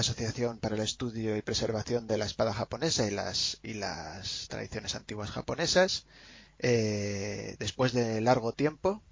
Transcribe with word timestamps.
Asociación 0.00 0.58
para 0.58 0.74
el 0.74 0.82
Estudio 0.82 1.36
y 1.36 1.42
Preservación 1.42 2.06
de 2.06 2.18
la 2.18 2.24
Espada 2.24 2.52
Japonesa 2.52 3.06
y 3.06 3.10
las, 3.10 3.58
y 3.62 3.74
las 3.74 4.48
tradiciones 4.48 4.94
antiguas 4.94 5.30
japonesas. 5.30 6.06
Eh, 6.58 7.56
después 7.58 7.92
de 7.92 8.20
largo 8.20 8.52
tiempo, 8.52 9.02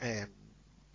eh, 0.00 0.26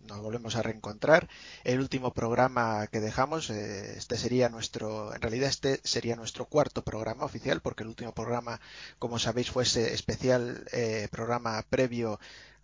nos 0.08 0.20
volvemos 0.20 0.56
a 0.56 0.62
reencontrar. 0.62 1.28
El 1.64 1.80
último 1.80 2.14
programa 2.14 2.88
que 2.88 3.00
dejamos, 3.00 3.50
eh, 3.50 3.98
este 3.98 4.18
sería 4.18 4.50
nuestro, 4.50 5.14
en 5.16 5.22
realidad 5.22 5.50
este 5.50 5.80
sería 5.84 6.16
nuestro 6.16 6.46
cuarto 6.46 6.84
programa 6.84 7.26
oficial, 7.26 7.62
porque 7.62 7.84
el 7.84 7.90
último 7.90 8.14
programa, 8.14 8.60
como 9.00 9.20
sabéis, 9.20 9.50
fue 9.50 9.64
ese 9.64 9.94
especial 9.94 10.66
programa 11.12 11.64
previo 11.70 12.20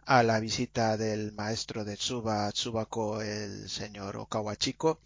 a 0.06 0.24
la 0.24 0.40
visita 0.40 0.98
del 0.98 1.32
maestro 1.34 1.86
de 1.86 1.96
Tsuba 1.96 2.52
Tsubako, 2.52 3.22
el 3.22 3.70
señor 3.70 4.18
Okawa 4.18 4.56
Chico, 4.56 5.00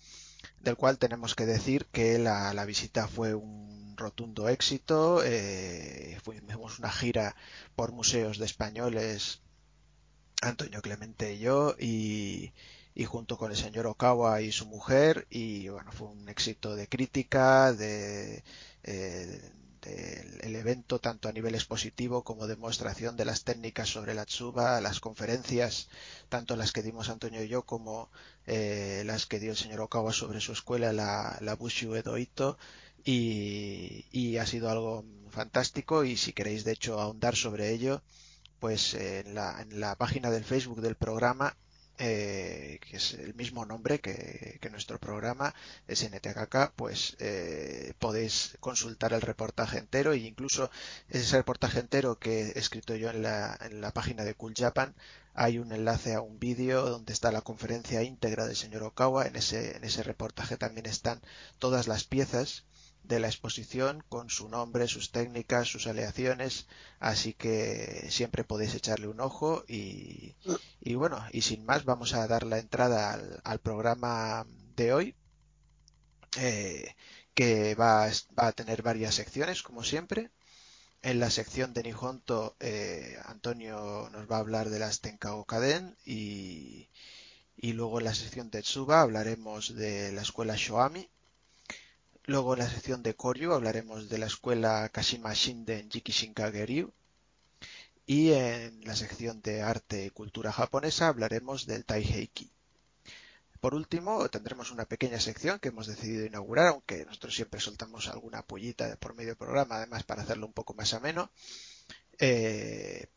del 0.61 0.75
cual 0.75 0.97
tenemos 0.97 1.35
que 1.35 1.45
decir 1.45 1.85
que 1.91 2.17
la, 2.19 2.53
la 2.53 2.65
visita 2.65 3.07
fue 3.07 3.33
un 3.35 3.95
rotundo 3.97 4.49
éxito. 4.49 5.21
Eh, 5.23 6.17
fuimos 6.23 6.79
una 6.79 6.91
gira 6.91 7.35
por 7.75 7.91
museos 7.91 8.37
de 8.37 8.45
españoles 8.45 9.41
Antonio 10.41 10.81
Clemente 10.81 11.33
y 11.33 11.39
yo 11.39 11.75
y, 11.79 12.53
junto 13.05 13.37
con 13.37 13.51
el 13.51 13.57
señor 13.57 13.87
Okawa 13.87 14.41
y 14.41 14.51
su 14.51 14.65
mujer 14.65 15.27
y 15.29 15.67
bueno 15.69 15.91
fue 15.91 16.07
un 16.07 16.29
éxito 16.29 16.75
de 16.75 16.87
crítica 16.87 17.73
de, 17.73 18.43
eh, 18.83 19.51
el 19.85 20.55
evento 20.55 20.99
tanto 20.99 21.29
a 21.29 21.31
nivel 21.31 21.55
expositivo 21.55 22.23
como 22.23 22.47
demostración 22.47 23.15
de 23.17 23.25
las 23.25 23.43
técnicas 23.43 23.89
sobre 23.89 24.13
la 24.13 24.25
tsuba 24.25 24.81
las 24.81 24.99
conferencias 24.99 25.89
tanto 26.29 26.55
las 26.55 26.71
que 26.71 26.81
dimos 26.81 27.09
Antonio 27.09 27.43
y 27.43 27.47
yo 27.47 27.63
como 27.63 28.09
eh, 28.47 29.03
las 29.05 29.25
que 29.25 29.39
dio 29.39 29.51
el 29.51 29.57
señor 29.57 29.81
Okawa 29.81 30.13
sobre 30.13 30.41
su 30.41 30.53
escuela 30.53 30.93
la, 30.93 31.37
la 31.41 31.55
Bushu 31.55 31.95
Edoito 31.95 32.57
y, 33.03 34.05
y 34.11 34.37
ha 34.37 34.45
sido 34.45 34.69
algo 34.69 35.05
fantástico 35.29 36.03
y 36.03 36.17
si 36.17 36.33
queréis 36.33 36.63
de 36.63 36.71
hecho 36.71 36.99
ahondar 36.99 37.35
sobre 37.35 37.71
ello 37.71 38.01
pues 38.59 38.93
en 38.95 39.35
la, 39.35 39.61
en 39.61 39.79
la 39.79 39.95
página 39.95 40.31
del 40.31 40.43
Facebook 40.43 40.81
del 40.81 40.95
programa 40.95 41.55
eh, 41.97 42.79
que 42.81 42.97
es 42.97 43.13
el 43.13 43.33
mismo 43.35 43.65
nombre 43.65 43.99
que, 43.99 44.59
nuestro 44.71 44.99
programa, 44.99 45.53
SNTKK, 45.87 46.73
pues 46.75 47.15
eh, 47.19 47.93
podéis 47.99 48.57
consultar 48.59 49.13
el 49.13 49.21
reportaje 49.21 49.77
entero 49.77 50.11
e 50.13 50.17
incluso 50.17 50.69
ese 51.09 51.37
reportaje 51.37 51.79
entero 51.79 52.19
que 52.19 52.47
he 52.49 52.59
escrito 52.59 52.95
yo 52.95 53.09
en 53.09 53.21
la, 53.23 53.57
en 53.61 53.79
la 53.81 53.91
página 53.91 54.23
de 54.25 54.33
Cool 54.33 54.53
Japan 54.55 54.93
hay 55.35 55.59
un 55.59 55.71
enlace 55.71 56.13
a 56.13 56.21
un 56.21 56.39
vídeo 56.39 56.89
donde 56.89 57.13
está 57.13 57.31
la 57.31 57.41
conferencia 57.41 58.03
íntegra 58.03 58.45
del 58.45 58.55
señor 58.55 58.83
Okawa. 58.83 59.27
En 59.27 59.35
ese, 59.35 59.75
en 59.75 59.83
ese 59.83 60.01
reportaje 60.01 60.57
también 60.57 60.85
están 60.85 61.21
todas 61.59 61.87
las 61.87 62.05
piezas 62.05 62.63
de 63.07 63.19
la 63.19 63.27
exposición 63.27 64.03
con 64.09 64.29
su 64.29 64.49
nombre, 64.49 64.87
sus 64.87 65.11
técnicas, 65.11 65.67
sus 65.67 65.87
aleaciones, 65.87 66.67
así 66.99 67.33
que 67.33 68.07
siempre 68.09 68.43
podéis 68.43 68.73
echarle 68.75 69.07
un 69.07 69.19
ojo 69.21 69.63
y, 69.67 70.35
bueno, 70.95 71.23
y 71.31 71.41
sin 71.41 71.65
más 71.65 71.85
vamos 71.85 72.13
a 72.13 72.27
dar 72.27 72.43
la 72.45 72.59
entrada 72.59 73.19
al, 73.43 73.59
programa 73.59 74.45
de 74.75 74.93
hoy, 74.93 75.15
eh, 76.37 76.95
que 77.33 77.75
va, 77.75 78.09
a 78.37 78.51
tener 78.53 78.81
varias 78.81 79.15
secciones 79.15 79.61
como 79.63 79.83
siempre. 79.83 80.31
En 81.01 81.19
la 81.19 81.29
sección 81.29 81.73
de 81.73 81.83
Nihonto, 81.83 82.55
eh, 82.59 83.17
Antonio 83.25 84.09
nos 84.11 84.29
va 84.29 84.37
a 84.37 84.39
hablar 84.39 84.69
de 84.69 84.79
las 84.79 85.01
Tenkao 85.01 85.45
y, 86.05 86.89
y 87.57 87.73
luego 87.73 87.99
en 87.99 88.05
la 88.05 88.15
sección 88.15 88.49
de 88.49 88.63
Tsuba 88.63 89.01
hablaremos 89.01 89.75
de 89.75 90.11
la 90.11 90.23
escuela 90.23 90.55
Shoami 90.57 91.09
Luego 92.27 92.53
en 92.53 92.59
la 92.59 92.69
sección 92.69 93.03
de 93.03 93.15
Koryu 93.15 93.53
hablaremos 93.53 94.09
de 94.09 94.17
la 94.17 94.25
escuela 94.25 94.89
Kashima 94.89 95.33
Shinden 95.33 95.91
Jikishinka 95.91 96.51
Geryu. 96.51 96.91
Y 98.07 98.31
en 98.31 98.83
la 98.83 98.95
sección 98.95 99.41
de 99.41 99.61
arte 99.61 100.05
y 100.05 100.09
cultura 100.09 100.51
japonesa 100.51 101.07
hablaremos 101.07 101.67
del 101.67 101.85
Taiheiki. 101.85 102.51
Por 103.59 103.75
último, 103.75 104.27
tendremos 104.29 104.71
una 104.71 104.85
pequeña 104.85 105.19
sección 105.19 105.59
que 105.59 105.69
hemos 105.69 105.87
decidido 105.87 106.25
inaugurar, 106.25 106.67
aunque 106.67 107.05
nosotros 107.05 107.35
siempre 107.35 107.59
soltamos 107.59 108.07
alguna 108.07 108.41
pollita 108.43 108.95
por 108.97 109.15
medio 109.15 109.29
del 109.29 109.37
programa, 109.37 109.77
además 109.77 110.03
para 110.03 110.23
hacerlo 110.23 110.47
un 110.47 110.53
poco 110.53 110.73
más 110.73 110.93
ameno, 110.93 111.31
eh, 112.19 113.07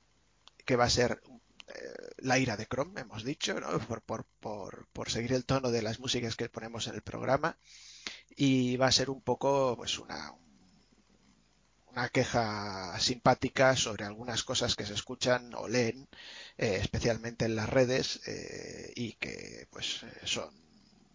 que 0.65 0.77
va 0.77 0.85
a 0.85 0.91
ser 0.91 1.23
eh, 1.69 2.11
la 2.19 2.39
ira 2.39 2.57
de 2.57 2.67
Chrome, 2.67 3.01
hemos 3.01 3.25
dicho, 3.25 3.57
por, 4.07 4.25
por, 4.93 5.11
seguir 5.11 5.33
el 5.33 5.45
tono 5.45 5.71
de 5.71 5.83
las 5.83 5.99
músicas 5.99 6.37
que 6.37 6.49
ponemos 6.49 6.87
en 6.89 6.95
el 6.95 7.03
programa 7.03 7.59
y 8.37 8.77
va 8.77 8.87
a 8.87 8.93
ser 8.93 9.11
un 9.11 9.21
poco 9.21 9.75
pues 9.77 9.99
una 9.99 10.33
una 11.91 12.09
queja 12.11 12.99
simpática 13.01 13.75
sobre 13.75 14.05
algunas 14.05 14.45
cosas 14.45 14.77
que 14.77 14.87
se 14.87 14.95
escuchan 14.95 15.53
o 15.55 15.67
leen 15.67 16.09
eh, 16.57 16.79
especialmente 16.81 17.45
en 17.45 17.57
las 17.57 17.69
redes 17.69 18.21
eh, 18.27 18.93
y 18.95 19.15
que 19.15 19.67
pues 19.71 20.05
son 20.25 20.51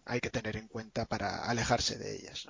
hay 0.04 0.20
que 0.20 0.30
tener 0.30 0.56
en 0.56 0.68
cuenta 0.68 1.06
para 1.06 1.44
alejarse 1.44 1.96
de 1.96 2.16
ellas 2.16 2.48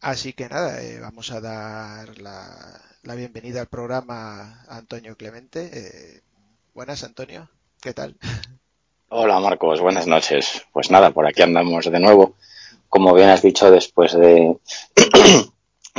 así 0.00 0.34
que 0.34 0.48
nada 0.48 0.82
eh, 0.82 1.00
vamos 1.00 1.30
a 1.30 1.40
dar 1.40 2.18
la, 2.18 2.80
la, 3.02 3.14
bienvenida 3.14 3.62
al 3.62 3.68
programa 3.68 4.62
a 4.68 4.76
Antonio 4.76 5.16
Clemente. 5.16 6.22
Buenas 6.74 7.04
Antonio. 7.04 7.48
Qué 7.80 7.94
tal 7.94 8.16
Hola 9.08 9.40
Marcos, 9.40 9.80
buenas 9.80 10.06
noches. 10.06 10.66
Pues 10.72 10.90
nada, 10.90 11.10
por 11.10 11.26
aquí 11.26 11.42
andamos 11.42 11.90
de 11.90 11.98
nuevo 11.98 12.36
como 12.90 13.14
bien 13.14 13.30
has 13.30 13.40
dicho, 13.40 13.70
después 13.70 14.12
de, 14.14 14.56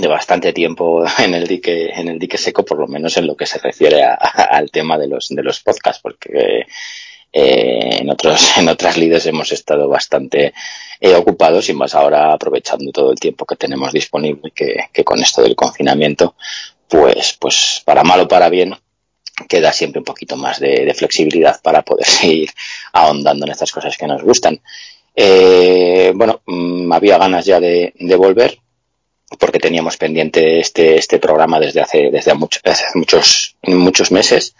bastante 0.07 0.53
tiempo 0.53 1.03
en 1.18 1.34
el 1.34 1.47
dique, 1.47 1.90
en 1.90 2.09
el 2.09 2.19
dique 2.19 2.38
seco, 2.38 2.63
por 2.63 2.78
lo 2.78 2.88
menos 2.88 3.18
en 3.18 3.25
lo 3.25 3.35
que 3.35 3.47
se 3.47 3.57
refiere 3.57 4.03
al 4.03 4.69
tema 4.69 4.97
de 5.00 5.07
los, 5.07 5.29
de 5.29 5.41
los 5.41 5.62
podcasts, 5.62 6.02
porque 6.03 6.68
eh, 7.34 7.97
en 8.02 8.09
otros, 8.09 8.57
en 8.57 8.68
otras 8.68 8.97
líderes 8.97 9.25
hemos 9.25 9.52
estado 9.52 9.88
bastante 9.88 10.53
eh, 11.00 11.16
ocupados 11.16 11.69
y 11.69 11.74
más 11.74 11.96
ahora 11.96 12.34
aprovechando 12.34 12.91
todo 12.91 13.12
el 13.12 13.19
tiempo 13.19 13.46
que 13.46 13.56
tenemos 13.56 13.94
disponible, 13.94 14.52
que, 14.52 14.75
que 14.91 15.03
con 15.03 15.19
esto 15.19 15.41
del 15.41 15.56
confinamiento, 15.56 16.35
pues, 16.90 17.38
pues 17.40 17.81
para 17.85 18.03
mal 18.03 18.19
o 18.19 18.28
para 18.28 18.50
bien, 18.50 18.75
queda 19.47 19.72
siempre 19.72 20.00
un 20.00 20.06
poquito 20.06 20.35
más 20.35 20.59
de, 20.59 20.85
de, 20.85 20.94
flexibilidad 20.94 21.62
para 21.62 21.84
poder 21.84 22.06
seguir 22.22 22.52
ahondando 22.91 23.46
en 23.46 23.53
estas 23.53 23.72
cosas 23.72 23.97
que 23.97 24.08
nos 24.08 24.22
gustan. 24.22 24.62
Eh, 25.16 26.11
bueno, 26.16 26.41
mm, 26.45 26.91
había 26.91 27.17
ganas 27.17 27.45
ya 27.45 27.59
de, 27.59 27.94
volver 28.17 28.57
porque 29.39 29.59
teníamos 29.59 29.97
pendiente 29.97 30.59
este, 30.59 30.97
este 30.97 31.19
programa 31.19 31.59
desde 31.59 31.81
hace, 31.81 32.11
desde, 32.11 32.33
muchos, 32.33 33.55
muchos 33.63 34.11
meses. 34.11 34.55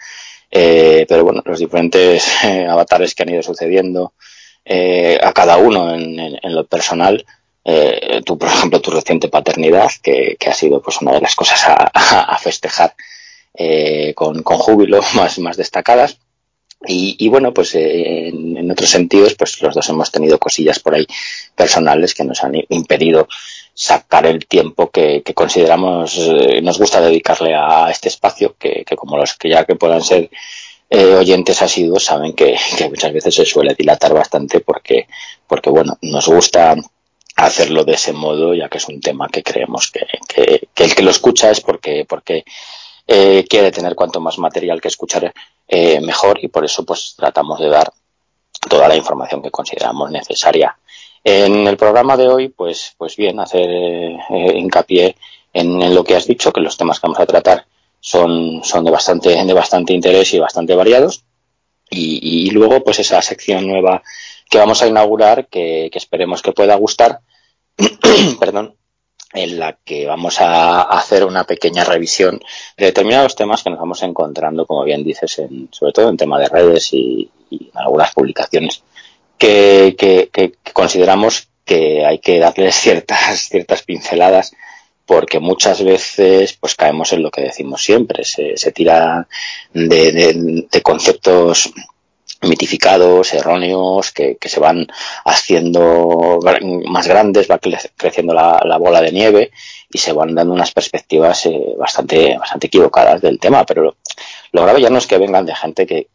Eh, 0.50 1.06
pero 1.08 1.24
bueno, 1.24 1.42
los 1.44 1.58
diferentes 1.58 2.26
eh, 2.44 2.66
avatares 2.70 3.14
que 3.14 3.22
han 3.22 3.30
ido 3.30 3.42
sucediendo 3.42 4.14
a 4.64 5.32
cada 5.32 5.56
uno 5.56 5.92
en, 5.92 6.54
lo 6.54 6.64
personal, 6.66 7.26
tú, 8.24 8.38
por 8.38 8.48
ejemplo, 8.48 8.80
tu 8.80 8.92
reciente 8.92 9.28
paternidad, 9.28 9.90
que, 10.00 10.36
ha 10.46 10.54
sido 10.54 10.80
pues 10.80 11.00
una 11.02 11.12
de 11.12 11.20
las 11.20 11.34
cosas 11.34 11.64
a, 11.66 12.38
festejar 12.40 12.94
con, 14.14 14.44
con 14.44 14.58
júbilo 14.58 15.00
más, 15.14 15.38
más 15.40 15.56
destacadas. 15.56 16.18
Y, 16.86 17.28
bueno, 17.28 17.54
pues 17.54 17.74
eh, 17.74 18.28
en, 18.28 18.70
otros 18.70 18.90
sentidos, 18.90 19.34
pues 19.34 19.60
los 19.62 19.74
dos 19.74 19.88
hemos 19.88 20.10
tenido 20.10 20.38
cosillas 20.38 20.80
por 20.80 20.94
ahí 20.94 21.06
personales 21.54 22.14
que 22.14 22.24
nos 22.24 22.42
han 22.42 22.54
impedido 22.70 23.28
sacar 23.74 24.26
el 24.26 24.46
tiempo 24.46 24.90
que, 24.90 25.22
consideramos 25.34 26.16
eh, 26.18 26.60
nos 26.60 26.78
gusta 26.78 27.00
dedicarle 27.00 27.54
a 27.54 27.88
este 27.90 28.08
espacio, 28.08 28.56
que, 28.58 28.84
como 28.96 29.16
los 29.16 29.34
que 29.34 29.48
ya 29.48 29.64
que 29.64 29.76
puedan 29.76 30.02
ser 30.02 30.30
eh, 30.90 31.14
oyentes 31.14 31.62
asiduos 31.62 32.04
saben 32.04 32.32
que, 32.34 32.56
muchas 32.88 33.12
veces 33.12 33.34
se 33.34 33.46
suele 33.46 33.74
dilatar 33.74 34.12
bastante 34.12 34.60
porque, 34.60 35.06
porque 35.46 35.70
bueno, 35.70 35.96
nos 36.02 36.26
gusta 36.26 36.74
hacerlo 37.36 37.84
de 37.84 37.94
ese 37.94 38.12
modo, 38.12 38.54
ya 38.54 38.68
que 38.68 38.78
es 38.78 38.88
un 38.88 39.00
tema 39.00 39.28
que 39.28 39.42
creemos 39.42 39.90
que, 39.90 40.06
que 40.74 40.84
el 40.84 40.94
que 40.94 41.02
lo 41.02 41.10
escucha 41.10 41.50
es 41.50 41.60
porque, 41.60 42.04
porque 42.06 42.44
eh, 43.06 43.44
quiere 43.48 43.72
tener 43.72 43.94
cuanto 43.94 44.20
más 44.20 44.38
material 44.38 44.80
que 44.80 44.88
escuchar 44.88 45.34
eh, 45.74 46.02
mejor 46.02 46.38
y 46.44 46.48
por 46.48 46.66
eso 46.66 46.84
pues 46.84 47.14
tratamos 47.16 47.58
de 47.58 47.70
dar 47.70 47.90
toda 48.68 48.86
la 48.88 48.94
información 48.94 49.40
que 49.40 49.50
consideramos 49.50 50.10
necesaria. 50.10 50.76
En 51.24 51.66
el 51.66 51.78
programa 51.78 52.14
de 52.18 52.28
hoy, 52.28 52.50
pues, 52.50 52.94
pues 52.98 53.16
bien, 53.16 53.40
hacer 53.40 53.70
eh, 53.70 54.18
hincapié 54.54 55.16
en, 55.50 55.94
lo 55.94 56.04
que 56.04 56.14
has 56.14 56.26
dicho, 56.26 56.52
que 56.52 56.60
los 56.60 56.76
temas 56.76 57.00
que 57.00 57.06
vamos 57.06 57.20
a 57.20 57.24
tratar 57.24 57.64
son, 58.00 58.62
son 58.62 58.84
de 58.84 58.90
bastante, 58.90 59.30
de 59.30 59.54
bastante 59.54 59.94
interés 59.94 60.34
y 60.34 60.38
bastante 60.38 60.74
variados. 60.74 61.24
Y, 61.88 62.50
luego, 62.50 62.84
pues 62.84 62.98
esa 62.98 63.22
sección 63.22 63.66
nueva 63.66 64.02
que 64.50 64.58
vamos 64.58 64.82
a 64.82 64.88
inaugurar, 64.88 65.48
que 65.48 65.90
esperemos 65.94 66.42
que 66.42 66.52
pueda 66.52 66.74
gustar, 66.76 67.20
perdón, 68.40 68.76
en 69.34 69.58
la 69.58 69.78
que 69.84 70.06
vamos 70.06 70.40
a 70.40 70.82
hacer 70.82 71.24
una 71.24 71.44
pequeña 71.44 71.84
revisión 71.84 72.40
de 72.76 72.86
determinados 72.86 73.36
temas 73.36 73.62
que 73.62 73.70
nos 73.70 73.78
vamos 73.78 74.02
encontrando, 74.02 74.66
como 74.66 74.84
bien 74.84 75.04
dices, 75.04 75.38
en, 75.38 75.68
sobre 75.72 75.92
todo 75.92 76.08
en 76.08 76.16
tema 76.16 76.38
de 76.38 76.48
redes 76.48 76.92
y, 76.92 77.30
en 77.50 77.70
algunas 77.74 78.12
publicaciones, 78.12 78.82
que, 79.38 80.52
consideramos 80.72 81.48
que 81.64 82.04
hay 82.04 82.18
que 82.18 82.38
darles 82.38 82.74
ciertas, 82.80 83.48
ciertas 83.48 83.82
pinceladas 83.82 84.52
porque 85.04 85.40
muchas 85.40 85.82
veces 85.82 86.54
pues 86.54 86.74
caemos 86.74 87.12
en 87.12 87.22
lo 87.22 87.30
que 87.30 87.42
decimos 87.42 87.82
siempre, 87.82 88.24
se, 88.24 88.56
se 88.56 88.72
tira 88.72 89.26
de, 89.72 90.66
de, 90.70 90.82
conceptos 90.82 91.72
mitificados, 92.42 93.32
erróneos, 93.34 94.10
que, 94.10 94.36
que, 94.36 94.48
se 94.48 94.60
van 94.60 94.86
haciendo 95.24 96.40
más 96.86 97.06
grandes, 97.06 97.50
va 97.50 97.58
creciendo 97.58 98.34
la, 98.34 98.60
la, 98.64 98.78
bola 98.78 99.00
de 99.00 99.12
nieve 99.12 99.50
y 99.90 99.98
se 99.98 100.12
van 100.12 100.34
dando 100.34 100.52
unas 100.52 100.72
perspectivas 100.72 101.46
eh, 101.46 101.74
bastante, 101.78 102.36
bastante 102.38 102.66
equivocadas 102.66 103.20
del 103.20 103.38
tema. 103.38 103.64
Pero 103.64 103.82
lo, 103.82 103.96
lo, 104.52 104.62
grave 104.62 104.80
ya 104.80 104.90
no 104.90 104.98
es 104.98 105.06
que 105.06 105.18
vengan 105.18 105.46
de 105.46 105.54
gente 105.54 105.86
que, 105.86 106.08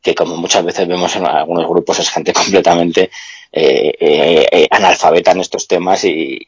que, 0.00 0.14
como 0.14 0.36
muchas 0.36 0.64
veces 0.64 0.86
vemos 0.86 1.14
en 1.16 1.26
algunos 1.26 1.68
grupos, 1.68 1.98
es 1.98 2.10
gente 2.10 2.32
completamente 2.40 3.10
eh, 3.52 3.92
eh, 4.00 4.46
eh 4.50 4.68
analfabeta 4.70 5.32
en 5.32 5.40
estos 5.40 5.66
temas 5.66 6.04
y, 6.04 6.38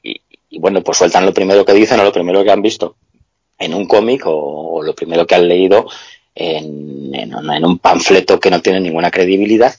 bueno, 0.58 0.82
pues 0.82 0.98
sueltan 0.98 1.26
lo 1.26 1.34
primero 1.34 1.64
que 1.64 1.72
dicen 1.72 2.00
o 2.00 2.04
lo 2.04 2.12
primero 2.12 2.44
que 2.44 2.50
han 2.50 2.62
visto 2.62 2.96
en 3.58 3.74
un 3.74 3.86
cómic 3.86 4.22
o, 4.26 4.82
lo 4.82 4.94
primero 4.94 5.26
que 5.26 5.34
han 5.34 5.48
leído 5.48 5.86
en, 6.34 7.14
en, 7.14 7.64
un 7.64 7.78
panfleto 7.78 8.40
que 8.40 8.50
no 8.50 8.60
tiene 8.60 8.80
ninguna 8.80 9.10
credibilidad 9.10 9.74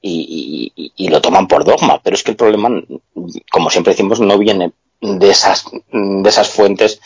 y, 0.00 0.72
lo 1.08 1.20
toman 1.20 1.48
por 1.48 1.64
dogma. 1.64 2.00
Pero 2.02 2.16
es 2.16 2.22
que 2.22 2.32
el 2.32 2.36
problema, 2.36 2.70
como 3.50 3.70
siempre 3.70 3.92
decimos, 3.92 4.20
no 4.20 4.38
viene 4.38 4.72
de 5.00 5.30
esas, 5.30 5.64
de 5.92 6.28
esas 6.28 6.50
fuentes 6.50 7.00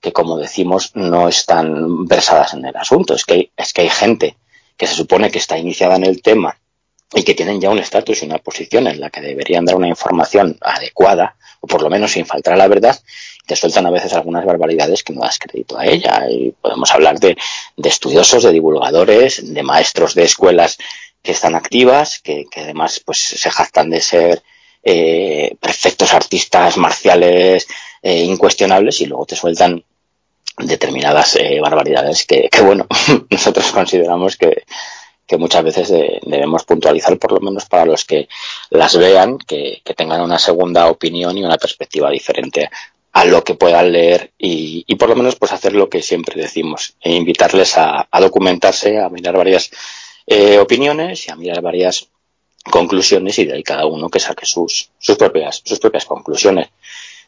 que, 0.00 0.12
como 0.12 0.36
decimos, 0.36 0.92
no 0.94 1.28
están 1.28 2.06
versadas 2.06 2.54
en 2.54 2.64
el 2.64 2.76
asunto. 2.76 3.14
Es 3.14 3.24
que, 3.24 3.50
es 3.56 3.72
que 3.72 3.82
hay 3.82 3.90
gente 3.90 4.36
que 4.76 4.86
se 4.86 4.94
supone 4.94 5.30
que 5.30 5.38
está 5.38 5.58
iniciada 5.58 5.96
en 5.96 6.04
el 6.04 6.22
tema 6.22 6.56
y 7.14 7.22
que 7.22 7.34
tienen 7.34 7.60
ya 7.60 7.70
un 7.70 7.78
estatus 7.78 8.22
y 8.22 8.26
una 8.26 8.38
posición 8.38 8.86
en 8.86 9.00
la 9.00 9.10
que 9.10 9.20
deberían 9.20 9.64
dar 9.64 9.76
una 9.76 9.88
información 9.88 10.58
adecuada 10.60 11.36
o 11.60 11.66
por 11.66 11.82
lo 11.82 11.88
menos 11.88 12.12
sin 12.12 12.26
faltar 12.26 12.54
a 12.54 12.58
la 12.58 12.68
verdad, 12.68 12.98
te 13.46 13.56
sueltan 13.56 13.86
a 13.86 13.90
veces 13.90 14.12
algunas 14.12 14.44
barbaridades 14.44 15.02
que 15.02 15.12
no 15.12 15.22
das 15.22 15.38
crédito 15.38 15.78
a 15.78 15.86
ella. 15.86 16.26
Y 16.30 16.52
podemos 16.60 16.90
hablar 16.92 17.20
de, 17.20 17.36
de 17.76 17.88
estudiosos, 17.88 18.42
de 18.42 18.52
divulgadores, 18.52 19.54
de 19.54 19.62
maestros 19.62 20.14
de 20.14 20.24
escuelas 20.24 20.78
que 21.22 21.32
están 21.32 21.54
activas, 21.54 22.20
que, 22.20 22.46
que 22.50 22.60
además 22.60 23.00
pues 23.04 23.18
se 23.18 23.50
jactan 23.50 23.90
de 23.90 24.00
ser 24.00 24.42
eh, 24.82 25.56
perfectos 25.60 26.12
artistas 26.12 26.76
marciales 26.76 27.66
eh, 28.02 28.22
incuestionables 28.24 29.00
y 29.00 29.06
luego 29.06 29.24
te 29.24 29.34
sueltan 29.34 29.82
determinadas 30.58 31.36
eh, 31.36 31.58
barbaridades 31.60 32.26
que, 32.26 32.50
bueno, 32.62 32.86
nosotros 33.30 33.72
consideramos 33.72 34.36
que, 34.36 34.64
que 35.26 35.38
muchas 35.38 35.64
veces 35.64 35.88
de, 35.88 36.20
debemos 36.22 36.64
puntualizar, 36.64 37.18
por 37.18 37.32
lo 37.32 37.40
menos 37.40 37.64
para 37.64 37.86
los 37.86 38.04
que 38.04 38.28
las 38.68 38.96
vean, 38.98 39.38
que, 39.38 39.80
que, 39.82 39.94
tengan 39.94 40.20
una 40.20 40.38
segunda 40.38 40.88
opinión 40.88 41.38
y 41.38 41.44
una 41.44 41.56
perspectiva 41.56 42.10
diferente 42.10 42.68
a 43.14 43.24
lo 43.24 43.44
que 43.44 43.54
puedan 43.54 43.92
leer 43.92 44.32
y, 44.36 44.92
por 44.96 45.08
lo 45.08 45.14
menos 45.14 45.36
pues 45.36 45.52
hacer 45.52 45.72
lo 45.72 45.88
que 45.88 46.02
siempre 46.02 46.40
decimos, 46.40 46.96
e 47.00 47.12
invitarles 47.12 47.78
a, 47.78 48.08
a, 48.10 48.20
documentarse, 48.20 48.98
a 48.98 49.08
mirar 49.08 49.36
varias 49.36 49.70
eh, 50.26 50.58
opiniones 50.58 51.28
y 51.28 51.30
a 51.30 51.36
mirar 51.36 51.62
varias 51.62 52.08
conclusiones 52.68 53.38
y 53.38 53.44
de 53.44 53.54
ahí 53.54 53.62
cada 53.62 53.86
uno 53.86 54.08
que 54.08 54.18
saque 54.18 54.44
sus, 54.46 54.90
sus, 54.98 55.16
propias, 55.16 55.62
sus 55.64 55.78
propias 55.78 56.06
conclusiones. 56.06 56.70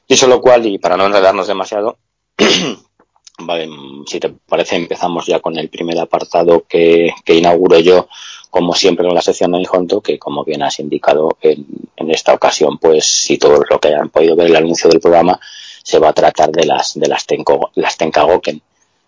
Dicho 0.08 0.26
lo 0.26 0.40
cual, 0.40 0.66
y 0.66 0.78
para 0.78 0.96
no 0.96 1.06
enredarnos 1.06 1.46
demasiado, 1.46 1.98
si 4.06 4.18
te 4.18 4.30
parece, 4.30 4.74
empezamos 4.74 5.26
ya 5.26 5.38
con 5.38 5.56
el 5.56 5.68
primer 5.68 6.00
apartado 6.00 6.64
que, 6.68 7.10
que 7.24 7.34
inauguro 7.34 7.78
yo, 7.78 8.08
como 8.50 8.74
siempre 8.74 9.06
con 9.06 9.14
la 9.14 9.22
sección 9.22 9.52
de 9.52 9.58
Nijonto, 9.58 10.00
que 10.00 10.18
como 10.18 10.42
bien 10.42 10.64
has 10.64 10.80
indicado 10.80 11.38
en, 11.40 11.64
en, 11.94 12.10
esta 12.10 12.34
ocasión, 12.34 12.78
pues 12.78 13.06
si 13.06 13.38
todo 13.38 13.62
lo 13.70 13.78
que 13.78 13.88
hayan 13.88 14.08
podido 14.08 14.34
ver 14.34 14.48
el 14.48 14.56
anuncio 14.56 14.90
del 14.90 15.00
programa, 15.00 15.38
se 15.86 16.00
va 16.00 16.08
a 16.08 16.12
tratar 16.12 16.50
de 16.50 16.66
las, 16.66 16.94
de 16.98 17.06
las, 17.06 17.26
tenko, 17.26 17.70
las 17.76 17.96
Tenkagoken, 17.96 18.60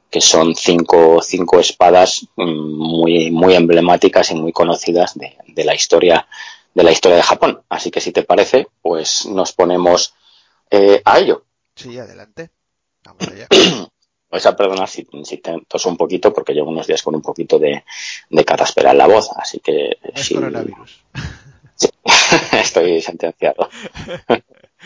que 0.08 0.20
son 0.20 0.54
cinco, 0.54 1.20
cinco 1.20 1.58
espadas 1.58 2.24
muy, 2.36 3.32
muy 3.32 3.54
emblemáticas 3.54 4.30
y 4.30 4.36
muy 4.36 4.52
conocidas 4.52 5.18
de, 5.18 5.36
de 5.44 5.64
la 5.64 5.74
historia, 5.74 6.28
de 6.72 6.84
la 6.84 6.92
historia 6.92 7.16
de 7.16 7.24
Japón. 7.24 7.62
Así 7.68 7.90
que 7.90 8.00
si 8.00 8.12
te 8.12 8.22
parece, 8.22 8.68
pues 8.80 9.26
nos 9.26 9.52
ponemos 9.52 10.14
eh, 10.70 11.02
a 11.04 11.18
ello. 11.18 11.46
Sí, 11.74 11.98
adelante. 11.98 12.52
Vamos 13.02 13.26
allá. 13.26 13.48
vais 14.30 14.46
a 14.46 14.54
perdonar 14.54 14.88
si, 14.88 15.04
si 15.24 15.42
toso 15.66 15.88
un 15.88 15.96
poquito 15.96 16.32
porque 16.32 16.52
llevo 16.52 16.70
unos 16.70 16.86
días 16.86 17.02
con 17.02 17.16
un 17.16 17.22
poquito 17.22 17.58
de, 17.58 17.82
de 18.30 18.44
cataspera 18.44 18.92
en 18.92 18.98
la 18.98 19.08
voz, 19.08 19.30
así 19.36 19.58
que... 19.58 19.98
No 20.00 20.10
es 20.14 20.26
si, 20.26 20.34
coronavirus. 20.34 21.00
Estoy 22.52 23.00
sentenciado. 23.00 23.68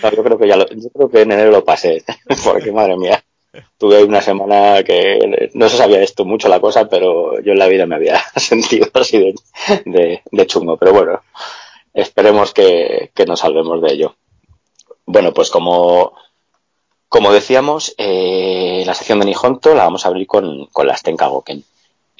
Yo 0.03 0.25
creo 0.25 0.39
que 0.39 0.49
ya 0.49 0.57
lo, 0.57 0.69
yo 0.69 0.91
creo 0.91 1.11
que 1.11 1.23
en 1.23 1.33
enero 1.33 1.51
lo 1.51 1.65
pasé, 1.65 2.03
porque 2.45 2.73
madre 2.73 2.97
mía, 2.97 3.23
tuve 3.79 4.03
una 4.05 4.23
semana 4.23 4.83
que 4.83 5.51
no 5.55 5.69
se 5.69 5.77
sabía 5.77 6.03
esto 6.03 6.25
mucho 6.25 6.49
la 6.49 6.61
cosa, 6.61 6.89
pero 6.89 7.41
yo 7.41 7.53
en 7.53 7.59
la 7.59 7.69
vida 7.69 7.87
me 7.87 7.97
había 7.97 8.21
sentido 8.37 8.89
así 8.95 9.19
de, 9.85 10.23
de, 10.31 10.47
chungo, 10.47 10.77
pero 10.77 10.93
bueno, 10.93 11.23
esperemos 11.93 12.53
que, 12.53 13.11
nos 13.27 13.41
salvemos 13.41 13.83
de 13.83 13.93
ello. 13.93 14.17
Bueno, 15.05 15.33
pues 15.33 15.51
como 15.51 16.15
como 17.09 17.31
decíamos, 17.31 17.95
eh, 17.99 18.85
la 18.87 18.95
sección 18.95 19.21
de 19.21 19.27
Nihonto 19.27 19.75
la 19.75 19.85
vamos 19.85 20.07
a 20.07 20.09
abrir 20.09 20.27
con, 20.27 20.65
con 20.73 20.87
las 20.87 21.03
Tenkagoken. 21.03 21.63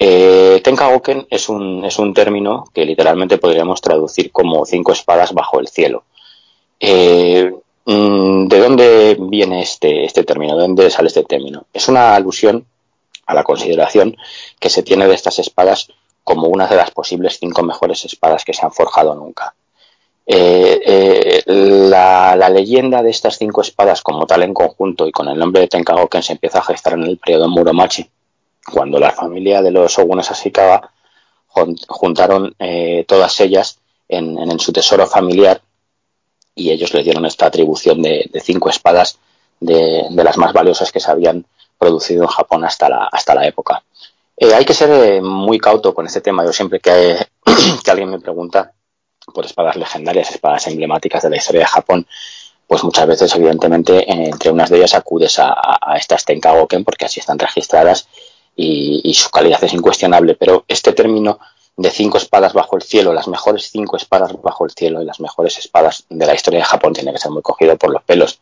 Eh, 0.05 0.59
Tenkagoken 0.61 1.27
es 1.29 1.47
un, 1.47 1.85
es 1.85 1.97
un 1.97 2.13
término 2.13 2.65
que 2.73 2.83
literalmente 2.83 3.37
podríamos 3.37 3.79
traducir 3.79 4.33
como 4.33 4.65
cinco 4.65 4.91
espadas 4.91 5.33
bajo 5.33 5.61
el 5.61 5.69
cielo. 5.69 6.03
Eh, 6.77 7.49
mm, 7.85 8.47
¿De 8.49 8.59
dónde 8.59 9.17
viene 9.17 9.61
este, 9.61 10.03
este 10.03 10.25
término? 10.25 10.57
¿De 10.57 10.63
dónde 10.63 10.89
sale 10.89 11.07
este 11.07 11.23
término? 11.23 11.67
Es 11.71 11.87
una 11.87 12.15
alusión 12.15 12.65
a 13.27 13.33
la 13.33 13.45
consideración 13.45 14.17
que 14.59 14.69
se 14.69 14.83
tiene 14.83 15.07
de 15.07 15.15
estas 15.15 15.39
espadas 15.39 15.87
como 16.25 16.47
una 16.47 16.67
de 16.67 16.75
las 16.75 16.91
posibles 16.91 17.37
cinco 17.39 17.63
mejores 17.63 18.03
espadas 18.03 18.43
que 18.43 18.53
se 18.53 18.65
han 18.65 18.73
forjado 18.73 19.15
nunca. 19.15 19.55
Eh, 20.25 20.81
eh, 20.85 21.43
la, 21.45 22.35
la, 22.35 22.49
leyenda 22.49 23.01
de 23.03 23.09
estas 23.09 23.37
cinco 23.37 23.61
espadas 23.61 24.01
como 24.01 24.25
tal 24.25 24.43
en 24.43 24.53
conjunto 24.53 25.07
y 25.07 25.13
con 25.13 25.29
el 25.29 25.39
nombre 25.39 25.61
de 25.61 25.69
Tenkagoken 25.69 26.23
se 26.23 26.33
empieza 26.33 26.59
a 26.59 26.63
gestar 26.63 26.93
en 26.93 27.03
el 27.03 27.17
periodo 27.17 27.47
Muromachi, 27.47 28.09
cuando 28.71 28.99
la 28.99 29.11
familia 29.11 29.61
de 29.61 29.71
los 29.71 29.97
Ogunes 29.99 30.31
Ashikawa 30.31 30.91
juntaron 31.47 32.55
eh, 32.59 33.05
todas 33.07 33.39
ellas 33.39 33.79
en, 34.07 34.59
su 34.59 34.71
tesoro 34.71 35.05
familiar 35.07 35.61
y 36.55 36.71
ellos 36.71 36.93
le 36.93 37.03
dieron 37.03 37.25
esta 37.25 37.45
atribución 37.47 38.01
de, 38.01 38.29
cinco 38.43 38.69
espadas 38.69 39.19
de, 39.59 40.07
de, 40.09 40.23
las 40.23 40.37
más 40.37 40.53
valiosas 40.53 40.91
que 40.91 40.99
se 40.99 41.11
habían 41.11 41.45
producido 41.77 42.23
en 42.23 42.29
Japón 42.29 42.65
hasta 42.65 42.89
la, 42.89 43.09
hasta 43.11 43.35
la 43.35 43.47
época. 43.47 43.83
Eh, 44.37 44.53
hay 44.53 44.65
que 44.65 44.73
ser 44.73 44.89
eh, 44.91 45.21
muy 45.21 45.59
cauto 45.59 45.93
con 45.93 46.05
este 46.05 46.21
tema. 46.21 46.43
Yo 46.43 46.53
siempre 46.53 46.79
que, 46.79 47.17
alguien 47.91 48.09
me 48.09 48.19
pregunta 48.19 48.73
por 49.33 49.45
espadas 49.45 49.75
legendarias, 49.75 50.31
espadas 50.31 50.67
emblemáticas 50.67 51.23
de 51.23 51.29
la 51.29 51.37
historia 51.37 51.61
de 51.61 51.67
Japón, 51.67 52.07
pues 52.67 52.83
muchas 52.83 53.07
veces, 53.07 53.35
evidentemente, 53.35 54.11
entre 54.11 54.51
unas 54.51 54.69
de 54.69 54.77
ellas 54.77 54.95
acudes 54.95 55.37
a, 55.39 55.53
a 55.55 55.97
estas 55.97 56.25
Tenkagoken 56.25 56.83
porque 56.83 57.05
así 57.05 57.19
están 57.19 57.37
registradas 57.37 58.07
y, 58.55 59.13
su 59.13 59.29
calidad 59.29 59.63
es 59.63 59.73
incuestionable. 59.73 60.35
Pero 60.35 60.65
este 60.67 60.93
término 60.93 61.39
de 61.75 61.89
cinco 61.89 62.17
espadas 62.17 62.53
bajo 62.53 62.75
el 62.75 62.83
cielo, 62.83 63.13
las 63.13 63.27
mejores 63.27 63.69
cinco 63.71 63.97
espadas 63.97 64.31
bajo 64.41 64.65
el 64.65 64.71
cielo 64.71 65.01
y 65.01 65.05
las 65.05 65.19
mejores 65.19 65.57
espadas 65.57 66.05
de 66.09 66.25
la 66.25 66.35
historia 66.35 66.59
de 66.59 66.65
Japón 66.65 66.93
tiene 66.93 67.11
que 67.11 67.19
ser 67.19 67.31
muy 67.31 67.41
cogido 67.41 67.77
por 67.77 67.91
los 67.91 68.03
pelos. 68.03 68.39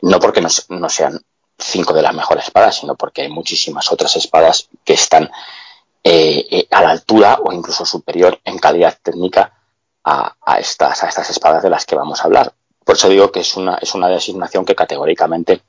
No 0.00 0.18
porque 0.18 0.40
no, 0.40 0.48
no 0.68 0.88
sean 0.88 1.20
cinco 1.58 1.92
de 1.92 2.02
las 2.02 2.14
mejores 2.14 2.44
espadas, 2.44 2.76
sino 2.76 2.96
porque 2.96 3.22
hay 3.22 3.28
muchísimas 3.28 3.90
otras 3.92 4.16
espadas 4.16 4.68
que 4.84 4.94
están 4.94 5.30
eh, 6.02 6.46
eh, 6.50 6.66
a 6.70 6.82
la 6.82 6.90
altura 6.90 7.38
o 7.44 7.52
incluso 7.52 7.84
superior 7.86 8.40
en 8.44 8.58
calidad 8.58 8.98
técnica 9.00 9.52
a, 10.04 10.34
a, 10.44 10.58
estas, 10.58 11.04
a 11.04 11.08
estas 11.08 11.30
espadas 11.30 11.62
de 11.62 11.70
las 11.70 11.86
que 11.86 11.94
vamos 11.94 12.20
a 12.20 12.24
hablar. 12.24 12.52
Por 12.84 12.96
eso 12.96 13.08
digo 13.08 13.30
que 13.30 13.40
es 13.40 13.56
una, 13.56 13.76
es 13.76 13.94
una 13.94 14.08
designación 14.08 14.64
que 14.64 14.74
categóricamente 14.74 15.62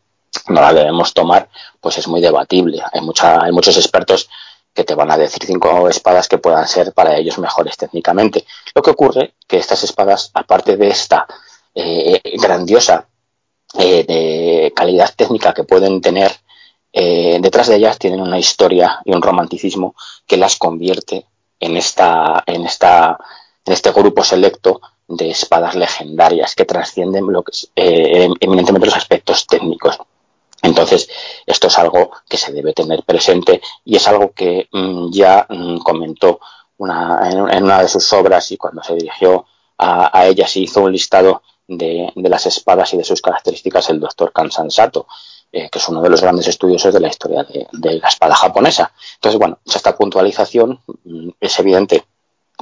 no 0.50 0.62
la 0.62 0.74
debemos 0.74 1.14
tomar, 1.14 1.50
pues 1.80 1.98
es 1.98 2.08
muy 2.08 2.22
debatible. 2.22 2.82
Hay, 2.92 3.02
mucha, 3.02 3.44
hay 3.44 3.52
muchos 3.52 3.78
expertos 3.78 4.30
que 4.74 4.84
te 4.84 4.96
van 4.96 5.12
a 5.12 5.18
decir 5.18 5.44
cinco 5.46 5.88
espadas 5.88 6.28
que 6.28 6.40
puedan 6.40 6.68
ser 6.68 6.94
para 6.94 7.16
ellos 7.16 7.38
mejores 7.38 7.78
técnicamente. 7.78 8.46
Lo 8.74 8.82
que 8.82 8.92
ocurre 8.92 9.36
que 9.48 9.58
estas 9.58 9.84
espadas, 9.84 10.32
aparte 10.34 10.78
de 10.78 10.88
esta 10.88 11.28
eh, 11.76 12.22
grandiosa 12.42 13.08
eh, 13.78 14.04
de 14.04 14.74
calidad 14.76 15.14
técnica 15.16 15.54
que 15.54 15.64
pueden 15.64 16.02
tener, 16.02 16.32
eh, 16.92 17.38
detrás 17.42 17.68
de 17.68 17.76
ellas 17.76 17.98
tienen 17.98 18.22
una 18.22 18.40
historia 18.40 19.00
y 19.06 19.14
un 19.14 19.22
romanticismo 19.22 19.96
que 20.26 20.38
las 20.38 20.58
convierte 20.58 21.26
en 21.60 21.78
esta, 21.78 22.44
en 22.46 22.66
esta 22.66 23.18
en 23.66 23.74
este 23.74 23.92
grupo 23.92 24.24
selecto 24.24 24.82
de 25.08 25.30
espadas 25.30 25.76
legendarias 25.76 26.56
que 26.56 26.66
trascienden 26.66 27.26
eh, 27.76 28.30
eminentemente 28.40 28.88
los 28.88 28.96
aspectos 28.98 29.48
técnicos. 29.48 30.00
Entonces, 30.64 31.10
esto 31.46 31.68
es 31.68 31.78
algo 31.78 32.12
que 32.28 32.38
se 32.38 32.54
debe 32.54 32.74
tener 32.74 33.04
presente 33.04 33.62
y 33.84 33.98
es 33.98 34.08
algo 34.08 34.32
que 34.32 34.70
mmm, 34.72 35.12
ya 35.12 35.46
mmm, 35.50 35.80
comentó 35.80 36.40
una, 36.78 37.30
en, 37.30 37.64
una 37.64 37.82
de 37.82 37.90
sus 37.90 38.12
obras 38.14 38.50
y 38.52 38.58
cuando 38.58 38.82
se 38.82 38.96
dirigió 38.96 39.46
a, 39.78 40.26
ella 40.26 40.48
se 40.48 40.62
hizo 40.62 40.82
un 40.82 40.94
listado 40.94 41.44
de, 41.68 42.12
las 42.16 42.46
espadas 42.46 42.94
y 42.94 42.98
de 42.98 43.04
sus 43.04 43.22
características 43.22 43.90
el 43.90 44.00
doctor 44.00 44.32
Kansan 44.32 44.72
Sato, 44.72 45.06
eh, 45.52 45.70
que 45.70 45.80
es 45.80 45.88
uno 45.90 46.02
de 46.02 46.10
los 46.10 46.22
grandes 46.22 46.48
estudiosos 46.48 46.94
de 46.94 47.00
la 47.02 47.10
historia 47.10 47.44
de, 47.44 48.00
la 48.00 48.08
espada 48.08 48.34
japonesa. 48.34 48.94
Entonces, 49.16 49.38
bueno, 49.38 49.60
esta 49.66 49.98
puntualización 49.98 50.80
mm, 51.04 51.30
es 51.42 51.60
evidente 51.60 52.06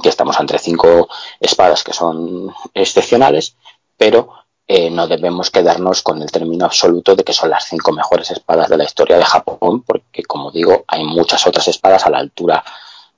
que 0.02 0.08
estamos 0.08 0.38
entre 0.40 0.58
cinco 0.58 1.08
espadas 1.38 1.84
que 1.84 1.92
son 1.92 2.52
excepcionales, 2.74 3.54
pero 3.96 4.41
eh, 4.66 4.90
no 4.90 5.06
debemos 5.06 5.50
quedarnos 5.50 6.02
con 6.02 6.22
el 6.22 6.30
término 6.30 6.64
absoluto 6.64 7.14
de 7.14 7.24
que 7.24 7.32
son 7.32 7.50
las 7.50 7.66
cinco 7.66 7.92
mejores 7.92 8.30
espadas 8.30 8.68
de 8.68 8.76
la 8.76 8.84
historia 8.84 9.18
de 9.18 9.24
Japón, 9.24 9.82
porque, 9.82 10.22
como 10.22 10.50
digo, 10.50 10.84
hay 10.86 11.04
muchas 11.04 11.46
otras 11.46 11.68
espadas 11.68 12.06
a 12.06 12.10
la 12.10 12.18
altura 12.18 12.64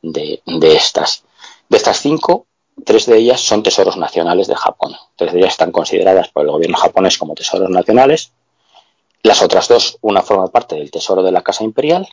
de, 0.03 0.43
de 0.47 0.77
estas. 0.77 1.25
De 1.69 1.77
estas 1.77 2.01
cinco, 2.01 2.47
tres 2.85 3.07
de 3.07 3.19
ellas 3.19 3.41
son 3.41 3.63
tesoros 3.63 3.97
nacionales 3.97 4.47
de 4.47 4.57
Japón. 4.57 4.97
Tres 5.17 5.33
de 5.33 5.41
ellas 5.41 5.53
están 5.53 5.73
consideradas 5.73 6.29
por 6.29 6.45
el 6.45 6.51
gobierno 6.51 6.77
japonés 6.77 7.19
como 7.19 7.35
tesoros 7.35 7.71
nacionales. 7.71 8.33
Las 9.23 9.43
otras 9.43 9.69
dos, 9.69 9.99
una 10.01 10.23
forma 10.23 10.49
parte 10.49 10.77
del 10.77 10.91
tesoro 10.91 11.23
de 11.23 11.33
la 11.33 11.43
Casa 11.43 11.65
Imperial 11.65 12.09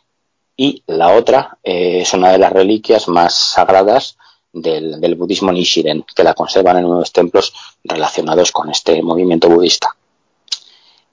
y 0.56 0.84
la 0.88 1.14
otra 1.14 1.58
eh, 1.64 2.02
es 2.02 2.14
una 2.14 2.32
de 2.32 2.38
las 2.38 2.54
reliquias 2.54 3.08
más 3.08 3.34
sagradas 3.34 4.18
del, 4.54 5.16
budismo 5.16 5.52
Nichiren, 5.52 6.06
que 6.16 6.24
la 6.24 6.34
conservan 6.34 6.78
en 6.78 6.86
unos 6.86 7.12
templos 7.12 7.54
relacionados 7.84 8.52
con 8.52 8.70
este 8.70 9.02
movimiento 9.02 9.50
budista. 9.50 9.96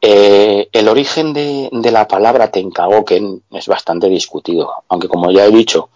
Eh, 0.01 0.69
el 0.73 0.89
origen 0.89 1.33
de, 1.33 1.71
la 1.91 2.07
palabra 2.07 2.51
Tenkagoken 2.51 3.43
es 3.51 3.67
bastante 3.67 4.09
discutido, 4.09 4.73
aunque 4.89 5.09
como 5.09 5.31
ya 5.31 5.45
he 5.45 5.51
dicho, 5.51 5.91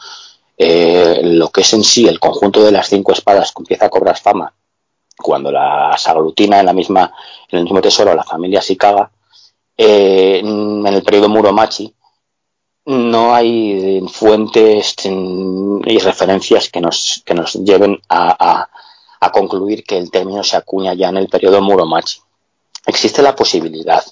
eh, 0.58 1.20
lo 1.24 1.48
que 1.50 1.62
es 1.62 1.72
en 1.72 1.84
sí 1.84 2.06
el 2.06 2.20
conjunto 2.20 2.62
de 2.64 2.72
las 2.72 2.88
cinco 2.88 3.12
espadas 3.12 3.52
que 3.52 3.62
empieza 3.62 3.86
a 3.86 3.90
cobrar 3.90 4.18
fama 4.18 4.52
cuando 5.16 5.50
las 5.50 6.06
aglutina 6.06 6.60
en 6.60 6.66
la 6.66 6.72
misma 6.72 7.12
en 7.48 7.58
el 7.58 7.64
mismo 7.64 7.80
tesoro 7.80 8.14
la 8.14 8.24
familia 8.24 8.60
Shikaga 8.60 9.10
eh, 9.76 10.40
en 10.42 10.86
el 10.86 11.02
periodo 11.02 11.28
Muromachi 11.28 11.92
no 12.84 13.34
hay 13.34 14.00
fuentes 14.08 14.96
y 15.04 15.98
referencias 15.98 16.68
que 16.68 16.80
nos, 16.80 17.22
que 17.24 17.34
nos 17.34 17.54
lleven 17.54 18.00
a, 18.08 18.68
concluir 19.32 19.84
que 19.84 19.98
el 19.98 20.10
término 20.10 20.42
se 20.42 20.56
acuña 20.56 20.94
ya 20.94 21.08
en 21.08 21.16
el 21.16 21.28
periodo 21.28 21.62
Muromachi. 21.62 22.18
Existe 22.86 23.22
la 23.22 23.36
posibilidad, 23.36 24.04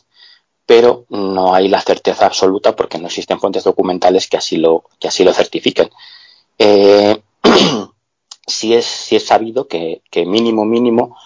pero 0.65 1.05
no 1.09 1.53
hay 1.53 1.69
la 1.69 1.81
certeza 1.81 2.27
absoluta 2.27 2.77
porque 2.77 2.99
no 2.99 3.09
existen 3.09 3.41
fuentes 3.41 3.65
documentales 3.65 4.29
que 4.29 4.37
así 4.37 4.57
lo, 4.57 4.85
que 5.01 5.09
así 5.09 5.25
lo 5.25 5.33
certifiquen. 5.33 5.91
Eh, 6.59 7.21
sí, 8.47 8.75
es, 8.75 9.13
es 9.13 9.27
sabido 9.27 9.67
que, 9.67 10.01
mínimo, 10.15 10.65
mínimo, 10.65 11.17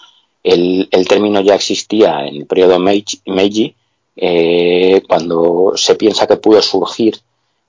el, 0.43 0.89
término 1.07 1.41
ya 1.41 1.53
existía 1.53 2.25
en 2.25 2.37
el 2.37 2.47
periodo 2.47 2.79
Meiji, 2.79 3.75
eh, 4.17 5.03
cuando 5.07 5.73
se 5.75 5.93
piensa 5.95 6.25
que 6.25 6.37
pudo 6.37 6.61
surgir 6.63 7.21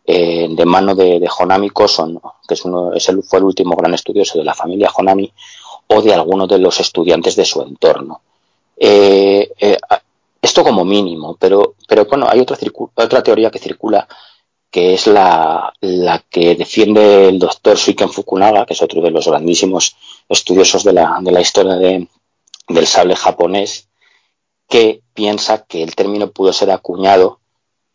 eh, 0.07 0.47
de 0.49 0.65
mano 0.65 0.95
de, 0.95 1.19
de, 1.19 1.29
Honami 1.39 1.71
Koson, 1.71 2.21
que 2.47 2.55
es 2.55 2.65
uno, 2.65 2.93
el, 2.93 3.23
fue 3.25 3.39
el 3.41 3.45
último 3.45 3.75
gran 3.75 3.93
estudioso 3.95 4.39
de 4.39 4.45
la 4.45 4.55
familia 4.55 4.91
Honami, 4.97 5.33
o 5.89 6.03
de 6.03 6.15
alguno 6.15 6.47
de 6.47 6.59
los 6.59 6.79
estudiantes 6.81 7.35
de 7.37 7.45
su 7.45 7.61
entorno. 7.63 8.21
Eh, 8.77 9.51
eh, 9.59 9.79
esto 10.41 10.63
como 10.63 10.85
mínimo, 10.85 11.37
pero, 11.39 11.75
pero 11.89 12.05
bueno, 12.05 12.27
hay 12.29 12.41
otra, 12.41 12.57
otra 12.95 13.23
teoría 13.23 13.51
que 13.51 13.59
circula 13.59 14.07
que 14.71 14.95
es 14.95 15.07
la, 15.07 15.73
la, 15.81 16.19
que 16.29 16.55
defiende 16.55 17.29
el 17.29 17.39
doctor 17.39 17.79
Suiken 17.79 18.11
Fukunaga, 18.11 18.67
que 18.67 18.75
es 18.75 18.83
otro 18.83 19.01
de 19.01 19.11
los 19.11 19.27
grandísimos 19.27 19.97
estudiosos 20.29 20.85
de 20.85 20.93
la, 20.93 21.19
de 21.21 21.33
la 21.33 21.41
historia 21.41 21.77
de, 21.77 22.09
del 22.69 22.87
sable 22.87 23.17
japonés, 23.17 23.89
que 24.69 25.03
piensa 25.15 25.65
que 25.65 25.83
el 25.83 25.95
término 25.95 26.31
pudo 26.31 26.53
ser 26.53 26.71
acuñado 26.71 27.41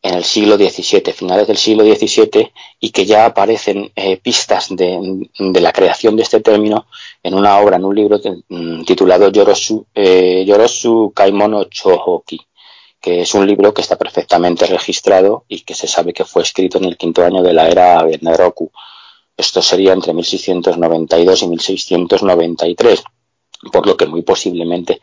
en 0.02 0.16
el 0.16 0.24
siglo 0.24 0.58
XVII, 0.58 1.14
finales 1.14 1.48
del 1.48 1.58
siglo 1.58 1.84
XVII, 1.84 2.52
y 2.80 2.90
que 2.90 3.06
ya 3.06 3.26
aparecen 3.26 3.92
eh, 3.96 4.18
pistas 4.18 4.68
de, 4.70 5.30
la 5.38 5.72
creación 5.72 6.16
de 6.16 6.24
este 6.24 6.42
término 6.42 6.88
en 7.22 7.36
una 7.36 7.60
obra, 7.60 7.78
en 7.78 7.86
un 7.86 7.96
libro 7.96 8.20
mm, 8.50 8.84
titulado 8.84 9.30
Yorosu, 9.30 9.86
eh, 9.94 10.44
Yorosu 10.46 11.12
Kaimono 11.16 11.66
Chohoki, 11.66 12.42
que 13.00 13.22
es 13.22 13.34
un 13.36 13.46
libro 13.46 13.74
que 13.74 13.82
está 13.82 13.96
perfectamente 13.98 14.66
registrado 14.66 15.46
y 15.48 15.62
que 15.62 15.76
se 15.76 15.88
sabe 15.88 16.14
que 16.14 16.26
fue 16.26 16.42
escrito 16.42 16.80
en 16.80 16.86
el 16.86 16.98
quinto 16.98 17.24
año 17.24 17.44
de 17.44 17.54
la 17.54 17.68
era 17.70 18.06
Genroku. 18.10 18.72
Esto 19.38 19.62
sería 19.62 19.94
entre 19.94 20.14
1692 20.14 21.44
y 21.44 21.48
1693, 21.48 23.04
por 23.72 23.86
lo 23.86 23.96
que 23.96 24.08
muy 24.08 24.24
posiblemente 24.24 25.00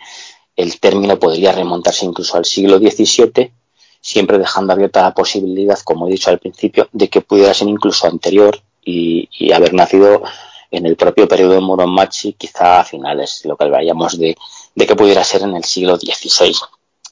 el 0.56 0.80
término 0.80 1.18
podría 1.20 1.52
remontarse 1.52 2.04
incluso 2.04 2.36
al 2.36 2.44
siglo 2.44 2.78
XVII 2.78 3.52
siempre 4.00 4.38
dejando 4.38 4.72
abierta 4.72 5.02
la 5.02 5.14
posibilidad, 5.14 5.78
como 5.80 6.06
he 6.06 6.12
dicho 6.12 6.30
al 6.30 6.38
principio, 6.38 6.88
de 6.92 7.08
que 7.08 7.20
pudiera 7.20 7.54
ser 7.54 7.68
incluso 7.68 8.06
anterior 8.06 8.60
y, 8.84 9.52
haber 9.52 9.74
nacido 9.74 10.22
en 10.70 10.86
el 10.86 10.96
propio 10.96 11.28
periodo 11.28 11.54
de 11.54 11.60
Muromachi, 11.60 12.34
quizá 12.34 12.80
a 12.80 12.84
finales, 12.84 13.42
lo 13.44 13.56
que 13.56 13.64
hablaríamos 13.64 14.18
de, 14.18 14.36
que 14.76 14.96
pudiera 14.96 15.24
ser 15.24 15.42
en 15.42 15.56
el 15.56 15.64
siglo 15.64 15.96
XVI. 15.96 16.54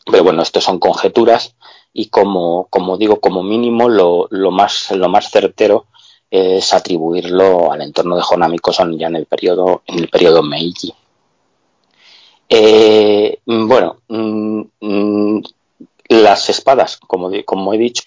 Pero 0.04 0.24
bueno, 0.24 0.42
esto 0.42 0.60
son 0.60 0.78
conjeturas 0.78 1.54
y 1.92 2.06
como, 2.06 2.68
digo, 2.98 3.20
como 3.20 3.42
mínimo 3.42 3.88
lo, 3.88 4.28
más, 4.50 4.88
certero 5.30 5.86
es 6.30 6.72
atribuirlo 6.74 7.72
al 7.72 7.82
entorno 7.82 8.16
de 8.16 8.22
Honami 8.28 8.58
Koson 8.58 8.98
ya 8.98 9.06
en 9.08 9.16
el 9.16 9.26
periodo, 9.26 9.82
en 9.86 10.00
el 10.00 10.08
periodo 10.08 10.42
Meiji. 10.42 10.94
Eh, 12.48 13.38
bueno, 13.44 13.98
mm, 14.08 14.62
mm, 14.80 15.42
las 16.08 16.48
espadas, 16.50 16.96
como, 16.96 17.30
como 17.44 17.74
he 17.74 17.78
dicho, 17.78 18.02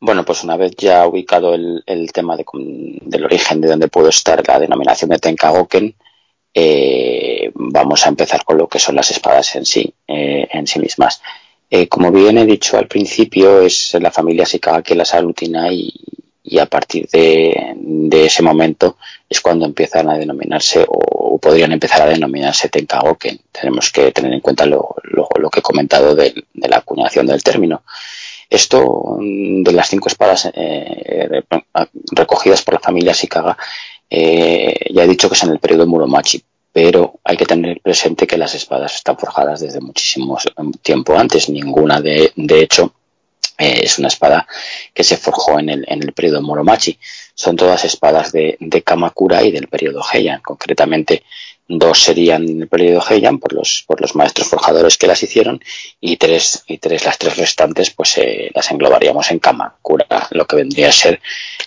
bueno, 0.00 0.24
pues 0.24 0.42
una 0.42 0.56
vez 0.56 0.72
ya 0.76 1.06
ubicado 1.06 1.54
el, 1.54 2.10
tema 2.12 2.36
del 2.36 3.24
origen 3.24 3.60
de 3.60 3.68
donde 3.68 3.88
puede 3.88 4.08
estar 4.08 4.42
la 4.46 4.58
denominación 4.58 5.10
de 5.10 5.18
Tenkagoken, 5.18 5.94
eh, 6.54 7.50
vamos 7.54 8.04
a 8.04 8.08
empezar 8.08 8.44
con 8.44 8.58
lo 8.58 8.68
que 8.68 8.78
son 8.78 8.96
las 8.96 9.10
espadas 9.10 9.54
en 9.54 9.64
sí, 9.64 9.94
eh, 10.08 10.48
en 10.50 10.66
sí 10.66 10.80
mismas. 10.80 11.22
Eh, 11.70 11.88
como 11.88 12.10
bien 12.10 12.36
he 12.36 12.44
dicho 12.44 12.76
al 12.76 12.88
principio, 12.88 13.62
es 13.62 13.94
la 13.94 14.10
familia 14.10 14.44
Shikaga 14.44 14.82
que 14.82 14.94
las 14.94 15.14
aglutina 15.14 15.72
y, 15.72 15.92
y 16.44 16.58
a 16.58 16.66
partir 16.66 17.08
de, 17.08 17.76
ese 18.24 18.42
momento 18.42 18.96
es 19.28 19.40
cuando 19.40 19.64
empiezan 19.64 20.08
a 20.10 20.16
denominarse 20.16 20.84
o, 20.88 21.38
podrían 21.38 21.72
empezar 21.72 22.02
a 22.02 22.06
denominarse 22.06 22.68
Tenkagoken. 22.68 23.40
Tenemos 23.50 23.90
que 23.90 24.12
tener 24.12 24.32
en 24.32 24.40
cuenta 24.40 24.64
lo, 24.66 24.94
que 25.52 25.58
he 25.58 25.62
comentado 25.62 26.14
de, 26.14 26.44
la 26.54 26.78
acuñación 26.78 27.26
del 27.26 27.42
término. 27.42 27.82
Esto 28.48 29.18
de 29.18 29.72
las 29.72 29.88
cinco 29.88 30.08
espadas 30.08 30.50
eh, 30.54 31.42
recogidas 32.12 32.62
por 32.62 32.74
la 32.74 32.80
familia 32.80 33.12
Shikaga, 33.12 33.56
eh, 34.10 34.92
ya 34.92 35.04
he 35.04 35.08
dicho 35.08 35.28
que 35.28 35.34
es 35.34 35.42
en 35.42 35.50
el 35.50 35.58
periodo 35.58 35.86
Muromachi, 35.86 36.42
pero 36.70 37.18
hay 37.24 37.36
que 37.36 37.46
tener 37.46 37.80
presente 37.80 38.26
que 38.26 38.36
las 38.36 38.54
espadas 38.54 38.94
están 38.94 39.16
forjadas 39.16 39.60
desde 39.60 39.80
muchísimo 39.80 40.38
tiempo 40.82 41.16
antes. 41.16 41.48
Ninguna, 41.48 42.00
de 42.00 42.60
hecho, 42.60 42.92
eh, 43.58 43.80
es 43.84 43.98
una 43.98 44.08
espada 44.08 44.46
que 44.94 45.04
se 45.04 45.16
forjó 45.16 45.58
en 45.58 45.68
el, 45.68 45.84
en 45.88 46.02
el 46.02 46.12
periodo 46.12 46.42
Muromachi. 46.42 46.98
Son 47.34 47.56
todas 47.56 47.84
espadas 47.84 48.32
de, 48.32 48.56
de, 48.60 48.82
Kamakura 48.82 49.42
y 49.42 49.50
del 49.50 49.68
periodo 49.68 50.02
Heian. 50.12 50.40
Concretamente, 50.40 51.22
dos 51.68 52.02
serían 52.02 52.48
en 52.48 52.62
el 52.62 52.68
periodo 52.68 53.02
Heian 53.08 53.38
por 53.38 53.52
los, 53.52 53.84
por 53.86 54.00
los 54.00 54.14
maestros 54.14 54.48
forjadores 54.48 54.98
que 54.98 55.06
las 55.06 55.22
hicieron 55.22 55.62
y 56.00 56.16
tres, 56.16 56.64
y 56.66 56.78
tres 56.78 57.04
las 57.04 57.18
tres 57.18 57.36
restantes 57.36 57.90
pues 57.90 58.18
eh, 58.18 58.50
las 58.54 58.70
englobaríamos 58.70 59.30
en 59.30 59.38
Kamakura, 59.38 60.28
lo 60.30 60.46
que 60.46 60.56
vendría 60.56 60.88
a 60.88 60.92
ser 60.92 61.20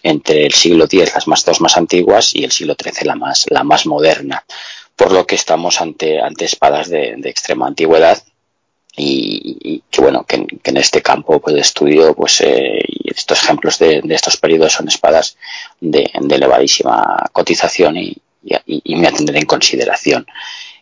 entre 0.03 0.45
el 0.45 0.53
siglo 0.53 0.85
X 0.85 1.13
las 1.13 1.27
más 1.27 1.45
dos 1.45 1.61
más 1.61 1.77
antiguas 1.77 2.35
y 2.35 2.43
el 2.43 2.51
siglo 2.51 2.75
XIII 2.81 3.05
la 3.05 3.15
más, 3.15 3.45
la 3.49 3.63
más 3.63 3.85
moderna. 3.85 4.43
Por 4.95 5.11
lo 5.11 5.27
que 5.27 5.35
estamos 5.35 5.81
ante, 5.81 6.21
ante 6.21 6.45
espadas 6.45 6.89
de, 6.89 7.15
de 7.17 7.29
extrema 7.29 7.67
antigüedad 7.67 8.21
y, 8.97 9.83
que 9.89 10.01
bueno 10.01 10.25
que, 10.25 10.45
en 10.63 10.77
este 10.77 11.01
campo 11.01 11.39
pues, 11.39 11.55
de 11.55 11.61
estudio 11.61 12.13
pues 12.13 12.41
eh, 12.41 12.79
estos 13.03 13.43
ejemplos 13.43 13.79
de, 13.79 14.01
estos 14.09 14.37
periodos 14.37 14.73
son 14.73 14.87
espadas 14.87 15.37
de, 15.79 16.09
elevadísima 16.29 17.29
cotización 17.31 17.97
y, 17.97 18.15
y, 18.65 18.95
me 18.95 19.07
atender 19.07 19.37
en 19.37 19.45
consideración. 19.45 20.25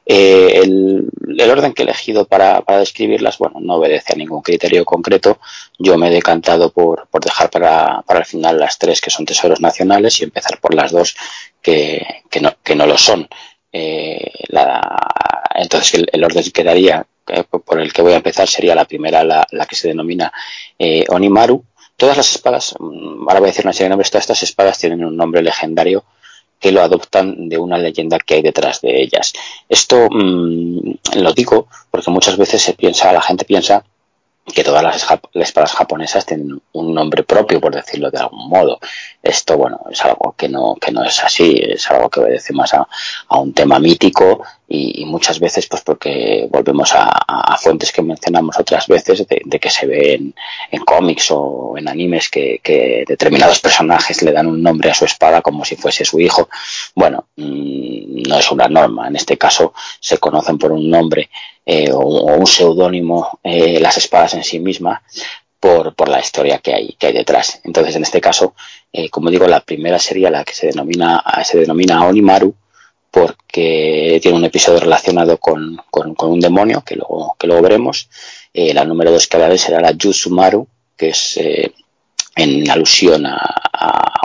Eh, 0.06 0.60
el, 0.62 1.10
orden 1.50 1.74
que 1.74 1.82
he 1.82 1.86
elegido 1.86 2.26
para, 2.26 2.62
describirlas 2.80 3.38
bueno 3.38 3.60
no 3.62 3.76
obedece 3.76 4.14
a 4.14 4.18
ningún 4.18 4.42
criterio 4.42 4.86
concreto. 4.86 5.40
Yo 5.80 5.98
me 5.98 6.08
he 6.08 6.12
decantado 6.12 6.72
por, 6.72 7.08
por 7.08 7.24
dejar 7.24 7.50
para, 7.50 8.02
para 8.02 8.20
el 8.20 8.26
final 8.26 8.60
las 8.60 8.78
tres 8.78 9.02
que 9.02 9.10
son 9.10 9.26
tesoros 9.26 9.62
nacionales 9.62 10.20
y 10.20 10.26
empezar 10.26 10.60
por 10.60 10.74
las 10.74 10.92
dos 10.92 11.16
que, 11.62 12.06
que, 12.30 12.42
no, 12.42 12.54
que 12.64 12.76
no 12.76 12.86
lo 12.86 12.98
son. 12.98 13.28
Eh, 13.72 14.32
entonces 15.56 15.94
el, 15.96 16.10
el, 16.12 16.24
orden 16.24 16.44
quedaría 16.52 17.06
por 17.66 17.80
el 17.80 17.94
que 17.94 18.02
voy 18.02 18.14
a 18.14 18.18
empezar 18.18 18.48
sería 18.48 18.76
la 18.76 18.86
primera, 18.86 19.24
la, 19.24 19.66
que 19.68 19.76
se 19.76 19.90
denomina 19.90 20.32
eh, 20.78 21.06
Onimaru. 21.10 21.64
Todas 21.96 22.18
las 22.18 22.32
espadas, 22.32 22.76
mm, 22.80 23.28
ahora 23.28 23.40
voy 23.40 23.48
a 23.48 23.52
decir 23.52 23.66
una 23.66 23.74
serie 23.74 23.86
de 23.86 23.90
nombres, 23.90 24.12
todas 24.12 24.24
estas 24.24 24.44
espadas 24.44 24.78
tienen 24.78 25.04
un 25.06 25.16
nombre 25.16 25.42
legendario 25.42 26.04
que 26.60 26.72
lo 26.72 26.82
adoptan 26.82 27.50
de 27.50 27.58
una 27.58 27.78
leyenda 27.78 28.18
que 28.20 28.36
hay 28.36 28.42
detrás 28.42 28.82
de 28.82 29.02
ellas. 29.02 29.34
Esto 29.68 30.08
mm, 30.10 30.96
lo 31.16 31.34
digo 31.34 31.68
porque 31.92 32.12
muchas 32.12 32.38
veces 32.38 32.62
se 32.62 32.74
piensa, 32.74 33.12
la 33.12 33.22
gente 33.22 33.46
piensa 33.46 33.84
que 34.46 34.64
todas 34.64 34.84
las, 34.84 35.08
espadas 35.36 35.74
japonesas 35.74 36.26
tienen 36.26 36.62
un 36.74 36.94
nombre 36.94 37.24
propio, 37.24 37.62
por 37.62 37.74
decirlo 37.74 38.12
de 38.12 38.20
algún 38.20 38.50
modo. 38.50 38.80
Esto, 39.22 39.58
bueno, 39.58 39.80
es 39.90 40.04
algo 40.04 40.36
que 40.38 40.50
no, 40.50 40.76
que 40.76 40.92
no 40.92 41.04
es 41.04 41.24
así, 41.24 41.62
es 41.62 41.90
algo 41.90 42.10
que 42.10 42.20
obedece 42.20 42.52
más 42.54 42.74
a, 42.74 42.88
un 43.30 43.54
tema 43.54 43.80
mítico 43.80 44.44
y, 44.76 45.06
muchas 45.06 45.40
veces, 45.40 45.68
pues 45.68 45.84
porque 45.84 46.48
volvemos 46.50 46.94
a, 46.96 47.58
fuentes 47.62 47.92
que 47.92 48.02
mencionamos 48.02 48.58
otras 48.60 48.88
veces 48.88 49.26
de, 49.28 49.60
que 49.60 49.70
se 49.70 49.86
ve 49.86 50.14
en, 50.16 50.84
cómics 50.84 51.28
o 51.30 51.76
en 51.78 51.88
animes 51.88 52.30
que, 52.30 52.60
que, 52.64 53.06
determinados 53.08 53.60
personajes 53.60 54.24
le 54.24 54.32
dan 54.32 54.48
un 54.48 54.64
nombre 54.64 54.90
a 54.90 54.96
su 54.96 55.06
espada 55.06 55.44
como 55.44 55.64
si 55.64 55.76
fuese 55.76 56.04
su 56.04 56.20
hijo. 56.20 56.50
Bueno, 56.96 57.28
mm, 57.36 58.24
no 58.28 58.40
es 58.40 58.52
una 58.52 58.68
norma. 58.68 59.08
En 59.08 59.16
este 59.16 59.38
caso 59.38 59.74
se 60.00 60.18
conocen 60.18 60.58
por 60.58 60.72
un 60.72 60.90
nombre 60.90 61.30
eh, 61.66 61.92
o, 61.92 62.00
un 62.36 62.48
seudónimo 62.48 63.40
eh, 63.44 63.80
las 63.80 63.98
espadas 63.98 64.34
en 64.34 64.44
sí 64.44 64.60
mismas 64.60 65.02
por, 65.60 65.94
por, 65.94 66.10
la 66.10 66.20
historia 66.20 66.58
que 66.58 66.74
hay, 66.74 66.96
que 66.98 67.08
hay 67.08 67.14
detrás. 67.14 67.62
Entonces, 67.64 67.96
en 67.96 68.04
este 68.04 68.20
caso, 68.20 68.56
eh, 68.92 69.10
como 69.10 69.30
digo, 69.30 69.48
la 69.48 69.60
primera 69.60 70.00
sería 70.00 70.32
la 70.32 70.44
que 70.44 70.54
se 70.54 70.68
denomina, 70.68 71.24
se 71.44 71.60
denomina 71.60 72.06
Onimaru 72.08 72.56
porque 73.14 74.20
tiene 74.24 74.38
un 74.38 74.46
episodio 74.46 74.80
relacionado 74.80 75.38
con, 75.38 75.80
con, 75.92 76.16
un 76.20 76.40
demonio 76.40 76.84
que 76.84 76.96
luego, 76.96 77.36
que 77.38 77.46
luego 77.46 77.62
veremos. 77.62 78.10
la 78.54 78.84
número 78.86 79.12
dos 79.12 79.28
que 79.28 79.38
hablaré 79.38 79.60
será 79.60 79.80
la 79.80 79.92
Yusumaru, 79.92 80.68
que 80.98 81.10
es 81.10 81.38
en 82.36 82.70
alusión 82.70 83.26
a, 83.26 83.60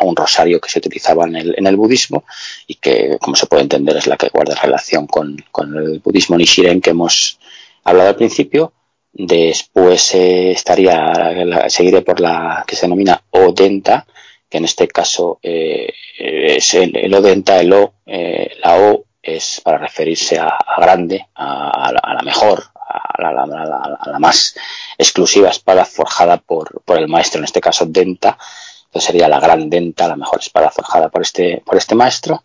un 0.02 0.14
rosario 0.14 0.60
que 0.60 0.70
se 0.70 0.78
utilizaba 0.78 1.26
en 1.26 1.36
el, 1.36 1.54
en 1.58 1.66
el, 1.66 1.76
budismo 1.76 2.24
y 2.66 2.76
que, 2.76 3.18
como 3.20 3.34
se 3.34 3.46
puede 3.46 3.64
entender, 3.64 3.96
es 3.96 4.06
la 4.06 4.16
que 4.16 4.28
guarda 4.28 4.54
relación 4.54 5.06
con, 5.08 5.44
el 5.74 5.98
budismo 5.98 6.36
Nishiren 6.36 6.80
que 6.80 6.90
hemos 6.90 7.38
hablado 7.84 8.10
al 8.10 8.16
principio. 8.16 8.72
Después 9.12 10.14
eh, 10.14 10.52
estaría, 10.52 11.68
seguiré 11.68 12.02
por 12.02 12.20
la 12.20 12.64
que 12.66 12.76
se 12.76 12.82
denomina 12.82 13.20
Odenta, 13.30 14.06
que 14.48 14.58
en 14.58 14.64
este 14.64 14.88
caso 14.88 15.38
eh, 15.42 15.92
es 16.18 16.74
el, 16.74 17.14
Odenta, 17.14 17.60
el 17.60 17.72
O, 17.72 17.94
eh, 18.06 18.52
la 18.62 18.78
O 18.78 19.04
es 19.22 19.60
para 19.62 19.78
referirse 19.78 20.38
a, 20.38 20.58
grande, 20.78 21.26
a, 21.34 21.92
la, 21.92 22.22
mejor, 22.22 22.64
a 22.74 23.32
la, 23.32 24.18
más 24.18 24.54
exclusiva 24.96 25.50
espada 25.50 25.84
forjada 25.84 26.38
por, 26.38 26.82
por, 26.82 26.98
el 26.98 27.08
maestro, 27.08 27.38
en 27.40 27.44
este 27.44 27.60
caso 27.60 27.84
Denta, 27.86 28.38
entonces 28.86 29.04
sería 29.06 29.28
la 29.28 29.40
gran 29.40 29.68
Denta, 29.68 30.08
la 30.08 30.16
mejor 30.16 30.40
espada 30.40 30.70
forjada 30.70 31.08
por 31.10 31.22
este, 31.22 31.62
por 31.64 31.76
este 31.76 31.94
maestro. 31.94 32.42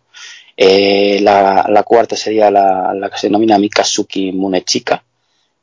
Eh, 0.56 1.20
la, 1.20 1.82
cuarta 1.84 2.16
sería 2.16 2.50
la, 2.50 3.08
que 3.10 3.18
se 3.18 3.26
denomina 3.28 3.58
Mikazuki 3.58 4.30
Munechika, 4.32 5.02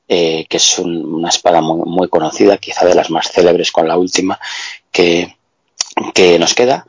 eh, 0.07 0.45
que 0.49 0.57
es 0.57 0.79
una 0.79 1.29
espada 1.29 1.61
muy, 1.61 1.81
muy, 1.85 2.09
conocida, 2.09 2.57
quizá 2.57 2.85
de 2.85 2.95
las 2.95 3.09
más 3.11 3.31
célebres 3.31 3.71
con 3.71 3.87
la 3.87 3.97
última 3.97 4.39
que, 4.91 5.35
que 6.13 6.39
nos 6.39 6.53
queda 6.53 6.85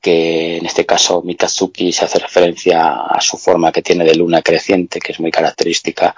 que 0.00 0.58
en 0.58 0.66
este 0.66 0.84
caso 0.84 1.22
Mikazuki 1.22 1.90
se 1.90 2.04
hace 2.04 2.18
referencia 2.18 3.06
a 3.06 3.20
su 3.22 3.38
forma 3.38 3.72
que 3.72 3.80
tiene 3.80 4.04
de 4.04 4.14
luna 4.14 4.42
creciente, 4.42 5.00
que 5.00 5.12
es 5.12 5.20
muy 5.20 5.30
característica 5.30 6.14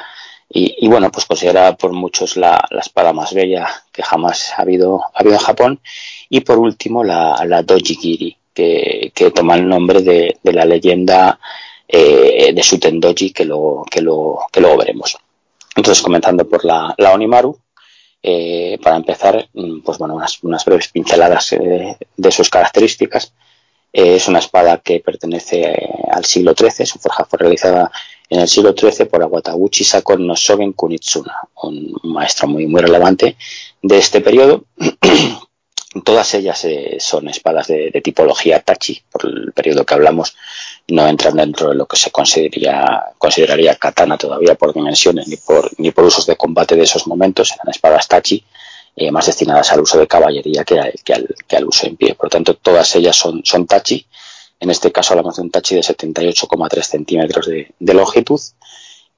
y, 0.48 0.86
bueno, 0.88 1.10
pues 1.10 1.26
considerada 1.26 1.76
por 1.76 1.92
muchos 1.92 2.36
la, 2.36 2.64
espada 2.80 3.12
más 3.12 3.34
bella 3.34 3.68
que 3.92 4.02
jamás 4.02 4.52
ha 4.56 4.62
habido, 4.62 5.02
ha 5.12 5.20
habido 5.20 5.34
en 5.34 5.42
Japón. 5.42 5.80
Y 6.28 6.40
por 6.40 6.58
último, 6.58 7.02
la, 7.02 7.44
la 7.46 7.62
Dojigiri, 7.62 8.36
que, 8.54 9.12
que 9.14 9.30
toma 9.32 9.56
el 9.56 9.68
nombre 9.68 10.02
de, 10.02 10.38
la 10.44 10.64
leyenda 10.64 11.40
eh, 11.88 12.52
de 12.54 12.62
Suten 12.62 13.00
Doji, 13.00 13.32
que 13.32 13.44
luego, 13.44 13.84
que, 13.90 14.00
lo, 14.00 14.38
que 14.52 14.60
luego 14.60 14.78
veremos. 14.78 15.18
Entonces, 15.74 16.02
comenzando 16.02 16.48
por 16.48 16.64
la, 16.64 16.94
la 16.96 17.12
Onimaru, 17.12 17.58
eh, 18.28 18.76
para 18.82 18.96
empezar, 18.96 19.48
mm, 19.54 19.82
pues 19.82 19.98
bueno, 19.98 20.16
unas, 20.16 20.42
unas 20.42 20.64
breves 20.64 20.88
pinceladas 20.88 21.52
eh, 21.52 21.96
de 22.16 22.32
sus 22.32 22.50
características. 22.50 23.32
es 23.92 24.26
una 24.28 24.40
espada 24.40 24.78
que 24.78 25.00
pertenece 25.00 25.88
al 26.10 26.24
siglo 26.24 26.52
XIII, 26.58 26.84
su 26.84 26.98
forja 26.98 27.24
fue 27.24 27.38
realizada 27.38 27.90
en 28.28 28.40
el 28.40 28.48
siglo 28.48 28.74
XIII 28.76 29.06
por 29.06 29.22
Awataguchi 29.22 29.84
Sakon 29.84 30.26
no 30.26 30.34
Sogen 30.34 30.72
Kunitsuna, 30.72 31.34
un 31.62 31.94
maestro 32.02 32.48
muy, 32.48 32.66
muy 32.66 32.82
relevante 32.82 33.36
de 33.80 33.98
este 33.98 34.20
periodo. 34.20 34.64
Todas 36.04 36.34
ellas 36.34 36.64
eh, 36.64 36.96
son 36.98 37.28
espadas 37.28 37.68
de, 37.68 38.00
tipología 38.02 38.60
Tachi, 38.60 39.02
por 39.10 39.26
el 39.26 39.52
periodo 39.52 39.84
que 39.84 39.94
hablamos, 39.94 40.36
no 40.88 41.06
entran 41.06 41.36
dentro 41.36 41.70
de 41.70 41.74
lo 41.74 41.86
que 41.86 41.96
se 41.96 42.10
consideraría, 42.10 43.12
consideraría 43.18 43.76
katana 43.76 44.18
todavía 44.18 44.54
por 44.54 44.74
dimensiones 44.74 45.28
ni 45.28 45.36
por, 45.36 45.70
ni 45.78 45.90
por 45.90 46.04
usos 46.04 46.26
de 46.26 46.36
combate 46.36 46.76
de 46.76 46.82
esos 46.82 47.06
momentos, 47.06 47.52
eran 47.52 47.70
espadas 47.70 48.08
Tachi, 48.08 48.44
eh, 48.96 49.10
más 49.10 49.26
destinadas 49.26 49.70
al 49.72 49.80
uso 49.80 49.98
de 49.98 50.06
caballería 50.06 50.64
que, 50.64 50.78
al, 50.78 51.64
uso 51.66 51.86
en 51.86 51.96
pie. 51.96 52.14
Por 52.14 52.26
lo 52.26 52.30
tanto, 52.30 52.54
todas 52.54 52.94
ellas 52.96 53.16
son, 53.16 53.42
Tachi 53.66 54.06
en 54.58 54.70
este 54.70 54.90
caso 54.90 55.12
hablamos 55.12 55.36
de 55.36 55.42
un 55.42 55.50
tachi 55.50 55.74
de 55.74 55.82
78,3 55.82 56.82
centímetros 56.82 57.46
de, 57.46 57.94
longitud 57.94 58.40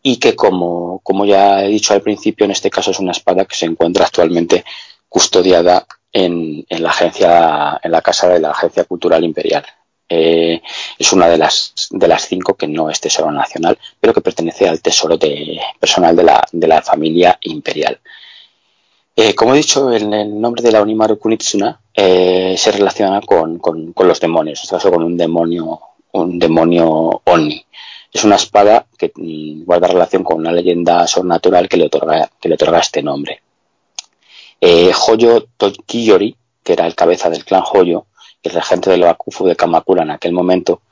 y 0.02 0.16
que 0.16 0.34
como 0.34 1.24
ya 1.24 1.64
he 1.64 1.68
dicho 1.68 1.94
al 1.94 2.02
principio, 2.02 2.44
en 2.44 2.50
este 2.50 2.70
caso 2.70 2.90
es 2.90 2.98
una 2.98 3.12
espada 3.12 3.44
que 3.44 3.54
se 3.54 3.66
encuentra 3.66 4.04
actualmente 4.04 4.64
custodiada 5.08 5.86
en, 6.12 6.64
la 6.68 6.90
agencia, 6.90 7.80
en 7.82 7.92
la 7.92 8.02
casa 8.02 8.28
de 8.28 8.40
la 8.40 8.50
Agencia 8.50 8.84
Cultural 8.84 9.24
Imperial. 9.24 9.64
Eh, 10.08 10.62
es 10.98 11.12
una 11.12 11.28
de 11.28 11.36
las, 11.36 11.88
de 11.90 12.08
las 12.08 12.26
cinco 12.26 12.54
que 12.54 12.66
no 12.66 12.88
es 12.88 13.00
tesoro 13.00 13.30
nacional, 13.30 13.78
pero 14.00 14.14
que 14.14 14.22
pertenece 14.22 14.68
al 14.68 14.80
tesoro 14.80 15.18
de, 15.18 15.60
personal 15.78 16.16
de 16.16 16.24
la, 16.24 16.42
de 16.50 16.66
la 16.66 16.82
familia 16.82 17.38
imperial. 17.42 18.00
Eh, 19.14 19.34
como 19.34 19.52
he 19.52 19.58
dicho, 19.58 19.92
el, 19.92 20.12
el, 20.14 20.40
nombre 20.40 20.62
de 20.62 20.72
la 20.72 20.80
Onimaru 20.80 21.18
Kunitsuna 21.18 21.80
eh, 21.92 22.54
se 22.56 22.72
relaciona 22.72 23.20
con, 23.20 23.58
con, 23.58 23.92
los 23.96 24.20
demonios, 24.20 24.60
en 24.60 24.62
este 24.62 24.76
caso 24.76 24.90
con 24.92 25.02
un 25.02 25.16
demonio, 25.16 25.80
un 26.12 26.38
demonio 26.38 27.20
Oni. 27.24 27.66
Es 28.12 28.24
una 28.24 28.36
espada 28.36 28.86
que 28.96 29.12
mm, 29.14 29.64
guarda 29.64 29.88
relación 29.88 30.22
con 30.24 30.38
una 30.38 30.52
leyenda 30.52 31.06
sobrenatural 31.06 31.68
que 31.68 31.76
le 31.76 31.86
otorga, 31.86 32.30
que 32.40 32.48
le 32.48 32.54
otorga 32.54 32.78
este 32.78 33.02
nombre. 33.02 33.42
Eh, 34.60 34.92
Hoyo 35.06 35.46
Tokiyori, 35.56 36.36
que 36.62 36.72
era 36.72 36.86
el 36.86 36.94
cabeza 36.94 37.30
del 37.30 37.44
clan 37.44 37.62
Hoyo, 37.72 38.06
el 38.42 38.52
regente 38.52 38.90
de 38.90 38.96
los 38.98 39.14
de 39.44 39.56
Kamakura 39.56 40.02
en 40.02 40.10
aquel 40.10 40.32
momento, 40.32 40.82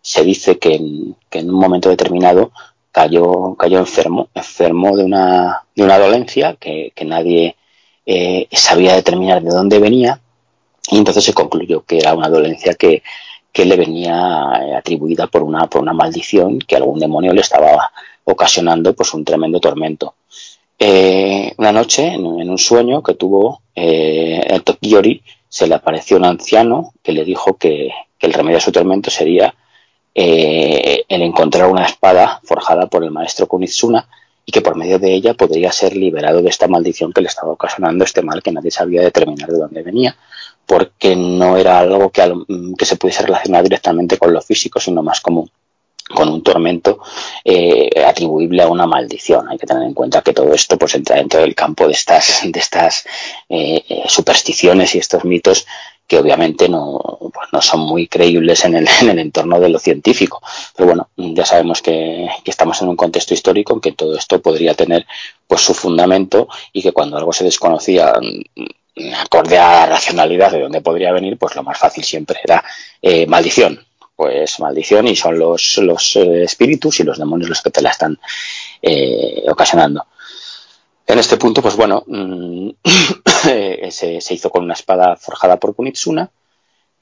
se 0.00 0.22
dice 0.22 0.58
que 0.58 0.74
en, 0.74 1.16
que 1.30 1.40
un 1.40 1.54
momento 1.54 1.88
determinado 1.88 2.52
cayó, 2.92 3.54
cayó 3.56 3.78
enfermo, 3.78 4.28
enfermo 4.34 4.96
de 4.96 5.04
una, 5.04 5.62
de 5.74 5.82
una 5.82 5.98
dolencia 5.98 6.56
que, 6.60 6.92
que 6.94 7.04
nadie 7.04 7.56
eh, 8.06 8.48
sabía 8.52 8.94
determinar 8.94 9.42
de 9.42 9.50
dónde 9.50 9.78
venía 9.78 10.20
y 10.90 10.98
entonces 10.98 11.24
se 11.24 11.32
concluyó 11.32 11.84
que 11.84 11.98
era 11.98 12.14
una 12.14 12.28
dolencia 12.28 12.74
que, 12.74 13.02
le 13.56 13.76
venía 13.76 14.50
eh, 14.62 14.74
atribuida 14.74 15.28
por 15.28 15.42
una, 15.42 15.68
por 15.68 15.80
una 15.80 15.92
maldición 15.92 16.58
que 16.58 16.76
algún 16.76 16.98
demonio 16.98 17.32
le 17.32 17.40
estaba 17.40 17.92
ocasionando 18.24 18.94
pues 18.94 19.14
un 19.14 19.24
tremendo 19.24 19.60
tormento. 19.60 20.14
Eh, 20.78 21.52
una 21.56 21.72
noche, 21.72 22.06
en, 22.14 22.24
un 22.26 22.58
sueño 22.58 23.02
que 23.02 23.14
tuvo 23.14 23.62
el 23.74 24.62
Tokiyori, 24.62 25.22
se 25.48 25.66
le 25.66 25.74
apareció 25.74 26.16
un 26.16 26.24
anciano 26.24 26.92
que 27.02 27.12
le 27.12 27.24
dijo 27.24 27.56
que, 27.56 27.90
el 28.20 28.32
remedio 28.32 28.56
a 28.56 28.60
su 28.60 28.72
tormento 28.72 29.10
sería 29.10 29.54
el 30.14 31.22
encontrar 31.22 31.68
una 31.68 31.84
espada 31.84 32.40
forjada 32.42 32.86
por 32.86 33.04
el 33.04 33.10
maestro 33.10 33.46
Kunitsuna 33.46 34.08
y 34.46 34.52
que 34.52 34.60
por 34.60 34.76
medio 34.76 34.98
de 34.98 35.14
ella 35.14 35.34
podría 35.34 35.72
ser 35.72 35.96
liberado 35.96 36.42
de 36.42 36.50
esta 36.50 36.68
maldición 36.68 37.12
que 37.12 37.22
le 37.22 37.28
estaba 37.28 37.52
ocasionando 37.52 38.04
este 38.04 38.22
mal 38.22 38.42
que 38.42 38.52
nadie 38.52 38.70
sabía 38.70 39.02
determinar 39.02 39.50
de 39.50 39.58
dónde 39.58 39.82
venía, 39.82 40.16
porque 40.66 41.16
no 41.16 41.56
era 41.56 41.78
algo 41.78 42.10
que, 42.10 42.32
que 42.78 42.84
se 42.84 42.96
pudiese 42.96 43.22
relacionar 43.22 43.62
directamente 43.62 44.18
con 44.18 44.32
lo 44.32 44.40
físico, 44.42 44.80
sino 44.80 45.02
más 45.02 45.20
como 45.20 45.48
con 46.12 46.28
un 46.28 46.42
tormento 46.42 47.00
eh, 47.44 47.90
atribuible 48.06 48.62
a 48.62 48.68
una 48.68 48.86
maldición. 48.86 49.48
Hay 49.48 49.58
que 49.58 49.66
tener 49.66 49.84
en 49.84 49.94
cuenta 49.94 50.22
que 50.22 50.34
todo 50.34 50.52
esto 50.52 50.76
pues 50.78 50.94
entra 50.94 51.16
dentro 51.16 51.40
del 51.40 51.54
campo 51.54 51.86
de 51.86 51.92
estas, 51.92 52.42
de 52.44 52.60
estas 52.60 53.06
eh, 53.48 53.82
eh, 53.88 54.02
supersticiones 54.06 54.94
y 54.94 54.98
estos 54.98 55.24
mitos 55.24 55.66
que 56.06 56.18
obviamente 56.18 56.68
no, 56.68 57.00
pues 57.32 57.48
no 57.50 57.62
son 57.62 57.80
muy 57.80 58.08
creíbles 58.08 58.64
en 58.66 58.76
el, 58.76 58.88
en 59.00 59.08
el, 59.10 59.18
entorno 59.18 59.58
de 59.58 59.70
lo 59.70 59.78
científico. 59.78 60.42
Pero 60.76 60.88
bueno, 60.88 61.08
ya 61.16 61.46
sabemos 61.46 61.80
que, 61.80 62.28
estamos 62.44 62.80
en 62.82 62.88
un 62.88 62.96
contexto 62.96 63.32
histórico 63.32 63.72
en 63.74 63.80
que 63.80 63.92
todo 63.92 64.16
esto 64.16 64.40
podría 64.42 64.74
tener 64.74 65.06
pues 65.46 65.62
su 65.62 65.74
fundamento 65.74 66.48
y 66.72 66.82
que 66.82 66.92
cuando 66.92 67.16
algo 67.16 67.32
se 67.32 67.44
desconocía 67.44 68.12
mm, 68.20 69.14
acorde 69.22 69.58
a 69.58 69.72
la 69.72 69.86
racionalidad 69.86 70.52
de 70.52 70.60
dónde 70.60 70.82
podría 70.82 71.12
venir, 71.12 71.38
pues 71.38 71.56
lo 71.56 71.62
más 71.62 71.78
fácil 71.78 72.04
siempre 72.04 72.38
era 72.44 72.62
eh, 73.00 73.26
maldición. 73.26 73.80
Pues 74.16 74.60
maldición 74.60 75.08
y 75.08 75.16
son 75.16 75.38
los, 75.38 75.78
los 75.78 76.16
eh, 76.16 76.44
espíritus 76.44 77.00
y 77.00 77.04
los 77.04 77.18
demonios 77.18 77.48
los 77.48 77.62
que 77.62 77.70
te 77.70 77.82
la 77.82 77.90
están 77.90 78.18
eh, 78.80 79.44
ocasionando. 79.48 80.06
En 81.06 81.18
este 81.18 81.36
punto, 81.36 81.60
pues 81.60 81.76
bueno, 81.76 82.04
mm, 82.06 82.70
se, 83.90 84.34
hizo 84.34 84.50
con 84.50 84.64
una 84.64 84.74
espada 84.74 85.16
forjada 85.16 85.58
por 85.58 85.74
Kunitsuna, 85.74 86.30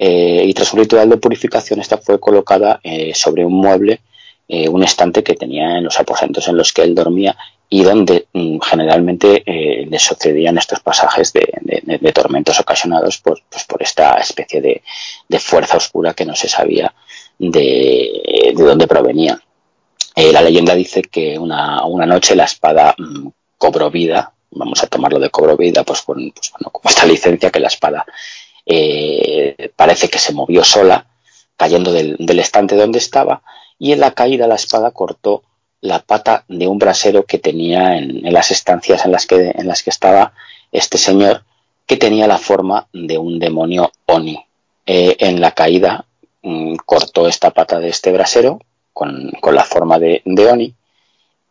y 0.04 0.52
tras 0.54 0.72
un 0.72 0.80
ritual 0.80 1.10
de 1.10 1.16
purificación 1.16 1.78
esta 1.78 1.96
fue 1.96 2.18
colocada 2.18 2.80
sobre 3.14 3.44
un 3.44 3.52
mueble, 3.52 4.00
un 4.48 4.82
estante 4.82 5.22
que 5.22 5.34
tenía 5.34 5.78
en 5.78 5.84
los 5.84 6.00
aposentos 6.00 6.48
en 6.48 6.56
los 6.56 6.72
que 6.72 6.82
él 6.82 6.92
dormía 6.92 7.36
y 7.72 7.84
donde 7.84 8.26
mm, 8.34 8.58
generalmente 8.60 9.42
eh, 9.46 9.86
le 9.88 9.98
sucedían 9.98 10.58
estos 10.58 10.80
pasajes 10.80 11.32
de, 11.32 12.12
tormentos 12.12 12.60
ocasionados 12.60 13.16
por, 13.16 13.40
pues 13.48 13.64
por 13.64 13.82
esta 13.82 14.16
especie 14.16 14.60
de, 14.60 15.38
fuerza 15.38 15.78
oscura 15.78 16.12
que 16.12 16.26
no 16.26 16.36
se 16.36 16.50
sabía 16.50 16.94
de, 17.38 18.52
dónde 18.54 18.86
provenía. 18.86 19.40
Eh, 20.14 20.32
la 20.34 20.42
leyenda 20.42 20.74
dice 20.74 21.00
que 21.00 21.38
una, 21.38 21.80
noche 22.04 22.36
la 22.36 22.44
espada 22.44 22.94
mm, 22.98 23.28
cobró 23.56 23.90
vida, 23.90 24.34
vamos 24.50 24.84
a 24.84 24.86
tomarlo 24.86 25.18
de 25.18 25.30
cobro 25.30 25.56
vida, 25.56 25.82
pues, 25.82 26.02
con, 26.02 26.30
pues 26.30 26.52
bueno, 26.52 26.70
como 26.70 26.90
esta 26.90 27.06
licencia 27.06 27.50
que 27.50 27.60
la 27.60 27.68
espada 27.68 28.04
eh, 28.66 29.70
parece 29.74 30.10
que 30.10 30.18
se 30.18 30.34
movió 30.34 30.62
sola, 30.62 31.06
cayendo 31.56 31.90
del, 31.90 32.16
del 32.18 32.38
estante 32.38 32.76
donde 32.76 32.98
estaba, 32.98 33.42
y 33.78 33.92
en 33.92 34.00
la 34.00 34.10
caída 34.10 34.46
la 34.46 34.56
espada 34.56 34.90
cortó 34.90 35.42
la 35.82 35.98
pata 35.98 36.44
de 36.48 36.68
un 36.68 36.78
brasero 36.78 37.24
que 37.24 37.38
tenía 37.38 37.98
en, 37.98 38.32
las 38.32 38.50
estancias 38.50 39.04
en 39.04 39.12
las, 39.12 39.26
que, 39.26 39.52
en 39.54 39.66
las 39.66 39.82
que 39.82 39.90
estaba 39.90 40.32
este 40.70 40.96
señor, 40.96 41.44
que 41.86 41.96
tenía 41.96 42.26
la 42.26 42.38
forma 42.38 42.86
de 42.92 43.18
un 43.18 43.38
demonio 43.38 43.92
Oni. 44.06 44.38
Eh, 44.86 45.16
en 45.18 45.40
la 45.40 45.52
caída 45.52 46.04
mm, 46.42 46.76
cortó 46.86 47.28
esta 47.28 47.50
pata 47.50 47.78
de 47.78 47.88
este 47.88 48.10
brasero 48.12 48.60
con, 48.92 49.32
la 49.52 49.64
forma 49.64 49.98
de, 49.98 50.22
Oni 50.24 50.72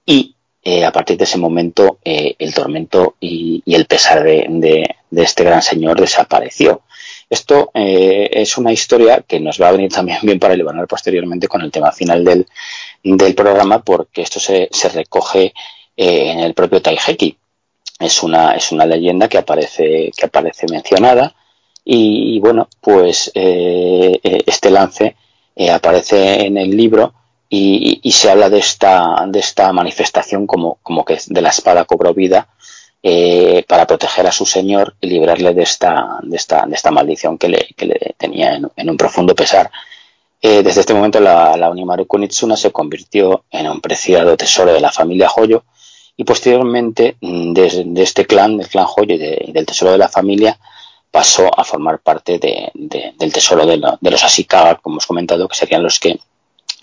y 0.06 0.36
eh, 0.64 0.86
a 0.86 0.92
partir 0.92 1.18
de 1.18 1.26
ese 1.26 1.38
momento 1.38 2.00
eh, 2.04 2.36
el 2.40 2.54
tormento 2.54 3.16
y, 3.20 3.64
el 3.66 3.86
pesar 3.86 4.24
de, 4.24 4.46
de, 4.50 5.24
este 5.24 5.44
gran 5.44 5.62
señor 5.62 6.00
desapareció. 6.00 6.82
Esto 7.30 7.72
es 7.74 8.58
una 8.58 8.74
historia 8.74 9.24
que 9.26 9.40
nos 9.40 9.62
va 9.62 9.70
a 9.70 9.72
venir 9.72 9.90
también 9.90 10.20
bien 10.22 10.38
para 10.38 10.54
elevar 10.54 10.86
posteriormente 10.86 11.48
con 11.48 11.62
el 11.62 11.72
tema 11.72 11.94
final 11.94 12.26
del, 12.26 12.46
programa, 13.36 13.84
porque 13.84 14.22
esto 14.22 14.40
se, 14.40 14.70
recoge 14.94 15.54
eh, 15.96 16.32
en 16.32 16.40
el 16.40 16.54
propio 16.54 16.82
Taiheki. 16.82 17.38
Es 18.00 18.24
una, 18.24 18.54
es 18.54 18.72
una 18.72 18.86
leyenda 18.86 19.28
que 19.28 19.38
aparece, 19.38 20.12
que 20.16 20.26
aparece 20.26 20.66
mencionada 20.70 21.36
y, 21.86 22.40
bueno, 22.40 22.68
pues 22.80 23.32
eh, 23.36 24.20
este 24.24 24.72
lance 24.72 25.16
aparece 25.72 26.46
en 26.46 26.58
el 26.58 26.76
libro 26.76 27.14
y, 27.54 28.12
se 28.12 28.32
habla 28.32 28.50
de 28.50 28.60
esta, 28.60 29.26
de 29.28 29.40
esta 29.40 29.74
manifestación 29.74 30.48
como, 30.48 30.80
como 30.82 31.04
que 31.04 31.20
de 31.28 31.42
la 31.42 31.50
espada 31.50 31.86
cobró 31.86 32.14
vida 32.14 32.48
eh, 33.04 33.66
para 33.68 33.86
proteger 33.86 34.26
a 34.28 34.32
su 34.32 34.46
señor 34.46 34.96
y 35.02 35.08
librarle 35.08 35.54
de 35.54 35.64
esta, 35.64 36.20
de 36.22 36.38
esta, 36.38 36.66
de 36.66 36.76
esta 36.76 36.92
maldición 36.92 37.38
que 37.38 37.50
le, 37.50 37.68
que 37.76 37.88
le 37.88 38.16
tenía 38.18 38.54
en, 38.54 38.90
un 38.90 38.98
profundo 38.98 39.36
pesar. 39.36 39.70
Eh, 40.42 40.64
desde 40.64 40.82
este 40.82 40.94
momento 40.94 41.20
la, 41.20 41.56
la 41.56 41.70
Unimaru 41.70 42.08
Kunitsuna 42.08 42.58
se 42.58 42.72
convirtió 42.72 43.46
en 43.52 43.70
un 43.70 43.80
preciado 43.80 44.36
tesoro 44.36 44.74
de 44.74 44.82
la 44.82 44.92
familia 44.92 45.30
Hoyo 45.36 45.64
y 46.18 46.24
posteriormente 46.24 47.18
mm, 47.22 47.54
de, 47.54 48.04
este 48.04 48.26
clan, 48.26 48.58
del 48.58 48.68
clan 48.68 48.88
Hoyo 48.96 49.16
y, 49.16 49.52
del 49.52 49.66
tesoro 49.66 49.92
de 49.92 49.98
la 49.98 50.10
familia, 50.10 50.58
pasó 51.10 51.50
a 51.58 51.64
formar 51.64 52.00
parte 52.00 52.40
de, 52.40 52.72
del 52.74 53.34
tesoro 53.34 53.66
de, 53.66 53.82
de, 54.00 54.12
los 54.12 54.24
Ashikaga, 54.24 54.76
como 54.76 54.96
hemos 54.96 55.06
comentado, 55.06 55.48
que 55.48 55.56
serían 55.56 55.84
los 55.84 56.00
que 56.00 56.20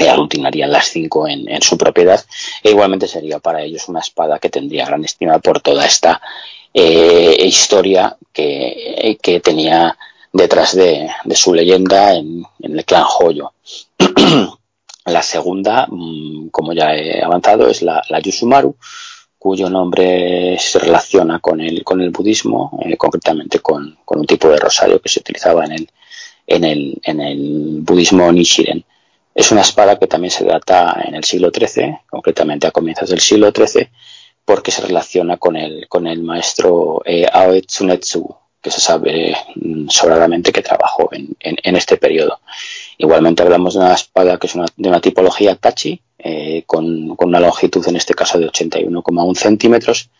aglutinarían 0.07 0.71
las 0.71 0.89
cinco 0.89 1.27
en, 1.27 1.63
su 1.63 1.77
propiedad. 1.77 2.25
E 2.63 2.71
igualmente 2.71 3.09
sería 3.09 3.39
para 3.39 3.63
ellos 3.63 3.89
una 3.89 4.01
espada 4.01 4.39
que 4.39 4.51
tendría 4.51 4.87
gran 4.87 5.05
estima 5.05 5.39
por 5.39 5.61
toda 5.61 5.87
esta 5.87 6.21
eh, 6.75 7.37
historia 7.41 8.17
que, 8.33 9.41
tenía 9.43 9.97
detrás 10.33 10.75
de, 10.75 11.09
su 11.35 11.55
leyenda 11.55 12.15
en, 12.15 12.45
el 12.61 12.85
clan 12.85 13.05
Joyo. 13.05 13.53
la 15.07 15.23
segunda, 15.23 15.87
mm, 15.91 16.49
como 16.49 16.73
ya 16.73 16.95
he 16.95 17.23
avanzado, 17.23 17.69
es 17.69 17.83
la, 17.83 18.03
Yusumaru, 18.23 18.77
cuyo 19.39 19.71
nombre 19.71 20.59
se 20.59 20.79
relaciona 20.79 21.39
con 21.39 21.61
el, 21.61 21.85
con 21.85 22.01
el 22.01 22.11
budismo, 22.11 22.79
eh, 22.85 22.97
concretamente 22.97 23.61
con, 23.61 23.99
un 24.07 24.27
tipo 24.27 24.49
de 24.49 24.59
rosario 24.59 25.01
que 25.01 25.09
se 25.09 25.21
utilizaba 25.21 25.65
en 25.65 25.73
el, 25.73 25.89
en 26.47 26.65
el, 26.65 27.01
en 27.03 27.21
el 27.21 27.79
budismo 27.83 28.31
Nishiren. 28.33 28.85
Es 29.35 29.53
una 29.53 29.61
espada 29.61 29.99
que 29.99 30.09
también 30.09 30.33
se 30.33 30.45
data 30.45 31.01
en 31.07 31.15
el 31.15 31.25
siglo 31.25 31.51
XIII, 31.51 31.99
concretamente 32.11 32.67
a 32.67 32.73
comienzos 32.73 33.11
del 33.11 33.21
siglo 33.21 33.53
XIII, 33.53 33.89
porque 34.45 34.73
se 34.73 34.83
relaciona 34.83 35.37
con 35.37 35.57
el, 35.57 35.87
con 35.89 36.07
el 36.07 36.23
maestro 36.23 37.03
eh, 37.05 37.27
Aoi 37.31 37.63
Tsunetsu, 37.63 38.35
que 38.61 38.71
se 38.71 38.81
sabe 38.81 39.37
mm, 39.55 39.89
sobradamente 39.89 40.53
que 40.53 40.63
trabajó 40.63 41.09
en, 41.13 41.77
este 41.77 41.97
periodo. 41.97 42.41
Igualmente 42.97 43.43
hablamos 43.43 43.75
de 43.75 43.81
una 43.81 43.95
espada 43.95 44.39
que 44.39 44.47
es 44.49 44.55
de 44.55 44.89
una 44.89 45.01
tipología 45.01 45.55
Tachi, 45.57 46.01
eh, 46.19 46.65
con, 46.67 47.17
una 47.19 47.41
longitud 47.41 47.87
en 47.89 47.97
este 47.97 48.15
caso 48.15 48.39
de 48.39 48.49
81,1 48.49 49.37
centímetros 49.37 50.11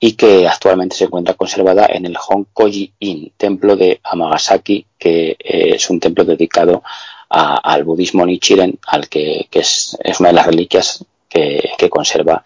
y 0.00 0.12
que 0.12 0.48
actualmente 0.48 0.96
se 0.96 1.04
encuentra 1.04 1.34
conservada 1.34 1.86
en 1.86 2.06
el 2.06 2.16
Honkoji-in, 2.16 3.32
templo 3.36 3.76
de 3.76 4.00
Amagasaki, 4.02 4.86
que 4.98 5.30
eh, 5.38 5.74
es 5.74 5.88
un 5.90 6.00
templo 6.00 6.24
dedicado 6.24 6.82
al 7.28 7.84
budismo 7.84 8.24
Nichiren, 8.24 8.78
al 8.86 9.08
que, 9.08 9.48
es, 9.50 9.96
una 10.20 10.28
de 10.28 10.34
las 10.34 10.46
reliquias 10.46 11.04
que, 11.28 11.88
conserva 11.90 12.44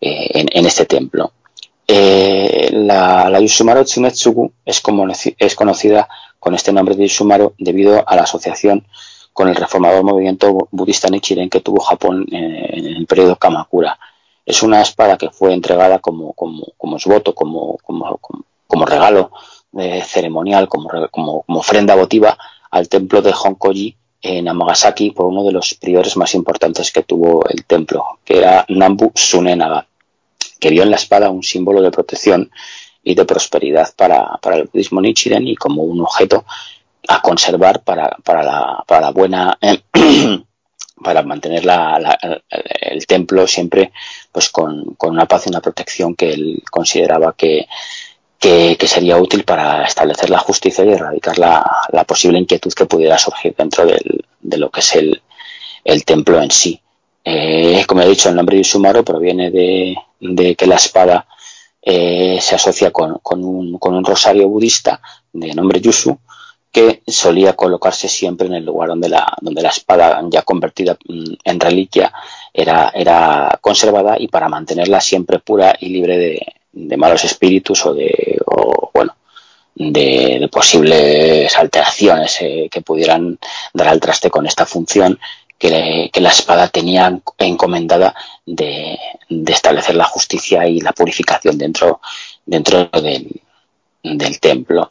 eh, 0.00 0.44
en, 0.50 0.66
este 0.66 0.86
templo. 0.86 1.32
Eh, 1.90 2.68
la, 2.72 3.30
la, 3.30 3.40
Yusumaru 3.40 3.80
es, 3.80 4.80
como, 4.82 5.06
es 5.08 5.54
conocida 5.54 6.08
con 6.38 6.54
este 6.54 6.70
nombre 6.70 6.94
de 6.94 7.08
Yusumaru 7.08 7.54
debido 7.58 8.06
a 8.06 8.14
la 8.14 8.24
asociación 8.24 8.86
con 9.32 9.48
el 9.48 9.54
reformador 9.54 10.02
movimiento 10.04 10.68
budista 10.70 11.08
Nichiren 11.08 11.48
que 11.48 11.60
tuvo 11.60 11.80
Japón 11.80 12.26
en, 12.30 12.86
el 12.86 13.06
periodo 13.06 13.36
Kamakura. 13.36 13.98
Es 14.44 14.62
una 14.62 14.82
espada 14.82 15.16
que 15.16 15.30
fue 15.30 15.54
entregada 15.54 15.98
como, 16.00 16.34
como, 16.34 16.66
como 16.76 16.98
como, 17.34 17.78
como, 17.78 18.18
como 18.66 18.84
regalo 18.84 19.30
eh, 19.78 20.02
ceremonial, 20.02 20.68
como, 20.68 20.90
como, 21.10 21.44
ofrenda 21.46 21.94
votiva 21.94 22.36
al 22.70 22.88
templo 22.88 23.22
de 23.22 23.32
Honkoji 23.32 23.96
en 24.20 24.48
Amagasaki 24.48 25.12
por 25.12 25.26
uno 25.26 25.44
de 25.44 25.52
los 25.52 25.74
priores 25.74 26.16
más 26.16 26.34
importantes 26.34 26.90
que 26.90 27.02
tuvo 27.02 27.46
el 27.48 27.64
templo, 27.64 28.18
que 28.24 28.38
era 28.38 28.66
Nambu 28.68 29.12
Sunenaga, 29.14 29.86
que 30.58 30.70
vio 30.70 30.82
en 30.82 30.90
la 30.90 30.96
espada 30.96 31.30
un 31.30 31.42
símbolo 31.42 31.82
de 31.82 31.90
protección 31.90 32.50
y 33.02 33.14
de 33.14 33.24
prosperidad 33.24 33.94
para, 33.96 34.38
el 34.54 34.64
budismo 34.64 35.00
Nichiren 35.00 35.46
y 35.46 35.56
como 35.56 35.82
un 35.82 36.00
objeto 36.00 36.44
a 37.08 37.22
conservar 37.22 37.82
para, 37.82 38.16
para, 38.22 38.42
la, 38.42 38.84
para 38.86 39.00
la 39.00 39.10
buena 39.10 39.58
para 41.02 41.22
mantener 41.22 41.64
la, 41.64 42.18
el 42.50 43.06
templo 43.06 43.46
siempre 43.46 43.92
pues 44.32 44.50
con, 44.50 44.94
con, 44.96 45.10
una 45.10 45.26
paz 45.26 45.46
y 45.46 45.50
una 45.50 45.60
protección 45.60 46.14
que 46.14 46.30
él 46.30 46.62
consideraba 46.70 47.34
que, 47.34 47.66
que, 48.38 48.76
sería 48.86 49.16
útil 49.16 49.44
para 49.44 49.84
establecer 49.84 50.30
la 50.30 50.38
justicia 50.38 50.84
y 50.84 50.92
erradicar 50.92 51.38
la, 51.38 52.04
posible 52.06 52.38
inquietud 52.38 52.72
que 52.72 52.86
pudiera 52.86 53.18
surgir 53.18 53.54
dentro 53.56 53.84
de 53.84 54.56
lo 54.56 54.70
que 54.70 54.80
es 54.80 54.94
el, 54.94 56.04
templo 56.04 56.40
en 56.40 56.50
sí. 56.50 56.80
Eh, 57.30 57.84
como 57.86 58.00
he 58.00 58.08
dicho, 58.08 58.30
el 58.30 58.36
nombre 58.36 58.56
de 58.56 58.62
Isumaro 58.62 59.04
proviene 59.04 59.50
de, 59.50 60.54
que 60.56 60.66
la 60.66 60.76
espada 60.76 61.26
eh, 61.82 62.38
se 62.40 62.54
asocia 62.54 62.90
con, 62.90 63.20
un, 63.22 64.04
rosario 64.04 64.48
budista 64.48 65.02
de 65.30 65.52
nombre 65.54 65.78
Yusu, 65.78 66.18
que 66.72 67.02
solía 67.06 67.52
colocarse 67.52 68.08
siempre 68.08 68.46
en 68.46 68.54
el 68.54 68.64
lugar 68.64 68.88
donde 68.88 69.10
la, 69.10 69.30
donde 69.42 69.60
la 69.60 69.68
espada 69.68 70.22
ya 70.30 70.40
convertida 70.40 70.96
mm, 71.06 71.34
en 71.44 71.60
reliquia 71.60 72.10
era, 72.50 73.58
conservada 73.60 74.16
y 74.18 74.28
para 74.28 74.48
mantenerla 74.48 74.98
siempre 75.02 75.38
pura 75.38 75.76
y 75.78 75.90
libre 75.90 76.16
de, 76.16 76.46
de 76.72 76.96
malos 76.96 77.24
espíritus 77.24 77.84
o 77.84 77.92
de, 77.92 78.38
bueno, 78.94 79.14
de, 79.78 80.48
posibles 80.50 81.56
alteraciones 81.56 82.38
eh, 82.40 82.68
que 82.70 82.80
pudieran 82.80 83.38
dar 83.74 83.88
al 83.88 84.00
traste 84.00 84.30
con 84.30 84.46
esta 84.46 84.66
función 84.66 85.18
que, 85.58 86.10
la 86.14 86.30
espada 86.30 86.68
tenía 86.68 87.20
encomendada 87.38 88.14
de, 88.46 88.98
establecer 89.46 89.96
la 89.96 90.04
justicia 90.04 90.66
y 90.66 90.80
la 90.80 90.92
purificación 90.92 91.58
dentro, 91.58 92.00
dentro 92.46 92.88
del, 92.92 94.40
templo. 94.40 94.90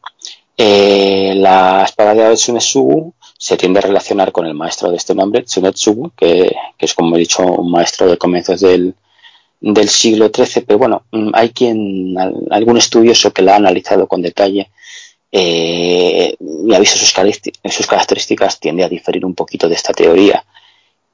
Eh, 0.56 1.34
la 1.36 1.84
espada 1.84 2.30
de 2.30 2.36
Tsunetsugu 2.36 3.14
se 3.38 3.58
tiende 3.58 3.80
a 3.80 3.84
relacionar 3.84 4.32
con 4.32 4.46
el 4.46 4.54
maestro 4.54 4.90
de 4.90 4.98
este 4.98 5.16
nombre, 5.16 5.44
Tsunetsugu, 5.44 6.12
que, 6.16 6.56
que 6.78 6.86
es, 6.86 6.94
como 6.94 7.16
he 7.16 7.20
dicho, 7.20 7.44
un 7.44 7.72
maestro 7.72 8.08
de 8.08 8.18
comienzos 8.18 8.62
del, 8.62 8.96
del 9.60 9.90
siglo 9.90 10.30
XIII, 10.34 10.64
pero 10.66 10.80
bueno, 10.80 11.04
mm, 11.12 11.30
hay 11.34 11.50
quien, 11.50 12.16
algún 12.52 12.78
estudioso 12.78 13.32
que 13.32 13.42
la 13.42 13.54
ha 13.54 13.58
analizado 13.58 14.08
con 14.08 14.22
detalle 14.22 14.70
eh, 15.32 16.36
y 16.40 16.74
ha 16.74 16.80
visto 16.80 16.98
sus, 16.98 17.14
sus 17.74 17.88
características, 17.88 18.60
tiende 18.60 18.84
a 18.84 18.90
diferir 18.90 19.26
un 19.26 19.36
poquito 19.36 19.68
de 19.68 19.76
esta 19.76 19.94
teoría 19.94 20.44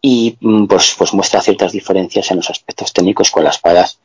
y 0.01 0.37
mm, 0.39 0.65
pues, 0.65 0.95
pues 0.97 1.13
muestra 1.13 1.41
ciertas 1.41 1.71
diferencias 1.71 2.29
en 2.31 2.37
los 2.37 2.49
aspectos 2.49 2.93
técnicos 2.93 3.31
con 3.31 3.43
las 3.43 3.55
espadas 3.55 3.99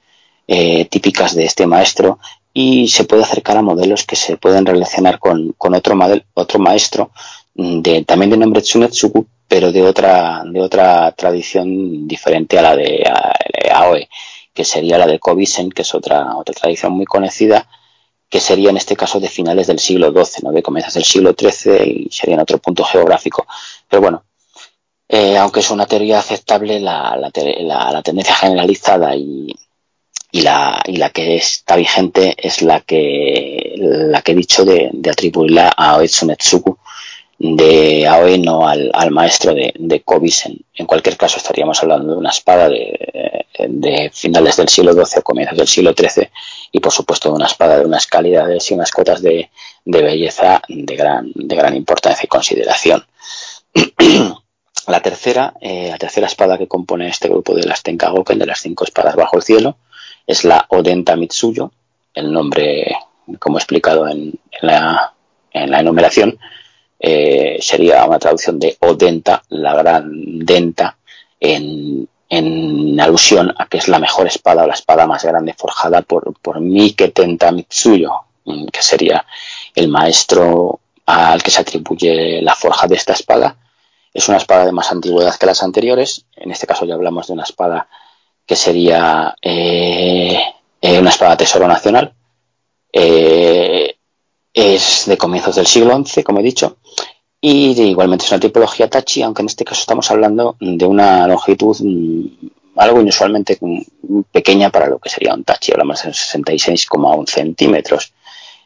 eh, 0.47 0.87
típicas 0.87 1.35
de 1.35 1.45
este 1.45 1.67
maestro 1.67 2.19
y 2.55 2.89
se 2.89 3.05
puede 3.05 3.23
acercar 3.23 3.57
a 3.57 3.63
modelos 3.63 4.05
que 4.05 4.17
se 4.17 4.37
pueden 4.37 4.65
relacionar 4.65 5.19
con, 5.19 5.55
otro, 5.59 5.99
otro 6.35 6.59
maestro 6.59 7.11
de, 7.55 8.05
también 8.05 8.31
de 8.31 8.37
nombre 8.37 8.63
Tsunetsugu, 8.63 9.27
pero 9.47 9.73
de 9.73 9.83
otra, 9.83 10.43
de 10.45 10.61
otra 10.61 11.13
tradición 11.13 12.07
diferente 12.09 12.59
a 12.59 12.63
la 12.63 12.77
de 12.77 13.05
Aoe, 13.73 14.09
que 14.55 14.65
sería 14.65 14.99
la 14.99 15.07
de 15.07 15.19
Kobisen, 15.19 15.71
que 15.71 15.83
es 15.83 15.95
otra, 15.95 16.37
otra 16.37 16.55
tradición 16.55 16.93
muy 16.93 17.05
conocida, 17.05 17.69
que 18.29 18.41
sería 18.41 18.71
en 18.71 18.77
este 18.77 18.97
caso 18.97 19.21
de 19.21 19.29
finales 19.29 19.67
del 19.67 19.79
siglo 19.79 20.13
XII, 20.13 20.43
¿no? 20.45 20.53
de 20.53 20.63
comienzos 20.63 20.95
del 20.95 21.05
siglo 21.05 21.35
XIII 21.39 22.07
y 22.07 22.09
sería 22.11 22.35
en 22.35 22.43
otro 22.43 22.59
punto 22.59 22.85
geográfico. 22.85 23.47
Pero 23.89 24.03
bueno, 24.03 24.25
eh, 25.09 25.39
aunque 25.39 25.61
es 25.61 25.71
una 25.71 25.87
teoría 25.87 26.19
aceptable, 26.19 26.81
la, 26.81 27.31
tendencia 28.05 28.35
generalizada 28.35 29.17
y, 29.17 29.55
la, 30.33 30.83
que 31.15 31.37
está 31.37 31.77
vigente 31.77 32.35
es 32.37 32.61
la 32.61 32.81
que, 32.81 33.73
la 33.77 34.21
que 34.21 34.33
he 34.33 34.35
dicho 34.35 34.65
de, 34.67 34.91
de 34.93 35.11
atribuirla 35.11 35.69
a 35.69 35.97
Oetsunetsugu, 35.97 36.79
de 37.39 38.07
Aoe, 38.07 38.39
no 38.39 38.67
al, 38.67 39.11
maestro 39.11 39.55
de, 39.55 39.73
de 39.79 40.01
Kobisen. 40.03 40.59
En 40.75 40.87
cualquier 40.87 41.17
caso, 41.17 41.39
estaríamos 41.39 41.81
hablando 41.83 42.13
de 42.13 42.19
una 42.19 42.31
espada 42.31 42.69
de, 42.69 43.47
de 43.67 44.11
finales 44.13 44.57
del 44.57 44.69
siglo 44.69 44.93
XII 44.93 45.21
o 45.21 45.23
comienzos 45.23 45.57
del 45.57 45.69
siglo 45.69 45.95
XIII 45.97 46.29
y, 46.73 46.81
por 46.81 46.93
supuesto, 46.93 47.29
de 47.29 47.37
una 47.37 47.47
espada 47.47 47.79
de 47.79 47.87
unas 47.87 48.07
calidades 48.07 48.71
y 48.71 48.75
unas 48.75 48.91
cotas 48.91 49.23
de, 49.23 49.51
de 49.85 50.03
belleza 50.03 50.63
de 50.69 50.97
gran, 50.97 51.33
de 51.35 51.57
gran 51.57 51.77
importancia 51.77 52.25
y 52.25 52.29
consideración. 52.29 53.05
la 54.87 55.01
tercera, 55.01 55.55
eh, 55.61 55.89
la 55.91 55.99
tercera 55.99 56.27
espada 56.27 56.59
que 56.59 56.69
compone 56.69 57.09
este 57.09 57.29
grupo 57.29 57.55
de 57.55 57.65
las 57.65 57.83
Tenkagoken, 57.83 58.39
de 58.39 58.47
las 58.47 58.61
cinco 58.61 58.85
espadas 58.85 59.17
bajo 59.17 59.37
el 59.37 59.43
cielo, 59.43 59.77
es 60.27 60.45
la 60.45 60.67
Odenta 60.69 61.17
Mitsuyo, 61.17 61.73
el 62.15 62.33
nombre, 62.33 62.97
como 63.39 63.59
he 63.59 63.61
explicado 63.61 64.09
en, 64.09 64.35
en, 64.51 64.67
la, 64.67 65.15
en 65.53 65.71
la 65.71 65.81
enumeración, 65.81 66.39
eh, 66.99 67.59
sería 67.61 68.05
una 68.05 68.19
traducción 68.19 68.59
de 68.59 68.77
Odenta, 68.81 69.43
la 69.51 69.75
gran 69.75 70.11
denta, 70.45 70.97
en, 71.41 72.09
en, 72.29 73.01
alusión 73.01 73.55
a 73.57 73.67
que 73.67 73.79
es 73.79 73.89
la 73.89 73.99
mejor 73.99 74.27
espada 74.27 74.65
o 74.65 74.67
la 74.67 74.75
espada 74.75 75.07
más 75.07 75.25
grande 75.25 75.55
forjada 75.55 76.03
por, 76.03 76.35
por 76.41 76.61
Mike 76.61 77.13
Mitsuyo, 77.53 78.13
mm, 78.45 78.67
que 78.67 78.83
sería 78.83 79.25
el 79.75 79.89
maestro 79.89 80.81
al 81.07 81.43
que 81.43 81.51
se 81.51 81.61
atribuye 81.61 82.43
la 82.43 82.55
forja 82.55 82.87
de 82.87 82.97
esta 82.97 83.15
espada. 83.15 83.57
Es 84.13 84.29
una 84.29 84.39
espada 84.39 84.67
de 84.67 84.73
más 84.73 84.91
antigüedad 84.91 85.37
que 85.37 85.47
las 85.47 85.63
anteriores. 85.63 86.27
En 86.37 86.51
este 86.51 86.67
caso 86.67 86.85
ya 86.85 86.95
hablamos 86.95 87.29
de 87.29 87.33
una 87.33 87.45
espada 87.45 87.89
que 88.45 88.57
sería 88.57 89.35
eh, 89.41 90.39
eh, 90.81 90.99
una 90.99 91.11
espada 91.11 91.37
tesoro 91.37 91.69
nacional. 91.69 92.13
Eh, 92.93 93.98
es 94.59 95.05
de 95.07 95.17
comienzos 95.17 95.55
del 95.55 95.69
siglo 95.69 95.97
XI, 96.05 96.25
como 96.25 96.41
he 96.41 96.43
dicho, 96.43 96.79
y 97.41 97.81
igualmente 97.81 98.25
es 98.25 98.33
una 98.33 98.41
tipología 98.41 98.91
Tachi, 98.91 99.23
aunque 99.23 99.43
en 99.43 99.47
este 99.47 99.65
caso 99.65 99.81
estamos 99.81 100.11
hablando 100.11 100.57
de 100.59 100.85
una 100.85 101.29
longitud 101.29 101.77
mm, 101.81 102.49
algo 102.77 103.01
inusualmente 103.01 103.57
mm, 103.61 104.23
pequeña 104.33 104.71
para 104.71 104.89
lo 104.89 104.99
que 104.99 105.11
sería 105.11 105.35
un 105.35 105.45
Tachi, 105.45 105.71
hablamos 105.71 106.03
de 106.03 106.11
66,1 106.11 107.29
centímetros. 107.29 108.13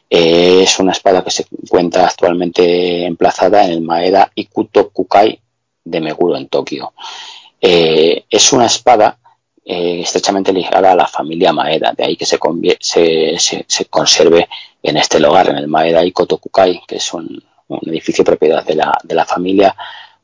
Eh, 0.09 0.63
es 0.63 0.79
una 0.79 0.93
espada 0.93 1.23
que 1.23 1.31
se 1.31 1.45
encuentra 1.61 2.07
actualmente 2.07 3.05
emplazada 3.05 3.63
en 3.65 3.71
el 3.71 3.81
Maeda 3.81 4.31
Ikuto 4.33 4.89
Kukai 4.89 5.39
de 5.83 6.01
Meguro 6.01 6.37
en 6.37 6.47
Tokio. 6.47 6.93
Eh, 7.61 8.25
es 8.29 8.51
una 8.51 8.65
espada 8.65 9.19
eh, 9.63 10.01
estrechamente 10.01 10.51
ligada 10.51 10.91
a 10.91 10.95
la 10.95 11.07
familia 11.07 11.53
Maeda, 11.53 11.93
de 11.95 12.03
ahí 12.03 12.17
que 12.17 12.25
se, 12.25 12.39
se, 12.79 13.65
se, 13.67 13.85
conserve 13.85 14.49
en 14.83 14.97
este 14.97 15.19
lugar, 15.19 15.49
en 15.49 15.57
el 15.57 15.67
Maeda 15.67 16.03
Ikotokukai, 16.03 16.81
que 16.85 16.97
es 16.97 17.13
un, 17.13 17.41
edificio 17.87 18.23
propiedad 18.23 18.63
de 18.63 18.75
la, 18.75 18.95
de 19.01 19.15
la, 19.15 19.25
familia 19.25 19.75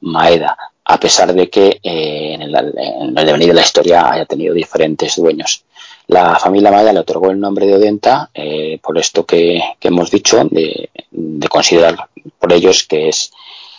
Maeda, 0.02 0.56
a 0.84 1.00
pesar 1.00 1.34
de 1.34 1.50
que 1.50 1.80
eh, 1.82 2.34
en, 2.34 2.42
el, 2.42 2.74
en, 2.78 3.16
devenir 3.16 3.48
de 3.48 3.54
la 3.54 3.62
historia 3.62 4.12
haya 4.12 4.26
tenido 4.26 4.54
diferentes 4.54 5.16
dueños. 5.16 5.64
La 6.08 6.36
familia 6.36 6.70
Maeda 6.70 6.94
le 6.94 7.00
otorgó 7.00 7.32
el 7.32 7.40
nombre 7.40 7.66
de 7.66 7.76
Odenta 7.76 8.30
eh, 8.34 8.80
por 8.84 8.98
esto 8.98 9.26
que, 9.26 9.62
hemos 9.82 10.12
dicho, 10.12 10.44
de, 10.52 10.90
de, 11.10 11.48
considerar 11.48 12.10
por 12.38 12.52
ellos 12.52 12.84
que 12.84 13.10
es 13.10 13.32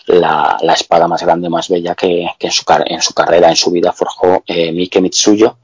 la, 0.06 0.56
la, 0.62 0.72
espada 0.72 1.06
más 1.06 1.22
grande, 1.22 1.48
más 1.48 1.68
bella 1.68 1.94
que, 1.94 2.26
que 2.38 2.46
en, 2.46 2.52
su, 2.52 2.64
en, 2.86 3.02
su, 3.02 3.14
carrera, 3.14 3.50
en 3.50 3.56
su 3.56 3.70
vida, 3.70 3.92
forjó 3.92 4.42
eh, 4.46 4.72
Mike 4.72 5.00
Mitsuyo 5.00 5.58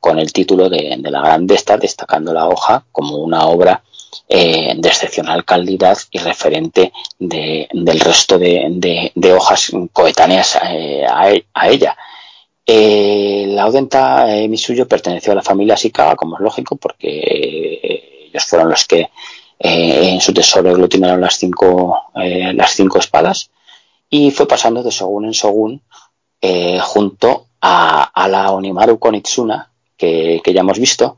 con 0.00 0.18
el 0.18 0.32
título 0.32 0.68
de, 0.68 0.96
de 0.98 1.10
la 1.10 1.20
Grandesta, 1.20 1.76
destacando 1.76 2.32
la 2.32 2.48
hoja 2.48 2.84
como 2.92 3.18
una 3.18 3.46
obra 3.46 3.82
eh, 4.28 4.74
de 4.76 4.88
excepcional 4.88 5.44
calidad 5.44 5.96
y 6.10 6.18
referente 6.18 6.92
de, 7.18 7.68
del 7.72 8.00
resto 8.00 8.38
de, 8.38 9.34
hojas 9.34 9.70
coetáneas 9.92 10.58
eh, 10.70 11.04
a, 11.06 11.32
a, 11.54 11.68
ella. 11.68 11.96
Eh, 12.66 13.46
la 13.48 13.66
Odenta 13.66 14.26
Mitsuyo 14.48 14.86
perteneció 14.86 15.32
a 15.32 15.36
la 15.36 15.42
familia 15.42 15.76
Shikawa, 15.76 16.16
como 16.16 16.36
es 16.36 16.42
lógico, 16.42 16.76
porque 16.76 18.28
ellos 18.30 18.44
fueron 18.44 18.68
los 18.68 18.84
que 18.84 19.08
en 19.60 20.20
su 20.20 20.32
tesoro 20.32 20.70
aglutinaron 20.70 21.20
las 21.20 21.36
cinco, 21.36 22.12
las 22.14 22.72
cinco 22.72 22.98
espadas 22.98 23.50
y 24.08 24.30
fue 24.30 24.46
pasando 24.46 24.82
de 24.82 24.90
Shogun 24.90 25.24
en 25.24 25.32
Shogun 25.32 25.82
junto 26.82 27.46
a, 27.60 28.04
a, 28.04 28.28
la 28.28 28.52
Onimaru 28.52 28.98
Konitsuna, 28.98 29.70
que, 29.96 30.40
que, 30.44 30.52
ya 30.52 30.60
hemos 30.60 30.78
visto, 30.78 31.16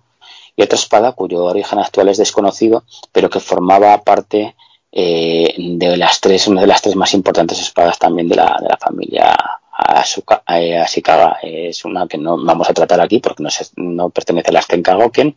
y 0.57 0.63
otra 0.63 0.79
espada 0.79 1.13
cuyo 1.13 1.45
origen 1.45 1.79
actual 1.79 2.09
es 2.09 2.19
desconocido, 2.19 2.85
pero 3.13 3.31
que 3.31 3.41
formaba 3.41 4.03
parte 4.03 4.55
eh, 4.93 5.55
de 5.57 5.97
las 5.97 6.21
tres, 6.21 6.49
una 6.49 6.61
de 6.61 6.67
las 6.67 6.83
tres 6.83 6.97
más 6.97 7.15
importantes 7.15 7.61
espadas 7.61 7.99
también 7.99 8.29
de 8.29 8.37
la, 8.37 8.57
de 8.61 8.69
la 8.69 8.77
familia 8.77 9.37
Asuka, 9.73 10.43
eh, 10.49 10.79
Ashikaga. 10.79 11.39
Es 11.43 11.85
una 11.85 12.07
que 12.07 12.19
no 12.19 12.43
vamos 12.45 12.69
a 12.69 12.75
tratar 12.75 13.01
aquí 13.01 13.19
porque 13.19 13.43
no, 13.43 13.51
no 13.77 14.11
pertenece 14.11 14.51
a 14.51 14.53
las 14.53 14.67
Tenkagoken, 14.67 15.37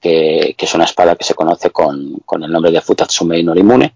que, 0.00 0.54
que, 0.56 0.64
es 0.64 0.74
una 0.74 0.84
espada 0.84 1.16
que 1.16 1.24
se 1.24 1.34
conoce 1.34 1.70
con, 1.70 2.22
con 2.24 2.44
el 2.44 2.52
nombre 2.52 2.70
de 2.70 2.80
Futatsume 2.80 3.42
Norimune 3.42 3.94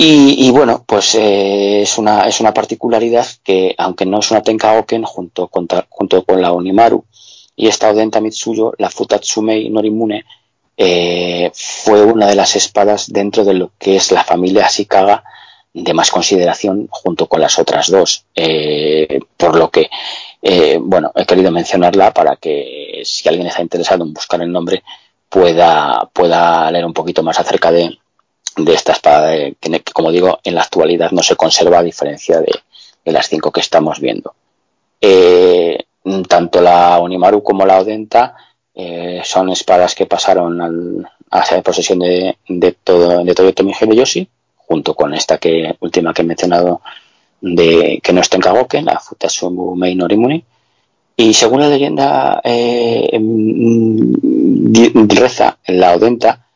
y, 0.00 0.46
y, 0.46 0.52
bueno, 0.52 0.84
pues 0.86 1.16
eh, 1.16 1.82
es, 1.82 1.98
una, 1.98 2.28
es 2.28 2.38
una 2.38 2.54
particularidad 2.54 3.26
que, 3.42 3.74
aunque 3.78 4.06
no 4.06 4.20
es 4.20 4.30
una 4.30 4.42
Tenkaoken, 4.42 5.02
junto 5.02 5.48
con, 5.48 5.66
junto 5.88 6.24
con 6.24 6.40
la 6.40 6.52
Onimaru 6.52 7.04
y 7.58 7.66
esta 7.66 7.90
Odenta 7.90 8.20
Mitsuyo, 8.20 8.72
la 8.78 8.88
Futatsumei 8.88 9.68
Norimune, 9.68 10.24
eh, 10.76 11.50
fue 11.52 12.04
una 12.04 12.28
de 12.28 12.36
las 12.36 12.54
espadas 12.54 13.12
dentro 13.12 13.44
de 13.44 13.54
lo 13.54 13.72
que 13.76 13.96
es 13.96 14.12
la 14.12 14.22
familia 14.22 14.66
Ashikaga 14.66 15.24
de 15.74 15.92
más 15.92 16.12
consideración 16.12 16.86
junto 16.88 17.26
con 17.26 17.40
las 17.40 17.58
otras 17.58 17.90
dos. 17.90 18.24
Eh, 18.36 19.18
por 19.36 19.56
lo 19.56 19.70
que, 19.70 19.90
eh, 20.40 20.78
bueno, 20.80 21.10
he 21.16 21.26
querido 21.26 21.50
mencionarla 21.50 22.14
para 22.14 22.36
que 22.36 23.02
si 23.04 23.28
alguien 23.28 23.48
está 23.48 23.60
interesado 23.60 24.04
en 24.04 24.12
buscar 24.12 24.40
el 24.40 24.52
nombre 24.52 24.84
pueda, 25.28 26.08
pueda 26.12 26.70
leer 26.70 26.84
un 26.84 26.94
poquito 26.94 27.24
más 27.24 27.40
acerca 27.40 27.72
de, 27.72 27.98
de 28.56 28.72
esta 28.72 28.92
espada 28.92 29.32
que, 29.58 29.82
como 29.92 30.12
digo, 30.12 30.38
en 30.44 30.54
la 30.54 30.62
actualidad 30.62 31.10
no 31.10 31.24
se 31.24 31.34
conserva 31.34 31.80
a 31.80 31.82
diferencia 31.82 32.40
de, 32.40 32.52
las 33.04 33.28
cinco 33.28 33.50
que 33.50 33.60
estamos 33.60 33.98
viendo. 33.98 34.34
Tanto 36.28 36.60
la 36.60 36.98
Onimaru 36.98 37.42
como 37.42 37.66
la 37.66 37.78
Odenta 37.80 38.34
eh, 38.74 39.20
son 39.24 39.50
espadas 39.50 39.94
que 39.94 40.06
pasaron 40.06 40.60
al, 40.60 41.08
a 41.30 41.62
posesión 41.62 41.98
de, 42.00 42.36
de, 42.48 42.72
todo, 42.72 43.24
de 43.24 43.34
Toyotomi 43.34 43.72
Hideyoshi, 43.72 44.28
junto 44.56 44.94
con 44.94 45.14
esta 45.14 45.38
que 45.38 45.76
última 45.80 46.12
que 46.12 46.22
he 46.22 46.24
mencionado 46.24 46.80
de 47.40 48.00
que 48.02 48.12
no 48.12 48.20
es 48.20 48.28
Tenkagoken, 48.28 48.84
la 48.84 49.00
Futasumu 49.00 49.74
Mei 49.74 49.94
Norimune. 49.94 50.44
Y 51.16 51.34
según 51.34 51.60
la 51.60 51.68
leyenda 51.68 52.40
eh, 52.44 53.10
reza, 55.08 55.58
la 55.66 55.96
Odenta 55.96 56.48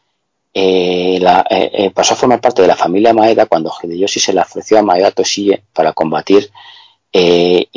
eh, 0.55 1.19
la, 1.21 1.47
eh, 1.49 1.71
eh, 1.73 1.91
pasó 1.91 2.13
a 2.13 2.17
formar 2.17 2.41
parte 2.41 2.61
de 2.61 2.69
la 2.69 2.77
familia 2.77 3.15
Maeda 3.15 3.47
cuando 3.47 3.73
Hideyoshi 3.73 4.21
se 4.21 4.35
la 4.35 4.43
ofreció 4.43 4.79
a 4.79 4.83
Maeda 4.83 5.11
Toshie 5.11 5.63
para 5.73 5.95
combatir, 5.95 6.51
eh, 7.13 7.69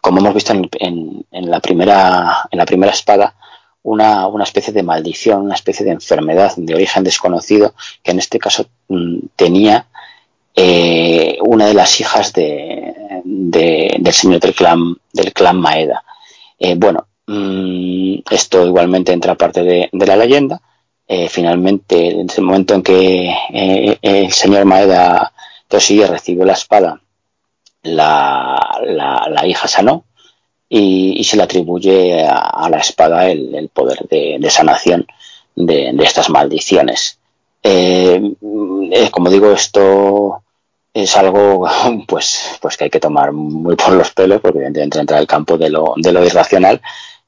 como 0.00 0.18
hemos 0.18 0.34
visto 0.34 0.52
en, 0.52 1.24
en, 1.30 1.50
la 1.50 1.60
primera, 1.60 2.48
en 2.50 2.58
la 2.58 2.66
primera 2.66 2.92
espada, 2.92 3.34
una, 3.84 4.28
especie 4.42 4.72
de 4.72 4.82
maldición, 4.82 5.42
una 5.42 5.54
especie 5.54 5.84
de 5.84 5.92
enfermedad 5.92 6.52
de 6.56 6.74
origen 6.74 7.04
desconocido 7.04 7.74
que 8.02 8.10
en 8.10 8.18
este 8.18 8.38
caso 8.38 8.66
mm, 8.88 9.18
tenía 9.36 9.86
eh, 10.54 11.38
una 11.42 11.66
de 11.66 11.74
las 11.74 12.00
hijas 12.00 12.32
de, 12.32 12.94
de, 13.24 13.96
del 14.00 14.12
señor 14.12 14.40
del 14.40 14.54
clan, 14.54 14.96
del 15.12 15.32
clan 15.32 15.60
Maeda. 15.60 16.04
Eh, 16.58 16.74
bueno, 16.76 17.06
mmm, 17.26 18.16
esto 18.30 18.66
igualmente 18.66 19.12
entra 19.12 19.36
parte 19.36 19.62
de, 19.62 19.88
la 19.92 20.16
leyenda 20.16 20.60
finalmente, 21.28 22.08
en 22.08 22.30
ese 22.30 22.40
momento 22.40 22.72
en 22.72 22.82
que 22.82 23.34
el 24.00 24.32
señor 24.32 24.64
Maeda 24.64 25.34
Toshige 25.68 26.06
recibió 26.06 26.46
la 26.46 26.54
espada, 26.54 27.01
la, 27.82 28.78
la, 28.84 29.26
la 29.28 29.46
hija 29.46 29.68
sanó 29.68 30.04
y, 30.68 31.20
y, 31.20 31.24
se 31.24 31.36
le 31.36 31.42
atribuye 31.42 32.26
a, 32.26 32.68
la 32.70 32.78
espada 32.78 33.28
el, 33.28 33.68
poder 33.72 34.06
de, 34.08 34.50
sanación 34.50 35.06
de, 35.54 35.92
de 35.92 36.04
estas 36.04 36.30
maldiciones. 36.30 37.18
Eh, 37.62 38.20
eh 38.90 39.10
como 39.10 39.30
digo, 39.30 39.52
esto 39.52 40.42
es 40.94 41.16
algo 41.16 41.66
pues, 42.08 42.58
pues 42.60 42.76
que 42.76 42.84
hay 42.84 42.90
que 42.90 43.00
tomar 43.00 43.32
muy 43.32 43.76
por 43.76 43.92
los 43.92 44.12
pelos, 44.12 44.40
porque 44.40 44.58
evidentemente 44.58 44.98
entra 44.98 45.16
en 45.16 45.22
el 45.22 45.26
campo 45.26 45.58
de 45.58 45.70
lo, 45.70 45.94
de 45.96 46.12
lo 46.12 46.24
irracional, 46.24 46.80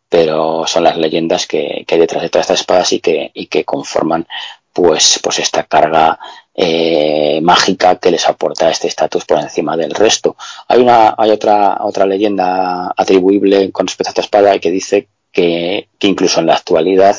pero 0.09 0.67
son 0.67 0.85
las 0.85 0.97
leyendas 0.97 1.47
que, 1.47 1.85
que 1.87 1.95
hay 1.95 2.01
detrás 2.01 2.23
de 2.23 2.31
todas 2.31 2.45
estas 2.45 2.61
espadas 2.61 2.93
y 2.93 3.01
que, 3.01 3.31
y 3.35 3.47
que 3.47 3.65
conforman 3.65 4.27
pues, 4.73 5.21
pues 5.23 5.39
esta 5.39 5.65
carga 5.65 6.19
eh, 6.55 7.41
mágica 7.43 7.97
que 7.97 8.11
les 8.11 8.29
aporta 8.29 8.71
este 8.71 8.89
estatus 8.89 9.25
por 9.25 9.39
encima 9.39 9.77
del 9.77 9.91
resto. 9.91 10.37
Hay 10.69 10.81
una, 10.81 11.15
hay 11.19 11.31
otra, 11.31 11.79
otra 11.81 12.07
leyenda 12.07 12.93
atribuible 12.97 13.73
con 13.73 13.87
respecto 13.87 14.11
a 14.11 14.13
esta 14.13 14.21
espada 14.21 14.59
que 14.59 14.71
dice 14.71 15.09
que, 15.33 15.89
incluso 16.01 16.41
en 16.41 16.47
la 16.47 16.55
actualidad 16.55 17.17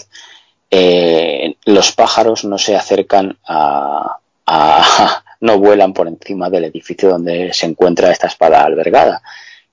eh, 0.72 1.56
los 1.66 1.92
pájaros 1.92 2.46
no 2.46 2.58
se 2.58 2.76
acercan 2.76 3.38
a, 3.46 4.18
a, 4.46 5.24
no 5.42 5.60
vuelan 5.60 5.94
por 5.94 6.08
encima 6.08 6.50
del 6.50 6.66
edificio 6.66 7.10
donde 7.10 7.54
se 7.54 7.66
encuentra 7.66 8.12
esta 8.12 8.28
espada 8.28 8.64
albergada, 8.64 9.22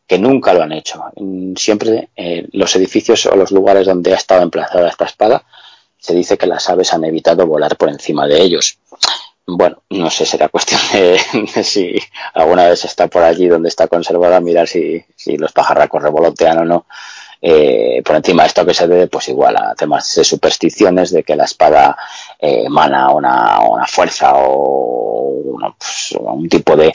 que 0.06 0.18
nunca 0.18 0.52
lo 0.52 0.62
han 0.62 0.72
hecho. 0.72 1.04
Siempre 1.56 2.10
eh, 2.16 2.46
los 2.52 2.74
edificios 2.76 3.26
o 3.26 3.36
los 3.36 3.52
lugares 3.52 3.86
donde 3.86 4.12
ha 4.12 4.16
estado 4.16 4.42
emplazada 4.42 4.88
esta 4.88 5.04
espada 5.04 5.44
se 5.98 6.14
dice 6.14 6.36
que 6.36 6.46
las 6.46 6.68
aves 6.68 6.92
han 6.92 7.04
evitado 7.04 7.46
volar 7.46 7.76
por 7.76 7.88
encima 7.88 8.26
de 8.26 8.42
ellos. 8.42 8.78
Bueno, 9.46 9.82
no 9.90 10.08
sé, 10.08 10.24
será 10.24 10.48
cuestión 10.48 10.80
de, 10.92 11.18
si 11.64 11.98
alguna 12.34 12.68
vez 12.68 12.84
está 12.84 13.08
por 13.08 13.22
allí 13.22 13.48
donde 13.48 13.68
está 13.68 13.88
conservada, 13.88 14.40
mirar 14.40 14.68
si, 14.68 15.04
si 15.16 15.36
los 15.36 15.52
pajarracos 15.52 16.02
revolotean 16.02 16.58
o 16.58 16.64
no. 16.64 16.86
Eh, 17.44 18.02
por 18.04 18.14
encima 18.14 18.44
de 18.44 18.48
esto 18.48 18.64
que 18.64 18.72
se 18.72 18.86
debe, 18.86 19.08
pues 19.08 19.28
igual 19.28 19.56
a 19.56 19.74
temas 19.74 20.14
de 20.14 20.22
supersticiones, 20.22 21.10
de 21.10 21.24
que 21.24 21.34
la 21.34 21.44
espada 21.44 21.96
eh, 22.38 22.62
emana 22.66 23.10
una, 23.10 23.58
una, 23.62 23.86
fuerza 23.88 24.32
o 24.36 25.58
pues, 25.76 26.14
un 26.20 26.48
tipo 26.48 26.76
de, 26.76 26.92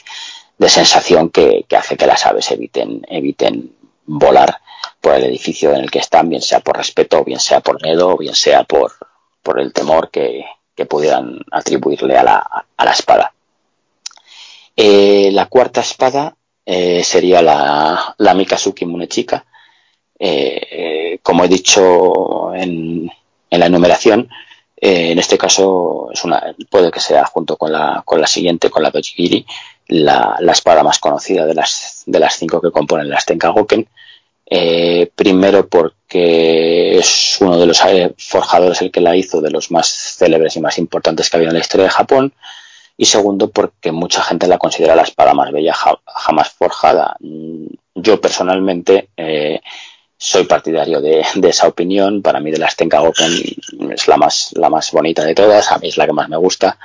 sensación 0.69 1.29
que, 1.31 1.65
que, 1.67 1.75
hace 1.75 1.97
que 1.97 2.07
las 2.07 2.25
aves 2.25 2.49
eviten, 2.51 3.05
eviten 3.10 3.75
volar 4.05 4.62
por 5.01 5.15
el 5.15 5.25
edificio 5.25 5.73
en 5.73 5.81
el 5.81 5.91
que 5.91 5.99
están, 5.99 6.29
bien 6.29 6.41
sea 6.41 6.62
por 6.62 6.77
respeto, 6.77 7.25
bien 7.25 7.41
sea 7.41 7.60
por 7.60 7.83
miedo, 7.83 8.15
bien 8.15 8.33
sea 8.33 8.63
por, 8.63 8.93
por 9.43 9.60
el 9.60 9.73
temor 9.73 10.10
que, 10.10 10.45
que 10.77 10.85
pudieran 10.85 11.39
atribuirle 11.51 12.15
a 12.15 12.23
la, 12.23 12.65
a 12.77 12.85
la 12.85 12.91
espada. 12.91 13.33
Eh, 14.75 15.31
la 15.33 15.47
cuarta 15.47 15.81
espada 15.81 16.35
eh, 16.63 17.03
sería 17.03 17.41
la, 17.41 18.15
la 18.19 18.33
Mikazuki 18.35 18.85
Munechika. 18.85 19.43
Eh, 20.19 21.19
como 21.23 21.43
he 21.43 21.47
dicho 21.47 22.53
en, 22.53 23.11
en 23.49 23.59
la 23.59 23.65
enumeración, 23.65 24.29
en 24.79 25.17
este 25.17 25.39
caso 25.39 26.11
es 26.13 26.21
puede 26.69 26.91
que 26.91 26.99
sea 26.99 27.25
junto 27.25 27.57
con 27.57 27.71
la, 27.71 28.03
con 28.05 28.21
la 28.21 28.27
siguiente, 28.27 28.69
con 28.69 28.83
la 28.83 28.91
Dojigiri, 28.91 29.43
la, 29.87 30.37
la 30.39 30.51
espada 30.51 30.83
más 30.83 30.99
conocida 30.99 31.47
de 31.47 31.55
las, 31.55 32.03
de 32.05 32.19
las 32.19 32.35
cinco 32.35 32.61
que 32.61 32.69
componen 32.69 33.09
las 33.09 33.25
Tenkagoken. 33.25 33.87
Eh, 34.49 35.12
primero 35.13 35.67
porque 35.67 36.97
es 36.97 37.38
uno 37.41 37.60
de 37.60 37.65
los 37.65 37.83
eh, 37.83 38.13
forjadores 38.17 38.81
el 38.81 38.91
que 38.91 39.01
la 39.01 39.15
hizo, 39.15 39.41
de 39.41 39.51
los 39.51 39.71
más 39.71 40.15
célebres 40.17 40.55
y 40.55 40.62
más 40.62 40.77
importantes 40.77 41.29
que 41.29 41.36
ha 41.36 41.39
habido 41.39 41.51
en 41.51 41.57
la 41.57 41.62
historia 41.62 41.86
de 41.86 41.91
Japón. 41.91 42.33
Y 42.95 43.05
segundo 43.05 43.51
porque 43.51 43.91
mucha 43.91 44.23
gente 44.23 44.47
la 44.47 44.57
considera 44.57 44.95
la 44.95 45.03
espada 45.03 45.33
más 45.33 45.51
bella 45.51 45.73
ja, 45.73 45.99
jamás 46.05 46.49
forjada. 46.49 47.15
Yo 47.93 48.21
personalmente 48.21 49.10
eh, 49.17 49.62
soy 50.17 50.45
partidario 50.45 51.01
de, 51.01 51.23
esa 51.43 51.67
opinión. 51.67 52.21
Para 52.21 52.39
mí 52.39 52.49
de 52.49 52.57
las 52.57 52.75
Tenkagoken 52.75 53.31
es 53.91 54.07
la 54.07 54.17
más, 54.17 54.51
la 54.55 54.69
más 54.69 54.91
bonita 54.91 55.23
de 55.25 55.36
todas. 55.36 55.71
A 55.71 55.77
mí 55.77 55.89
es 55.89 55.97
la 55.97 56.07
que 56.07 56.13
más 56.13 56.29
me 56.29 56.38
gusta. 56.38 56.79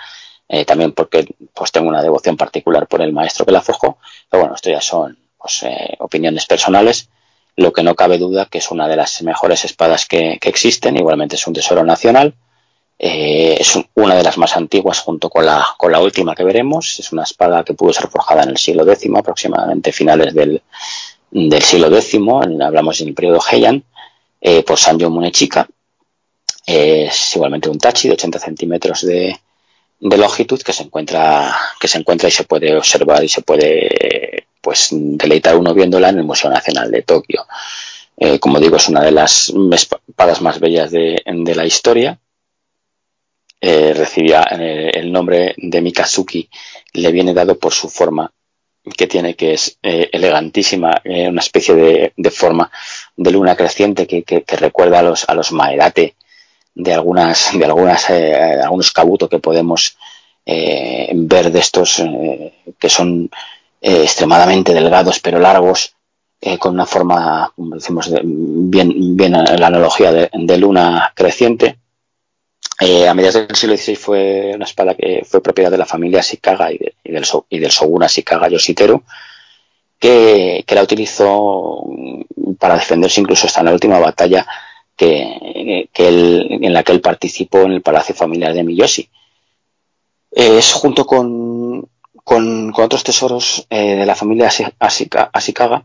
Eh, 0.49 0.67
también 0.67 0.93
porque 0.93 1.27
pues 1.55 1.73
tengo 1.73 1.89
una 1.89 2.03
devoción 2.03 2.37
particular 2.37 2.87
por 2.89 3.01
el 3.01 3.13
maestro 3.13 3.47
que 3.47 3.53
la 3.53 3.63
forjó. 3.63 3.97
Pero 4.29 4.43
bueno, 4.43 4.57
esto 4.57 4.69
ya 4.69 4.83
son 4.83 5.17
pues, 5.39 5.65
opiniones 6.01 6.45
personales. 6.45 7.09
Lo 7.57 7.73
que 7.73 7.83
no 7.83 7.95
cabe 7.95 8.19
duda 8.19 8.47
que 8.47 8.59
es 8.59 8.71
una 8.71 8.89
de 8.89 8.97
las 8.97 9.23
mejores 9.23 9.65
espadas 9.65 10.07
que, 10.07 10.39
existen. 10.43 10.97
Igualmente 10.97 11.37
es 11.37 11.47
un 11.47 11.55
tesoro 11.55 11.85
nacional. 11.85 12.35
Eh, 12.99 13.57
es 13.59 13.75
un, 13.75 13.87
una 13.95 14.15
de 14.15 14.23
las 14.23 14.39
más 14.39 14.57
antiguas 14.57 15.01
junto 15.01 15.29
con 15.29 15.45
la, 15.45 15.67
con 15.77 15.93
la 15.93 16.01
última 16.01 16.35
que 16.35 16.45
veremos. 16.45 16.99
Es 16.99 17.13
una 17.13 17.25
espada 17.25 17.65
que 17.65 17.75
pudo 17.75 17.93
ser 17.93 18.09
forjada 18.09 18.45
en 18.45 18.51
el 18.51 18.59
siglo 18.59 18.91
X, 18.91 19.11
aproximadamente 19.15 19.93
finales 19.93 20.35
del, 20.35 20.63
del 21.33 21.63
siglo 21.63 21.95
X, 21.97 22.15
en, 22.15 22.63
hablamos 22.63 23.01
en 23.01 23.09
el 23.09 23.15
periodo 23.15 23.41
Heian, 23.51 23.83
eh, 24.41 24.63
por 24.63 24.79
Sanjo 24.79 25.11
Munechika. 25.11 25.67
Eh, 26.67 27.07
es 27.09 27.37
igualmente 27.37 27.69
un 27.69 27.79
tachi 27.79 28.09
de 28.09 28.15
80 28.15 28.39
centímetros 28.39 29.03
de, 29.03 29.37
de, 29.99 30.17
longitud 30.17 30.61
que 30.63 30.73
se 30.73 30.85
encuentra 30.85 31.57
que 31.81 31.89
se 31.89 31.99
encuentra 31.99 32.29
y 32.29 32.33
se 32.33 32.45
puede 32.45 32.77
observar 32.77 33.25
y 33.25 33.29
se 33.29 33.43
puede 33.43 34.42
pues 34.63 34.89
deleitar 34.93 35.57
uno 35.57 35.75
viéndola 35.75 36.09
en 36.09 36.19
el 36.19 36.25
Museo 36.25 36.51
Nacional 36.51 36.91
de 36.91 37.03
Tokio. 37.03 37.45
Eh, 38.17 38.39
como 38.39 38.61
digo, 38.61 38.77
es 38.77 38.89
una 38.89 39.03
de 39.03 39.11
las 39.11 39.53
espadas 39.73 40.41
más 40.41 40.61
bellas 40.61 40.93
de, 40.93 41.21
de 41.27 41.55
la 41.55 41.67
historia. 41.67 42.19
Eh, 43.61 43.93
recibía 43.95 44.47
eh, 44.51 44.93
el 44.95 45.11
nombre 45.11 45.55
de 45.57 45.81
Mikazuki, 45.81 46.49
le 46.93 47.13
viene 47.13 47.35
dado 47.35 47.59
por 47.59 47.73
su 47.73 47.89
forma 47.89 48.33
que 48.97 49.07
tiene, 49.07 49.35
que 49.35 49.55
es 49.55 49.79
elegantísima, 49.81 51.01
una 51.05 51.41
especie 51.41 51.75
de, 51.77 52.13
de, 52.17 52.31
forma 52.33 52.69
de 53.17 53.31
luna 53.31 53.55
creciente 53.55 54.09
que, 54.09 54.25
que, 54.25 54.43
recuerda 54.57 54.99
a 54.99 55.03
los, 55.05 55.29
a 55.29 55.35
los 55.35 55.53
maerate 55.53 56.17
de 56.75 56.93
algunas, 56.93 57.57
de 57.57 57.65
algunas, 57.65 58.11
eh, 58.11 58.35
algunos 58.35 58.91
kabuto 58.91 59.29
que 59.29 59.39
podemos 59.39 59.97
ver 60.45 61.53
de 61.53 61.59
estos 61.61 62.03
que 62.77 62.89
son 62.89 63.31
eh, 63.83 64.05
extremadamente 64.05 64.73
delgados 64.73 65.19
pero 65.19 65.39
largos, 65.41 65.95
con 66.59 66.75
una 66.75 66.87
forma, 66.87 67.53
como 67.55 67.77
decimos, 67.77 68.11
de, 68.11 68.21
bien, 68.25 69.17
bien 69.17 69.33
la 69.33 69.67
analogía 69.67 70.11
de, 70.11 70.59
luna 70.59 71.13
creciente. 71.15 71.79
Eh, 72.81 73.07
a 73.07 73.15
mediados 73.15 73.47
del 73.47 73.57
siglo 73.57 73.77
XVI 73.77 73.95
fue 73.95 74.53
una 74.55 74.65
espada 74.65 74.95
que 74.95 75.25
fue 75.25 75.43
propiedad 75.43 75.71
de 75.71 75.79
la 75.79 75.87
familia 75.87 76.21
Shikaga 76.21 76.73
y, 76.73 76.79
de, 76.79 76.95
y, 77.05 77.13
del, 77.13 77.25
y 77.49 77.59
del 77.61 77.71
Shogun 77.71 78.03
Ashikaga 78.03 78.49
Yoshiteru, 78.49 79.05
que, 80.01 80.65
que, 80.67 80.75
la 80.75 80.83
utilizó 80.83 81.85
para 82.59 82.75
defenderse 82.75 83.21
incluso 83.21 83.47
hasta 83.47 83.61
en 83.61 83.67
la 83.67 83.73
última 83.73 84.01
batalla 84.01 84.45
que, 84.97 85.89
que 85.93 86.09
en 86.09 86.73
la 86.73 86.83
que 86.83 86.93
él 86.93 87.01
participó 87.01 87.63
en 87.63 87.73
el 87.73 87.83
palacio 87.83 88.15
familiar 88.15 88.53
de 88.53 88.65
Miyoshi. 88.65 89.09
Es 90.31 90.73
junto 90.73 91.05
con, 91.05 91.89
con, 92.25 92.73
con 92.73 92.85
otros 92.85 93.05
tesoros 93.05 93.67
eh, 93.71 93.97
de 93.97 94.07
la 94.07 94.15
familia 94.15 94.51
Ashika, 94.79 95.31
Ashikaga 95.33 95.85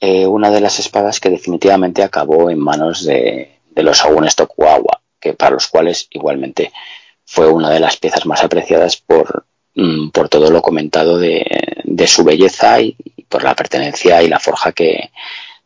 eh, 0.00 0.26
una 0.26 0.50
de 0.50 0.60
las 0.60 0.78
espadas 0.80 1.20
que 1.20 1.30
definitivamente 1.30 2.02
acabó 2.02 2.50
en 2.50 2.58
manos 2.58 3.04
de, 3.04 3.60
de 3.70 3.82
los 3.82 3.98
shogunes 3.98 4.34
Tokugawa 4.34 5.00
que 5.20 5.34
para 5.34 5.52
los 5.52 5.68
cuales 5.68 6.08
igualmente 6.10 6.72
fue 7.24 7.48
una 7.48 7.70
de 7.70 7.80
las 7.80 7.96
piezas 7.96 8.26
más 8.26 8.42
apreciadas 8.42 8.96
por, 8.96 9.46
mm, 9.74 10.10
por 10.10 10.28
todo 10.28 10.50
lo 10.50 10.60
comentado 10.60 11.18
de, 11.18 11.46
de 11.84 12.06
su 12.06 12.24
belleza 12.24 12.80
y, 12.80 12.96
y, 13.16 13.22
por 13.22 13.44
la 13.44 13.54
pertenencia 13.54 14.22
y 14.22 14.28
la 14.28 14.40
forja 14.40 14.72
que 14.72 15.10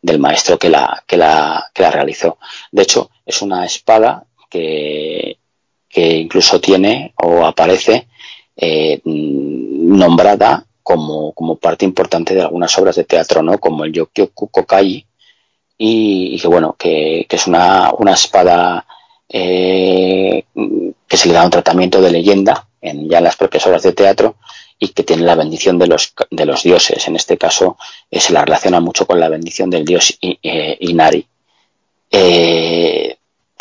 del 0.03 0.19
maestro 0.21 0.59
que 0.59 0.69
la, 0.69 1.03
que 1.07 1.17
la, 1.17 1.71
que 1.75 1.83
la 1.83 1.91
realizó. 1.91 2.39
De 2.71 2.83
hecho, 2.83 3.11
es 3.25 3.43
una 3.43 3.65
espada 3.65 4.25
que, 4.49 5.39
que 5.89 6.17
incluso 6.19 6.61
tiene 6.61 7.15
o 7.17 7.45
aparece 7.45 8.07
eh, 8.57 9.01
nombrada 9.05 10.67
como, 10.83 11.33
como 11.33 11.57
parte 11.57 11.85
importante 11.85 12.35
de 12.35 12.43
algunas 12.43 12.77
obras 12.79 12.97
de 12.97 13.05
teatro, 13.05 13.43
¿no? 13.43 13.59
Como 13.59 13.85
el 13.85 13.93
Yokyoku 13.93 14.49
Kokai, 14.49 15.07
y, 15.79 16.39
que 16.39 16.49
bueno, 16.49 16.77
que, 16.79 17.27
que 17.29 17.37
es 17.37 17.47
una, 17.47 17.93
una 17.99 18.13
espada 18.13 18.87
eh, 19.29 20.45
que 21.09 21.17
se 21.17 21.29
le 21.29 21.35
da 21.35 21.45
un 21.45 21.51
tratamiento 21.51 22.01
de 22.01 22.11
leyenda 22.11 22.69
en 22.81 23.09
ya 23.09 23.19
en 23.19 23.25
las 23.25 23.37
propias 23.37 23.67
obras 23.67 23.83
de 23.83 23.93
teatro 23.93 24.37
y 24.79 24.89
que 24.89 25.03
tiene 25.03 25.23
la 25.23 25.35
bendición 25.35 25.79
de 25.79 25.87
los, 25.87 26.15
de 26.31 26.47
los 26.47 26.63
dioses. 26.63 27.09
En 27.09 27.17
este 27.17 27.37
caso 27.39 27.77
eh, 28.11 28.21
se 28.21 28.33
la 28.33 28.45
relaciona 28.45 28.81
mucho 28.81 29.07
con 29.07 29.19
la 29.19 29.29
bendición 29.29 29.71
del 29.71 29.85
dios 29.85 30.19
eh, 30.21 30.77
Inari. 30.81 31.27
Eh, 32.11 33.17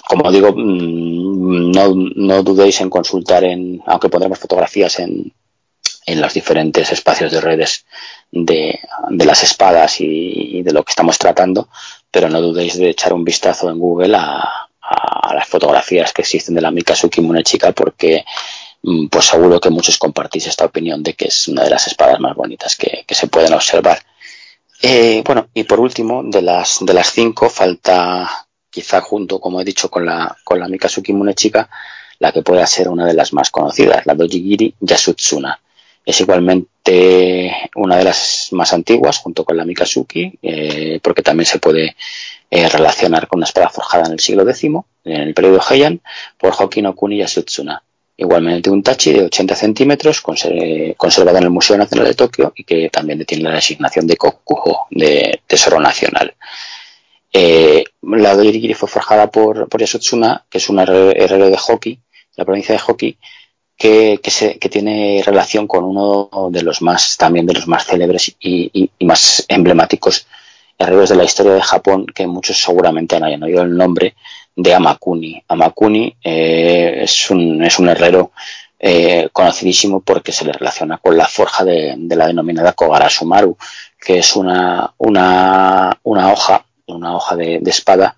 como 0.08 0.32
digo, 0.32 0.54
mm, 0.56 1.72
no, 1.72 1.94
no, 2.16 2.44
dudéis 2.44 2.82
en 2.82 2.90
consultar, 2.90 3.44
en, 3.44 3.82
aunque 3.86 4.10
pondremos 4.10 4.40
fotografías 4.40 5.00
en, 5.00 5.34
en 6.06 6.22
los 6.22 6.34
diferentes 6.34 6.92
espacios 6.92 7.32
de 7.32 7.42
redes 7.42 7.86
de, 8.32 8.80
de 9.10 9.26
las 9.26 9.44
espadas 9.44 10.00
y, 10.00 10.62
de 10.62 10.72
lo 10.72 10.84
que 10.84 10.92
estamos 10.92 11.18
tratando, 11.18 11.70
pero 12.12 12.30
no 12.30 12.42
dudéis 12.42 12.78
de 12.78 12.90
echar 12.90 13.14
un 13.14 13.24
vistazo 13.24 13.70
en 13.70 13.80
Google 13.80 14.16
a, 14.16 14.68
a 14.82 15.34
las 15.34 15.48
fotografías 15.48 16.14
que 16.14 16.22
existen 16.22 16.56
de 16.56 16.62
la 16.62 16.72
Mikazuki 16.72 17.22
Munechika 17.22 17.72
porque 17.72 18.24
mm, 18.84 19.08
pues 19.08 19.26
seguro 19.26 19.60
que 19.60 19.70
muchos 19.70 19.98
compartís 19.98 20.48
esta 20.48 20.66
opinión 20.66 21.02
de 21.02 21.14
que 21.14 21.28
es 21.28 21.48
una 21.48 21.64
de 21.64 21.72
las 21.72 21.88
espadas 21.88 22.20
más 22.20 22.36
bonitas 22.36 22.76
que, 22.76 23.04
que 23.08 23.16
se 23.16 23.28
pueden 23.28 23.54
observar. 23.54 24.00
Eh, 24.82 25.24
bueno, 25.26 25.48
y 25.54 25.64
por 25.64 25.80
último, 25.80 26.22
de 26.24 26.42
las, 26.42 26.78
de 26.82 26.94
las 26.94 27.12
cinco, 27.12 27.50
falta 27.50 28.45
quizá 28.76 29.00
junto, 29.00 29.40
como 29.40 29.62
he 29.62 29.64
dicho, 29.64 29.90
con 29.90 30.06
la, 30.06 30.36
con 30.44 30.60
la 30.60 30.68
Mikazuki 30.68 31.14
Munechika, 31.14 31.70
la 32.20 32.34
que 32.34 32.42
pueda 32.42 32.68
ser 32.68 32.90
una 32.90 33.06
de 33.06 33.14
las 33.14 33.32
más 33.32 33.50
conocidas, 33.50 34.06
la 34.06 34.16
Dojigiri 34.16 34.76
Yasutsuna. 34.82 35.58
Es 36.06 36.20
igualmente 36.20 37.56
una 37.76 37.96
de 37.96 38.04
las 38.04 38.50
más 38.52 38.74
antiguas, 38.74 39.20
junto 39.20 39.46
con 39.46 39.56
la 39.56 39.64
Mikazuki, 39.64 40.38
eh, 40.42 41.00
porque 41.02 41.22
también 41.22 41.46
se 41.46 41.60
puede 41.60 41.96
eh, 42.52 42.68
relacionar 42.68 43.30
con 43.30 43.40
una 43.40 43.46
espada 43.46 43.70
forjada 43.70 44.08
en 44.08 44.12
el 44.12 44.20
siglo 44.20 44.44
X, 44.44 44.64
en 45.06 45.22
el 45.22 45.34
periodo 45.34 45.62
Heian, 45.70 46.02
por 46.38 46.54
Hoki 46.60 46.82
no 46.82 46.94
Yasutsuna. 46.94 47.82
Igualmente 48.18 48.70
un 48.70 48.84
tachi 48.84 49.14
de 49.14 49.24
80 49.24 49.56
centímetros 49.56 50.20
conservado 50.22 51.38
en 51.38 51.44
el 51.44 51.50
Museo 51.50 51.78
Nacional 51.78 52.08
de 52.08 52.14
Tokio 52.14 52.52
y 52.56 52.66
que 52.66 52.90
también 52.90 53.24
tiene 53.26 53.46
la 53.46 53.56
designación 53.56 54.06
de 54.06 54.18
Kokuho, 54.18 54.88
de 54.92 55.42
Tesoro 55.48 55.80
Nacional. 55.80 56.34
Eh, 57.38 57.84
la 58.02 58.34
Doirigiri 58.34 58.74
fue 58.76 58.88
forjada 58.88 59.30
por, 59.30 59.68
por 59.68 59.82
Yasutsuna, 59.82 60.46
que 60.50 60.58
es 60.58 60.70
un 60.70 60.80
herrero 60.80 61.50
de 61.50 61.60
Hoki, 61.68 62.00
la 62.38 62.46
provincia 62.46 62.74
de 62.74 62.82
Hoki, 62.88 63.18
que, 63.78 64.22
tiene 64.72 65.22
relación 65.22 65.68
con 65.68 65.84
uno 65.84 66.30
de 66.50 66.62
los 66.62 66.82
más, 66.82 67.18
también 67.18 67.46
de 67.46 67.56
los 67.56 67.68
más 67.68 67.88
célebres 67.88 68.34
y, 68.40 68.90
más 69.02 69.44
emblemáticos 69.50 70.28
herreros 70.78 71.10
de 71.10 71.18
la 71.18 71.26
historia 71.26 71.52
de 71.52 71.62
Japón, 71.62 72.06
que 72.06 72.26
muchos 72.26 72.58
seguramente 72.58 73.18
han 73.18 73.44
oído 73.44 73.64
el 73.64 73.76
nombre 73.76 74.16
de 74.56 74.74
Amakuni. 74.74 75.44
Amakuni 75.50 76.16
eh, 76.24 77.02
es, 77.02 77.30
un, 77.30 77.62
es 77.66 77.78
un 77.80 77.90
herrero 77.90 78.32
eh, 78.80 79.28
conocidísimo 79.34 80.00
porque 80.00 80.32
se 80.32 80.46
le 80.46 80.54
relaciona 80.54 81.00
con 81.00 81.18
la 81.18 81.28
forja 81.28 81.66
de, 81.66 81.98
la 81.98 82.28
denominada 82.28 82.72
Kogarasumaru, 82.72 83.58
que 84.00 84.20
es 84.20 84.38
una, 84.38 84.94
una, 85.00 86.00
una 86.04 86.32
hoja, 86.32 86.66
una 86.88 87.16
hoja 87.16 87.36
de, 87.36 87.62
espada 87.66 88.18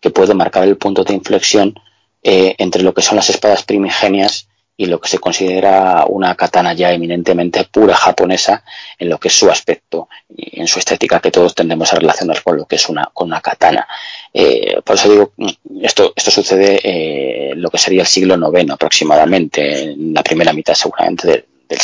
que 0.00 0.10
puede 0.10 0.34
marcar 0.34 0.64
el 0.64 0.76
punto 0.76 1.04
de 1.04 1.14
inflexión 1.14 1.74
eh, 2.22 2.54
entre 2.58 2.82
lo 2.82 2.94
que 2.94 3.02
son 3.02 3.16
las 3.16 3.30
espadas 3.30 3.62
primigenias 3.64 4.48
y 4.76 4.86
lo 4.86 5.00
que 5.00 5.08
se 5.08 5.18
considera 5.18 6.04
una 6.08 6.34
katana 6.34 6.72
ya 6.74 6.92
eminentemente 6.92 7.64
pura 7.64 7.94
japonesa 7.94 8.64
en 8.98 9.08
lo 9.08 9.18
que 9.18 9.28
es 9.28 9.34
su 9.34 9.48
aspecto 9.48 10.08
y 10.28 10.60
en 10.60 10.66
su 10.66 10.80
estética 10.80 11.20
que 11.20 11.30
todos 11.30 11.54
tendemos 11.54 11.92
a 11.92 11.96
relacionar 11.96 12.42
con 12.42 12.56
lo 12.56 12.66
que 12.66 12.76
es 12.76 12.88
una, 12.88 13.08
con 13.12 13.28
una 13.28 13.40
katana. 13.40 13.86
Eh, 14.32 14.80
por 14.84 14.96
eso 14.96 15.10
digo, 15.10 15.32
esto, 15.80 16.12
esto 16.16 16.30
sucede 16.30 16.80
eh, 16.82 17.52
lo 17.54 17.70
que 17.70 17.78
sería 17.78 18.02
el 18.02 18.08
siglo 18.08 18.34
IX 18.34 18.72
aproximadamente, 18.72 19.92
en 19.92 20.12
la 20.12 20.24
primera 20.24 20.52
mitad 20.52 20.74
seguramente 20.74 21.46
del, 21.68 21.80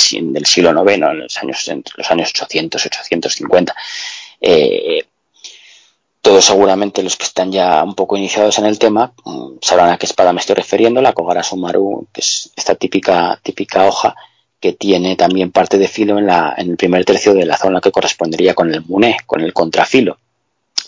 siglo 0.46 0.70
IX, 0.84 0.94
en 0.94 1.18
los 1.20 1.36
años, 1.38 1.68
entre 1.68 1.94
los 1.96 2.10
años 2.10 2.30
800, 2.30 2.86
850. 2.86 3.74
Eh, 4.40 5.04
todos 6.22 6.44
seguramente 6.44 7.02
los 7.02 7.16
que 7.16 7.24
están 7.24 7.50
ya 7.50 7.82
un 7.82 7.94
poco 7.94 8.16
iniciados 8.16 8.58
en 8.58 8.66
el 8.66 8.78
tema 8.78 9.12
mm, 9.24 9.56
sabrán 9.60 9.90
a 9.90 9.98
qué 9.98 10.06
espada 10.06 10.32
me 10.32 10.40
estoy 10.40 10.56
refiriendo, 10.56 11.00
la 11.00 11.12
Kogara 11.12 11.42
Sumaru, 11.42 12.06
que 12.12 12.20
es 12.20 12.50
esta 12.56 12.74
típica, 12.74 13.38
típica 13.42 13.86
hoja 13.86 14.14
que 14.60 14.74
tiene 14.74 15.16
también 15.16 15.50
parte 15.50 15.78
de 15.78 15.88
filo 15.88 16.18
en, 16.18 16.26
la, 16.26 16.54
en 16.56 16.70
el 16.70 16.76
primer 16.76 17.04
tercio 17.06 17.32
de 17.32 17.46
la 17.46 17.56
zona 17.56 17.80
que 17.80 17.90
correspondería 17.90 18.54
con 18.54 18.72
el 18.72 18.82
mune, 18.84 19.16
con 19.24 19.40
el 19.40 19.54
contrafilo. 19.54 20.18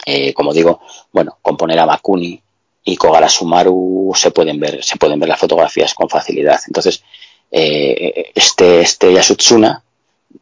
Eh, 0.05 0.35
como 0.35 0.53
digo, 0.53 0.81
bueno, 1.13 1.39
con 1.41 1.57
poner 1.57 1.79
a 1.79 1.87
Makuni 1.87 2.39
y 2.85 2.97
Kogara 2.97 3.31
Sumaru 3.31 4.13
se 4.15 4.31
pueden 4.31 4.61
ver, 4.61 4.85
se 4.85 4.97
pueden 4.97 5.19
ver 5.19 5.31
las 5.31 5.41
fotografías 5.41 5.95
con 5.95 6.11
facilidad. 6.11 6.61
Entonces, 6.67 7.03
eh, 7.51 8.33
este, 8.35 8.83
este 8.83 9.15
Yasutsuna 9.15 9.83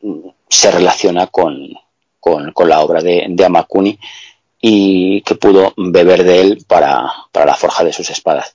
mm, 0.03 0.29
se 0.49 0.71
relaciona 0.73 1.29
con, 1.29 1.79
la 2.67 2.81
obra 2.81 3.01
de 3.03 3.45
Amakuni 3.45 3.99
y 4.61 5.23
que 5.23 5.37
pudo 5.37 5.73
beber 5.77 6.25
de 6.25 6.41
él 6.41 6.65
para, 6.67 7.11
la 7.33 7.55
forja 7.55 7.85
de 7.85 7.93
sus 7.93 8.11
espadas. 8.11 8.55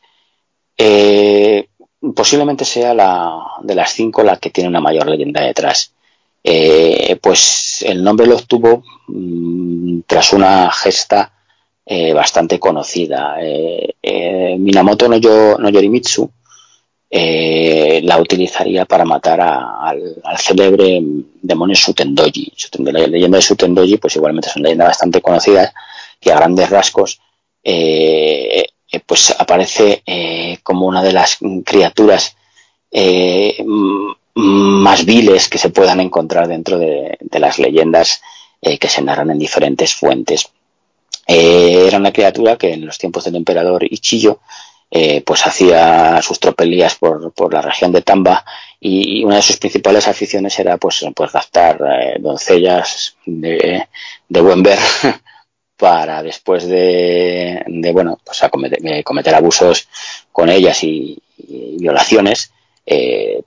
Eh, 0.78 1.68
posiblemente 2.16 2.66
sea 2.66 2.94
la 2.94 3.42
de 3.62 3.76
las 3.76 3.92
cinco 3.94 4.24
la 4.24 4.38
que 4.38 4.52
tiene 4.52 4.70
una 4.70 4.82
mayor 4.82 5.08
leyenda 5.08 5.42
detrás. 5.42 5.94
Eh, 6.44 7.18
pues 7.22 7.84
el 7.88 8.04
nombre 8.04 8.28
lo 8.28 8.36
obtuvo 8.36 8.84
mm, 9.08 10.02
tras 10.06 10.32
una 10.34 10.72
gesta 10.72 11.32
eh, 11.86 12.14
bastante 12.14 12.60
conocida. 12.60 13.38
Minamoto 14.58 15.08
no, 15.08 15.18
no 15.58 15.70
Yorimitsu 15.70 16.32
la 17.10 18.20
utilizaría 18.20 18.86
para 18.86 19.06
matar 19.06 19.42
al, 19.42 20.38
célebre 20.38 21.02
demonio 21.42 21.76
Sutendoji. 21.76 22.54
La 22.80 23.08
leyenda 23.08 23.38
de 23.38 23.42
Sutendoji, 23.42 23.98
pues 23.98 24.16
igualmente 24.16 24.50
es 24.50 24.56
una 24.56 24.64
leyenda 24.64 24.86
bastante 24.86 25.22
conocida 25.22 25.74
que 26.26 26.32
a 26.32 26.38
grandes 26.38 26.72
rasgos 26.72 27.22
eh, 27.64 28.66
eh, 28.92 29.00
pues 29.06 29.36
aparece 29.38 30.02
eh, 30.08 30.58
como 30.64 30.88
una 30.88 31.04
de 31.04 31.14
las 31.14 31.38
criaturas 31.64 32.36
más 34.34 35.06
viles 35.06 35.50
que 35.50 35.58
se 35.58 35.70
puedan 35.70 36.00
encontrar 36.00 36.48
dentro 36.48 36.80
de, 36.80 37.18
las 37.34 37.60
leyendas 37.60 38.22
que 38.62 38.88
se 38.88 39.02
narran 39.02 39.32
en 39.32 39.40
diferentes 39.40 39.94
fuentes. 39.94 40.50
era 41.28 41.98
una 41.98 42.14
criatura 42.14 42.58
que 42.58 42.72
en 42.72 42.86
los 42.86 42.98
tiempos 42.98 43.26
del 43.26 43.36
emperador 43.36 43.84
Ichiyo 43.84 44.40
pues 45.26 45.46
hacía 45.46 46.22
sus 46.22 46.40
tropelías 46.40 46.96
por, 46.96 47.54
la 47.54 47.62
región 47.62 47.92
de 47.92 48.02
Tamba 48.02 48.46
y, 48.80 49.26
una 49.26 49.36
de 49.36 49.42
sus 49.42 49.58
principales 49.58 50.08
aficiones 50.08 50.58
era 50.58 50.78
pues, 50.78 51.06
pues 51.14 51.34
gastar 51.34 51.78
doncellas 52.20 53.18
de 53.26 53.88
buen 54.30 54.64
ver 54.64 54.80
para 55.78 56.24
después 56.24 56.68
de, 56.68 57.64
bueno, 57.94 58.20
pues 58.24 58.44
a 58.44 58.50
cometer, 58.50 59.36
abusos 59.36 59.88
con 60.32 60.50
ellas 60.50 60.84
y, 60.84 61.18
violaciones, 61.38 62.52
eh, 62.86 63.42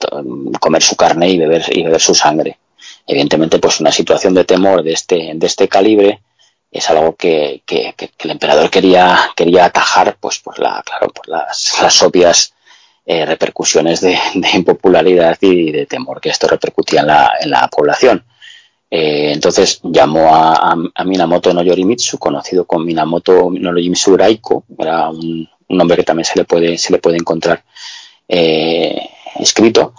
comer 0.60 0.82
su 0.82 0.96
carne 0.96 1.30
y 1.30 1.38
beber, 1.38 1.64
y 1.70 1.82
beber 1.82 2.00
su 2.00 2.14
sangre. 2.14 2.58
Evidentemente, 3.06 3.58
pues 3.58 3.80
una 3.80 3.90
situación 3.90 4.34
de 4.34 4.44
temor 4.44 4.82
de 4.82 4.92
este, 4.92 5.32
de 5.34 5.46
este 5.46 5.68
calibre 5.68 6.20
es 6.70 6.90
algo 6.90 7.16
que, 7.16 7.62
que, 7.64 7.94
el 8.18 8.30
emperador 8.30 8.70
quería, 8.70 9.30
quería 9.34 9.64
atajar, 9.64 10.16
pues 10.20 10.38
por 10.38 10.58
la, 10.58 10.82
claro, 10.84 11.08
por 11.08 11.26
las, 11.28 11.78
las 11.80 12.02
obvias 12.02 12.52
eh, 13.06 13.24
repercusiones 13.24 14.02
de, 14.02 14.18
de, 14.34 14.50
impopularidad 14.50 15.38
y 15.40 15.72
de 15.72 15.86
temor 15.86 16.20
que 16.20 16.28
esto 16.28 16.46
repercutía 16.46 17.00
en 17.00 17.06
la, 17.06 17.32
en 17.40 17.50
la 17.50 17.68
población. 17.68 18.24
Eh, 18.90 19.32
entonces 19.34 19.80
llamó 19.82 20.34
a, 20.34 20.74
Minamoto 21.04 21.52
no 21.52 21.62
Yorimitsu, 21.62 22.18
conocido 22.18 22.64
como 22.64 22.84
Minamoto 22.84 23.50
no 23.50 23.70
Yorimitsu 23.70 24.16
Raiko, 24.16 24.64
era 24.78 25.10
un, 25.10 25.48
nombre 25.68 25.98
que 25.98 26.04
también 26.04 26.24
se 26.24 26.38
le 26.38 26.44
puede, 26.44 26.78
se 26.78 26.92
le 26.92 26.98
puede 26.98 27.16
encontrar 27.16 27.62
eh, 28.26 29.10
escrito, 29.38 29.92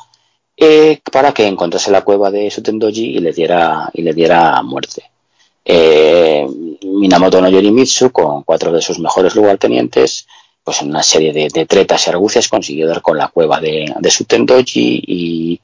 eh, 0.58 1.00
para 1.12 1.32
que 1.32 1.46
encontrase 1.46 1.92
la 1.92 2.02
cueva 2.02 2.32
de 2.32 2.50
Sutendoji 2.50 3.18
y 3.18 3.20
le 3.20 3.32
diera, 3.32 3.90
y 3.94 4.02
le 4.02 4.14
diera 4.14 4.62
muerte. 4.64 5.04
Minamoto 6.84 7.40
no 7.40 7.50
Yorimitsu, 7.50 8.12
con 8.12 8.42
cuatro 8.44 8.72
de 8.72 8.82
sus 8.82 8.98
mejores 8.98 9.36
lugartenientes, 9.36 10.26
pues 10.64 10.82
en 10.82 10.90
una 10.90 11.04
serie 11.04 11.32
de, 11.32 11.66
tretas 11.66 12.08
y 12.08 12.10
argucias 12.10 12.48
consiguió 12.48 12.88
dar 12.88 13.02
con 13.02 13.18
la 13.18 13.28
cueva 13.28 13.60
de, 13.60 13.94
de 13.98 14.12
Sutendoji 14.12 15.04
y, 15.06 15.62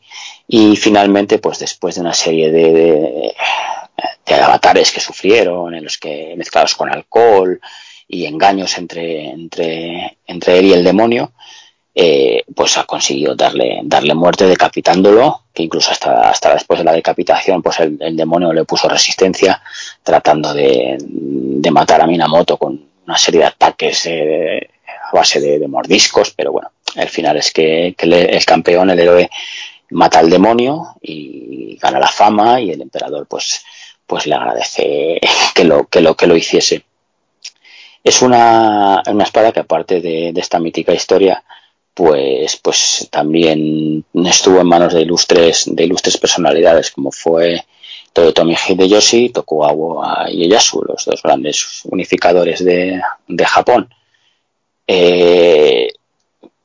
y 0.48 0.76
finalmente, 0.76 1.40
pues 1.40 1.60
después 1.60 1.96
de 1.96 2.02
una 2.02 2.14
serie 2.14 2.52
de, 2.52 3.34
de, 4.26 4.34
avatares 4.36 4.92
que 4.92 5.00
sufrieron, 5.00 5.74
en 5.74 5.84
los 5.84 5.98
que 5.98 6.36
mezclados 6.38 6.76
con 6.76 6.92
alcohol 6.92 7.60
y 8.08 8.26
engaños 8.26 8.78
entre, 8.78 9.30
entre, 9.30 10.18
entre 10.28 10.60
él 10.60 10.66
y 10.66 10.74
el 10.74 10.84
demonio, 10.84 11.32
eh, 11.98 12.44
pues 12.54 12.78
ha 12.78 12.84
conseguido 12.84 13.36
darle, 13.36 13.80
darle 13.84 14.14
muerte 14.14 14.46
decapitándolo, 14.46 15.44
que 15.54 15.64
incluso 15.64 15.92
hasta, 15.92 16.30
hasta 16.30 16.54
después 16.54 16.80
de 16.80 16.84
la 16.84 16.92
decapitación, 16.92 17.64
pues 17.64 17.80
el, 17.80 18.18
demonio 18.18 18.52
le 18.52 18.66
puso 18.66 18.90
resistencia, 18.90 19.62
tratando 20.04 20.54
de, 20.54 20.98
de, 21.00 21.72
matar 21.72 22.02
a 22.02 22.08
Minamoto 22.08 22.58
con 22.58 22.86
una 23.08 23.18
serie 23.18 23.40
de 23.40 23.46
ataques 23.48 24.08
eh, 24.08 24.70
a 25.10 25.16
base 25.16 25.40
de, 25.40 25.66
mordiscos, 25.70 26.32
pero 26.32 26.52
bueno, 26.52 26.70
el 26.96 27.08
final 27.08 27.38
es 27.38 27.52
que, 27.52 27.96
que 27.98 28.06
el 28.06 28.46
campeón, 28.46 28.90
el 28.90 29.00
héroe, 29.00 29.30
mata 29.92 30.20
al 30.20 30.30
demonio 30.30 30.96
y 31.02 31.78
gana 31.82 32.00
la 32.00 32.08
fama 32.08 32.60
y 32.62 32.72
el 32.72 32.82
emperador 32.82 33.28
pues, 33.28 33.64
pues 34.06 34.26
le 34.28 34.36
agradece 34.36 35.20
que 35.56 35.64
lo, 35.64 35.88
que 35.88 36.02
lo, 36.02 36.16
que 36.16 36.28
lo 36.28 36.36
hiciese. 36.36 36.84
Es 38.04 38.22
una, 38.22 39.02
una 39.08 39.24
espada 39.24 39.52
que 39.52 39.62
aparte 39.62 40.00
de, 40.00 40.30
esta 40.36 40.60
mítica 40.60 40.94
historia, 40.94 41.44
pues, 41.94 42.58
pues 42.58 43.08
también 43.10 44.06
estuvo 44.14 44.62
en 44.62 44.68
manos 44.68 44.94
de 44.94 45.02
ilustres, 45.02 45.64
de 45.68 45.86
ilustres 45.86 46.18
personalidades 46.18 46.92
como 46.92 47.12
fue 47.12 47.66
Toyotomi 48.14 48.56
Hideyoshi, 48.56 49.30
Tokugawa 49.30 50.30
Ieyasu, 50.30 50.84
los 50.84 51.04
dos 51.04 51.22
grandes 51.24 51.82
unificadores 51.86 52.64
de, 52.64 53.02
de 53.28 53.46
Japón. 53.46 53.90
Eh, 54.88 55.92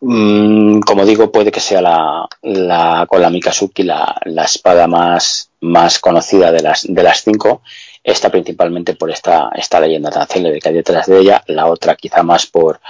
Mm, 0.00 0.80
como 0.80 1.04
digo, 1.04 1.30
puede 1.30 1.52
que 1.52 1.60
sea 1.60 1.82
la, 1.82 2.26
la 2.42 3.06
con 3.08 3.20
la 3.20 3.30
Mikazuki 3.30 3.82
la, 3.82 4.16
la, 4.24 4.44
espada 4.44 4.86
más, 4.86 5.50
más 5.60 5.98
conocida 5.98 6.50
de 6.52 6.62
las, 6.62 6.86
de 6.88 7.02
las 7.02 7.22
cinco. 7.22 7.62
Esta 8.02 8.30
principalmente 8.30 8.94
por 8.94 9.10
esta, 9.10 9.50
esta 9.54 9.78
leyenda 9.80 10.10
tan 10.10 10.26
célebre 10.26 10.58
que 10.60 10.68
hay 10.70 10.74
detrás 10.74 11.06
de 11.06 11.20
ella, 11.20 11.42
la 11.46 11.66
otra 11.66 11.96
quizá 11.96 12.22
más 12.22 12.46
por, 12.46 12.80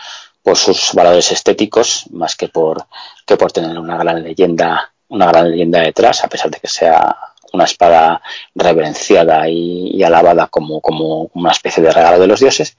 por 0.43 0.57
sus 0.57 0.93
valores 0.95 1.33
estéticos, 1.33 2.07
más 2.13 2.37
que 2.37 2.49
por, 2.49 2.87
que 3.27 3.37
por 3.37 3.51
tener 3.53 3.77
una 3.79 3.99
gran 3.99 4.23
leyenda 4.23 4.93
una 5.11 5.27
gran 5.27 5.51
leyenda 5.51 5.81
detrás, 5.81 6.25
a 6.25 6.29
pesar 6.29 6.51
de 6.51 6.59
que 6.59 6.69
sea 6.69 7.17
una 7.53 7.65
espada 7.65 8.23
reverenciada 8.55 9.49
y, 9.49 10.03
alabada 10.03 10.47
como, 10.47 10.81
como, 10.81 11.31
una 11.35 11.51
especie 11.51 11.83
de 11.83 11.91
regalo 11.91 12.19
de 12.19 12.29
los 12.29 12.41
dioses. 12.41 12.77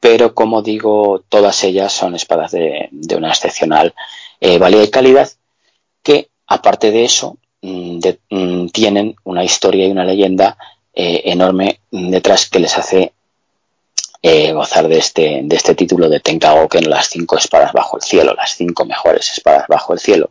Pero 0.00 0.34
como 0.34 0.62
digo, 0.62 1.22
todas 1.28 1.62
ellas 1.62 1.92
son 1.92 2.14
espadas 2.14 2.52
de, 2.52 2.88
una 3.16 3.28
excepcional 3.28 3.94
eh, 4.40 4.58
valía 4.58 4.82
y 4.82 4.90
calidad 4.90 5.30
que, 6.02 6.28
aparte 6.46 6.90
de 6.90 7.04
eso, 7.04 7.36
mm, 7.60 8.00
mm, 8.30 8.68
tienen 8.68 9.14
una 9.24 9.44
historia 9.44 9.86
y 9.86 9.90
una 9.90 10.04
leyenda 10.04 10.56
eh, 10.94 11.22
enorme 11.26 11.80
detrás 11.90 12.48
que 12.48 12.60
les 12.60 12.76
hace 12.78 13.12
eh, 14.22 14.52
gozar 14.52 14.88
de 14.88 14.98
este, 14.98 15.40
de 15.44 15.56
este 15.56 15.74
título 15.74 16.08
de 16.08 16.20
Tenkagoken, 16.20 16.88
las 16.88 17.08
cinco 17.08 17.36
espadas 17.36 17.72
bajo 17.72 17.96
el 17.98 18.02
cielo, 18.02 18.34
las 18.34 18.56
cinco 18.56 18.84
mejores 18.84 19.30
espadas 19.32 19.66
bajo 19.68 19.92
el 19.92 19.98
cielo 19.98 20.30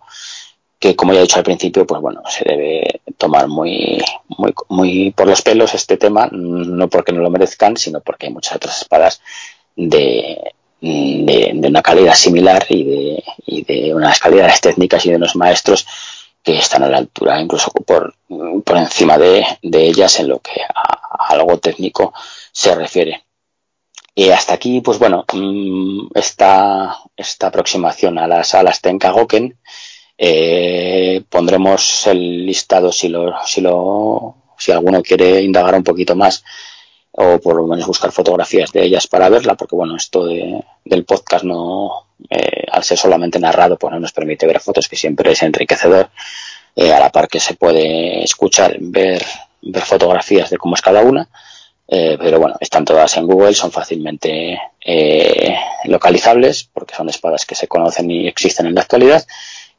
que 0.79 0.95
como 0.95 1.13
ya 1.13 1.19
he 1.19 1.23
dicho 1.23 1.37
al 1.37 1.43
principio, 1.43 1.85
pues 1.85 2.01
bueno, 2.01 2.23
se 2.29 2.45
debe 2.45 3.01
tomar 3.17 3.49
muy, 3.49 4.01
muy, 4.29 4.53
muy 4.69 5.11
por 5.11 5.27
los 5.27 5.41
pelos 5.41 5.73
este 5.73 5.97
tema, 5.97 6.29
no 6.31 6.87
porque 6.87 7.11
no 7.11 7.21
lo 7.21 7.29
merezcan, 7.29 7.75
sino 7.75 7.99
porque 7.99 8.27
hay 8.27 8.33
muchas 8.33 8.55
otras 8.55 8.81
espadas 8.81 9.21
de, 9.87 10.53
de, 10.81 11.67
una 11.67 11.81
calidad 11.81 12.13
similar 12.13 12.65
y 12.69 12.83
de, 12.83 13.23
y 13.45 13.63
de 13.63 13.93
unas 13.93 14.19
calidades 14.19 14.59
técnicas 14.61 15.05
y 15.05 15.09
de 15.09 15.15
unos 15.15 15.35
maestros 15.35 15.87
que 16.43 16.57
están 16.57 16.83
a 16.83 16.89
la 16.89 16.97
altura, 16.97 17.39
incluso 17.39 17.71
por, 17.71 18.13
por 18.27 18.77
encima 18.77 19.17
de, 19.17 19.45
de 19.61 19.87
ellas 19.87 20.19
en 20.19 20.29
lo 20.29 20.39
que 20.39 20.61
a, 20.61 20.99
algo 21.29 21.57
técnico 21.59 22.13
se 22.51 22.75
refiere. 22.75 23.23
Y 24.15 24.29
hasta 24.29 24.53
aquí, 24.53 24.81
pues 24.81 24.99
bueno, 24.99 25.23
mm, 25.31 26.07
esta, 26.15 26.97
esta 27.15 27.47
aproximación 27.47 28.17
a 28.17 28.27
las, 28.27 28.53
a 28.53 28.63
las 28.63 28.81
Tenkagoken 28.81 29.57
eh, 30.17 31.23
pondremos 31.29 32.05
el 32.07 32.45
listado 32.45 32.91
si 32.91 33.07
lo, 33.07 33.33
si 33.45 33.61
lo, 33.61 34.35
si 34.57 34.73
alguno 34.73 35.01
quiere 35.01 35.41
indagar 35.41 35.75
un 35.75 35.83
poquito 35.83 36.15
más 36.15 36.43
o 37.11 37.39
por 37.39 37.55
lo 37.55 37.67
menos 37.67 37.87
buscar 37.87 38.11
fotografías 38.11 38.71
de 38.71 38.83
ellas 38.83 39.07
para 39.07 39.29
verla, 39.29 39.55
porque 39.55 39.75
bueno, 39.75 39.95
esto 39.95 40.25
del 40.25 41.05
podcast 41.05 41.43
no, 41.43 42.07
eh, 42.29 42.65
al 42.71 42.83
ser 42.83 42.97
solamente 42.97 43.39
narrado, 43.39 43.77
pues 43.77 43.91
no 43.93 43.99
nos 43.99 44.11
permite 44.11 44.47
ver 44.47 44.59
fotos, 44.59 44.87
que 44.87 44.95
siempre 44.95 45.31
es 45.31 45.41
enriquecedor, 45.43 46.09
eh, 46.75 46.93
a 46.93 46.99
la 46.99 47.11
par 47.11 47.27
que 47.27 47.39
se 47.39 47.55
puede 47.55 48.23
escuchar, 48.23 48.77
ver, 48.79 49.25
ver 49.61 49.83
fotografías 49.83 50.49
de 50.49 50.57
cómo 50.57 50.75
es 50.75 50.81
cada 50.81 51.01
una, 51.01 51.27
pero 51.91 52.39
bueno, 52.39 52.55
están 52.59 52.85
todas 52.85 53.17
en 53.17 53.25
Google, 53.25 53.55
son 53.55 53.71
fácilmente 53.71 54.59
localizables, 55.85 56.69
porque 56.71 56.93
son 56.93 57.09
espadas 57.09 57.47
que 57.47 57.55
se 57.55 57.67
conocen 57.67 58.11
y 58.11 58.27
existen 58.27 58.67
en 58.67 58.75
la 58.75 58.81
actualidad, 58.81 59.25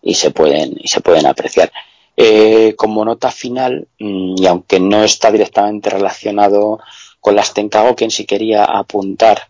y 0.02 0.14
se 0.14 0.32
pueden, 0.32 0.74
y 0.76 0.88
se 0.88 1.00
pueden 1.00 1.26
apreciar. 1.26 1.70
Eh, 2.16 2.74
como 2.76 3.04
nota 3.04 3.30
final, 3.30 3.88
mm, 3.98 4.42
y 4.42 4.46
aunque 4.46 4.80
no 4.80 5.04
está 5.04 5.30
directamente 5.30 5.90
relacionado 5.90 6.80
con 7.20 7.36
las 7.36 7.54
Tenkagoken, 7.54 8.10
sí 8.10 8.24
quería 8.24 8.64
apuntar 8.64 9.48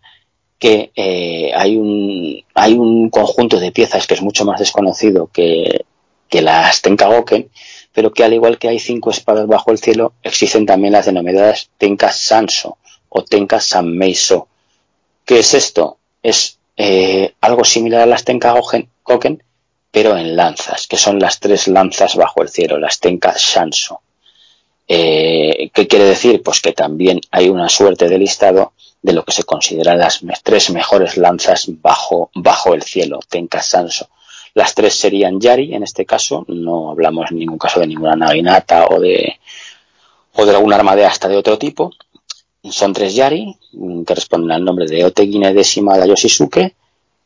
que 0.58 0.92
eh, 0.94 1.52
hay, 1.54 1.76
un, 1.76 2.44
hay 2.54 2.74
un 2.74 3.08
conjunto 3.08 3.58
de 3.58 3.72
piezas 3.72 4.06
que 4.06 4.14
es 4.14 4.22
mucho 4.22 4.44
más 4.44 4.58
desconocido 4.58 5.28
que, 5.32 5.86
que 6.28 6.42
las 6.42 6.82
Tenkagoken, 6.82 7.50
pero 7.92 8.12
que 8.12 8.24
al 8.24 8.34
igual 8.34 8.58
que 8.58 8.68
hay 8.68 8.78
cinco 8.78 9.10
espadas 9.10 9.46
bajo 9.46 9.72
el 9.72 9.78
cielo, 9.78 10.12
existen 10.22 10.66
también 10.66 10.92
las 10.92 11.06
denominadas 11.06 11.70
Tenka 11.78 12.12
Sanso 12.12 12.78
o 13.08 13.24
Tenka 13.24 13.60
Sanmeiso. 13.60 14.48
¿Qué 15.24 15.40
es 15.40 15.54
esto? 15.54 15.98
Es 16.22 16.58
eh, 16.76 17.34
algo 17.40 17.64
similar 17.64 18.02
a 18.02 18.06
las 18.06 18.24
Tenkagoken, 18.24 19.42
pero 19.90 20.16
en 20.16 20.36
lanzas, 20.36 20.86
que 20.86 20.96
son 20.96 21.18
las 21.18 21.40
tres 21.40 21.68
lanzas 21.68 22.14
bajo 22.16 22.42
el 22.42 22.48
cielo, 22.48 22.78
las 22.78 23.00
Tenka 23.00 23.34
Shanso. 23.36 24.00
Eh, 24.93 25.70
¿Qué 25.72 25.86
quiere 25.86 26.05
decir? 26.05 26.43
Pues 26.43 26.61
que 26.61 26.72
también 26.72 27.20
hay 27.30 27.49
una 27.49 27.68
suerte 27.68 28.09
de 28.09 28.18
listado 28.18 28.72
de 29.01 29.12
lo 29.12 29.24
que 29.24 29.30
se 29.30 29.45
consideran 29.45 30.01
las 30.01 30.20
tres 30.43 30.70
mejores 30.70 31.16
lanzas 31.16 31.66
bajo, 31.80 32.30
bajo 32.34 32.74
el 32.74 32.82
cielo, 32.82 33.20
Tenka 33.28 33.61
Shanso. 33.62 34.09
Las 34.53 34.74
tres 34.74 34.95
serían 34.95 35.41
Yari, 35.41 35.74
en 35.74 35.84
este 35.84 36.05
caso, 36.05 36.45
no 36.49 36.91
hablamos 36.91 37.30
en 37.30 37.38
ningún 37.38 37.57
caso 37.57 37.78
de 37.78 37.86
ninguna 37.86 38.16
naginata 38.16 38.86
o 38.86 38.99
de, 38.99 39.38
o 40.34 40.45
de 40.45 40.51
algún 40.51 40.72
arma 40.72 40.97
de 40.97 41.07
asta 41.07 41.28
de 41.28 41.36
otro 41.36 41.57
tipo. 41.57 41.93
Son 42.68 42.93
tres 42.93 43.14
Yari, 43.14 43.57
que 44.05 44.14
responden 44.16 44.51
al 44.51 44.64
nombre 44.64 44.86
de 44.86 45.05
Otegine 45.05 45.55
décima 45.55 45.99
de 45.99 46.09
Yoshisuke, 46.09 46.74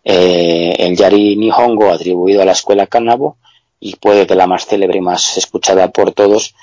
eh, 0.05 0.75
el 0.79 0.95
Yari 0.99 1.35
Nihongo 1.37 1.91
atribuido 1.91 2.43
a 2.43 2.45
la 2.45 2.53
escuela 2.53 2.87
Kanabo 2.87 3.39
y 3.81 3.97
puede 3.97 4.27
que 4.27 4.35
la 4.35 4.47
más 4.47 4.67
célebre 4.67 4.99
y 4.99 5.01
más 5.01 5.39
escuchada 5.39 5.91
por 5.91 6.13
todos, 6.13 6.55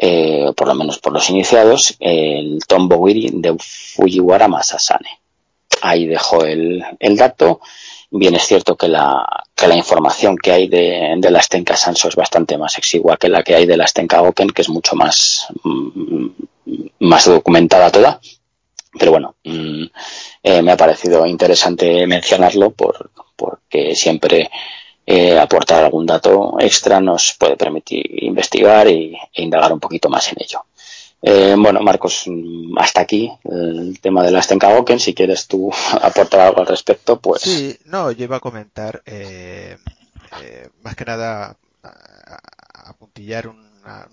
eh, 0.00 0.52
por 0.56 0.68
lo 0.68 0.74
menos 0.74 1.00
por 1.00 1.12
los 1.12 1.28
iniciados, 1.28 1.96
el 1.98 2.60
Tombowiri 2.68 3.30
de 3.34 3.56
Fujiwara 3.58 4.46
Masasane. 4.46 5.20
Ahí 5.82 6.06
dejo 6.06 6.44
el, 6.44 6.84
dato. 7.16 7.60
Bien 8.10 8.36
es 8.36 8.44
cierto 8.44 8.76
que 8.76 8.86
la, 8.86 9.26
que 9.56 9.66
la 9.66 9.74
información 9.74 10.38
que 10.38 10.52
hay 10.52 10.68
de, 10.68 11.14
de 11.18 11.30
las 11.32 11.48
Tenka 11.48 11.76
Sanso 11.76 12.08
es 12.08 12.14
bastante 12.14 12.56
más 12.56 12.78
exigua 12.78 13.16
que 13.16 13.28
la 13.28 13.42
que 13.42 13.56
hay 13.56 13.66
de 13.66 13.76
las 13.76 13.92
Tenka 13.92 14.22
Oken, 14.22 14.50
que 14.50 14.62
es 14.62 14.68
mucho 14.68 14.94
más, 14.94 15.48
mm, 15.64 16.26
más 17.00 17.24
documentada 17.26 17.90
toda. 17.90 18.20
Pero 18.98 19.10
bueno, 19.10 19.34
mm, 19.44 19.84
eh, 20.44 20.62
me 20.62 20.72
ha 20.72 20.76
parecido 20.76 21.26
interesante 21.26 22.06
mencionarlo 22.06 22.70
por, 22.70 23.10
porque 23.36 23.96
siempre 23.96 24.48
eh, 25.10 25.38
aportar 25.38 25.84
algún 25.84 26.04
dato 26.04 26.56
extra 26.60 27.00
nos 27.00 27.34
puede 27.38 27.56
permitir 27.56 28.04
investigar 28.24 28.88
y, 28.88 29.16
e 29.32 29.42
indagar 29.42 29.72
un 29.72 29.80
poquito 29.80 30.10
más 30.10 30.30
en 30.30 30.36
ello. 30.40 30.64
Eh, 31.22 31.54
bueno, 31.58 31.80
Marcos, 31.80 32.24
mm, 32.26 32.76
hasta 32.78 33.00
aquí 33.00 33.32
el 33.44 33.98
tema 34.00 34.22
de 34.22 34.30
las 34.30 34.46
Tenkagoken. 34.48 35.00
Si 35.00 35.14
quieres 35.14 35.46
tú 35.46 35.70
aportar 36.02 36.40
algo 36.40 36.60
al 36.60 36.66
respecto, 36.66 37.18
pues. 37.18 37.40
Sí, 37.42 37.78
no, 37.86 38.10
yo 38.12 38.24
iba 38.24 38.36
a 38.36 38.40
comentar 38.40 39.02
más 40.82 40.94
que 40.94 41.04
nada 41.06 41.56
apuntillar 42.84 43.48
un 43.48 43.68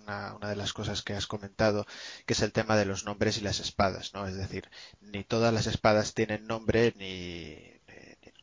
una, 0.05 0.49
de 0.49 0.55
las 0.55 0.73
cosas 0.73 1.01
que 1.01 1.13
has 1.13 1.27
comentado, 1.27 1.85
que 2.25 2.33
es 2.33 2.41
el 2.41 2.51
tema 2.51 2.77
de 2.77 2.85
los 2.85 3.05
nombres 3.05 3.37
y 3.37 3.41
las 3.41 3.59
espadas, 3.59 4.13
¿no? 4.13 4.27
Es 4.27 4.35
decir, 4.35 4.69
ni 5.01 5.23
todas 5.23 5.53
las 5.53 5.67
espadas 5.67 6.13
tienen 6.13 6.47
nombre 6.47 6.93
ni, 6.97 7.74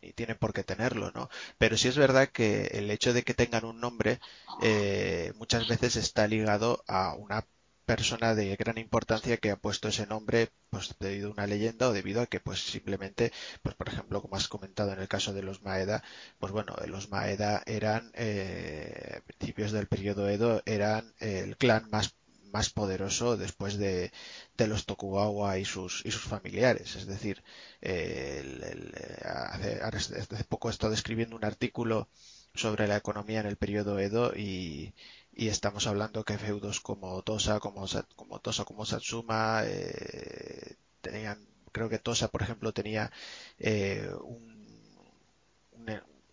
ni, 0.02 0.12
tienen 0.12 0.36
por 0.38 0.52
qué 0.52 0.64
tenerlo, 0.64 1.12
¿no? 1.12 1.30
Pero 1.58 1.76
sí 1.76 1.88
es 1.88 1.96
verdad 1.96 2.28
que 2.28 2.66
el 2.72 2.90
hecho 2.90 3.12
de 3.12 3.22
que 3.22 3.34
tengan 3.34 3.64
un 3.64 3.80
nombre 3.80 4.20
eh, 4.62 5.32
muchas 5.36 5.68
veces 5.68 5.96
está 5.96 6.26
ligado 6.26 6.84
a 6.86 7.14
una 7.14 7.46
persona 7.86 8.34
de 8.34 8.56
gran 8.56 8.78
importancia 8.78 9.36
que 9.36 9.50
ha 9.50 9.56
puesto 9.56 9.88
ese 9.88 10.06
nombre 10.06 10.50
pues 10.70 10.94
debido 11.00 11.28
a 11.28 11.32
una 11.32 11.46
leyenda 11.46 11.88
o 11.88 11.92
debido 11.92 12.22
a 12.22 12.26
que 12.26 12.40
pues 12.40 12.60
simplemente 12.60 13.32
pues 13.62 13.74
por 13.74 13.88
ejemplo 13.88 14.22
como 14.22 14.36
has 14.36 14.48
comentado 14.48 14.92
en 14.92 15.00
el 15.00 15.08
caso 15.08 15.32
de 15.32 15.42
los 15.42 15.62
Maeda 15.62 16.02
pues 16.38 16.52
bueno 16.52 16.74
los 16.86 17.10
Maeda 17.10 17.62
eran 17.66 18.12
eh, 18.14 19.20
principios 19.26 19.72
del 19.72 19.88
periodo 19.88 20.28
Edo 20.28 20.62
eran 20.64 21.12
el 21.18 21.56
clan 21.56 21.90
más 21.90 22.14
más 22.52 22.70
poderoso 22.70 23.36
después 23.36 23.78
de, 23.78 24.12
de 24.56 24.66
los 24.66 24.86
Tokugawa 24.86 25.58
y 25.58 25.64
sus 25.64 26.04
y 26.04 26.10
sus 26.10 26.22
familiares. 26.22 26.96
Es 26.96 27.06
decir 27.06 27.42
el, 27.80 28.92
hace, 29.24 30.44
poco 30.48 30.68
he 30.68 30.72
estado 30.72 30.92
escribiendo 30.94 31.36
un 31.36 31.44
artículo 31.44 32.08
sobre 32.54 32.86
la 32.86 32.96
economía 32.96 33.40
en 33.40 33.46
el 33.46 33.56
periodo 33.56 33.98
Edo 33.98 34.32
y 34.36 34.94
y 35.34 35.48
estamos 35.48 35.86
hablando 35.86 36.24
que 36.24 36.38
feudos 36.38 36.80
como 36.80 37.22
Tosa, 37.22 37.58
como, 37.60 37.86
como 38.16 38.40
Tosa, 38.40 38.64
como 38.64 38.84
Satsuma, 38.84 39.62
eh, 39.64 40.76
tenían, 41.00 41.38
creo 41.72 41.88
que 41.88 41.98
Tosa, 41.98 42.28
por 42.28 42.42
ejemplo, 42.42 42.72
tenía 42.72 43.10
eh, 43.58 44.08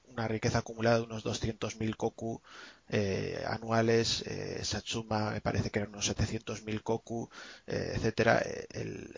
una 0.10 0.28
riqueza 0.28 0.60
acumulada 0.60 0.98
de 0.98 1.04
unos 1.04 1.24
200.000 1.24 1.96
koku 1.96 2.42
eh, 2.90 3.44
anuales, 3.48 4.24
Satsuma 4.64 5.32
me 5.32 5.42
parece 5.42 5.70
que 5.70 5.80
eran 5.80 5.92
unos 5.92 6.10
700.000 6.10 6.82
koku, 6.82 7.30
etcétera. 7.68 8.42
El, 8.72 9.16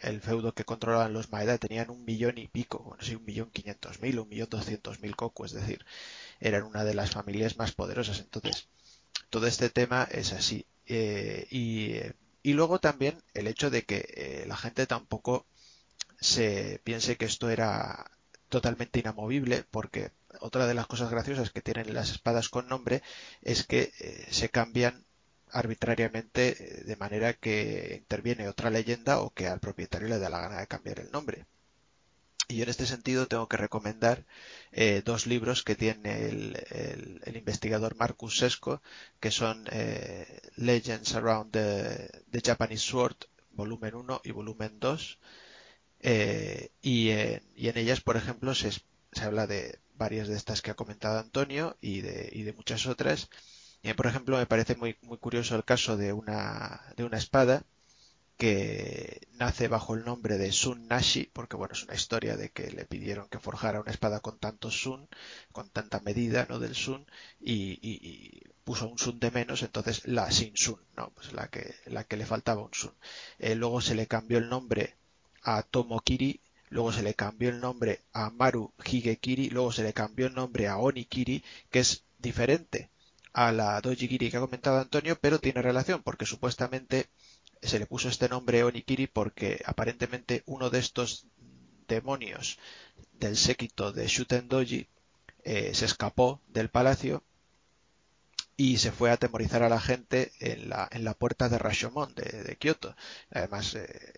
el, 0.00 0.20
feudo 0.20 0.52
que 0.54 0.64
controlaban 0.64 1.12
los 1.12 1.30
Maeda 1.30 1.58
tenían 1.58 1.90
un 1.90 2.04
millón 2.04 2.38
y 2.38 2.48
pico, 2.48 2.96
no 2.98 3.04
sé, 3.04 3.16
un 3.16 3.24
millón 3.24 3.50
quinientos 3.50 4.00
mil, 4.00 4.18
un 4.18 4.28
millón 4.28 4.48
doscientos 4.50 5.00
mil 5.00 5.16
koku, 5.16 5.44
es 5.44 5.52
decir, 5.52 5.84
eran 6.40 6.64
una 6.64 6.84
de 6.84 6.94
las 6.94 7.12
familias 7.12 7.56
más 7.56 7.72
poderosas. 7.72 8.20
Entonces, 8.20 8.68
todo 9.30 9.46
este 9.46 9.70
tema 9.70 10.06
es 10.10 10.32
así. 10.32 10.66
Eh, 10.86 11.46
y, 11.50 12.52
luego 12.52 12.80
también 12.80 13.22
el 13.34 13.46
hecho 13.46 13.70
de 13.70 13.84
que 13.84 14.04
eh, 14.14 14.44
la 14.46 14.56
gente 14.56 14.86
tampoco 14.86 15.46
se 16.20 16.80
piense 16.84 17.16
que 17.16 17.24
esto 17.24 17.50
era 17.50 18.10
totalmente 18.48 19.00
inamovible, 19.00 19.64
porque 19.70 20.10
otra 20.40 20.66
de 20.66 20.74
las 20.74 20.86
cosas 20.86 21.10
graciosas 21.10 21.50
que 21.50 21.62
tienen 21.62 21.94
las 21.94 22.10
espadas 22.10 22.48
con 22.48 22.68
nombre 22.68 23.02
es 23.42 23.64
que 23.64 23.92
eh, 24.00 24.26
se 24.30 24.48
cambian 24.48 25.04
arbitrariamente 25.50 26.82
de 26.84 26.96
manera 26.96 27.34
que 27.34 27.96
interviene 27.98 28.48
otra 28.48 28.70
leyenda 28.70 29.20
o 29.20 29.30
que 29.30 29.46
al 29.46 29.60
propietario 29.60 30.08
le 30.08 30.18
da 30.18 30.30
la 30.30 30.40
gana 30.40 30.60
de 30.60 30.66
cambiar 30.66 30.98
el 31.00 31.10
nombre 31.12 31.46
Y 32.48 32.56
yo 32.56 32.64
en 32.64 32.70
este 32.70 32.86
sentido 32.86 33.28
tengo 33.28 33.48
que 33.48 33.56
recomendar 33.56 34.24
eh, 34.72 35.02
dos 35.04 35.26
libros 35.26 35.62
que 35.62 35.74
tiene 35.74 36.26
el, 36.26 37.22
investigador 37.34 37.96
Marcus 37.96 38.38
Sesco, 38.38 38.82
que 39.20 39.30
son 39.30 39.66
eh, 39.70 40.40
Legends 40.56 41.14
Around 41.14 41.52
the, 41.52 42.40
Japanese 42.42 42.84
Sword, 42.84 43.16
volumen 43.52 43.94
1 43.94 44.20
y 44.24 44.30
volumen 44.32 44.78
2. 44.80 45.18
Eh, 46.00 46.70
y, 46.82 47.10
en 47.10 47.78
ellas, 47.78 48.00
por 48.00 48.16
ejemplo, 48.16 48.54
se, 48.54 48.70
habla 49.20 49.46
de 49.46 49.78
varias 50.02 50.28
de 50.28 50.36
estas 50.36 50.62
que 50.62 50.70
ha 50.72 50.80
comentado 50.82 51.18
Antonio 51.18 51.76
y 51.80 52.00
de, 52.00 52.28
y 52.32 52.42
de 52.42 52.52
muchas 52.52 52.86
otras. 52.86 53.28
Y, 53.82 53.92
por 53.94 54.06
ejemplo, 54.06 54.36
me 54.36 54.46
parece 54.46 54.74
muy, 54.76 54.96
muy 55.02 55.18
curioso 55.18 55.54
el 55.56 55.64
caso 55.64 55.96
de 55.96 56.12
una, 56.12 56.82
de 56.96 57.04
una 57.04 57.18
espada 57.18 57.64
que 58.36 59.28
nace 59.34 59.68
bajo 59.68 59.94
el 59.94 60.04
nombre 60.04 60.38
de 60.38 60.50
Sun 60.50 60.88
Nashi, 60.88 61.30
porque 61.32 61.56
bueno, 61.56 61.74
es 61.74 61.84
una 61.84 61.94
historia 61.94 62.36
de 62.36 62.48
que 62.50 62.70
le 62.72 62.84
pidieron 62.84 63.28
que 63.28 63.38
forjara 63.38 63.80
una 63.80 63.92
espada 63.92 64.18
con 64.18 64.38
tantos 64.38 64.74
Sun, 64.82 65.08
con 65.52 65.68
tanta 65.70 66.00
medida, 66.00 66.46
¿no? 66.48 66.58
Del 66.58 66.74
Sun, 66.74 67.06
y, 67.40 68.42
puso 68.64 68.88
un 68.88 68.98
Sun 68.98 69.20
de 69.20 69.30
menos, 69.30 69.62
entonces 69.62 70.06
la 70.06 70.30
Sin 70.32 70.56
Sun, 70.56 70.80
¿no? 70.96 71.10
Pues 71.14 71.32
la 71.32 71.46
que, 71.48 71.74
la 71.86 72.02
que 72.04 72.16
le 72.16 72.26
faltaba 72.26 72.62
un 72.62 72.74
Sun. 72.74 72.94
Eh, 73.38 73.54
luego 73.54 73.80
se 73.80 73.94
le 73.94 74.08
cambió 74.08 74.38
el 74.38 74.48
nombre 74.48 74.96
a 75.42 75.62
Tomokiri, 75.62 76.40
luego 76.72 76.90
se 76.90 77.02
le 77.02 77.14
cambió 77.14 77.50
el 77.50 77.60
nombre 77.60 78.00
a 78.12 78.30
Maru 78.30 78.72
Higekiri, 78.82 79.50
luego 79.50 79.72
se 79.72 79.82
le 79.82 79.92
cambió 79.92 80.26
el 80.26 80.34
nombre 80.34 80.68
a 80.68 80.78
Onikiri, 80.78 81.44
que 81.70 81.80
es 81.80 82.04
diferente 82.18 82.88
a 83.34 83.52
la 83.52 83.80
Dojikiri 83.80 84.30
que 84.30 84.38
ha 84.38 84.40
comentado 84.40 84.78
Antonio, 84.78 85.18
pero 85.20 85.38
tiene 85.38 85.62
relación, 85.62 86.02
porque 86.02 86.26
supuestamente 86.26 87.08
se 87.60 87.78
le 87.78 87.86
puso 87.86 88.08
este 88.08 88.28
nombre 88.28 88.64
Onikiri 88.64 89.06
porque 89.06 89.62
aparentemente 89.66 90.42
uno 90.46 90.70
de 90.70 90.78
estos 90.78 91.26
demonios 91.88 92.58
del 93.12 93.36
séquito 93.36 93.92
de 93.92 94.06
Shuten 94.06 94.48
Doji 94.48 94.88
eh, 95.44 95.74
se 95.74 95.84
escapó 95.84 96.40
del 96.48 96.70
palacio 96.70 97.22
y 98.56 98.78
se 98.78 98.92
fue 98.92 99.10
a 99.10 99.14
atemorizar 99.14 99.62
a 99.62 99.68
la 99.68 99.80
gente 99.80 100.32
en 100.40 100.70
la, 100.70 100.88
en 100.90 101.04
la 101.04 101.14
puerta 101.14 101.48
de 101.48 101.58
Rashomon 101.58 102.14
de, 102.14 102.42
de 102.44 102.56
Kioto. 102.56 102.94
Además, 103.30 103.74
eh, 103.74 104.12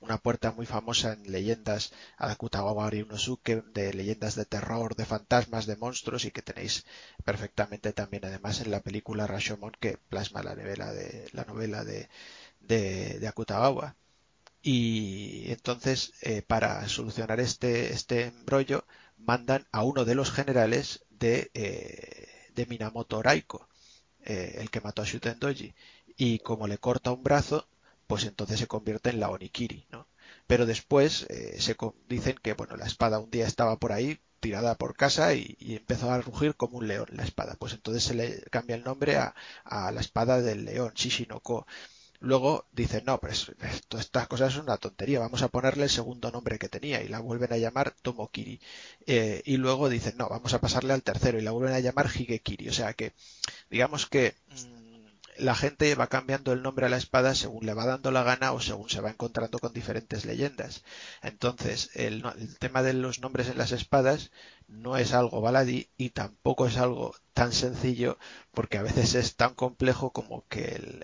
una 0.00 0.18
puerta 0.18 0.52
muy 0.52 0.66
famosa 0.66 1.12
en 1.12 1.30
leyendas 1.30 1.92
Adakutagawa 2.16 2.90
Ryunosuke, 2.90 3.62
de 3.74 3.92
leyendas 3.92 4.34
de 4.34 4.44
terror, 4.44 4.94
de 4.96 5.04
fantasmas, 5.04 5.66
de 5.66 5.76
monstruos 5.76 6.24
y 6.24 6.30
que 6.30 6.42
tenéis 6.42 6.84
perfectamente 7.24 7.92
también 7.92 8.24
además 8.24 8.60
en 8.60 8.70
la 8.70 8.80
película 8.80 9.26
Rashomon 9.26 9.72
que 9.80 9.98
plasma 10.08 10.42
la 10.42 10.54
novela 10.54 10.92
de, 10.92 11.28
la 11.32 11.44
novela 11.44 11.84
de, 11.84 12.08
de, 12.60 13.26
Akutagawa. 13.28 13.96
Y 14.62 15.50
entonces, 15.52 16.12
eh, 16.22 16.42
para 16.42 16.88
solucionar 16.88 17.40
este, 17.40 17.92
este 17.92 18.24
embrollo, 18.26 18.84
mandan 19.16 19.66
a 19.72 19.82
uno 19.82 20.04
de 20.04 20.14
los 20.14 20.32
generales 20.32 21.04
de, 21.10 21.50
eh, 21.54 22.28
de 22.54 22.66
Minamoto 22.66 23.22
Raiko, 23.22 23.68
eh, 24.24 24.56
el 24.58 24.70
que 24.70 24.80
mató 24.80 25.02
a 25.02 25.04
Shuten 25.04 25.38
Doji. 25.38 25.74
Y 26.16 26.38
como 26.40 26.66
le 26.66 26.78
corta 26.78 27.12
un 27.12 27.22
brazo, 27.22 27.68
pues 28.06 28.24
entonces 28.24 28.58
se 28.60 28.66
convierte 28.66 29.10
en 29.10 29.20
la 29.20 29.30
Onikiri, 29.30 29.86
¿no? 29.90 30.08
Pero 30.46 30.66
después 30.66 31.26
se 31.58 31.76
dicen 32.08 32.36
que, 32.42 32.54
bueno, 32.54 32.76
la 32.76 32.86
espada 32.86 33.18
un 33.18 33.30
día 33.30 33.46
estaba 33.46 33.78
por 33.78 33.92
ahí 33.92 34.20
tirada 34.40 34.76
por 34.76 34.96
casa 34.96 35.34
y, 35.34 35.56
empezó 35.60 36.10
a 36.10 36.20
rugir 36.20 36.54
como 36.56 36.78
un 36.78 36.88
león 36.88 37.08
la 37.12 37.24
espada. 37.24 37.56
Pues 37.58 37.72
entonces 37.72 38.04
se 38.04 38.14
le 38.14 38.42
cambia 38.50 38.76
el 38.76 38.84
nombre 38.84 39.16
a, 39.16 39.34
la 39.92 40.00
espada 40.00 40.40
del 40.40 40.64
león, 40.64 40.92
Shishinoko. 40.94 41.66
Luego 42.20 42.66
dicen, 42.72 43.04
no, 43.04 43.20
pues 43.20 43.52
todas 43.88 44.06
estas 44.06 44.26
cosas 44.28 44.52
son 44.52 44.62
una 44.64 44.78
tontería, 44.78 45.20
vamos 45.20 45.42
a 45.42 45.48
ponerle 45.48 45.84
el 45.84 45.90
segundo 45.90 46.30
nombre 46.30 46.58
que 46.58 46.68
tenía 46.68 47.02
y 47.02 47.08
la 47.08 47.20
vuelven 47.20 47.52
a 47.52 47.58
llamar 47.58 47.94
Tomokiri. 48.02 48.60
Eh, 49.06 49.42
y 49.44 49.58
luego 49.58 49.88
dicen, 49.88 50.16
no, 50.16 50.28
vamos 50.28 50.54
a 50.54 50.60
pasarle 50.60 50.94
al 50.94 51.02
tercero 51.02 51.38
y 51.38 51.42
la 51.42 51.50
vuelven 51.50 51.74
a 51.74 51.80
llamar 51.80 52.06
Higekiri. 52.06 52.68
O 52.68 52.72
sea 52.72 52.94
que, 52.94 53.12
digamos 53.70 54.06
que 54.06 54.34
mm, 54.48 54.85
la 55.38 55.54
gente 55.54 55.94
va 55.94 56.08
cambiando 56.08 56.52
el 56.52 56.62
nombre 56.62 56.86
a 56.86 56.88
la 56.88 56.96
espada 56.96 57.34
según 57.34 57.66
le 57.66 57.74
va 57.74 57.86
dando 57.86 58.10
la 58.10 58.22
gana 58.22 58.52
o 58.52 58.60
según 58.60 58.88
se 58.88 59.00
va 59.00 59.10
encontrando 59.10 59.58
con 59.58 59.72
diferentes 59.72 60.24
leyendas. 60.24 60.84
Entonces, 61.22 61.90
el, 61.94 62.22
tema 62.58 62.82
de 62.82 62.94
los 62.94 63.20
nombres 63.20 63.48
en 63.48 63.58
las 63.58 63.72
espadas 63.72 64.30
no 64.68 64.96
es 64.96 65.12
algo 65.12 65.40
baladí 65.40 65.90
y 65.96 66.10
tampoco 66.10 66.66
es 66.66 66.76
algo 66.76 67.14
tan 67.34 67.52
sencillo 67.52 68.18
porque 68.52 68.78
a 68.78 68.82
veces 68.82 69.14
es 69.14 69.36
tan 69.36 69.54
complejo 69.54 70.12
como 70.12 70.46
que 70.48 71.02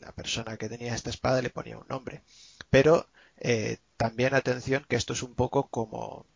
la 0.00 0.12
persona 0.12 0.56
que 0.56 0.68
tenía 0.68 0.94
esta 0.94 1.10
espada 1.10 1.42
le 1.42 1.50
ponía 1.50 1.78
un 1.78 1.88
nombre. 1.88 2.22
Pero 2.70 3.06
eh, 3.38 3.78
también 3.96 4.34
atención 4.34 4.84
que 4.88 4.96
esto 4.96 5.12
es 5.12 5.22
un 5.22 5.34
poco 5.34 5.68
como 5.68 6.26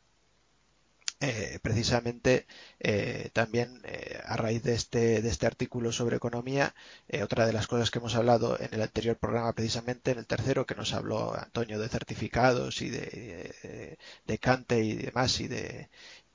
eh, 1.30 1.58
precisamente 1.62 2.46
eh, 2.80 3.30
también 3.32 3.82
a 4.26 4.36
raíz 4.36 4.62
de 4.62 4.74
este, 4.74 5.22
de 5.22 5.28
este 5.28 5.46
artículo 5.46 5.92
sobre 5.92 6.16
economía, 6.16 6.74
otra 7.22 7.46
de 7.46 7.52
las 7.52 7.66
cosas 7.66 7.90
que 7.90 7.98
hemos 7.98 8.14
hablado 8.14 8.58
en 8.60 8.72
el 8.72 8.82
anterior 8.82 9.16
programa, 9.16 9.52
precisamente 9.54 10.10
en 10.12 10.18
el 10.18 10.26
tercero, 10.26 10.66
que 10.66 10.74
nos 10.74 10.92
habló 10.92 11.34
Antonio 11.34 11.78
de 11.78 11.88
certificados 11.88 12.82
y 12.82 12.90
de, 12.90 13.98
de 14.26 14.38
Cante 14.38 14.80
y 14.84 14.94
demás, 14.94 15.40
y 15.40 15.48
de, 15.48 15.88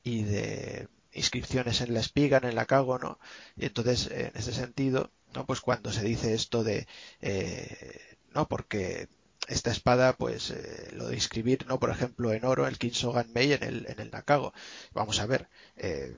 y 0.03 0.23
de 0.23 0.87
inscripciones 1.13 1.81
en 1.81 1.93
la 1.93 1.99
espigan, 1.99 2.45
en 2.45 2.55
la 2.55 2.65
cago, 2.65 2.99
¿no? 2.99 3.19
Y 3.55 3.65
entonces, 3.65 4.09
en 4.11 4.31
ese 4.35 4.53
sentido, 4.53 5.11
¿no? 5.33 5.45
Pues 5.45 5.61
cuando 5.61 5.91
se 5.91 6.03
dice 6.03 6.33
esto 6.33 6.63
de, 6.63 6.87
eh, 7.21 7.99
no, 8.33 8.47
porque 8.47 9.09
esta 9.50 9.72
espada, 9.72 10.14
pues 10.14 10.52
eh, 10.52 10.89
lo 10.93 11.08
de 11.08 11.16
inscribir, 11.16 11.66
¿no? 11.68 11.80
Por 11.80 11.89
ejemplo, 11.89 12.34
en 12.34 12.45
oro, 12.45 12.68
el 12.68 12.78
Kinsogan 12.78 13.32
Mei 13.34 13.54
en 13.54 13.64
el, 13.64 13.86
en 13.89 14.00
el 14.00 14.12
Nakago. 14.12 14.54
Vamos 14.93 15.20
a 15.20 15.26
ver, 15.26 15.50
eh, 15.76 16.16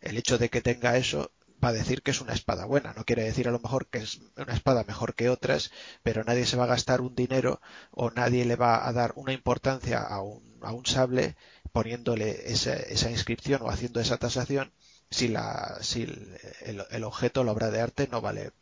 el 0.00 0.16
hecho 0.18 0.38
de 0.38 0.50
que 0.50 0.60
tenga 0.60 0.96
eso 0.96 1.32
va 1.62 1.68
a 1.68 1.72
decir 1.72 2.02
que 2.02 2.10
es 2.10 2.20
una 2.20 2.34
espada 2.34 2.66
buena. 2.66 2.92
No 2.94 3.04
quiere 3.04 3.24
decir 3.24 3.48
a 3.48 3.52
lo 3.52 3.60
mejor 3.60 3.86
que 3.88 3.98
es 3.98 4.20
una 4.36 4.52
espada 4.52 4.84
mejor 4.84 5.14
que 5.14 5.30
otras, 5.30 5.70
pero 6.02 6.24
nadie 6.24 6.46
se 6.46 6.56
va 6.56 6.64
a 6.64 6.74
gastar 6.74 7.00
un 7.00 7.14
dinero 7.14 7.60
o 7.90 8.10
nadie 8.10 8.44
le 8.44 8.56
va 8.56 8.86
a 8.86 8.92
dar 8.92 9.12
una 9.16 9.32
importancia 9.32 10.00
a 10.00 10.20
un, 10.22 10.58
a 10.62 10.72
un 10.72 10.86
sable 10.86 11.36
poniéndole 11.72 12.52
esa, 12.52 12.74
esa 12.74 13.10
inscripción 13.10 13.62
o 13.62 13.70
haciendo 13.70 14.00
esa 14.00 14.18
tasación 14.18 14.72
si, 15.10 15.28
la, 15.28 15.78
si 15.80 16.02
el, 16.02 16.38
el, 16.90 17.04
objeto, 17.04 17.44
la 17.44 17.52
obra 17.52 17.70
de 17.70 17.80
arte 17.80 18.08
no 18.10 18.20
vale 18.20 18.52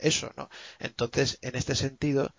eso, 0.00 0.32
¿no? 0.36 0.48
Entonces, 0.78 1.38
en 1.42 1.56
este 1.56 1.74
sentido, 1.74 2.34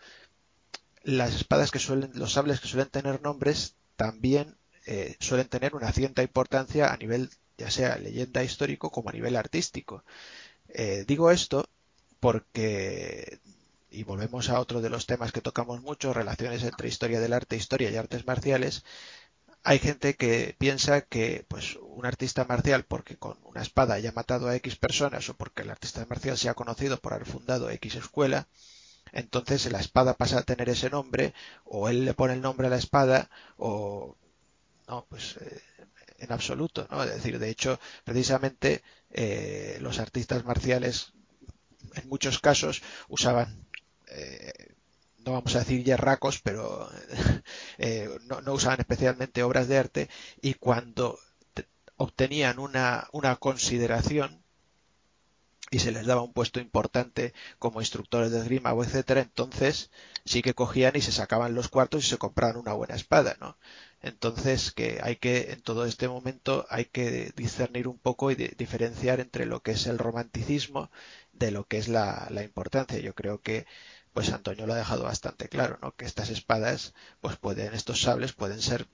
las 1.03 1.35
espadas 1.35 1.71
que 1.71 1.79
suelen, 1.79 2.11
los 2.15 2.33
sables 2.33 2.59
que 2.59 2.67
suelen 2.67 2.89
tener 2.89 3.21
nombres 3.21 3.75
también 3.95 4.57
eh, 4.85 5.15
suelen 5.19 5.49
tener 5.49 5.75
una 5.75 5.91
cierta 5.91 6.23
importancia 6.23 6.93
a 6.93 6.97
nivel, 6.97 7.29
ya 7.57 7.69
sea 7.71 7.97
leyenda 7.97 8.43
histórico 8.43 8.89
como 8.91 9.09
a 9.09 9.13
nivel 9.13 9.35
artístico. 9.35 10.03
Eh, 10.69 11.05
digo 11.07 11.31
esto 11.31 11.69
porque 12.19 13.39
y 13.89 14.03
volvemos 14.03 14.49
a 14.49 14.59
otro 14.59 14.81
de 14.81 14.89
los 14.89 15.05
temas 15.05 15.31
que 15.31 15.41
tocamos 15.41 15.81
mucho, 15.81 16.13
relaciones 16.13 16.63
entre 16.63 16.89
historia 16.89 17.19
del 17.19 17.33
arte, 17.33 17.55
historia 17.55 17.89
y 17.89 17.95
artes 17.95 18.27
marciales, 18.27 18.83
hay 19.67 19.79
gente 19.79 20.15
que 20.15 20.55
piensa 20.57 21.01
que 21.01 21.43
pues 21.49 21.77
un 21.81 22.05
artista 22.05 22.45
marcial 22.45 22.85
porque 22.85 23.17
con 23.17 23.37
una 23.43 23.61
espada 23.61 23.95
haya 23.95 24.13
matado 24.13 24.47
a 24.47 24.55
X 24.55 24.77
personas 24.77 25.27
o 25.27 25.35
porque 25.35 25.63
el 25.63 25.69
artista 25.69 26.05
marcial 26.09 26.37
sea 26.37 26.53
conocido 26.53 27.01
por 27.01 27.13
haber 27.13 27.27
fundado 27.27 27.69
X 27.71 27.95
escuela, 27.95 28.47
entonces 29.11 29.69
la 29.69 29.81
espada 29.81 30.13
pasa 30.13 30.39
a 30.39 30.43
tener 30.43 30.69
ese 30.69 30.89
nombre 30.89 31.33
o 31.65 31.89
él 31.89 32.05
le 32.05 32.13
pone 32.13 32.35
el 32.35 32.41
nombre 32.41 32.67
a 32.67 32.69
la 32.69 32.77
espada 32.77 33.29
o 33.57 34.15
no, 34.87 35.05
pues 35.09 35.35
eh, 35.41 35.61
en 36.19 36.31
absoluto, 36.31 36.87
¿no? 36.89 37.03
Es 37.03 37.15
decir, 37.15 37.37
de 37.37 37.49
hecho, 37.49 37.77
precisamente 38.05 38.83
eh, 39.11 39.79
los 39.81 39.99
artistas 39.99 40.45
marciales 40.45 41.11
en 41.95 42.07
muchos 42.07 42.39
casos 42.39 42.81
usaban 43.09 43.67
eh, 44.07 44.76
no 45.27 45.33
vamos 45.33 45.53
a 45.55 45.59
decir 45.59 45.83
yerracos, 45.83 46.39
pero 46.39 46.89
eh, 47.77 48.09
no, 48.27 48.53
usaban 48.53 48.79
especialmente 48.79 49.43
obras 49.43 49.67
de 49.67 49.77
arte 49.77 50.09
y 50.41 50.53
cuando 50.53 51.19
obtenían 51.97 52.59
una, 52.59 53.09
una 53.11 53.35
consideración 53.35 54.41
y 55.69 55.79
se 55.79 55.91
les 55.91 56.05
daba 56.05 56.21
un 56.21 56.31
puesto 56.31 56.61
importante 56.61 57.33
como 57.59 57.81
instructores 57.81 58.31
de 58.31 58.39
esgrima 58.39 58.71
o 58.71 58.85
etcétera, 58.85 59.19
entonces 59.19 59.91
sí 60.23 60.41
que 60.41 60.53
cogían 60.53 60.95
y 60.95 61.01
se 61.01 61.11
sacaban 61.11 61.55
los 61.55 61.67
cuartos 61.67 62.05
y 62.05 62.09
se 62.09 62.17
compraban 62.17 62.55
una 62.55 62.71
buena 62.71 62.95
espada, 62.95 63.35
¿no? 63.41 63.57
Entonces 64.01 64.71
que 64.71 64.99
hay 65.03 65.17
que 65.17 65.51
en 65.51 65.61
todo 65.61 65.85
este 65.85 66.07
momento 66.07 66.65
hay 66.69 66.85
que 66.85 67.33
discernir 67.35 67.89
un 67.89 67.97
poco 67.99 68.31
y 68.31 68.35
diferenciar 68.35 69.19
entre 69.19 69.45
lo 69.45 69.61
que 69.61 69.71
es 69.71 69.87
el 69.87 69.97
romanticismo 69.97 70.89
de 71.33 71.51
lo 71.51 71.65
que 71.67 71.79
es 71.79 71.89
la, 71.89 72.27
la 72.29 72.43
importancia. 72.43 72.99
Yo 72.99 73.13
creo 73.13 73.41
que 73.41 73.65
pues 74.17 74.33
Antonio 74.33 74.65
lo 74.65 74.73
ha 74.73 74.77
dejado 74.77 75.03
bastante 75.03 75.47
claro, 75.47 75.77
¿no? 75.79 75.91
Que 75.95 76.05
estas 76.05 76.31
espadas, 76.31 76.95
pues 77.21 77.35
pueden, 77.35 77.75
estos 77.75 78.01
sables 78.01 78.33
pueden 78.33 78.63
ser 78.63 78.87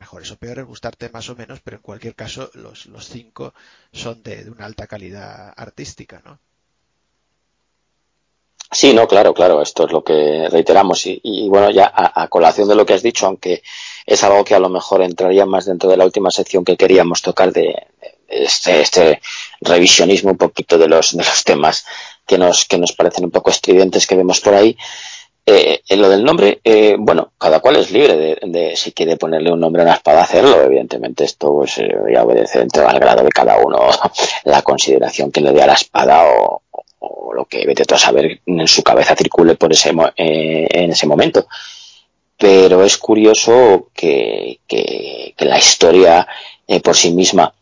mejores 0.00 0.32
o 0.32 0.36
peores, 0.36 0.66
gustarte 0.66 1.08
más 1.10 1.28
o 1.28 1.36
menos, 1.36 1.60
pero 1.62 1.76
en 1.76 1.82
cualquier 1.84 2.16
caso 2.16 2.50
los, 2.54 2.86
los 2.86 3.08
cinco 3.08 3.54
son 3.92 4.20
de, 4.24 4.50
una 4.50 4.64
alta 4.64 4.88
calidad 4.88 5.54
artística, 5.56 6.22
¿no? 6.24 6.40
Sí, 8.72 8.92
no, 8.92 9.06
claro, 9.06 9.32
claro, 9.32 9.62
esto 9.62 9.86
es 9.86 9.92
lo 9.92 10.02
que 10.02 10.48
reiteramos. 10.50 11.02
Y, 11.06 11.48
bueno, 11.48 11.70
ya 11.70 11.92
a, 11.94 12.26
colación 12.26 12.66
de 12.66 12.74
lo 12.74 12.84
que 12.84 12.94
has 12.94 13.02
dicho, 13.04 13.26
aunque 13.26 13.62
es 14.04 14.24
algo 14.24 14.44
que 14.44 14.56
a 14.56 14.58
lo 14.58 14.70
mejor 14.70 15.02
entraría 15.02 15.46
más 15.46 15.66
dentro 15.66 15.88
de 15.88 15.98
la 15.98 16.04
última 16.04 16.32
sección 16.32 16.64
que 16.64 16.76
queríamos 16.76 17.22
tocar 17.22 17.52
de, 17.52 17.76
este, 18.26 18.80
este 18.80 19.20
revisionismo 19.60 20.32
un 20.32 20.38
poquito 20.38 20.78
de 20.78 20.88
los, 20.88 21.16
de 21.16 21.22
los 21.22 21.44
temas 21.44 21.84
que 22.26 22.38
nos, 22.38 22.64
que 22.64 22.78
nos 22.78 22.92
parecen 22.92 23.24
un 23.24 23.30
poco 23.30 23.50
estridentes 23.50 24.06
que 24.06 24.16
vemos 24.16 24.40
por 24.40 24.54
ahí. 24.54 24.76
Eh, 25.44 25.82
en 25.88 26.00
lo 26.00 26.08
del 26.08 26.22
nombre, 26.22 26.60
eh, 26.62 26.94
bueno, 26.96 27.32
cada 27.36 27.58
cual 27.58 27.74
es 27.76 27.90
libre 27.90 28.38
de, 28.40 28.76
si 28.76 28.92
quiere 28.92 29.16
ponerle 29.16 29.50
un 29.50 29.58
nombre 29.58 29.82
a 29.82 29.86
una 29.86 29.94
espada, 29.94 30.22
hacerlo. 30.22 30.62
Evidentemente, 30.62 31.24
esto 31.24 31.52
pues, 31.52 31.78
eh, 31.78 31.92
ya 32.12 32.22
obedece 32.22 32.60
dentro 32.60 32.88
al 32.88 33.00
grado 33.00 33.24
de 33.24 33.30
cada 33.30 33.58
uno 33.58 33.80
la 34.44 34.62
consideración 34.62 35.32
que 35.32 35.40
le 35.40 35.52
dé 35.52 35.62
a 35.62 35.66
la 35.66 35.74
espada 35.74 36.24
o, 36.24 36.62
lo 37.34 37.46
que 37.46 37.66
vete 37.66 37.82
a 37.92 37.98
saber 37.98 38.40
en 38.46 38.68
su 38.68 38.82
cabeza 38.82 39.16
circule 39.16 39.56
por 39.56 39.72
ese, 39.72 39.90
en 40.16 40.90
ese 40.90 41.06
momento. 41.06 41.46
Pero 42.38 42.84
es 42.84 42.98
curioso 42.98 43.88
que, 43.94 44.60
que, 44.68 45.34
que 45.36 45.44
la 45.44 45.58
historia 45.58 46.26
por 46.84 46.94
sí 46.94 47.10
misma 47.12 47.52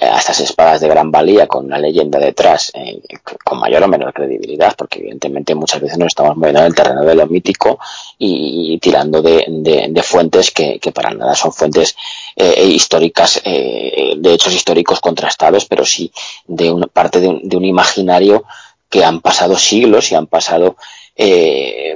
a 0.00 0.18
estas 0.18 0.40
espadas 0.40 0.80
de 0.80 0.88
gran 0.88 1.10
valía 1.10 1.46
con 1.46 1.66
una 1.66 1.78
leyenda 1.78 2.18
detrás 2.18 2.72
eh, 2.74 3.02
con 3.44 3.58
mayor 3.58 3.82
o 3.82 3.88
menor 3.88 4.14
credibilidad 4.14 4.74
porque 4.76 4.98
evidentemente 4.98 5.54
muchas 5.54 5.80
veces 5.80 5.98
nos 5.98 6.08
estamos 6.08 6.36
moviendo 6.36 6.60
en 6.60 6.66
el 6.66 6.74
terreno 6.74 7.04
de 7.04 7.14
lo 7.14 7.26
mítico 7.26 7.78
y, 8.18 8.78
tirando 8.78 9.20
de, 9.20 10.02
fuentes 10.02 10.50
que, 10.50 10.80
para 10.94 11.10
nada 11.10 11.34
son 11.34 11.52
fuentes 11.52 11.96
eh, 12.34 12.64
históricas 12.64 13.42
eh, 13.44 14.14
de 14.16 14.32
hechos 14.32 14.54
históricos 14.54 15.00
contrastados 15.00 15.66
pero 15.66 15.84
sí 15.84 16.10
de 16.46 16.72
una 16.72 16.86
parte 16.86 17.20
de 17.20 17.28
un, 17.28 17.64
imaginario 17.64 18.44
que 18.88 19.04
han 19.04 19.20
pasado 19.20 19.56
siglos 19.56 20.10
y 20.10 20.14
han 20.14 20.26
pasado 20.26 20.76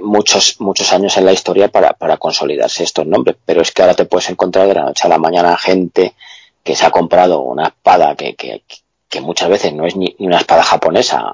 muchos 0.03 0.61
muchos 0.61 0.93
años 0.93 1.17
en 1.17 1.25
la 1.25 1.33
historia 1.33 1.69
para, 1.69 1.95
para 1.95 2.19
consolidarse 2.19 2.85
estos 2.85 3.07
nombres. 3.07 3.37
Pero 3.45 3.63
es 3.63 3.73
que 3.73 3.81
ahora 3.81 3.95
te 3.95 4.05
puedes 4.05 4.29
encontrar 4.29 4.69
de 4.69 4.75
la 4.75 4.85
noche 4.85 5.07
a 5.07 5.09
la 5.09 5.19
mañana 5.19 5.57
gente 5.57 6.15
que 6.65 6.75
se 6.75 6.87
ha 6.87 6.91
comprado 6.91 7.41
una 7.43 7.69
espada 7.69 8.17
que, 8.17 8.35
que, 8.35 8.63
que 9.09 9.21
muchas 9.21 9.49
veces 9.49 9.73
no 9.73 9.87
es 9.87 9.95
ni, 9.95 10.17
una 10.19 10.39
espada 10.39 10.65
japonesa, 10.65 11.33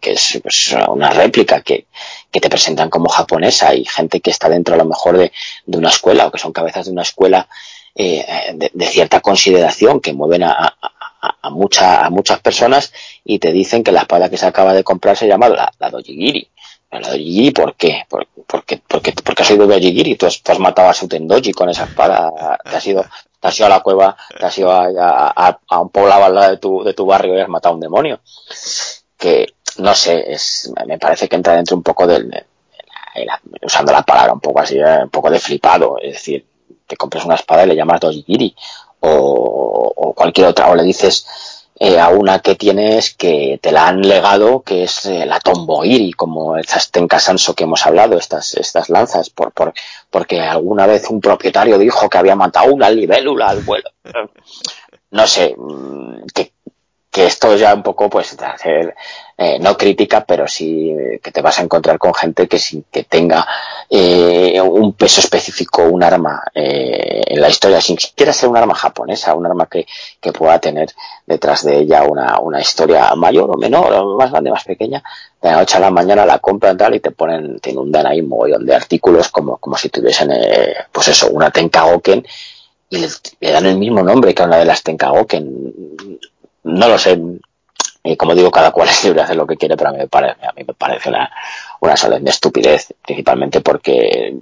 que, 0.00 0.12
es 0.12 0.38
pues, 0.40 0.76
una 0.86 1.10
réplica 1.10 1.62
que, 1.62 1.86
que, 2.30 2.40
te 2.40 2.48
presentan 2.48 2.90
como 2.90 3.08
japonesa 3.08 3.74
y 3.74 3.84
gente 3.84 4.20
que 4.20 4.30
está 4.30 4.48
dentro 4.48 4.74
a 4.74 4.78
lo 4.78 4.84
mejor 4.84 5.18
de, 5.18 5.32
de 5.64 5.78
una 5.78 5.88
escuela 5.88 6.26
o 6.26 6.30
que 6.30 6.38
son 6.38 6.52
cabezas 6.52 6.86
de 6.86 6.92
una 6.92 7.02
escuela 7.02 7.48
eh, 7.96 8.24
de, 8.54 8.70
de, 8.72 8.86
cierta 8.86 9.20
consideración 9.20 10.00
que 10.00 10.12
mueven 10.12 10.44
a, 10.44 10.52
a, 10.52 11.36
a, 11.42 11.50
mucha, 11.50 12.04
a 12.04 12.10
muchas 12.10 12.40
personas 12.40 12.92
y 13.24 13.38
te 13.38 13.52
dicen 13.52 13.82
que 13.82 13.90
la 13.90 14.02
espada 14.02 14.28
que 14.28 14.36
se 14.36 14.46
acaba 14.46 14.74
de 14.74 14.84
comprar 14.84 15.16
se 15.16 15.26
llama 15.26 15.48
la, 15.48 15.72
la 15.80 15.90
Dojigiri. 15.90 16.48
La 16.92 17.00
Dojigiri, 17.00 17.50
¿por 17.50 17.74
qué? 17.74 18.04
¿Por, 18.08 18.28
porque, 18.46 18.80
porque, 18.86 19.12
porque 19.12 19.42
has 19.42 19.48
sido 19.48 19.66
Dojigiri, 19.66 20.14
tú 20.16 20.26
has, 20.26 20.42
tú 20.42 20.52
has 20.52 20.58
matado 20.58 20.88
a 20.88 20.94
Sutendoji 20.94 21.52
con 21.52 21.68
esa 21.68 21.84
espada, 21.84 22.30
te 22.62 22.76
has 22.76 22.86
ido, 22.86 23.04
has 23.46 23.58
ido 23.58 23.66
a 23.66 23.70
la 23.70 23.80
cueva, 23.80 24.16
te 24.38 24.44
has 24.44 24.58
ido 24.58 24.70
a, 24.70 25.60
un 25.80 25.90
poblado 25.90 26.24
al 26.24 26.34
lado 26.34 26.50
de 26.50 26.56
tu, 26.58 26.82
de 26.82 26.94
tu 26.94 27.06
barrio 27.06 27.36
y 27.36 27.40
has 27.40 27.48
matado 27.48 27.72
a 27.72 27.76
un 27.76 27.80
demonio. 27.80 28.20
Que, 29.16 29.46
no 29.78 29.94
sé, 29.94 30.32
es, 30.32 30.70
me 30.86 30.98
parece 30.98 31.28
que 31.28 31.36
entra 31.36 31.54
dentro 31.54 31.76
un 31.76 31.82
poco 31.82 32.06
del, 32.06 32.30
usando 33.62 33.92
la 33.92 34.02
palabra 34.02 34.32
un 34.32 34.40
poco 34.40 34.60
así, 34.60 34.78
eh, 34.78 35.02
un 35.02 35.10
poco 35.10 35.30
de 35.30 35.38
flipado, 35.38 35.98
es 36.00 36.14
decir, 36.14 36.46
te 36.86 36.96
compras 36.96 37.24
una 37.24 37.34
espada 37.34 37.64
y 37.64 37.68
le 37.68 37.76
llamas 37.76 38.00
Dojigiri, 38.00 38.54
o, 39.00 39.92
o 39.96 40.12
cualquier 40.14 40.48
otra, 40.48 40.68
o 40.70 40.74
le 40.74 40.82
dices, 40.82 41.26
eh, 41.78 41.98
a 41.98 42.08
una 42.08 42.40
que 42.40 42.54
tienes 42.54 43.14
que 43.14 43.58
te 43.60 43.70
la 43.70 43.88
han 43.88 44.00
legado, 44.00 44.62
que 44.62 44.84
es 44.84 45.04
eh, 45.04 45.26
la 45.26 45.40
Tomboiri, 45.40 46.12
como 46.12 46.56
estas 46.56 46.90
Tenkasanso 46.90 47.54
que 47.54 47.64
hemos 47.64 47.84
hablado, 47.84 48.16
estas, 48.16 48.54
estas 48.54 48.88
lanzas, 48.88 49.28
por, 49.28 49.52
por, 49.52 49.74
porque 50.10 50.40
alguna 50.40 50.86
vez 50.86 51.10
un 51.10 51.20
propietario 51.20 51.78
dijo 51.78 52.08
que 52.08 52.18
había 52.18 52.34
matado 52.34 52.72
una 52.72 52.90
libélula 52.90 53.48
al 53.48 53.60
vuelo. 53.60 53.90
No 55.08 55.24
sé, 55.26 55.54
mm, 55.56 56.26
que, 56.34 56.52
que 57.16 57.24
esto 57.24 57.56
ya 57.56 57.72
un 57.72 57.82
poco 57.82 58.10
pues 58.10 58.36
hacer 58.42 58.94
eh, 59.38 59.58
no 59.58 59.74
crítica 59.78 60.26
pero 60.26 60.46
sí 60.46 60.94
que 61.22 61.32
te 61.32 61.40
vas 61.40 61.58
a 61.58 61.62
encontrar 61.62 61.96
con 61.96 62.12
gente 62.12 62.46
que 62.46 62.58
sin 62.58 62.84
que 62.92 63.04
tenga 63.04 63.46
eh, 63.88 64.60
un 64.60 64.92
peso 64.92 65.22
específico 65.22 65.84
un 65.84 66.02
arma 66.02 66.42
eh, 66.54 67.22
en 67.26 67.40
la 67.40 67.48
historia 67.48 67.80
sin 67.80 67.98
siquiera 67.98 68.34
ser 68.34 68.50
un 68.50 68.58
arma 68.58 68.74
japonesa 68.74 69.34
un 69.34 69.46
arma 69.46 69.64
que, 69.64 69.86
que 70.20 70.30
pueda 70.30 70.58
tener 70.58 70.90
detrás 71.24 71.64
de 71.64 71.78
ella 71.78 72.02
una, 72.02 72.38
una 72.38 72.60
historia 72.60 73.14
mayor 73.14 73.50
o 73.50 73.56
menor 73.56 74.14
más 74.18 74.30
grande 74.30 74.50
más 74.50 74.64
pequeña. 74.64 75.02
De 75.40 75.50
la 75.50 75.56
noche 75.56 75.78
a 75.78 75.80
la 75.80 75.90
mañana 75.90 76.26
la 76.26 76.38
compran 76.38 76.76
tal 76.76 76.96
y 76.96 77.00
te 77.00 77.12
ponen 77.12 77.60
te 77.60 77.70
inundan 77.70 78.06
ahí 78.06 78.20
un 78.20 78.28
mogollón 78.28 78.66
de 78.66 78.74
artículos 78.74 79.30
como 79.30 79.56
como 79.56 79.78
si 79.78 79.88
tuviesen 79.88 80.30
pues 80.92 81.08
eso 81.08 81.30
una 81.30 81.50
Tenkagoken 81.50 82.26
y 82.90 82.98
le, 82.98 83.08
le, 83.40 83.50
dan 83.50 83.64
el 83.64 83.78
mismo 83.78 84.02
nombre 84.02 84.34
que 84.34 84.42
a 84.42 84.46
una 84.46 84.58
de 84.58 84.66
las 84.66 84.82
Tenkagoken 84.82 85.96
no 86.66 86.88
lo 86.88 86.98
sé. 86.98 87.18
Y 88.04 88.16
como 88.16 88.34
digo, 88.34 88.50
cada 88.50 88.70
cual 88.72 88.88
es 88.90 89.04
libre 89.04 89.20
de 89.20 89.24
hacer 89.24 89.36
lo 89.36 89.46
que 89.46 89.56
quiere, 89.56 89.76
pero 89.76 89.90
a 89.90 89.92
mí 89.92 89.98
me 89.98 90.08
parece, 90.08 90.46
a 90.46 90.52
mí 90.52 90.64
me 90.66 90.74
parece 90.74 91.08
una, 91.08 91.30
una 91.80 91.96
solemne 91.96 92.30
estupidez, 92.30 92.94
principalmente 93.04 93.60
porque 93.60 94.36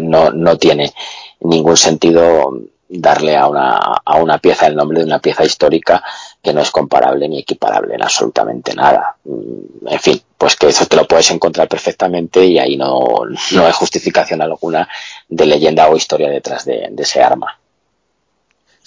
no, 0.00 0.30
no 0.30 0.58
tiene 0.58 0.92
ningún 1.40 1.76
sentido 1.76 2.52
darle 2.88 3.36
a 3.36 3.46
una, 3.46 3.78
a 4.04 4.16
una 4.16 4.38
pieza 4.38 4.66
el 4.66 4.76
nombre 4.76 4.98
de 4.98 5.06
una 5.06 5.18
pieza 5.18 5.44
histórica 5.44 6.04
que 6.42 6.52
no 6.52 6.60
es 6.60 6.70
comparable 6.70 7.26
ni 7.26 7.38
equiparable 7.38 7.94
en 7.94 8.02
absolutamente 8.02 8.74
nada. 8.74 9.16
En 9.24 9.98
fin, 9.98 10.20
pues 10.36 10.56
que 10.56 10.68
eso 10.68 10.84
te 10.86 10.96
lo 10.96 11.06
puedes 11.06 11.30
encontrar 11.30 11.68
perfectamente 11.68 12.44
y 12.44 12.58
ahí 12.58 12.76
no, 12.76 13.20
no 13.52 13.66
hay 13.66 13.72
justificación 13.72 14.42
alguna 14.42 14.88
de 15.28 15.46
leyenda 15.46 15.88
o 15.88 15.96
historia 15.96 16.28
detrás 16.28 16.66
de, 16.66 16.88
de 16.90 17.02
ese 17.02 17.22
arma. 17.22 17.58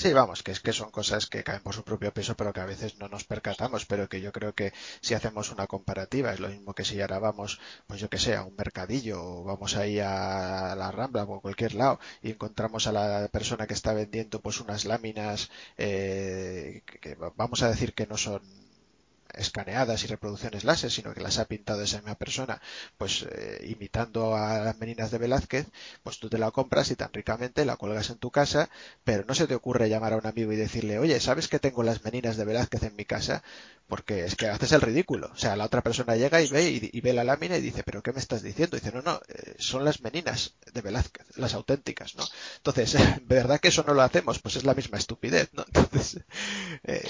Sí, 0.01 0.11
vamos, 0.13 0.43
que 0.43 0.51
es 0.51 0.59
que 0.59 0.73
son 0.73 0.91
cosas 0.91 1.25
que 1.27 1.43
caen 1.43 1.61
por 1.63 1.73
su 1.73 1.83
propio 1.83 2.13
peso, 2.13 2.35
pero 2.35 2.51
que 2.53 2.59
a 2.59 2.65
veces 2.65 2.97
no 2.99 3.07
nos 3.07 3.23
percatamos, 3.23 3.85
pero 3.85 4.09
que 4.09 4.19
yo 4.21 4.31
creo 4.33 4.53
que 4.53 4.73
si 5.01 5.13
hacemos 5.13 5.51
una 5.51 5.67
comparativa, 5.67 6.33
es 6.33 6.39
lo 6.41 6.49
mismo 6.49 6.73
que 6.73 6.83
si 6.85 6.99
ahora 7.01 7.19
vamos, 7.19 7.59
pues 7.87 7.99
yo 8.01 8.09
que 8.09 8.17
sé, 8.19 8.35
a 8.35 8.43
un 8.43 8.55
mercadillo 8.57 9.23
o 9.23 9.43
vamos 9.45 9.75
ahí 9.77 9.99
a 9.99 10.75
la 10.77 10.91
Rambla 10.91 11.23
o 11.23 11.35
a 11.37 11.41
cualquier 11.41 11.73
lado 11.75 11.99
y 12.21 12.31
encontramos 12.31 12.87
a 12.87 12.91
la 12.91 13.27
persona 13.29 13.67
que 13.67 13.73
está 13.73 13.93
vendiendo 13.93 14.41
pues 14.41 14.59
unas 14.59 14.83
láminas 14.85 15.49
eh, 15.77 16.83
que 17.01 17.15
vamos 17.35 17.63
a 17.63 17.69
decir 17.69 17.93
que 17.93 18.05
no 18.07 18.17
son 18.17 18.41
escaneadas 19.38 20.03
y 20.03 20.07
reproducciones 20.07 20.63
láser, 20.63 20.91
sino 20.91 21.13
que 21.13 21.21
las 21.21 21.39
ha 21.39 21.45
pintado 21.45 21.81
esa 21.81 21.97
misma 21.97 22.15
persona, 22.15 22.61
pues 22.97 23.25
eh, 23.31 23.65
imitando 23.69 24.36
a 24.36 24.59
las 24.59 24.77
meninas 24.79 25.11
de 25.11 25.17
Velázquez, 25.17 25.67
pues 26.03 26.19
tú 26.19 26.29
te 26.29 26.38
la 26.38 26.51
compras 26.51 26.91
y 26.91 26.95
tan 26.95 27.11
ricamente 27.13 27.65
la 27.65 27.77
cuelgas 27.77 28.09
en 28.09 28.17
tu 28.17 28.31
casa, 28.31 28.69
pero 29.03 29.23
no 29.27 29.36
se 29.36 29.47
te 29.47 29.55
ocurre 29.55 29.89
llamar 29.89 30.13
a 30.13 30.17
un 30.17 30.27
amigo 30.27 30.51
y 30.51 30.55
decirle, 30.55 30.99
oye, 30.99 31.19
¿sabes 31.19 31.47
que 31.47 31.59
tengo 31.59 31.83
las 31.83 32.03
meninas 32.03 32.38
de 32.38 32.45
Velázquez 32.45 32.83
en 32.83 32.95
mi 32.95 33.05
casa? 33.05 33.43
Porque 33.88 34.25
es 34.25 34.36
que 34.36 34.47
haces 34.47 34.71
el 34.71 34.81
ridículo. 34.81 35.29
O 35.33 35.38
sea, 35.38 35.55
la 35.55 35.65
otra 35.65 35.81
persona 35.81 36.15
llega 36.15 36.41
y 36.41 36.47
ve 36.47 36.89
y, 36.91 37.01
ve 37.01 37.13
la 37.13 37.23
lámina 37.23 37.57
y 37.57 37.61
dice, 37.61 37.83
pero 37.83 38.01
¿qué 38.01 38.11
me 38.11 38.19
estás 38.19 38.41
diciendo? 38.41 38.77
Y 38.77 38.79
dice, 38.79 38.95
no, 38.95 39.01
no, 39.01 39.19
eh, 39.27 39.53
son 39.59 39.86
las 39.86 40.01
meninas 40.01 40.55
de 40.73 40.81
Velázquez, 40.81 41.25
las 41.38 41.53
auténticas, 41.53 42.15
¿no? 42.15 42.23
Entonces, 42.57 42.95
¿verdad 43.27 43.59
que 43.59 43.67
eso 43.67 43.83
no 43.86 43.93
lo 43.93 44.01
hacemos? 44.01 44.39
Pues 44.39 44.55
es 44.55 44.65
la 44.65 44.73
misma 44.73 44.97
estupidez, 44.97 45.49
¿no? 45.53 45.63
Entonces, 45.67 46.21
eh, 46.83 47.07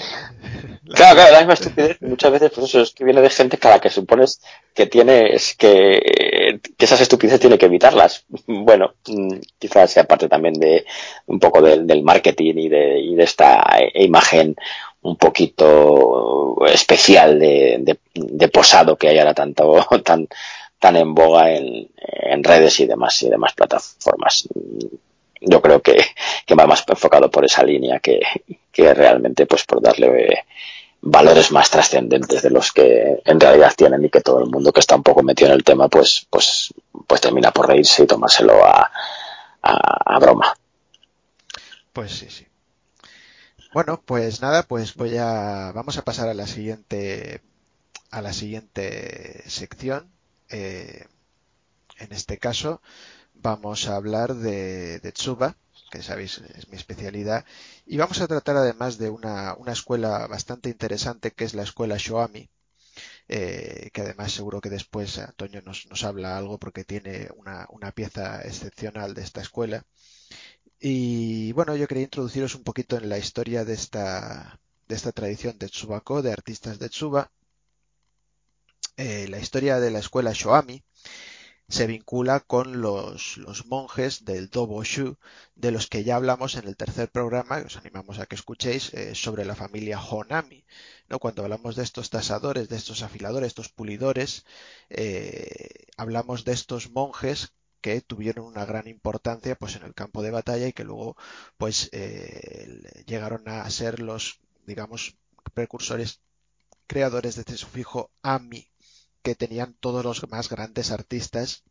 claro, 0.94 1.16
claro, 1.16 1.32
la 1.32 1.38
misma 1.38 1.54
estupidez. 1.54 2.02
Muchas 2.02 2.32
veces, 2.32 2.52
pues 2.54 2.68
eso 2.68 2.82
es 2.82 2.90
que 2.92 3.04
viene 3.04 3.22
de 3.22 3.30
gente 3.30 3.58
que 3.58 3.68
a 3.68 3.70
la 3.70 3.80
que 3.80 3.90
supones 3.90 4.40
que 4.74 4.86
tienes 4.86 5.54
que, 5.56 6.60
que 6.76 6.84
esas 6.84 7.00
estupideces 7.00 7.40
tiene 7.40 7.56
que 7.56 7.66
evitarlas. 7.66 8.26
Bueno, 8.46 8.94
mm, 9.06 9.38
quizás 9.58 9.90
sea 9.90 10.04
parte 10.04 10.28
también 10.28 10.54
de 10.54 10.84
un 11.24 11.40
poco 11.40 11.62
del, 11.62 11.86
del 11.86 12.02
marketing 12.02 12.54
y 12.56 12.68
de, 12.68 13.00
y 13.00 13.14
de 13.14 13.24
esta 13.24 13.64
imagen 13.94 14.54
un 15.06 15.16
poquito 15.16 16.56
especial 16.66 17.38
de, 17.38 17.98
posado 18.52 18.96
que 18.96 19.08
hay 19.08 19.18
ahora 19.18 19.34
tanto 19.34 19.84
tan 20.04 20.28
tan 20.78 20.96
en 20.96 21.14
boga 21.14 21.52
en, 21.52 21.88
redes 22.42 22.80
y 22.80 22.86
demás 22.86 23.22
y 23.22 23.30
demás 23.30 23.54
plataformas. 23.54 24.46
Yo 25.40 25.62
creo 25.62 25.80
que, 25.80 26.04
va 26.58 26.66
más 26.66 26.84
enfocado 26.86 27.30
por 27.30 27.44
esa 27.44 27.62
línea 27.62 27.98
que, 27.98 28.20
que 28.70 28.92
realmente 28.92 29.46
pues 29.46 29.64
por 29.64 29.80
darle 29.80 30.44
valores 31.00 31.50
más 31.50 31.70
trascendentes 31.70 32.42
de 32.42 32.50
los 32.50 32.72
que 32.72 33.20
en 33.24 33.40
realidad 33.40 33.72
tienen 33.76 34.04
y 34.04 34.10
que 34.10 34.20
todo 34.20 34.40
el 34.40 34.50
mundo 34.50 34.72
que 34.72 34.80
está 34.80 34.96
un 34.96 35.02
poco 35.02 35.22
metido 35.22 35.50
en 35.50 35.56
el 35.56 35.64
tema 35.64 35.88
pues 35.88 36.26
pues 36.28 36.74
pues 37.06 37.20
termina 37.20 37.52
por 37.52 37.68
reírse 37.68 38.02
y 38.02 38.06
tomárselo 38.06 38.64
a, 38.64 38.90
a, 39.62 40.14
a 40.14 40.18
broma. 40.18 40.54
Pues 41.92 42.12
sí 42.12 42.26
sí 42.28 42.46
bueno, 43.76 44.00
pues 44.02 44.40
nada, 44.40 44.62
pues 44.62 44.94
voy 44.94 45.18
a 45.18 45.70
vamos 45.74 45.98
a 45.98 46.02
pasar 46.02 46.30
a 46.30 46.34
la 46.34 46.46
siguiente 46.46 47.42
a 48.10 48.22
la 48.22 48.32
siguiente 48.32 49.42
sección. 49.50 50.10
Eh, 50.48 51.04
en 51.98 52.12
este 52.12 52.38
caso 52.38 52.80
vamos 53.34 53.88
a 53.88 53.96
hablar 53.96 54.34
de, 54.34 54.98
de 55.00 55.12
Tsuba, 55.12 55.56
que 55.90 56.02
sabéis 56.02 56.38
es 56.38 56.68
mi 56.70 56.76
especialidad, 56.78 57.44
y 57.86 57.98
vamos 57.98 58.20
a 58.22 58.28
tratar 58.28 58.56
además 58.56 58.96
de 58.96 59.10
una, 59.10 59.54
una 59.56 59.72
escuela 59.72 60.26
bastante 60.26 60.70
interesante 60.70 61.32
que 61.32 61.44
es 61.44 61.54
la 61.54 61.64
escuela 61.64 61.96
Shoami, 61.98 62.48
que 63.28 64.00
además 64.00 64.32
seguro 64.32 64.62
que 64.62 64.70
después 64.70 65.18
Antonio 65.18 65.60
nos, 65.62 65.86
nos 65.90 66.02
habla 66.04 66.38
algo 66.38 66.58
porque 66.58 66.84
tiene 66.84 67.28
una, 67.36 67.66
una, 67.70 67.92
pieza 67.92 68.40
excepcional 68.42 69.12
de 69.12 69.22
esta 69.22 69.42
escuela. 69.42 69.84
Y 70.80 71.52
bueno, 71.52 71.76
yo 71.76 71.86
quería 71.86 72.04
introduciros 72.04 72.54
un 72.54 72.62
poquito 72.64 72.96
en 72.96 73.08
la 73.08 73.18
historia 73.18 73.64
de 73.64 73.74
esta, 73.74 74.58
de 74.88 74.94
esta 74.94 75.12
tradición 75.12 75.58
de 75.58 75.68
Tsubako, 75.68 76.22
de 76.22 76.32
artistas 76.32 76.78
de 76.78 76.88
Tsuba. 76.88 77.30
la 78.96 79.38
historia 79.38 79.80
de 79.80 79.90
la 79.90 79.98
escuela 80.00 80.32
Shoami 80.32 80.82
se 81.68 81.86
vincula 81.86 82.40
con 82.40 82.80
los, 82.80 83.36
los 83.38 83.66
monjes 83.66 84.24
del 84.24 84.50
Dobo-shu, 84.50 85.18
de 85.56 85.70
los 85.72 85.88
que 85.88 86.04
ya 86.04 86.16
hablamos 86.16 86.54
en 86.54 86.68
el 86.68 86.76
tercer 86.76 87.10
programa, 87.10 87.60
que 87.60 87.66
os 87.66 87.76
animamos 87.76 88.18
a 88.18 88.26
que 88.26 88.36
escuchéis, 88.36 88.94
eh, 88.94 89.14
sobre 89.14 89.44
la 89.44 89.56
familia 89.56 90.00
Honami. 90.00 90.64
¿no? 91.08 91.18
Cuando 91.18 91.42
hablamos 91.42 91.74
de 91.76 91.82
estos 91.82 92.10
tasadores, 92.10 92.68
de 92.68 92.76
estos 92.76 93.02
afiladores, 93.02 93.48
estos 93.48 93.68
pulidores, 93.70 94.44
eh, 94.90 95.86
hablamos 95.96 96.44
de 96.44 96.52
estos 96.52 96.90
monjes 96.90 97.52
que 97.86 98.00
tuvieron 98.00 98.46
una 98.46 98.64
gran 98.64 98.88
importancia 98.88 99.54
pues 99.54 99.76
en 99.76 99.84
el 99.84 99.94
campo 99.94 100.20
de 100.20 100.32
batalla 100.32 100.66
y 100.66 100.72
que 100.72 100.82
luego 100.82 101.16
pues 101.56 101.88
eh, 101.92 102.82
llegaron 103.06 103.48
a 103.48 103.70
ser 103.70 104.00
los 104.00 104.40
digamos 104.66 105.16
precursores 105.54 106.20
creadores 106.88 107.36
de 107.36 107.42
este 107.42 107.56
sufijo 107.56 108.10
ami 108.22 108.68
que 109.22 109.36
tenían 109.36 109.74
todos 109.78 110.04
los 110.04 110.28
más 110.28 110.48
grandes 110.48 110.90
artistas 110.90 111.62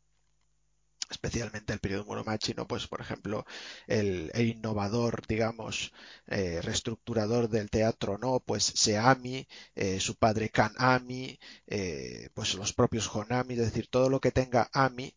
especialmente 1.10 1.74
el 1.74 1.80
periodo 1.80 2.06
Muromachi. 2.06 2.54
Pues, 2.68 2.88
por 2.88 3.02
ejemplo, 3.02 3.46
el, 3.88 4.32
innovador, 4.36 5.26
digamos, 5.28 5.94
eh, 6.28 6.62
reestructurador 6.62 7.50
del 7.50 7.70
teatro, 7.70 8.18
¿no? 8.18 8.40
Pues 8.40 8.64
Seami, 8.76 9.48
eh, 9.76 10.00
su 10.00 10.16
padre 10.16 10.50
Kanami, 10.50 11.40
eh, 11.68 12.30
pues 12.34 12.56
los 12.56 12.74
propios 12.74 13.14
Honami, 13.14 13.54
es 13.56 13.60
decir, 13.60 13.88
todo 13.90 14.10
lo 14.10 14.20
que 14.20 14.32
tenga 14.32 14.70
Ami 14.74 15.16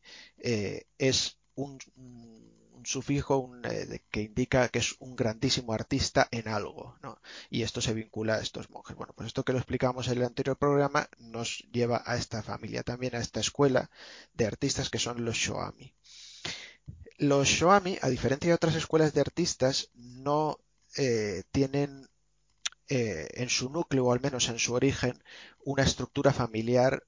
es 0.98 1.38
un, 1.54 1.78
sufijo 2.84 3.50
eh, 3.64 4.00
que 4.10 4.22
indica 4.22 4.68
que 4.68 4.78
es 4.78 4.96
un 5.00 5.16
grandísimo 5.16 5.72
artista 5.72 6.28
en 6.30 6.48
algo, 6.48 6.96
¿no? 7.02 7.20
Y 7.50 7.62
esto 7.62 7.80
se 7.80 7.94
vincula 7.94 8.34
a 8.34 8.40
estos 8.40 8.70
monjes. 8.70 8.96
Bueno, 8.96 9.12
pues 9.16 9.28
esto 9.28 9.44
que 9.44 9.52
lo 9.52 9.58
explicamos 9.58 10.08
en 10.08 10.18
el 10.18 10.24
anterior 10.24 10.56
programa 10.56 11.08
nos 11.18 11.58
lleva 11.72 12.02
a 12.04 12.16
esta 12.16 12.42
familia, 12.42 12.82
también 12.82 13.14
a 13.14 13.20
esta 13.20 13.40
escuela 13.40 13.90
de 14.34 14.46
artistas 14.46 14.90
que 14.90 14.98
son 14.98 15.24
los 15.24 15.36
Shoami. 15.36 15.94
Los 17.18 17.48
Shoami, 17.48 17.98
a 18.00 18.08
diferencia 18.08 18.48
de 18.48 18.54
otras 18.54 18.74
escuelas 18.74 19.12
de 19.12 19.20
artistas, 19.20 19.90
no 19.94 20.58
eh, 20.96 21.42
tienen 21.50 22.08
eh, 22.88 23.28
en 23.34 23.48
su 23.48 23.70
núcleo, 23.70 24.06
o 24.06 24.12
al 24.12 24.20
menos 24.20 24.48
en 24.48 24.58
su 24.58 24.74
origen, 24.74 25.22
una 25.64 25.82
estructura 25.82 26.32
familiar 26.32 27.04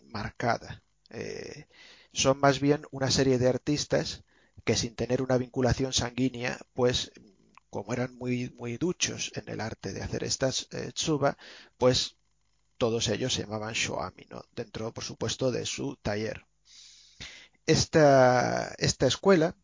marcada. 0.00 0.82
son 2.12 2.38
más 2.38 2.60
bien 2.60 2.86
una 2.92 3.10
serie 3.10 3.38
de 3.38 3.48
artistas 3.48 4.24
que 4.64 4.76
sin 4.76 4.94
tener 4.94 5.22
una 5.22 5.38
vinculación 5.38 5.92
sanguínea, 5.92 6.58
pues 6.72 7.12
como 7.70 7.92
eran 7.92 8.16
muy, 8.16 8.50
muy 8.50 8.76
duchos 8.76 9.32
en 9.34 9.48
el 9.48 9.60
arte 9.60 9.92
de 9.92 10.02
hacer 10.02 10.24
estas 10.24 10.68
eh, 10.70 10.92
tsuba, 10.92 11.36
pues 11.76 12.16
todos 12.78 13.08
ellos 13.08 13.34
se 13.34 13.42
llamaban 13.42 13.74
shoami, 13.74 14.26
¿no? 14.30 14.42
dentro, 14.54 14.92
por 14.92 15.04
supuesto, 15.04 15.50
de 15.50 15.66
su 15.66 15.96
taller. 15.96 16.46
Esta, 17.66 18.74
esta 18.78 19.06
escuela 19.06 19.56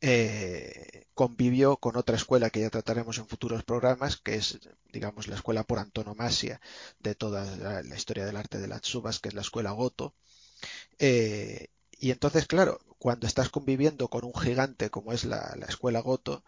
eh, 0.00 1.06
convivió 1.14 1.78
con 1.78 1.96
otra 1.96 2.16
escuela 2.16 2.50
que 2.50 2.60
ya 2.60 2.70
trataremos 2.70 3.18
en 3.18 3.26
futuros 3.26 3.64
programas, 3.64 4.18
que 4.18 4.36
es, 4.36 4.58
digamos, 4.92 5.28
la 5.28 5.36
escuela 5.36 5.64
por 5.64 5.78
antonomasia 5.78 6.60
de 6.98 7.14
toda 7.14 7.82
la, 7.82 7.96
historia 7.96 8.24
del 8.24 8.36
arte 8.36 8.58
de 8.58 8.68
las 8.68 8.82
tsubas, 8.82 9.20
que 9.20 9.28
es 9.28 9.34
la 9.34 9.40
escuela 9.40 9.72
Goto. 9.72 10.14
Eh, 10.98 11.68
y 11.98 12.10
entonces, 12.10 12.46
claro, 12.46 12.78
cuando 12.98 13.26
estás 13.26 13.50
conviviendo 13.50 14.08
con 14.08 14.24
un 14.24 14.34
gigante 14.34 14.90
como 14.90 15.12
es 15.12 15.24
la, 15.24 15.56
escuela 15.68 16.00
Goto, 16.00 16.42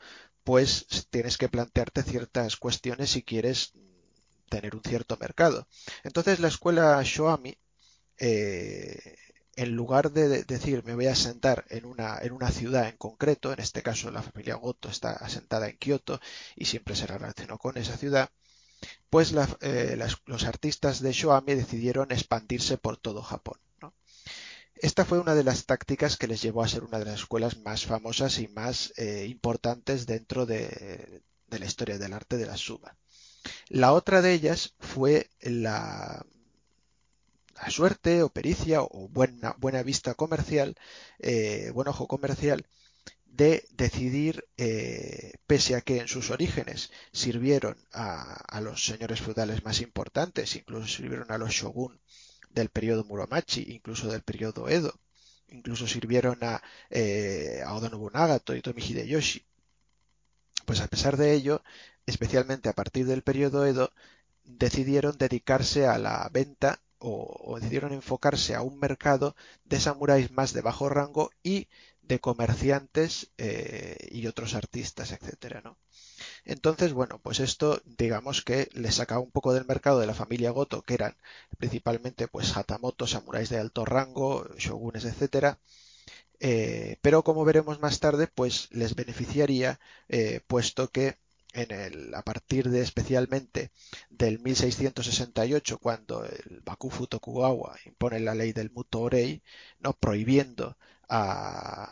pues 0.45 0.87
tienes 1.11 1.37
que 1.37 1.49
plantearte 1.49 2.03
ciertas 2.03 2.57
cuestiones 2.57 3.11
si 3.11 3.23
quieres 3.23 3.73
tener 4.49 4.75
un 4.75 4.83
cierto 4.83 5.17
mercado. 5.19 5.69
Entonces 6.05 6.41
la 6.41 6.49
escuela 6.49 7.01
Shoami, 7.05 7.59
eh, 8.19 9.17
en 9.57 9.75
lugar 9.75 10.13
de 10.13 10.45
decir 10.45 10.85
me 10.85 10.95
voy 10.95 11.07
a 11.07 11.15
sentar 11.15 11.67
en 11.69 11.85
una, 11.85 12.51
ciudad 12.51 12.89
en 12.89 12.97
concreto, 12.97 13.53
en 13.53 13.61
este 13.61 13.83
caso 13.83 14.11
la 14.11 14.23
familia 14.23 14.55
Goto 14.55 14.89
está 14.89 15.13
asentada 15.13 15.69
en 15.69 15.77
Kioto 15.77 16.21
y 16.57 16.65
siempre 16.65 16.97
se 16.97 17.07
relacionó 17.07 17.59
con 17.59 17.77
esa 17.77 17.97
ciudad, 17.97 18.31
pues 19.11 19.35
eh, 19.61 19.99
los 20.27 20.45
artistas 20.45 21.01
de 21.01 21.13
Shoami 21.13 21.55
decidieron 21.55 22.11
expandirse 22.13 22.79
por 22.79 22.97
todo 22.97 23.23
Japón. 23.23 23.59
Esta 24.81 25.05
fue 25.05 25.19
una 25.19 25.35
de 25.35 25.43
las 25.43 25.67
tácticas 25.67 26.17
que 26.17 26.29
les 26.29 26.41
llevó 26.41 26.63
a 26.63 26.69
ser 26.69 26.85
una 26.85 27.01
de 27.01 27.07
las 27.07 27.21
escuelas 27.21 27.59
más 27.59 27.85
famosas 27.85 28.39
y 28.39 28.47
más 28.47 28.93
eh, 28.97 29.27
importantes 29.29 30.07
dentro 30.07 30.47
de, 30.47 31.23
la 31.51 31.67
historia 31.67 31.99
del 31.99 32.13
arte 32.13 32.37
de 32.37 32.47
la 32.47 32.57
suba. 32.57 32.97
La 33.69 33.93
otra 33.93 34.23
de 34.23 34.33
ellas 34.35 34.75
fue 34.79 35.31
la, 35.41 36.25
suerte 37.69 38.23
o 38.23 38.29
pericia 38.29 38.83
o 38.83 39.09
buena, 39.09 39.57
buena 39.59 39.83
vista 39.83 40.15
comercial, 40.15 40.77
eh, 41.19 41.71
buen 41.75 41.89
ojo 41.89 42.07
comercial, 42.07 42.65
de 43.27 43.65
decidir, 43.73 44.47
eh, 44.59 45.33
pese 45.49 45.75
a 45.75 45.81
que 45.81 45.99
en 45.99 46.09
sus 46.09 46.31
orígenes 46.31 46.93
sirvieron 47.13 47.77
a, 47.93 48.35
a, 48.35 48.61
los 48.61 48.85
señores 48.85 49.21
feudales 49.21 49.65
más 49.65 49.81
importantes, 49.81 50.55
incluso 50.55 50.87
sirvieron 50.87 51.33
a 51.33 51.39
los 51.39 51.51
shogun 51.51 52.01
del 52.51 52.71
periodo 52.71 53.05
Muromachi, 53.05 53.65
incluso 53.73 54.09
del 54.11 54.23
periodo 54.23 54.69
Edo. 54.69 54.95
Incluso 55.49 55.87
sirvieron 55.87 56.39
a, 56.43 56.63
eh, 56.91 57.63
Oda 57.67 57.89
Nobunaga, 57.89 58.39
Toyotomi 58.39 58.83
Hideyoshi. 58.83 59.45
Pues 60.67 60.81
a 60.81 60.89
pesar 60.89 61.17
de 61.17 61.33
ello, 61.33 61.63
especialmente 62.07 62.69
a 62.69 62.75
partir 62.75 63.07
del 63.07 63.23
periodo 63.23 63.67
Edo, 63.67 63.93
decidieron 64.45 65.17
dedicarse 65.19 65.87
a 65.87 65.99
la 65.99 66.29
venta 66.33 66.81
o, 66.99 67.59
decidieron 67.61 67.93
enfocarse 67.93 68.55
a 68.55 68.63
un 68.63 68.79
mercado 68.79 69.37
de 69.65 69.81
samuráis 69.81 70.31
más 70.33 70.53
de 70.53 70.63
bajo 70.63 70.89
rango 70.89 71.31
y 71.43 71.69
de 72.03 72.21
comerciantes 72.21 73.31
eh, 73.39 74.09
y 74.11 74.27
otros 74.27 74.55
artistas, 74.55 75.13
etcétera, 75.13 75.61
¿no? 75.63 75.79
Entonces, 76.45 76.93
bueno, 76.93 77.21
pues 77.23 77.41
esto 77.41 77.81
digamos 77.85 78.43
que 78.43 78.69
le 78.75 78.91
sacaba 78.93 79.21
un 79.21 79.31
poco 79.31 79.53
del 79.55 79.67
mercado 79.67 80.01
de 80.01 80.07
la 80.07 80.15
familia 80.15 80.51
Goto, 80.51 80.83
que 80.83 80.95
eran 80.95 81.17
principalmente 81.59 82.29
pues 82.29 82.57
Hatamoto, 82.57 83.07
samuráis 83.07 83.49
de 83.51 83.59
alto 83.59 83.85
rango, 83.85 84.49
shogunes, 84.57 85.05
etcétera. 85.05 85.59
Eh, 86.41 86.99
pero 87.03 87.25
como 87.25 87.45
veremos 87.45 87.81
más 87.81 88.01
tarde, 88.01 88.27
pues 88.29 88.69
les 88.73 88.95
beneficiaría, 88.95 89.81
eh, 90.09 90.41
puesto 90.47 90.91
que 90.91 91.17
en 91.55 91.71
el, 91.73 92.15
a 92.15 92.23
partir 92.23 92.71
de 92.71 92.81
especialmente 92.83 93.71
del 94.11 94.39
1668, 94.39 95.79
cuando 95.79 96.25
el 96.25 96.61
Bakufu 96.65 97.07
Tokugawa 97.07 97.77
impone 97.87 98.21
la 98.21 98.35
ley 98.35 98.53
del 98.53 98.71
Muto 98.71 99.01
Orei, 99.01 99.43
no 99.81 99.95
prohibiendo 99.95 100.77
a, 101.09 101.91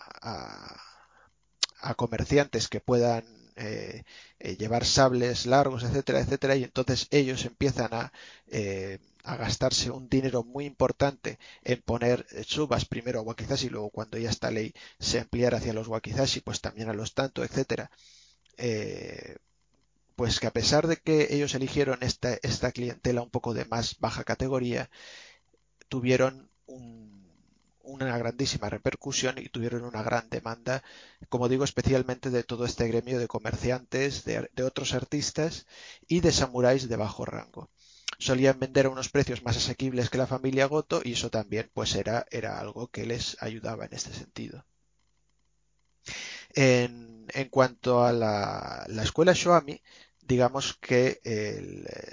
a 1.81 1.95
comerciantes 1.95 2.69
que 2.69 2.81
puedan 2.81 3.25
eh, 3.57 4.05
eh, 4.39 4.57
llevar 4.57 4.85
sables 4.85 5.47
largos, 5.47 5.83
etcétera, 5.83 6.21
etcétera, 6.21 6.57
y 6.57 6.65
entonces 6.65 7.09
ellos 7.11 7.45
empiezan 7.45 7.93
a, 7.95 8.13
eh, 8.49 8.99
a 9.25 9.37
gastarse 9.37 9.91
un 9.91 10.09
dinero 10.09 10.45
muy 10.45 10.67
importante 10.67 11.39
en 11.65 11.83
poner 11.83 12.27
subas 12.47 12.85
primero 12.85 13.19
a 13.21 13.23
wakizashi, 13.23 13.69
luego 13.71 13.91
cuando 13.91 14.19
ya 14.19 14.31
esta 14.31 14.51
ley 14.51 14.73
se 14.99 15.21
ampliara 15.21 15.59
hacia 15.59 15.73
los 15.73 15.89
wakizashi, 15.89 16.41
pues 16.41 16.61
también 16.61 16.89
a 16.91 16.95
los 16.95 17.15
tanto, 17.15 17.43
etcétera. 17.45 17.91
pues 20.17 20.41
que 20.41 20.47
a 20.47 20.53
pesar 20.53 20.87
de 20.87 20.97
que 20.97 21.29
ellos 21.31 21.55
eligieron 21.55 21.99
esta, 22.03 22.35
esta 22.43 22.73
clientela 22.73 23.23
un 23.23 23.31
poco 23.31 23.55
de 23.55 23.67
más 23.67 23.99
baja 23.99 24.25
categoría, 24.25 24.91
tuvieron 25.89 26.51
un 26.67 27.26
una 27.87 28.19
grandísima 28.19 28.69
repercusión 28.69 29.39
y 29.39 29.49
tuvieron 29.49 29.85
una 29.85 30.03
gran 30.03 30.29
demanda, 30.29 30.83
como 31.29 31.49
digo, 31.49 31.65
especialmente 31.65 32.31
de 32.31 32.43
todo 32.43 32.65
este 32.65 32.87
gremio 32.89 33.19
de 33.19 33.29
comerciantes, 33.29 34.25
de, 34.25 34.49
otros 34.63 34.95
artistas 34.95 35.67
y 36.07 36.21
de 36.21 36.33
samuráis 36.33 36.89
de 36.89 36.97
bajo 36.97 37.25
rango. 37.25 37.71
Solían 38.19 38.59
vender 38.59 38.87
a 38.87 38.91
unos 38.91 39.09
precios 39.09 39.43
más 39.43 39.57
asequibles 39.57 40.11
que 40.11 40.19
la 40.19 40.27
familia 40.27 40.67
Goto 40.67 41.01
y 41.05 41.13
eso 41.13 41.31
también 41.31 41.71
pues 41.73 41.95
era, 41.95 42.27
algo 42.59 42.89
que 42.89 43.07
les 43.07 43.37
ayudaba 43.43 43.87
en 43.87 43.95
este 43.95 44.13
sentido. 44.13 44.65
En, 46.55 47.27
cuanto 47.51 48.05
a 48.05 48.13
la, 48.13 48.85
la, 48.89 49.03
escuela 49.03 49.33
Shoami, 49.35 49.83
digamos 50.23 50.79
que 50.81 51.21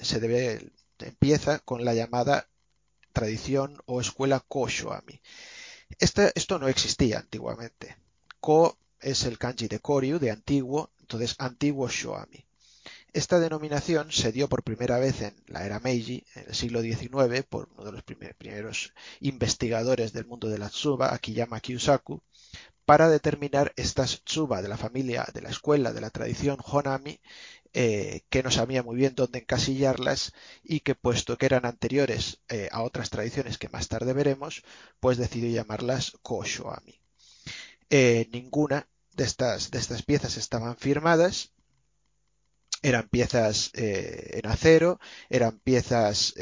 se 0.02 0.20
debe, 0.20 0.72
empieza 1.00 1.60
con 1.60 1.86
la 1.86 1.94
llamada 1.94 2.50
tradición 3.14 3.82
o 3.86 4.02
escuela 4.02 4.40
Ko-Shoami 4.40 5.22
esto 6.00 6.60
no 6.60 6.68
existía 6.68 7.20
antiguamente. 7.20 7.98
Ko 8.40 8.78
es 9.00 9.24
el 9.24 9.38
kanji 9.38 9.68
de 9.68 9.80
Koryu, 9.80 10.20
de 10.20 10.32
antiguo, 10.32 10.92
entonces 11.02 11.36
antiguo 11.40 11.88
Shoami. 11.88 12.46
Esta 13.14 13.40
denominación 13.40 14.12
se 14.12 14.32
dio 14.32 14.50
por 14.50 14.64
primera 14.64 14.98
vez 14.98 15.22
en 15.22 15.36
la 15.48 15.66
era 15.66 15.80
Meiji, 15.80 16.26
en 16.34 16.46
el 16.48 16.56
siglo 16.56 16.82
XIX, 16.82 17.44
por 17.48 17.70
uno 17.74 17.86
de 17.86 17.92
los 17.92 18.04
primeros 18.04 18.94
investigadores 19.20 20.14
del 20.14 20.26
mundo 20.26 20.50
de 20.50 20.58
la 20.58 20.70
tsuba, 20.70 21.14
Akiyama 21.14 21.60
Kyusaku, 21.60 22.24
para 22.86 23.10
determinar 23.10 23.72
estas 23.76 24.24
tsuba 24.24 24.62
de 24.62 24.68
la 24.68 24.78
familia, 24.78 25.28
de 25.32 25.42
la 25.42 25.50
escuela, 25.50 25.94
de 25.94 26.02
la 26.02 26.10
tradición 26.10 26.58
Honami, 26.66 27.20
eh, 27.74 28.22
que 28.30 28.44
no 28.44 28.52
sabía 28.52 28.84
muy 28.84 28.96
bien 28.96 29.16
dónde 29.16 29.40
encasillarlas 29.40 30.34
y 30.64 30.82
que 30.82 30.96
puesto 30.96 31.38
que 31.38 31.46
eran 31.46 31.66
anteriores 31.66 32.42
eh, 32.50 32.70
a 32.72 32.84
otras 32.84 33.10
tradiciones 33.10 33.58
que 33.58 33.70
más 33.70 33.88
tarde 33.88 34.14
veremos, 34.14 34.64
pues 35.00 35.18
decidió 35.18 35.50
llamarlas 35.50 36.14
Koshoami. 36.22 37.00
Eh, 37.90 38.30
ninguna 38.32 38.88
de 39.16 39.24
estas, 39.24 39.72
de 39.72 39.80
estas 39.80 40.04
piezas 40.04 40.38
estaban 40.38 40.78
firmadas, 40.78 41.52
eran 42.82 43.08
piezas 43.08 43.72
en 43.74 44.46
acero, 44.46 45.00
eran 45.30 45.58
piezas 45.60 46.34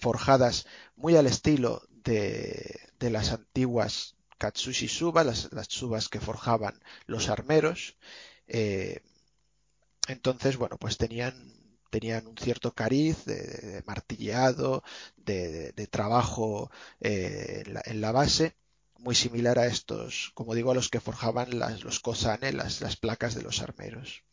forjadas 0.00 0.66
muy 0.96 1.14
al 1.14 1.28
estilo 1.28 1.82
de, 2.02 2.80
de 2.98 3.10
las 3.10 3.30
antiguas 3.30 4.16
Katsushi 4.38 4.88
Suba, 4.88 5.24
las, 5.24 5.52
las 5.52 5.66
subas 5.68 6.08
que 6.08 6.20
forjaban 6.20 6.80
los 7.06 7.28
armeros. 7.28 7.96
Eh, 8.46 9.02
entonces, 10.08 10.56
bueno, 10.56 10.78
pues 10.78 10.96
tenían, 10.96 11.34
tenían 11.90 12.26
un 12.26 12.36
cierto 12.36 12.74
cariz 12.74 13.24
de, 13.26 13.82
martilleado, 13.86 14.82
de, 15.16 15.72
trabajo 15.90 16.70
eh, 17.00 17.64
en, 17.84 18.00
la, 18.00 18.12
base, 18.12 18.56
muy 18.98 19.14
similar 19.14 19.58
a 19.58 19.66
estos, 19.66 20.32
como 20.34 20.54
digo, 20.54 20.70
a 20.70 20.74
los 20.74 20.88
que 20.88 21.00
forjaban 21.00 21.58
los 21.82 22.00
kosane, 22.00 22.52
las, 22.52 22.96
placas 22.96 23.34
de 23.34 23.42
los 23.42 23.60
armeros. 23.60 24.24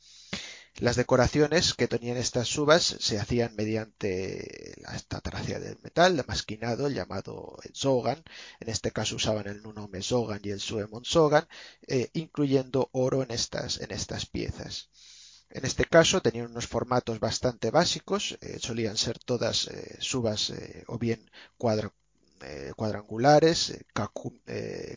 Las 0.77 0.97
decoraciones 0.97 1.73
que 1.73 1.87
tenían 1.87 2.17
estas 2.17 2.49
subas 2.49 2.83
se 2.83 3.17
hacían 3.17 3.55
mediante 3.55 4.73
la 4.77 4.93
estatracia 4.95 5.57
del 5.59 5.77
metal, 5.81 6.17
de 6.17 6.23
masquinado, 6.23 6.89
llamado 6.89 7.57
zogan. 7.73 8.21
En 8.59 8.69
este 8.69 8.91
caso 8.91 9.15
usaban 9.15 9.47
el 9.47 9.61
Nunome 9.63 10.01
zogan 10.01 10.41
y 10.43 10.49
el 10.49 10.59
Suemon 10.59 11.05
zogan, 11.05 11.47
eh, 11.87 12.09
incluyendo 12.13 12.89
oro 12.91 13.23
en 13.23 13.31
estas, 13.31 13.79
en 13.79 13.91
estas 13.91 14.25
piezas. 14.25 14.89
En 15.57 15.63
este 15.69 15.85
caso 15.95 16.21
tenían 16.21 16.51
unos 16.53 16.67
formatos 16.67 17.17
bastante 17.27 17.67
básicos, 17.79 18.37
eh, 18.41 18.59
solían 18.67 18.97
ser 18.97 19.17
todas 19.19 19.67
eh, 19.67 19.97
subas 19.99 20.41
o 20.87 20.95
bien 21.05 21.21
cuadrangulares, 22.77 23.57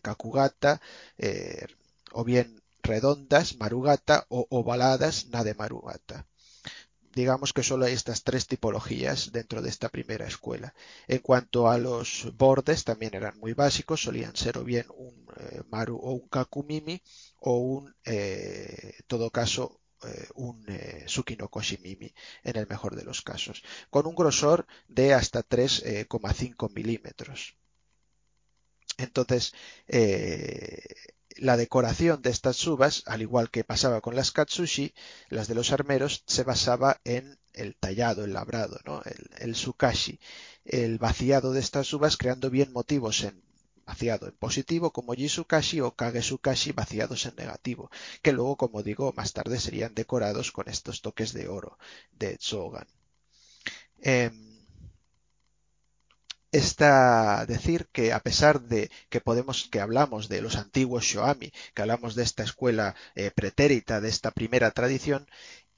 kakugata, 0.03 0.73
o 2.13 2.25
bien 2.25 2.49
redondas, 2.83 3.57
marugata 3.63 4.27
o 4.29 4.47
ovaladas, 4.59 5.15
nade 5.35 5.55
marugata. 5.63 6.17
Digamos 7.21 7.53
que 7.53 7.63
solo 7.69 7.87
hay 7.87 7.95
estas 7.95 8.23
tres 8.23 8.47
tipologías 8.47 9.33
dentro 9.33 9.61
de 9.63 9.71
esta 9.71 9.89
primera 9.89 10.27
escuela. 10.27 10.75
En 11.09 11.19
cuanto 11.19 11.69
a 11.69 11.79
los 11.79 12.09
bordes, 12.37 12.85
también 12.85 13.15
eran 13.15 13.39
muy 13.39 13.55
básicos, 13.55 14.03
solían 14.03 14.37
ser 14.37 14.59
o 14.59 14.65
bien 14.65 14.87
un 14.97 15.27
eh, 15.37 15.63
maru 15.71 15.97
o 15.97 16.13
un 16.13 16.29
kakumimi 16.29 17.03
o 17.41 17.53
un, 17.59 17.95
eh, 18.05 18.95
todo 19.07 19.31
caso, 19.31 19.81
eh, 20.05 20.29
un 20.35 20.65
Sukino 21.07 21.49
Koshimimi 21.49 22.13
en 22.45 22.57
el 22.57 22.67
mejor 22.67 22.97
de 22.97 23.05
los 23.05 23.23
casos, 23.23 23.63
con 23.91 24.07
un 24.07 24.15
grosor 24.15 24.67
de 24.89 25.15
hasta 25.15 25.43
3,5 25.43 26.73
milímetros. 26.75 27.57
Entonces, 28.97 29.55
la 31.39 31.57
decoración 31.57 32.21
de 32.21 32.31
estas 32.31 32.57
subas, 32.57 33.03
al 33.07 33.23
igual 33.23 33.51
que 33.51 33.65
pasaba 33.65 34.01
con 34.01 34.17
las 34.17 34.33
katsushi, 34.33 34.93
las 35.29 35.47
de 35.47 35.55
los 35.55 35.73
armeros, 35.73 36.25
se 36.27 36.43
basaba 36.43 37.01
en 37.05 37.39
el 37.55 37.77
tallado, 37.77 38.25
el 38.25 38.33
labrado, 38.33 38.79
¿no? 38.85 39.03
el, 39.39 39.55
sukashi, 39.55 40.19
el 40.65 40.99
vaciado 40.99 41.53
de 41.53 41.61
estas 41.61 41.87
subas 41.87 42.17
creando 42.17 42.51
bien 42.51 42.73
motivos 42.73 43.23
en 43.25 43.43
vaciado 43.89 44.29
en 44.29 44.37
positivo 44.45 44.87
como 44.97 45.17
Jisukashi 45.21 45.79
o 45.81 45.97
Kagesukashi 46.01 46.71
vaciados 46.81 47.21
en 47.29 47.35
negativo, 47.43 47.85
que 48.23 48.33
luego, 48.37 48.55
como 48.63 48.83
digo, 48.83 49.15
más 49.17 49.33
tarde 49.33 49.59
serían 49.59 49.95
decorados 49.95 50.53
con 50.57 50.69
estos 50.69 51.01
toques 51.01 51.33
de 51.33 51.49
oro 51.49 51.73
de 52.21 52.37
Tsogan. 52.37 52.87
Em, 54.01 54.35
está 56.53 57.47
decir 57.47 57.81
que 57.95 58.13
a 58.13 58.21
pesar 58.21 58.55
de 58.73 58.91
que 59.11 59.21
podemos 59.29 59.57
que 59.71 59.81
hablamos 59.81 60.29
de 60.29 60.43
los 60.43 60.57
antiguos 60.57 61.05
shoami, 61.05 61.51
que 61.75 61.83
hablamos 61.83 62.15
de 62.15 62.25
esta 62.29 62.43
escuela 62.43 62.95
eh, 63.15 63.31
pretérita, 63.31 64.01
de 64.03 64.11
esta 64.11 64.31
primera 64.33 64.71
tradición, 64.71 65.27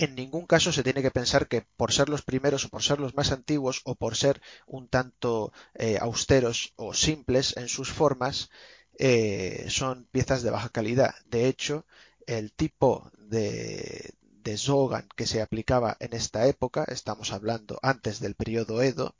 en 0.01 0.15
ningún 0.15 0.47
caso 0.47 0.73
se 0.73 0.83
tiene 0.83 1.03
que 1.03 1.11
pensar 1.11 1.47
que 1.47 1.61
por 1.77 1.93
ser 1.93 2.09
los 2.09 2.23
primeros 2.23 2.65
o 2.65 2.71
por 2.71 2.83
ser 2.83 2.99
los 3.01 3.15
más 3.15 3.33
antiguos 3.33 3.83
o 3.85 3.95
por 3.97 4.17
ser 4.17 4.41
un 4.67 4.89
tanto 4.89 5.53
eh, 5.75 5.99
austeros 6.01 6.73
o 6.77 6.95
simples 6.95 7.55
en 7.59 7.69
sus 7.69 7.93
formas, 7.93 8.49
eh, 8.99 9.67
son 9.69 10.07
piezas 10.11 10.43
de 10.43 10.51
baja 10.51 10.71
calidad. 10.71 11.15
De 11.27 11.49
hecho, 11.49 11.85
el 12.27 12.51
tipo 12.53 13.11
de, 13.19 14.15
de 14.23 14.59
que 15.17 15.27
se 15.27 15.43
aplicaba 15.43 15.99
en 16.01 16.15
esta 16.15 16.47
época, 16.47 16.85
estamos 16.89 17.31
hablando 17.33 17.79
antes 17.83 18.21
del 18.21 18.35
periodo 18.35 18.81
Edo, 18.81 19.17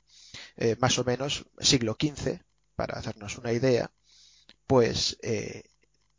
eh, 0.57 0.75
más 0.79 0.97
o 0.97 1.03
menos 1.03 1.45
siglo 1.59 1.95
XV, 1.99 2.41
para 2.75 2.97
hacernos 2.97 3.37
una 3.37 3.53
idea, 3.53 3.91
pues 4.65 5.17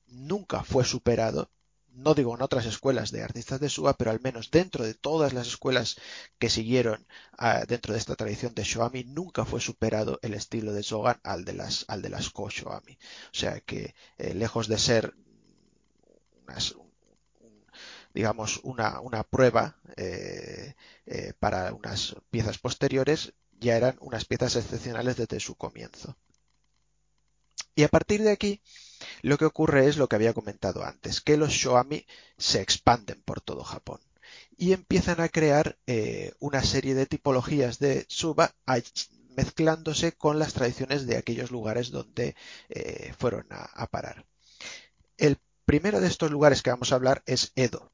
nunca 0.07 0.63
fue 0.63 0.85
superado, 0.85 1.51
no 1.95 2.15
digo 2.15 2.35
en 2.35 2.43
otras 2.43 2.67
escuelas 2.67 3.11
de 3.11 3.23
artistas 3.23 3.61
de 3.61 3.69
Suba, 3.69 3.95
pero 3.95 4.11
al 4.11 4.21
menos 4.21 4.51
dentro 4.51 4.85
de 4.85 4.95
todas 4.95 5.33
las 5.33 5.47
escuelas 5.49 5.97
que 6.39 6.51
siguieron 6.51 7.07
ah, 7.39 7.65
dentro 7.67 7.93
de 7.93 7.99
esta 7.99 8.17
tradición 8.17 8.55
de 8.55 8.65
Shoami, 8.65 9.05
nunca 9.05 9.45
fue 9.45 9.61
superado 9.61 10.19
el 10.23 10.35
estilo 10.35 10.73
de 10.73 10.83
Zogan 10.83 11.21
al 11.23 11.45
de 11.45 11.55
las, 11.55 11.85
al 11.89 12.03
de 12.03 12.09
las 12.09 12.31
Ko 12.31 12.49
Shoami. 12.49 12.99
O 13.33 13.37
sea 13.37 13.61
que 13.61 13.95
eh, 14.19 14.35
lejos 14.35 14.69
de 14.69 14.79
ser 14.79 15.15
digamos, 18.13 18.61
una, 18.63 19.01
una 19.01 19.23
prueba 19.23 19.77
para 21.39 21.73
unas 21.73 22.15
piezas 22.31 22.59
posteriores, 22.59 23.33
ya 23.59 23.77
eran 23.77 23.97
unas 24.01 24.25
piezas 24.25 24.57
excepcionales 24.57 25.17
desde 25.17 25.41
su 25.41 25.55
comienzo. 25.55 26.17
Y 27.75 27.85
a 27.85 27.89
partir 27.89 28.23
de 28.23 28.31
aquí, 28.31 28.61
lo 29.23 29.39
que 29.39 29.45
ocurre 29.45 29.87
es 29.87 29.97
lo 29.97 30.09
que 30.09 30.17
había 30.17 30.35
comentado 30.35 30.85
antes, 30.85 31.21
que 31.21 31.37
los 31.37 31.51
shoami 31.51 32.07
se 32.39 32.61
expanden 32.61 33.23
por 33.23 33.41
todo 33.41 33.65
Japón 33.65 34.01
y 34.57 34.73
empiezan 34.73 35.21
a 35.21 35.29
crear 35.29 35.79
eh, 35.87 36.33
una 36.39 36.63
serie 36.63 36.95
de 36.95 37.07
tipologías 37.07 37.79
de 37.79 38.05
suba 38.09 38.55
mezclándose 39.37 40.13
con 40.13 40.39
las 40.39 40.53
tradiciones 40.53 41.07
de 41.07 41.17
aquellos 41.17 41.51
lugares 41.51 41.91
donde 41.91 42.37
eh, 42.69 43.13
fueron 43.19 43.47
a 43.51 43.87
parar. 43.89 44.27
El 45.17 45.39
primero 45.65 46.01
de 46.01 46.09
estos 46.09 46.31
lugares 46.31 46.63
que 46.63 46.71
vamos 46.71 46.93
a 46.93 46.97
hablar 46.97 47.23
es 47.27 47.53
Edo. 47.57 47.91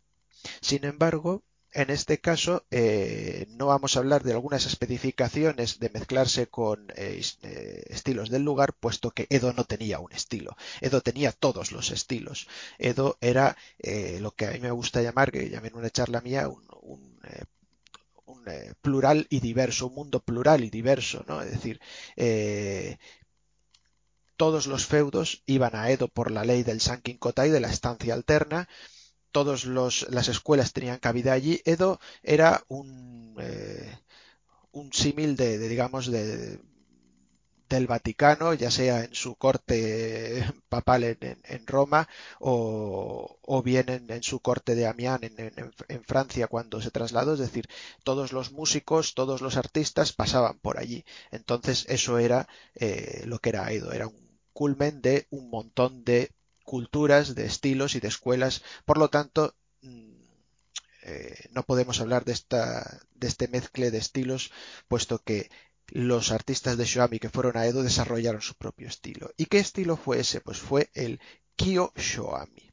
Sin 0.60 0.84
embargo, 0.84 1.42
en 1.72 1.90
este 1.90 2.18
caso, 2.18 2.66
eh, 2.70 3.46
no 3.50 3.66
vamos 3.66 3.96
a 3.96 3.98
hablar 4.00 4.22
de 4.22 4.32
algunas 4.32 4.64
especificaciones 4.66 5.78
de 5.78 5.90
mezclarse 5.90 6.46
con 6.46 6.90
eh, 6.96 7.20
eh, 7.42 7.82
estilos 7.88 8.30
del 8.30 8.42
lugar, 8.42 8.72
puesto 8.72 9.10
que 9.10 9.26
Edo 9.28 9.52
no 9.52 9.64
tenía 9.64 9.98
un 9.98 10.12
estilo. 10.12 10.56
Edo 10.80 11.02
tenía 11.02 11.32
todos 11.32 11.72
los 11.72 11.90
estilos. 11.90 12.48
Edo 12.78 13.18
era 13.20 13.56
lo 14.20 14.32
que 14.32 14.46
a 14.46 14.50
mí 14.52 14.60
me 14.60 14.70
gusta 14.70 15.02
llamar, 15.02 15.30
que 15.30 15.50
llamen 15.50 15.74
una 15.74 15.90
charla 15.90 16.20
mía, 16.20 16.48
un, 16.48 17.18
plural 18.80 19.26
y 19.30 19.40
diverso, 19.40 19.88
un 19.88 19.94
mundo 19.94 20.20
plural 20.20 20.64
y 20.64 20.70
diverso, 20.70 21.24
¿no? 21.28 21.42
Es 21.42 21.50
decir, 21.50 21.80
todos 24.36 24.66
los 24.66 24.86
feudos 24.86 25.42
iban 25.46 25.74
a 25.76 25.90
Edo 25.90 26.08
por 26.08 26.30
la 26.30 26.44
ley 26.44 26.62
del 26.62 26.80
Sankin 26.80 27.18
Kotai, 27.18 27.50
de 27.50 27.60
la 27.60 27.68
estancia 27.70 28.14
alterna, 28.14 28.68
todas 29.32 29.64
las 29.64 30.28
escuelas 30.28 30.72
tenían 30.72 30.98
cabida 30.98 31.32
allí. 31.32 31.60
Edo 31.64 32.00
era 32.22 32.64
un, 32.68 33.36
eh, 33.40 33.98
un 34.72 34.92
símil 34.92 35.36
de, 35.36 35.58
digamos, 35.68 36.10
de, 36.10 36.60
del 37.68 37.86
Vaticano, 37.86 38.54
ya 38.54 38.70
sea 38.70 39.04
en 39.04 39.14
su 39.14 39.36
corte 39.36 40.44
papal 40.68 41.04
en, 41.04 41.66
Roma 41.66 42.08
o, 42.40 43.62
bien 43.64 43.88
en, 43.88 44.22
su 44.22 44.40
corte 44.40 44.74
de 44.74 44.86
Amiens 44.86 45.20
en, 45.22 46.02
Francia 46.04 46.46
cuando 46.46 46.80
se 46.80 46.90
trasladó. 46.90 47.34
Es 47.34 47.40
decir, 47.40 47.68
todos 48.04 48.32
los 48.32 48.52
músicos, 48.52 49.14
todos 49.14 49.40
los 49.40 49.56
artistas 49.56 50.12
pasaban 50.12 50.58
por 50.58 50.78
allí. 50.78 51.04
Entonces 51.30 51.84
eso 51.88 52.18
era 52.18 52.48
eh, 52.74 53.22
lo 53.26 53.38
que 53.38 53.50
era 53.50 53.70
Edo, 53.72 53.92
era 53.92 54.06
un 54.06 54.28
culmen 54.52 55.00
de 55.02 55.26
un 55.30 55.50
montón 55.50 56.04
de 56.04 56.32
culturas, 56.68 57.34
de 57.34 57.46
estilos 57.46 57.94
y 57.94 58.00
de 58.00 58.08
escuelas. 58.08 58.62
Por 58.84 58.98
lo 58.98 59.08
tanto, 59.08 59.54
mm, 59.80 60.12
eh, 61.04 61.48
no 61.52 61.62
podemos 61.62 61.98
hablar 62.00 62.26
de, 62.26 62.32
esta, 62.32 63.00
de 63.14 63.26
este 63.26 63.48
mezcle 63.48 63.90
de 63.90 63.96
estilos, 63.96 64.52
puesto 64.86 65.18
que 65.20 65.50
los 65.86 66.30
artistas 66.30 66.76
de 66.76 66.84
Shoami 66.84 67.18
que 67.18 67.30
fueron 67.30 67.56
a 67.56 67.64
Edo 67.64 67.82
desarrollaron 67.82 68.42
su 68.42 68.54
propio 68.54 68.86
estilo. 68.86 69.30
¿Y 69.38 69.46
qué 69.46 69.58
estilo 69.60 69.96
fue 69.96 70.20
ese? 70.20 70.42
Pues 70.42 70.58
fue 70.58 70.90
el 70.92 71.20
Kyo 71.56 71.92
Shoami. 71.96 72.70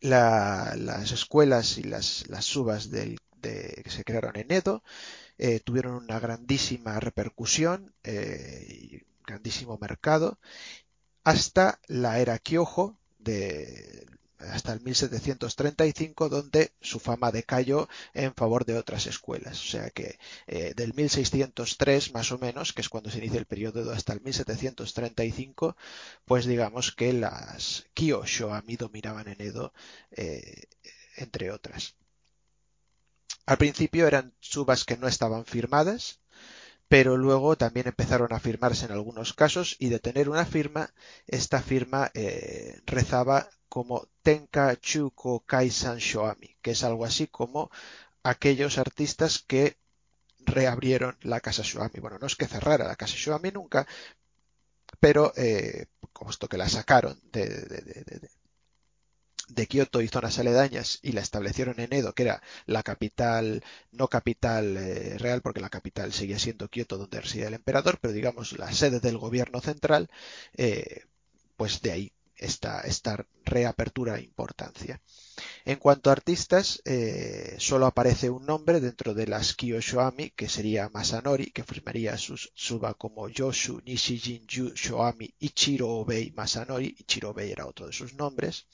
las 0.00 1.12
escuelas 1.12 1.78
y 1.78 1.84
las, 1.84 2.28
las 2.28 2.44
subas 2.44 2.90
de, 2.90 3.16
que 3.40 3.90
se 3.90 4.02
crearon 4.02 4.36
en 4.36 4.50
Edo, 4.50 4.82
eh, 5.38 5.60
tuvieron 5.60 5.94
una 5.94 6.18
grandísima 6.18 6.98
repercusión 6.98 7.94
eh, 8.02 9.04
grandísimo 9.26 9.78
mercado 9.80 10.38
hasta 11.24 11.80
la 11.88 12.20
era 12.20 12.38
Kyojo 12.38 12.96
de 13.18 14.06
hasta 14.38 14.72
el 14.72 14.80
1735, 14.80 16.28
donde 16.28 16.72
su 16.80 17.00
fama 17.00 17.32
decayó 17.32 17.88
en 18.12 18.34
favor 18.34 18.64
de 18.64 18.76
otras 18.76 19.06
escuelas. 19.06 19.60
O 19.60 19.66
sea 19.66 19.90
que 19.90 20.18
eh, 20.46 20.74
del 20.76 20.94
1603 20.94 22.12
más 22.12 22.32
o 22.32 22.38
menos, 22.38 22.72
que 22.72 22.80
es 22.80 22.88
cuando 22.88 23.10
se 23.10 23.18
inicia 23.18 23.38
el 23.38 23.46
periodo 23.46 23.90
hasta 23.92 24.12
el 24.12 24.20
1735, 24.20 25.76
pues 26.24 26.46
digamos 26.46 26.92
que 26.92 27.12
las 27.12 27.86
Kyosho 27.94 28.24
Shoami 28.26 28.76
dominaban 28.76 29.28
en 29.28 29.40
Edo, 29.40 29.72
eh, 30.10 30.64
entre 31.16 31.50
otras. 31.50 31.94
Al 33.46 33.58
principio 33.58 34.06
eran 34.06 34.34
subas 34.40 34.84
que 34.84 34.96
no 34.96 35.06
estaban 35.06 35.44
firmadas, 35.44 36.20
pero 36.88 37.16
luego 37.16 37.56
también 37.56 37.88
empezaron 37.88 38.32
a 38.32 38.40
firmarse 38.40 38.86
en 38.86 38.92
algunos 38.92 39.32
casos 39.32 39.76
y 39.78 39.88
de 39.88 39.98
tener 39.98 40.28
una 40.28 40.44
firma, 40.44 40.90
esta 41.26 41.60
firma 41.60 42.10
eh, 42.14 42.80
rezaba 42.86 43.48
como 43.68 44.08
Tenka 44.22 44.76
Chuko 44.76 45.40
Kaisan 45.40 45.98
Shoami, 45.98 46.56
que 46.62 46.72
es 46.72 46.84
algo 46.84 47.04
así 47.04 47.26
como 47.26 47.70
aquellos 48.22 48.78
artistas 48.78 49.38
que 49.38 49.76
reabrieron 50.40 51.16
la 51.22 51.40
casa 51.40 51.62
Shoami. 51.64 52.00
Bueno, 52.00 52.18
no 52.20 52.26
es 52.26 52.36
que 52.36 52.46
cerrara 52.46 52.86
la 52.86 52.96
casa 52.96 53.14
Shoami 53.16 53.50
nunca, 53.50 53.86
pero 55.00 55.32
eh, 55.36 55.86
como 56.12 56.30
esto 56.30 56.48
que 56.48 56.58
la 56.58 56.68
sacaron 56.68 57.18
de, 57.32 57.48
de 57.48 58.30
Kioto 59.68 60.00
y 60.00 60.08
zonas 60.08 60.38
aledañas 60.38 60.98
y 61.02 61.12
la 61.12 61.20
establecieron 61.20 61.78
en 61.80 61.92
Edo, 61.92 62.14
que 62.14 62.22
era 62.24 62.42
la 62.66 62.82
capital, 62.82 63.62
no 63.92 64.08
capital 64.08 64.76
eh, 64.76 65.18
real, 65.18 65.42
porque 65.42 65.60
la 65.60 65.70
capital 65.70 66.12
seguía 66.12 66.38
siendo 66.38 66.68
Kioto, 66.68 66.98
donde 66.98 67.20
residía 67.20 67.48
el 67.48 67.54
emperador, 67.54 67.98
pero 68.00 68.14
digamos 68.14 68.58
la 68.58 68.72
sede 68.72 69.00
del 69.00 69.18
gobierno 69.18 69.60
central, 69.60 70.10
eh, 70.56 71.04
pues 71.56 71.80
de 71.82 71.92
ahí 71.92 72.12
esta, 72.36 72.80
esta 72.80 73.26
reapertura 73.44 74.16
e 74.16 74.22
importancia. 74.22 75.00
En 75.64 75.78
cuanto 75.78 76.10
a 76.10 76.12
artistas, 76.12 76.80
eh, 76.84 77.56
solo 77.58 77.86
aparece 77.86 78.30
un 78.30 78.46
nombre 78.46 78.80
dentro 78.80 79.14
de 79.14 79.26
las 79.26 79.54
Kiyoshoami, 79.54 80.30
que 80.30 80.48
sería 80.48 80.88
Masanori, 80.88 81.50
que 81.50 81.64
firmaría 81.64 82.16
sus 82.18 82.52
suba 82.54 82.94
como 82.94 83.28
Yoshu 83.28 83.80
Nishijinju 83.84 84.74
Shoami 84.74 85.34
Ichiro 85.38 85.88
Obei 85.90 86.32
Masanori. 86.32 86.94
Ichiro 86.98 87.30
Obei 87.30 87.52
era 87.52 87.66
otro 87.66 87.86
de 87.86 87.92
sus 87.92 88.14
nombres 88.14 88.66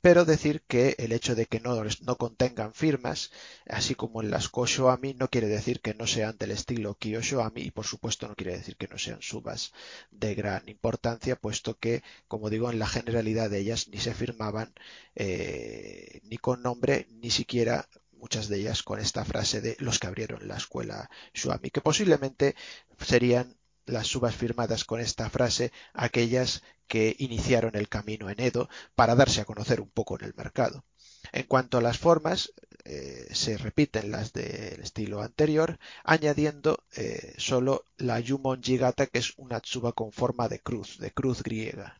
pero 0.00 0.24
decir 0.24 0.62
que 0.66 0.94
el 0.98 1.12
hecho 1.12 1.34
de 1.34 1.46
que 1.46 1.60
no, 1.60 1.82
no 2.02 2.16
contengan 2.16 2.72
firmas, 2.74 3.30
así 3.68 3.94
como 3.94 4.22
en 4.22 4.30
las 4.30 4.48
Koshoami, 4.48 5.14
no 5.14 5.28
quiere 5.28 5.48
decir 5.48 5.80
que 5.80 5.94
no 5.94 6.06
sean 6.06 6.36
del 6.38 6.50
estilo 6.52 6.94
Kiyoshoami 6.94 7.62
y 7.62 7.70
por 7.70 7.86
supuesto 7.86 8.28
no 8.28 8.34
quiere 8.34 8.56
decir 8.56 8.76
que 8.76 8.88
no 8.88 8.98
sean 8.98 9.22
subas 9.22 9.72
de 10.10 10.34
gran 10.34 10.68
importancia, 10.68 11.36
puesto 11.36 11.78
que, 11.78 12.02
como 12.28 12.50
digo, 12.50 12.70
en 12.70 12.78
la 12.78 12.86
generalidad 12.86 13.50
de 13.50 13.58
ellas 13.58 13.88
ni 13.88 13.98
se 13.98 14.14
firmaban 14.14 14.72
eh, 15.14 16.20
ni 16.24 16.38
con 16.38 16.62
nombre, 16.62 17.06
ni 17.10 17.30
siquiera 17.30 17.88
muchas 18.12 18.48
de 18.48 18.58
ellas 18.58 18.82
con 18.82 18.98
esta 18.98 19.24
frase 19.24 19.60
de 19.60 19.76
los 19.78 19.98
que 19.98 20.06
abrieron 20.06 20.48
la 20.48 20.56
escuela 20.56 21.10
Shuami, 21.34 21.70
que 21.70 21.80
posiblemente 21.80 22.54
serían 22.98 23.56
las 23.86 24.08
subas 24.08 24.34
firmadas 24.34 24.84
con 24.84 25.00
esta 25.00 25.30
frase 25.30 25.72
aquellas 25.94 26.62
que 26.86 27.16
iniciaron 27.18 27.74
el 27.74 27.88
camino 27.88 28.30
en 28.30 28.40
Edo 28.40 28.68
para 28.94 29.14
darse 29.14 29.40
a 29.40 29.44
conocer 29.44 29.80
un 29.80 29.90
poco 29.90 30.18
en 30.18 30.24
el 30.26 30.34
mercado. 30.34 30.84
En 31.32 31.44
cuanto 31.44 31.78
a 31.78 31.80
las 31.80 31.98
formas, 31.98 32.52
eh, 32.84 33.28
se 33.32 33.56
repiten 33.56 34.10
las 34.10 34.32
del 34.32 34.80
estilo 34.80 35.22
anterior, 35.22 35.78
añadiendo 36.04 36.84
eh, 36.96 37.34
solo 37.36 37.84
la 37.96 38.20
Yumon 38.20 38.62
Jigata, 38.62 39.06
que 39.06 39.18
es 39.18 39.32
una 39.36 39.60
tsuba 39.60 39.92
con 39.92 40.12
forma 40.12 40.48
de 40.48 40.60
cruz, 40.60 40.98
de 40.98 41.10
cruz 41.10 41.42
griega. 41.42 41.98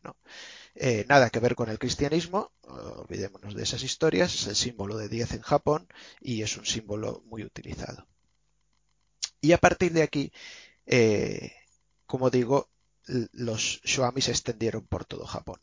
Eh, 0.75 1.05
nada 1.09 1.29
que 1.29 1.39
ver 1.39 1.55
con 1.55 1.69
el 1.69 1.79
cristianismo, 1.79 2.51
olvidémonos 2.61 3.55
de 3.55 3.63
esas 3.63 3.83
historias, 3.83 4.33
es 4.35 4.47
el 4.47 4.55
símbolo 4.55 4.97
de 4.97 5.09
10 5.09 5.33
en 5.33 5.41
Japón 5.41 5.87
y 6.21 6.41
es 6.41 6.55
un 6.55 6.65
símbolo 6.65 7.23
muy 7.25 7.43
utilizado. 7.43 8.07
Y 9.41 9.51
a 9.51 9.57
partir 9.57 9.91
de 9.91 10.03
aquí, 10.03 10.31
como 12.05 12.29
digo, 12.29 12.69
los 13.33 13.81
Shoami 13.83 14.21
se 14.21 14.31
extendieron 14.31 14.85
por 14.85 15.05
todo 15.05 15.25
Japón. 15.25 15.59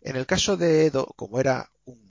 En 0.00 0.16
el 0.16 0.26
caso 0.26 0.56
de 0.56 0.86
Edo, 0.86 1.06
como 1.16 1.40
era 1.40 1.70
un, 1.84 2.06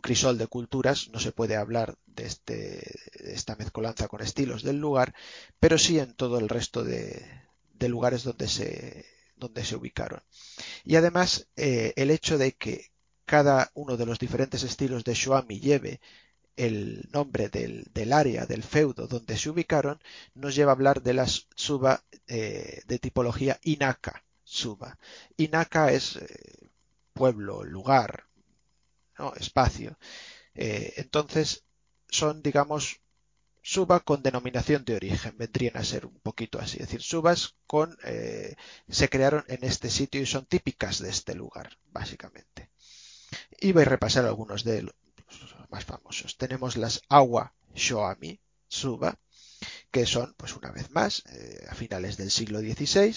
crisol 0.00 0.38
de 0.38 0.46
culturas, 0.46 1.10
no 1.10 1.20
se 1.20 1.32
puede 1.32 1.54
hablar 1.54 1.98
de, 2.06 2.24
este, 2.24 2.54
de, 2.54 3.34
esta 3.34 3.56
mezcolanza 3.56 4.08
con 4.08 4.22
estilos 4.22 4.62
del 4.62 4.78
lugar, 4.78 5.14
pero 5.60 5.76
sí 5.76 5.98
en 5.98 6.14
todo 6.14 6.38
el 6.38 6.48
resto 6.48 6.82
de, 6.82 7.22
lugares 7.78 8.22
donde 8.22 8.48
se, 8.48 9.04
donde 9.36 9.64
se 9.64 9.76
ubicaron. 9.76 10.22
Y 10.84 10.96
además, 10.96 11.48
eh, 11.56 11.92
el 11.96 12.10
hecho 12.10 12.38
de 12.38 12.52
que 12.52 12.90
cada 13.26 13.70
uno 13.74 13.96
de 13.96 14.06
los 14.06 14.18
diferentes 14.18 14.62
estilos 14.62 15.04
de 15.04 15.14
Shoami 15.14 15.60
lleve 15.60 16.00
el 16.56 17.08
nombre 17.12 17.48
del, 17.48 18.12
área, 18.12 18.46
del 18.46 18.62
feudo 18.62 19.06
donde 19.06 19.36
se 19.36 19.50
ubicaron, 19.50 20.00
nos 20.34 20.54
lleva 20.54 20.72
a 20.72 20.74
hablar 20.74 21.02
de 21.02 21.14
las 21.14 21.48
suba 21.54 22.04
eh, 22.26 22.82
de 22.86 22.98
tipología 22.98 23.58
Inaka 23.62 24.24
suba. 24.44 24.98
Inaka 25.36 25.92
es 25.92 26.16
eh, 26.16 26.68
pueblo, 27.14 27.64
lugar, 27.64 28.26
espacio. 29.36 29.96
Eh, 30.54 30.94
entonces 30.96 31.64
son, 32.08 32.42
digamos, 32.42 33.00
suba 33.62 34.00
con 34.00 34.22
denominación 34.22 34.84
de 34.84 34.96
origen, 34.96 35.38
vendrían 35.38 35.76
a 35.76 35.84
ser 35.84 36.04
un 36.04 36.18
poquito 36.18 36.58
así, 36.58 36.78
es 36.78 36.88
decir, 36.88 37.02
subas 37.02 37.54
con 37.66 37.96
se 38.88 39.08
crearon 39.08 39.44
en 39.46 39.62
este 39.62 39.88
sitio 39.88 40.20
y 40.20 40.26
son 40.26 40.46
típicas 40.46 40.98
de 40.98 41.10
este 41.10 41.34
lugar, 41.34 41.78
básicamente. 41.92 42.70
Y 43.60 43.72
voy 43.72 43.82
a 43.82 43.86
repasar 43.86 44.24
algunos 44.24 44.64
de, 44.64 44.92
más 45.72 45.84
famosos. 45.84 46.36
Tenemos 46.36 46.76
las 46.76 47.02
Awa 47.08 47.54
Shoami 47.74 48.38
Suba, 48.68 49.18
que 49.90 50.06
son, 50.06 50.34
pues 50.36 50.54
una 50.54 50.70
vez 50.70 50.90
más, 50.90 51.24
eh, 51.32 51.66
a 51.68 51.74
finales 51.74 52.16
del 52.16 52.30
siglo 52.30 52.60
XVI, 52.60 53.16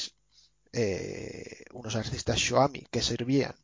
eh, 0.72 1.66
unos 1.74 1.96
artistas 1.96 2.38
Shoami 2.38 2.88
que 2.92 3.02
servían 3.02 3.56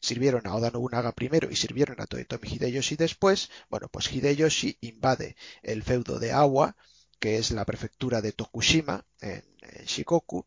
sirvieron 0.00 0.46
a 0.46 0.54
Oda 0.54 0.70
Nobunaga 0.70 1.12
primero 1.12 1.50
y 1.50 1.56
sirvieron 1.56 2.00
a 2.00 2.06
Toyotomi 2.06 2.48
Hideyoshi 2.48 2.94
después, 2.94 3.50
bueno, 3.68 3.88
pues 3.88 4.10
Hideyoshi 4.12 4.78
invade 4.82 5.36
el 5.62 5.82
feudo 5.82 6.20
de 6.20 6.30
Awa, 6.30 6.76
que 7.18 7.38
es 7.38 7.50
la 7.50 7.64
prefectura 7.64 8.22
de 8.22 8.32
Tokushima, 8.32 9.04
en, 9.20 9.42
Shikoku, 9.84 10.46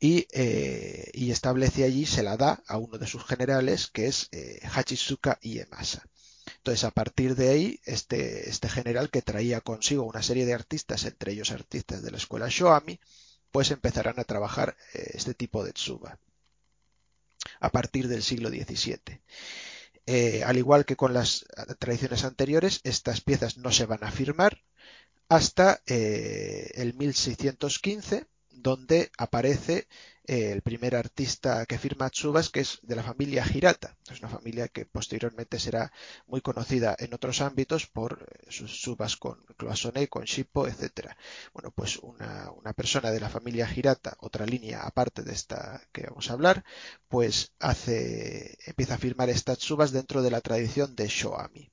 y, 0.00 0.26
eh, 0.32 1.10
y, 1.12 1.30
establece 1.30 1.84
allí, 1.84 2.06
se 2.06 2.22
la 2.22 2.36
da 2.36 2.62
a 2.66 2.78
uno 2.78 2.98
de 2.98 3.06
sus 3.06 3.24
generales, 3.24 3.88
que 3.88 4.06
es 4.06 4.30
Hachisuka 4.74 5.38
Iemasa. 5.42 6.02
Entonces, 6.62 6.84
a 6.84 6.92
partir 6.92 7.34
de 7.34 7.48
ahí, 7.48 7.80
este, 7.86 8.48
este 8.48 8.68
general 8.68 9.10
que 9.10 9.20
traía 9.20 9.60
consigo 9.60 10.04
una 10.04 10.22
serie 10.22 10.46
de 10.46 10.54
artistas, 10.54 11.04
entre 11.04 11.32
ellos 11.32 11.50
artistas 11.50 12.04
de 12.04 12.12
la 12.12 12.18
escuela 12.18 12.46
Shoami, 12.48 13.00
pues 13.50 13.72
empezarán 13.72 14.20
a 14.20 14.24
trabajar 14.24 14.76
eh, 14.94 15.10
este 15.14 15.34
tipo 15.34 15.64
de 15.64 15.72
tsuba 15.72 16.20
a 17.58 17.70
partir 17.70 18.06
del 18.06 18.22
siglo 18.22 18.48
XVII. 18.48 19.22
Eh, 20.06 20.44
al 20.44 20.56
igual 20.56 20.84
que 20.84 20.94
con 20.94 21.12
las 21.12 21.46
tradiciones 21.80 22.22
anteriores, 22.22 22.80
estas 22.84 23.22
piezas 23.22 23.58
no 23.58 23.72
se 23.72 23.86
van 23.86 24.04
a 24.04 24.12
firmar 24.12 24.62
hasta 25.28 25.82
eh, 25.86 26.70
el 26.74 26.94
1615, 26.94 28.26
donde 28.50 29.10
aparece 29.18 29.88
el 30.24 30.62
primer 30.62 30.94
artista 30.94 31.66
que 31.66 31.78
firma 31.78 32.08
Tsubas, 32.08 32.48
que 32.50 32.60
es 32.60 32.78
de 32.82 32.94
la 32.94 33.02
familia 33.02 33.44
Hirata. 33.52 33.96
Es 34.10 34.20
una 34.20 34.28
familia 34.28 34.68
que 34.68 34.86
posteriormente 34.86 35.58
será 35.58 35.92
muy 36.26 36.40
conocida 36.40 36.94
en 36.98 37.12
otros 37.12 37.40
ámbitos 37.40 37.86
por 37.86 38.28
eh, 38.30 38.50
sus 38.50 38.72
Tsubas 38.72 39.16
con 39.16 39.44
Cloisonné, 39.56 40.08
con 40.08 40.24
Shippo, 40.24 40.68
etc. 40.68 41.10
Bueno, 41.52 41.72
pues 41.72 41.98
una, 41.98 42.52
persona 42.76 43.10
de 43.10 43.20
la 43.20 43.28
familia 43.28 43.68
Hirata, 43.74 44.16
otra 44.20 44.46
línea 44.46 44.82
aparte 44.82 45.22
de 45.22 45.32
esta 45.32 45.82
que 45.92 46.06
vamos 46.06 46.30
a 46.30 46.34
hablar, 46.34 46.64
pues 47.08 47.52
hace, 47.58 48.58
empieza 48.66 48.94
a 48.94 48.98
firmar 48.98 49.28
estas 49.28 49.58
Tsubas 49.58 49.90
dentro 49.90 50.22
de 50.22 50.30
la 50.30 50.40
tradición 50.40 50.94
de 50.94 51.08
Shoami. 51.08 51.70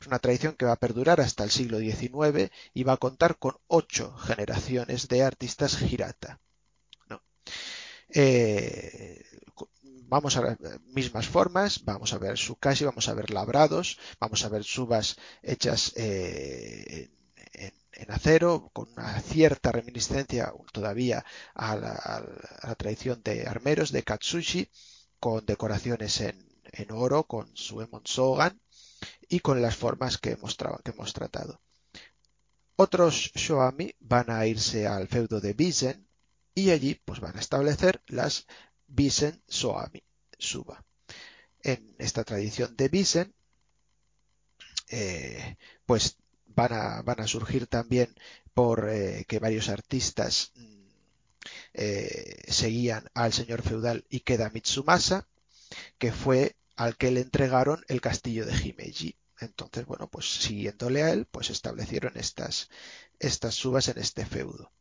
Es 0.00 0.06
una 0.06 0.18
tradición 0.18 0.54
que 0.54 0.66
va 0.66 0.72
a 0.72 0.78
perdurar 0.78 1.20
hasta 1.20 1.44
el 1.44 1.50
siglo 1.50 1.78
XIX 1.78 2.50
y 2.74 2.84
va 2.84 2.92
a 2.92 2.98
contar 2.98 3.38
con 3.38 3.56
ocho 3.66 4.14
generaciones 4.18 5.08
de 5.08 5.22
artistas 5.22 5.80
Hirata. 5.80 6.40
Eh, 8.08 9.22
vamos 10.08 10.36
a 10.36 10.40
ver 10.40 10.58
mismas 10.86 11.26
formas, 11.26 11.84
vamos 11.84 12.12
a 12.12 12.18
ver 12.18 12.38
sukashi, 12.38 12.84
vamos 12.84 13.08
a 13.08 13.14
ver 13.14 13.30
labrados, 13.30 13.98
vamos 14.20 14.44
a 14.44 14.48
ver 14.48 14.64
subas 14.64 15.16
hechas 15.42 15.92
eh, 15.96 17.10
en, 17.92 18.10
acero, 18.10 18.70
con 18.72 18.92
una 18.92 19.20
cierta 19.20 19.72
reminiscencia 19.72 20.52
todavía 20.72 21.24
a 21.54 21.76
la, 21.76 22.74
tradición 22.76 23.22
de 23.22 23.46
armeros, 23.46 23.90
de 23.90 24.02
katsushi, 24.02 24.70
con 25.18 25.44
decoraciones 25.46 26.20
en, 26.20 26.46
oro, 26.90 27.24
con 27.24 27.56
su 27.56 27.80
emon 27.80 28.02
sogan 28.04 28.60
y 29.28 29.40
con 29.40 29.62
las 29.62 29.76
formas 29.76 30.18
que 30.18 30.32
hemos, 30.32 30.56
que 30.84 30.90
hemos 30.90 31.12
tratado. 31.14 31.60
Otros 32.76 33.32
Shoami 33.34 33.94
van 34.00 34.30
a 34.30 34.46
irse 34.46 34.86
al 34.86 35.08
feudo 35.08 35.40
de 35.40 35.54
Bisen 35.54 36.05
y 36.56 36.70
allí 36.70 37.00
pues 37.04 37.20
van 37.20 37.36
a 37.36 37.40
establecer 37.40 38.02
las 38.06 38.46
Bisen 38.88 39.42
Soami 39.46 40.02
Suba. 40.38 40.84
En 41.62 41.94
esta 41.98 42.24
tradición 42.24 42.74
de 42.76 42.88
Bisen 42.88 43.34
eh, 44.88 45.56
pues 45.84 46.16
van 46.46 46.72
a, 46.72 47.02
van 47.02 47.20
a, 47.20 47.26
surgir 47.26 47.66
también 47.66 48.14
por 48.54 48.88
eh, 48.88 49.26
que 49.28 49.38
varios 49.38 49.68
artistas 49.68 50.52
eh, 51.74 52.42
seguían 52.48 53.06
al 53.12 53.34
señor 53.34 53.60
feudal 53.62 54.06
Ikeda 54.08 54.48
Mitsumasa, 54.48 55.28
que 55.98 56.10
fue 56.10 56.56
al 56.74 56.96
que 56.96 57.10
le 57.10 57.20
entregaron 57.20 57.84
el 57.88 58.00
castillo 58.00 58.46
de 58.46 58.56
Himeji. 58.56 59.14
Entonces, 59.40 59.84
bueno, 59.84 60.08
pues 60.08 60.26
siguiéndole 60.26 61.02
a 61.02 61.10
él, 61.10 61.26
pues 61.26 61.50
establecieron 61.50 62.16
estas, 62.16 62.70
estas 63.18 63.54
subas 63.54 63.88
en 63.88 63.98
este 63.98 64.24
feudo. 64.24 64.72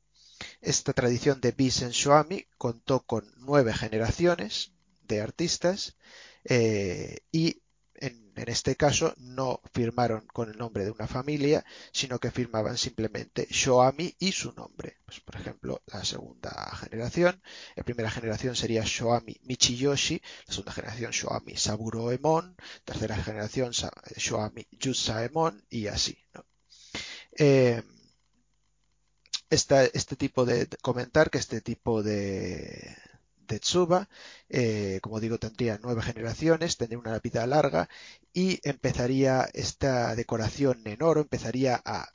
Esta 0.66 0.94
tradición 0.94 1.42
de 1.42 1.52
Bisen 1.52 1.92
Shoami 1.92 2.48
contó 2.58 3.02
con 3.06 3.32
nueve 3.38 3.72
generaciones 3.72 4.72
de 5.04 5.22
artistas 5.22 5.96
eh, 6.44 7.20
y 7.32 7.62
en, 7.94 8.34
este 8.36 8.76
caso 8.76 9.14
no 9.18 9.62
firmaron 9.74 10.26
con 10.26 10.50
el 10.50 10.58
nombre 10.58 10.84
de 10.84 10.90
una 10.90 11.06
familia, 11.06 11.64
sino 11.92 12.18
que 12.18 12.32
firmaban 12.32 12.80
simplemente 12.80 13.48
Shoami 13.48 14.16
y 14.18 14.32
su 14.32 14.54
nombre. 14.54 14.98
Pues, 15.06 15.20
por 15.20 15.36
ejemplo, 15.36 15.84
la 15.86 16.04
segunda 16.04 16.52
generación, 16.78 17.40
la 17.76 17.84
primera 17.84 18.10
generación 18.10 18.56
sería 18.56 18.82
Shoami 18.84 19.40
Michiyoshi, 19.44 20.20
la 20.48 20.52
segunda 20.52 20.74
generación 20.74 21.12
Shoami 21.12 21.56
Saburoemon, 21.56 22.56
tercera 22.84 23.18
generación 23.18 23.72
Shoami 24.18 24.66
Yusaemon 24.72 25.64
y 25.70 25.86
así. 25.88 26.18
Eh, 27.38 27.84
este 29.56 30.16
tipo 30.16 30.46
de 30.46 30.68
comentar 30.82 31.30
que 31.30 31.38
este 31.40 31.62
tipo 31.62 32.04
de, 32.04 32.96
de 33.48 33.60
Tsuba, 33.60 34.10
eh, 34.50 35.00
como 35.02 35.20
digo, 35.20 35.38
tendría 35.38 35.80
nueve 35.82 36.02
generaciones, 36.02 36.78
tendría 36.78 37.00
una 37.00 37.20
vida 37.20 37.46
larga 37.48 37.90
y 38.34 38.60
empezaría 38.68 39.50
esta 39.54 40.16
decoración 40.16 40.82
en 40.86 41.02
oro, 41.04 41.22
empezaría 41.22 41.82
a 41.86 42.10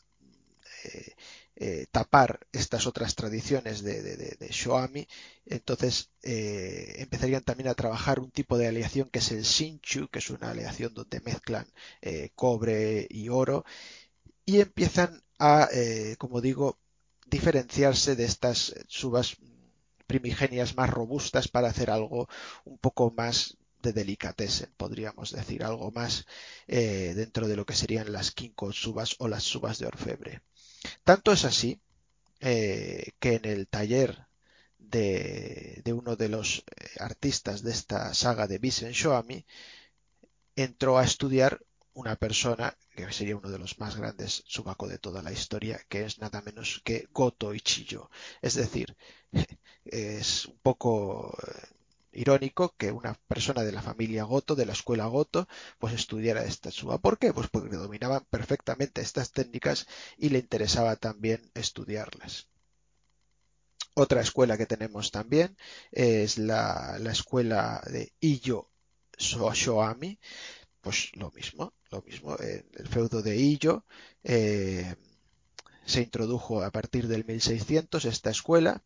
eh, 0.84 1.14
eh, 1.56 1.86
tapar 1.90 2.46
estas 2.52 2.86
otras 2.86 3.14
tradiciones 3.14 3.82
de, 3.82 4.02
de, 4.02 4.48
Shoami, 4.50 5.06
entonces 5.44 6.10
empezarían 6.22 7.42
también 7.42 7.68
a 7.68 7.74
trabajar 7.74 8.18
un 8.18 8.30
tipo 8.30 8.56
de 8.56 8.66
aleación 8.68 9.10
que 9.10 9.18
es 9.18 9.30
el 9.30 9.42
Shinchu, 9.42 10.08
que 10.08 10.20
es 10.20 10.30
una 10.30 10.50
aleación 10.50 10.94
donde 10.94 11.20
mezclan 11.20 11.66
cobre 12.34 13.06
y 13.10 13.28
oro, 13.28 13.64
y 14.46 14.60
empiezan 14.60 15.22
a, 15.38 15.68
como 16.18 16.40
digo, 16.40 16.78
diferenciarse 17.31 18.16
de 18.16 18.24
estas 18.24 18.74
subas 18.89 19.36
primigenias 20.07 20.77
más 20.77 20.90
robustas 20.90 21.48
para 21.48 21.69
hacer 21.69 21.90
algo 21.90 22.28
un 22.65 22.78
poco 22.78 23.12
más 23.16 23.57
de 23.81 23.93
delicatessen, 23.93 24.70
podríamos 24.77 25.32
decir, 25.32 25.65
algo 25.65 25.90
más 25.90 26.27
eh, 26.66 27.12
dentro 27.15 27.48
de 27.48 27.57
lo 27.57 27.65
que 27.65 27.74
serían 27.74 28.12
las 28.12 28.32
quinco 28.32 28.73
subas 28.73 29.16
o 29.19 29.28
las 29.28 29.44
subas 29.44 29.78
de 29.78 29.86
orfebre. 29.86 30.43
Tanto 31.05 31.32
es 31.32 31.44
así 31.44 31.81
eh, 32.40 33.12
que 33.19 33.35
en 33.35 33.44
el 33.44 33.69
taller 33.69 34.27
de, 34.78 35.82
uno 35.94 36.16
de 36.16 36.28
los 36.28 36.59
eh, 36.59 36.86
artistas 36.98 37.62
de 37.62 37.70
esta 37.70 38.12
saga 38.15 38.47
de 38.47 38.59
Bisen 38.59 38.93
Shoami 38.93 39.47
entró 40.57 40.98
a 40.98 41.05
estudiar 41.05 41.61
una 41.94 42.16
persona 42.16 42.76
que 42.94 43.12
sería 43.12 43.36
uno 43.36 43.50
de 43.50 43.58
los 43.58 43.78
más 43.78 43.96
grandes 43.96 44.42
subaco 44.46 44.86
de 44.88 44.98
toda 44.98 45.22
la 45.22 45.32
historia, 45.32 45.80
que 45.88 46.04
es 46.04 46.18
nada 46.18 46.42
menos 46.42 46.80
que 46.84 47.08
Goto 47.12 47.54
Ichiyo. 47.54 48.10
Es 48.42 48.54
decir, 48.54 48.96
es 49.84 50.46
un 50.46 50.58
poco 50.62 51.36
eh, 51.46 51.68
irónico 52.12 52.74
que 52.76 52.92
una 52.92 53.14
persona 53.28 53.62
de 53.62 53.72
la 53.72 53.82
familia 53.82 54.24
Goto, 54.24 54.54
de 54.54 54.66
la 54.66 54.72
escuela 54.72 55.06
Goto, 55.06 55.48
pues 55.78 55.94
estudiara 55.94 56.44
esta 56.44 56.70
suba. 56.70 56.98
¿Por 56.98 57.18
qué? 57.18 57.32
Pues 57.32 57.48
porque 57.50 57.76
dominaban 57.76 58.24
perfectamente 58.30 59.00
estas 59.00 59.32
técnicas 59.32 59.86
y 60.16 60.30
le 60.30 60.38
interesaba 60.38 60.96
también 60.96 61.50
estudiarlas. 61.54 62.48
Otra 63.94 64.20
escuela 64.20 64.56
que 64.56 64.66
tenemos 64.66 65.10
también 65.10 65.56
es 65.90 66.38
la, 66.38 66.96
la 67.00 67.12
escuela 67.12 67.82
de 67.86 68.12
Iyo 68.20 68.70
Shoami, 69.18 70.18
pues 70.81 71.11
lo 71.15 71.31
mismo, 71.32 71.74
lo 71.90 72.02
mismo. 72.02 72.36
el 72.39 72.89
feudo 72.89 73.23
de 73.23 73.36
Illo 73.36 73.85
eh, 74.24 74.94
se 75.85 76.02
introdujo 76.02 76.62
a 76.62 76.70
partir 76.70 77.09
del 77.09 77.24
1600 77.24 78.05
esta 78.05 78.31
escuela, 78.31 78.82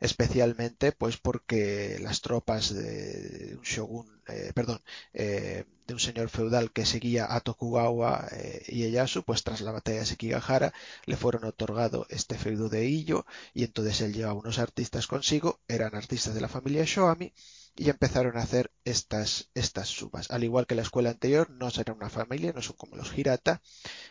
especialmente 0.00 0.92
pues 0.92 1.16
porque 1.16 1.98
las 2.00 2.20
tropas 2.20 2.74
de 2.74 3.54
un 3.56 3.62
shogun, 3.62 4.22
eh, 4.28 4.52
perdón, 4.54 4.82
eh, 5.12 5.64
de 5.86 5.94
un 5.94 6.00
señor 6.00 6.28
feudal 6.28 6.72
que 6.72 6.86
seguía 6.86 7.34
a 7.34 7.40
Tokugawa 7.40 8.28
y 8.68 8.84
Ieyasu, 8.84 9.24
pues 9.24 9.42
tras 9.42 9.60
la 9.60 9.72
batalla 9.72 10.00
de 10.00 10.06
Sekigahara 10.06 10.72
le 11.06 11.16
fueron 11.16 11.44
otorgado 11.44 12.06
este 12.10 12.38
feudo 12.38 12.68
de 12.68 12.86
Illo 12.86 13.26
y 13.54 13.64
entonces 13.64 14.00
él 14.02 14.14
llevaba 14.14 14.38
unos 14.38 14.58
artistas 14.60 15.06
consigo, 15.08 15.60
eran 15.66 15.96
artistas 15.96 16.34
de 16.34 16.40
la 16.40 16.48
familia 16.48 16.84
Shoami 16.84 17.32
y 17.76 17.88
empezaron 17.88 18.36
a 18.36 18.42
hacer 18.42 18.70
estas, 18.84 19.50
estas 19.54 19.88
subas. 19.88 20.30
Al 20.30 20.44
igual 20.44 20.66
que 20.66 20.74
la 20.74 20.82
escuela 20.82 21.10
anterior, 21.10 21.50
no 21.50 21.70
será 21.70 21.92
una 21.92 22.10
familia, 22.10 22.52
no 22.52 22.62
son 22.62 22.76
como 22.76 22.96
los 22.96 23.16
Hirata, 23.16 23.62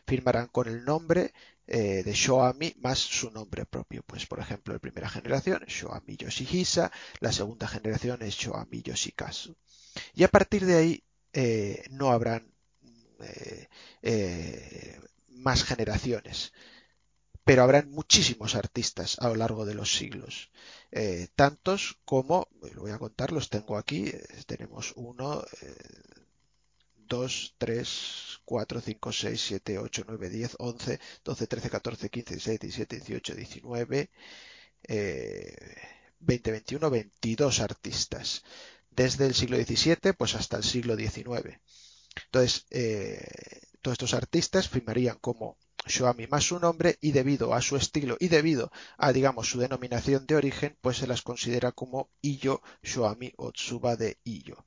firmarán 0.07 0.47
con 0.47 0.67
el 0.67 0.83
nombre 0.85 1.33
eh, 1.67 2.01
de 2.03 2.13
Shoami 2.13 2.73
más 2.79 2.99
su 2.99 3.29
nombre 3.31 3.65
propio. 3.65 4.03
Pues, 4.03 4.25
por 4.25 4.39
ejemplo, 4.39 4.73
la 4.73 4.79
primera 4.79 5.09
generación, 5.09 5.63
Shoami 5.67 6.17
Yoshihisa, 6.17 6.91
la 7.19 7.31
segunda 7.31 7.67
generación 7.67 8.21
es 8.23 8.35
Shoami 8.35 8.81
Yoshikazu. 8.81 9.55
Y 10.15 10.23
a 10.23 10.29
partir 10.29 10.65
de 10.65 10.75
ahí 10.75 11.03
eh, 11.33 11.83
no 11.91 12.11
habrán 12.11 12.51
eh, 14.01 14.99
más 15.27 15.63
generaciones 15.63 16.53
pero 17.43 17.63
habrán 17.63 17.89
muchísimos 17.89 18.55
artistas 18.55 19.17
a 19.19 19.29
lo 19.29 19.35
largo 19.35 19.65
de 19.65 19.73
los 19.73 19.91
siglos. 19.91 20.51
Eh, 20.91 21.27
tantos 21.35 21.99
como, 22.05 22.47
lo 22.73 22.81
voy 22.81 22.91
a 22.91 22.99
contar, 22.99 23.31
los 23.31 23.49
tengo 23.49 23.77
aquí, 23.77 24.07
eh, 24.07 24.23
tenemos 24.45 24.93
1, 24.95 25.43
2, 26.95 27.55
3, 27.57 28.41
4, 28.45 28.81
5, 28.81 29.11
6, 29.11 29.41
7, 29.41 29.77
8, 29.79 30.03
9, 30.07 30.29
10, 30.29 30.55
11, 30.59 30.99
12, 31.23 31.47
13, 31.47 31.69
14, 31.69 32.09
15, 32.09 32.33
16, 32.35 32.59
17, 32.59 32.95
18, 32.97 33.35
19, 33.35 34.09
20, 36.19 36.51
21, 36.51 36.89
22 36.89 37.59
artistas. 37.59 38.43
Desde 38.91 39.25
el 39.25 39.33
siglo 39.33 39.57
XVII 39.57 40.13
pues 40.17 40.35
hasta 40.35 40.57
el 40.57 40.63
siglo 40.63 40.95
XIX. 40.95 41.59
Entonces, 42.25 42.65
eh, 42.69 43.25
todos 43.81 43.93
estos 43.93 44.13
artistas 44.13 44.69
firmarían 44.69 45.17
como 45.19 45.57
Shoami 45.85 46.27
más 46.27 46.43
su 46.43 46.59
nombre 46.59 46.97
y 47.01 47.11
debido 47.11 47.53
a 47.53 47.61
su 47.61 47.75
estilo 47.75 48.17
y 48.19 48.27
debido 48.27 48.71
a, 48.97 49.11
digamos, 49.11 49.49
su 49.49 49.59
denominación 49.59 50.25
de 50.25 50.35
origen, 50.35 50.77
pues 50.81 50.97
se 50.97 51.07
las 51.07 51.21
considera 51.21 51.71
como 51.71 52.09
Iyo 52.21 52.61
Shoami 52.83 53.33
o 53.37 53.51
Tsuba 53.51 53.95
de 53.95 54.17
Iyo. 54.23 54.65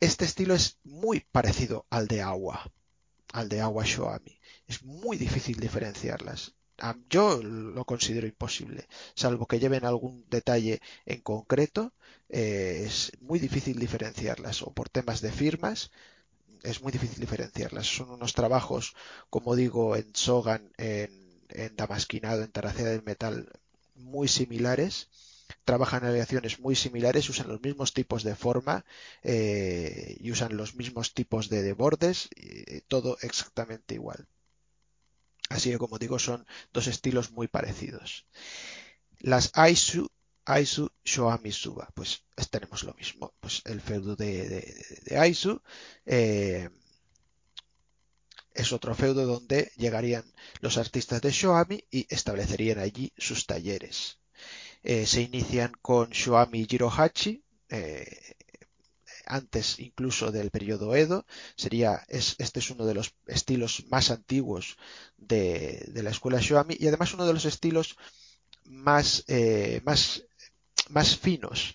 Este 0.00 0.24
estilo 0.24 0.54
es 0.54 0.78
muy 0.84 1.20
parecido 1.20 1.86
al 1.90 2.06
de 2.06 2.22
Agua, 2.22 2.70
al 3.32 3.48
de 3.48 3.60
Agua 3.60 3.84
Shoami. 3.84 4.38
Es 4.66 4.84
muy 4.84 5.16
difícil 5.16 5.58
diferenciarlas. 5.58 6.54
Yo 7.10 7.42
lo 7.42 7.84
considero 7.84 8.28
imposible, 8.28 8.86
salvo 9.16 9.46
que 9.46 9.58
lleven 9.58 9.84
algún 9.84 10.24
detalle 10.30 10.80
en 11.06 11.20
concreto, 11.22 11.92
eh, 12.28 12.84
es 12.86 13.10
muy 13.20 13.40
difícil 13.40 13.80
diferenciarlas 13.80 14.62
o 14.62 14.72
por 14.72 14.88
temas 14.88 15.20
de 15.20 15.32
firmas 15.32 15.90
es 16.62 16.82
muy 16.82 16.92
difícil 16.92 17.20
diferenciarlas. 17.20 17.86
Son 17.86 18.10
unos 18.10 18.34
trabajos, 18.34 18.94
como 19.30 19.56
digo, 19.56 19.96
en 19.96 20.14
Sogan, 20.14 20.72
en, 20.76 21.28
Damasquinado, 21.76 22.42
en 22.42 22.50
Taracea 22.50 22.86
del 22.86 23.02
Metal, 23.02 23.48
muy 23.94 24.28
similares. 24.28 25.08
Trabajan 25.64 26.04
aleaciones 26.04 26.60
muy 26.60 26.76
similares, 26.76 27.28
usan 27.30 27.48
los 27.48 27.62
mismos 27.62 27.94
tipos 27.94 28.22
de 28.22 28.34
forma 28.34 28.84
eh, 29.22 30.16
y 30.20 30.30
usan 30.30 30.56
los 30.56 30.74
mismos 30.74 31.14
tipos 31.14 31.48
de, 31.48 31.72
bordes, 31.72 32.28
todo 32.88 33.16
exactamente 33.22 33.94
igual. 33.94 34.26
Así 35.48 35.70
que, 35.70 35.78
como 35.78 35.98
digo, 35.98 36.18
son 36.18 36.46
dos 36.72 36.86
estilos 36.86 37.30
muy 37.32 37.48
parecidos. 37.48 38.26
Las 39.20 39.50
Aisu 39.54 40.08
Aizu 40.48 40.88
Shoami 41.04 41.52
Suba. 41.52 41.88
Pues 41.94 42.24
tenemos 42.50 42.82
lo 42.82 42.94
mismo. 42.94 43.34
Pues 43.40 43.62
el 43.66 43.80
feudo 43.80 44.16
de, 44.16 44.64
Aizu 45.16 45.60
eh, 46.06 46.70
es 48.54 48.72
otro 48.72 48.94
feudo 48.94 49.26
donde 49.26 49.70
llegarían 49.76 50.24
los 50.60 50.78
artistas 50.78 51.20
de 51.20 51.30
Shoami 51.30 51.84
y 51.90 52.06
establecerían 52.08 52.78
allí 52.78 53.12
sus 53.18 53.46
talleres. 53.46 54.18
Eh, 54.82 55.06
se 55.06 55.20
inician 55.20 55.72
con 55.82 56.10
Shoami 56.10 56.66
Jirohachi, 56.66 57.42
eh, 57.68 58.34
antes 59.26 59.78
incluso 59.80 60.32
del 60.32 60.50
periodo 60.50 60.94
Edo. 60.94 61.26
Sería, 61.56 62.06
es, 62.08 62.36
este 62.38 62.60
es 62.60 62.70
uno 62.70 62.86
de 62.86 62.94
los 62.94 63.14
estilos 63.26 63.84
más 63.90 64.10
antiguos 64.10 64.78
de, 65.18 65.84
de 65.88 66.02
la 66.02 66.10
escuela 66.10 66.40
Shoami 66.40 66.74
y 66.78 66.86
además 66.88 67.12
uno 67.12 67.26
de 67.26 67.34
los 67.34 67.44
estilos 67.44 67.98
más, 68.64 69.24
más, 69.84 70.27
más 70.88 71.16
finos. 71.16 71.74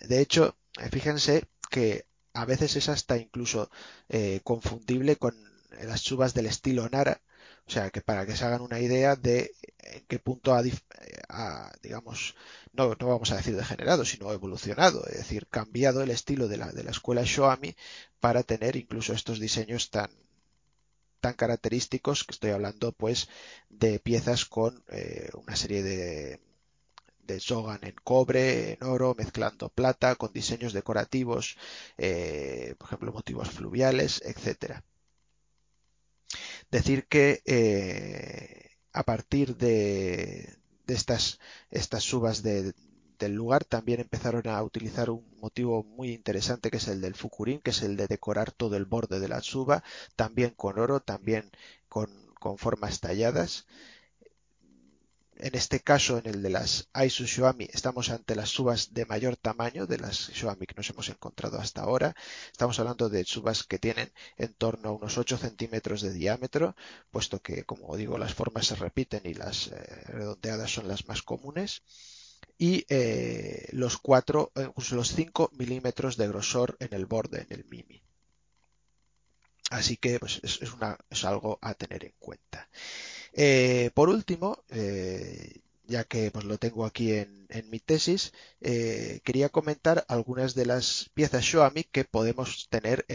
De 0.00 0.20
hecho, 0.20 0.56
fíjense 0.90 1.44
que 1.70 2.06
a 2.32 2.44
veces 2.44 2.76
es 2.76 2.88
hasta 2.88 3.16
incluso 3.18 3.70
eh, 4.08 4.40
confundible 4.44 5.16
con 5.16 5.34
las 5.82 6.02
chubas 6.02 6.34
del 6.34 6.46
estilo 6.46 6.88
Nara. 6.88 7.20
O 7.66 7.70
sea, 7.70 7.90
que 7.90 8.00
para 8.00 8.26
que 8.26 8.36
se 8.36 8.44
hagan 8.44 8.62
una 8.62 8.80
idea 8.80 9.14
de 9.16 9.52
en 9.78 10.04
qué 10.06 10.18
punto 10.18 10.54
ha, 10.54 10.62
digamos, 11.82 12.34
no, 12.72 12.96
no, 12.98 13.06
vamos 13.06 13.30
a 13.30 13.36
decir 13.36 13.56
degenerado, 13.56 14.04
sino 14.04 14.32
evolucionado, 14.32 15.06
es 15.06 15.18
decir, 15.18 15.46
cambiado 15.46 16.02
el 16.02 16.10
estilo 16.10 16.48
de 16.48 16.56
la, 16.56 16.72
de 16.72 16.82
la 16.82 16.90
escuela 16.90 17.22
Shoami 17.24 17.76
para 18.18 18.42
tener 18.42 18.76
incluso 18.76 19.12
estos 19.12 19.38
diseños 19.38 19.90
tan, 19.90 20.10
tan 21.20 21.34
característicos 21.34 22.24
que 22.24 22.32
estoy 22.32 22.50
hablando 22.50 22.92
pues 22.92 23.28
de 23.68 24.00
piezas 24.00 24.46
con 24.46 24.82
eh, 24.88 25.30
una 25.34 25.54
serie 25.54 25.82
de 25.82 26.40
de 27.30 27.38
Shogan 27.38 27.80
en 27.82 27.94
cobre, 28.04 28.72
en 28.72 28.82
oro, 28.84 29.14
mezclando 29.16 29.68
plata 29.68 30.16
con 30.16 30.32
diseños 30.32 30.72
decorativos, 30.72 31.56
eh, 31.98 32.74
por 32.78 32.86
ejemplo, 32.88 33.12
motivos 33.12 33.50
fluviales, 33.50 34.22
etcétera. 34.24 34.84
Decir 36.70 37.06
que 37.06 37.42
eh, 37.46 38.70
a 38.92 39.02
partir 39.04 39.56
de, 39.56 40.58
estas, 40.86 41.38
estas 41.70 42.02
subas 42.04 42.42
de, 42.42 42.74
del 43.18 43.34
lugar 43.34 43.64
también 43.64 44.00
empezaron 44.00 44.48
a 44.48 44.62
utilizar 44.62 45.10
un 45.10 45.24
motivo 45.40 45.84
muy 45.84 46.12
interesante 46.12 46.70
que 46.70 46.78
es 46.78 46.88
el 46.88 47.00
del 47.00 47.14
fukurin, 47.14 47.60
que 47.60 47.70
es 47.70 47.82
el 47.82 47.96
de 47.96 48.06
decorar 48.06 48.52
todo 48.52 48.76
el 48.76 48.86
borde 48.86 49.20
de 49.20 49.28
la 49.28 49.42
suba, 49.42 49.82
también 50.16 50.50
con 50.56 50.78
oro, 50.78 51.00
también 51.00 51.50
con, 51.88 52.08
con 52.40 52.58
formas 52.58 53.00
talladas. 53.00 53.66
En 55.42 55.54
este 55.54 55.80
caso, 55.80 56.18
en 56.18 56.26
el 56.26 56.42
de 56.42 56.50
las 56.50 56.90
Aisu 56.92 57.24
Shoami, 57.24 57.66
estamos 57.72 58.10
ante 58.10 58.34
las 58.34 58.50
subas 58.50 58.92
de 58.92 59.06
mayor 59.06 59.38
tamaño 59.38 59.86
de 59.86 59.96
las 59.96 60.28
Shoami 60.28 60.66
que 60.66 60.74
nos 60.74 60.90
hemos 60.90 61.08
encontrado 61.08 61.58
hasta 61.58 61.80
ahora. 61.80 62.14
Estamos 62.52 62.78
hablando 62.78 63.08
de 63.08 63.24
subas 63.24 63.64
que 63.64 63.78
tienen 63.78 64.12
en 64.36 64.52
torno 64.52 64.90
a 64.90 64.92
unos 64.92 65.16
8 65.16 65.38
centímetros 65.38 66.02
de 66.02 66.12
diámetro, 66.12 66.76
puesto 67.10 67.40
que, 67.40 67.64
como 67.64 67.96
digo, 67.96 68.18
las 68.18 68.34
formas 68.34 68.66
se 68.66 68.74
repiten 68.74 69.22
y 69.24 69.32
las 69.32 69.68
eh, 69.68 70.02
redondeadas 70.08 70.70
son 70.74 70.88
las 70.88 71.08
más 71.08 71.22
comunes 71.22 71.84
y 72.58 72.84
eh, 72.90 73.66
los 73.72 73.96
4, 73.96 74.52
incluso 74.56 74.94
los 74.94 75.14
5 75.14 75.52
milímetros 75.54 76.18
de 76.18 76.28
grosor 76.28 76.76
en 76.80 76.92
el 76.92 77.06
borde, 77.06 77.46
en 77.48 77.58
el 77.58 77.64
mimi. 77.64 78.02
Así 79.70 79.96
que 79.96 80.18
pues, 80.20 80.42
es 80.42 81.24
algo 81.24 81.58
a 81.62 81.72
tener 81.72 82.04
en 82.04 82.12
cuenta. 82.18 82.49
Eh, 83.32 83.90
por 83.94 84.08
último, 84.08 84.64
eh, 84.70 85.60
ya 85.86 86.04
que 86.04 86.30
pues, 86.30 86.44
lo 86.44 86.58
tengo 86.58 86.84
aquí 86.84 87.12
en, 87.12 87.46
mi 87.70 87.80
tesis, 87.80 88.32
eh, 88.60 89.20
quería 89.24 89.48
comentar 89.48 90.04
algunas 90.08 90.54
de 90.54 90.66
las 90.66 91.10
piezas 91.14 91.44
Shoami 91.44 91.84
que 91.84 92.04
podemos 92.04 92.68
tener, 92.70 93.06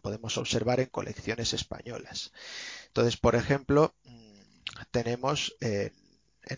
podemos 0.00 0.38
observar 0.38 0.80
en 0.80 0.88
colecciones 0.88 1.52
españolas. 1.52 2.32
Entonces, 2.86 3.16
por 3.18 3.34
ejemplo, 3.34 3.94
mm, 4.04 4.40
tenemos 4.90 5.56
en 5.60 5.92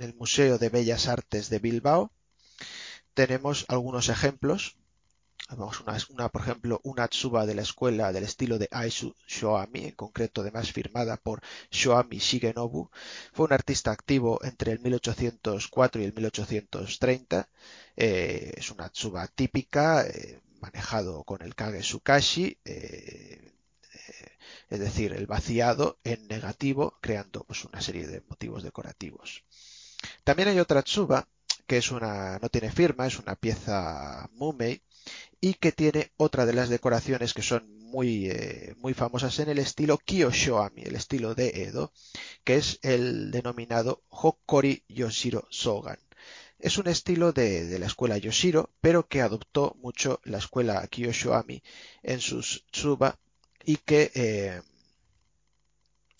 el 0.02 0.14
Museo 0.14 0.58
de 0.58 0.68
Bellas 0.68 1.08
Artes 1.08 1.50
de 1.50 1.58
Bilbao, 1.58 2.12
tenemos 3.14 3.64
algunos 3.68 4.08
ejemplos. 4.08 4.76
Una, 5.50 5.98
una, 6.08 6.28
por 6.30 6.40
ejemplo, 6.40 6.80
una 6.84 7.06
tsuba 7.08 7.44
de 7.44 7.54
la 7.54 7.62
escuela 7.62 8.12
del 8.12 8.24
estilo 8.24 8.58
de 8.58 8.68
Aisu 8.70 9.14
Shoami, 9.28 9.84
en 9.84 9.94
concreto 9.94 10.40
además 10.40 10.72
firmada 10.72 11.18
por 11.18 11.42
Shoami 11.70 12.18
Shigenobu. 12.18 12.90
Fue 13.32 13.46
un 13.46 13.52
artista 13.52 13.92
activo 13.92 14.40
entre 14.42 14.72
el 14.72 14.80
1804 14.80 16.00
y 16.00 16.04
el 16.04 16.14
1830. 16.14 17.48
Eh, 17.96 18.54
es 18.56 18.70
una 18.70 18.88
tsuba 18.88 19.26
típica, 19.28 20.06
eh, 20.06 20.40
manejado 20.60 21.24
con 21.24 21.42
el 21.42 21.54
Kage 21.54 21.82
Sukashi, 21.82 22.58
eh, 22.64 23.52
eh, 23.92 24.32
es 24.70 24.80
decir, 24.80 25.12
el 25.12 25.26
vaciado 25.26 25.98
en 26.04 26.26
negativo, 26.26 26.96
creando 27.02 27.44
pues, 27.44 27.64
una 27.66 27.82
serie 27.82 28.06
de 28.06 28.22
motivos 28.28 28.62
decorativos. 28.62 29.44
También 30.24 30.48
hay 30.48 30.58
otra 30.58 30.82
tsuba 30.82 31.28
que 31.66 31.78
es 31.78 31.90
una, 31.90 32.38
no 32.38 32.48
tiene 32.48 32.70
firma, 32.70 33.06
es 33.06 33.18
una 33.18 33.36
pieza 33.36 34.28
Mumei 34.32 34.82
y 35.40 35.54
que 35.54 35.72
tiene 35.72 36.12
otra 36.16 36.46
de 36.46 36.54
las 36.54 36.68
decoraciones 36.68 37.34
que 37.34 37.42
son 37.42 37.68
muy, 37.78 38.28
eh, 38.30 38.74
muy 38.78 38.94
famosas 38.94 39.38
en 39.38 39.48
el 39.50 39.58
estilo 39.58 39.98
Kiyoshoami, 39.98 40.82
el 40.82 40.96
estilo 40.96 41.34
de 41.34 41.64
Edo, 41.64 41.92
que 42.44 42.56
es 42.56 42.78
el 42.82 43.30
denominado 43.30 44.02
Hokori 44.08 44.84
Yoshiro 44.88 45.46
Sogan. 45.50 45.98
Es 46.58 46.78
un 46.78 46.88
estilo 46.88 47.32
de, 47.32 47.66
de, 47.66 47.78
la 47.78 47.86
escuela 47.86 48.16
Yoshiro, 48.16 48.70
pero 48.80 49.06
que 49.06 49.20
adoptó 49.20 49.76
mucho 49.80 50.20
la 50.24 50.38
escuela 50.38 50.86
Kiyoshoami 50.86 51.62
en 52.02 52.20
sus 52.20 52.64
tsuba 52.72 53.18
y 53.64 53.76
que 53.78 54.10
eh, 54.14 54.60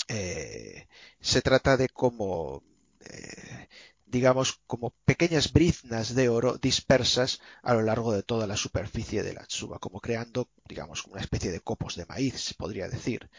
eh, 0.09 0.86
se 1.20 1.43
trata 1.43 1.77
de 1.77 1.89
como 1.89 2.62
eh, 3.01 3.69
digamos, 4.06 4.60
como 4.66 4.94
pequeñas 5.05 5.52
briznas 5.52 6.14
de 6.14 6.28
oro 6.28 6.56
dispersas 6.59 7.40
a 7.62 7.74
lo 7.74 7.82
largo 7.82 8.12
de 8.12 8.22
toda 8.22 8.47
la 8.47 8.56
superficie 8.56 9.22
de 9.22 9.35
la 9.35 9.44
tsuba, 9.47 9.78
como 9.78 10.01
creando, 10.01 10.48
digamos, 10.68 11.05
una 11.06 11.20
especie 11.20 11.51
de 11.51 11.60
copos 11.60 11.97
de 11.97 12.06
maíz, 12.06 12.40
se 12.40 12.55
podría 12.55 12.89
decir. 12.89 13.31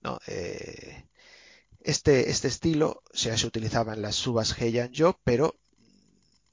¿no? 0.00 0.18
Eh, 0.26 1.06
este, 1.80 2.30
este, 2.30 2.48
estilo 2.48 3.02
se, 3.12 3.36
se, 3.36 3.46
utilizaba 3.46 3.94
en 3.94 4.02
las 4.02 4.16
subas 4.16 4.58
Heian-yo, 4.58 5.20
pero 5.24 5.56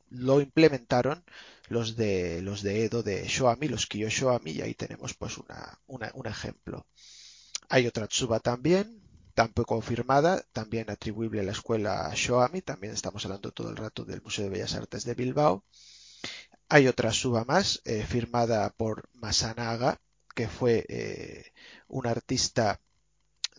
lo 0.10 0.42
implementaron 0.42 1.24
los 1.70 1.96
de, 1.96 2.42
los 2.42 2.62
de 2.62 2.86
Edo 2.86 3.02
de 3.02 3.26
Shoami, 3.28 3.70
los 3.70 3.88
Kiyo 3.88 4.10
Shoami, 4.10 4.52
y 4.52 4.62
ahí 4.62 4.74
tenemos 4.74 5.14
pues 5.14 5.38
una, 5.38 5.80
una, 5.88 6.12
un 6.14 6.28
ejemplo. 6.28 6.86
Hay 7.70 7.88
otra 7.88 8.08
tsuba 8.08 8.42
también, 8.42 9.02
tampoco 9.34 9.76
confirmada, 9.76 10.46
también 10.52 10.90
atribuible 10.90 11.42
a 11.42 11.44
la 11.44 11.52
escuela 11.52 12.12
Shoami, 12.16 12.62
también 12.62 12.94
estamos 12.94 13.26
hablando 13.26 13.52
todo 13.52 13.70
el 13.70 13.78
rato 13.78 14.06
del 14.06 14.22
Museo 14.22 14.46
de 14.46 14.52
Bellas 14.52 14.76
Artes 14.76 15.06
de 15.06 15.16
Bilbao. 15.16 15.64
Hay 16.70 16.88
otra 16.88 17.12
suba 17.12 17.44
más, 17.46 17.82
eh, 17.86 18.04
firmada 18.04 18.70
por 18.72 19.10
Masanaga, 19.14 20.00
que 20.36 20.48
fue 20.48 20.86
eh, 20.88 21.52
un 21.88 22.08
artista 22.08 22.80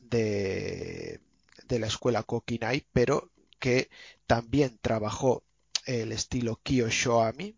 de, 0.01 1.21
de, 1.67 1.79
la 1.79 1.87
escuela 1.89 2.23
Kokinai, 2.23 2.87
pero 2.93 3.31
que 3.59 3.91
también 4.27 4.79
trabajó 4.81 5.45
el 5.87 6.13
estilo 6.13 6.61
Kyo 6.63 6.89
Shoami. 6.89 7.57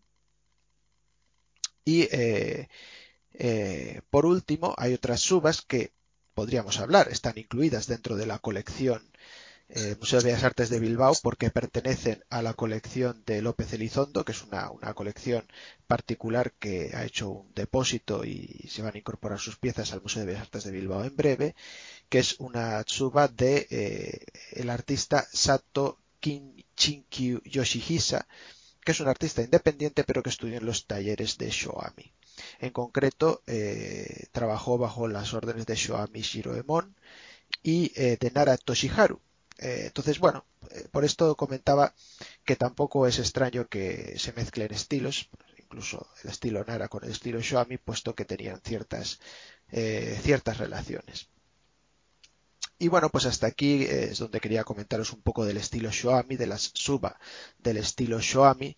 Y 1.85 2.07
eh, 2.11 2.67
por 4.09 4.25
último, 4.25 4.73
hay 4.77 4.93
otras 4.93 5.21
subas 5.21 5.61
que 5.61 5.93
podríamos 6.35 6.79
hablar, 6.79 7.07
están 7.09 7.37
incluidas 7.37 7.87
dentro 7.87 8.15
de 8.15 8.27
la 8.27 8.37
colección 8.37 9.01
eh, 9.69 9.95
Museo 9.99 10.19
de 10.19 10.25
Bellas 10.25 10.43
Artes 10.43 10.69
de 10.69 10.79
Bilbao 10.79 11.15
porque 11.23 11.49
pertenecen 11.49 12.23
a 12.29 12.43
la 12.43 12.53
colección 12.53 13.23
de 13.25 13.41
López 13.41 13.73
Elizondo, 13.73 14.23
que 14.23 14.31
es 14.31 14.43
una, 14.43 14.69
colección 14.93 15.47
particular 15.87 16.51
que 16.53 16.91
ha 16.93 17.03
hecho 17.03 17.29
un 17.29 17.53
depósito 17.55 18.23
y 18.25 18.67
se 18.69 18.83
van 18.83 18.93
a 18.93 18.99
incorporar 18.99 19.39
sus 19.39 19.57
piezas 19.57 19.91
al 19.91 20.03
Museo 20.03 20.19
de 20.21 20.27
Bellas 20.27 20.43
Artes 20.43 20.65
de 20.65 20.71
Bilbao 20.71 21.03
en 21.03 21.15
breve, 21.15 21.55
que 22.09 22.19
es 22.19 22.35
una 22.39 22.83
tsuba 22.83 23.27
de 23.27 23.67
eh, 23.71 24.25
el 24.51 24.69
artista 24.69 25.25
Sato 25.33 25.99
Chinkyu 26.21 27.41
Yoshihisa, 27.43 28.27
que 28.83 28.91
es 28.91 28.99
un 28.99 29.07
artista 29.07 29.41
independiente 29.41 30.03
pero 30.03 30.21
que 30.21 30.29
estudió 30.29 30.57
en 30.57 30.65
los 30.65 30.85
talleres 30.85 31.39
de 31.39 31.49
Shoami. 31.49 32.13
En 32.59 32.71
concreto, 32.71 33.43
eh, 33.47 34.27
trabajó 34.31 34.77
bajo 34.77 35.07
las 35.07 35.33
órdenes 35.33 35.65
de 35.65 35.75
Shoami 35.75 36.21
Shiroemon 36.21 36.95
y 37.63 37.91
eh, 37.95 38.17
de 38.19 38.31
Nara 38.31 38.57
Toshiharu. 38.57 39.19
Eh, 39.57 39.83
entonces, 39.87 40.19
bueno, 40.19 40.45
por 40.91 41.05
esto 41.05 41.35
comentaba 41.35 41.93
que 42.43 42.55
tampoco 42.55 43.07
es 43.07 43.19
extraño 43.19 43.67
que 43.67 44.17
se 44.17 44.33
mezclen 44.33 44.73
estilos, 44.73 45.29
incluso 45.57 46.07
el 46.23 46.31
estilo 46.31 46.63
Nara 46.65 46.87
con 46.87 47.03
el 47.03 47.11
estilo 47.11 47.39
Shoami, 47.39 47.77
puesto 47.77 48.15
que 48.15 48.25
tenían 48.25 48.59
ciertas, 48.61 49.19
ciertas 49.69 50.57
relaciones. 50.57 51.29
Y 52.77 52.89
bueno, 52.89 53.09
pues 53.09 53.25
hasta 53.25 53.47
aquí 53.47 53.83
es 53.83 54.17
donde 54.17 54.41
quería 54.41 54.65
comentaros 54.65 55.13
un 55.13 55.21
poco 55.21 55.45
del 55.45 55.57
estilo 55.57 55.91
Shoami, 55.91 56.35
de 56.35 56.47
las 56.47 56.71
suba 56.73 57.17
del 57.59 57.77
estilo 57.77 58.19
Shoami. 58.19 58.75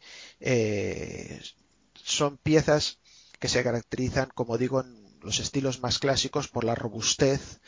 Son 2.04 2.38
piezas 2.38 3.00
que 3.40 3.48
se 3.48 3.64
caracterizan, 3.64 4.30
como 4.34 4.58
digo, 4.58 4.82
en 4.82 5.08
los 5.22 5.40
estilos 5.40 5.82
más 5.82 6.00
clásicos 6.00 6.48
por 6.48 6.64
la 6.64 6.76
robustez 6.76 7.60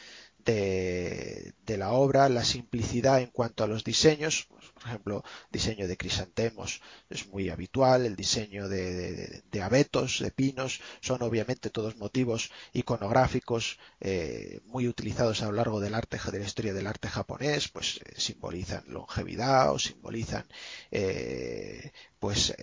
de, 0.45 1.53
la 1.77 1.91
obra, 1.91 2.29
la 2.29 2.43
simplicidad 2.43 3.21
en 3.21 3.29
cuanto 3.29 3.63
a 3.63 3.67
los 3.67 3.83
diseños, 3.83 4.47
por 4.73 4.83
ejemplo, 4.85 5.23
diseño 5.51 5.87
de 5.87 5.97
crisantemos 5.97 6.81
es 7.09 7.27
muy 7.27 7.49
habitual, 7.49 8.05
el 8.05 8.15
diseño 8.15 8.67
de, 8.67 9.43
abetos, 9.61 10.19
de 10.19 10.31
pinos, 10.31 10.81
son 11.01 11.21
obviamente 11.21 11.69
todos 11.69 11.97
motivos 11.97 12.51
iconográficos 12.73 13.79
eh, 13.99 14.61
muy 14.65 14.87
utilizados 14.87 15.41
a 15.41 15.45
lo 15.45 15.51
largo 15.53 15.79
del 15.79 15.93
arte, 15.93 16.17
de 16.31 16.39
la 16.39 16.45
historia 16.45 16.73
del 16.73 16.87
arte 16.87 17.07
japonés, 17.07 17.69
pues 17.69 17.97
eh, 17.97 18.13
simbolizan 18.17 18.83
longevidad 18.87 19.71
o 19.71 19.79
simbolizan 19.79 20.45
eh, 20.91 21.91
pues 22.19 22.55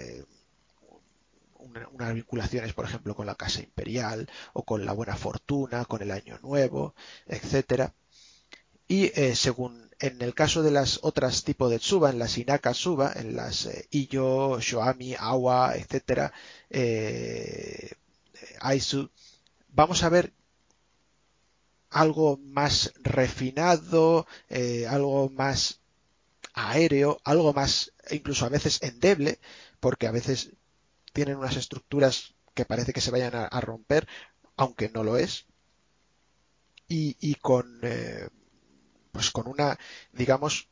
unas 1.93 2.15
vinculaciones, 2.15 2.73
por 2.73 2.85
ejemplo, 2.85 3.15
con 3.15 3.27
la 3.27 3.35
casa 3.35 3.61
imperial 3.61 4.29
o 4.53 4.65
con 4.65 4.85
la 4.85 4.93
buena 4.93 5.17
fortuna, 5.17 5.85
con 5.85 6.03
el 6.03 6.11
año 6.11 6.39
nuevo, 6.43 6.95
etcétera. 7.27 7.95
Y 8.89 9.07
eh, 9.21 9.35
según 9.35 9.91
en 9.99 10.21
el 10.23 10.35
caso 10.35 10.63
de 10.63 10.71
las 10.71 11.01
otras 11.03 11.45
tipos 11.45 11.71
de 11.71 11.79
tsuba, 11.79 12.11
en 12.11 12.19
las 12.19 12.39
inaka 12.39 12.73
tsuba, 12.73 13.13
en 13.17 13.35
las 13.37 13.67
eh, 13.67 13.89
iyo, 13.91 14.61
shoami, 14.61 15.15
awa, 15.19 15.75
etcétera, 15.77 16.33
eh, 16.71 17.93
aisu, 18.61 19.11
vamos 19.69 20.03
a 20.03 20.09
ver 20.09 20.33
algo 21.91 22.37
más 22.39 22.93
refinado, 23.03 24.27
algo 24.89 25.31
más 25.31 25.81
aéreo, 26.53 27.21
algo 27.25 27.53
más 27.53 27.93
incluso 28.11 28.45
a 28.45 28.51
veces 28.51 28.83
endeble, 28.83 29.39
porque 29.81 30.07
a 30.07 30.11
veces 30.13 30.51
tienen 31.17 31.39
unas 31.39 31.57
estructuras 31.57 32.35
que 32.53 32.67
parece 32.67 32.93
que 32.93 33.01
se 33.01 33.11
vayan 33.11 33.35
a, 33.35 33.61
romper, 33.63 34.07
aunque 34.55 34.91
no 34.91 35.03
lo 35.03 35.17
es, 35.17 35.47
y, 36.89 37.35
con, 37.37 37.81
eh, 37.83 38.29
pues 39.13 39.31
con 39.31 39.49
una, 39.49 39.79
digamos, 40.13 40.69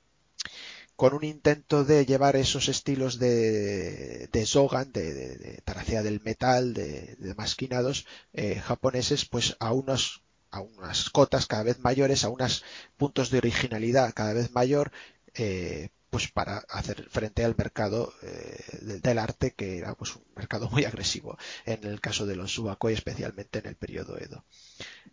con 0.97 1.15
un 1.15 1.25
intento 1.25 1.83
de 1.83 2.05
llevar 2.05 2.37
esos 2.37 2.69
estilos 2.69 3.19
de, 3.19 4.29
de 4.31 4.47
Zogan, 4.47 4.93
de, 4.93 5.15
de, 5.15 6.03
del 6.03 6.21
metal, 6.21 6.75
de, 6.75 7.35
masquinados 7.39 8.07
eh, 8.35 8.61
japoneses, 8.61 9.25
pues 9.25 9.57
a 9.61 9.73
unos 9.73 10.23
a 10.51 10.61
unas 10.61 11.09
cotas 11.09 11.47
cada 11.47 11.65
vez 11.65 11.79
mayores, 11.81 12.23
a 12.23 12.29
unos 12.29 12.65
puntos 12.99 13.31
de 13.31 13.39
originalidad 13.39 14.13
cada 14.15 14.35
vez 14.35 14.53
mayor, 14.53 14.93
eh, 15.35 15.89
pues 16.15 16.31
para 16.31 16.59
hacer 16.69 17.09
frente 17.11 17.45
al 17.45 17.57
mercado 17.59 18.13
eh, 18.23 19.01
del, 19.03 19.19
arte 19.19 19.53
que 19.53 19.79
era 19.79 19.97
pues 19.97 20.15
un 20.15 20.23
mercado 20.37 20.69
muy 20.71 20.85
agresivo 20.85 21.37
en 21.67 21.83
el 21.83 22.01
caso 22.01 22.25
de 22.25 22.37
los 22.37 22.53
subakoi 22.53 22.95
especialmente 22.95 23.59
en 23.59 23.67
el 23.67 23.75
periodo 23.75 24.17
Edo. 24.17 24.45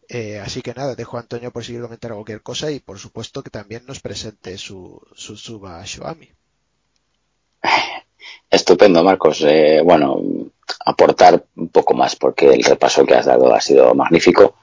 Eh, 0.08 0.40
así 0.40 0.62
que 0.62 0.76
nada 0.76 0.94
dejo 0.94 1.18
a 1.18 1.22
Antonio 1.22 1.52
por 1.52 1.66
seguir 1.66 1.82
comentar 1.82 2.12
cualquier 2.12 2.44
cosa 2.44 2.70
y 2.70 2.80
por 2.80 3.00
supuesto 3.00 3.42
que 3.42 3.50
también 3.50 3.84
nos 3.88 4.00
presente 4.00 4.60
su, 4.60 5.02
su 5.16 5.38
suba 5.38 5.82
shoami 5.86 6.30
estupendo 8.52 9.04
Marcos. 9.04 9.42
Eh, 9.42 9.82
bueno 9.84 10.22
aportar 10.86 11.44
un 11.56 11.70
poco 11.70 11.96
más 11.96 12.16
porque 12.16 12.54
el 12.54 12.64
repaso 12.64 13.08
que 13.08 13.16
has 13.16 13.26
dado 13.26 13.52
ha 13.56 13.60
sido 13.60 13.96
magnífico 13.96 14.54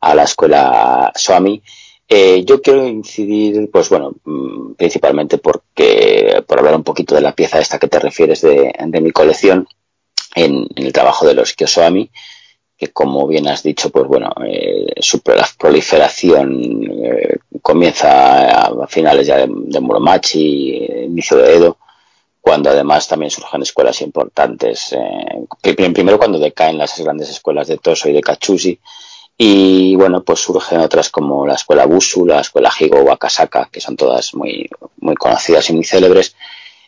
a 0.00 0.12
la 0.16 0.24
escuela 0.24 1.12
Shoami 1.14 1.62
eh, 2.08 2.44
yo 2.44 2.60
quiero 2.60 2.86
incidir, 2.86 3.70
pues 3.70 3.88
bueno, 3.88 4.14
mm, 4.24 4.74
principalmente 4.74 5.38
porque, 5.38 6.42
por 6.46 6.58
hablar 6.58 6.76
un 6.76 6.84
poquito 6.84 7.14
de 7.14 7.22
la 7.22 7.34
pieza 7.34 7.58
esta 7.60 7.78
que 7.78 7.88
te 7.88 7.98
refieres 7.98 8.42
de, 8.42 8.72
mi 9.00 9.10
colección, 9.10 9.66
en, 10.34 10.66
el 10.76 10.92
trabajo 10.92 11.26
de 11.26 11.34
los 11.34 11.54
Kyosoami, 11.54 12.10
que 12.76 12.88
como 12.88 13.26
bien 13.26 13.48
has 13.48 13.62
dicho, 13.62 13.90
pues 13.90 14.06
bueno, 14.06 14.30
eh, 14.46 14.86
su 15.00 15.20
proliferación 15.58 16.84
eh, 17.04 17.38
comienza 17.62 18.66
a, 18.66 18.86
finales 18.86 19.26
ya 19.26 19.38
de, 19.38 19.46
Muromachi, 19.46 20.86
inicio 21.06 21.38
de 21.38 21.54
Edo, 21.54 21.78
cuando 22.40 22.68
además 22.68 23.08
también 23.08 23.30
surgen 23.30 23.62
escuelas 23.62 24.02
importantes. 24.02 24.94
primero 25.62 26.18
cuando 26.18 26.38
decaen 26.38 26.76
las 26.76 27.00
grandes 27.00 27.30
escuelas 27.30 27.68
de 27.68 27.78
Toso 27.78 28.08
y 28.10 28.12
de 28.12 28.20
Kachushi, 28.20 28.78
y 29.36 29.96
bueno, 29.96 30.22
pues 30.22 30.40
surgen 30.40 30.80
otras 30.80 31.10
como 31.10 31.46
la 31.46 31.54
escuela 31.54 31.86
Busu, 31.86 32.24
la 32.24 32.40
escuela 32.40 32.72
Higo 32.78 33.00
o 33.00 33.10
Akasaka, 33.10 33.68
que 33.70 33.80
son 33.80 33.96
todas 33.96 34.34
muy, 34.34 34.68
muy 34.98 35.14
conocidas 35.16 35.68
y 35.70 35.72
muy 35.72 35.84
célebres. 35.84 36.36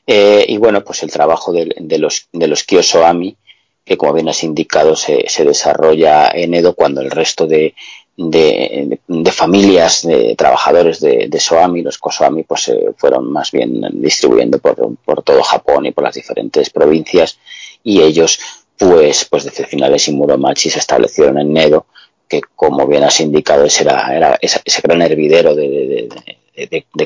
Eh, 0.06 0.44
y 0.48 0.56
bueno, 0.56 0.85
pues 0.85 1.02
el 1.02 1.10
trabajo 1.10 1.52
de, 1.52 1.98
los, 1.98 2.28
de 2.32 2.47
los 2.47 2.62
Kyosoami, 2.62 3.36
que 3.85 3.97
como 3.97 4.12
bien 4.12 4.28
has 4.28 4.44
indicado, 4.44 4.94
se, 4.94 5.24
se 5.28 5.44
desarrolla 5.44 6.28
en 6.28 6.55
Edo 6.55 6.74
cuando 6.74 7.01
el 7.01 7.10
resto 7.10 7.47
de, 7.47 7.74
de, 8.16 8.98
familias 9.32 10.02
de 10.02 10.35
trabajadores 10.36 11.01
de, 11.01 11.28
de, 11.28 11.40
Soami, 11.40 11.82
los 11.82 11.98
Kosoami, 11.98 12.44
pues 12.44 12.62
se 12.62 12.93
fueron 12.97 13.31
más 13.31 13.51
bien 13.51 13.81
distribuyendo 14.01 14.59
por, 14.59 14.97
por, 15.05 15.23
todo 15.23 15.43
Japón 15.43 15.86
y 15.86 15.93
por 15.93 16.05
las 16.05 16.14
diferentes 16.14 16.70
provincias 16.70 17.39
y 17.82 18.01
ellos 18.01 18.39
pues, 18.78 19.24
pues 19.27 19.44
desde 19.44 19.66
finales 19.66 20.09
y 20.09 20.12
Muromachi 20.12 20.70
se 20.70 20.78
establecieron 20.78 21.39
en 21.39 21.56
Edo 21.56 21.86
que 22.28 22.40
como 22.55 22.86
bien 22.86 23.05
has 23.05 23.20
indicado 23.20 23.65
ese 23.65 23.85
era, 23.85 24.15
era 24.15 24.39
ese, 24.40 24.61
gran 24.82 25.03
hervidero 25.03 25.55
de, 25.55 26.09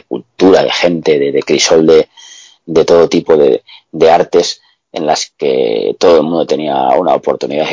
cultura, 0.09 0.63
de 0.63 0.71
gente, 0.71 1.19
de, 1.19 1.43
crisol 1.43 1.87
de, 1.87 2.85
todo 2.85 3.09
tipo 3.09 3.37
de, 3.37 3.63
artes 4.11 4.61
en 4.93 5.07
las 5.07 5.33
que 5.37 5.95
todo 5.99 6.17
el 6.19 6.23
mundo 6.25 6.47
tenía 6.47 6.89
una 6.91 7.15
oportunidad 7.15 7.69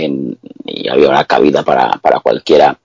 y 0.65 0.88
había 0.90 1.10
una 1.10 1.26
cabida 1.26 1.64
para, 1.64 1.99
cualquiera 2.22 2.80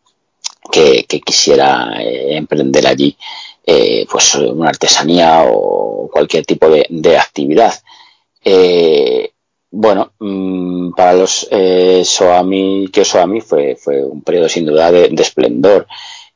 que, 0.71 1.05
quisiera 1.25 1.95
eh, 2.01 2.37
emprender 2.37 2.87
allí 2.87 3.17
eh, 3.65 4.07
pues 4.11 4.35
una 4.35 4.71
artesanía 4.71 5.45
o 5.47 6.09
cualquier 6.13 6.45
tipo 6.45 6.69
de, 6.69 7.17
actividad. 7.17 7.75
Eh, 8.45 9.33
bueno, 9.73 10.13
mm, 10.19 10.93
para 10.93 11.15
los 11.15 11.49
eh, 11.51 12.03
Soami, 12.05 12.89
que 12.93 13.07
Soami 13.07 13.41
fue, 13.41 13.75
fue 13.75 14.05
un 14.05 14.23
periodo 14.23 14.49
sin 14.49 14.67
duda 14.67 14.93
de, 14.93 15.11
esplendor 15.19 15.87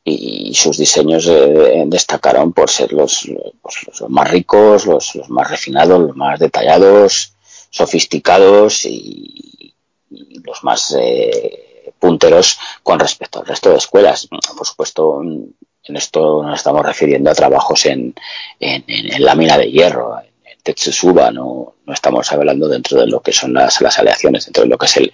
y 0.02 0.54
sus 0.54 0.78
diseños 0.78 1.26
eh, 1.28 1.84
destacaron 1.86 2.52
por 2.54 2.70
ser 2.70 2.92
los, 2.92 3.26
los, 3.26 4.10
más 4.10 4.30
ricos, 4.30 4.86
los, 4.86 5.14
los, 5.16 5.28
más 5.28 5.50
refinados, 5.50 6.00
los 6.00 6.16
más 6.16 6.40
detallados, 6.40 7.34
sofisticados 7.70 8.86
y, 8.86 9.74
los 10.08 10.64
más 10.64 10.96
eh, 10.98 11.92
punteros 11.98 12.58
con 12.82 12.98
respecto 12.98 13.40
al 13.40 13.46
resto 13.46 13.70
de 13.70 13.76
escuelas. 13.76 14.28
Por 14.28 14.66
supuesto, 14.66 15.20
en 15.22 15.96
esto 15.96 16.42
nos 16.42 16.56
estamos 16.56 16.86
refiriendo 16.86 17.30
a 17.30 17.34
trabajos 17.34 17.84
en, 17.86 18.14
en, 18.60 18.84
en 18.86 19.24
lámina 19.24 19.58
de 19.58 19.70
hierro, 19.70 20.16
Tetsusuba, 20.66 21.30
no, 21.30 21.74
no 21.86 21.92
estamos 21.92 22.32
hablando 22.32 22.66
dentro 22.66 22.98
de 22.98 23.06
lo 23.06 23.20
que 23.20 23.32
son 23.32 23.54
las, 23.54 23.80
las 23.80 24.00
aleaciones, 24.00 24.46
dentro 24.46 24.64
de 24.64 24.68
lo 24.68 24.76
que 24.76 24.86
es 24.86 24.96
el, 24.96 25.12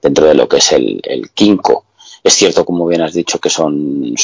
dentro 0.00 0.24
de 0.24 0.34
lo 0.34 0.48
que 0.48 0.56
es 0.56 0.72
el, 0.72 1.02
el. 1.04 1.30
Es 2.22 2.32
cierto, 2.32 2.64
como 2.64 2.86
bien 2.86 3.02
has 3.02 3.12
dicho, 3.12 3.38
que 3.38 3.50
son, 3.50 4.14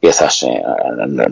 piezas 0.00 0.42
eh, 0.42 0.60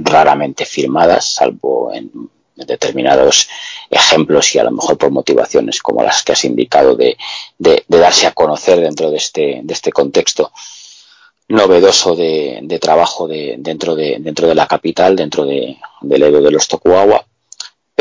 raramente 0.04 0.64
firmadas, 0.64 1.34
salvo 1.34 1.92
en 1.92 2.12
determinados 2.54 3.48
ejemplos 3.90 4.54
y 4.54 4.60
a 4.60 4.64
lo 4.64 4.70
mejor 4.70 4.96
por 4.96 5.10
motivaciones 5.10 5.82
como 5.82 6.04
las 6.04 6.22
que 6.22 6.30
has 6.30 6.44
indicado 6.44 6.94
de, 6.94 7.16
de, 7.58 7.82
darse 7.88 8.28
a 8.28 8.32
conocer 8.34 8.78
dentro 8.78 9.10
de 9.10 9.16
este, 9.16 9.62
de 9.64 9.74
este 9.74 9.90
contexto 9.90 10.52
novedoso 11.48 12.14
de, 12.14 12.60
de 12.62 12.78
trabajo 12.78 13.26
de, 13.26 13.56
dentro, 13.58 13.96
de, 13.96 14.18
dentro 14.20 14.46
de 14.46 14.54
la 14.54 14.68
capital, 14.68 15.16
dentro 15.16 15.44
de, 15.44 15.76
del 16.02 16.22
Edo 16.22 16.40
de 16.40 16.52
los 16.52 16.68
Tokugawa 16.68 17.26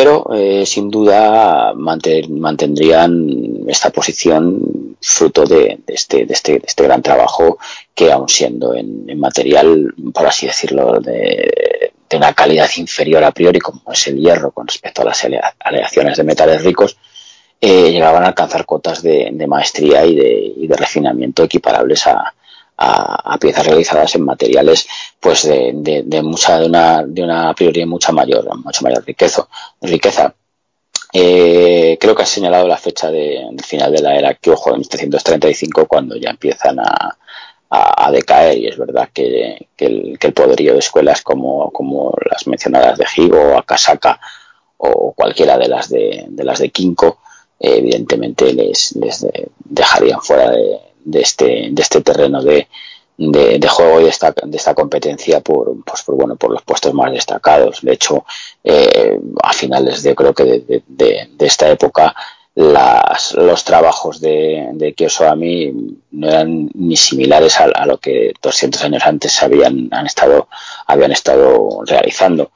pero 0.02 0.26
eh, 0.34 0.66
sin 0.66 0.90
duda 0.90 1.74
mantendrían 1.76 3.68
esta 3.68 3.92
posición 3.92 4.98
fruto 5.00 5.46
de, 5.46 5.80
este, 5.86 6.26
este, 6.28 6.54
de, 6.54 6.64
este, 6.66 6.84
gran 6.86 7.04
trabajo 7.04 7.60
que 7.94 8.12
aun 8.12 8.28
siendo 8.28 8.74
en, 8.74 9.06
material, 9.20 9.94
por 10.12 10.26
así 10.26 10.48
decirlo, 10.48 11.00
de, 11.00 11.92
una 12.14 12.34
calidad 12.34 12.68
inferior 12.78 13.24
a 13.24 13.32
priori 13.32 13.60
como 13.60 13.94
es 13.94 14.08
el 14.08 14.18
hierro 14.18 14.50
con 14.50 14.66
respecto 14.66 15.04
a 15.04 15.06
las 15.06 15.24
aleaciones 15.60 16.18
de 16.18 16.24
metales 16.24 16.64
ricos, 16.64 16.98
eh, 17.62 17.92
llegaban 17.92 18.24
a 18.24 18.30
alcanzar 18.30 18.66
cotas 18.66 19.04
de, 19.04 19.32
maestría 19.48 20.04
y 20.04 20.66
de 20.66 20.76
refinamiento 20.76 21.44
equiparables 21.44 22.08
a, 22.08 22.34
a, 22.78 23.38
piezas 23.40 23.66
realizadas 23.66 24.16
en 24.16 24.26
materiales 24.26 24.88
pues 25.20 25.48
de, 25.48 26.04
de, 26.06 26.22
mucha 26.22 26.60
de 26.60 26.66
una 26.66 27.04
de 27.06 27.24
una 27.24 27.54
prioridad 27.54 27.86
mucha 27.86 28.12
mayor 28.12 28.48
mucha 28.64 28.82
mayor 28.82 29.06
riqueza 29.06 29.48
riqueza. 29.82 30.34
Eh, 31.14 31.98
creo 32.00 32.16
que 32.16 32.24
has 32.24 32.30
señalado 32.30 32.68
la 32.68 32.78
fecha 32.78 33.12
de, 33.12 33.46
del 33.52 33.66
final 33.66 33.92
de 33.92 34.02
la 34.02 34.16
era 34.16 34.34
Kyojo 34.36 34.72
en 34.72 34.80
1735 34.80 35.86
cuando 35.86 36.16
ya 36.16 36.30
empiezan 36.30 36.80
a, 36.80 37.18
a, 37.70 38.12
decaer 38.12 38.58
y 38.58 38.68
es 38.68 38.78
verdad 38.78 39.10
que, 39.14 39.68
que, 39.76 39.86
el, 39.88 40.18
que, 40.18 40.28
el, 40.28 40.34
poderío 40.34 40.72
de 40.72 40.80
escuelas 40.80 41.22
como, 41.22 41.70
como 41.72 42.14
las 42.30 42.48
mencionadas 42.48 42.98
de 42.98 43.06
Higo, 43.18 43.58
Akasaka 43.58 44.22
o 44.78 45.12
cualquiera 45.12 45.58
de 45.58 45.68
las 45.68 45.90
de, 45.90 46.26
de 46.30 46.44
las 46.46 46.60
de 46.60 46.70
Kinko 46.70 47.20
eh, 47.60 47.78
evidentemente 47.80 48.54
les, 48.54 48.96
les 48.96 49.26
dejarían 49.66 50.22
fuera 50.22 50.50
de, 50.50 50.80
de 51.04 51.22
este, 51.22 51.70
de 51.72 51.82
este 51.82 52.02
terreno 52.02 52.42
de, 52.42 52.68
de, 53.18 53.68
juego 53.68 54.02
y 54.02 54.04
de 54.06 54.10
esta, 54.10 54.32
de 54.32 54.58
esta 54.58 54.74
competencia 54.74 55.42
por, 55.42 55.84
pues, 55.84 56.02
por, 56.04 56.16
bueno, 56.16 56.36
por 56.36 56.52
los 56.52 56.64
puestos 56.64 56.94
más 56.94 57.12
destacados. 57.12 57.82
De 57.82 57.94
hecho, 57.94 58.26
eh, 58.64 59.20
a 59.44 59.54
finales 59.54 60.02
de 60.04 60.16
creo 60.16 60.34
que 60.34 60.44
de, 60.44 60.84
de, 60.88 61.46
esta 61.46 61.70
época 61.70 62.16
las, 62.56 63.34
los 63.34 63.64
trabajos 63.64 64.20
de, 64.20 64.70
de 64.74 64.94
Kiyoshami 64.94 65.74
no 66.12 66.28
eran 66.28 66.70
ni 66.74 66.98
similares 66.98 67.60
a, 67.60 67.86
lo 67.86 67.98
que 67.98 68.34
200 68.42 68.84
años 68.84 69.04
antes 69.06 69.42
habían, 69.44 69.90
han 69.92 70.06
estado, 70.06 70.48
habían 70.88 71.12
estado 71.12 71.84
realizando. 71.86 72.52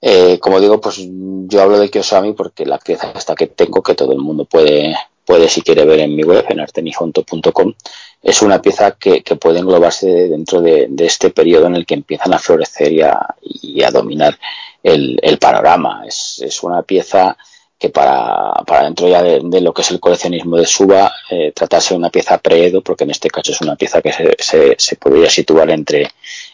Eh, 0.00 0.38
como 0.38 0.60
digo, 0.60 0.80
pues 0.80 1.00
yo 1.00 1.62
hablo 1.62 1.78
de 1.78 1.90
Kiyoshami 1.90 2.32
porque 2.32 2.64
la 2.64 2.78
pieza 2.78 3.12
esta 3.14 3.34
que 3.34 3.48
tengo, 3.48 3.82
que 3.82 3.94
todo 3.94 4.12
el 4.12 4.18
mundo 4.18 4.44
puede, 4.44 4.94
puede 5.26 5.48
si 5.48 5.60
quiere 5.60 5.84
ver 5.84 6.00
en 6.00 6.14
mi 6.14 6.22
web, 6.22 6.46
en 6.48 6.60
artenifonto.com, 6.60 7.74
es 8.22 8.42
una 8.42 8.62
pieza 8.62 8.92
que, 8.92 9.22
puede 9.40 9.58
englobarse 9.58 10.06
dentro 10.28 10.60
de, 10.60 10.88
este 10.98 11.30
periodo 11.30 11.66
en 11.66 11.74
el 11.74 11.84
que 11.84 11.94
empiezan 11.94 12.32
a 12.32 12.38
florecer 12.38 12.92
y 12.92 13.02
a, 13.02 13.34
y 13.42 13.82
a 13.82 13.90
dominar 13.90 14.38
el, 14.82 15.38
panorama. 15.38 16.04
Es, 16.06 16.62
una 16.62 16.82
pieza 16.82 17.36
que 17.78 17.90
para, 17.90 18.52
para 18.66 18.84
dentro 18.84 19.08
ya 19.08 19.22
de, 19.22 19.60
lo 19.60 19.74
que 19.74 19.82
es 19.82 19.90
el 19.90 20.00
coleccionismo 20.00 20.56
de 20.56 20.66
Suba, 20.66 21.12
eh, 21.30 21.52
tratarse 21.54 21.94
de 21.94 21.98
una 21.98 22.10
pieza 22.10 22.38
pre-Edo, 22.38 22.80
porque 22.82 23.04
en 23.04 23.10
este 23.10 23.28
caso 23.28 23.52
es 23.52 23.60
una 23.60 23.76
pieza 23.76 24.00
que 24.00 24.12
se, 24.38 24.96
podría 24.96 25.28
situar 25.28 25.70
entre, 25.70 26.10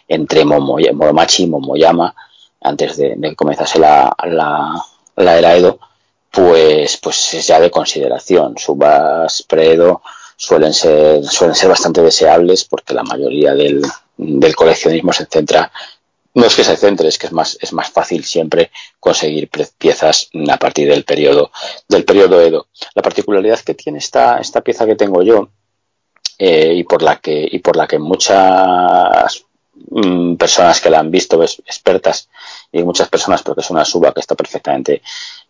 entre 0.09 0.45
Momoy 0.45 0.91
Moromachi 0.93 1.45
y 1.45 1.47
Momoyama, 1.47 2.15
antes 2.63 2.97
de, 2.97 3.15
de 3.17 3.29
que 3.31 3.37
comenzase 3.37 3.79
la, 3.79 4.15
la, 4.25 4.83
la 5.17 5.39
era 5.39 5.57
Edo, 5.57 5.79
pues, 6.33 6.97
pues 6.97 7.35
es 7.35 7.47
ya 7.47 7.61
de 7.61 7.71
consideración. 7.71 8.57
Subas 8.59 9.45
pre-Edo 9.45 10.03
suelen 10.37 10.75
ser, 10.75 11.25
suelen 11.25 11.55
ser 11.55 11.69
bastante 11.69 12.03
deseables 12.03 12.65
porque 12.65 12.95
la 12.95 13.05
mayoría 13.05 13.55
del, 13.55 13.83
del 14.17 14.57
coleccionismo 14.57 15.13
se 15.13 15.27
centra 15.27 15.71
no 16.35 16.47
es 16.47 16.57
que 16.57 16.65
se 16.65 16.77
centre, 16.77 17.09
es 17.09 17.19
que 17.19 17.27
es 17.27 17.33
más, 17.33 17.59
es 17.61 17.73
más 17.73 17.91
fácil 17.91 18.25
siempre 18.25 18.71
conseguir 18.99 19.51
piezas 19.77 20.31
a 20.51 20.57
partir 20.57 20.89
del 20.89 21.05
periodo, 21.05 21.51
del 21.89 22.05
periodo 22.05 22.41
Edo. 22.41 22.69
La 22.95 23.03
particularidad 23.03 23.61
que 23.61 23.75
tiene 23.75 23.99
esta, 23.99 24.39
esta 24.39 24.63
pieza 24.63 24.87
que 24.87 24.97
tengo 24.97 25.23
yo, 25.23 25.51
eh, 26.39 26.73
y 26.75 26.85
por 26.85 27.03
la 27.03 27.17
que, 27.17 27.47
y 27.51 27.59
por 27.59 27.77
la 27.77 27.87
que 27.87 27.99
muchas 27.99 29.45
mm, 29.91 30.37
personas 30.37 30.81
que 30.81 30.89
la 30.89 31.01
han 31.01 31.11
visto, 31.11 31.43
expertas, 31.43 32.31
y 32.73 32.83
muchas 32.83 33.09
personas 33.09 33.43
porque 33.43 33.61
es 33.61 33.71
una 33.71 33.85
suba 33.85 34.15
que 34.15 34.21
está 34.21 34.35
perfectamente 34.35 35.03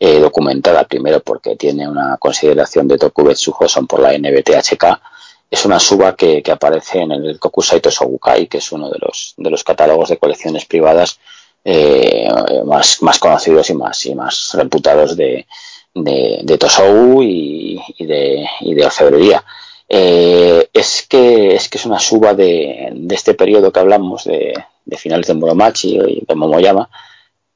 eh, 0.04 0.18
documentada, 0.18 0.82
primero 0.82 1.20
porque 1.20 1.54
tiene 1.54 1.88
una 1.88 2.16
consideración 2.18 2.88
de 2.88 2.98
Tokubetsu 2.98 3.54
Hoson 3.56 3.86
por 3.86 4.00
la 4.00 4.18
NBTHK, 4.18 5.00
es 5.48 5.64
una 5.64 5.78
suba 5.78 6.16
que, 6.16 6.42
que, 6.42 6.50
aparece 6.50 7.02
en 7.02 7.12
el 7.12 7.38
Kokusai 7.38 7.80
Tosobukai, 7.80 8.48
que 8.48 8.58
es 8.58 8.72
uno 8.72 8.90
de 8.90 8.98
los, 8.98 9.34
de 9.36 9.48
los 9.48 9.62
catálogos 9.62 10.08
de 10.08 10.16
colecciones 10.16 10.64
privadas 10.64 11.20
eh, 11.64 12.28
más, 12.64 13.00
más 13.00 13.20
conocidos 13.20 13.70
y 13.70 13.74
más, 13.74 14.04
y 14.06 14.16
más 14.16 14.50
reputados 14.54 15.16
de, 15.16 15.46
de, 15.94 16.58
Tosou 16.58 17.22
y, 17.22 17.80
y, 17.96 18.04
de, 18.04 18.44
y 18.58 18.74
de 18.74 18.84
orfebrería. 18.84 19.44
Eh, 19.88 20.68
es, 20.72 21.06
que, 21.08 21.54
es 21.54 21.68
que 21.68 21.78
es 21.78 21.86
una 21.86 22.00
suba 22.00 22.34
de, 22.34 22.88
de 22.92 23.14
este 23.14 23.34
periodo 23.34 23.70
que 23.70 23.78
hablamos, 23.78 24.24
de, 24.24 24.52
de 24.84 24.96
finales 24.96 25.28
de 25.28 25.34
Muromachi 25.34 25.96
y 25.96 26.24
de 26.26 26.34
Momoyama, 26.34 26.90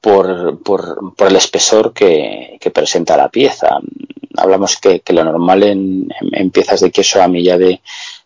por, 0.00 0.62
por, 0.62 1.10
el 1.28 1.36
espesor 1.36 1.92
que, 1.92 2.58
presenta 2.72 3.16
la 3.16 3.28
pieza. 3.28 3.78
Hablamos 4.36 4.76
que, 4.76 5.02
lo 5.08 5.24
normal 5.24 5.62
en, 5.62 6.50
piezas 6.50 6.80
de 6.80 6.90
queso 6.90 7.22
a 7.22 7.28
milla 7.28 7.58
de, 7.58 7.80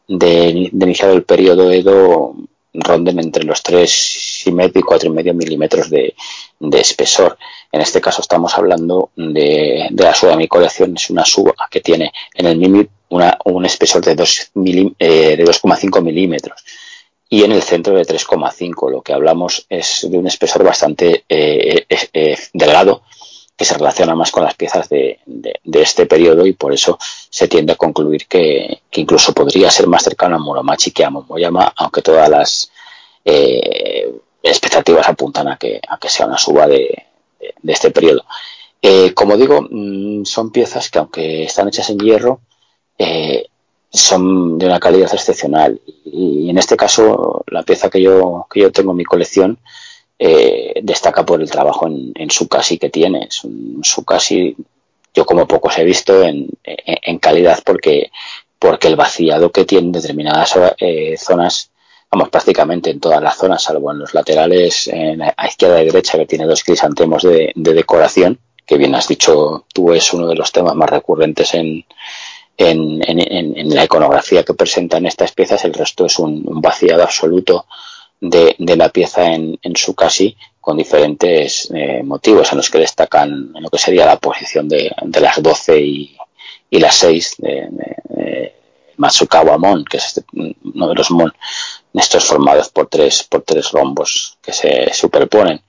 de, 0.08 0.68
de 0.72 0.84
iniciado 0.86 1.14
el 1.14 1.22
periodo 1.22 1.70
Edo 1.70 2.34
ronden 2.72 3.18
entre 3.18 3.44
los 3.44 3.62
3 3.62 4.42
y 4.46 4.52
medio 4.52 4.80
y 4.80 4.82
4 4.82 5.08
y 5.08 5.12
medio 5.12 5.34
milímetros 5.34 5.90
de, 5.90 6.14
espesor. 6.72 7.36
En 7.72 7.80
este 7.80 8.00
caso 8.00 8.22
estamos 8.22 8.56
hablando 8.56 9.10
de, 9.16 9.88
la 9.90 10.14
suba 10.14 10.32
de 10.32 10.38
mi 10.38 10.48
colección, 10.48 10.94
es 10.96 11.10
una 11.10 11.24
suba 11.24 11.54
que 11.70 11.80
tiene 11.80 12.12
en 12.34 12.46
el 12.46 12.88
una, 13.08 13.36
un 13.44 13.66
espesor 13.66 14.04
de 14.04 14.16
2,5 14.16 14.94
eh, 14.98 16.00
milímetros 16.00 16.64
y 17.32 17.44
en 17.44 17.52
el 17.52 17.62
centro 17.62 17.94
de 17.94 18.02
3,5. 18.02 18.90
Lo 18.90 19.02
que 19.02 19.12
hablamos 19.14 19.64
es 19.68 20.06
de 20.10 20.18
un 20.18 20.26
espesor 20.26 20.64
bastante 20.64 21.24
eh, 21.28 21.86
eh, 21.88 22.08
eh, 22.12 22.36
delgado 22.52 23.02
que 23.56 23.64
se 23.64 23.74
relaciona 23.74 24.14
más 24.14 24.30
con 24.30 24.42
las 24.42 24.54
piezas 24.54 24.88
de, 24.88 25.20
de, 25.26 25.82
este 25.82 26.06
periodo 26.06 26.46
y 26.46 26.54
por 26.54 26.72
eso 26.72 26.98
se 27.28 27.46
tiende 27.46 27.74
a 27.74 27.76
concluir 27.76 28.26
que, 28.26 28.80
que, 28.90 29.02
incluso 29.02 29.34
podría 29.34 29.70
ser 29.70 29.86
más 29.86 30.02
cercano 30.02 30.36
a 30.36 30.38
Muromachi 30.38 30.92
que 30.92 31.04
a 31.04 31.10
Momoyama, 31.10 31.72
aunque 31.76 32.00
todas 32.00 32.28
las 32.30 32.72
eh, 33.22 34.10
expectativas 34.42 35.06
apuntan 35.08 35.48
a 35.48 35.58
que, 35.58 35.78
a 35.86 35.98
que 35.98 36.08
sea 36.08 36.26
una 36.26 36.38
suba 36.38 36.66
de, 36.66 37.06
de 37.62 37.72
este 37.72 37.90
periodo. 37.90 38.24
Eh, 38.82 39.12
como 39.12 39.36
digo, 39.36 39.66
mmm, 39.70 40.24
son 40.24 40.50
piezas 40.50 40.90
que 40.90 40.98
aunque 40.98 41.44
están 41.44 41.68
hechas 41.68 41.90
en 41.90 41.98
hierro, 41.98 42.40
eh, 42.98 43.49
son 43.90 44.58
de 44.58 44.66
una 44.66 44.78
calidad 44.78 45.12
excepcional 45.12 45.80
y, 46.04 46.48
en 46.48 46.58
este 46.58 46.76
caso 46.76 47.44
la 47.48 47.62
pieza 47.62 47.90
que 47.90 48.00
yo, 48.00 48.46
que 48.50 48.60
yo 48.60 48.72
tengo 48.72 48.92
en 48.92 48.98
mi 48.98 49.04
colección 49.04 49.58
eh, 50.18 50.74
destaca 50.82 51.24
por 51.24 51.40
el 51.40 51.50
trabajo 51.50 51.86
en, 51.86 52.12
en 52.14 52.30
su 52.30 52.46
casi 52.46 52.78
que 52.78 52.90
tiene. 52.90 53.26
Es 53.28 53.42
un 53.42 53.80
su 53.82 54.04
casi, 54.04 54.54
yo 55.14 55.24
como 55.24 55.48
pocos 55.48 55.78
he 55.78 55.84
visto 55.84 56.22
en, 56.22 56.48
en, 56.62 56.98
en, 57.02 57.18
calidad 57.18 57.60
porque, 57.64 58.10
porque 58.58 58.88
el 58.88 58.96
vaciado 58.96 59.50
que 59.50 59.64
tiene 59.64 59.86
en 59.86 59.92
determinadas 59.92 60.58
eh, 60.78 61.16
zonas, 61.16 61.70
vamos, 62.10 62.28
prácticamente 62.28 62.90
en 62.90 63.00
todas 63.00 63.22
las 63.22 63.38
zonas, 63.38 63.62
salvo 63.62 63.90
en 63.92 64.00
los 64.00 64.12
laterales, 64.12 64.88
en, 64.88 65.22
a 65.22 65.46
izquierda 65.48 65.82
y 65.82 65.86
derecha, 65.86 66.18
que 66.18 66.26
tiene 66.26 66.44
dos 66.44 66.62
crisantemos 66.64 67.22
de, 67.22 67.52
de 67.54 67.72
decoración, 67.72 68.38
que 68.66 68.76
bien 68.76 68.94
has 68.94 69.08
dicho 69.08 69.64
tú 69.72 69.92
es 69.94 70.12
uno 70.12 70.28
de 70.28 70.36
los 70.36 70.52
temas 70.52 70.74
más 70.76 70.90
recurrentes 70.90 71.54
en, 71.54 71.86
en, 72.56 73.02
en, 73.06 73.56
en, 73.56 73.74
la 73.74 73.84
iconografía 73.84 74.44
que 74.44 74.54
presentan 74.54 75.06
estas 75.06 75.32
piezas, 75.32 75.64
el 75.64 75.72
resto 75.72 76.06
es 76.06 76.18
un, 76.18 76.42
vaciado 76.60 77.02
absoluto 77.02 77.66
de, 78.20 78.54
la 78.58 78.90
pieza 78.90 79.32
en, 79.32 79.58
su 79.74 79.94
casi 79.94 80.36
con 80.60 80.76
diferentes 80.76 81.70
eh, 81.74 82.02
motivos 82.02 82.52
en 82.52 82.58
los 82.58 82.68
que 82.68 82.78
destacan 82.78 83.52
en 83.54 83.62
lo 83.62 83.70
que 83.70 83.78
sería 83.78 84.04
la 84.04 84.18
posición 84.18 84.68
de, 84.68 84.94
las 85.20 85.42
12 85.42 85.80
y, 85.80 86.16
y 86.68 86.78
las 86.78 86.96
6 86.96 87.36
de, 87.38 87.48
de, 87.70 87.96
de 88.04 88.54
Matsukawa 88.98 89.56
Mon, 89.56 89.84
que 89.84 89.96
es 89.96 90.04
este, 90.08 90.24
uno 90.34 90.88
de 90.88 90.94
los 90.94 91.10
Mon, 91.10 91.32
estos 91.94 92.24
formados 92.24 92.68
por 92.68 92.88
tres, 92.88 93.22
por 93.24 93.42
tres 93.42 93.70
rombos 93.70 94.38
que 94.42 94.52
se 94.52 94.92
superponen. 94.92 95.62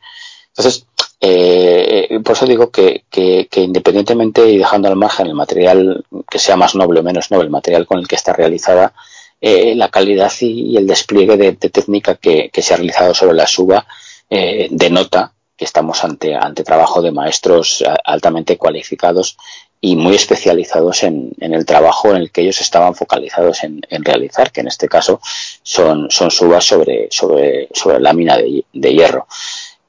Entonces, 0.49 0.85
eh, 1.23 2.19
por 2.23 2.35
eso 2.35 2.47
digo 2.47 2.71
que, 2.71 3.03
que, 3.09 3.47
que, 3.49 3.61
independientemente 3.61 4.49
y 4.49 4.57
dejando 4.57 4.87
al 4.87 4.95
margen 4.95 5.27
el 5.27 5.35
material 5.35 6.03
que 6.27 6.39
sea 6.39 6.55
más 6.55 6.73
noble 6.73 6.99
o 6.99 7.03
menos 7.03 7.29
noble, 7.29 7.45
el 7.45 7.51
material 7.51 7.85
con 7.85 7.99
el 7.99 8.07
que 8.07 8.15
está 8.15 8.33
realizada, 8.33 8.93
eh, 9.39 9.75
la 9.75 9.89
calidad 9.89 10.31
y, 10.39 10.75
el 10.77 10.87
despliegue 10.87 11.37
de, 11.37 11.51
de 11.53 11.69
técnica 11.69 12.15
que, 12.15 12.49
que, 12.51 12.61
se 12.63 12.73
ha 12.73 12.77
realizado 12.77 13.13
sobre 13.13 13.35
la 13.35 13.45
suba 13.45 13.85
eh, 14.29 14.67
denota 14.71 15.33
que 15.55 15.65
estamos 15.65 16.03
ante, 16.03 16.33
ante 16.35 16.63
trabajo 16.63 17.03
de 17.03 17.11
maestros 17.11 17.83
altamente 18.03 18.57
cualificados 18.57 19.37
y 19.79 19.95
muy 19.95 20.15
especializados 20.15 21.03
en, 21.03 21.31
en, 21.39 21.53
el 21.53 21.65
trabajo 21.65 22.11
en 22.11 22.17
el 22.17 22.31
que 22.31 22.41
ellos 22.41 22.61
estaban 22.61 22.95
focalizados 22.95 23.63
en, 23.63 23.81
en 23.89 24.03
realizar, 24.03 24.51
que 24.51 24.61
en 24.61 24.67
este 24.67 24.87
caso 24.87 25.19
son, 25.63 26.09
son 26.09 26.29
subas 26.29 26.65
sobre, 26.65 27.07
sobre, 27.11 27.67
sobre 27.73 27.99
lámina 27.99 28.37
de, 28.37 28.63
de 28.73 28.93
hierro. 28.93 29.27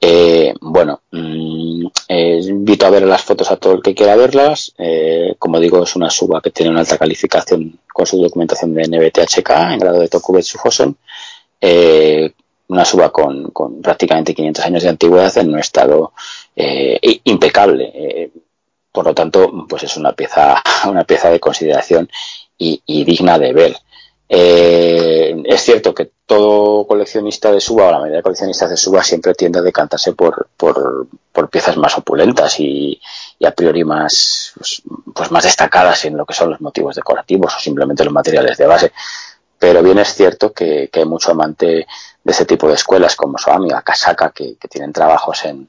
Eh, 0.04 0.52
bueno, 0.60 1.00
mmm, 1.12 1.86
invito 2.62 2.86
a 2.86 2.90
ver 2.90 3.04
las 3.04 3.22
fotos 3.22 3.50
a 3.52 3.56
todo 3.56 3.74
el 3.74 3.82
que 3.82 3.94
quiera 3.94 4.16
verlas. 4.16 4.74
Eh, 4.76 5.36
como 5.38 5.60
digo, 5.60 5.84
es 5.84 5.94
una 5.94 6.10
suba 6.10 6.40
que 6.40 6.50
tiene 6.50 6.70
una 6.72 6.80
alta 6.80 6.98
calificación 6.98 7.78
con 7.92 8.04
su 8.04 8.20
documentación 8.20 8.74
de 8.74 8.88
NBTHK 8.88 9.50
en 9.72 9.78
grado 9.78 10.00
de 10.00 10.08
Tokubetsu 10.08 10.58
Hosen. 10.62 10.96
Eh, 11.60 12.32
una 12.68 12.84
suba 12.84 13.12
con, 13.12 13.50
con, 13.50 13.80
prácticamente 13.80 14.34
500 14.34 14.64
años 14.64 14.82
de 14.82 14.88
antigüedad 14.88 15.38
en 15.38 15.50
un 15.50 15.58
estado 15.60 16.12
eh, 16.56 16.98
impecable. 17.24 18.32
Por 18.90 19.04
lo 19.06 19.14
tanto, 19.14 19.66
pues 19.68 19.84
es 19.84 19.96
una 19.96 20.12
pieza, 20.14 20.60
una 20.88 21.04
pieza 21.04 21.30
de 21.30 21.38
consideración 21.38 22.10
y, 22.58 22.82
y 22.86 23.04
digna 23.04 23.38
de 23.38 23.52
ver. 23.52 23.76
Eh, 24.34 25.42
es 25.44 25.60
cierto 25.60 25.92
que 25.92 26.10
todo 26.24 26.86
coleccionista 26.86 27.52
de 27.52 27.60
suba, 27.60 27.88
o 27.88 27.90
la 27.90 27.98
mayoría 27.98 28.16
de 28.16 28.22
coleccionistas 28.22 28.70
de 28.70 28.78
suba, 28.78 29.04
siempre 29.04 29.34
tiende 29.34 29.58
a 29.58 29.62
decantarse 29.62 30.14
por, 30.14 30.48
por, 30.56 31.06
piezas 31.50 31.76
más 31.76 31.98
opulentas 31.98 32.58
y, 32.58 32.98
a 33.44 33.50
priori 33.50 33.84
más, 33.84 34.54
pues, 34.56 34.82
pues, 35.14 35.30
más 35.30 35.44
destacadas 35.44 36.06
en 36.06 36.16
lo 36.16 36.24
que 36.24 36.32
son 36.32 36.48
los 36.48 36.62
motivos 36.62 36.96
decorativos 36.96 37.54
o 37.54 37.60
simplemente 37.60 38.04
los 38.04 38.12
materiales 38.14 38.56
de 38.56 38.66
base. 38.66 38.92
Pero 39.58 39.82
bien 39.82 39.98
es 39.98 40.14
cierto 40.14 40.54
que, 40.54 40.88
que 40.90 41.00
hay 41.00 41.06
mucho 41.06 41.32
amante 41.32 41.86
de 42.24 42.32
ese 42.32 42.46
tipo 42.46 42.68
de 42.68 42.74
escuelas 42.74 43.14
como 43.16 43.36
Soami 43.36 43.70
o 43.70 43.76
Akasaka 43.76 44.30
que, 44.30 44.56
que 44.56 44.68
tienen 44.68 44.94
trabajos 44.94 45.44
en, 45.44 45.68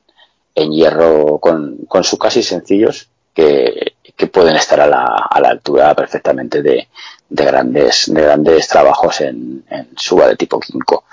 en 0.56 0.72
hierro 0.72 1.38
con, 1.40 1.80
con 1.90 2.06
su 2.06 2.18
casi 2.18 2.42
sencillos 2.42 3.10
que, 3.34 3.92
pueden 4.32 4.56
estar 4.56 4.80
a 4.80 4.88
la, 4.88 5.04
a 5.30 5.42
la 5.42 5.50
altura 5.50 5.94
perfectamente 5.94 6.62
de, 6.62 6.88
de, 7.34 7.46
grandes, 7.46 8.06
de 8.14 8.22
grandes 8.22 8.68
trabajos 8.68 9.22
en, 9.22 9.66
en 9.70 9.88
suba 9.98 10.28
de 10.28 10.36
tipo 10.36 10.60
Kinko. 10.60 11.04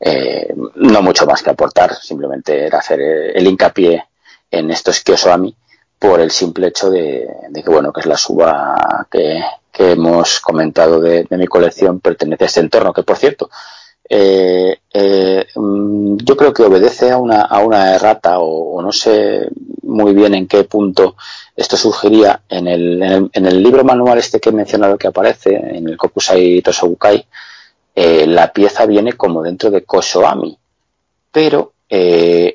Eh, 0.00 0.54
no 0.76 1.02
mucho 1.02 1.26
más 1.26 1.42
que 1.42 1.50
aportar, 1.50 1.94
simplemente 1.94 2.66
era 2.66 2.78
hacer 2.78 3.00
el 3.00 3.46
hincapié 3.46 4.04
en 4.50 4.70
estos 4.70 5.00
Kyosoami 5.00 5.54
por 5.98 6.20
el 6.20 6.30
simple 6.30 6.68
hecho 6.68 6.88
de, 6.88 7.28
que, 7.52 7.70
bueno, 7.70 7.92
que 7.92 8.00
es 8.00 8.06
la 8.06 8.16
suba 8.16 9.06
que, 9.10 9.42
hemos 9.80 10.40
comentado 10.40 11.00
de, 11.00 11.26
mi 11.30 11.46
colección, 11.46 12.00
pertenece 12.00 12.44
a 12.44 12.46
este 12.46 12.60
entorno, 12.60 12.92
que 12.92 13.04
por 13.04 13.16
cierto, 13.16 13.48
eh, 14.08 14.76
eh, 14.92 15.46
mm, 15.54 16.16
yo 16.24 16.36
creo 16.36 16.52
que 16.52 16.64
obedece 16.64 17.10
a 17.10 17.18
una, 17.18 17.42
a 17.42 17.60
una 17.60 17.94
errata 17.94 18.38
o, 18.40 18.80
no 18.82 18.90
sé 18.90 19.48
muy 19.82 20.14
bien 20.14 20.34
en 20.34 20.48
qué 20.48 20.64
punto 20.64 21.16
esto 21.58 21.76
surgiría 21.76 22.42
en 22.48 22.68
el, 22.68 23.62
libro 23.62 23.82
manual 23.84 24.18
este 24.18 24.40
que 24.40 24.50
he 24.50 24.52
mencionado 24.52 24.96
que 24.96 25.08
aparece, 25.08 25.56
en 25.56 25.88
el 25.88 25.96
Kokusai 25.96 26.62
Tosobukai, 26.62 27.26
eh, 27.94 28.26
la 28.26 28.52
pieza 28.52 28.86
viene 28.86 29.14
como 29.14 29.42
dentro 29.42 29.70
de 29.70 29.82
Kosoami, 29.84 30.56
pero 31.32 31.72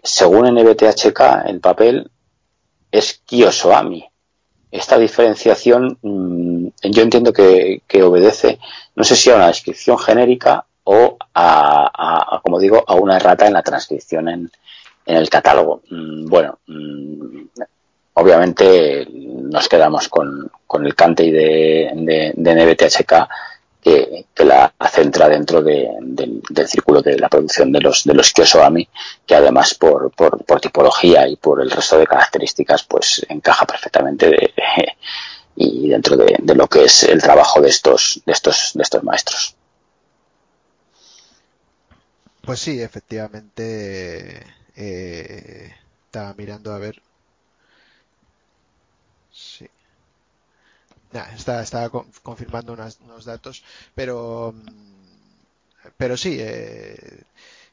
según 0.03 0.47
NBTHK, 0.47 1.47
el 1.47 1.59
papel 1.59 2.09
es 2.91 3.21
Kyosoami. 3.25 4.05
Esta 4.71 4.97
diferenciación 4.97 5.97
mm, 6.01 6.67
yo 6.83 7.01
entiendo 7.01 7.33
que, 7.33 7.81
obedece, 8.03 8.59
no 8.95 9.03
sé 9.03 9.15
si 9.15 9.29
a 9.29 9.35
una 9.35 9.47
descripción 9.47 9.97
genérica 9.97 10.65
o 10.83 11.17
a, 11.33 12.41
como 12.43 12.59
digo, 12.59 12.83
a 12.87 12.95
una 12.95 13.17
errata 13.17 13.47
en 13.47 13.53
la 13.53 13.63
transcripción 13.63 14.29
en, 14.29 14.51
el 15.05 15.29
catálogo. 15.29 15.81
Mm, 15.89 16.27
bueno, 16.27 16.59
mm, 16.67 17.45
obviamente 18.13 19.07
nos 19.11 19.67
quedamos 19.67 20.09
con, 20.09 20.51
el 20.83 20.95
cante 20.95 21.31
de, 21.31 21.91
de, 21.93 22.33
de 22.35 22.55
NBTHK 22.55 23.13
que, 23.83 24.25
la 24.43 24.73
centra 24.91 25.29
dentro 25.29 25.61
del 25.61 26.67
círculo 26.67 27.01
de 27.01 27.17
la 27.17 27.29
producción 27.29 27.71
de 27.71 27.79
los 27.79 28.03
de 28.03 28.13
los 28.13 28.33
que 28.33 29.35
además 29.35 29.73
por, 29.75 30.11
por, 30.11 30.59
tipología 30.59 31.27
y 31.27 31.35
por 31.35 31.61
el 31.61 31.71
resto 31.71 31.97
de 31.97 32.07
características 32.07 32.83
pues 32.83 33.25
encaja 33.29 33.65
perfectamente 33.65 34.53
y 35.55 35.89
dentro 35.89 36.17
de, 36.17 36.55
lo 36.55 36.67
que 36.67 36.85
es 36.85 37.03
el 37.03 37.21
trabajo 37.21 37.61
de 37.61 37.69
estos 37.69 38.21
de 38.25 38.33
estos 38.33 38.71
de 38.73 38.83
estos 38.83 39.03
maestros. 39.03 39.55
Pues 42.41 42.59
sí, 42.59 42.81
efectivamente 42.81 44.45
eh, 44.75 45.73
estaba 46.05 46.33
mirando 46.33 46.73
a 46.73 46.79
ver 46.79 47.01
estaba 51.63 51.89
confirmando 52.23 52.73
unos 52.73 53.25
datos, 53.25 53.63
pero 53.95 54.53
pero 55.97 56.17
sí, 56.17 56.37
eh, 56.39 57.23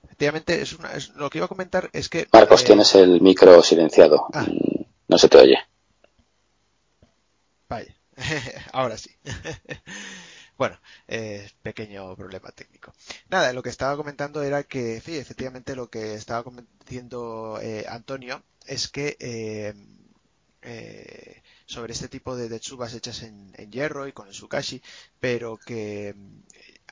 efectivamente 0.05 0.61
es, 0.61 0.73
una, 0.73 0.91
lo 1.17 1.31
que 1.31 1.39
iba 1.39 1.45
a 1.45 1.49
comentar 1.49 1.91
es 1.93 2.09
que 2.09 2.29
Marcos, 2.33 2.63
eh, 2.63 2.67
tienes 2.67 2.95
el 2.95 3.21
micro 3.21 3.63
silenciado, 3.63 4.27
ah. 4.33 4.43
mm, 4.43 4.85
no 5.09 5.19
se 5.19 5.29
te 5.29 5.39
oye. 5.39 5.59
Vaya, 7.69 7.95
ahora 8.73 8.97
sí. 8.97 9.11
Bueno, 10.61 10.79
eh, 11.09 11.49
pequeño 11.63 12.15
problema 12.17 12.51
técnico. 12.51 12.93
Nada, 13.31 13.55
lo 13.55 13.63
que 13.63 13.71
estaba 13.71 13.97
comentando 13.97 14.43
era 14.43 14.63
que, 14.63 15.01
sí, 15.01 15.17
efectivamente, 15.17 15.75
lo 15.75 15.89
que 15.89 16.13
estaba 16.13 16.45
comentando 16.45 17.59
Antonio 17.89 18.43
es 18.67 18.89
que 18.89 19.17
eh, 19.21 19.73
sobre 21.71 21.93
este 21.93 22.09
tipo 22.09 22.37
de, 22.37 22.61
chubas 22.61 22.95
hechas 22.95 23.23
en, 23.23 23.53
hierro 23.71 24.09
y 24.09 24.13
con 24.13 24.27
el 24.27 24.35
sukashi, 24.35 24.83
pero 25.21 25.57
que 25.57 26.15
mm, 26.17 26.39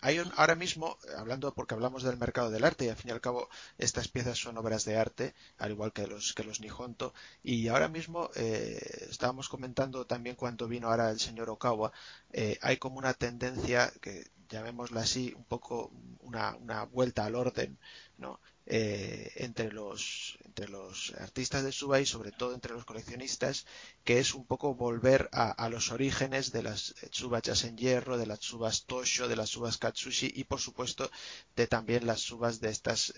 hay 0.00 0.18
ahora 0.36 0.54
mismo, 0.54 0.96
hablando 1.16 1.52
porque 1.52 1.74
hablamos 1.74 2.04
del 2.04 2.16
mercado 2.16 2.50
del 2.50 2.64
arte 2.64 2.84
y 2.84 2.88
al 2.88 2.96
fin 2.96 3.08
y 3.08 3.12
al 3.12 3.20
cabo 3.20 3.48
estas 3.78 4.06
piezas 4.06 4.38
son 4.38 4.56
obras 4.56 4.84
de 4.84 4.96
arte, 4.96 5.34
al 5.58 5.72
igual 5.72 5.92
que 5.92 6.06
los 6.06 6.32
que 6.32 6.44
los 6.44 6.60
Nihonto, 6.60 7.12
y 7.42 7.66
ahora 7.66 7.88
mismo 7.88 8.30
eh, 8.36 8.78
estábamos 9.10 9.48
comentando 9.48 10.06
también 10.06 10.36
cuando 10.36 10.68
vino 10.68 10.88
ahora 10.88 11.10
el 11.10 11.18
señor 11.18 11.50
Okawa, 11.50 11.92
eh, 12.32 12.56
hay 12.62 12.76
como 12.76 12.98
una 12.98 13.14
tendencia 13.14 13.92
que 14.00 14.30
llamémosla 14.48 15.00
así, 15.00 15.34
un 15.36 15.44
poco 15.44 15.90
una, 16.20 16.56
una 16.56 16.84
vuelta 16.84 17.24
al 17.24 17.34
orden, 17.34 17.78
¿no? 18.16 18.40
Eh, 18.70 19.32
entre 19.36 19.72
los 19.72 20.36
entre 20.44 20.68
los 20.68 21.14
artistas 21.20 21.64
de 21.64 21.72
Suba 21.72 22.00
y 22.00 22.04
sobre 22.04 22.32
todo 22.32 22.52
entre 22.52 22.74
los 22.74 22.84
coleccionistas 22.84 23.64
que 24.04 24.18
es 24.18 24.34
un 24.34 24.44
poco 24.44 24.74
volver 24.74 25.30
a, 25.32 25.70
los 25.70 25.90
orígenes 25.90 26.52
de 26.52 26.62
las 26.62 26.94
subas 27.10 27.64
en 27.64 27.78
hierro 27.78 28.18
de 28.18 28.26
las 28.26 28.40
subas 28.40 28.84
Tosho 28.84 29.26
de 29.26 29.36
las 29.36 29.48
subas 29.48 29.78
Katsushi 29.78 30.30
y 30.34 30.44
por 30.44 30.60
supuesto 30.60 31.10
de 31.56 31.66
también 31.66 32.06
las 32.06 32.20
subas 32.20 32.60
de 32.60 32.68
estas 32.68 33.14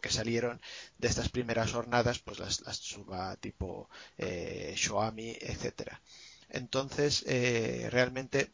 que 0.00 0.08
salieron 0.08 0.62
de 0.96 1.08
estas 1.08 1.28
primeras 1.28 1.72
jornadas 1.72 2.18
pues 2.20 2.38
las, 2.38 2.62
las 2.62 2.78
suba 2.78 3.36
tipo 3.36 3.90
eh, 4.16 4.72
Shoami 4.78 5.36
etcétera. 5.42 6.00
Entonces 6.48 7.22
eh, 7.26 7.88
realmente 7.90 8.50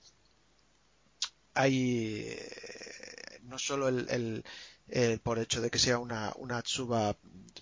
hay 1.55 2.27
eh, 2.31 3.41
no 3.45 3.61
solo 3.61 3.87
el 3.87 4.45
eh, 4.89 5.19
por 5.23 5.39
hecho 5.39 5.61
de 5.61 5.71
que 5.71 5.79
sea 5.79 5.99
una, 5.99 6.33
una 6.37 6.63
Tsuba 6.63 7.17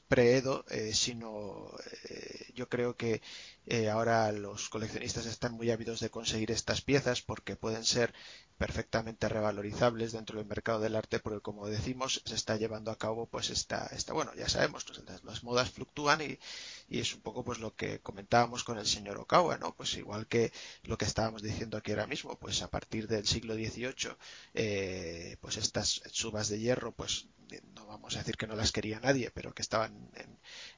pre-Edo, 0.09 0.65
eh, 0.71 0.93
sino 0.95 1.71
eh, 2.11 2.51
yo 2.55 2.69
creo 2.69 2.97
que 2.97 3.23
ahora 3.91 4.31
los 4.33 4.69
coleccionistas 4.69 5.27
están 5.27 5.53
muy 5.53 5.71
ávidos 5.71 6.01
de 6.01 6.11
conseguir 6.11 6.51
estas 6.51 6.83
piezas 6.83 7.23
porque 7.23 7.57
pueden 7.57 7.85
ser 7.85 8.13
perfectamente 8.59 9.29
revalorizables 9.29 10.13
dentro 10.13 10.39
del 10.39 10.47
mercado 10.47 10.81
del 10.81 10.97
arte 10.97 11.19
porque 11.19 11.41
como 11.41 11.67
decimos 11.67 12.23
se 12.25 12.35
está 12.35 12.57
llevando 12.57 12.91
a 12.91 12.99
cabo 12.99 13.27
pues 13.27 13.51
esta, 13.51 13.87
esta 13.87 14.13
bueno 14.13 14.33
ya 14.35 14.49
sabemos 14.49 14.85
pues, 14.85 15.03
las, 15.25 15.43
modas 15.43 15.71
fluctúan 15.71 16.21
y, 16.21 16.39
y, 16.89 17.01
es 17.01 17.15
un 17.15 17.21
poco 17.21 17.43
pues 17.45 17.59
lo 17.59 17.75
que 17.75 18.01
comentábamos 18.01 18.63
con 18.63 18.79
el 18.79 18.87
señor 18.87 19.19
Okawa 19.19 19.59
no 19.59 19.75
pues 19.75 19.95
igual 19.97 20.29
que 20.29 20.53
lo 20.85 20.97
que 20.97 21.05
estábamos 21.05 21.43
diciendo 21.43 21.77
aquí 21.77 21.91
ahora 21.91 22.07
mismo 22.07 22.39
pues 22.39 22.63
a 22.63 22.71
partir 22.71 23.09
del 23.09 23.27
siglo 23.27 23.55
XVIII 23.55 24.17
eh, 24.55 25.37
pues 25.41 25.57
estas 25.57 26.03
subas 26.13 26.49
de 26.49 26.61
hierro 26.61 26.93
pues 26.93 27.27
no 27.75 27.87
vamos 27.87 28.15
a 28.15 28.19
decir 28.19 28.37
que 28.37 28.47
no 28.47 28.57
las 28.57 28.73
quería 28.73 29.01
nadie, 29.01 29.31
pero 29.31 29.55
que 29.55 29.63
estaban 29.63 30.11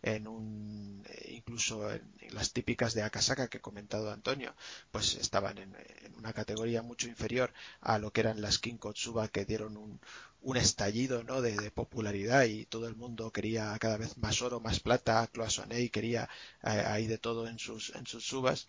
en, 0.02 0.26
un, 0.26 1.02
eh, 1.08 1.32
incluso 1.36 1.90
en, 1.90 2.02
las 2.30 2.52
típicas 2.52 2.75
de 2.76 3.02
Akasaka 3.02 3.48
que 3.48 3.58
he 3.58 3.60
comentado 3.60 4.10
Antonio, 4.10 4.54
pues 4.90 5.14
estaban 5.16 5.58
en, 5.58 5.74
una 6.18 6.32
categoría 6.32 6.82
mucho 6.82 7.08
inferior 7.08 7.52
a 7.80 7.98
lo 7.98 8.12
que 8.12 8.20
eran 8.20 8.40
las 8.40 8.58
Kinkotsuba 8.58 9.28
que 9.28 9.44
dieron 9.44 9.76
un, 9.76 10.00
un 10.42 10.56
estallido 10.56 11.24
¿no? 11.24 11.42
de, 11.42 11.70
popularidad 11.70 12.44
y 12.44 12.66
todo 12.66 12.86
el 12.86 12.96
mundo 12.96 13.32
quería 13.32 13.76
cada 13.80 13.96
vez 13.96 14.16
más 14.18 14.42
oro, 14.42 14.60
más 14.60 14.80
plata, 14.80 15.26
Cloisonné 15.32 15.88
quería 15.90 16.28
eh, 16.62 16.68
ahí 16.86 17.06
de 17.06 17.18
todo 17.18 17.48
en 17.48 17.58
sus, 17.58 17.94
en 17.94 18.06
sus 18.06 18.26
subas, 18.26 18.68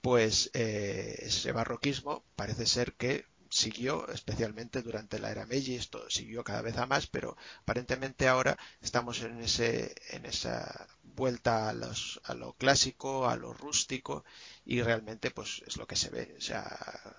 pues 0.00 0.50
eh, 0.54 1.16
ese 1.20 1.52
barroquismo 1.52 2.24
parece 2.36 2.66
ser 2.66 2.94
que 2.94 3.24
siguió 3.56 4.08
especialmente 4.08 4.82
durante 4.82 5.18
la 5.18 5.30
era 5.30 5.46
Meiji, 5.46 5.74
esto 5.76 6.08
siguió 6.10 6.44
cada 6.44 6.62
vez 6.62 6.76
a 6.76 6.86
más, 6.86 7.06
pero 7.06 7.36
aparentemente 7.62 8.28
ahora 8.28 8.56
estamos 8.82 9.22
en 9.22 9.40
ese 9.40 9.94
en 10.10 10.26
esa 10.26 10.86
vuelta 11.16 11.68
a, 11.70 11.72
los, 11.72 12.20
a 12.24 12.34
lo 12.34 12.52
clásico, 12.52 13.28
a 13.28 13.36
lo 13.36 13.54
rústico 13.54 14.24
y 14.66 14.82
realmente 14.82 15.30
pues 15.30 15.62
es 15.66 15.76
lo 15.78 15.86
que 15.86 15.96
se 15.96 16.10
ve, 16.10 16.34
o 16.36 16.40
sea, 16.40 16.64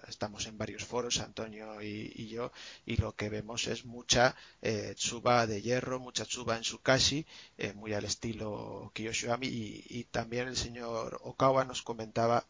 estamos 0.07 0.45
en 0.45 0.57
varios 0.57 0.85
foros, 0.85 1.19
Antonio 1.19 1.81
y, 1.81 2.27
yo, 2.27 2.51
y 2.85 2.97
lo 2.97 3.15
que 3.15 3.29
vemos 3.29 3.67
es 3.67 3.85
mucha 3.85 4.35
eh, 4.61 4.93
tsuba 4.95 5.47
de 5.47 5.61
hierro, 5.61 5.99
mucha 5.99 6.25
tsuba 6.25 6.57
en 6.57 6.63
Sukashi, 6.63 7.25
eh, 7.57 7.73
muy 7.73 7.93
al 7.93 8.05
estilo 8.05 8.91
Kiyoshiami 8.93 9.47
y, 9.47 9.85
y 9.89 10.03
también 10.05 10.47
el 10.47 10.57
señor 10.57 11.19
Okawa 11.23 11.65
nos 11.65 11.81
comentaba 11.81 12.45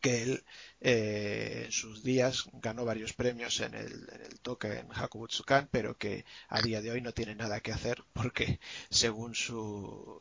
que 0.00 0.22
él 0.22 0.44
eh, 0.80 1.62
en 1.66 1.72
sus 1.72 2.02
días 2.02 2.46
ganó 2.54 2.84
varios 2.84 3.12
premios 3.12 3.60
en 3.60 3.74
el, 3.74 4.08
en 4.12 4.22
el 4.22 4.40
Token 4.40 4.88
Hakubutsukan, 4.92 5.68
pero 5.70 5.96
que 5.98 6.24
a 6.48 6.60
día 6.62 6.80
de 6.82 6.90
hoy 6.90 7.00
no 7.00 7.12
tiene 7.12 7.34
nada 7.34 7.60
que 7.60 7.72
hacer 7.72 8.02
porque 8.12 8.60
según 8.90 9.34
su, 9.34 10.20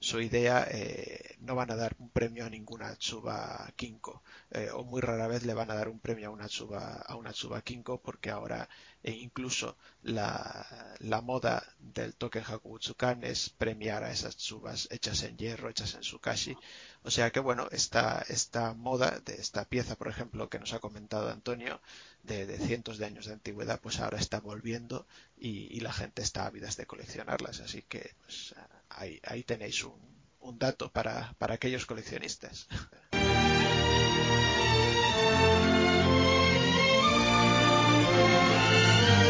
su 0.00 0.20
idea 0.20 0.66
eh, 0.70 1.36
no 1.40 1.54
van 1.54 1.70
a 1.70 1.76
dar 1.76 1.96
un 1.98 2.10
premio 2.10 2.44
a 2.46 2.50
ninguna 2.50 2.94
Tsuba 2.96 3.72
Kinko. 3.76 4.22
Eh, 4.50 4.70
o 4.72 4.84
muy 4.84 5.00
rara 5.00 5.26
vez 5.26 5.44
le 5.44 5.54
van 5.54 5.70
a 5.70 5.74
dar 5.74 5.88
un 5.88 5.98
premio 5.98 6.28
a 6.28 6.30
una 6.30 6.46
Tsuba, 6.46 7.02
a 7.06 7.16
una 7.16 7.32
Tsuba 7.32 7.62
Kinko 7.62 8.00
porque 8.00 8.30
ahora 8.30 8.68
e 9.02 9.12
incluso 9.12 9.76
la, 10.02 10.66
la, 11.00 11.20
moda 11.20 11.62
del 11.78 12.14
Token 12.14 12.44
Hakubutsukan 12.44 13.24
es 13.24 13.50
premiar 13.50 14.02
a 14.02 14.10
esas 14.10 14.36
Tsubas 14.36 14.88
hechas 14.90 15.22
en 15.22 15.36
hierro, 15.36 15.68
hechas 15.68 15.94
en 15.94 16.02
Sukashi 16.02 16.56
o 17.04 17.10
sea 17.10 17.30
que 17.30 17.40
bueno, 17.40 17.68
esta, 17.70 18.24
esta 18.28 18.74
moda 18.74 19.20
de 19.24 19.34
esta 19.34 19.64
pieza 19.64 19.94
por 19.96 20.08
ejemplo 20.08 20.48
que 20.48 20.58
nos 20.58 20.72
ha 20.72 20.80
comentado 20.80 21.30
Antonio 21.30 21.80
de, 22.24 22.46
de 22.46 22.58
cientos 22.58 22.98
de 22.98 23.06
años 23.06 23.26
de 23.26 23.34
antigüedad 23.34 23.80
pues 23.80 24.00
ahora 24.00 24.18
está 24.18 24.40
volviendo 24.40 25.06
y, 25.36 25.74
y 25.74 25.80
la 25.80 25.92
gente 25.92 26.22
está 26.22 26.46
ávida 26.46 26.68
de 26.76 26.86
coleccionarlas. 26.86 27.60
Así 27.60 27.82
que 27.82 28.14
pues, 28.24 28.54
ahí, 28.90 29.42
tenéis 29.44 29.84
un, 29.84 30.58
dato 30.58 30.90
para, 30.90 31.34
para 31.38 31.54
aquellos 31.54 31.86
coleccionistas. 31.86 32.68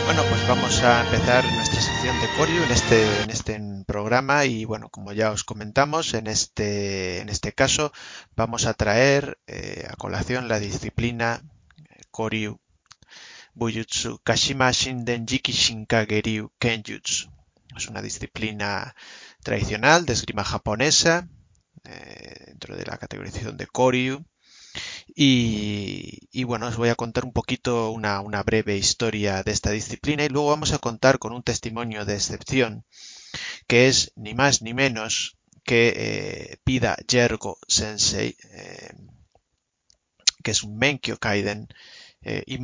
Bueno, 0.08 0.22
pues 0.30 0.48
vamos 0.48 0.82
a 0.82 1.04
empezar 1.04 1.44
nuestra 1.52 1.80
sección 1.82 2.18
de 2.20 2.28
Corio 2.38 2.64
en 2.64 2.70
este, 2.70 3.22
en 3.22 3.30
este 3.30 3.60
programa 3.86 4.46
y 4.46 4.64
bueno, 4.64 4.88
como 4.88 5.12
ya 5.12 5.30
os 5.32 5.44
comentamos, 5.44 6.14
en 6.14 6.28
este, 6.28 7.20
en 7.20 7.28
este 7.28 7.52
caso 7.52 7.92
vamos 8.34 8.64
a 8.64 8.72
traer 8.72 9.38
eh, 9.46 9.86
a 9.90 9.96
colación 9.96 10.48
la 10.48 10.60
disciplina 10.60 11.42
Koryu 12.10 12.58
Bujutsu 13.54 14.18
Kashima 14.24 14.70
Shinden 14.70 15.26
Jiki 15.26 15.52
Shinkageryu 15.52 16.52
Kenjutsu. 16.58 17.28
Es 17.76 17.88
una 17.88 18.00
disciplina 18.00 18.94
tradicional 19.42 20.06
de 20.06 20.12
esgrima 20.12 20.44
japonesa 20.44 21.28
eh, 21.84 22.44
dentro 22.48 22.76
de 22.76 22.84
la 22.84 22.98
categorización 22.98 23.56
de 23.56 23.66
Koryu. 23.66 24.24
Y, 25.14 26.44
bueno, 26.44 26.68
os 26.68 26.76
voy 26.76 26.90
a 26.90 26.94
contar 26.94 27.24
un 27.24 27.32
poquito 27.32 27.90
una, 27.90 28.42
breve 28.42 28.76
historia 28.76 29.42
de 29.42 29.50
esta 29.50 29.70
disciplina 29.70 30.24
y 30.24 30.28
luego 30.28 30.50
vamos 30.50 30.72
a 30.72 30.78
contar 30.78 31.18
con 31.18 31.32
un 31.32 31.42
testimonio 31.42 32.04
de 32.04 32.14
excepción 32.14 32.84
que 33.66 33.88
es 33.88 34.12
ni 34.14 34.34
más 34.34 34.62
ni 34.62 34.74
menos 34.74 35.38
que 35.64 35.92
eh, 35.96 36.56
Pida 36.64 36.96
Yergo 37.08 37.58
Sensei, 37.66 38.36
eh, 38.52 38.92
que 40.42 40.52
es 40.52 40.62
un 40.62 40.78
Menkyo 40.78 41.18
Kaiden 41.18 41.68
eh, 42.22 42.42
y 42.46 42.58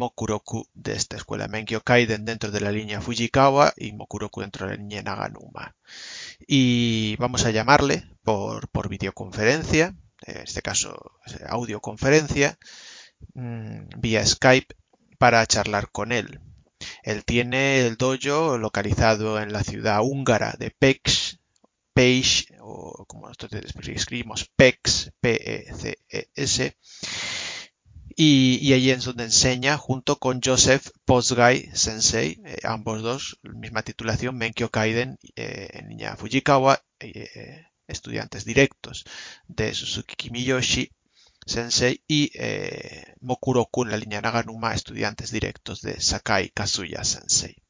de 0.74 0.93
esta 0.93 1.16
escuela. 1.16 1.48
Menkyo 1.48 1.82
Kaiden 1.82 2.24
dentro 2.24 2.51
de 2.51 2.60
la 2.60 2.72
línea 2.72 3.01
Fujikawa 3.01 3.72
y 3.76 3.93
Mokuroku 3.93 4.40
dentro 4.40 4.66
de 4.66 4.72
la 4.72 4.78
línea 4.78 5.02
Naganuma. 5.02 5.76
Y 6.47 7.16
vamos 7.16 7.44
a 7.44 7.51
llamarle 7.51 8.05
por, 8.22 8.68
por 8.68 8.89
videoconferencia 8.89 9.94
en 10.26 10.39
este 10.39 10.62
caso 10.62 11.12
audioconferencia, 11.48 12.59
mm, 13.35 13.89
vía 13.98 14.24
Skype 14.26 14.74
para 15.18 15.47
charlar 15.47 15.90
con 15.90 16.12
él. 16.12 16.40
Él 17.02 17.24
tiene 17.24 17.86
el 17.86 17.97
dojo 17.97 18.59
localizado 18.59 19.40
en 19.40 19.52
la 19.52 19.62
ciudad 19.62 20.01
húngara 20.02 20.55
de 20.59 20.70
Pex, 20.70 21.39
Peix, 21.93 22.47
o 22.60 23.05
como 23.06 23.28
nosotros 23.28 23.62
escribimos 23.89 24.51
Pex, 24.56 25.12
P-E-C-E-S, 25.20 26.76
y, 28.16 28.73
allí 28.73 28.91
es 28.91 29.05
donde 29.05 29.24
enseña 29.24 29.77
junto 29.77 30.19
con 30.19 30.41
Joseph 30.43 30.89
Posgai 31.05 31.70
Sensei, 31.74 32.41
eh, 32.45 32.59
ambos 32.65 33.03
dos, 33.03 33.39
misma 33.43 33.82
titulación, 33.82 34.36
Menkyo 34.36 34.70
Kaiden, 34.70 35.19
eh, 35.36 35.82
Niña 35.89 36.16
Fujikawa, 36.16 36.82
eh, 37.01 37.66
estudiantes 37.86 38.45
directos 38.45 39.05
de 39.49 39.74
Suzuki 39.74 40.15
Kimiyoshi 40.16 40.91
Sensei 41.47 42.03
y 42.09 42.31
eh, 42.35 43.15
Mokuroku 43.20 43.82
en 43.82 43.91
la 43.91 43.97
línea 43.99 44.23
Naganuma, 44.23 44.74
estudiantes 44.74 45.31
directos 45.31 45.82
de 45.82 46.01
Sakai 46.01 46.51
Kazuya 46.51 47.05
Sensei. 47.05 47.64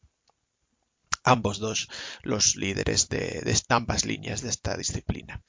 Ambos 1.25 1.59
dos 1.59 1.89
los 2.23 2.55
líderes 2.57 3.09
de, 3.09 3.43
ambas 3.71 4.05
líneas 4.05 4.43
de 4.43 4.51
esta 4.51 4.77
disciplina. 4.77 5.43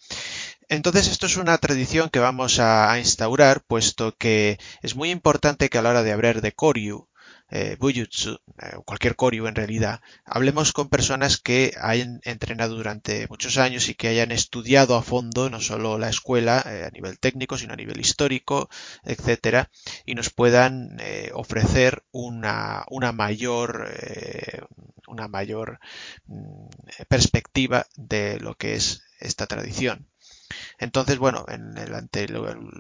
Entonces 0.69 1.07
esto 1.07 1.25
es 1.25 1.37
una 1.37 1.57
tradición 1.57 2.09
que 2.09 2.19
vamos 2.19 2.59
a, 2.59 2.97
instaurar, 2.97 3.61
puesto 3.61 4.15
que 4.17 4.57
es 4.81 4.95
muy 4.95 5.11
importante 5.11 5.69
que 5.69 5.77
a 5.77 5.81
la 5.81 5.89
hora 5.89 6.03
de 6.03 6.13
hablar 6.13 6.41
de 6.41 6.53
Koryu, 6.53 7.09
eh, 7.49 7.77
Bujutsu, 7.79 8.39
eh, 8.61 8.77
cualquier 8.85 9.15
Koryu 9.15 9.47
en 9.47 9.55
realidad, 9.55 10.01
hablemos 10.25 10.73
con 10.73 10.89
personas 10.89 11.37
que 11.37 11.73
hayan 11.79 12.19
entrenado 12.23 12.75
durante 12.75 13.27
muchos 13.29 13.57
años 13.57 13.89
y 13.89 13.95
que 13.95 14.07
hayan 14.07 14.31
estudiado 14.31 14.95
a 14.95 15.03
fondo 15.03 15.49
no 15.49 15.61
solo 15.61 15.97
la 15.97 16.09
escuela 16.09 16.63
eh, 16.65 16.85
a 16.85 16.91
nivel 16.91 17.19
técnico, 17.19 17.57
sino 17.57 17.73
a 17.73 17.77
nivel 17.77 17.99
histórico, 17.99 18.69
etcétera, 19.03 19.69
y 20.05 20.15
nos 20.15 20.29
puedan 20.29 20.97
eh, 20.99 21.31
ofrecer 21.33 22.03
una, 22.11 22.85
una 22.89 23.11
mayor, 23.11 23.89
una 25.07 25.27
mayor 25.27 25.79
mm, 26.27 26.67
perspectiva 27.07 27.85
de 27.95 28.39
lo 28.39 28.55
que 28.55 28.75
es 28.75 29.03
esta 29.19 29.47
tradición. 29.47 30.07
Entonces, 30.77 31.17
bueno, 31.17 31.45
en 31.47 31.77
el, 31.77 32.37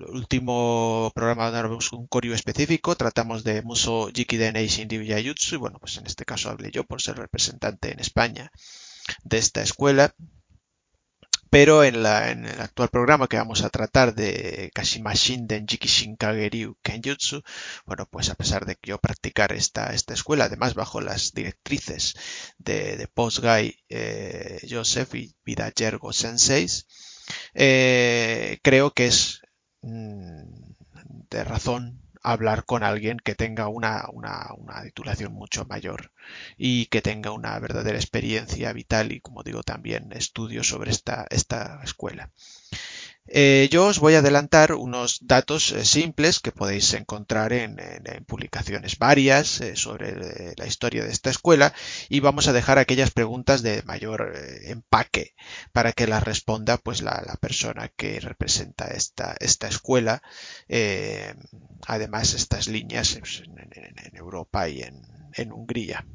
último 0.07 1.11
programa 1.15 1.51
de 1.51 1.63
un 1.93 2.07
Koryu 2.07 2.33
específico 2.33 2.95
tratamos 2.95 3.43
de 3.43 3.61
Muso 3.61 4.09
Jikiden 4.13 4.55
Eishin 4.57 4.89
Yutsu 4.89 5.55
y 5.55 5.57
bueno, 5.57 5.79
pues 5.79 5.97
en 5.97 6.05
este 6.05 6.25
caso 6.25 6.49
hablé 6.49 6.71
yo 6.71 6.83
por 6.83 7.01
ser 7.01 7.17
representante 7.17 7.91
en 7.91 7.99
España 7.99 8.51
de 9.23 9.37
esta 9.37 9.61
escuela. 9.61 10.13
Pero 11.49 11.85
en, 11.85 11.95
el 11.95 12.59
actual 12.59 12.89
programa 12.89 13.29
que 13.29 13.37
vamos 13.37 13.63
a 13.63 13.69
tratar 13.69 14.13
de 14.13 14.71
Kashima 14.73 15.13
Shinden 15.13 15.67
Jikishin 15.67 16.17
Kageryu 16.17 16.75
Kenjutsu, 16.81 17.43
bueno, 17.85 18.07
pues 18.11 18.29
a 18.29 18.35
pesar 18.35 18.65
de 18.65 18.75
que 18.75 18.89
yo 18.89 18.97
practicar 18.99 19.53
esta, 19.53 19.93
escuela, 19.93 20.45
además 20.45 20.73
bajo 20.73 20.99
las 20.99 21.31
directrices 21.31 22.15
de, 22.57 22.97
de 22.97 23.07
Postgai 23.07 23.77
eh, 23.87 24.59
Joseph 24.69 25.15
y 25.15 25.33
Vida 25.45 25.71
Yergo 25.73 26.11
Senseis, 26.11 26.87
eh, 27.53 28.59
creo 28.63 28.91
que 28.91 29.07
es 29.07 29.41
mm, 29.81 30.43
de 31.29 31.43
razón 31.43 32.01
hablar 32.25 32.65
con 32.65 32.83
alguien 32.83 33.17
que 33.17 33.35
tenga 33.35 33.67
una, 33.67 34.05
una, 34.11 34.47
una, 34.57 34.81
titulación 34.83 35.33
mucho 35.33 35.65
mayor 35.65 36.11
y 36.57 36.87
que 36.87 37.01
tenga 37.01 37.31
una 37.31 37.57
verdadera 37.59 37.97
experiencia 37.97 38.73
vital 38.73 39.11
y, 39.11 39.21
como 39.21 39.43
digo, 39.43 39.61
también 39.63 40.11
estudios 40.11 40.67
sobre 40.67 40.91
esta, 40.91 41.27
esta 41.29 41.81
escuela. 41.83 42.31
Eh, 43.27 43.69
yo 43.71 43.87
os 43.87 43.97
voy 43.97 44.13
a 44.13 44.19
adelantar 44.19 44.73
unos 44.73 45.17
datos 45.25 45.71
eh, 45.71 45.83
simples 45.83 46.39
que 46.39 46.51
podéis 46.51 46.93
encontrar 46.93 47.53
en, 47.53 47.75
publicaciones 48.27 48.99
varias 48.99 49.61
eh, 49.61 49.75
sobre 49.75 50.53
la 50.55 50.67
historia 50.67 51.03
de 51.03 51.11
esta 51.11 51.31
escuela 51.31 51.73
y 52.07 52.19
vamos 52.19 52.47
a 52.47 52.53
dejar 52.53 52.77
aquellas 52.77 53.09
preguntas 53.09 53.63
de 53.63 53.81
mayor 53.83 54.33
empaque 54.63 55.33
para 55.73 55.91
que 55.91 56.05
las 56.05 56.23
responda 56.23 56.77
pues 56.77 57.01
la, 57.01 57.21
persona 57.41 57.89
que 57.89 58.19
representa 58.19 58.87
esta, 58.87 59.35
esta 59.39 59.67
escuela. 59.67 60.21
además, 61.87 62.33
estas 62.33 62.67
líneas 62.67 63.17
pues, 63.19 63.43
en, 63.45 64.15
Europa 64.15 64.69
y 64.69 64.83
en 64.83 65.51
Hungría. 65.51 66.05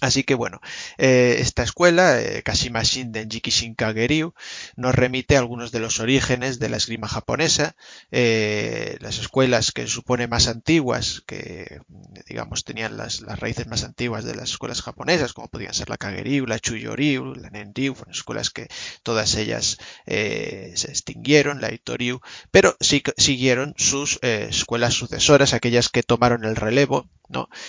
Así 0.00 0.22
que 0.22 0.34
bueno, 0.34 0.60
eh, 0.96 1.36
esta 1.40 1.64
escuela, 1.64 2.20
eh, 2.20 2.42
Kashima 2.44 2.82
Shinden 2.82 3.28
Jikishin 3.28 3.74
Kageryu, 3.74 4.32
nos 4.76 4.94
remite 4.94 5.36
a 5.36 5.40
algunos 5.40 5.72
de 5.72 5.80
los 5.80 5.98
orígenes 5.98 6.60
de 6.60 6.68
la 6.68 6.76
esgrima 6.76 7.08
japonesa, 7.08 7.74
eh, 8.12 8.96
las 9.00 9.18
escuelas 9.18 9.72
que 9.72 9.88
supone 9.88 10.28
más 10.28 10.46
antiguas, 10.46 11.24
que 11.26 11.80
digamos 12.28 12.64
tenían 12.64 12.96
las, 12.96 13.22
raíces 13.22 13.66
más 13.66 13.82
antiguas 13.82 14.24
de 14.24 14.36
las 14.36 14.50
escuelas 14.50 14.82
japonesas, 14.82 15.32
como 15.32 15.48
podían 15.48 15.74
ser 15.74 15.90
la 15.90 15.96
Kageryu, 15.96 16.46
la 16.46 16.60
Chuyoryu, 16.60 17.34
la 17.34 17.50
Nenryu, 17.50 17.94
fueron 17.94 18.14
escuelas 18.14 18.50
que 18.50 18.68
todas 19.02 19.34
ellas 19.34 19.78
se 20.06 20.90
extinguieron, 20.90 21.60
la 21.60 21.72
Itoryu, 21.72 22.20
pero 22.52 22.76
sí 22.80 23.02
siguieron 23.16 23.74
sus 23.76 24.18
escuelas 24.22 24.94
sucesoras, 24.94 25.54
aquellas 25.54 25.88
que 25.88 26.02
tomaron 26.02 26.44
el 26.44 26.56
relevo 26.56 27.08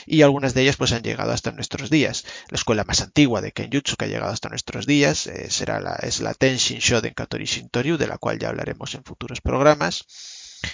y 0.06 0.22
algunas 0.22 0.54
de 0.54 0.62
ellas 0.62 0.78
pues 0.78 0.92
han 0.92 1.04
llegado 1.04 1.32
hasta 1.32 1.52
nuestros 1.52 1.90
días. 1.90 2.26
La 2.50 2.56
escuela 2.56 2.84
más 2.84 3.02
antigua 3.02 3.42
de 3.42 3.52
Kenjutsu 3.52 3.96
que 3.96 4.06
ha 4.06 4.08
llegado 4.08 4.32
hasta 4.32 4.50
nuestros 4.50 4.86
días 4.86 5.28
eh, 5.28 5.50
será 5.50 5.80
la, 5.80 5.96
es 5.96 6.22
la 6.22 6.34
Tenshin 6.34 6.80
Shoden 6.80 7.14
Katori 7.14 7.46
Shintoryu, 7.46 7.98
de 7.98 8.08
la 8.08 8.18
cual 8.18 8.40
ya 8.40 8.50
hablaremos 8.50 8.94
en 8.96 9.04
futuros 9.04 9.42
programas. 9.42 10.06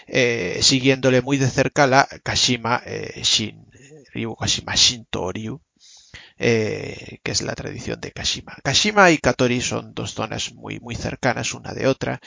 Eh, 0.07 0.59
siguiéndole 0.61 1.21
muy 1.21 1.37
de 1.37 1.47
cerca 1.47 1.85
la 1.85 2.07
Kashima 2.23 2.81
eh, 2.85 3.21
Kashima 4.39 4.75
Shintoryu, 4.75 5.61
que 6.37 7.21
es 7.23 7.41
la 7.41 7.53
tradición 7.53 7.99
de 8.01 8.11
Kashima. 8.11 8.55
Kashima 8.63 9.11
y 9.11 9.17
Katori 9.17 9.61
son 9.61 9.93
dos 9.93 10.13
zonas 10.13 10.53
muy, 10.53 10.79
muy 10.79 10.95
cercanas 10.95 11.53
una 11.53 11.73
de 11.73 11.87
otra, 11.87 12.19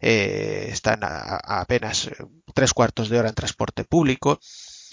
están 0.00 1.00
a, 1.04 1.60
apenas 1.60 2.10
tres 2.54 2.72
cuartos 2.72 3.08
de 3.08 3.18
hora 3.18 3.28
en 3.28 3.34
transporte 3.34 3.84
público 3.84 4.40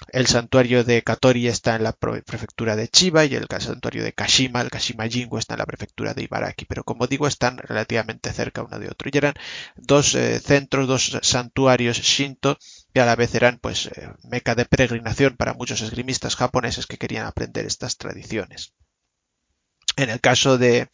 el 0.09 0.27
santuario 0.27 0.83
de 0.83 1.01
Katori 1.03 1.47
está 1.47 1.75
en 1.75 1.83
la 1.83 1.93
prefectura 1.93 2.75
de 2.75 2.87
Chiba 2.87 3.25
y 3.25 3.35
el 3.35 3.47
santuario 3.59 4.03
de 4.03 4.13
Kashima, 4.13 4.61
el 4.61 4.69
Kashima 4.69 5.07
Jingu, 5.07 5.37
está 5.37 5.53
en 5.55 5.59
la 5.59 5.65
prefectura 5.65 6.13
de 6.13 6.23
Ibaraki. 6.23 6.65
Pero 6.65 6.83
como 6.83 7.07
digo, 7.07 7.27
están 7.27 7.57
relativamente 7.57 8.31
cerca 8.33 8.63
uno 8.63 8.79
de 8.79 8.89
otro. 8.89 9.09
Y 9.11 9.17
eran 9.17 9.33
dos 9.75 10.15
eh, 10.15 10.39
centros, 10.39 10.87
dos 10.87 11.19
santuarios 11.21 11.97
Shinto 11.97 12.57
que 12.93 13.01
a 13.01 13.05
la 13.05 13.15
vez 13.15 13.33
eran 13.35 13.59
pues 13.59 13.87
eh, 13.87 14.09
meca 14.23 14.55
de 14.55 14.65
peregrinación 14.65 15.35
para 15.35 15.53
muchos 15.53 15.81
esgrimistas 15.81 16.35
japoneses 16.35 16.85
que 16.85 16.97
querían 16.97 17.25
aprender 17.25 17.65
estas 17.65 17.97
tradiciones. 17.97 18.73
En 19.95 20.09
el 20.09 20.19
caso 20.21 20.57
de, 20.57 20.89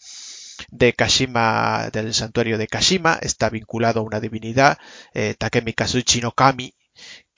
Kashima, 0.97 1.89
del 1.91 2.13
santuario 2.13 2.57
de 2.57 2.67
Kashima, 2.67 3.17
está 3.21 3.49
vinculado 3.49 4.01
a 4.01 4.03
una 4.03 4.19
divinidad, 4.19 4.77
eh, 5.13 5.35
Takemi 5.37 5.73
Kazuchi 5.73 6.21
no 6.21 6.31
Kami, 6.33 6.73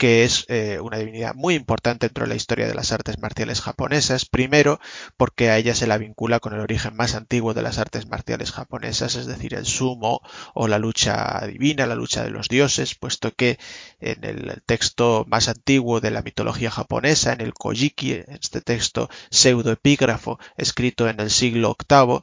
que 0.02 0.24
es 0.24 0.46
eh, 0.48 0.80
una 0.82 0.98
divinidad 0.98 1.36
muy 1.36 1.54
importante 1.54 2.08
dentro 2.08 2.24
de 2.24 2.30
la 2.30 2.36
historia 2.36 2.68
de 2.68 2.74
las 2.74 2.92
artes 2.92 3.20
marciales 3.20 3.62
japonesas. 3.62 4.26
Primero, 4.26 4.80
porque 5.16 5.52
a 5.52 5.60
ella 5.60 5.76
se 5.76 5.86
la 5.86 6.00
vincula 6.00 6.40
con 6.40 6.54
el 6.54 6.60
origen 6.60 6.96
más 6.96 7.14
antiguo 7.14 7.54
de 7.54 7.62
las 7.62 7.78
artes 7.78 8.08
marciales 8.08 8.52
japonesas, 8.52 9.14
es 9.14 9.28
decir, 9.28 9.54
el 9.54 9.68
sumo 9.68 10.22
o 10.56 10.68
la 10.68 10.80
lucha 10.80 11.46
divina, 11.46 11.86
la 11.86 11.94
lucha 11.94 12.24
de 12.24 12.32
los 12.32 12.48
dioses, 12.48 12.96
puesto 12.96 13.32
que 13.36 13.60
en 14.00 14.24
el 14.24 14.64
texto 14.66 15.24
más 15.28 15.48
antiguo 15.50 16.00
de 16.00 16.10
la 16.10 16.24
mitología 16.24 16.72
japonesa, 16.72 17.34
en 17.34 17.42
el 17.42 17.54
Kojiki, 17.54 18.24
este 18.28 18.62
texto 18.62 19.08
pseudoepígrafo 19.30 20.40
escrito 20.58 21.10
en 21.10 21.20
el 21.20 21.30
siglo 21.30 21.78
VIII, 21.88 22.22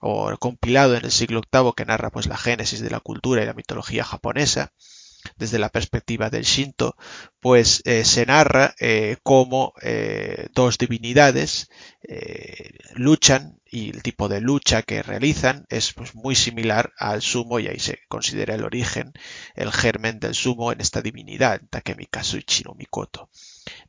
o 0.00 0.34
compilado 0.38 0.96
en 0.96 1.04
el 1.04 1.10
siglo 1.10 1.42
VIII 1.52 1.72
que 1.76 1.84
narra 1.84 2.08
pues 2.08 2.26
la 2.26 2.38
génesis 2.38 2.80
de 2.80 2.88
la 2.88 3.00
cultura 3.00 3.42
y 3.42 3.46
la 3.46 3.52
mitología 3.52 4.02
japonesa 4.02 4.72
desde 5.36 5.58
la 5.58 5.68
perspectiva 5.68 6.30
del 6.30 6.44
Shinto, 6.44 6.96
pues 7.40 7.82
eh, 7.84 8.04
se 8.04 8.26
narra 8.26 8.74
eh, 8.80 9.16
cómo 9.22 9.72
eh, 9.82 10.48
dos 10.54 10.78
divinidades 10.78 11.68
luchan 12.94 13.60
y 13.70 13.90
el 13.90 14.02
tipo 14.02 14.28
de 14.28 14.40
lucha 14.40 14.82
que 14.82 15.02
realizan 15.02 15.66
es 15.68 15.92
pues, 15.92 16.14
muy 16.14 16.34
similar 16.34 16.92
al 16.96 17.20
sumo 17.20 17.60
y 17.60 17.66
ahí 17.66 17.78
se 17.78 17.98
considera 18.08 18.54
el 18.54 18.64
origen, 18.64 19.12
el 19.54 19.70
germen 19.72 20.18
del 20.18 20.34
sumo 20.34 20.72
en 20.72 20.80
esta 20.80 21.02
divinidad, 21.02 21.60
Takemi 21.68 22.06
Kazuichi 22.06 22.64
no 22.64 22.74
Mikoto. 22.74 23.28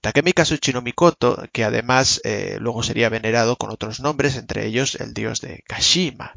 Takemi 0.01 0.33
Kazuchi 0.33 0.73
no 0.73 0.81
Mikoto, 0.81 1.45
que 1.53 1.63
además 1.63 2.21
luego 2.59 2.83
sería 2.83 3.07
venerado 3.07 3.55
con 3.55 3.71
otros 3.71 4.01
nombres, 4.01 4.35
entre 4.35 4.65
ellos 4.65 4.95
el 4.95 5.13
dios 5.13 5.39
de 5.39 5.63
Kashima. 5.65 6.35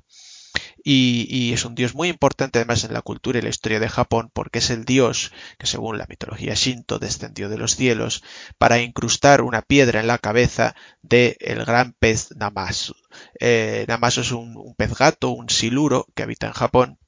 Y, 0.84 1.52
es 1.52 1.64
un 1.64 1.74
dios 1.74 1.94
muy 1.94 2.08
importante 2.08 2.58
además 2.58 2.84
en 2.84 2.92
la 2.92 3.02
cultura 3.02 3.38
y 3.38 3.42
la 3.42 3.48
historia 3.48 3.80
de 3.80 3.88
Japón 3.88 4.30
porque 4.32 4.58
es 4.58 4.70
el 4.70 4.84
dios 4.84 5.32
que 5.58 5.66
según 5.66 5.98
la 5.98 6.06
mitología 6.08 6.54
shinto 6.54 6.98
descendió 6.98 7.48
de 7.48 7.58
los 7.58 7.76
cielos 7.76 8.22
para 8.58 8.80
incrustar 8.80 9.42
una 9.42 9.62
piedra 9.62 10.00
en 10.00 10.06
la 10.06 10.18
cabeza 10.18 10.74
del 11.02 11.36
gran 11.64 11.92
pez 11.92 12.34
Namasu. 12.36 12.94
Eh, 13.38 13.84
Namasu 13.88 14.22
es 14.22 14.32
un 14.32 14.74
pez 14.76 14.94
gato, 14.94 15.30
un 15.30 15.48
siluro 15.48 16.06
que 16.14 16.22
habita 16.22 16.46
en 16.46 16.52
Japón 16.52 16.98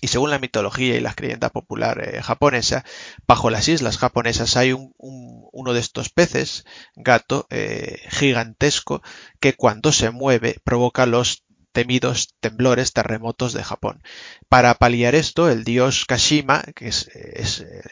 y 0.00 0.08
según 0.08 0.30
la 0.30 0.38
mitología 0.38 0.96
y 0.96 1.00
la 1.00 1.14
creyenda 1.14 1.50
popular 1.50 2.00
eh, 2.02 2.22
japonesa, 2.22 2.84
bajo 3.26 3.50
las 3.50 3.68
islas 3.68 3.98
japonesas 3.98 4.56
hay 4.56 4.72
un, 4.72 4.94
uno 4.96 5.72
de 5.72 5.80
estos 5.80 6.08
peces, 6.08 6.64
gato, 6.94 7.46
eh, 7.50 8.00
gigantesco, 8.10 9.02
que 9.40 9.54
cuando 9.54 9.90
se 9.90 10.10
mueve 10.10 10.60
provoca 10.62 11.06
los 11.06 11.44
temidos 11.72 12.34
temblores, 12.40 12.92
terremotos 12.92 13.52
de 13.52 13.62
Japón. 13.62 14.02
Para 14.48 14.74
paliar 14.74 15.14
esto, 15.14 15.48
el 15.48 15.64
dios 15.64 16.04
Kashima, 16.06 16.62
que 16.74 16.88
es, 16.88 17.08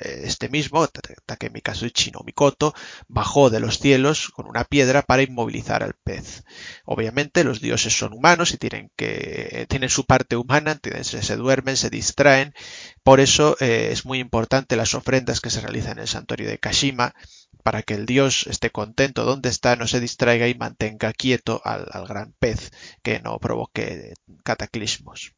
este 0.00 0.48
mismo, 0.48 0.86
Takemi 1.26 1.60
Kazuchi 1.60 2.10
no 2.10 2.20
Mikoto, 2.24 2.74
bajó 3.08 3.50
de 3.50 3.60
los 3.60 3.78
cielos 3.78 4.28
con 4.28 4.46
una 4.46 4.64
piedra 4.64 5.02
para 5.02 5.22
inmovilizar 5.22 5.82
al 5.82 5.94
pez. 5.94 6.44
Obviamente 6.84 7.44
los 7.44 7.60
dioses 7.60 7.96
son 7.96 8.12
humanos 8.12 8.52
y 8.52 8.58
tienen 8.58 8.90
que 8.96 9.66
tienen 9.68 9.88
su 9.88 10.04
parte 10.04 10.36
humana, 10.36 10.78
se, 11.02 11.22
se 11.22 11.36
duermen, 11.36 11.76
se 11.76 11.90
distraen. 11.90 12.54
Por 13.02 13.20
eso 13.20 13.56
eh, 13.60 13.90
es 13.92 14.04
muy 14.04 14.18
importante 14.18 14.76
las 14.76 14.94
ofrendas 14.94 15.40
que 15.40 15.50
se 15.50 15.60
realizan 15.60 15.92
en 15.92 16.02
el 16.02 16.08
santuario 16.08 16.48
de 16.48 16.58
Kashima 16.58 17.14
para 17.62 17.82
que 17.82 17.94
el 17.94 18.06
dios 18.06 18.46
esté 18.46 18.70
contento 18.70 19.24
donde 19.24 19.48
está, 19.48 19.76
no 19.76 19.86
se 19.86 20.00
distraiga 20.00 20.48
y 20.48 20.54
mantenga 20.54 21.12
quieto 21.12 21.60
al, 21.64 21.86
gran 22.06 22.32
pez 22.38 22.70
que 23.02 23.20
no 23.20 23.38
provoque 23.38 24.14
cataclismos. 24.44 25.32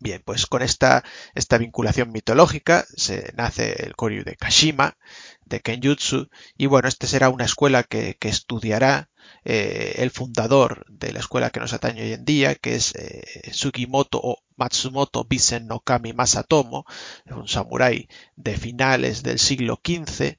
Bien, 0.00 0.22
pues 0.24 0.46
con 0.46 0.60
esta, 0.62 1.04
esta 1.34 1.56
vinculación 1.56 2.10
mitológica 2.10 2.84
se 2.96 3.32
nace 3.36 3.84
el 3.84 3.94
Koryu 3.94 4.24
de 4.24 4.36
Kashima, 4.36 4.98
de 5.44 5.60
Kenjutsu, 5.60 6.28
y 6.58 6.66
bueno, 6.66 6.88
esta 6.88 7.06
será 7.06 7.28
una 7.28 7.44
escuela 7.44 7.84
que, 7.84 8.16
estudiará 8.20 9.08
eh, 9.44 9.94
el 9.98 10.10
fundador 10.10 10.84
de 10.88 11.12
la 11.12 11.20
escuela 11.20 11.50
que 11.50 11.60
nos 11.60 11.72
atañe 11.72 12.02
hoy 12.02 12.12
en 12.12 12.24
día, 12.24 12.54
que 12.54 12.74
es 12.74 12.94
eh, 12.96 13.52
Sugimoto 13.52 14.20
o 14.22 14.38
Matsumoto 14.56 15.24
Bisen 15.24 15.66
no 15.66 15.80
Kami 15.80 16.12
Masatomo, 16.12 16.84
un 17.26 17.48
samurái 17.48 18.08
de 18.36 18.56
finales 18.56 19.22
del 19.22 19.38
siglo 19.38 19.80
XV, 19.84 20.38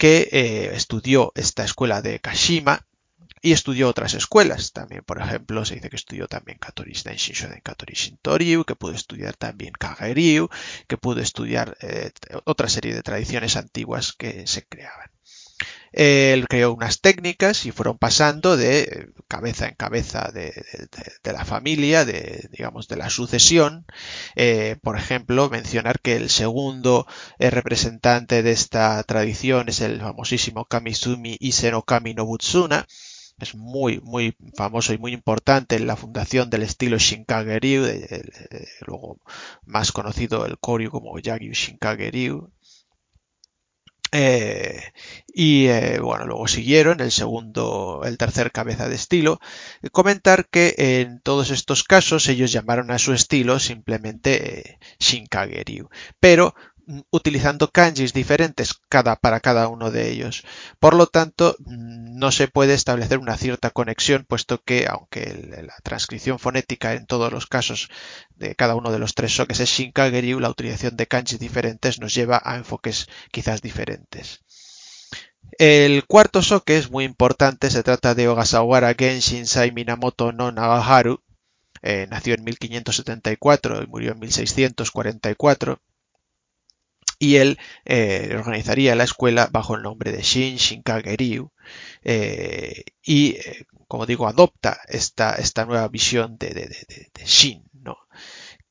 que 0.00 0.30
eh, 0.32 0.70
estudió 0.74 1.30
esta 1.34 1.62
escuela 1.62 2.00
de 2.00 2.20
Kashima 2.20 2.86
y 3.42 3.52
estudió 3.52 3.86
otras 3.86 4.14
escuelas. 4.14 4.72
También, 4.72 5.04
por 5.04 5.20
ejemplo, 5.20 5.62
se 5.66 5.74
dice 5.74 5.90
que 5.90 5.96
estudió 5.96 6.26
también 6.26 6.56
Katori 6.56 6.94
Shinshoden 6.94 7.60
Katori 7.60 7.92
Shintoryu, 7.92 8.64
que 8.64 8.76
pudo 8.76 8.94
estudiar 8.94 9.36
también 9.36 9.74
Kageryu, 9.74 10.48
que 10.88 10.96
pudo 10.96 11.20
estudiar 11.20 11.76
eh, 11.82 12.12
otra 12.46 12.70
serie 12.70 12.94
de 12.94 13.02
tradiciones 13.02 13.56
antiguas 13.56 14.14
que 14.14 14.46
se 14.46 14.64
creaban. 14.66 15.10
Él 15.92 16.46
creó 16.48 16.72
unas 16.72 17.00
técnicas 17.00 17.66
y 17.66 17.72
fueron 17.72 17.98
pasando 17.98 18.56
de 18.56 19.12
cabeza 19.28 19.68
en 19.68 19.74
cabeza 19.74 20.30
de, 20.32 20.52
la 21.24 21.44
familia, 21.44 22.04
de, 22.04 22.48
digamos, 22.52 22.88
de 22.88 22.96
la 22.96 23.10
sucesión. 23.10 23.86
Eh, 24.36 24.76
por 24.82 24.96
ejemplo, 24.96 25.50
mencionar 25.50 26.00
que 26.00 26.16
el 26.16 26.30
segundo 26.30 27.06
eh, 27.38 27.50
representante 27.50 28.42
de 28.42 28.52
esta 28.52 29.02
tradición 29.04 29.68
es 29.68 29.80
el 29.80 30.00
famosísimo 30.00 30.64
Kamisumi 30.64 31.36
Ise 31.40 31.72
Kami 31.86 32.14
Nobutsuna, 32.14 32.86
es 33.38 33.54
muy, 33.54 34.00
muy 34.02 34.36
famoso 34.54 34.92
y 34.92 34.98
muy 34.98 35.12
importante 35.12 35.76
en 35.76 35.86
la 35.86 35.96
fundación 35.96 36.50
del 36.50 36.62
estilo 36.62 36.98
Shinkage-ryu, 36.98 37.86
luego 38.86 39.18
más 39.64 39.92
conocido 39.92 40.44
el 40.46 40.58
Koryu 40.58 40.90
como 40.90 41.18
Yagyu 41.18 41.52
Shinkage-ryu, 41.52 42.50
eh, 44.12 44.92
y 45.32 45.66
eh, 45.66 46.00
bueno, 46.00 46.26
luego 46.26 46.48
siguieron 46.48 47.00
el 47.00 47.12
segundo, 47.12 48.02
el 48.04 48.18
tercer 48.18 48.50
cabeza 48.52 48.88
de 48.88 48.96
estilo. 48.96 49.40
Comentar 49.92 50.48
que 50.48 50.74
en 50.76 51.20
todos 51.20 51.50
estos 51.50 51.84
casos 51.84 52.28
ellos 52.28 52.52
llamaron 52.52 52.90
a 52.90 52.98
su 52.98 53.12
estilo 53.12 53.58
simplemente 53.58 54.72
eh, 54.72 54.78
pero 56.18 56.54
utilizando 57.10 57.70
kanjis 57.70 58.12
diferentes 58.12 58.74
cada, 58.88 59.16
para 59.16 59.40
cada 59.40 59.68
uno 59.68 59.90
de 59.90 60.10
ellos. 60.10 60.44
Por 60.78 60.94
lo 60.94 61.06
tanto, 61.06 61.56
no 61.60 62.32
se 62.32 62.48
puede 62.48 62.74
establecer 62.74 63.18
una 63.18 63.36
cierta 63.36 63.70
conexión, 63.70 64.24
puesto 64.28 64.62
que, 64.62 64.86
aunque 64.88 65.62
la 65.62 65.74
transcripción 65.82 66.38
fonética 66.38 66.94
en 66.94 67.06
todos 67.06 67.32
los 67.32 67.46
casos 67.46 67.88
de 68.36 68.54
cada 68.54 68.74
uno 68.74 68.92
de 68.92 68.98
los 68.98 69.14
tres 69.14 69.34
soques 69.34 69.60
es 69.60 69.68
Shinkageriu, 69.70 70.40
la 70.40 70.50
utilización 70.50 70.96
de 70.96 71.06
kanjis 71.06 71.38
diferentes 71.38 72.00
nos 72.00 72.14
lleva 72.14 72.40
a 72.44 72.56
enfoques 72.56 73.08
quizás 73.30 73.62
diferentes. 73.62 74.40
El 75.58 76.06
cuarto 76.06 76.42
soke 76.42 76.70
es 76.70 76.90
muy 76.90 77.04
importante, 77.04 77.70
se 77.70 77.82
trata 77.82 78.14
de 78.14 78.28
Ogasawara 78.28 78.94
Genshin 78.94 79.46
Sai 79.46 79.72
Minamoto 79.72 80.32
no 80.32 80.52
Nagaharu, 80.52 81.22
eh, 81.82 82.06
nació 82.10 82.34
en 82.34 82.44
1574 82.44 83.82
y 83.82 83.86
murió 83.86 84.12
en 84.12 84.18
1644 84.20 85.80
y 87.20 87.36
él 87.36 87.58
eh, 87.84 88.34
organizaría 88.34 88.96
la 88.96 89.04
escuela 89.04 89.48
bajo 89.52 89.76
el 89.76 89.82
nombre 89.82 90.10
de 90.10 90.22
Shin 90.22 90.56
Shinkage 90.56 91.44
eh, 92.02 92.84
y, 93.02 93.32
eh, 93.32 93.66
como 93.86 94.06
digo, 94.06 94.26
adopta 94.26 94.80
esta, 94.88 95.34
esta 95.34 95.66
nueva 95.66 95.86
visión 95.88 96.38
de, 96.38 96.74
Shin, 97.22 97.62
¿no? 97.74 97.98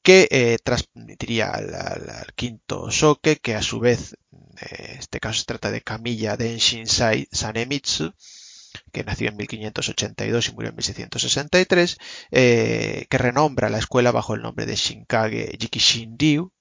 que 0.02 0.58
transmitiría 0.64 1.52
al, 1.52 2.34
quinto 2.36 2.90
Soke, 2.90 3.40
que 3.40 3.54
a 3.54 3.62
su 3.62 3.80
vez, 3.80 4.18
en 4.32 4.98
este 4.98 5.20
caso 5.20 5.40
se 5.40 5.46
trata 5.46 5.70
de 5.70 5.82
Kamiya 5.82 6.36
Denshinsai 6.36 7.28
Sanemitsu, 7.32 8.16
que 8.92 9.04
nació 9.04 9.30
en 9.30 9.38
1582 9.38 10.50
y 10.50 10.54
murió 10.54 10.70
en 10.70 10.76
1663, 10.76 11.98
que 12.32 13.18
renombra 13.20 13.70
la 13.70 13.78
escuela 13.78 14.12
bajo 14.12 14.34
el 14.34 14.42
nombre 14.42 14.66
de 14.66 14.76
Shinkage 14.76 15.56
Jikishin 15.60 16.18
Ryu, 16.18 16.52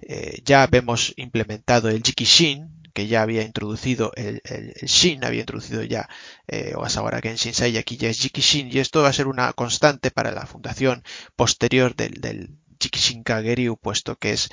eh, 0.00 0.40
ya 0.44 0.66
vemos 0.66 1.12
implementado 1.16 1.88
el 1.88 2.02
Jikishin, 2.02 2.82
que 2.92 3.08
ya 3.08 3.22
había 3.22 3.42
introducido 3.42 4.12
el, 4.14 4.40
Shin, 4.82 5.24
había 5.24 5.40
introducido 5.40 5.82
ya 5.82 6.08
eh, 6.46 6.72
Ogasawara 6.76 7.20
Genshin 7.20 7.52
y 7.72 7.76
aquí 7.76 7.96
ya 7.96 8.08
es 8.08 8.20
Jikishin, 8.20 8.68
y 8.72 8.78
esto 8.78 9.02
va 9.02 9.08
a 9.08 9.12
ser 9.12 9.26
una 9.26 9.52
constante 9.52 10.10
para 10.10 10.30
la 10.30 10.46
fundación 10.46 11.02
posterior 11.36 11.96
del, 11.96 12.20
del 12.20 12.56
Jikishin 12.80 13.24
Kageryu, 13.24 13.76
puesto 13.76 14.16
que 14.16 14.32
es 14.32 14.50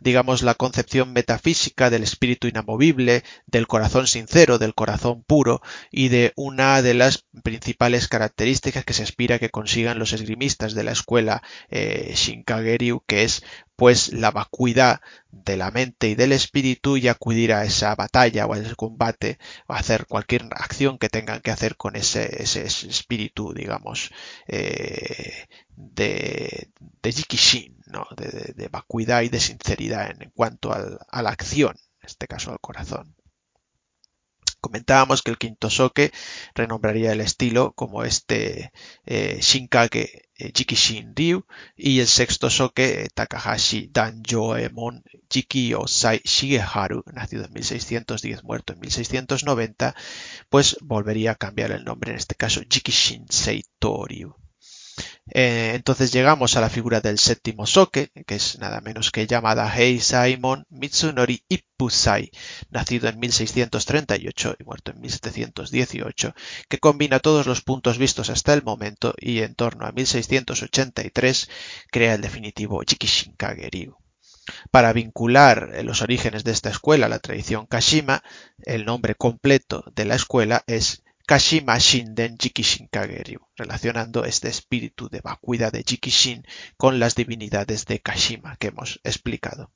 digamos, 0.00 0.42
la 0.42 0.54
concepción 0.54 1.12
metafísica 1.12 1.90
del 1.90 2.02
espíritu 2.02 2.46
inamovible, 2.46 3.24
del 3.46 3.66
corazón 3.66 4.06
sincero, 4.06 4.58
del 4.58 4.74
corazón 4.74 5.24
puro 5.24 5.60
y 5.90 6.08
de 6.08 6.32
una 6.36 6.82
de 6.82 6.94
las 6.94 7.26
principales 7.42 8.08
características 8.08 8.84
que 8.84 8.92
se 8.92 9.02
aspira 9.02 9.38
que 9.38 9.50
consigan 9.50 9.98
los 9.98 10.12
esgrimistas 10.12 10.74
de 10.74 10.84
la 10.84 10.92
escuela 10.92 11.42
eh, 11.68 12.12
Shinkageryu, 12.14 13.02
que 13.06 13.24
es 13.24 13.42
pues 13.78 14.12
la 14.12 14.32
vacuidad 14.32 15.00
de 15.30 15.56
la 15.56 15.70
mente 15.70 16.08
y 16.08 16.16
del 16.16 16.32
espíritu 16.32 16.96
y 16.96 17.06
acudir 17.06 17.52
a 17.52 17.64
esa 17.64 17.94
batalla 17.94 18.44
o 18.46 18.54
a 18.54 18.58
ese 18.58 18.74
combate 18.74 19.38
o 19.68 19.72
hacer 19.74 20.06
cualquier 20.06 20.46
acción 20.50 20.98
que 20.98 21.08
tengan 21.08 21.40
que 21.40 21.52
hacer 21.52 21.76
con 21.76 21.94
ese, 21.94 22.42
espíritu, 22.42 23.54
digamos, 23.54 24.10
eh, 24.48 25.46
de, 25.76 26.72
Jikishin, 27.04 27.80
¿no? 27.86 28.04
de, 28.16 28.68
vacuidad 28.68 29.22
y 29.22 29.28
de 29.28 29.38
sinceridad 29.38 30.10
en, 30.10 30.30
cuanto 30.30 30.72
a 30.72 31.22
la 31.22 31.30
acción, 31.30 31.76
este 32.02 32.26
caso 32.26 32.50
al 32.50 32.58
corazón. 32.58 33.14
Comentábamos 34.60 35.22
que 35.22 35.30
el 35.30 35.38
quinto 35.38 35.70
soke 35.70 36.12
renombraría 36.54 37.12
el 37.12 37.20
estilo 37.20 37.72
como 37.74 38.02
este 38.04 38.72
eh, 39.06 39.38
Shinkage 39.40 40.28
eh, 40.36 40.52
Jikishin 40.54 41.14
Ryu 41.14 41.46
y 41.76 42.00
el 42.00 42.08
sexto 42.08 42.50
soke 42.50 43.04
eh, 43.04 43.08
Takahashi 43.14 43.88
Danjoemon 43.92 45.04
Jiki 45.30 45.74
Osai 45.74 46.20
Shigeharu, 46.24 47.04
nacido 47.12 47.44
en 47.44 47.52
1610, 47.52 48.42
muerto 48.44 48.72
en 48.72 48.80
1690, 48.80 49.94
pues 50.48 50.76
volvería 50.80 51.32
a 51.32 51.36
cambiar 51.36 51.70
el 51.70 51.84
nombre, 51.84 52.10
en 52.12 52.18
este 52.18 52.34
caso 52.34 52.60
Jikishin 52.68 53.26
Seito 53.28 54.04
Ryu. 54.06 54.47
Eh, 55.30 55.72
entonces 55.74 56.12
llegamos 56.12 56.56
a 56.56 56.60
la 56.60 56.70
figura 56.70 57.00
del 57.00 57.18
séptimo 57.18 57.66
soke, 57.66 58.10
que 58.26 58.34
es 58.34 58.58
nada 58.58 58.80
menos 58.80 59.10
que 59.10 59.26
llamada 59.26 59.70
Hei 59.74 60.00
Saimon 60.00 60.64
Mitsunori 60.70 61.44
Ippusai, 61.48 62.30
nacido 62.70 63.08
en 63.08 63.18
1638 63.18 64.56
y 64.58 64.64
muerto 64.64 64.92
en 64.92 65.00
1718, 65.00 66.34
que 66.68 66.78
combina 66.78 67.20
todos 67.20 67.46
los 67.46 67.62
puntos 67.62 67.98
vistos 67.98 68.30
hasta 68.30 68.54
el 68.54 68.62
momento 68.62 69.14
y 69.18 69.40
en 69.40 69.54
torno 69.54 69.86
a 69.86 69.92
1683 69.92 71.50
crea 71.90 72.14
el 72.14 72.20
definitivo 72.20 72.82
Jikishinkage 72.86 73.70
Ryu. 73.70 73.96
Para 74.70 74.94
vincular 74.94 75.84
los 75.84 76.00
orígenes 76.00 76.42
de 76.42 76.52
esta 76.52 76.70
escuela 76.70 77.04
a 77.04 77.10
la 77.10 77.18
tradición 77.18 77.66
Kashima, 77.66 78.22
el 78.64 78.86
nombre 78.86 79.14
completo 79.14 79.84
de 79.94 80.06
la 80.06 80.14
escuela 80.14 80.64
es 80.66 81.02
Kashima 81.28 81.78
Shinden 81.78 82.38
Jikishin 82.38 82.88
Kageryu, 82.88 83.40
relacionando 83.54 84.24
este 84.24 84.48
espíritu 84.48 85.10
de 85.10 85.20
vacuidad 85.20 85.70
de 85.70 85.84
Jikishin 85.86 86.46
con 86.78 86.98
las 86.98 87.14
divinidades 87.16 87.84
de 87.84 88.00
Kashima 88.00 88.56
que 88.56 88.68
hemos 88.68 88.98
explicado. 89.04 89.70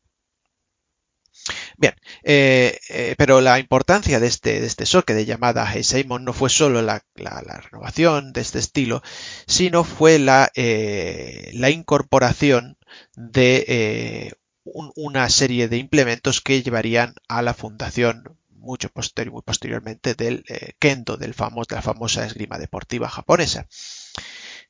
Bien, 1.77 1.95
eh, 2.23 2.79
eh, 2.89 3.15
pero 3.19 3.43
la 3.43 3.59
importancia 3.59 4.19
de 4.19 4.29
este, 4.29 4.61
de 4.61 4.67
este 4.67 4.87
soke 4.87 5.13
de 5.13 5.27
llamada 5.27 5.71
Heiseimon 5.71 6.25
no 6.25 6.33
fue 6.33 6.49
solo 6.49 6.81
la, 6.81 7.05
renovación 7.15 8.33
de 8.33 8.41
este 8.41 8.59
estilo, 8.59 9.03
sino 9.47 9.85
fue 9.85 10.19
la, 10.19 10.51
eh, 10.55 11.51
la 11.53 11.69
incorporación 11.69 12.79
de 13.15 14.35
una 14.65 15.29
serie 15.29 15.69
de 15.69 15.77
implementos 15.77 16.41
que 16.41 16.63
llevarían 16.63 17.15
a 17.29 17.43
la 17.43 17.53
fundación 17.53 18.39
mucho 18.63 18.89
posterior, 18.89 19.33
muy 19.33 19.43
posteriormente 19.43 20.15
del 20.15 20.45
eh, 20.49 20.73
kendo, 20.79 21.17
del 21.17 21.33
de 21.33 21.75
la 21.77 21.83
famosa 21.83 22.25
esgrima 22.25 22.59
deportiva 22.59 23.09
japonesa. 23.09 23.67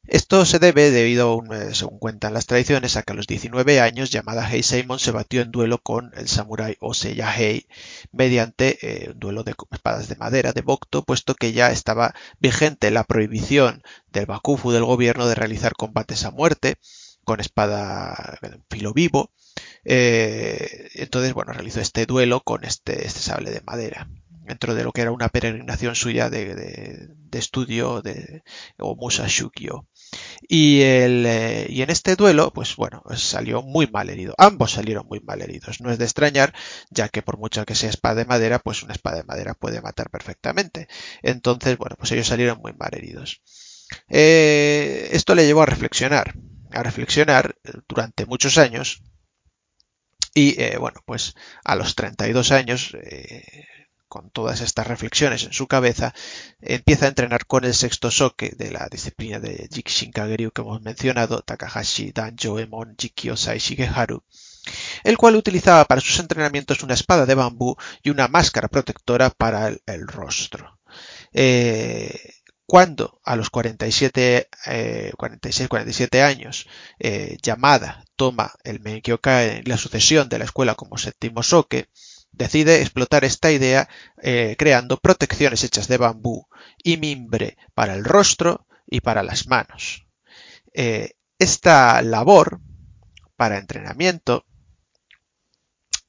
Esto 0.09 0.45
se 0.45 0.59
debe 0.59 0.91
debido, 0.91 1.41
eh, 1.53 1.75
según 1.75 2.01
cuentan 2.01 2.35
las 2.35 2.47
tradiciones, 2.47 2.97
a 2.97 3.05
que 3.05 3.13
a 3.13 3.17
los 3.17 3.29
19 3.29 3.81
años 3.81 4.11
Yamada 4.11 4.51
Heiseimon 4.51 4.99
se 4.99 5.13
batió 5.13 5.43
en 5.43 5.53
duelo 5.53 5.79
con 5.79 6.11
el 6.17 6.27
samurái 6.29 6.77
Oseya 6.81 7.33
Hei 7.33 7.69
mediante 8.11 8.79
eh, 8.83 9.11
un 9.11 9.21
duelo 9.21 9.45
de 9.45 9.55
espadas 9.71 10.09
de 10.09 10.17
madera 10.17 10.53
de 10.53 10.63
Bokto, 10.63 11.05
puesto 11.05 11.37
que 11.37 11.53
ya 11.53 11.71
estaba 11.71 12.15
vigente 12.41 12.91
la 12.91 13.05
prohibición 13.05 13.83
del 14.11 14.27
Bakufu 14.27 14.73
del 14.73 14.85
gobierno 14.85 15.29
de 15.29 15.37
realizar 15.37 15.75
combates 15.75 16.25
a 16.25 16.33
muerte 16.33 16.79
con 17.25 17.41
espada 17.41 18.39
filo 18.71 18.93
vivo 18.93 19.31
eh, 19.85 20.89
entonces, 20.95 21.35
bueno, 21.35 21.53
realizó 21.53 21.81
este 21.81 22.07
duelo 22.07 22.41
con 22.41 22.65
este, 22.65 23.07
este, 23.07 23.21
sable 23.21 23.51
de 23.51 23.63
madera 23.63 24.09
dentro 24.45 24.75
de 24.75 24.83
lo 24.85 24.93
que 24.93 25.03
era 25.03 25.13
una 25.13 25.29
peregrinación 25.29 25.95
suya 25.95 26.29
de, 26.29 27.09
estudio 27.33 28.03
de 28.03 28.43
Omusa 28.79 29.27
Shukyo. 29.29 29.87
Y, 30.47 30.83
el, 30.83 31.25
eh, 31.27 31.67
y 31.71 31.83
en 31.83 31.91
este 31.91 32.17
duelo, 32.17 32.53
pues 32.53 32.77
bueno, 32.77 33.03
salió 33.15 33.63
muy 33.63 33.87
mal 33.87 34.11
herido. 34.11 34.35
Ambos 34.37 34.73
salieron 34.73 35.07
muy 35.07 35.21
mal 35.21 35.41
heridos. 35.41 35.81
No 35.81 35.91
es 35.91 35.99
de 35.99 36.05
extrañar, 36.05 36.53
ya 36.91 37.09
que 37.09 37.23
por 37.23 37.39
mucho 37.39 37.65
que 37.65 37.75
sea 37.75 37.89
espada 37.89 38.17
de 38.17 38.25
madera, 38.27 38.59
pues 38.59 38.83
una 38.83 38.93
espada 38.93 39.19
de 39.19 39.25
madera 39.25 39.55
puede 39.55 39.81
matar 39.81 40.11
perfectamente. 40.11 40.89
Entonces, 41.23 41.79
bueno, 41.79 41.97
pues 41.97 42.13
ellos 42.13 42.27
salieron 42.27 42.59
muy 42.61 42.73
mal 42.75 42.91
heridos. 42.95 43.43
Eh, 44.09 45.11
esto 45.13 45.35
le 45.35 45.47
llevó 45.47 45.63
a 45.63 45.67
reflexionar, 45.67 46.35
a 46.75 46.83
reflexionar 46.83 47.57
durante 47.89 48.27
muchos 48.27 48.59
años 48.59 49.03
y 50.35 50.61
eh, 50.61 50.77
bueno, 50.79 51.01
pues 51.05 51.35
a 51.65 51.77
los 51.77 51.95
32 51.95 52.53
años, 52.53 52.95
eh, 52.95 53.67
con 54.09 54.31
todas 54.31 54.61
estas 54.61 54.87
reflexiones 54.87 55.45
en 55.45 55.53
su 55.53 55.67
cabeza, 55.67 56.15
empieza 56.61 57.07
a 57.07 57.09
entrenar 57.09 57.47
con 57.47 57.65
el 57.65 57.75
sexto 57.75 58.11
soke 58.11 58.57
de 58.57 58.71
la 58.71 58.89
disciplina 58.91 59.41
de 59.41 59.69
Jikishinkageryu 59.73 60.51
que 60.51 60.63
hemos 60.63 60.83
mencionado, 60.83 61.43
Takahashi 61.43 62.13
Danjo 62.13 62.59
Emon 62.59 62.95
Jikyosai 62.99 63.59
Shigeharu, 63.59 64.23
el 65.05 65.19
cual 65.19 65.37
utilizaba 65.37 65.85
para 65.85 66.01
sus 66.01 66.19
entrenamientos 66.19 66.83
una 66.83 66.95
espada 66.95 67.27
de 67.27 67.35
bambú 67.35 67.77
y 68.03 68.11
una 68.11 68.29
máscara 68.29 68.69
protectora 68.69 69.31
para 69.31 69.69
el, 69.69 70.07
rostro. 70.07 70.79
Eh, 71.33 72.42
cuando 72.73 73.21
a 73.23 73.37
los 73.37 73.51
47, 73.51 74.49
46, 75.19 75.69
47 75.69 76.23
años 76.23 76.67
eh, 76.99 77.37
Yamada 77.43 78.03
toma 78.17 78.55
el 78.65 78.81
Menkyokai 78.81 79.59
en 79.59 79.65
la 79.67 79.77
sucesión 79.77 80.31
de 80.31 80.39
la 80.39 80.47
escuela 80.47 80.75
como 80.75 80.97
séptimo 80.97 81.43
soke, 81.43 81.91
decide 82.31 82.81
explotar 82.81 83.25
esta 83.25 83.53
idea 83.53 83.91
eh, 84.23 84.57
creando 84.59 84.97
protecciones 84.97 85.65
hechas 85.65 85.87
de 85.87 85.99
bambú 85.99 86.47
y 86.83 86.97
mimbre 86.97 87.59
para 87.75 87.93
el 87.93 88.05
rostro 88.05 88.67
y 88.87 89.03
para 89.03 89.23
las 89.23 89.49
manos. 89.49 90.07
Eh, 90.73 91.11
esta 91.39 92.01
labor 92.01 92.63
para 93.37 93.59
entrenamiento 93.59 94.47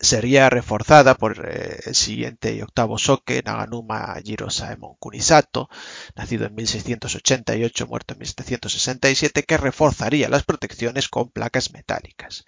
sería 0.03 0.49
reforzada 0.49 1.15
por 1.15 1.49
eh, 1.49 1.79
el 1.85 1.95
siguiente 1.95 2.53
y 2.53 2.61
octavo 2.61 2.97
soke 2.97 3.41
Naganuma 3.43 4.15
Jiro 4.23 4.49
Saemon 4.49 4.95
Kunisato, 4.99 5.69
nacido 6.15 6.45
en 6.45 6.55
1688, 6.55 7.87
muerto 7.87 8.13
en 8.13 8.19
1767, 8.19 9.43
que 9.43 9.57
reforzaría 9.57 10.29
las 10.29 10.43
protecciones 10.43 11.07
con 11.07 11.29
placas 11.29 11.71
metálicas. 11.71 12.43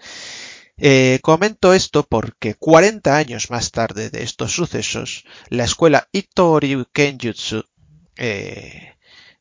Eh, 0.77 1.19
comento 1.23 1.73
esto 1.73 2.03
porque 2.03 2.55
40 2.55 3.15
años 3.15 3.49
más 3.49 3.71
tarde 3.71 4.09
de 4.09 4.23
estos 4.23 4.51
sucesos, 4.51 5.23
la 5.47 5.63
escuela 5.63 6.09
Itori 6.11 6.85
Kenjutsu, 6.91 7.63
eh, 8.17 8.95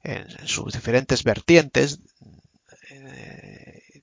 en 0.05 0.47
sus 0.47 0.73
diferentes 0.73 1.25
vertientes, 1.25 1.99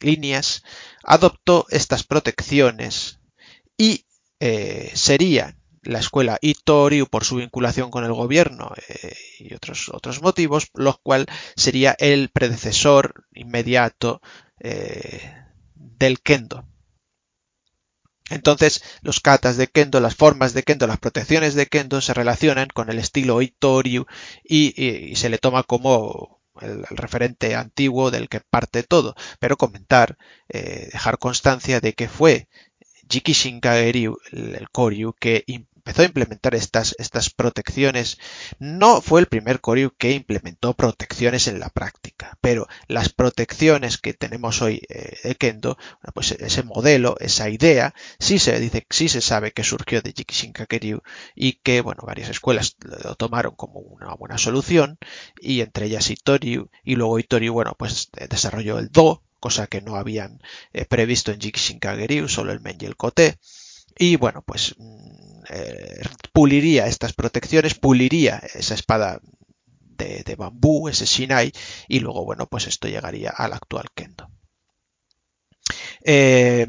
líneas, 0.02 0.64
adoptó 1.04 1.68
estas 1.70 2.04
protecciones 2.04 3.21
y 3.82 4.06
eh, 4.40 4.92
sería 4.94 5.58
la 5.82 5.98
escuela 5.98 6.38
Itoriu 6.40 7.08
por 7.08 7.26
su 7.26 7.38
vinculación 7.38 7.90
con 7.90 8.04
el 8.04 8.14
gobierno 8.14 8.72
eh, 8.88 9.16
y 9.40 9.56
otros, 9.56 9.90
otros 9.90 10.22
motivos, 10.22 10.70
lo 10.76 11.00
cual 11.02 11.26
sería 11.56 11.96
el 11.98 12.30
predecesor 12.30 13.26
inmediato 13.34 14.22
eh, 14.60 15.34
del 15.74 16.22
kendo. 16.22 16.64
Entonces, 18.30 18.84
los 19.02 19.20
katas 19.20 19.58
de 19.58 19.66
kendo, 19.66 20.00
las 20.00 20.16
formas 20.16 20.54
de 20.54 20.62
kendo, 20.62 20.86
las 20.86 21.00
protecciones 21.00 21.56
de 21.56 21.66
kendo 21.66 22.02
se 22.02 22.14
relacionan 22.14 22.68
con 22.72 22.92
el 22.92 23.00
estilo 23.00 23.42
Itoriu 23.42 24.06
y, 24.44 25.16
se 25.16 25.30
le 25.30 25.40
toma 25.40 25.64
como 25.64 26.40
el, 26.62 26.86
referente 26.86 27.56
antiguo 27.56 28.12
del 28.12 28.30
que 28.30 28.42
parte 28.42 28.84
todo, 28.84 29.16
pero 29.40 29.58
comentar, 29.58 30.18
dejar 30.48 31.18
constancia 31.18 31.80
de 31.82 31.94
que 31.94 32.08
fue 32.08 32.48
Jiki 33.12 33.34
Shinkageryu, 33.34 34.18
el 34.32 34.70
Koryu, 34.72 35.14
que 35.20 35.44
empezó 35.82 36.04
a 36.04 36.06
implementar 36.06 36.56
estas, 36.56 36.96
estas 36.98 37.30
protecciones. 37.30 38.20
No 38.60 39.02
fue 39.02 39.20
el 39.20 39.26
primer 39.26 39.60
Koryu 39.60 39.92
que 39.98 40.12
implementó 40.12 40.74
protecciones 40.76 41.48
en 41.48 41.60
la 41.60 41.70
práctica, 41.70 42.38
pero 42.40 42.68
las 42.88 43.10
protecciones 43.10 43.98
que 43.98 44.14
tenemos 44.14 44.62
hoy 44.62 44.82
eh, 44.88 45.18
de 45.24 45.36
Kendo, 45.36 45.78
pues 46.14 46.32
ese 46.32 46.64
modelo, 46.64 47.18
esa 47.20 47.50
idea, 47.50 47.94
sí 48.20 48.40
se 48.40 48.58
dice, 48.60 48.86
sí 48.90 49.10
se 49.10 49.20
sabe 49.20 49.52
que 49.52 49.64
surgió 49.64 50.02
de 50.02 50.14
Jiki 50.14 50.34
Shinkageryu 50.34 51.02
y 51.36 51.54
que, 51.64 51.82
bueno, 51.82 52.04
varias 52.06 52.30
escuelas 52.30 52.78
lo 52.80 53.16
tomaron 53.16 53.56
como 53.56 53.80
una 53.80 54.14
buena 54.14 54.38
solución 54.38 55.00
y 55.42 55.62
entre 55.62 55.88
ellas 55.88 56.10
Itoriu 56.10 56.70
y 56.84 56.96
luego 56.96 57.20
Itoriu, 57.20 57.52
bueno, 57.54 57.76
pues 57.78 58.10
desarrolló 58.30 58.80
el 58.80 58.90
Do, 58.90 59.24
cosa 59.42 59.68
que 59.68 59.82
no 59.82 59.96
habían 59.98 60.40
eh, 60.72 60.86
previsto 60.86 61.34
en 61.34 61.42
Jikishin 61.42 61.80
Kageryu, 61.80 62.30
solo 62.30 62.54
el 62.54 62.62
Men 62.62 62.78
y 62.80 62.86
el. 62.86 62.96
Y 63.98 64.16
bueno, 64.16 64.42
pues 64.44 64.76
mm, 64.78 65.44
eh, 65.50 66.02
puliría 66.32 66.88
estas 66.88 67.12
protecciones, 67.14 67.76
puliría 67.76 68.42
esa 68.54 68.76
espada 68.76 69.20
de, 69.98 70.36
bambú, 70.36 70.88
ese 70.88 71.06
Shinai, 71.06 71.52
y 71.88 72.00
luego, 72.00 72.24
bueno, 72.24 72.48
pues 72.48 72.68
esto 72.68 72.88
llegaría 72.88 73.32
al 73.32 73.54
actual 73.54 73.88
Kendo. 73.94 74.30
Eh, 76.04 76.68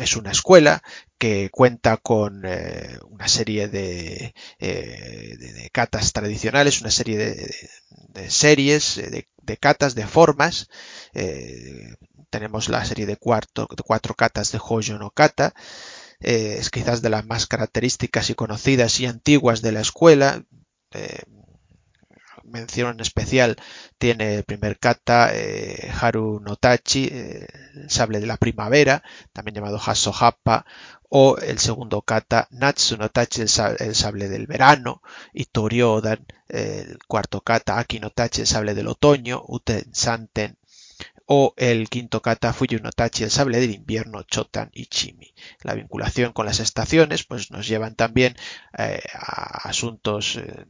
es 0.00 0.16
una 0.16 0.30
escuela 0.30 0.82
que 1.18 1.50
cuenta 1.50 1.96
con 1.96 2.42
eh, 2.44 2.98
una 3.08 3.28
serie 3.28 3.68
de, 3.68 4.34
eh, 4.58 5.36
de, 5.38 5.70
catas 5.72 6.12
tradicionales, 6.12 6.80
una 6.80 6.90
serie 6.90 7.18
de, 7.18 8.30
series, 8.30 8.98
eh, 8.98 9.26
de, 9.42 9.56
catas, 9.56 9.94
de 9.94 10.06
formas. 10.06 10.68
tenemos 12.30 12.68
la 12.68 12.84
serie 12.84 13.06
de, 13.06 13.16
cuarto, 13.16 13.68
cuatro 13.84 14.14
catas 14.14 14.52
de 14.52 14.60
Hoyo 14.62 14.98
no 14.98 15.10
Kata, 15.10 15.52
eh, 16.20 16.56
es 16.58 16.70
quizás 16.70 17.00
de 17.02 17.10
las 17.10 17.24
más 17.24 17.46
características 17.46 18.30
y 18.30 18.34
conocidas 18.34 19.00
y 19.00 19.06
antiguas 19.06 19.62
de 19.62 19.72
la 19.72 19.80
escuela. 19.80 20.44
Eh, 22.50 22.60
mención 22.60 23.00
especial 23.00 23.56
tiene 23.98 24.36
el 24.36 24.44
primer 24.44 24.78
kata 24.78 25.30
eh, 25.32 25.90
Haru 26.00 26.40
Notachi, 26.40 27.08
el 27.12 27.90
sable 27.90 28.20
de 28.20 28.26
la 28.26 28.36
primavera, 28.36 29.02
también 29.32 29.54
llamado 29.54 29.78
Hasohapa, 29.78 30.64
o 31.08 31.38
el 31.38 31.58
segundo 31.58 32.02
kata 32.02 32.48
Natsu 32.50 32.96
Notachi, 32.96 33.42
el 33.42 33.48
sable, 33.48 34.28
del 34.28 34.46
verano, 34.46 35.02
y 35.32 35.46
Toriodan, 35.46 36.26
el 36.48 36.98
cuarto 37.06 37.40
kata 37.40 37.78
Aki 37.78 38.00
Notachi, 38.00 38.42
el 38.42 38.46
sable 38.46 38.74
del 38.74 38.88
otoño, 38.88 39.42
Uten 39.46 39.94
Santen, 39.94 40.56
o 41.32 41.54
el 41.56 41.88
quinto 41.88 42.20
kata 42.20 42.52
Fuyunotachi, 42.52 43.22
el 43.22 43.30
sable 43.30 43.60
del 43.60 43.70
invierno, 43.70 44.24
Chotan 44.24 44.68
y 44.72 44.86
Chimi. 44.86 45.32
La 45.62 45.74
vinculación 45.74 46.32
con 46.32 46.44
las 46.44 46.58
estaciones 46.58 47.22
pues 47.22 47.52
nos 47.52 47.68
llevan 47.68 47.94
también 47.94 48.34
eh, 48.76 49.00
a 49.14 49.68
asuntos 49.68 50.36
eh, 50.36 50.66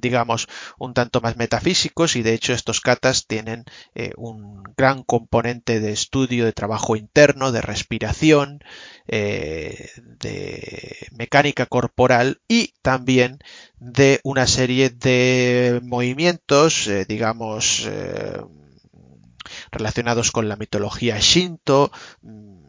digamos 0.00 0.48
un 0.78 0.94
tanto 0.94 1.20
más 1.20 1.36
metafísicos 1.36 2.16
y 2.16 2.22
de 2.22 2.34
hecho 2.34 2.52
estos 2.52 2.80
katas 2.80 3.26
tienen 3.26 3.64
eh, 3.94 4.12
un 4.16 4.62
gran 4.76 5.02
componente 5.02 5.80
de 5.80 5.92
estudio 5.92 6.44
de 6.44 6.52
trabajo 6.52 6.96
interno 6.96 7.52
de 7.52 7.62
respiración 7.62 8.60
de 9.06 10.96
mecánica 11.12 11.66
corporal 11.66 12.40
y 12.48 12.74
también 12.82 13.38
de 13.78 14.20
una 14.24 14.46
serie 14.48 14.90
de 14.90 15.80
movimientos 15.84 16.90
digamos 17.06 17.88
relacionados 19.70 20.32
con 20.32 20.48
la 20.48 20.56
mitología 20.56 21.18
shinto, 21.18 21.90
mm, 22.22 22.65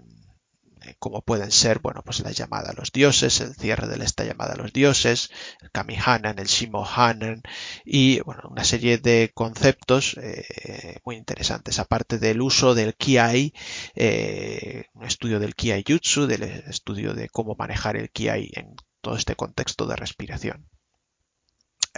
como 0.99 1.21
pueden 1.21 1.51
ser, 1.51 1.79
bueno, 1.79 2.01
pues 2.03 2.19
la 2.21 2.31
llamada 2.31 2.71
a 2.71 2.73
los 2.73 2.91
dioses, 2.91 3.41
el 3.41 3.55
cierre 3.55 3.87
de 3.87 4.03
esta 4.03 4.23
llamada 4.23 4.53
a 4.53 4.57
los 4.57 4.73
dioses, 4.73 5.29
el 5.61 5.71
Kamihanan, 5.71 6.39
el 6.39 6.47
Shimohanan 6.47 7.43
y, 7.85 8.19
bueno, 8.21 8.43
una 8.49 8.63
serie 8.63 8.97
de 8.97 9.31
conceptos 9.33 10.17
eh, 10.21 10.99
muy 11.05 11.15
interesantes, 11.15 11.79
aparte 11.79 12.17
del 12.19 12.41
uso 12.41 12.73
del 12.75 12.95
Kiai, 12.95 13.53
eh, 13.95 14.85
un 14.93 15.05
estudio 15.05 15.39
del 15.39 15.55
Kiai 15.55 15.83
Jutsu, 15.87 16.27
del 16.27 16.43
estudio 16.43 17.13
de 17.13 17.29
cómo 17.29 17.55
manejar 17.57 17.95
el 17.97 18.09
Kiai 18.09 18.49
en 18.53 18.75
todo 19.01 19.15
este 19.15 19.35
contexto 19.35 19.85
de 19.85 19.95
respiración 19.95 20.67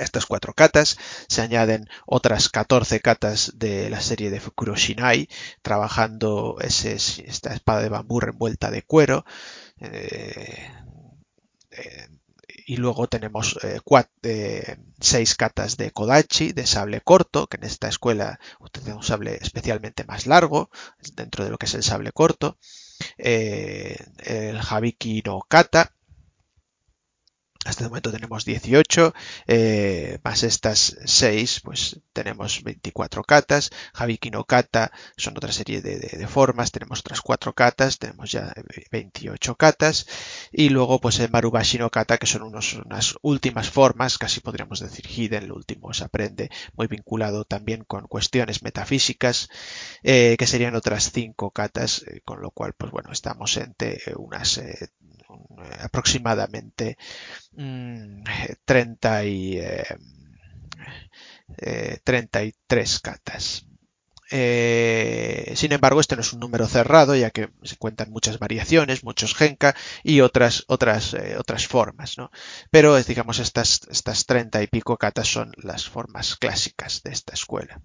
estas 0.03 0.26
cuatro 0.26 0.53
katas 0.53 0.97
se 1.27 1.41
añaden 1.41 1.89
otras 2.05 2.49
14 2.49 2.99
katas 2.99 3.53
de 3.55 3.89
la 3.89 4.01
serie 4.01 4.30
de 4.30 4.39
Fukuro 4.39 4.76
Shinai, 4.76 5.27
trabajando 5.61 6.57
esta 6.61 7.53
espada 7.53 7.81
de 7.81 7.89
bambú 7.89 8.19
envuelta 8.21 8.71
de 8.71 8.84
cuero. 8.84 9.26
Eh, 9.80 10.71
eh, 11.71 12.07
y 12.65 12.77
luego 12.77 13.07
tenemos 13.07 13.57
eh, 13.63 14.77
seis 14.99 15.35
katas 15.35 15.77
de 15.77 15.91
Kodachi, 15.91 16.51
de 16.51 16.67
sable 16.67 17.01
corto, 17.01 17.47
que 17.47 17.57
en 17.57 17.63
esta 17.63 17.88
escuela 17.88 18.39
utiliza 18.59 18.95
un 18.95 19.03
sable 19.03 19.39
especialmente 19.41 20.03
más 20.03 20.27
largo, 20.27 20.69
dentro 21.15 21.43
de 21.43 21.49
lo 21.49 21.57
que 21.57 21.65
es 21.65 21.73
el 21.73 21.84
sable 21.84 22.11
corto. 22.11 22.57
el 23.17 24.59
Habiki 24.69 25.23
no 25.26 25.39
Kata, 25.47 25.93
hasta 27.65 27.84
el 27.84 27.90
momento 27.90 28.11
tenemos 28.11 28.45
18, 28.45 29.14
eh, 29.48 30.19
más 30.23 30.44
estas 30.44 30.95
6, 31.03 31.60
pues 31.61 31.99
tenemos 32.14 32.64
24 32.64 33.22
katas. 33.23 33.69
Habiki 33.94 34.31
no 34.31 34.45
kata 34.45 34.94
son 35.18 35.36
otra 35.36 35.52
serie 35.52 35.81
de, 35.81 36.27
formas, 36.27 36.72
tenemos 36.72 37.02
otras 37.02 37.19
4 37.19 37.53
katas, 37.53 37.99
tenemos 37.99 38.31
ya 38.31 38.53
28 38.91 39.56
katas. 39.56 40.07
Y 40.53 40.69
luego, 40.69 41.02
pues 41.02 41.19
el 41.19 41.31
Marubashi 41.31 41.80
no 41.80 41.90
kata, 41.90 42.18
que 42.18 42.27
son 42.27 42.44
unos, 42.44 42.76
unas 42.76 43.15
últimas 43.23 43.69
formas, 43.69 44.18
casi 44.18 44.40
podríamos 44.40 44.80
decir 44.80 45.06
Hiden, 45.06 45.44
el 45.44 45.52
último 45.52 45.94
se 45.94 46.06
aprende, 46.06 46.49
muy 46.77 46.88
vinculado 46.88 47.44
también 47.44 47.84
con 47.84 48.07
cuestiones 48.07 48.64
metafísicas, 48.64 49.49
eh, 50.03 50.38
que 50.40 50.48
serían 50.48 50.76
otras 50.76 51.11
5 51.11 51.52
katas, 51.52 52.03
eh, 52.07 52.22
con 52.23 52.41
lo 52.41 52.52
cual, 52.52 52.73
pues 52.77 52.90
bueno, 52.91 53.11
estamos 53.11 53.57
entre 53.57 53.99
unas 54.15 54.61
aproximadamente 55.80 56.98
30 57.55 59.21
mm, 59.21 59.26
y, 59.26 59.59
33 62.03 62.95
eh, 62.95 62.99
catas. 63.01 63.65
Eh, 64.31 65.53
sin 65.55 65.71
embargo, 65.71 65.99
este 65.99 66.15
no 66.15 66.21
es 66.21 66.34
un 66.34 66.39
número 66.39 66.67
cerrado, 66.67 67.15
ya 67.15 67.31
que 67.31 67.49
se 67.63 67.77
cuentan 67.77 68.11
muchas 68.11 68.38
variaciones, 68.38 69.03
muchos 69.03 69.34
genka 69.34 69.76
y 70.03 70.21
otras, 70.21 70.65
otras, 70.67 71.13
eh, 71.15 71.35
otras 71.38 71.67
formas. 71.67 72.17
¿no? 72.17 72.31
Pero, 72.69 73.01
digamos, 73.01 73.39
estas, 73.39 73.81
estas 73.89 74.26
30 74.26 74.61
y 74.61 74.67
pico 74.67 74.97
catas 74.97 75.27
son 75.27 75.51
las 75.57 75.89
formas 75.89 76.35
clásicas 76.35 77.01
de 77.03 77.11
esta 77.11 77.34
escuela. 77.34 77.81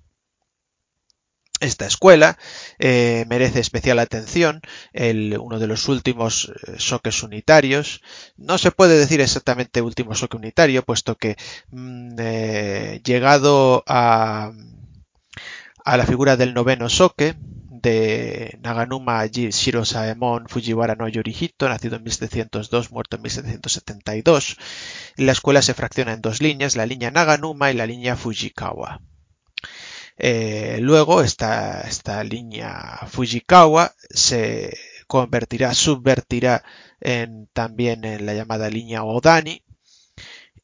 Esta 1.64 1.86
escuela 1.86 2.36
eh, 2.78 3.24
merece 3.26 3.58
especial 3.58 3.98
atención, 3.98 4.60
el, 4.92 5.38
uno 5.40 5.58
de 5.58 5.66
los 5.66 5.88
últimos 5.88 6.52
eh, 6.66 6.74
soques 6.76 7.22
unitarios. 7.22 8.02
No 8.36 8.58
se 8.58 8.70
puede 8.70 8.98
decir 8.98 9.22
exactamente 9.22 9.80
último 9.80 10.14
soque 10.14 10.36
unitario, 10.36 10.84
puesto 10.84 11.16
que 11.16 11.36
mm, 11.70 12.16
eh, 12.18 13.00
llegado 13.02 13.82
a, 13.86 14.52
la 15.86 16.06
figura 16.06 16.36
del 16.36 16.52
noveno 16.52 16.90
soque 16.90 17.34
de 17.38 18.58
Naganuma 18.62 19.24
Shiro 19.26 19.86
Saemon 19.86 20.48
Fujiwara 20.48 20.96
no 20.96 21.08
Yorihito, 21.08 21.66
nacido 21.66 21.96
en 21.96 22.02
1702, 22.02 22.92
muerto 22.92 23.16
en 23.16 23.22
1772, 23.22 24.58
la 25.16 25.32
escuela 25.32 25.62
se 25.62 25.72
fracciona 25.72 26.12
en 26.12 26.20
dos 26.20 26.42
líneas, 26.42 26.76
la 26.76 26.84
línea 26.84 27.10
Naganuma 27.10 27.70
y 27.70 27.74
la 27.74 27.86
línea 27.86 28.16
Fujikawa. 28.16 29.00
Eh, 30.16 30.78
luego 30.80 31.22
esta, 31.22 31.82
esta 31.82 32.22
línea 32.24 33.00
Fujikawa 33.08 33.94
se 34.10 34.76
convertirá, 35.06 35.74
subvertirá 35.74 36.64
en, 37.00 37.48
también 37.52 38.04
en 38.04 38.26
la 38.26 38.34
llamada 38.34 38.70
línea 38.70 39.04
Odani. 39.04 39.62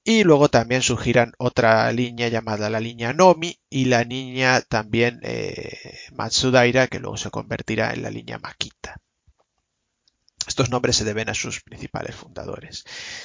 Y 0.04 0.24
luego 0.24 0.48
también 0.48 0.82
surgirán 0.82 1.32
otra 1.38 1.92
línea 1.92 2.28
llamada 2.28 2.70
la 2.70 2.80
línea 2.80 3.12
Nomi 3.12 3.58
y 3.68 3.84
la 3.86 4.02
línea 4.02 4.60
también 4.62 5.20
eh, 5.22 5.76
Matsudaira 6.12 6.86
que 6.88 6.98
luego 6.98 7.16
se 7.16 7.30
convertirá 7.30 7.92
en 7.92 8.02
la 8.02 8.10
línea 8.10 8.38
Makita. 8.38 9.00
Estos 10.50 10.68
nombres 10.68 10.96
se 10.96 11.04
deben 11.04 11.30
a 11.30 11.34
sus 11.34 11.60
principales 11.60 12.16
fundadores. 12.16 12.82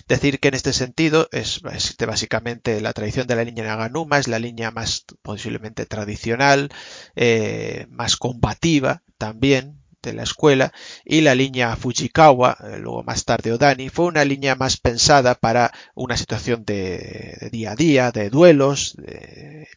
Decir 0.07 0.39
que 0.39 0.49
en 0.49 0.53
este 0.53 0.73
sentido 0.73 1.27
es, 1.31 1.59
básicamente 1.61 2.79
la 2.81 2.93
tradición 2.93 3.25
de 3.25 3.35
la 3.35 3.43
línea 3.43 3.65
Naganuma, 3.65 4.19
es 4.19 4.27
la 4.27 4.37
línea 4.37 4.69
más 4.69 5.05
posiblemente 5.23 5.87
tradicional, 5.87 6.69
eh, 7.15 7.87
más 7.89 8.15
combativa 8.15 9.01
también 9.17 9.84
de 10.05 10.13
la 10.13 10.23
escuela 10.23 10.71
y 11.03 11.21
la 11.21 11.35
línea 11.35 11.75
Fujikawa, 11.75 12.57
eh, 12.63 12.77
luego 12.79 13.03
más 13.03 13.25
tarde 13.25 13.51
Odani, 13.51 13.89
fue 13.89 14.05
una 14.05 14.25
línea 14.25 14.55
más 14.55 14.77
pensada 14.77 15.35
para 15.35 15.71
una 15.95 16.17
situación 16.17 16.63
de, 16.65 17.49
día 17.51 17.71
a 17.71 17.75
día, 17.75 18.11
de 18.11 18.29
duelos, 18.29 18.95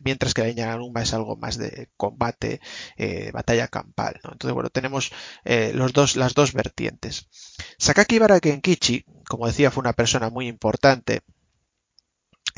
mientras 0.00 0.34
que 0.34 0.42
la 0.42 0.48
línea 0.48 0.66
Ganuma 0.66 1.02
es 1.02 1.14
algo 1.14 1.36
más 1.36 1.58
de 1.58 1.88
combate, 1.96 2.60
eh, 2.96 3.30
batalla 3.32 3.68
campal. 3.68 4.20
Entonces, 4.24 4.52
bueno, 4.52 4.70
tenemos 4.70 5.10
eh, 5.44 5.72
los 5.74 5.92
dos, 5.92 6.16
las 6.16 6.34
dos 6.34 6.52
vertientes. 6.52 7.28
Sakaki 7.78 8.18
Barakenkichi, 8.18 9.04
como 9.28 9.46
decía, 9.46 9.70
fue 9.70 9.82
una 9.82 9.92
persona 9.92 10.30
muy 10.30 10.48
importante 10.48 11.22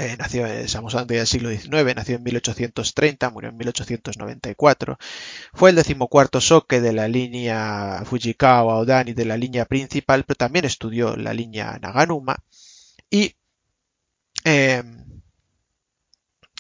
eh, 0.01 0.17
nació, 0.19 0.47
estamos 0.47 0.95
hablando 0.95 1.15
del 1.15 1.27
siglo 1.27 1.51
XIX, 1.51 1.95
nació 1.95 2.17
en 2.17 2.23
1830, 2.23 3.31
murió 3.31 3.51
en 3.51 3.57
1894. 3.59 4.99
Fue 5.53 5.71
el 5.71 5.77
decimocuarto 5.77 6.41
soque 6.41 6.81
de 6.81 6.93
la 6.93 7.07
línea 7.07 8.03
Fujikawa 8.07 8.79
Odani 8.79 9.13
de 9.13 9.25
la 9.27 9.37
línea 9.37 9.67
principal, 9.67 10.25
pero 10.25 10.37
también 10.37 10.65
estudió 10.65 11.17
la 11.17 11.35
línea 11.35 11.79
Naganuma. 11.81 12.43
Y 13.11 13.37
eh, 14.45 14.83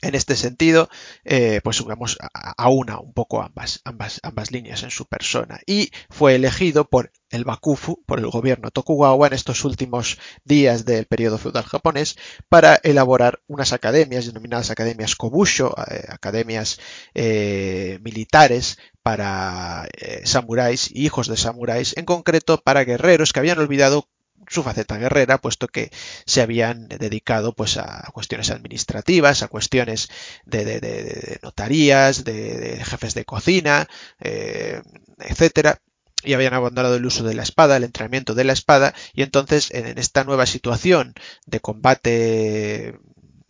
en 0.02 0.14
este 0.14 0.36
sentido, 0.36 0.88
eh, 1.24 1.60
pues 1.62 1.82
vamos 1.84 2.18
a, 2.20 2.68
una 2.68 2.98
un 2.98 3.12
poco 3.12 3.42
ambas, 3.42 3.80
ambas, 3.84 4.20
ambas 4.22 4.50
líneas 4.50 4.82
en 4.82 4.90
su 4.90 5.06
persona. 5.06 5.60
Y 5.66 5.90
fue 6.08 6.34
elegido 6.34 6.88
por 6.88 7.12
el 7.30 7.44
Bakufu, 7.44 8.02
por 8.06 8.18
el 8.18 8.26
gobierno 8.28 8.70
Tokugawa 8.70 9.26
en 9.26 9.34
estos 9.34 9.64
últimos 9.64 10.18
días 10.44 10.84
del 10.84 11.06
periodo 11.06 11.38
feudal 11.38 11.64
japonés 11.64 12.16
para 12.48 12.76
elaborar 12.82 13.40
unas 13.46 13.72
academias 13.72 14.26
denominadas 14.26 14.70
academias 14.70 15.16
Kobusho, 15.16 15.74
eh, 15.90 16.04
academias 16.08 16.80
eh, 17.14 17.98
militares 18.02 18.78
para 19.02 19.88
samuráis 20.24 20.90
y 20.92 21.06
hijos 21.06 21.26
de 21.26 21.36
samuráis, 21.36 21.96
en 21.96 22.04
concreto 22.04 22.58
para 22.58 22.84
guerreros 22.84 23.32
que 23.32 23.40
habían 23.40 23.58
olvidado 23.58 24.08
su 24.48 24.62
faceta 24.62 24.98
guerrera, 24.98 25.38
puesto 25.38 25.68
que 25.68 25.90
se 26.26 26.40
habían 26.42 26.88
dedicado 26.88 27.54
pues 27.54 27.76
a 27.76 28.08
cuestiones 28.12 28.50
administrativas, 28.50 29.42
a 29.42 29.48
cuestiones 29.48 30.08
de, 30.44 31.38
notarías, 31.42 32.24
de, 32.24 32.82
jefes 32.84 33.14
de 33.14 33.24
cocina, 33.24 33.88
eh, 34.20 34.82
etcétera, 35.18 35.80
y 36.22 36.34
habían 36.34 36.54
abandonado 36.54 36.96
el 36.96 37.06
uso 37.06 37.24
de 37.24 37.34
la 37.34 37.42
espada, 37.42 37.76
el 37.76 37.84
entrenamiento 37.84 38.34
de 38.34 38.44
la 38.44 38.52
espada, 38.52 38.94
y 39.14 39.22
entonces 39.22 39.70
en 39.72 39.98
esta 39.98 40.24
nueva 40.24 40.46
situación 40.46 41.14
de 41.46 41.60
combate 41.60 42.98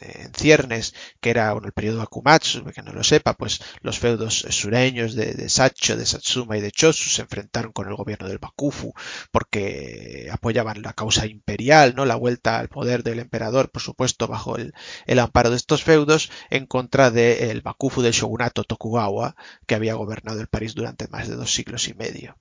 en 0.00 0.32
ciernes, 0.34 0.94
que 1.20 1.30
era 1.30 1.52
bueno, 1.52 1.66
el 1.66 1.72
periodo 1.72 2.02
Akumatsu, 2.02 2.64
que 2.64 2.82
no 2.82 2.92
lo 2.92 3.04
sepa, 3.04 3.34
pues 3.34 3.60
los 3.82 3.98
feudos 3.98 4.46
sureños 4.50 5.14
de, 5.14 5.34
de, 5.34 5.48
Sacho, 5.48 5.96
de 5.96 6.06
Satsuma 6.06 6.56
y 6.56 6.60
de 6.60 6.70
Chosu 6.70 7.08
se 7.10 7.22
enfrentaron 7.22 7.72
con 7.72 7.88
el 7.88 7.94
gobierno 7.94 8.28
del 8.28 8.38
Bakufu 8.38 8.92
porque 9.30 10.28
apoyaban 10.32 10.82
la 10.82 10.92
causa 10.92 11.26
imperial, 11.26 11.94
¿no? 11.96 12.04
La 12.04 12.16
vuelta 12.16 12.58
al 12.58 12.68
poder 12.68 13.02
del 13.02 13.18
emperador, 13.18 13.70
por 13.70 13.82
supuesto, 13.82 14.26
bajo 14.26 14.56
el, 14.56 14.72
amparo 15.18 15.50
de 15.50 15.56
estos 15.56 15.82
feudos, 15.82 16.30
en 16.50 16.66
contra 16.66 17.10
del 17.10 17.62
Bakufu 17.62 18.02
del 18.02 18.12
shogunato 18.12 18.64
Tokugawa, 18.64 19.36
que 19.66 19.74
había 19.74 19.94
gobernado 19.94 20.40
el 20.40 20.48
país 20.48 20.74
durante 20.74 21.08
más 21.08 21.28
de 21.28 21.36
dos 21.36 21.52
siglos 21.52 21.88
y 21.88 21.94
medio. 21.94 22.36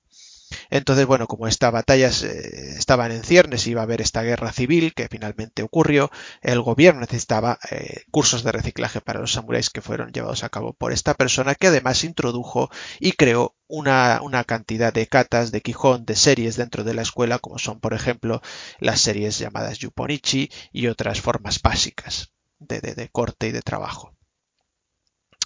Entonces, 0.70 1.06
bueno, 1.06 1.26
como 1.26 1.48
esta 1.48 1.70
batalla 1.70 2.08
eh, 2.08 2.74
estaban 2.78 3.12
en 3.12 3.24
ciernes 3.24 3.66
iba 3.66 3.80
a 3.80 3.84
haber 3.84 4.00
esta 4.00 4.22
guerra 4.22 4.52
civil 4.52 4.94
que 4.94 5.08
finalmente 5.08 5.62
ocurrió, 5.62 6.10
el 6.42 6.60
gobierno 6.60 7.00
necesitaba 7.00 7.58
eh, 7.70 8.04
cursos 8.10 8.44
de 8.44 8.52
reciclaje 8.52 9.00
para 9.00 9.20
los 9.20 9.32
samuráis 9.32 9.70
que 9.70 9.80
fueron 9.82 10.12
llevados 10.12 10.44
a 10.44 10.48
cabo 10.48 10.72
por 10.72 10.92
esta 10.92 11.14
persona 11.14 11.54
que 11.54 11.66
además 11.66 12.04
introdujo 12.04 12.70
y 13.00 13.12
creó 13.12 13.56
una, 13.66 14.20
una, 14.22 14.44
cantidad 14.44 14.92
de 14.92 15.06
katas, 15.06 15.52
de 15.52 15.60
Quijón, 15.60 16.04
de 16.04 16.16
series 16.16 16.56
dentro 16.56 16.84
de 16.84 16.94
la 16.94 17.02
escuela, 17.02 17.38
como 17.38 17.58
son, 17.58 17.80
por 17.80 17.94
ejemplo, 17.94 18.40
las 18.78 19.00
series 19.00 19.38
llamadas 19.38 19.78
Yuponichi 19.78 20.50
y 20.72 20.86
otras 20.88 21.20
formas 21.20 21.60
básicas 21.62 22.32
de, 22.58 22.80
de, 22.80 22.94
de 22.94 23.08
corte 23.08 23.48
y 23.48 23.52
de 23.52 23.62
trabajo. 23.62 24.14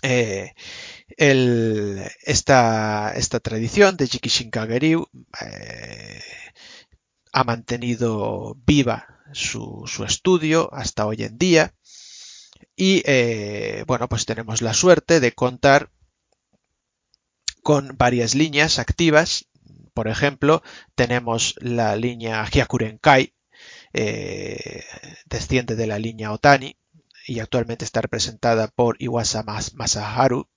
Eh, 0.06 0.52
esta, 1.16 3.12
tradición 3.42 3.96
de 3.96 4.06
Jikishinkageryu 4.06 5.06
eh, 5.40 6.20
ha 7.32 7.44
mantenido 7.44 8.56
viva 8.66 9.06
su, 9.32 9.84
su, 9.86 10.04
estudio 10.04 10.72
hasta 10.72 11.06
hoy 11.06 11.22
en 11.22 11.38
día. 11.38 11.74
Y 12.76 13.02
eh, 13.06 13.84
bueno 13.86 14.08
pues 14.08 14.26
tenemos 14.26 14.62
la 14.62 14.74
suerte 14.74 15.20
de 15.20 15.32
contar 15.32 15.90
con 17.62 17.96
varias 17.96 18.34
líneas 18.34 18.78
activas. 18.78 19.46
Por 19.92 20.08
ejemplo 20.08 20.62
tenemos 20.94 21.54
la 21.60 21.96
línea 21.96 22.44
Hyakurenkai 22.44 23.34
eh, 23.92 24.82
desciende 25.26 25.76
de 25.76 25.86
la 25.86 25.98
línea 26.00 26.32
Otani 26.32 26.76
y 27.26 27.38
actualmente 27.38 27.84
está 27.84 28.00
representada 28.00 28.66
por 28.68 28.96
Iwasa 29.00 29.44
Masaharu, 29.44 30.48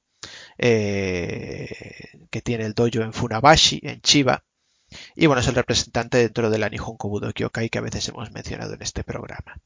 eh, 0.57 2.27
que 2.29 2.41
tiene 2.41 2.65
el 2.65 2.73
dojo 2.73 3.01
en 3.01 3.13
Funabashi, 3.13 3.79
en 3.83 4.01
Chiba. 4.01 4.43
Y 5.15 5.25
bueno, 5.27 5.41
es 5.41 5.47
el 5.47 5.55
representante 5.55 6.17
dentro 6.17 6.49
de 6.49 6.57
la 6.57 6.69
Nihon 6.69 6.95
Kobudo 6.95 7.33
Kyokai 7.33 7.69
que 7.69 7.77
a 7.77 7.81
veces 7.81 8.07
hemos 8.07 8.31
mencionado 8.31 8.73
en 8.73 8.81
este 8.81 9.03
programa. 9.03 9.59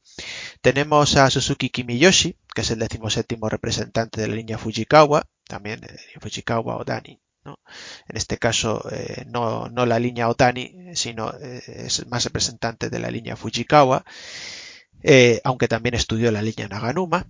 Tenemos 0.60 1.16
a 1.16 1.30
Suzuki 1.30 1.70
Kimiyoshi, 1.70 2.36
que 2.52 2.62
es 2.62 2.70
el 2.72 2.80
decimoséptimo 2.80 3.48
representante 3.48 4.20
de 4.20 4.28
la 4.28 4.34
línea 4.34 4.58
Fujikawa, 4.58 5.28
también 5.46 5.80
de 5.80 5.96
Fujikawa 6.20 6.76
Odani. 6.76 7.20
¿no? 7.44 7.60
En 8.08 8.16
este 8.16 8.38
caso, 8.38 8.84
eh, 8.90 9.24
no, 9.28 9.68
no, 9.68 9.86
la 9.86 10.00
línea 10.00 10.28
Otani, 10.28 10.94
sino 10.94 11.32
eh, 11.40 11.62
es 11.66 12.04
más 12.08 12.24
representante 12.24 12.90
de 12.90 12.98
la 12.98 13.10
línea 13.10 13.36
Fujikawa 13.36 14.04
eh, 15.02 15.40
aunque 15.44 15.68
también 15.68 15.94
estudió 15.94 16.30
la 16.30 16.42
línea 16.42 16.68
Naganuma. 16.68 17.26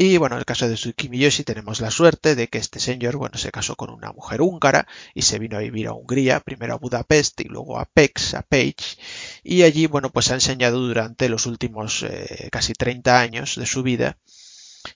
Y 0.00 0.16
bueno, 0.16 0.36
en 0.36 0.38
el 0.38 0.44
caso 0.44 0.68
de 0.68 0.76
Tsukimiyoshi 0.76 1.42
tenemos 1.42 1.80
la 1.80 1.90
suerte 1.90 2.36
de 2.36 2.46
que 2.46 2.58
este 2.58 2.78
señor, 2.78 3.16
bueno, 3.16 3.36
se 3.36 3.50
casó 3.50 3.74
con 3.74 3.90
una 3.90 4.12
mujer 4.12 4.40
húngara 4.40 4.86
y 5.12 5.22
se 5.22 5.40
vino 5.40 5.56
a 5.56 5.60
vivir 5.60 5.88
a 5.88 5.92
Hungría, 5.92 6.38
primero 6.38 6.74
a 6.74 6.78
Budapest 6.78 7.40
y 7.40 7.48
luego 7.48 7.80
a 7.80 7.84
Pex, 7.84 8.34
a 8.34 8.42
Page. 8.42 8.96
Y 9.42 9.64
allí, 9.64 9.86
bueno, 9.86 10.10
pues 10.10 10.30
ha 10.30 10.34
enseñado 10.34 10.78
durante 10.78 11.28
los 11.28 11.46
últimos 11.46 12.04
eh, 12.04 12.48
casi 12.52 12.74
30 12.74 13.20
años 13.20 13.56
de 13.56 13.66
su 13.66 13.82
vida. 13.82 14.18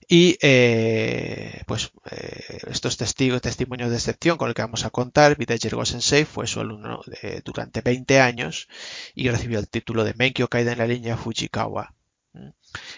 Y 0.07 0.37
eh, 0.41 1.63
pues 1.67 1.91
eh, 2.09 2.59
estos 2.71 2.95
testigos, 2.95 3.41
testimonios 3.41 3.89
de 3.89 3.97
excepción 3.97 4.37
con 4.37 4.47
el 4.47 4.55
que 4.55 4.61
vamos 4.61 4.85
a 4.85 4.89
contar, 4.89 5.37
Vida 5.37 5.57
Jergo 5.57 5.83
Sensei 5.85 6.23
fue 6.23 6.47
su 6.47 6.61
alumno 6.61 7.01
de, 7.07 7.41
durante 7.43 7.81
20 7.81 8.21
años 8.21 8.69
y 9.15 9.29
recibió 9.29 9.59
el 9.59 9.67
título 9.67 10.05
de 10.05 10.13
Menkyo 10.13 10.47
Kaida 10.47 10.71
en 10.71 10.77
la 10.77 10.87
línea 10.87 11.17
Fujikawa. 11.17 11.93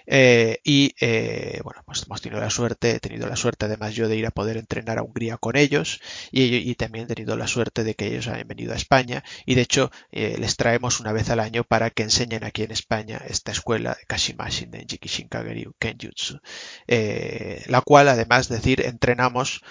Eh, 0.05 0.59
y 0.63 0.95
eh, 0.99 1.59
bueno, 1.63 1.81
pues 1.85 2.03
hemos 2.03 2.21
tenido 2.21 2.41
la 2.41 2.49
suerte, 2.49 2.91
he 2.91 2.99
tenido 2.99 3.27
la 3.27 3.35
suerte 3.35 3.65
además 3.65 3.95
yo 3.95 4.07
de 4.07 4.15
ir 4.15 4.25
a 4.25 4.31
poder 4.31 4.57
entrenar 4.57 4.97
a 4.97 5.03
Hungría 5.03 5.37
con 5.37 5.55
ellos 5.55 5.99
y, 6.31 6.75
también 6.75 7.05
he 7.05 7.15
tenido 7.15 7.37
la 7.37 7.47
suerte 7.47 7.83
de 7.83 7.95
que 7.95 8.07
ellos 8.07 8.27
hayan 8.27 8.47
venido 8.47 8.73
a 8.73 8.75
España 8.75 9.23
y 9.45 9.55
de 9.55 9.61
hecho 9.61 9.91
eh, 10.11 10.35
les 10.39 10.57
traemos 10.57 10.99
una 10.99 11.13
vez 11.13 11.29
al 11.29 11.39
año 11.39 11.63
para 11.63 11.89
que 11.89 12.03
enseñen 12.03 12.43
aquí 12.43 12.63
en 12.63 12.71
España 12.71 13.21
esta 13.27 13.51
escuela 13.51 13.95
de 13.95 14.05
Kashimashin 14.05 14.71
de 14.71 14.85
Jikishinkageryu 14.87 15.73
Kenjutsu, 15.79 16.39
la 16.87 17.81
cual 17.81 18.09
además 18.09 18.49
decir 18.49 18.81
entrenamos 18.81 19.61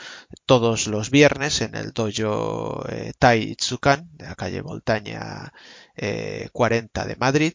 todos 0.47 0.87
los 0.87 1.11
viernes 1.11 1.61
en 1.61 1.75
el 1.75 1.93
dojo 1.93 2.85
Tai 3.19 3.43
Itsukan 3.43 4.09
de 4.17 4.27
la 4.27 4.35
calle 4.35 4.63
Voltaña 4.63 5.53
40 6.53 7.05
de 7.07 7.17
Madrid 7.17 7.53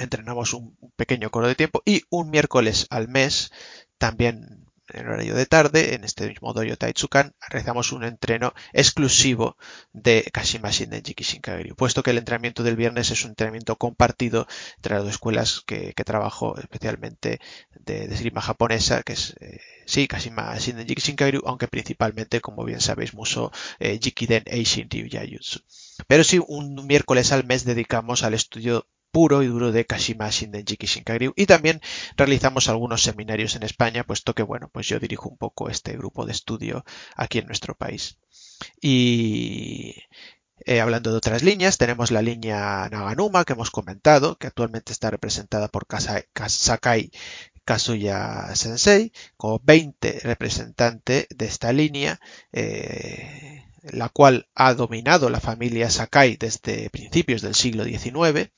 entrenamos 0.00 0.54
un 0.54 0.76
pequeño 0.96 1.30
coro 1.30 1.46
de 1.46 1.54
tiempo 1.54 1.82
y 1.84 2.02
un 2.10 2.30
miércoles 2.30 2.86
al 2.90 3.08
mes, 3.08 3.52
también 3.98 4.66
en 4.92 5.06
horario 5.06 5.34
de 5.34 5.46
tarde, 5.46 5.94
en 5.94 6.04
este 6.04 6.26
mismo 6.26 6.52
dojo 6.52 6.76
Taitsukan, 6.76 7.34
realizamos 7.48 7.92
un 7.92 8.04
entreno 8.04 8.52
exclusivo 8.72 9.56
de 9.92 10.28
Kashima 10.32 10.70
Shinden 10.70 11.02
Jikishinkageryu, 11.02 11.76
puesto 11.76 12.02
que 12.02 12.10
el 12.10 12.18
entrenamiento 12.18 12.62
del 12.62 12.76
viernes 12.76 13.10
es 13.10 13.24
un 13.24 13.30
entrenamiento 13.30 13.76
compartido 13.76 14.46
entre 14.76 14.94
las 14.94 15.04
dos 15.04 15.12
escuelas 15.12 15.62
que, 15.66 15.94
trabajo, 16.04 16.58
especialmente 16.58 17.40
de, 17.78 18.08
de 18.08 18.14
esgrima 18.14 18.40
japonesa, 18.40 19.02
que 19.02 19.12
es, 19.12 19.36
eh, 19.40 19.60
sí, 19.86 20.08
Kashima 20.08 20.56
Shinden 20.58 20.88
Jikishinkageryu, 20.88 21.42
aunque 21.46 21.68
principalmente, 21.68 22.40
como 22.40 22.64
bien 22.64 22.80
sabéis, 22.80 23.14
Muso 23.14 23.52
eh, 23.78 23.98
Jikiden 24.02 24.44
Eishin 24.46 24.88
Ryu 24.90 25.06
Yayutsu. 25.06 25.60
Pero 26.06 26.24
sí, 26.24 26.40
un 26.46 26.86
miércoles 26.86 27.32
al 27.32 27.44
mes 27.44 27.64
dedicamos 27.64 28.22
al 28.24 28.34
estudio 28.34 28.86
puro 29.10 29.42
y 29.42 29.46
duro 29.46 29.72
de 29.72 29.86
Kashima 29.86 30.30
Shindenjiki 30.30 30.86
Shinkageryu 30.86 31.32
y 31.36 31.46
también 31.46 31.80
realizamos 32.16 32.68
algunos 32.68 33.02
seminarios 33.02 33.56
en 33.56 33.62
España, 33.62 34.04
puesto 34.04 34.34
que 34.34 34.42
bueno, 34.42 34.68
pues 34.72 34.86
yo 34.86 34.98
dirijo 34.98 35.28
un 35.28 35.36
poco 35.36 35.68
este 35.68 35.96
grupo 35.96 36.26
de 36.26 36.32
estudio 36.32 36.84
aquí 37.16 37.38
en 37.38 37.46
nuestro 37.46 37.74
país. 37.74 38.18
Y 38.80 39.94
eh, 40.66 40.80
hablando 40.80 41.10
de 41.10 41.18
otras 41.18 41.42
líneas, 41.42 41.78
tenemos 41.78 42.10
la 42.10 42.22
línea 42.22 42.88
Naganuma 42.90 43.44
que 43.44 43.54
hemos 43.54 43.70
comentado, 43.70 44.36
que 44.36 44.46
actualmente 44.46 44.92
está 44.92 45.10
representada 45.10 45.68
por 45.68 45.86
Sakai 46.48 47.10
Kazuya 47.64 48.54
Sensei, 48.54 49.12
como 49.36 49.60
20 49.62 50.20
representante 50.20 51.26
de 51.30 51.46
esta 51.46 51.72
línea. 51.72 52.20
Eh, 52.52 53.64
la 53.82 54.10
cual 54.10 54.48
ha 54.54 54.74
dominado 54.74 55.30
la 55.30 55.40
familia 55.40 55.88
Sakai 55.88 56.36
desde 56.36 56.90
principios 56.90 57.40
del 57.40 57.54
siglo 57.54 57.84
XIX 57.84 58.50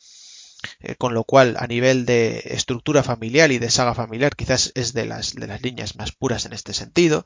eh, 0.80 0.94
con 0.96 1.14
lo 1.14 1.24
cual 1.24 1.56
a 1.58 1.66
nivel 1.66 2.06
de 2.06 2.42
estructura 2.46 3.02
familiar 3.02 3.52
y 3.52 3.58
de 3.58 3.70
saga 3.70 3.94
familiar 3.94 4.36
quizás 4.36 4.72
es 4.74 4.92
de 4.92 5.06
las, 5.06 5.34
líneas 5.34 5.96
más 5.96 6.12
puras 6.12 6.46
en 6.46 6.52
este 6.52 6.74
sentido. 6.74 7.24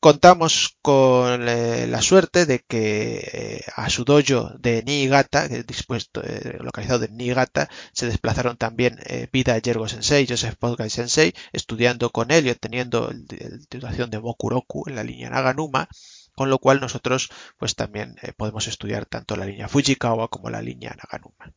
Contamos 0.00 0.76
con 0.82 1.48
eh, 1.48 1.86
la 1.86 2.02
suerte 2.02 2.44
de 2.44 2.58
que 2.58 3.30
eh, 3.32 3.64
a 3.74 3.88
su 3.88 4.04
dojo 4.04 4.50
de 4.58 4.82
Niigata, 4.82 5.48
dispuesto, 5.48 6.22
localizado 6.60 7.04
en 7.04 7.16
Niigata, 7.16 7.70
se 7.94 8.06
desplazaron 8.06 8.58
también 8.58 8.98
Vida 9.32 9.56
Yergo 9.58 9.88
Sensei, 9.88 10.26
Joseph 10.28 10.56
Podgai 10.56 10.90
Sensei, 10.90 11.32
estudiando 11.52 12.10
con 12.10 12.30
él 12.30 12.46
y 12.46 12.50
obteniendo 12.50 13.10
la 13.10 13.58
titulación 13.58 14.10
de 14.10 14.18
Bokuroku 14.18 14.84
en 14.88 14.96
la 14.96 15.04
línea 15.04 15.30
Naganuma, 15.30 15.88
con 16.34 16.50
lo 16.50 16.58
cual 16.58 16.80
nosotros 16.80 17.30
pues 17.56 17.74
también 17.74 18.16
podemos 18.36 18.66
estudiar 18.68 19.06
tanto 19.06 19.36
la 19.36 19.46
línea 19.46 19.68
Fujikawa 19.68 20.28
como 20.28 20.50
la 20.50 20.60
línea 20.60 20.94
Naganuma. 21.02 21.54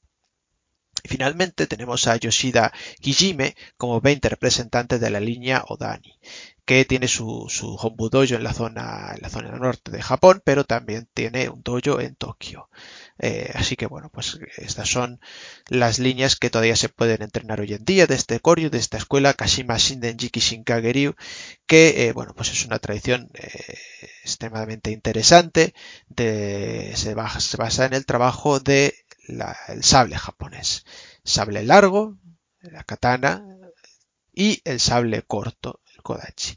Finalmente 1.07 1.67
tenemos 1.67 2.07
a 2.07 2.15
Yoshida 2.17 2.71
Kijime 3.01 3.55
como 3.77 4.01
20 4.01 4.29
representante 4.29 4.99
de 4.99 5.09
la 5.09 5.19
línea 5.19 5.63
Odani, 5.67 6.19
que 6.67 6.83
tiene 6.83 7.07
su, 7.07 7.47
su 7.49 7.75
Hombu 7.75 8.09
Dojo 8.09 8.35
en 8.35 8.43
la, 8.43 8.53
zona, 8.53 9.13
en 9.15 9.21
la 9.21 9.29
zona 9.29 9.51
norte 9.51 9.89
de 9.89 10.01
Japón, 10.01 10.41
pero 10.43 10.65
también 10.65 11.07
tiene 11.13 11.47
un 11.47 11.63
dojo 11.63 12.01
en 12.01 12.15
Tokio. 12.15 12.69
Eh, 13.19 13.51
así 13.55 13.77
que 13.77 13.87
bueno, 13.87 14.09
pues 14.09 14.37
estas 14.57 14.89
son 14.89 15.21
las 15.69 15.97
líneas 15.97 16.35
que 16.35 16.49
todavía 16.49 16.75
se 16.75 16.89
pueden 16.89 17.21
entrenar 17.21 17.61
hoy 17.61 17.73
en 17.73 17.85
día 17.85 18.05
de 18.05 18.15
este 18.15 18.41
Koryu, 18.41 18.69
de 18.69 18.79
esta 18.79 18.97
escuela 18.97 19.33
Kashima 19.33 19.77
Shindenjiki 19.77 20.41
Shinkageryu, 20.41 21.15
que 21.65 22.07
eh, 22.07 22.11
bueno, 22.11 22.33
pues 22.35 22.51
es 22.51 22.65
una 22.65 22.79
tradición 22.79 23.29
eh, 23.33 23.77
extremadamente 24.23 24.91
interesante, 24.91 25.73
de, 26.09 26.93
se 26.95 27.13
basa 27.13 27.85
en 27.85 27.93
el 27.93 28.05
trabajo 28.05 28.59
de 28.59 28.93
el 29.27 29.83
sable 29.83 30.17
japonés. 30.17 30.85
Sable 31.23 31.63
largo, 31.63 32.17
la 32.61 32.83
katana, 32.83 33.43
y 34.37 34.61
el 34.65 34.79
sable 34.79 35.23
corto, 35.23 35.81
el 35.95 36.03
kodachi. 36.03 36.55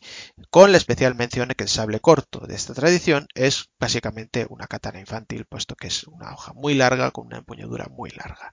Con 0.51 0.71
la 0.71 0.77
especial 0.79 1.15
mención 1.15 1.49
de 1.49 1.55
que 1.55 1.65
el 1.65 1.71
sable 1.71 2.01
corto 2.01 2.41
de 2.41 2.55
esta 2.55 2.75
tradición 2.75 3.27
es 3.35 3.71
básicamente 3.79 4.47
una 4.51 4.67
katana 4.67 5.01
infantil, 5.01 5.47
puesto 5.47 5.77
que 5.77 5.87
es 5.87 6.05
una 6.05 6.35
hoja 6.35 6.53
muy 6.53 6.75
larga 6.75 7.11
con 7.11 7.27
una 7.29 7.39
empuñadura 7.39 7.87
muy 7.91 8.11
larga. 8.11 8.53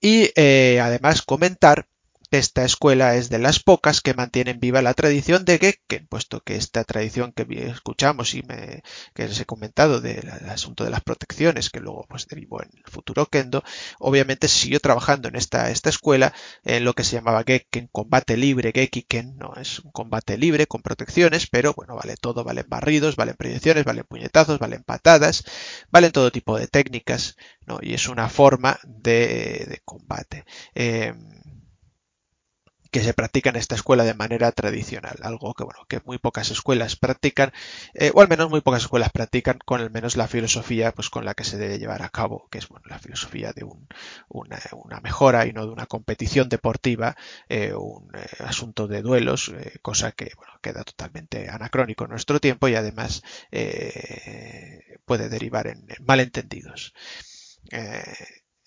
Y 0.00 0.30
eh, 0.34 0.80
además 0.82 1.20
comentar 1.20 1.88
esta 2.30 2.64
escuela 2.64 3.14
es 3.16 3.28
de 3.30 3.38
las 3.38 3.60
pocas 3.60 4.00
que 4.00 4.14
mantienen 4.14 4.58
viva 4.58 4.82
la 4.82 4.94
tradición 4.94 5.44
de 5.44 5.58
Gekken, 5.58 6.06
puesto 6.08 6.40
que 6.40 6.56
esta 6.56 6.84
tradición 6.84 7.32
que 7.32 7.46
escuchamos 7.68 8.34
y 8.34 8.42
me, 8.42 8.82
que 9.14 9.28
les 9.28 9.40
he 9.40 9.46
comentado 9.46 10.00
del 10.00 10.28
asunto 10.48 10.84
de 10.84 10.90
las 10.90 11.02
protecciones, 11.02 11.70
que 11.70 11.80
luego 11.80 12.04
pues 12.08 12.26
derivó 12.26 12.62
en 12.62 12.70
el 12.74 12.90
futuro 12.90 13.26
Kendo, 13.26 13.62
obviamente 13.98 14.48
siguió 14.48 14.80
trabajando 14.80 15.28
en 15.28 15.36
esta, 15.36 15.70
esta 15.70 15.90
escuela 15.90 16.32
en 16.64 16.84
lo 16.84 16.94
que 16.94 17.04
se 17.04 17.16
llamaba 17.16 17.44
Gekken, 17.46 17.88
combate 17.92 18.36
libre, 18.36 18.72
Gekiken, 18.74 19.36
no 19.36 19.54
es 19.56 19.78
un 19.80 19.92
combate 19.92 20.36
libre 20.36 20.66
con 20.66 20.82
protecciones, 20.82 21.46
pero 21.46 21.74
bueno, 21.74 21.96
vale 21.96 22.16
todo, 22.16 22.44
valen 22.44 22.66
barridos, 22.68 23.16
valen 23.16 23.36
proyecciones, 23.36 23.84
valen 23.84 24.04
puñetazos, 24.04 24.58
valen 24.58 24.82
patadas, 24.82 25.44
valen 25.90 26.12
todo 26.12 26.32
tipo 26.32 26.58
de 26.58 26.66
técnicas, 26.66 27.36
¿no? 27.66 27.78
Y 27.80 27.94
es 27.94 28.08
una 28.08 28.28
forma 28.28 28.78
de, 28.84 29.80
combate. 29.84 30.44
Eh, 30.74 31.14
que 32.96 33.04
se 33.04 33.12
practica 33.12 33.50
en 33.50 33.56
esta 33.56 33.74
escuela 33.74 34.04
de 34.04 34.14
manera 34.14 34.50
tradicional, 34.52 35.18
algo 35.20 35.52
que 35.52 35.64
bueno, 35.64 35.80
que 35.86 36.00
muy 36.06 36.16
pocas 36.16 36.50
escuelas 36.50 36.96
practican, 36.96 37.52
eh, 37.92 38.10
o 38.14 38.22
al 38.22 38.28
menos 38.28 38.48
muy 38.48 38.62
pocas 38.62 38.84
escuelas 38.84 39.10
practican 39.12 39.58
con 39.66 39.82
al 39.82 39.90
menos 39.90 40.16
la 40.16 40.26
filosofía 40.28 40.92
pues 40.92 41.10
con 41.10 41.26
la 41.26 41.34
que 41.34 41.44
se 41.44 41.58
debe 41.58 41.78
llevar 41.78 42.00
a 42.00 42.08
cabo, 42.08 42.48
que 42.50 42.56
es 42.56 42.68
bueno, 42.68 42.86
la 42.88 42.98
filosofía 42.98 43.52
de 43.52 43.64
un, 43.64 43.86
una, 44.30 45.00
mejora 45.02 45.44
y 45.44 45.52
no 45.52 45.66
de 45.66 45.72
una 45.72 45.84
competición 45.84 46.48
deportiva, 46.48 47.16
eh, 47.50 47.74
un 47.74 48.08
eh, 48.16 48.24
asunto 48.38 48.88
de 48.88 49.02
duelos, 49.02 49.52
cosa 49.82 50.12
que 50.12 50.32
bueno, 50.34 50.54
queda 50.62 50.82
totalmente 50.82 51.50
anacrónico 51.50 52.04
en 52.04 52.10
nuestro 52.12 52.40
tiempo 52.40 52.66
y 52.66 52.76
además 52.76 53.22
puede 55.04 55.28
derivar 55.28 55.66
en, 55.66 55.84
en 55.86 56.02
malentendidos. 56.06 56.94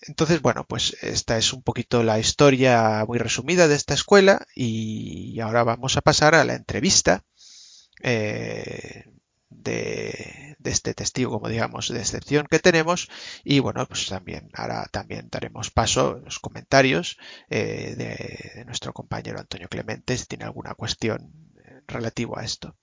Entonces, 0.02 0.40
bueno, 0.40 0.64
pues 0.66 0.96
esta 1.02 1.36
es 1.36 1.52
un 1.52 1.62
poquito 1.62 2.02
la 2.02 2.18
historia 2.18 3.04
muy 3.06 3.18
resumida 3.18 3.68
de 3.68 3.74
esta 3.74 3.94
escuela 3.94 4.46
y 4.54 5.38
ahora 5.40 5.62
vamos 5.64 5.96
a 5.96 6.00
pasar 6.00 6.34
a 6.34 6.44
la 6.44 6.54
entrevista 6.54 7.24
eh, 8.02 9.04
de, 9.50 10.56
este 10.64 10.94
testigo, 10.94 11.32
como 11.32 11.48
digamos, 11.48 11.88
de 11.88 12.00
excepción 12.00 12.46
que 12.50 12.58
tenemos 12.60 13.08
y 13.44 13.58
bueno, 13.60 13.86
pues 13.86 14.06
también 14.08 14.48
ahora 14.54 14.86
también 14.90 15.28
daremos 15.30 15.70
paso 15.70 16.16
en 16.16 16.24
los 16.24 16.38
comentarios 16.38 17.18
eh, 17.50 17.94
de, 17.96 18.52
de, 18.54 18.64
nuestro 18.64 18.92
compañero 18.92 19.38
Antonio 19.38 19.68
Clemente 19.68 20.16
si 20.16 20.26
tiene 20.26 20.44
alguna 20.44 20.74
cuestión 20.74 21.32
relativa 21.86 22.40
a 22.40 22.44
esto. 22.44 22.76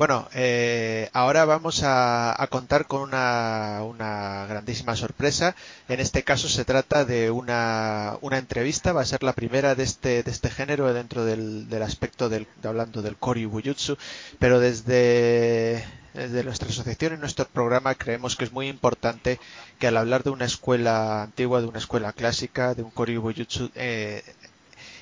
Bueno, 0.00 0.30
eh, 0.32 1.10
ahora 1.12 1.44
vamos 1.44 1.82
a, 1.84 2.34
contar 2.48 2.86
con 2.86 3.02
una, 3.02 3.80
una, 3.84 4.46
grandísima 4.46 4.96
sorpresa. 4.96 5.54
En 5.90 6.00
este 6.00 6.22
caso 6.22 6.48
se 6.48 6.64
trata 6.64 7.04
de 7.04 7.30
una, 7.30 8.16
una, 8.22 8.38
entrevista, 8.38 8.94
va 8.94 9.02
a 9.02 9.04
ser 9.04 9.22
la 9.22 9.34
primera 9.34 9.74
de 9.74 9.82
este, 9.82 10.22
de 10.22 10.30
este 10.30 10.48
género 10.48 10.90
dentro 10.94 11.26
del, 11.26 11.68
aspecto 11.82 12.30
del, 12.30 12.46
de, 12.62 12.68
hablando 12.70 13.02
del 13.02 13.16
Kori 13.18 13.44
Bujutsu, 13.44 13.98
pero 14.38 14.58
desde, 14.58 15.84
nuestra 16.14 16.70
asociación 16.70 17.12
y 17.12 17.18
nuestro 17.18 17.44
programa 17.44 17.94
creemos 17.94 18.36
que 18.36 18.44
es 18.44 18.52
muy 18.52 18.68
importante 18.68 19.38
que 19.78 19.88
al 19.88 19.98
hablar 19.98 20.22
de 20.22 20.30
una 20.30 20.46
escuela 20.46 21.24
antigua, 21.24 21.60
de 21.60 21.66
una 21.66 21.78
escuela 21.78 22.14
clásica, 22.14 22.74
de 22.74 22.82
un 22.82 22.90
Kori 22.90 23.18
Bujutsu, 23.18 23.70
eh, 23.74 24.22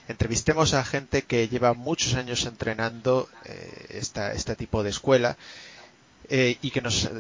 entrevistemos 0.09 0.74
a 0.74 0.85
gente 0.85 1.22
que 1.22 1.48
lleva 1.48 1.74
muchos 1.74 2.14
años 2.14 2.44
entrenando 2.47 3.28
eh, 3.44 3.86
esta, 3.90 4.32
este 4.32 4.56
tipo 4.56 4.82
de 4.82 4.90
escuela 4.90 5.36
eh, 6.28 6.56
y 6.62 6.70
que 6.70 6.80
nos 6.80 7.10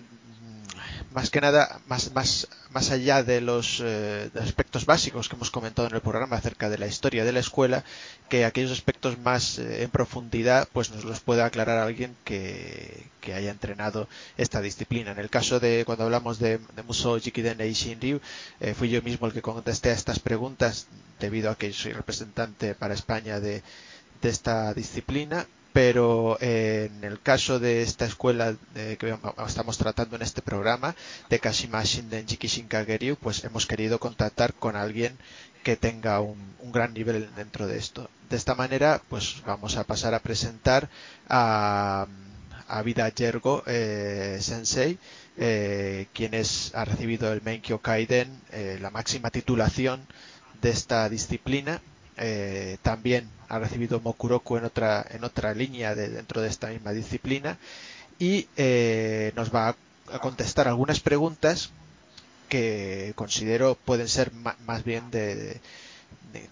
más 1.18 1.30
que 1.30 1.40
nada, 1.40 1.80
más, 1.88 2.12
más, 2.14 2.46
más 2.70 2.92
allá 2.92 3.24
de 3.24 3.40
los 3.40 3.82
eh, 3.84 4.30
aspectos 4.40 4.86
básicos 4.86 5.28
que 5.28 5.34
hemos 5.34 5.50
comentado 5.50 5.88
en 5.88 5.94
el 5.96 6.00
programa 6.00 6.36
acerca 6.36 6.70
de 6.70 6.78
la 6.78 6.86
historia 6.86 7.24
de 7.24 7.32
la 7.32 7.40
escuela, 7.40 7.82
que 8.28 8.44
aquellos 8.44 8.70
aspectos 8.70 9.18
más 9.18 9.58
eh, 9.58 9.82
en 9.82 9.90
profundidad, 9.90 10.68
pues 10.72 10.92
nos 10.92 11.04
los 11.04 11.18
pueda 11.18 11.44
aclarar 11.44 11.78
alguien 11.78 12.14
que, 12.24 13.08
haya 13.34 13.50
entrenado 13.50 14.08
esta 14.38 14.62
disciplina. 14.62 15.10
En 15.10 15.18
el 15.18 15.28
caso 15.28 15.58
de 15.60 15.82
cuando 15.84 16.04
hablamos 16.04 16.38
de, 16.38 16.60
de 16.76 16.82
Musou 16.82 17.20
Jikiden 17.20 17.60
e 17.60 17.74
Shinryu, 17.74 18.20
eh, 18.60 18.72
fui 18.72 18.88
yo 18.88 19.02
mismo 19.02 19.26
el 19.26 19.34
que 19.34 19.42
contesté 19.42 19.90
a 19.90 19.98
estas 20.00 20.18
preguntas 20.20 20.86
debido 21.20 21.50
a 21.50 21.58
que 21.58 21.72
soy 21.74 21.92
representante 21.92 22.74
para 22.74 22.94
España 22.94 23.38
de, 23.38 23.62
de 24.22 24.28
esta 24.30 24.72
disciplina 24.72 25.46
pero 25.78 26.36
eh, 26.40 26.90
en 26.92 27.04
el 27.04 27.20
caso 27.20 27.60
de 27.60 27.82
esta 27.82 28.04
escuela 28.04 28.56
de, 28.74 28.96
que 28.96 29.16
estamos 29.46 29.78
tratando 29.78 30.16
en 30.16 30.22
este 30.22 30.42
programa 30.42 30.96
de 31.30 31.38
Kashima 31.38 31.84
Shinden 31.84 32.26
Jikishin 32.26 32.66
Kageryu, 32.66 33.14
pues 33.14 33.44
hemos 33.44 33.64
querido 33.64 34.00
contactar 34.00 34.54
con 34.54 34.74
alguien 34.74 35.16
que 35.62 35.76
tenga 35.76 36.18
un, 36.18 36.36
gran 36.72 36.94
nivel 36.94 37.30
dentro 37.36 37.68
de 37.68 37.78
esto. 37.78 38.10
De 38.28 38.36
esta 38.36 38.56
manera, 38.56 39.00
pues 39.08 39.40
vamos 39.46 39.76
a 39.76 39.84
pasar 39.84 40.14
a 40.14 40.18
presentar 40.18 40.88
a, 41.28 42.08
a 42.66 42.82
Vida 42.82 43.08
Yergo 43.10 43.62
eh, 43.68 44.38
Sensei, 44.40 44.98
eh, 45.36 46.08
quien 46.12 46.34
es, 46.34 46.74
ha 46.74 46.86
recibido 46.86 47.32
el 47.32 47.40
Menkyo 47.42 47.78
Kaiden, 47.78 48.28
eh, 48.50 48.78
la 48.80 48.90
máxima 48.90 49.30
titulación 49.30 50.04
de 50.60 50.70
esta 50.70 51.08
disciplina 51.08 51.80
eh, 52.18 52.78
también 52.82 53.28
ha 53.48 53.58
recibido 53.58 54.00
Mokuroku 54.00 54.56
en 54.56 54.64
otra, 54.64 55.04
en 55.10 55.24
otra 55.24 55.54
línea 55.54 55.94
de, 55.94 56.08
dentro 56.08 56.40
de 56.40 56.48
esta 56.48 56.68
misma 56.68 56.92
disciplina 56.92 57.58
y 58.18 58.48
eh, 58.56 59.32
nos 59.36 59.54
va 59.54 59.76
a, 60.10 60.18
contestar 60.20 60.68
algunas 60.68 61.00
preguntas 61.00 61.70
que 62.48 63.12
considero 63.14 63.76
pueden 63.84 64.08
ser 64.08 64.32
más 64.32 64.82
bien 64.84 65.10
de, 65.10 65.60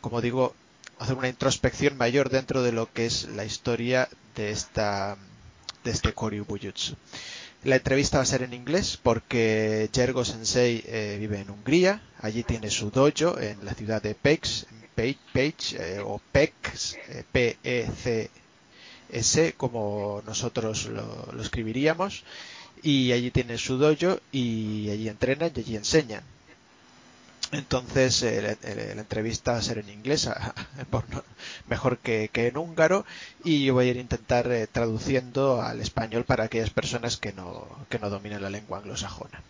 como 0.03 0.21
digo, 0.21 0.55
hacer 0.99 1.17
una 1.17 1.29
introspección 1.29 1.97
mayor 1.97 2.29
dentro 2.29 2.63
de 2.63 2.73
lo 2.73 2.93
que 2.93 3.07
es 3.07 3.29
la 3.29 3.45
historia 3.45 4.09
de 4.35 4.51
esta 4.51 5.17
de 5.85 5.91
este 5.91 6.13
Koryu 6.13 6.45
Bujutsu. 6.45 6.97
La 7.65 7.77
entrevista 7.77 8.19
va 8.19 8.23
a 8.23 8.27
ser 8.27 8.43
en 8.43 8.53
inglés 8.53 8.99
porque 9.03 9.91
Jergo 9.93 10.25
Sensei 10.25 10.85
eh, 10.87 11.17
vive 11.19 11.41
en 11.41 11.51
Hungría, 11.51 12.01
allí 12.21 12.43
tiene 12.45 12.71
su 12.71 12.91
dojo 12.91 13.39
en 13.41 13.65
la 13.65 13.75
ciudad 13.75 14.01
de 14.03 14.15
Pex, 14.15 14.67
Page, 14.95 15.19
Page 15.33 15.77
eh, 15.79 16.01
o 16.01 16.21
PEX, 16.33 16.97
eh, 17.09 17.25
P-E-C-S, 17.33 18.31
como 19.57 20.23
nosotros 20.27 20.87
lo, 20.87 21.29
lo, 21.33 21.43
escribiríamos, 21.43 22.25
y 22.83 23.13
allí 23.13 23.31
tiene 23.31 23.59
su 23.59 23.77
dojo 23.79 24.21
y 24.33 24.89
allí 24.91 25.09
entrenan 25.09 25.53
y 25.55 25.61
allí 25.61 25.77
enseñan. 25.77 26.23
Entonces 27.53 28.23
eh, 28.23 28.43
la, 28.43 28.75
la, 28.75 29.01
entrevista 29.01 29.53
va 29.53 29.59
a 29.59 29.63
ser 29.63 29.79
en 29.79 29.89
inglés, 29.91 30.29
mejor 31.69 31.99
que, 31.99 32.31
en 32.35 32.57
húngaro, 32.57 33.05
y 33.45 33.65
yo 33.65 33.75
voy 33.75 33.89
a 33.89 33.93
intentar 33.93 34.51
eh, 34.51 34.67
traduciendo 34.67 35.63
al 35.63 35.81
español 35.81 36.25
para 36.25 36.45
aquellas 36.45 36.71
personas 36.71 37.17
que 37.17 37.33
no, 37.33 37.67
que 37.89 37.99
no 37.99 38.11
dominen 38.11 38.43
la 38.43 38.51
lengua 38.51 38.79
anglosajona. 38.79 39.43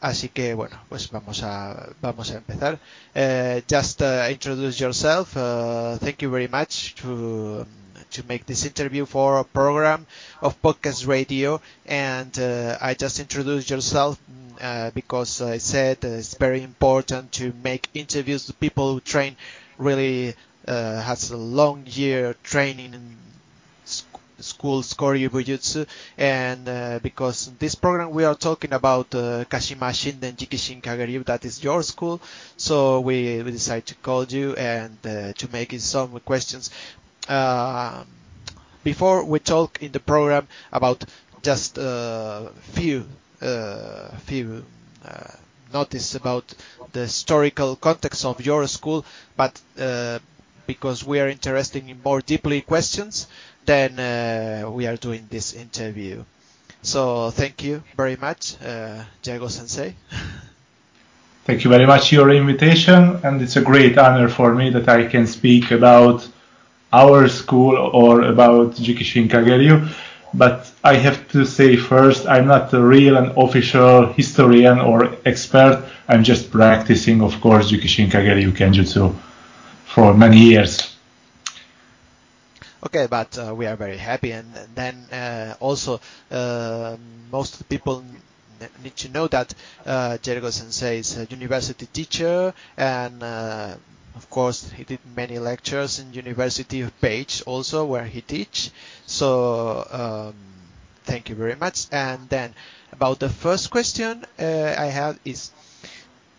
Así 0.00 0.28
que 0.28 0.54
bueno, 0.54 0.78
pues 0.88 1.10
vamos 1.10 1.42
a 1.42 1.88
vamos 2.02 2.30
a 2.30 2.36
empezar. 2.36 2.78
Uh, 3.14 3.62
just 3.68 4.02
uh, 4.02 4.30
introduce 4.30 4.78
yourself. 4.78 5.34
Uh, 5.36 5.96
thank 5.98 6.18
you 6.18 6.30
very 6.30 6.48
much 6.48 6.94
to 6.96 7.62
um, 7.62 7.85
to 8.16 8.24
make 8.26 8.46
this 8.46 8.64
interview 8.64 9.04
for 9.04 9.38
a 9.38 9.44
program 9.44 10.06
of 10.40 10.60
podcast 10.62 11.06
radio. 11.06 11.60
And 11.84 12.36
uh, 12.38 12.78
I 12.80 12.94
just 12.94 13.20
introduced 13.20 13.68
yourself 13.68 14.18
uh, 14.60 14.90
because 14.90 15.42
I 15.42 15.58
said 15.58 16.02
it's 16.02 16.34
very 16.34 16.62
important 16.62 17.32
to 17.32 17.52
make 17.62 17.88
interviews 17.92 18.46
with 18.46 18.58
people 18.58 18.94
who 18.94 19.00
train 19.00 19.36
really 19.76 20.34
uh, 20.66 21.00
has 21.02 21.30
a 21.30 21.36
long 21.36 21.84
year 21.86 22.34
training 22.42 22.94
in 22.94 23.16
school 24.38 24.82
Koryu 24.82 25.28
Bujutsu 25.30 25.86
and 26.18 26.68
uh, 26.68 26.98
because 27.02 27.50
this 27.58 27.74
program 27.74 28.10
we 28.10 28.24
are 28.24 28.34
talking 28.34 28.72
about 28.72 29.14
uh, 29.14 29.44
Kashima 29.44 29.90
Shinden 29.92 30.36
Jikishin 30.36 30.82
Kageryu 30.82 31.24
that 31.26 31.44
is 31.44 31.62
your 31.62 31.82
school. 31.82 32.20
So 32.56 33.00
we, 33.00 33.42
we 33.42 33.50
decided 33.50 33.86
to 33.86 33.94
call 33.96 34.24
you 34.24 34.54
and 34.54 35.02
to 35.02 35.48
make 35.52 35.72
some 35.80 36.18
questions 36.20 36.70
before 38.84 39.24
we 39.24 39.38
talk 39.38 39.82
in 39.82 39.92
the 39.92 40.00
program 40.00 40.46
about 40.72 41.04
just 41.42 41.78
a 41.78 42.50
few 42.72 43.04
few 44.26 44.64
uh, 45.04 45.30
notice 45.72 46.14
about 46.14 46.54
the 46.92 47.00
historical 47.00 47.76
context 47.76 48.24
of 48.24 48.44
your 48.44 48.66
school 48.66 49.04
but 49.36 49.60
uh, 49.78 50.18
because 50.66 51.04
we 51.04 51.20
are 51.20 51.28
interested 51.28 51.88
in 51.88 52.00
more 52.02 52.20
deeply 52.20 52.60
questions 52.62 53.26
then 53.66 53.98
uh, 53.98 54.70
we 54.70 54.86
are 54.86 54.96
doing 54.96 55.26
this 55.28 55.52
interview. 55.52 56.24
So 56.82 57.30
thank 57.30 57.62
you 57.64 57.82
very 57.96 58.16
much, 58.16 58.54
uh, 58.62 59.02
Jago 59.24 59.48
Sensei. 59.48 59.94
Thank 61.44 61.64
you 61.64 61.70
very 61.70 61.86
much 61.86 62.08
for 62.08 62.14
your 62.16 62.30
invitation, 62.30 63.20
and 63.22 63.40
it's 63.42 63.56
a 63.56 63.60
great 63.60 63.98
honor 63.98 64.28
for 64.28 64.54
me 64.54 64.70
that 64.70 64.88
I 64.88 65.06
can 65.06 65.26
speak 65.26 65.70
about 65.70 66.26
our 66.92 67.28
school 67.28 67.76
or 67.76 68.22
about 68.22 68.74
Jikishin 68.74 69.28
Kageryu. 69.28 69.88
But 70.34 70.70
I 70.84 70.94
have 70.94 71.28
to 71.30 71.44
say 71.44 71.76
first, 71.76 72.26
I'm 72.26 72.46
not 72.46 72.72
a 72.74 72.82
real 72.82 73.16
and 73.16 73.32
official 73.36 74.12
historian 74.12 74.78
or 74.78 75.16
expert. 75.24 75.84
I'm 76.08 76.24
just 76.24 76.50
practicing, 76.50 77.22
of 77.22 77.40
course, 77.40 77.70
Jikishin 77.70 78.10
Kageryu 78.10 78.52
Kenjutsu 78.52 79.14
for 79.86 80.14
many 80.14 80.38
years. 80.38 80.96
Okay, 82.84 83.06
but 83.08 83.36
uh, 83.38 83.54
we 83.54 83.66
are 83.66 83.76
very 83.76 83.96
happy, 83.96 84.30
and 84.32 84.46
then 84.74 84.94
uh, 85.10 85.54
also 85.58 86.00
uh, 86.30 86.96
most 87.32 87.68
people 87.68 88.04
need 88.82 88.96
to 88.96 89.08
know 89.08 89.26
that 89.28 89.54
uh, 89.84 90.18
Jericho 90.18 90.50
Sensei 90.50 90.98
is 90.98 91.18
a 91.18 91.24
university 91.24 91.86
teacher, 91.86 92.54
and 92.76 93.22
uh, 93.22 93.74
of 94.16 94.28
course 94.30 94.70
he 94.72 94.84
did 94.84 94.98
many 95.14 95.38
lectures 95.38 95.98
in 95.98 96.12
University 96.14 96.80
of 96.80 97.00
Page 97.00 97.42
also 97.46 97.84
where 97.84 98.04
he 98.06 98.22
teach. 98.22 98.70
So 99.06 99.86
um, 99.90 100.34
thank 101.04 101.28
you 101.28 101.34
very 101.34 101.54
much. 101.54 101.86
And 101.92 102.28
then 102.28 102.54
about 102.92 103.18
the 103.18 103.28
first 103.28 103.70
question 103.70 104.24
uh, 104.38 104.74
I 104.78 104.86
have 104.86 105.18
is, 105.24 105.50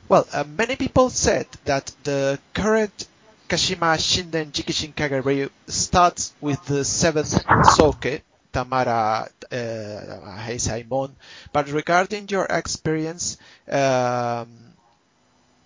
well, 0.10 0.28
uh, 0.34 0.44
many 0.44 0.76
people 0.76 1.10
said 1.10 1.48
that 1.66 1.92
the 2.04 2.40
current 2.54 3.08
Kashima 3.48 3.96
Shinden 3.98 4.52
Jikishin 4.52 4.94
Kagare 4.94 5.50
starts 5.68 6.34
with 6.42 6.64
the 6.66 6.84
seventh 6.84 7.40
Soke, 7.76 8.22
Tamara 8.52 9.30
uh, 9.52 9.56
Heisaimon. 9.56 11.12
But 11.54 11.72
regarding 11.72 12.28
your 12.30 12.46
experience, 12.46 13.38
um, 13.70 14.48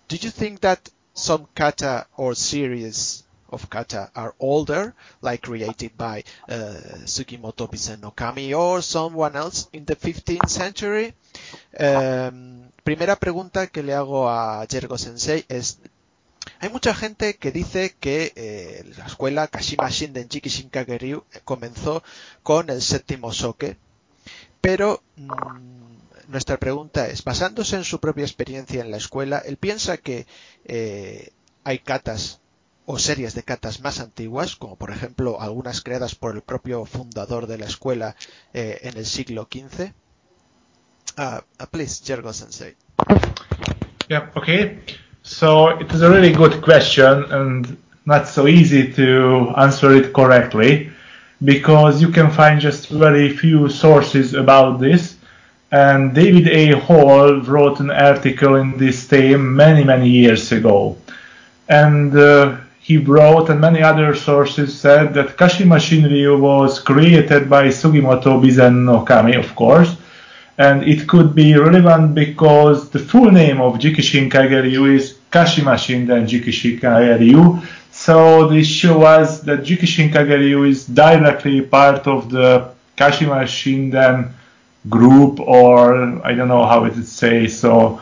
do 0.08 0.16
you 0.16 0.30
think 0.30 0.60
that 0.60 0.90
some 1.22 1.46
kata 1.54 2.06
or 2.16 2.34
series 2.34 3.22
of 3.48 3.68
kata 3.70 4.10
are 4.14 4.34
older, 4.40 4.94
like 5.20 5.42
created 5.42 5.96
by 5.96 6.24
uh, 6.48 6.74
Sugimoto 7.04 7.70
Bisen 7.70 8.00
no 8.00 8.10
Kami 8.10 8.52
or 8.54 8.82
someone 8.82 9.36
else 9.36 9.68
in 9.72 9.84
the 9.84 9.94
15th 9.94 10.48
century? 10.48 11.14
Um, 11.78 12.72
primera 12.84 13.16
pregunta 13.16 13.68
que 13.68 13.82
le 13.82 13.92
hago 13.94 14.28
a 14.28 14.66
Jergo 14.66 14.98
Sensei 14.98 15.44
es, 15.48 15.78
hay 16.60 16.70
mucha 16.70 16.92
gente 16.94 17.34
que 17.34 17.52
dice 17.52 17.94
que 18.00 18.32
eh, 18.34 18.84
la 18.98 19.06
escuela 19.06 19.46
Kashima 19.46 19.88
Shinden 19.90 20.28
Jiki 20.28 20.48
Shinkageryu 20.48 21.24
comenzó 21.44 22.02
con 22.42 22.68
el 22.68 22.82
séptimo 22.82 23.32
soke, 23.32 23.76
pero 24.60 25.02
mmm, 25.16 25.81
nuestra 26.32 26.56
pregunta 26.56 27.06
es, 27.08 27.22
basándose 27.22 27.76
en 27.76 27.84
su 27.84 28.00
propia 28.00 28.24
experiencia 28.24 28.80
en 28.80 28.90
la 28.90 28.96
escuela, 28.96 29.38
él 29.38 29.56
piensa 29.56 29.96
que 29.98 30.26
eh, 30.64 31.30
hay 31.64 31.78
katas 31.78 32.40
o 32.84 32.98
series 32.98 33.34
de 33.34 33.42
katas 33.44 33.80
más 33.80 34.00
antiguas, 34.00 34.56
como 34.56 34.76
por 34.76 34.90
ejemplo 34.90 35.40
algunas 35.40 35.82
creadas 35.82 36.14
por 36.14 36.34
el 36.34 36.42
propio 36.42 36.84
fundador 36.84 37.46
de 37.46 37.58
la 37.58 37.66
escuela 37.66 38.16
eh, 38.52 38.80
en 38.82 38.96
el 38.96 39.06
siglo 39.06 39.48
XV. 39.50 39.92
Uh, 41.18 41.40
uh, 41.60 41.66
please, 41.70 42.02
Jergo 42.04 42.32
Sensei. 42.32 42.74
Yeah, 44.08 44.30
okay. 44.34 44.78
So 45.22 45.68
it 45.78 45.92
is 45.92 46.02
a 46.02 46.10
really 46.10 46.32
good 46.32 46.62
question 46.62 47.24
and 47.30 47.76
not 48.06 48.26
so 48.26 48.48
easy 48.48 48.92
to 48.94 49.52
answer 49.56 49.94
it 49.94 50.12
correctly 50.12 50.90
because 51.44 52.00
you 52.00 52.08
can 52.08 52.30
find 52.30 52.60
just 52.60 52.88
very 52.88 53.28
few 53.36 53.68
sources 53.68 54.34
about 54.34 54.80
this. 54.80 55.16
And 55.72 56.14
David 56.14 56.48
A. 56.48 56.78
Hall 56.78 57.40
wrote 57.40 57.80
an 57.80 57.90
article 57.90 58.56
in 58.56 58.76
this 58.76 59.04
theme 59.04 59.56
many, 59.56 59.82
many 59.82 60.08
years 60.08 60.52
ago. 60.52 60.98
And 61.66 62.14
uh, 62.14 62.58
he 62.78 62.98
wrote, 62.98 63.48
and 63.48 63.58
many 63.58 63.80
other 63.82 64.14
sources 64.14 64.78
said 64.78 65.14
that 65.14 65.38
Kashima 65.38 65.78
Shinryu 65.78 66.38
was 66.38 66.78
created 66.78 67.48
by 67.48 67.68
Sugimoto 67.68 68.38
Bizen 68.42 68.84
no 68.84 69.00
Kami, 69.02 69.34
of 69.34 69.54
course, 69.54 69.96
and 70.58 70.82
it 70.82 71.08
could 71.08 71.34
be 71.34 71.56
relevant 71.56 72.14
because 72.14 72.90
the 72.90 72.98
full 72.98 73.30
name 73.30 73.60
of 73.60 73.78
Jikishin 73.78 74.30
Kageryu 74.30 74.94
is 74.94 75.14
Kashima 75.30 75.76
Shinden 75.76 76.26
Jikishin 76.28 76.80
Kageryu. 76.80 77.64
So 77.92 78.48
this 78.48 78.66
shows 78.66 79.04
us 79.04 79.40
that 79.40 79.60
Jikishin 79.60 80.12
Kageryu 80.12 80.68
is 80.68 80.84
directly 80.84 81.62
part 81.62 82.06
of 82.06 82.30
the 82.30 82.68
Kashima 82.98 83.44
Shinden 83.44 84.32
group, 84.88 85.40
or 85.40 86.20
I 86.24 86.34
don't 86.34 86.48
know 86.48 86.64
how 86.66 86.84
it 86.84 86.94
is 86.94 87.10
say, 87.10 87.46
so 87.46 88.00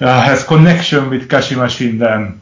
uh, 0.00 0.20
has 0.22 0.44
connection 0.44 1.10
with 1.10 1.28
Kashima 1.28 1.68
Shinden. 1.68 2.38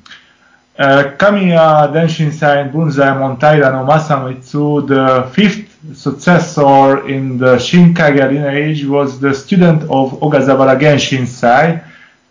Uh, 0.79 1.15
Kamiya 1.19 1.93
Denshinsai 1.93 2.73
Bunzaemon 2.73 3.39
Taira 3.39 3.71
no 3.71 3.85
Masamitsu, 3.85 4.89
the 4.89 5.31
fifth 5.35 5.69
successor 5.95 7.07
in 7.07 7.37
the 7.39 7.57
Shinkage 7.57 8.33
lineage, 8.33 8.87
was 8.87 9.21
the 9.21 9.35
student 9.35 9.83
of 9.83 10.19
Ogazabara 10.21 10.81
Genshinsai, 10.81 11.85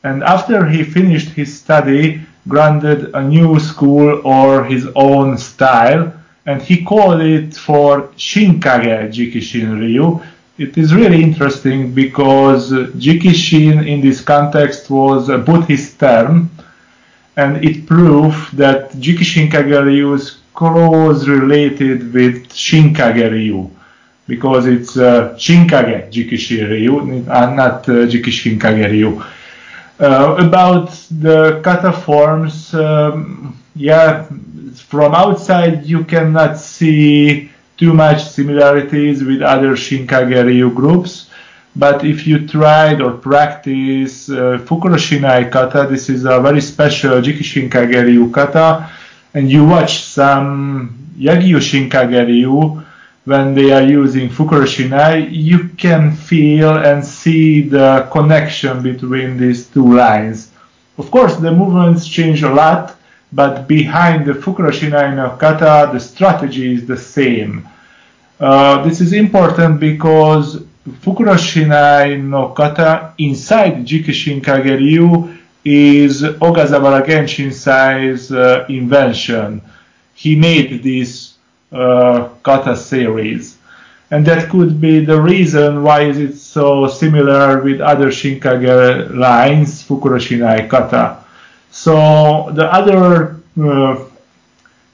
and 0.04 0.24
after 0.24 0.66
he 0.66 0.84
finished 0.84 1.30
his 1.30 1.60
study, 1.60 2.22
granted 2.48 3.14
a 3.14 3.22
new 3.22 3.60
school 3.60 4.22
or 4.26 4.64
his 4.64 4.88
own 4.96 5.38
style, 5.38 6.12
and 6.46 6.62
he 6.62 6.84
called 6.84 7.22
it 7.22 7.54
for 7.54 8.08
Shinkage 8.18 9.14
Jikishin 9.14 9.80
Ryu. 9.80 10.22
It 10.60 10.78
is 10.78 10.94
really 10.94 11.24
interesting 11.24 11.94
because 11.94 12.70
Jikishin 12.72 13.88
in 13.88 14.02
this 14.02 14.20
context 14.20 14.90
was 14.90 15.30
a 15.30 15.38
Buddhist 15.38 15.98
term, 15.98 16.50
and 17.38 17.64
it 17.64 17.88
proved 17.88 18.58
that 18.58 18.92
Jikishin 18.92 19.50
Kageryu 19.50 20.16
is 20.16 20.40
close 20.54 21.26
related 21.30 22.14
with 22.14 22.50
Shinkage 22.50 23.32
Ryu 23.32 23.72
because 24.28 24.66
it's 24.66 24.98
uh, 24.98 25.34
Shinkage 25.38 26.12
Jikishin 26.12 26.70
Ryu 26.70 27.00
and 27.00 27.56
not 27.56 27.88
uh, 27.88 28.06
Jikishin 28.12 28.60
Kageryu. 28.60 29.26
Uh, 29.98 30.36
about 30.46 30.92
the 31.10 31.62
kata 31.64 31.94
forms, 31.94 32.74
um, 32.74 33.58
yeah, 33.78 34.28
from 34.76 35.16
outside 35.16 35.86
you 35.86 36.04
cannot 36.04 36.58
see 36.58 37.49
too 37.80 37.94
much 37.94 38.26
similarities 38.26 39.24
with 39.24 39.42
other 39.42 39.72
Shinkage 39.72 40.44
Ryu 40.46 40.70
groups. 40.70 41.30
But 41.76 42.04
if 42.04 42.28
you 42.28 42.46
tried 42.46 43.00
or 43.02 43.14
practice 43.14 44.30
uh, 44.30 44.60
Fukuroshinai 44.66 45.50
kata, 45.50 45.88
this 45.90 46.10
is 46.10 46.26
a 46.26 46.42
very 46.42 46.60
special 46.60 47.22
Jikishin 47.22 47.70
Kageryu 47.70 48.34
kata, 48.34 48.90
and 49.34 49.50
you 49.50 49.66
watch 49.66 50.04
some 50.04 50.98
Yagyu 51.18 51.60
Shinkageryu 51.68 52.86
when 53.24 53.54
they 53.54 53.72
are 53.72 53.84
using 53.84 54.28
Fukuroshinai, 54.28 55.30
you 55.32 55.70
can 55.78 56.12
feel 56.12 56.78
and 56.78 57.06
see 57.06 57.62
the 57.62 58.10
connection 58.12 58.82
between 58.82 59.38
these 59.38 59.68
two 59.68 59.94
lines. 59.96 60.52
Of 60.98 61.12
course, 61.12 61.38
the 61.38 61.52
movements 61.52 62.08
change 62.08 62.44
a 62.44 62.50
lot, 62.50 62.99
but 63.32 63.68
behind 63.68 64.26
the 64.26 64.34
Fukuroshinai 64.34 65.16
no 65.16 65.38
kata, 65.38 65.92
the 65.94 66.00
strategy 66.00 66.74
is 66.74 66.86
the 66.88 66.98
same. 66.98 67.68
Uh, 68.40 68.84
this 68.84 69.02
is 69.02 69.14
important 69.14 69.80
because 69.80 70.62
Fukuroshinai 70.88 72.22
no 72.24 72.50
kata 72.50 73.14
inside 73.18 73.86
Jikishin 73.86 74.42
Kageryu 74.42 75.38
is 75.64 76.24
Ogazabara 76.24 77.06
Genshinsai's 77.06 78.32
uh, 78.32 78.66
invention. 78.70 79.62
He 80.16 80.36
made 80.36 80.82
this 80.82 81.36
uh, 81.72 82.30
kata 82.44 82.76
series. 82.76 83.58
And 84.12 84.26
that 84.26 84.50
could 84.50 84.82
be 84.82 85.06
the 85.06 85.22
reason 85.22 85.84
why 85.84 86.02
is 86.02 86.18
it 86.18 86.36
so 86.36 86.88
similar 86.88 87.62
with 87.62 87.80
other 87.80 88.08
Shinkage 88.08 89.14
lines, 89.16 89.84
Fukuroshinai 89.84 90.68
kata. 90.68 91.24
So 91.80 92.52
the 92.52 92.68
other 92.74 93.40
uh, 93.58 94.04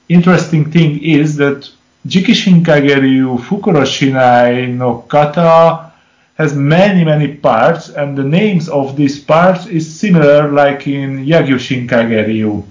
interesting 0.07 0.69
thing 0.69 1.01
is 1.03 1.35
that 1.37 1.67
Jikishin 2.07 2.63
Kageryu 2.63 3.39
Fukuroshinai 3.39 4.69
no 4.69 4.99
kata 5.09 5.91
has 6.35 6.53
many 6.53 7.03
many 7.03 7.37
parts 7.37 7.89
and 7.89 8.15
the 8.15 8.23
names 8.23 8.69
of 8.69 8.95
these 8.95 9.17
parts 9.19 9.65
is 9.65 9.83
similar 9.99 10.51
like 10.51 10.85
in 10.85 11.25
Yagyushin 11.25 11.89
Kageryu. 11.89 12.63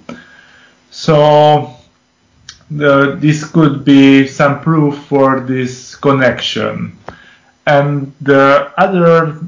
So 0.92 1.74
the, 2.70 3.16
this 3.18 3.44
could 3.44 3.84
be 3.84 4.28
some 4.28 4.60
proof 4.60 4.96
for 5.06 5.40
this 5.40 5.96
connection. 5.96 6.96
And 7.66 8.12
the 8.20 8.70
other 8.78 9.40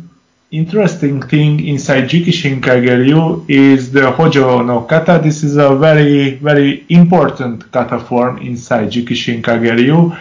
interesting 0.51 1.21
thing 1.23 1.67
inside 1.67 2.05
Jikishin 2.05 2.61
Kageryu 2.61 3.45
is 3.49 3.91
the 3.93 4.11
Hojo 4.13 4.63
no 4.63 4.83
kata. 4.83 5.21
This 5.23 5.43
is 5.43 5.57
a 5.57 5.75
very, 5.75 6.37
very 6.37 6.87
important 6.89 7.71
kata 7.73 7.99
form 7.99 8.39
inside 8.39 8.91
Jikishin 8.91 9.43
Kageryu. 9.43 10.17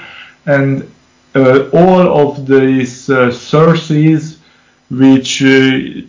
And 0.46 0.92
uh, 1.36 1.70
all 1.74 2.30
of 2.30 2.48
these 2.48 3.10
uh, 3.10 3.32
sources 3.32 4.40
which 4.90 5.42
uh, 5.42 5.48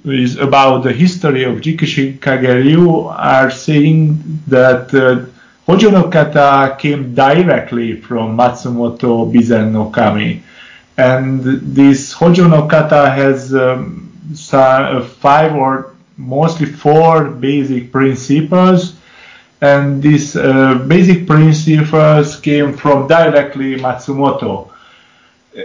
is 0.05 0.37
about 0.37 0.83
the 0.85 0.93
history 0.93 1.45
of 1.45 1.61
Jikishin 1.61 2.19
Kageryu, 2.19 3.15
are 3.19 3.51
saying 3.51 4.43
that 4.47 4.95
uh, 4.95 5.27
Hojo 5.67 5.91
no 5.91 6.09
kata 6.09 6.77
came 6.79 7.15
directly 7.15 8.01
from 8.01 8.37
Matsumoto 8.37 9.31
Bizen 9.33 9.73
no 9.73 9.91
Kami. 9.91 10.43
And 10.99 11.43
this 11.43 12.13
Hojo 12.13 12.49
no 12.49 12.67
kata 12.67 13.11
has 13.11 13.55
um, 13.55 14.06
five 14.35 15.55
or 15.55 15.95
mostly 16.17 16.67
four 16.67 17.25
basic 17.25 17.93
principles. 17.93 18.97
And 19.61 20.03
these 20.03 20.37
uh, 20.37 20.75
basic 20.87 21.27
principles 21.27 22.39
came 22.41 22.77
from 22.77 23.09
directly 23.09 23.77
Matsumoto 23.77 24.71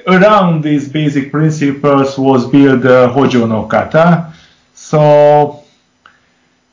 around 0.07 0.63
these 0.63 0.89
basic 0.89 1.31
principles 1.31 2.17
was 2.17 2.47
built 2.47 2.81
the 2.81 3.09
Hojo 3.09 3.45
no 3.45 3.65
Kata. 3.65 4.33
So 4.73 5.63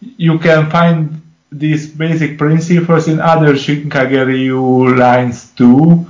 you 0.00 0.38
can 0.38 0.70
find 0.70 1.20
these 1.50 1.88
basic 1.88 2.38
principles 2.38 3.08
in 3.08 3.20
other 3.20 3.54
Shinkageryu 3.54 4.96
lines 4.96 5.50
too. 5.52 6.06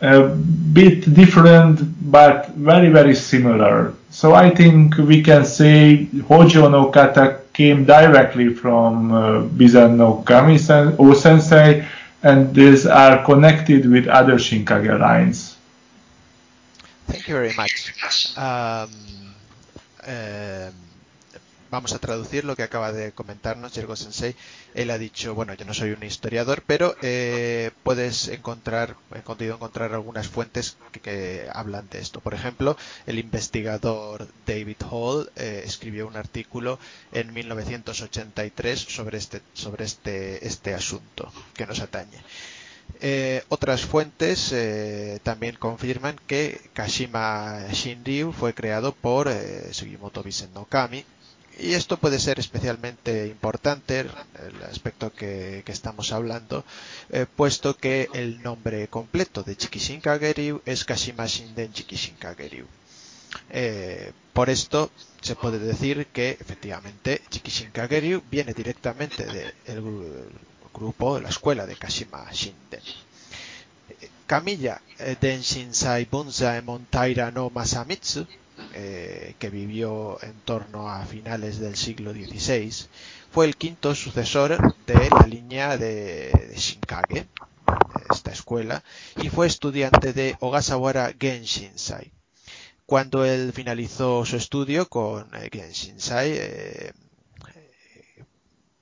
A 0.00 0.28
bit 0.28 1.12
different, 1.14 1.80
but 2.10 2.50
very, 2.50 2.90
very 2.90 3.14
similar. 3.14 3.94
So 4.16 4.32
I 4.32 4.48
think 4.48 4.96
we 4.96 5.20
can 5.20 5.44
say 5.44 6.06
Hojo 6.26 6.70
no 6.70 6.86
Kata 6.86 7.42
came 7.52 7.84
directly 7.84 8.48
from 8.48 9.12
uh, 9.12 9.42
Bizan 9.42 9.96
no 9.98 10.24
Kami 10.24 10.56
o 10.98 11.12
Sensei, 11.12 11.84
and 12.22 12.54
these 12.54 12.86
are 12.86 13.22
connected 13.26 13.84
with 13.84 14.08
other 14.08 14.36
Shinkage 14.36 14.98
lines. 14.98 15.58
Thank 17.08 17.28
you 17.28 17.34
very 17.34 17.52
much. 17.56 17.92
Um, 18.38 18.88
um, 20.08 20.72
vamos 21.70 21.92
a 21.92 21.98
traducir 21.98 22.44
lo 22.44 22.56
que 22.56 22.62
acaba 22.62 22.92
de 22.92 23.12
comentarnos 23.12 23.72
Yergo 23.72 23.96
Sensei. 23.96 24.34
Él 24.74 24.90
ha 24.90 24.98
dicho, 24.98 25.34
bueno, 25.34 25.54
yo 25.54 25.64
no 25.64 25.74
soy 25.74 25.90
un 25.92 26.02
historiador, 26.02 26.62
pero 26.66 26.96
eh, 27.02 27.70
puedes 27.82 28.28
encontrar, 28.28 28.96
he 29.14 29.20
podido 29.20 29.54
encontrar 29.54 29.94
algunas 29.94 30.28
fuentes 30.28 30.76
que, 31.02 31.48
hablan 31.52 31.88
de 31.90 32.00
esto. 32.00 32.20
Por 32.20 32.34
ejemplo, 32.34 32.76
el 33.06 33.18
investigador 33.18 34.28
David 34.46 34.76
Hall 34.90 35.30
eh, 35.36 35.62
escribió 35.64 36.06
un 36.06 36.16
artículo 36.16 36.78
en 37.12 37.32
1983 37.32 38.78
sobre 38.80 39.18
este, 39.18 39.42
sobre 39.54 39.84
este, 39.84 40.46
este 40.46 40.74
asunto 40.74 41.32
que 41.54 41.66
nos 41.66 41.80
atañe. 41.80 42.18
Eh, 43.00 43.42
otras 43.48 43.84
fuentes 43.84 44.52
eh, 44.52 45.18
también 45.22 45.56
confirman 45.56 46.16
que 46.26 46.60
Kashima 46.72 47.66
Shinryu 47.72 48.32
fue 48.32 48.54
creado 48.54 48.92
por 48.92 49.28
Sugimoto 49.72 50.22
Bisen 50.22 50.54
no 50.54 50.64
Kami. 50.64 51.04
Y 51.58 51.72
esto 51.72 51.96
puede 51.96 52.18
ser 52.18 52.38
especialmente 52.38 53.28
importante, 53.28 54.00
el 54.00 54.10
aspecto 54.70 55.12
que, 55.12 55.64
estamos 55.66 56.12
hablando, 56.12 56.64
eh, 57.10 57.24
puesto 57.34 57.76
que 57.76 58.08
el 58.12 58.42
nombre 58.42 58.88
completo 58.88 59.42
de 59.42 59.56
Chikishin 59.56 60.02
Kageryu 60.02 60.60
es 60.66 60.84
Kashima 60.84 61.26
Shinden 61.26 61.72
Chikishin 61.72 62.16
Kageryu. 62.16 62.66
Eh, 63.50 64.12
por 64.34 64.50
esto 64.50 64.90
se 65.22 65.34
puede 65.34 65.58
decir 65.58 66.06
que 66.08 66.30
efectivamente 66.30 67.22
Chikishin 67.30 67.70
Kageryu 67.70 68.22
viene 68.30 68.52
directamente 68.52 69.24
del 69.24 69.54
de 69.66 70.24
grupo, 70.74 71.18
la 71.20 71.30
escuela 71.30 71.64
de 71.64 71.76
Kashima 71.76 72.30
Shinden. 72.32 72.82
Kamiya 74.26 74.82
eh, 74.98 75.16
Denshinsai 75.18 76.04
Bunzai 76.04 76.60
Montaira 76.60 77.30
no 77.30 77.48
Masamitsu, 77.48 78.26
eh, 78.74 79.34
que 79.38 79.50
vivió 79.50 80.18
en 80.22 80.34
torno 80.44 80.90
a 80.90 81.04
finales 81.04 81.58
del 81.58 81.76
siglo 81.76 82.12
XVI, 82.12 82.72
fue 83.30 83.46
el 83.46 83.56
quinto 83.56 83.94
sucesor 83.94 84.56
de 84.86 85.10
la 85.10 85.26
línea 85.26 85.76
de, 85.76 86.52
Shinkage, 86.56 87.26
esta 88.10 88.32
escuela, 88.32 88.82
y 89.16 89.28
fue 89.28 89.46
estudiante 89.46 90.12
de 90.12 90.36
Ogasawara 90.40 91.14
Genshinsai. 91.18 92.12
Cuando 92.86 93.24
él 93.24 93.52
finalizó 93.52 94.24
su 94.24 94.36
estudio 94.36 94.88
con 94.88 95.28
eh, 95.34 95.50
Genshinsai, 95.52 96.32
eh, 96.34 96.92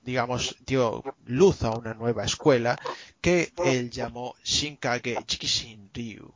digamos, 0.03 0.55
dio 0.65 1.03
luz 1.25 1.63
a 1.63 1.71
una 1.71 1.93
nueva 1.95 2.23
escuela 2.23 2.79
que 3.19 3.51
él 3.65 3.89
llamó 3.89 4.35
Shinkage 4.43 5.17
Jikishin 5.27 5.89
Ryu. 5.93 6.31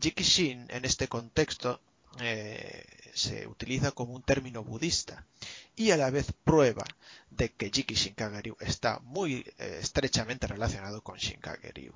Jikishin 0.00 0.66
en 0.68 0.84
este 0.84 1.08
contexto 1.08 1.80
eh, 2.20 2.84
se 3.14 3.46
utiliza 3.46 3.92
como 3.92 4.14
un 4.14 4.22
término 4.22 4.62
budista 4.62 5.26
y 5.74 5.90
a 5.90 5.96
la 5.96 6.10
vez 6.10 6.32
prueba 6.44 6.84
de 7.30 7.52
que 7.52 7.70
Kageryu 7.70 8.56
está 8.60 8.98
muy 9.00 9.44
eh, 9.58 9.78
estrechamente 9.80 10.46
relacionado 10.46 11.02
con 11.02 11.18
Shinkage 11.18 11.72
Ryu. 11.72 11.94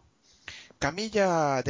Kamiya 0.79 1.63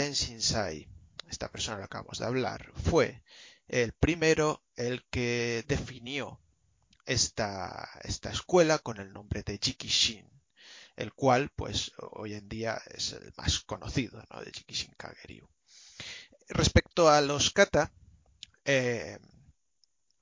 esta 1.28 1.51
persona 1.51 1.78
la 1.78 1.82
que 1.82 1.85
acabamos 1.85 2.18
de 2.18 2.27
hablar, 2.27 2.72
fue 2.74 3.22
el 3.68 3.93
primero 3.93 4.62
el 4.77 5.05
que 5.10 5.64
definió 5.68 6.40
esta, 7.06 7.89
escuela 8.05 8.78
con 8.78 8.98
el 8.98 9.12
nombre 9.12 9.43
de 9.43 9.59
Jikishin, 9.59 10.28
el 10.97 11.12
cual 11.12 11.51
pues 11.55 11.93
hoy 12.12 12.35
en 12.35 12.48
día 12.48 12.81
es 12.94 13.12
el 13.12 13.32
más 13.36 13.60
conocido 13.60 14.22
¿no? 14.31 14.40
de 14.40 14.51
Jikishin 14.51 14.94
Kageryu. 14.97 15.48
Respecto 16.48 17.09
a 17.09 17.20
los 17.20 17.51
kata, 17.51 17.93
eh, 18.65 19.19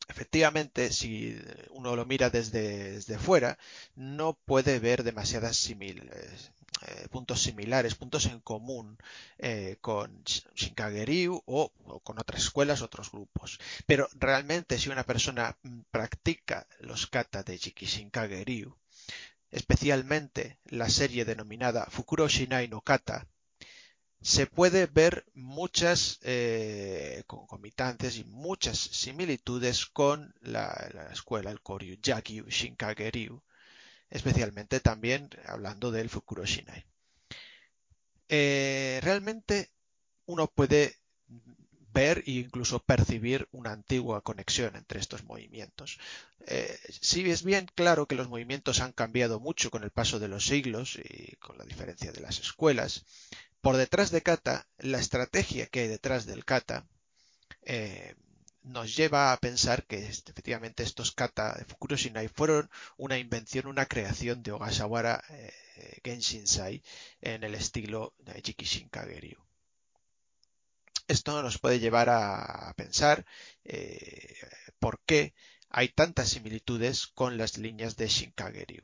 efectivamente, 0.09 0.93
si 0.93 1.39
uno 1.71 1.95
lo 1.97 2.05
mira 2.07 2.31
desde, 2.31 3.19
fuera, 3.19 3.59
no 3.95 4.35
puede 4.45 4.79
ver 4.81 5.03
demasiadas 5.05 5.57
eh, 5.71 7.09
puntos 7.11 7.43
similares, 7.43 7.95
puntos 7.95 8.27
en 8.27 8.41
común 8.41 8.99
eh, 9.39 9.77
con 9.81 10.23
Shinkageryu 10.25 11.43
o, 11.47 11.73
o, 11.85 12.01
con 12.01 12.19
otras 12.19 12.43
escuelas, 12.43 12.83
otros 12.83 13.11
grupos. 13.11 13.59
Pero 13.87 14.09
realmente 14.15 14.79
si 14.79 14.89
una 14.89 15.05
persona 15.05 15.57
mm, 15.63 15.81
practica 15.91 16.67
los 16.81 17.07
kata 17.07 17.43
de 17.43 17.59
Jikishinkageryu, 17.59 18.77
especialmente 19.51 20.59
la 20.67 20.89
serie 20.89 21.25
denominada 21.25 21.87
Fukuro 21.91 22.29
Shinai 22.29 22.69
no 22.69 22.81
Kata, 22.81 23.27
se 24.21 24.47
puede 24.47 24.87
ver 24.87 25.25
muchas 25.35 26.19
eh, 26.23 27.23
concomitancias 27.27 28.17
y 28.17 28.25
muchas 28.25 28.79
similitudes 28.79 29.87
con 29.87 30.35
la, 30.41 30.91
la 30.93 31.13
escuela, 31.13 31.51
el 31.51 31.61
Koryu 31.61 31.97
Yakyu 32.03 32.47
Shinkageryu, 32.49 33.43
especialmente 34.11 34.81
también 34.81 35.31
hablando 35.47 35.91
del 35.91 36.11
Fukuro 36.11 36.45
Shinai. 36.45 36.85
Eh, 38.29 39.01
realmente 39.03 39.71
uno 40.27 40.49
puede 40.49 40.97
ver 41.95 42.23
e 42.27 42.33
incluso 42.33 42.81
percibir 42.81 43.49
una 43.51 43.73
antigua 43.73 44.21
conexión 44.23 44.77
entre 44.77 45.01
estos 45.01 45.25
movimientos. 45.25 45.99
Eh, 46.47 46.79
si 47.01 47.29
es 47.31 47.43
bien 47.43 47.67
claro 47.75 48.07
que 48.07 48.15
los 48.15 48.29
movimientos 48.29 48.81
han 48.81 48.93
cambiado 48.93 49.41
mucho 49.41 49.71
con 49.71 49.83
el 49.85 49.91
paso 49.91 50.19
de 50.19 50.29
los 50.29 50.47
siglos 50.47 50.97
y 50.97 51.37
con 51.37 51.57
la 51.59 51.65
diferencia 51.65 52.13
de 52.13 52.21
las 52.21 52.39
escuelas, 52.39 53.05
por 53.61 53.77
detrás 53.77 54.11
de 54.11 54.23
kata, 54.23 54.67
la 54.79 54.99
estrategia 54.99 55.67
que 55.67 55.81
hay 55.81 55.89
detrás 55.89 56.27
del 56.27 56.45
kata 56.45 56.87
eh, 57.63 58.15
nos 58.63 58.95
lleva 58.97 59.33
a 59.33 59.37
pensar 59.39 59.87
que 59.87 60.07
efectivamente 60.07 60.83
estos 60.83 61.13
kata 61.13 61.55
de 61.55 61.65
Fukuro 61.65 61.97
Shinai 61.97 62.29
fueron 62.29 62.71
una 62.97 63.19
invención, 63.19 63.67
una 63.67 63.87
creación 63.87 64.43
de 64.43 64.53
Ogasawara 64.53 65.25
eh, 65.31 66.01
Genshinsai 66.05 66.83
en 67.21 67.45
el 67.45 67.55
estilo 67.55 68.15
de 68.19 68.41
Jikishin 68.43 68.89
Kageryu. 68.89 69.39
Esto 71.09 71.43
nos 71.43 71.59
puede 71.59 71.81
llevar 71.81 72.11
a 72.11 72.75
pensar 72.77 73.25
eh, 73.65 74.37
por 74.79 75.01
qué 75.07 75.33
hay 75.71 75.89
tantas 75.89 76.29
similitudes 76.29 77.07
con 77.07 77.39
las 77.39 77.57
líneas 77.57 77.97
de 77.97 78.09
Shinkageryu. 78.09 78.83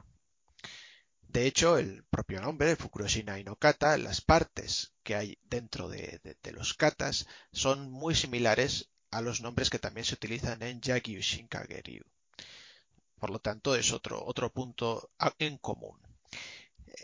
De 1.34 1.48
hecho, 1.48 1.78
el 1.78 2.04
propio 2.04 2.40
nombre, 2.40 2.76
Fukuro 2.76 3.08
Shinai 3.08 3.42
no 3.42 3.56
Kata, 3.56 3.98
las 3.98 4.20
partes 4.20 4.94
que 5.02 5.16
hay 5.16 5.36
dentro 5.42 5.88
de, 5.88 6.20
los 6.52 6.74
katas 6.74 7.26
son 7.50 7.90
muy 7.90 8.14
similares 8.14 8.88
a 9.10 9.20
los 9.20 9.40
nombres 9.40 9.68
que 9.68 9.80
también 9.80 10.04
se 10.04 10.14
utilizan 10.14 10.62
en 10.62 10.80
Yagyu 10.80 11.20
Shinkageryu. 11.20 12.04
Por 13.18 13.30
lo 13.30 13.40
tanto, 13.40 13.74
es 13.74 13.90
otro, 13.90 14.24
otro 14.24 14.52
punto 14.52 15.10
en 15.40 15.58
común. 15.58 15.98
Eh, 16.86 16.94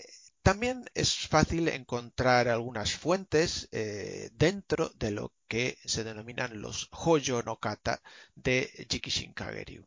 también 0.42 0.88
es 0.94 1.26
fácil 1.26 1.66
encontrar 1.66 2.46
algunas 2.46 2.92
fuentes 2.92 3.68
eh, 3.72 4.30
dentro 4.34 4.90
de 4.90 5.10
lo 5.10 5.32
que 5.48 5.76
se 5.84 6.04
denominan 6.04 6.62
los 6.62 6.88
Hoyo 6.92 7.42
no 7.42 7.58
Kata 7.58 8.00
de 8.36 8.86
Jikishin 8.88 9.32
Kageryu. 9.32 9.84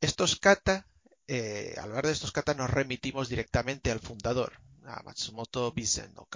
Estos 0.00 0.36
kata, 0.36 0.86
eh, 1.28 1.74
al 1.78 1.84
hablar 1.84 2.06
de 2.06 2.12
estos 2.12 2.32
kata 2.32 2.54
nos 2.54 2.70
remitimos 2.70 3.28
directamente 3.28 3.90
al 3.90 4.00
fundador, 4.00 4.60
a 4.84 5.02
Matsumoto 5.02 5.72
Bisen 5.72 6.14
no. 6.14 6.28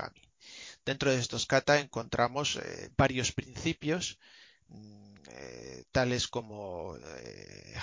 Dentro 0.85 1.11
de 1.11 1.19
estos 1.19 1.47
kata 1.47 1.79
encontramos 1.81 2.57
eh, 2.57 2.91
varios 2.97 3.33
principios 3.33 4.19
Mm, 4.71 5.15
eh, 5.29 5.85
tales 5.93 6.29
como 6.29 6.97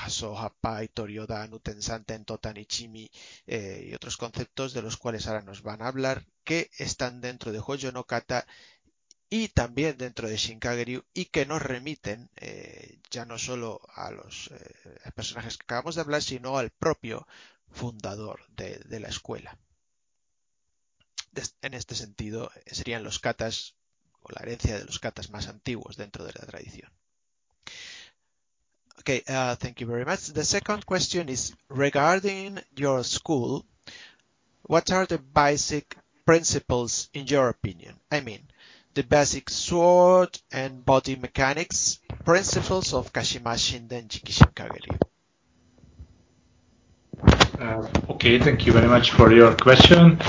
Haso, 0.02 0.38
Happai, 0.38 0.88
Torioda, 0.90 1.48
Nutensanten, 1.48 2.24
Totan, 2.26 2.58
Ichimi 2.58 3.10
y 3.46 3.94
otros 3.94 4.18
conceptos 4.18 4.74
de 4.74 4.82
los 4.82 4.98
cuales 4.98 5.28
ahora 5.28 5.42
nos 5.42 5.62
van 5.64 5.82
a 5.82 5.88
hablar 5.88 6.26
que 6.44 6.70
están 6.78 7.20
dentro 7.22 7.52
de 7.52 7.62
Hoyo 7.66 7.92
no 7.92 8.06
Kata 8.06 8.48
y 9.30 9.50
también 9.50 9.98
dentro 9.98 10.30
de 10.30 10.38
Shinkageryu 10.38 11.04
y 11.14 11.26
que 11.26 11.46
nos 11.46 11.62
remiten 11.62 12.30
ya 13.12 13.26
no 13.26 13.38
solo 13.38 13.82
a 13.96 14.12
los 14.12 14.50
personajes 15.16 15.58
que 15.58 15.64
acabamos 15.66 15.96
de 15.96 16.02
hablar 16.02 16.22
sino 16.22 16.58
al 16.58 16.70
propio 16.72 17.28
fundador 17.70 18.48
de 18.56 19.00
la 19.00 19.10
escuela 19.10 19.58
en 21.62 21.74
este 21.74 21.96
sentido 21.96 22.52
serían 22.66 23.04
los 23.04 23.20
katas 23.20 23.76
o 24.22 24.32
la 24.32 24.42
herencia 24.42 24.78
de 24.78 24.86
los 24.86 25.00
katas 25.00 25.30
más 25.30 25.48
antiguos 25.48 25.98
dentro 25.98 26.26
de 26.26 26.34
la 26.34 26.46
tradición. 26.46 26.92
Okay, 29.00 29.24
uh, 29.30 29.56
thank 29.56 29.78
you 29.80 29.88
very 29.88 30.06
much. 30.06 30.34
The 30.34 30.44
second 30.44 30.86
question 30.86 31.30
is 31.30 31.54
regarding 31.70 32.60
your 32.76 33.04
school. 33.04 33.66
What 34.64 34.92
are 34.92 35.06
the 35.06 35.20
basic 35.20 35.96
principles 36.26 37.10
in 37.14 37.26
your 37.26 37.50
opinion? 37.50 38.00
I 38.12 38.22
mean, 38.22 38.42
the 38.98 39.04
basic 39.04 39.48
sword 39.48 40.40
and 40.52 40.84
body 40.84 41.16
mechanics 41.16 42.00
principles 42.26 42.96
of 42.96 43.14
Kashima 43.14 43.54
Shinden 43.54 44.08
Jikishin 44.08 44.52
Kageryu. 44.56 44.98
Uh, 47.62 47.88
okay, 48.14 48.40
thank 48.40 48.66
you 48.66 48.74
very 48.74 48.88
much 48.88 49.12
for 49.12 49.32
your 49.32 49.54
question. 49.54 50.20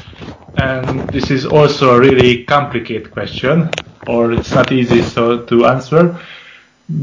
And 0.59 1.09
this 1.09 1.31
is 1.31 1.47
also 1.47 1.97
a 1.97 1.99
really 1.99 2.45
complicated 2.45 3.11
question, 3.11 3.71
or 4.07 4.33
it's 4.33 4.53
not 4.53 4.71
easy 4.71 5.01
so 5.01 5.47
to 5.47 5.65
answer, 5.65 6.21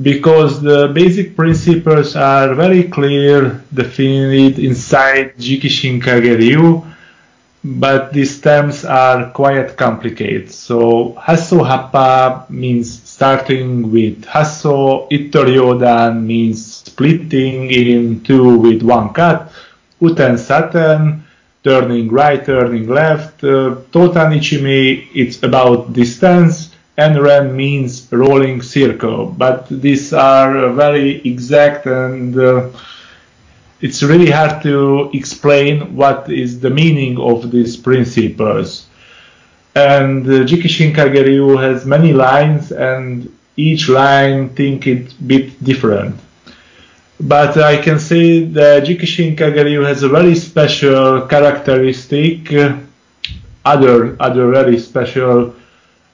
because 0.03 0.61
the 0.61 0.89
basic 0.89 1.35
principles 1.35 2.15
are 2.15 2.53
very 2.53 2.83
clear, 2.83 3.63
defined 3.73 4.59
inside 4.59 5.35
Jikishin 5.37 5.99
Kageryu, 5.99 6.94
but 7.65 8.13
these 8.13 8.39
terms 8.41 8.85
are 8.85 9.31
quite 9.31 9.75
complicated. 9.75 10.51
So 10.51 11.17
Hasso 11.17 11.65
Happa 11.65 12.47
means 12.47 13.01
starting 13.01 13.91
with 13.91 14.23
Hasso, 14.25 15.09
Itoryodan 15.09 16.21
means 16.23 16.63
splitting 16.63 17.71
in 17.71 18.23
two 18.23 18.59
with 18.59 18.83
one 18.83 19.13
cut, 19.13 19.51
Uten 19.99 20.37
Saturn, 20.37 21.23
turning 21.63 22.09
right, 22.09 22.45
turning 22.45 22.87
left. 22.87 23.43
Uh, 23.43 23.77
Totanichimi, 23.91 25.07
it's 25.15 25.41
about 25.41 25.91
distance, 25.91 26.75
and 26.97 27.19
Ren 27.19 27.55
means 27.55 28.07
rolling 28.11 28.61
circle. 28.61 29.25
But 29.25 29.67
these 29.69 30.13
are 30.13 30.69
very 30.69 31.27
exact 31.27 31.87
and 31.87 32.37
uh, 32.37 32.69
it's 33.85 34.01
really 34.01 34.31
hard 34.31 34.63
to 34.63 35.11
explain 35.13 35.95
what 35.95 36.19
is 36.43 36.59
the 36.59 36.71
meaning 36.81 37.19
of 37.19 37.51
these 37.51 37.77
principles. 37.77 38.87
And 39.75 40.25
uh, 40.25 40.31
Jikishin 40.49 40.91
Kageryu 40.97 41.47
has 41.61 41.85
many 41.85 42.11
lines 42.11 42.71
and 42.71 43.31
each 43.55 43.87
line 43.87 44.49
think 44.57 44.87
it 44.87 45.13
bit 45.27 45.63
different. 45.63 46.15
But 47.19 47.57
I 47.57 47.75
can 47.85 47.99
say 47.99 48.45
that 48.59 48.85
Jikishin 48.85 49.37
Kageryu 49.37 49.85
has 49.85 50.01
a 50.01 50.09
very 50.09 50.35
special 50.35 51.21
characteristic, 51.27 52.51
uh, 52.53 52.77
other 53.73 53.97
other 54.19 54.45
very 54.59 54.79
special 54.79 55.53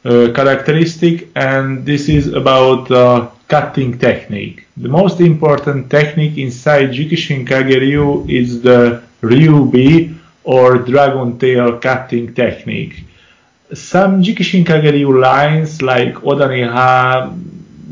uh, 0.03 0.27
characteristic, 0.37 1.29
and 1.35 1.85
this 1.85 2.09
is 2.09 2.33
about 2.41 2.91
uh, 2.91 3.29
cutting 3.51 3.99
technique. 3.99 4.65
The 4.77 4.87
most 4.87 5.19
important 5.19 5.91
technique 5.91 6.37
inside 6.37 6.91
Jikishin 6.91 7.45
Kageryu 7.45 8.05
is 8.29 8.61
the 8.61 9.03
Ryubi 9.21 10.17
or 10.45 10.77
dragon 10.77 11.37
tail 11.37 11.77
cutting 11.77 12.33
technique. 12.33 13.03
Some 13.73 14.23
Jikishin 14.23 14.63
Kageryu 14.63 15.11
lines 15.29 15.81
like 15.81 16.13
Odaniha 16.29 16.79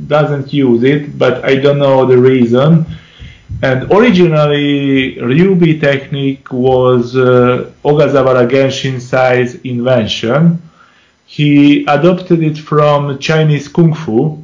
doesn't 0.08 0.54
use 0.54 0.84
it, 0.84 1.18
but 1.18 1.44
I 1.44 1.56
don't 1.56 1.80
know 1.80 2.06
the 2.06 2.18
reason. 2.18 2.86
And 3.62 3.92
originally, 3.92 5.18
Ryubi 5.18 5.82
technique 5.82 6.54
was 6.54 7.18
uh, 7.18 7.70
Ogasawara 7.84 8.50
Genshinsai's 8.50 9.56
invention. 9.74 10.62
He 11.26 11.86
adopted 11.86 12.42
it 12.44 12.58
from 12.58 13.20
Chinese 13.20 13.68
Kung 13.68 13.94
Fu, 13.94 14.39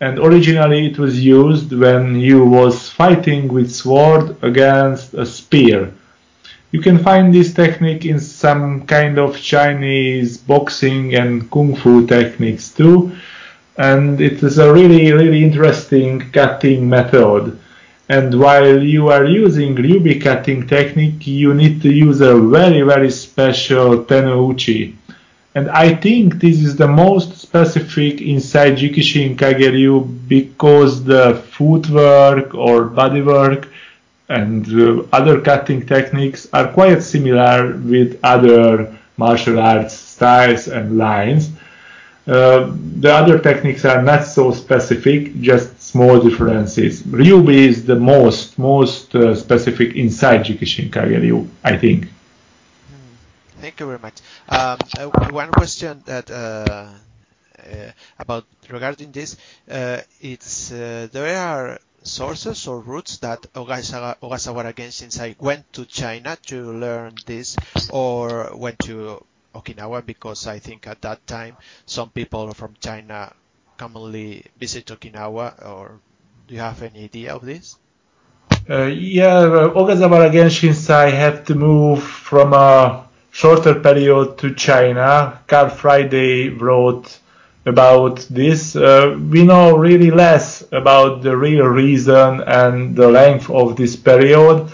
and 0.00 0.18
originally 0.18 0.86
it 0.86 0.98
was 0.98 1.24
used 1.24 1.72
when 1.72 2.20
you 2.20 2.44
was 2.44 2.90
fighting 2.90 3.48
with 3.48 3.70
sword 3.70 4.36
against 4.42 5.14
a 5.14 5.24
spear. 5.24 5.92
You 6.72 6.80
can 6.80 6.98
find 6.98 7.32
this 7.32 7.54
technique 7.54 8.04
in 8.04 8.20
some 8.20 8.86
kind 8.86 9.18
of 9.18 9.40
Chinese 9.40 10.36
boxing 10.36 11.14
and 11.14 11.50
Kung 11.50 11.74
Fu 11.74 12.06
techniques 12.06 12.70
too, 12.70 13.16
and 13.78 14.20
it 14.20 14.42
is 14.42 14.58
a 14.58 14.72
really, 14.72 15.12
really 15.12 15.42
interesting 15.42 16.30
cutting 16.30 16.88
method. 16.88 17.58
And 18.08 18.38
while 18.38 18.82
you 18.82 19.08
are 19.08 19.24
using 19.24 19.74
Ryubi 19.74 20.20
cutting 20.20 20.66
technique, 20.66 21.26
you 21.26 21.54
need 21.54 21.82
to 21.82 21.90
use 21.90 22.20
a 22.20 22.36
very, 22.36 22.82
very 22.82 23.10
special 23.10 24.04
tenouchi. 24.04 24.94
And 25.56 25.70
I 25.70 25.94
think 25.94 26.38
this 26.38 26.58
is 26.60 26.76
the 26.76 26.86
most 26.86 27.38
specific 27.38 28.20
inside 28.20 28.76
Jikishin 28.76 29.36
Kageryu 29.36 30.28
because 30.28 31.02
the 31.02 31.42
footwork 31.52 32.54
or 32.54 32.90
bodywork 32.90 33.66
and 34.28 34.62
uh, 34.68 35.04
other 35.14 35.40
cutting 35.40 35.86
techniques 35.86 36.46
are 36.52 36.68
quite 36.70 37.02
similar 37.02 37.74
with 37.78 38.20
other 38.22 38.94
martial 39.16 39.58
arts 39.58 39.94
styles 39.94 40.68
and 40.68 40.98
lines. 40.98 41.48
Uh, 42.26 42.70
the 43.00 43.10
other 43.10 43.38
techniques 43.38 43.86
are 43.86 44.02
not 44.02 44.26
so 44.26 44.52
specific, 44.52 45.40
just 45.40 45.80
small 45.80 46.20
differences. 46.20 47.02
Ryubi 47.04 47.60
is 47.70 47.86
the 47.86 47.96
most 47.96 48.58
most 48.58 49.14
uh, 49.14 49.34
specific 49.34 49.96
inside 49.96 50.44
Jikishin 50.44 50.90
Kageryu, 50.90 51.48
I 51.64 51.78
think. 51.78 52.08
Thank 53.66 53.80
you 53.80 53.86
very 53.86 53.98
much. 53.98 54.20
Um, 54.48 54.78
uh, 54.96 55.30
one 55.30 55.50
question 55.50 56.00
that 56.06 56.30
uh, 56.30 56.86
uh 57.58 57.90
about 58.16 58.44
regarding 58.70 59.10
this, 59.10 59.36
it's 60.22 60.68
there 60.68 61.36
are 61.36 61.80
sources 62.04 62.68
or 62.68 62.78
routes 62.78 63.16
that 63.26 63.42
Ogasawara, 63.54 64.18
Ogasawara 64.22 64.72
Genshinsai 64.72 65.34
went 65.40 65.72
to 65.72 65.84
China 65.84 66.38
to 66.46 66.62
learn 66.78 67.14
this, 67.26 67.56
or 67.90 68.52
went 68.54 68.78
to 68.86 69.26
Okinawa 69.52 70.06
because 70.06 70.46
I 70.46 70.60
think 70.60 70.86
at 70.86 71.02
that 71.02 71.26
time 71.26 71.56
some 71.86 72.10
people 72.10 72.54
from 72.54 72.76
China 72.78 73.32
commonly 73.76 74.44
visit 74.60 74.86
Okinawa, 74.86 75.66
or 75.66 75.98
do 76.46 76.54
you 76.54 76.60
have 76.60 76.84
any 76.84 77.02
idea 77.02 77.34
of 77.34 77.44
this? 77.44 77.76
Yeah, 78.68 79.74
Ogasawara 79.74 80.30
Genshinsai 80.30 81.10
had 81.10 81.46
to 81.46 81.56
move 81.56 82.00
from 82.04 82.52
a 82.52 83.05
shorter 83.36 83.74
period 83.74 84.38
to 84.38 84.54
China. 84.54 85.38
Carl 85.46 85.68
Friday 85.68 86.48
wrote 86.48 87.18
about 87.66 88.16
this. 88.30 88.74
Uh, 88.74 89.14
we 89.30 89.44
know 89.44 89.76
really 89.76 90.10
less 90.10 90.64
about 90.72 91.22
the 91.22 91.36
real 91.36 91.66
reason 91.66 92.40
and 92.46 92.96
the 92.96 93.06
length 93.06 93.50
of 93.50 93.76
this 93.76 93.94
period, 93.94 94.66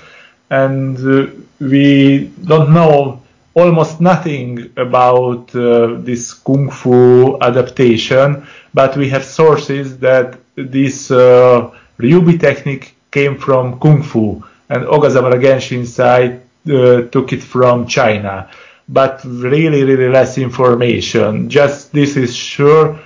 and 0.50 0.96
uh, 0.98 1.26
we 1.58 2.30
don't 2.44 2.72
know 2.72 3.20
almost 3.54 4.00
nothing 4.00 4.70
about 4.76 5.52
uh, 5.56 5.96
this 5.98 6.32
kung 6.32 6.70
fu 6.70 7.36
adaptation, 7.40 8.46
but 8.72 8.96
we 8.96 9.08
have 9.08 9.24
sources 9.24 9.98
that 9.98 10.38
this 10.54 11.10
uh, 11.10 11.68
Ryubi 11.98 12.38
technique 12.38 12.94
came 13.10 13.36
from 13.38 13.80
kung 13.80 14.04
fu, 14.04 14.40
and 14.68 14.84
Ogasawara 14.84 15.40
Genshinsai 15.42 16.36
uh, 16.36 16.51
took 16.64 17.32
it 17.32 17.42
from 17.42 17.86
China. 17.86 18.48
But 18.88 19.22
really, 19.24 19.84
really 19.84 20.08
less 20.08 20.38
information. 20.38 21.48
Just 21.48 21.92
this 21.92 22.16
is 22.16 22.34
sure. 22.34 22.98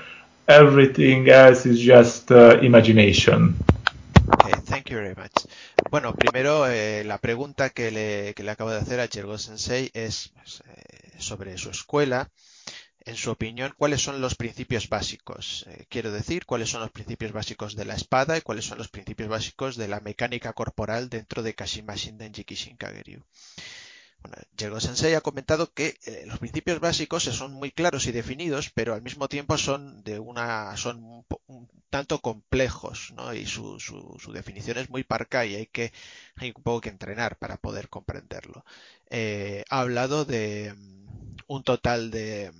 Everything 0.48 1.28
else 1.28 1.66
is 1.66 1.80
just 1.80 2.30
uh, 2.30 2.58
imagination. 2.62 3.56
Okay, 4.34 4.52
thank 4.64 4.90
you 4.90 4.96
very 4.96 5.14
much. 5.14 5.32
Bueno, 5.90 6.14
primero 6.14 6.66
eh, 6.68 7.04
la 7.04 7.18
pregunta 7.18 7.70
que 7.70 7.90
le, 7.90 8.34
que 8.34 8.42
le, 8.42 8.50
acabo 8.50 8.70
de 8.70 8.78
hacer 8.78 9.00
a 9.00 9.08
Chergo 9.08 9.38
Sensei 9.38 9.90
es 9.94 10.32
eh, 10.66 11.12
sobre 11.18 11.58
su 11.58 11.70
escuela. 11.70 12.28
En 13.06 13.14
su 13.16 13.30
opinión, 13.30 13.72
¿cuáles 13.78 14.02
son 14.02 14.20
los 14.20 14.34
principios 14.34 14.88
básicos? 14.88 15.64
Eh, 15.68 15.86
quiero 15.88 16.10
decir, 16.10 16.44
¿cuáles 16.44 16.70
son 16.70 16.80
los 16.80 16.90
principios 16.90 17.30
básicos 17.30 17.76
de 17.76 17.84
la 17.84 17.94
espada 17.94 18.36
y 18.36 18.40
cuáles 18.40 18.64
son 18.64 18.78
los 18.78 18.88
principios 18.88 19.28
básicos 19.28 19.76
de 19.76 19.86
la 19.86 20.00
mecánica 20.00 20.52
corporal 20.54 21.08
dentro 21.08 21.44
de 21.44 21.54
Kashima 21.54 21.94
Shinden 21.94 22.34
Jikishin 22.34 22.76
Kageryu? 22.76 23.22
Bueno, 24.56 24.80
Sensei 24.80 25.14
ha 25.14 25.20
comentado 25.20 25.72
que 25.72 25.98
eh, 26.04 26.24
los 26.26 26.40
principios 26.40 26.80
básicos 26.80 27.22
son 27.22 27.52
muy 27.52 27.70
claros 27.70 28.06
y 28.06 28.12
definidos, 28.12 28.70
pero 28.70 28.92
al 28.92 29.02
mismo 29.02 29.28
tiempo 29.28 29.56
son 29.56 30.02
de 30.02 30.18
una 30.18 30.76
son 30.76 31.24
un, 31.46 31.68
tanto 31.90 32.20
complejos, 32.20 33.12
¿no? 33.14 33.32
Y 33.34 33.46
su, 33.46 33.78
su, 33.78 34.32
definición 34.32 34.78
es 34.78 34.90
muy 34.90 35.04
parca 35.04 35.46
y 35.46 35.54
hay 35.54 35.66
que 35.66 35.92
hay 36.34 36.52
un 36.56 36.62
poco 36.64 36.80
que 36.80 36.88
entrenar 36.88 37.38
para 37.38 37.56
poder 37.56 37.88
comprenderlo. 37.88 38.64
Eh, 39.10 39.64
ha 39.70 39.80
hablado 39.80 40.24
de 40.24 40.74
mm, 40.74 41.36
un 41.46 41.62
total 41.62 42.10
de 42.10 42.50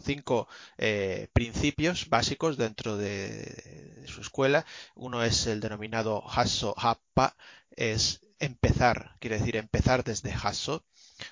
cinco 0.00 0.48
eh, 0.78 1.28
principios 1.32 2.08
básicos 2.08 2.56
dentro 2.56 2.96
de, 2.96 4.04
su 4.06 4.20
escuela. 4.20 4.64
Uno 4.94 5.22
es 5.22 5.46
el 5.46 5.60
denominado 5.60 6.22
Hasso 6.28 6.74
Happa, 6.76 7.36
es 7.70 8.20
empezar, 8.38 9.14
quiere 9.20 9.38
decir 9.38 9.56
empezar 9.56 10.04
desde 10.04 10.32
Hasso. 10.32 10.84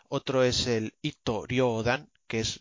Otro 0.09 0.43
es 0.43 0.67
el 0.67 0.95
Ito 1.03 1.47
Ryodan, 1.47 2.09
que 2.27 2.41
es 2.41 2.61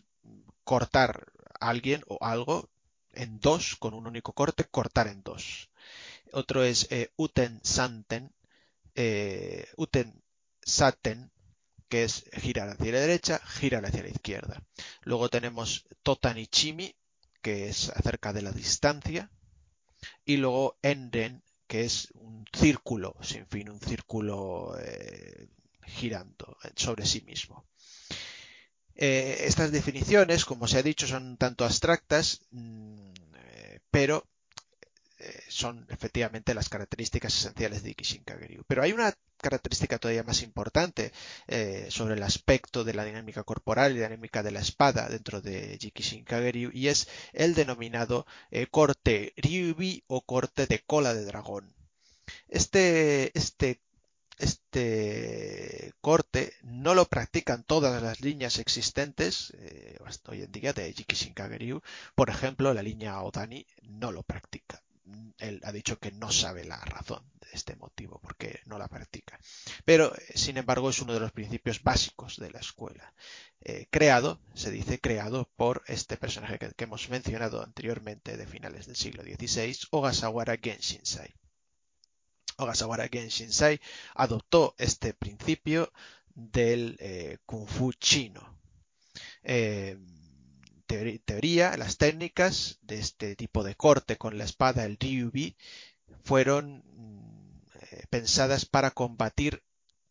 cortar 0.64 1.26
a 1.60 1.68
alguien 1.68 2.02
o 2.08 2.18
algo 2.20 2.68
en 3.12 3.40
dos, 3.40 3.76
con 3.76 3.94
un 3.94 4.06
único 4.06 4.32
corte, 4.32 4.64
cortar 4.64 5.08
en 5.08 5.22
dos. 5.22 5.68
Otro 6.32 6.62
es 6.62 6.86
eh, 6.90 7.10
Uten 7.16 7.60
Santen, 7.62 8.32
eh, 8.94 9.68
Uten 9.76 10.22
Saten, 10.62 11.30
que 11.88 12.04
es 12.04 12.24
girar 12.32 12.68
hacia 12.68 12.92
la 12.92 13.00
derecha, 13.00 13.40
girar 13.46 13.84
hacia 13.86 14.02
la 14.02 14.08
izquierda. 14.08 14.62
Luego 15.02 15.28
tenemos 15.28 15.86
Totanichimi, 16.02 16.94
que 17.42 17.68
es 17.68 17.90
acerca 17.90 18.32
de 18.32 18.42
la 18.42 18.52
distancia. 18.52 19.30
Y 20.24 20.36
luego 20.36 20.78
Enden, 20.82 21.42
que 21.66 21.84
es 21.84 22.08
un 22.14 22.44
círculo 22.52 23.16
sin 23.22 23.46
fin, 23.46 23.70
un 23.70 23.80
círculo 23.80 24.76
eh, 24.78 25.48
girando 25.84 26.56
sobre 26.76 27.06
sí 27.06 27.22
mismo. 27.22 27.66
Eh, 28.94 29.44
estas 29.46 29.72
definiciones, 29.72 30.44
como 30.44 30.66
se 30.66 30.78
ha 30.78 30.82
dicho, 30.82 31.06
son 31.06 31.36
tanto 31.36 31.64
abstractas, 31.64 32.40
mm, 32.50 33.12
eh, 35.18 35.42
son 35.48 35.86
efectivamente 35.90 36.54
las 36.54 36.68
características 36.68 37.34
esenciales 37.34 37.82
de 37.82 37.90
Ikishinkageryu. 37.90 38.64
Pero 38.66 38.82
hay 38.82 38.92
una 38.92 39.14
característica 39.38 39.98
todavía 39.98 40.22
más 40.22 40.42
importante 40.42 41.12
eh, 41.46 41.86
sobre 41.90 42.14
el 42.14 42.22
aspecto 42.22 42.84
de 42.84 42.94
la 42.94 43.04
dinámica 43.04 43.44
corporal 43.44 43.92
y 43.92 44.00
dinámica 44.00 44.42
de 44.42 44.50
la 44.50 44.60
espada 44.60 45.08
dentro 45.08 45.40
de 45.40 45.78
Jikishinkageryu 45.80 46.70
y 46.72 46.88
es 46.88 47.08
el 47.32 47.54
denominado 47.54 48.26
eh, 48.50 48.66
corte 48.66 49.32
Ryubi 49.36 50.04
o 50.06 50.22
corte 50.22 50.66
de 50.66 50.80
cola 50.80 51.14
de 51.14 51.24
dragón. 51.24 51.74
Este, 52.48 53.36
este, 53.38 53.80
este 54.38 55.92
corte 56.00 56.54
no 56.62 56.94
lo 56.94 57.06
practican 57.06 57.62
todas 57.64 58.02
las 58.02 58.20
líneas 58.20 58.58
existentes 58.58 59.52
eh, 59.58 59.98
hoy 60.28 60.42
en 60.42 60.52
día 60.52 60.72
de 60.72 60.92
Jikishinkageryu. 60.92 61.82
Por 62.14 62.30
ejemplo, 62.30 62.74
la 62.74 62.82
línea 62.82 63.20
Odani 63.22 63.66
no 63.82 64.12
lo 64.12 64.22
practica 64.22 64.82
él 65.38 65.60
ha 65.64 65.72
dicho 65.72 65.98
que 65.98 66.12
no 66.12 66.30
sabe 66.30 66.64
la 66.64 66.78
razón 66.78 67.22
de 67.40 67.48
este 67.52 67.76
motivo, 67.76 68.20
porque 68.20 68.60
no 68.66 68.78
la 68.78 68.88
practica. 68.88 69.38
Pero, 69.84 70.14
eh, 70.14 70.32
sin 70.34 70.56
embargo, 70.56 70.90
es 70.90 71.00
uno 71.00 71.14
de 71.14 71.20
los 71.20 71.32
principios 71.32 71.82
básicos 71.82 72.36
de 72.36 72.50
la 72.50 72.60
escuela. 72.60 73.14
Eh, 73.60 73.86
creado, 73.90 74.40
se 74.54 74.70
dice 74.70 75.00
creado 75.00 75.50
por 75.56 75.82
este 75.86 76.16
personaje 76.16 76.58
que, 76.58 76.84
hemos 76.84 77.08
mencionado 77.08 77.62
anteriormente 77.62 78.36
de 78.36 78.46
finales 78.46 78.86
del 78.86 78.96
siglo 78.96 79.22
XVI, 79.22 79.76
Ogasawara 79.90 80.56
Genshinsai. 80.56 81.34
Ogasawara 82.58 83.08
Genshinsai 83.08 83.80
adoptó 84.14 84.74
este 84.78 85.14
principio 85.14 85.92
del 86.34 86.96
eh, 87.00 87.38
Kung 87.44 87.68
Fu 87.68 87.92
chino 87.92 88.56
teoría, 90.86 91.76
las 91.76 91.96
técnicas 91.98 92.78
de 92.82 92.98
este 92.98 93.36
tipo 93.36 93.64
de 93.64 93.74
corte 93.74 94.16
con 94.16 94.38
la 94.38 94.44
espada, 94.44 94.84
el 94.84 94.96
Ryubi, 94.98 95.56
fueron 96.24 96.82
eh, 97.90 98.04
pensadas 98.10 98.64
para 98.66 98.90
combatir 98.90 99.62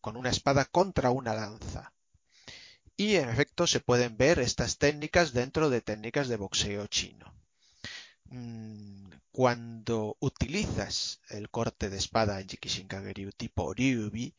con 0.02 0.18
una 0.18 0.30
espada 0.30 0.66
contra 0.66 1.12
una 1.12 1.34
lanza. 1.34 1.94
Y 2.98 3.16
en 3.16 3.30
efecto 3.30 3.68
se 3.68 3.80
pueden 3.80 4.18
ver 4.18 4.40
estas 4.40 4.78
técnicas 4.78 5.34
dentro 5.34 5.70
de 5.70 5.82
técnicas 5.82 6.28
de 6.28 6.38
boxeo 6.38 6.88
chino. 6.88 7.34
Mm, 8.26 9.10
cuando 9.32 10.16
utilizas 10.20 11.20
el 11.30 11.50
corte 11.50 11.90
de 11.90 11.98
espada 11.98 12.40
en 12.40 12.48
Jikishinkageryu 12.48 13.32
tipo 13.32 13.74
Ryubi, 13.74 14.34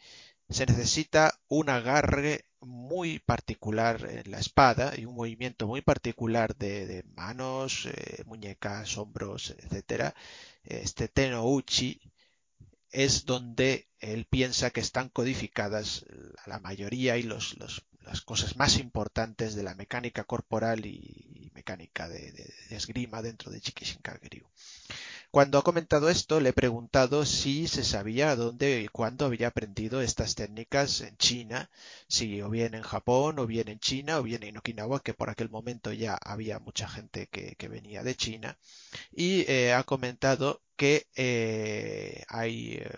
se 0.49 0.65
necesita 0.67 1.39
un 1.49 1.69
agarre 1.69 2.45
muy 2.67 3.19
particular 3.21 4.05
en 4.11 4.31
la 4.31 4.39
espada 4.39 4.93
y 4.97 5.05
un 5.05 5.15
movimiento 5.15 5.67
muy 5.67 5.81
particular 5.81 6.57
de, 6.57 7.05
manos, 7.15 7.87
eh, 7.87 8.23
muñecas, 8.27 8.99
hombros, 8.99 9.55
etcétera. 9.59 10.15
Este 10.65 11.09
Tenouchi 11.09 12.01
es 12.91 13.25
donde 13.25 13.89
él 14.01 14.27
piensa 14.27 14.71
que 14.71 14.81
están 14.81 15.09
codificadas 15.09 16.05
la 16.47 16.59
mayoría 16.59 17.17
y 17.17 17.23
los, 17.23 17.57
las 18.07 18.21
cosas 18.21 18.57
más 18.57 18.79
importantes 18.79 19.55
de 19.55 19.63
la 19.63 19.75
mecánica 19.75 20.25
corporal 20.25 20.87
y, 20.87 21.51
mecánica 21.55 22.09
de, 22.09 22.53
esgrima 22.71 23.23
dentro 23.23 23.51
de 23.51 23.61
Jikishinkageryu. 23.61 24.47
Cuando 25.31 25.59
ha 25.59 25.63
comentado 25.63 26.09
esto, 26.09 26.41
le 26.41 26.51
he 26.51 26.53
preguntado 26.53 27.27
si 27.27 27.69
se 27.69 27.85
sabía 27.85 28.37
dónde 28.37 28.81
y 28.81 28.89
cuándo 28.89 29.27
había 29.27 29.49
aprendido 29.49 30.01
estas 30.01 30.35
técnicas 30.35 31.01
en 31.03 31.17
China, 31.19 31.69
si 32.09 32.41
o 32.41 32.49
bien 32.49 32.75
en 32.75 32.83
Japón, 32.83 33.39
o 33.39 33.47
bien 33.47 33.69
en 33.69 33.79
China, 33.79 34.19
o 34.19 34.23
bien 34.23 34.45
en 34.45 34.57
Okinawa, 34.57 35.01
que 35.01 35.15
por 35.15 35.29
aquel 35.29 35.51
momento 35.51 35.93
ya 35.93 36.15
había 36.15 36.59
mucha 36.59 36.89
gente 36.89 37.27
que, 37.27 37.69
venía 37.69 38.03
de 38.03 38.15
China, 38.15 38.57
y 39.13 39.45
eh, 39.51 39.73
ha 39.75 39.83
comentado 39.83 40.63
que 40.77 41.07
eh, 41.17 42.25
hay 42.29 42.75
eh, 42.75 42.91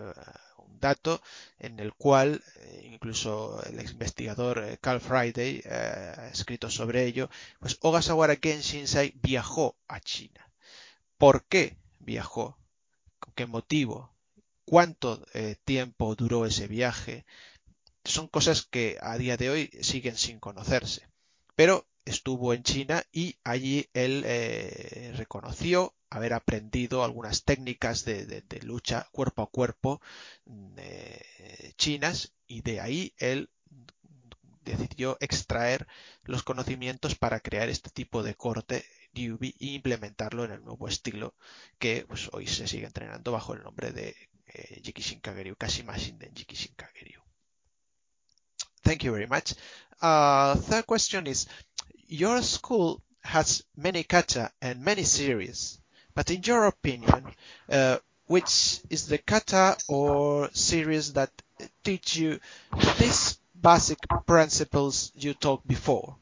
un 0.58 0.78
dato 0.78 1.20
en 1.58 1.80
el 1.80 1.94
cual 1.94 2.42
incluso 2.84 3.60
el 3.64 3.80
investigador 3.90 4.78
Carl 4.80 5.00
Friday 5.00 5.62
ha 5.68 6.28
escrito 6.28 6.70
sobre 6.70 7.04
ello, 7.06 7.30
pues 7.58 7.78
Ogasawara 7.80 8.36
Genshinsai 8.36 9.14
viajó 9.22 9.76
a 9.88 10.00
China. 10.00 10.48
¿Por 11.16 11.44
qué? 11.46 11.76
Viajó, 12.08 12.56
con 13.20 13.34
qué 13.34 13.46
motivo, 13.46 14.10
cuánto 14.64 15.22
eh, 15.34 15.56
tiempo 15.64 16.14
duró 16.14 16.46
ese 16.46 16.66
viaje. 16.66 17.26
Son 18.02 18.28
cosas 18.28 18.62
que 18.62 18.96
a 19.02 19.18
día 19.18 19.36
de 19.36 19.50
hoy 19.50 19.70
siguen 19.82 20.16
sin 20.16 20.40
conocerse. 20.40 21.06
Pero 21.54 21.86
estuvo 22.06 22.54
en 22.54 22.62
China 22.62 23.04
y 23.12 23.36
allí 23.44 23.90
él 23.92 24.22
eh, 24.24 25.12
reconoció 25.16 25.94
haber 26.08 26.32
aprendido 26.32 27.04
algunas 27.04 27.44
técnicas 27.44 28.06
de, 28.06 28.42
lucha 28.62 29.06
cuerpo 29.12 29.42
a 29.42 29.50
cuerpo 29.50 30.00
mm, 30.46 30.74
eh, 30.78 31.72
chinas 31.76 32.32
y 32.46 32.62
de 32.62 32.80
ahí 32.80 33.12
él 33.18 33.50
decidió 34.64 35.18
extraer 35.20 35.86
los 36.24 36.42
conocimientos 36.42 37.14
para 37.14 37.40
crear 37.40 37.68
este 37.68 37.90
tipo 37.90 38.22
de 38.22 38.34
corte 38.34 38.86
e 39.14 39.72
implementarlo 39.74 40.44
en 40.44 40.52
el 40.52 40.64
nuevo 40.64 40.88
estilo 40.88 41.34
que 41.78 42.04
pues, 42.06 42.28
hoy 42.32 42.46
se 42.46 42.66
sigue 42.68 42.86
entrenando 42.86 43.32
bajo 43.32 43.54
el 43.54 43.62
nombre 43.62 43.92
de 43.92 44.14
eh, 44.46 44.80
Jikishin 44.82 45.20
Kageryu, 45.20 45.56
Kashimashinden 45.56 46.34
Jikishin 46.34 46.74
Kageryu. 46.76 47.20
Thank 48.82 49.04
you 49.04 49.12
very 49.12 49.26
much. 49.26 49.54
Uh, 50.00 50.54
third 50.54 50.86
question 50.86 51.26
is, 51.26 51.46
your 52.06 52.42
school 52.42 53.02
has 53.22 53.64
many 53.76 54.04
kata 54.04 54.50
and 54.62 54.82
many 54.82 55.02
series, 55.04 55.80
but 56.14 56.30
in 56.30 56.42
your 56.42 56.66
opinion, 56.66 57.26
uh, 57.70 57.98
which 58.26 58.80
is 58.88 59.06
the 59.06 59.18
kata 59.18 59.76
or 59.88 60.48
series 60.52 61.12
that 61.14 61.30
teach 61.82 62.16
you 62.16 62.38
these 62.98 63.38
basic 63.60 63.98
principles 64.26 65.12
you 65.14 65.34
talked 65.34 65.66
before? 65.66 66.16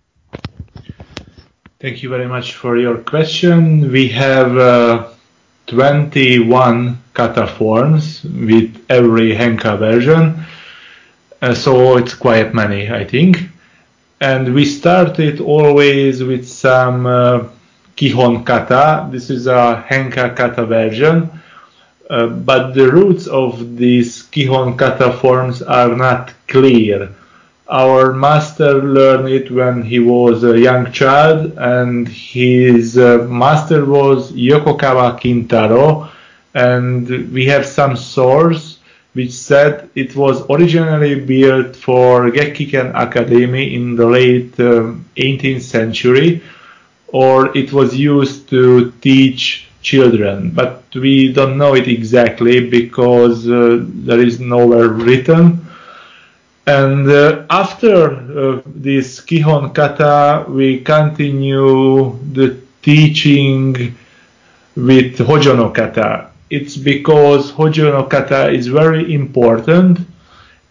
Thank 1.79 2.03
you 2.03 2.09
very 2.09 2.27
much 2.27 2.55
for 2.55 2.79
your 2.79 2.97
question. 2.97 3.93
We 3.93 4.09
have 4.09 4.57
uh, 4.57 5.09
21 5.67 7.03
kata 7.13 7.47
forms 7.47 8.25
with 8.25 8.83
every 8.89 9.35
Henka 9.35 9.79
version, 9.79 10.43
uh, 11.43 11.53
so 11.53 11.99
it's 11.99 12.15
quite 12.15 12.55
many, 12.55 12.91
I 12.91 13.05
think. 13.05 13.51
And 14.23 14.55
we 14.55 14.65
started 14.65 15.39
always 15.43 16.23
with 16.25 16.49
some 16.49 17.05
uh, 17.05 17.45
Kihon 17.95 18.47
kata. 18.47 19.11
This 19.13 19.29
is 19.29 19.47
a 19.47 19.85
Henka 19.87 20.35
kata 20.35 20.65
version. 20.65 21.31
Uh, 22.09 22.29
but 22.29 22.73
the 22.73 22.91
roots 22.91 23.27
of 23.27 23.77
these 23.77 24.23
Kihon 24.31 24.79
kata 24.79 25.13
forms 25.13 25.61
are 25.61 25.95
not 25.95 26.33
clear 26.49 27.15
our 27.69 28.13
master 28.13 28.83
learned 28.83 29.29
it 29.29 29.51
when 29.51 29.83
he 29.83 29.99
was 29.99 30.45
a 30.45 30.59
young 30.59 30.93
child, 30.93 31.53
and 31.59 32.09
his 32.09 32.97
uh, 32.99 33.27
master 33.29 33.85
was 33.85 34.33
Yokokawa 34.33 35.19
Kintaro. 35.21 36.09
And 36.55 37.33
we 37.33 37.47
have 37.47 37.67
some 37.67 37.97
source 37.97 38.79
which 39.13 39.33
said 39.33 39.89
it 39.95 40.15
was 40.15 40.43
originally 40.51 41.15
built 41.21 41.75
for 41.75 42.31
Gekkiken 42.31 42.93
Academy 42.95 43.75
in 43.75 43.97
the 43.97 44.07
late 44.07 44.59
um, 44.61 45.07
18th 45.17 45.63
century, 45.63 46.43
or 47.09 47.57
it 47.57 47.73
was 47.73 47.97
used 47.97 48.49
to 48.51 48.93
teach 49.01 49.67
children, 49.83 50.51
but 50.51 50.83
we 50.95 51.33
don't 51.33 51.57
know 51.57 51.75
it 51.75 51.89
exactly 51.89 52.69
because 52.69 53.49
uh, 53.49 53.79
there 53.81 54.21
is 54.21 54.41
nowhere 54.41 54.89
written. 54.89 55.66
And 56.67 57.09
uh, 57.09 57.47
after 57.49 58.11
uh, 58.11 58.63
this 58.67 59.21
Kihon 59.21 59.73
kata, 59.73 60.51
we 60.51 60.81
continue 60.81 62.19
the 62.33 62.61
teaching 62.83 63.97
with 64.75 65.17
Hojo 65.19 65.55
no 65.55 65.71
kata. 65.71 66.31
It's 66.51 66.77
because 66.77 67.51
Hojo 67.51 67.93
no 67.93 68.03
kata 68.05 68.51
is 68.51 68.67
very 68.67 69.15
important 69.15 70.01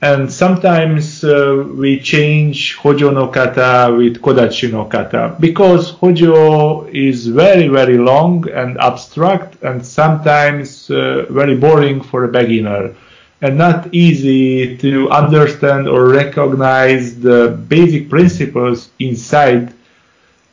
and 0.02 0.32
sometimes 0.32 1.24
uh, 1.24 1.66
we 1.76 2.02
change 2.02 2.76
Hojo 2.76 3.12
no 3.12 3.28
kata 3.30 3.96
with 3.96 4.22
Kodachi 4.22 4.70
no 4.74 4.86
kata. 4.86 5.38
Because 5.40 5.92
Hojo 5.92 6.88
is 6.88 7.28
very 7.28 7.70
very 7.70 7.98
long 7.98 8.50
and 8.50 8.78
abstract 8.80 9.64
and 9.64 9.86
sometimes 9.86 10.90
uh, 10.92 11.26
very 11.30 11.56
boring 11.56 12.02
for 12.02 12.26
a 12.26 12.28
beginner 12.28 12.94
and 13.42 13.58
not 13.58 13.94
easy 13.94 14.78
to 14.78 15.10
understand 15.10 15.88
or 15.88 16.08
recognize 16.10 17.20
the 17.20 17.50
basic 17.70 18.10
principles 18.10 18.90
inside 19.00 19.74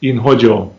in 0.02 0.16
Hojo 0.18 0.72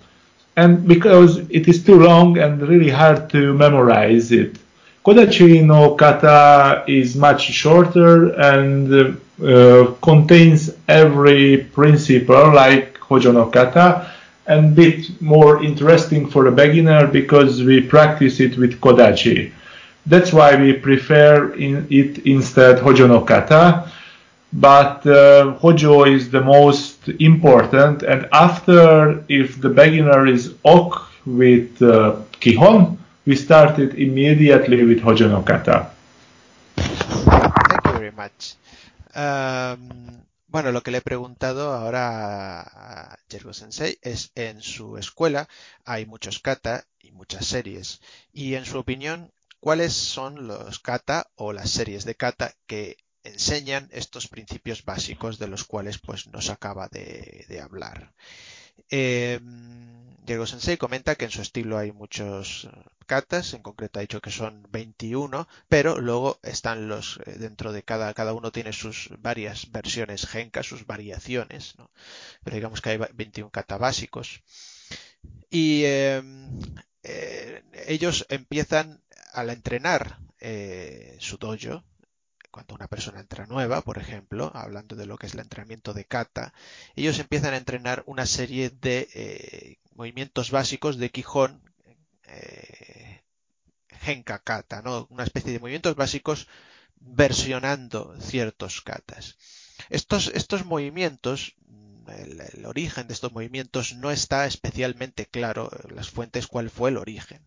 and 0.56 0.88
because 0.88 1.38
it 1.50 1.68
is 1.68 1.84
too 1.84 2.00
long 2.00 2.38
and 2.38 2.62
really 2.62 2.90
hard 2.90 3.30
to 3.32 3.54
memorize 3.54 4.32
it. 4.32 4.58
Kodachi 5.06 5.64
no 5.66 5.96
kata 5.96 6.84
is 6.88 7.16
much 7.16 7.42
shorter 7.42 8.30
and 8.40 9.18
uh, 9.44 9.92
contains 10.02 10.72
every 10.88 11.58
principle 11.74 12.54
like 12.54 12.98
Hojo 13.00 13.32
no 13.32 13.48
kata 13.48 14.10
and 14.48 14.76
bit 14.76 15.22
more 15.22 15.64
interesting 15.64 16.30
for 16.30 16.48
a 16.48 16.52
beginner 16.52 17.08
because 17.08 17.64
we 17.64 17.82
practice 17.82 18.40
it 18.40 18.58
with 18.58 18.80
Kodachi. 18.80 19.52
That's 20.06 20.34
why 20.34 20.56
we 20.56 20.74
prefer 20.74 21.54
in 21.54 21.88
it 21.90 22.26
instead 22.26 22.80
Hojo 22.80 23.08
no 23.08 23.22
kata 23.22 23.92
but 24.54 25.06
uh, 25.08 25.54
Hojo 25.54 26.06
is 26.06 26.30
the 26.30 26.42
most 26.42 27.10
important. 27.20 28.04
And 28.04 28.30
after, 28.32 29.24
if 29.28 29.60
the 29.60 29.70
beginner 29.70 30.28
is 30.28 30.54
ok 30.64 31.02
with 31.26 31.82
uh, 31.82 32.18
Kihon, 32.40 32.98
we 33.26 33.36
started 33.36 33.96
immediately 33.96 34.84
with 34.86 35.02
Hojo 35.02 35.28
no 35.28 35.42
Kata. 35.42 35.90
Thank 36.76 37.86
you 37.86 37.92
very 37.94 38.12
much. 38.12 38.56
Um, 39.16 40.22
bueno, 40.48 40.72
lo 40.72 40.82
que 40.82 40.92
le 40.92 41.00
he 41.00 41.02
preguntado 41.02 41.74
ahora 41.74 42.62
a 42.62 43.18
Jergo 43.30 43.54
Sensei 43.54 43.98
es 44.02 44.32
en 44.36 44.62
su 44.62 44.98
escuela 44.98 45.48
hay 45.84 46.06
muchos 46.06 46.40
kata 46.40 46.86
y 47.02 47.12
muchas 47.12 47.48
series. 47.48 48.02
Y 48.32 48.54
en 48.54 48.66
su 48.66 48.78
opinión, 48.78 49.32
¿cuáles 49.64 49.94
son 49.94 50.46
los 50.46 50.80
kata 50.80 51.32
o 51.36 51.54
las 51.54 51.70
series 51.72 52.04
de 52.04 52.16
kata 52.16 52.54
que 52.68 52.98
enseñan 53.24 53.88
estos 53.94 54.28
principios 54.28 54.84
básicos 54.84 55.40
de 55.40 55.48
los 55.48 55.64
cuales 55.64 56.00
pues 56.00 56.28
nos 56.28 56.50
acaba 56.50 56.90
de, 56.90 57.62
hablar. 57.64 58.14
Eh, 58.90 59.40
Diego 60.26 60.46
Sensei 60.46 60.76
comenta 60.76 61.16
que 61.16 61.24
en 61.24 61.32
su 61.32 61.42
estilo 61.42 61.78
hay 61.78 61.94
muchos 61.94 62.68
katas, 63.06 63.54
en 63.54 63.62
concreto 63.62 64.00
ha 64.00 64.02
dicho 64.02 64.20
que 64.20 64.32
son 64.32 64.68
21, 64.70 65.48
pero 65.70 65.98
luego 66.02 66.40
están 66.44 66.90
los, 66.90 67.22
eh, 67.26 67.38
dentro 67.40 67.72
de 67.72 67.84
cada, 67.84 68.14
cada 68.14 68.34
uno 68.34 68.52
tiene 68.52 68.74
sus 68.74 69.12
varias 69.20 69.72
versiones 69.72 70.28
genka, 70.28 70.62
sus 70.62 70.86
variaciones, 70.86 71.76
pero 72.44 72.56
digamos 72.56 72.82
que 72.82 72.90
hay 72.90 72.98
21 73.14 73.50
kata 73.50 73.78
básicos. 73.78 74.44
Y 75.50 75.86
em, 75.86 76.50
eh, 77.04 77.64
ellos 77.88 78.26
empiezan 78.30 79.03
al 79.34 79.50
entrenar 79.50 80.20
su 81.20 81.38
dojo, 81.38 81.84
cuando 82.54 82.76
una 82.76 82.88
persona 82.88 83.20
entra 83.20 83.48
nueva, 83.48 83.82
por 83.82 83.98
ejemplo, 83.98 84.52
hablando 84.54 84.96
de 84.96 85.08
lo 85.08 85.18
que 85.18 85.26
es 85.26 85.34
el 85.34 85.40
entrenamiento 85.40 85.92
de 85.96 86.06
kata, 86.06 86.54
ellos 86.96 87.18
empiezan 87.18 87.56
a 87.56 87.58
entrenar 87.58 88.04
una 88.06 88.28
serie 88.28 88.70
de 88.70 89.10
eh, 89.16 89.78
movimientos 89.96 90.52
básicos 90.52 90.98
de 90.98 91.10
Quijón, 91.10 91.64
eh, 92.28 93.24
Genka 93.90 94.38
kata, 94.38 94.84
¿no? 94.84 95.08
una 95.10 95.24
especie 95.24 95.52
de 95.52 95.60
movimientos 95.60 95.96
básicos 95.96 96.48
versionando 97.00 98.16
ciertos 98.22 98.82
katas. 98.82 99.40
Estos, 99.90 100.28
estos 100.28 100.64
movimientos, 100.64 101.56
el, 102.08 102.66
origen 102.68 103.08
de 103.08 103.16
estos 103.16 103.32
movimientos 103.32 103.96
no 103.96 104.12
está 104.12 104.46
especialmente 104.46 105.26
claro, 105.26 105.72
las 105.90 106.12
fuentes 106.12 106.46
cuál 106.46 106.70
fue 106.70 106.92
el 106.92 106.98
origen. 106.98 107.44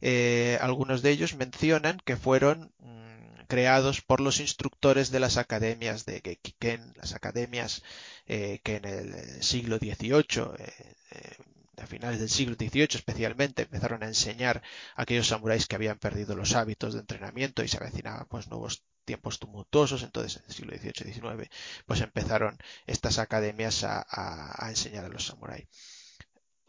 Eh, 0.00 0.58
algunos 0.60 1.02
de 1.02 1.10
ellos 1.10 1.34
mencionan 1.34 2.00
que 2.04 2.16
fueron 2.16 2.72
mm, 2.78 3.44
creados 3.48 4.02
por 4.02 4.20
los 4.20 4.40
instructores 4.40 5.10
de 5.10 5.20
las 5.20 5.36
academias 5.38 6.04
de 6.06 6.20
Gekiken, 6.24 6.92
las 6.96 7.14
academias 7.14 7.82
eh, 8.26 8.60
que 8.62 8.76
en 8.76 8.84
el 8.84 9.42
siglo 9.42 9.78
XVIII, 9.78 10.54
eh, 10.58 10.94
eh, 11.12 11.36
a 11.82 11.86
finales 11.86 12.18
del 12.20 12.28
siglo 12.28 12.56
XVIII 12.56 12.96
especialmente, 12.96 13.62
empezaron 13.62 14.02
a 14.02 14.06
enseñar 14.06 14.62
a 14.96 15.02
aquellos 15.02 15.28
samuráis 15.28 15.66
que 15.66 15.76
habían 15.76 15.98
perdido 15.98 16.34
los 16.36 16.54
hábitos 16.54 16.94
de 16.94 17.00
entrenamiento 17.00 17.62
y 17.62 17.68
se 17.68 17.78
avecinaban 17.78 18.26
pues 18.28 18.48
nuevos 18.48 18.82
tiempos 19.04 19.38
tumultuosos, 19.38 20.02
entonces 20.02 20.36
en 20.36 20.44
el 20.48 20.52
siglo 20.54 20.76
XVIII 20.76 21.10
y 21.10 21.12
XIX, 21.14 21.50
pues 21.86 22.00
empezaron 22.02 22.58
estas 22.86 23.18
academias 23.18 23.84
a, 23.84 24.04
a 24.10 24.68
enseñar 24.68 25.04
a 25.06 25.08
los 25.08 25.24
samuráis. 25.26 25.66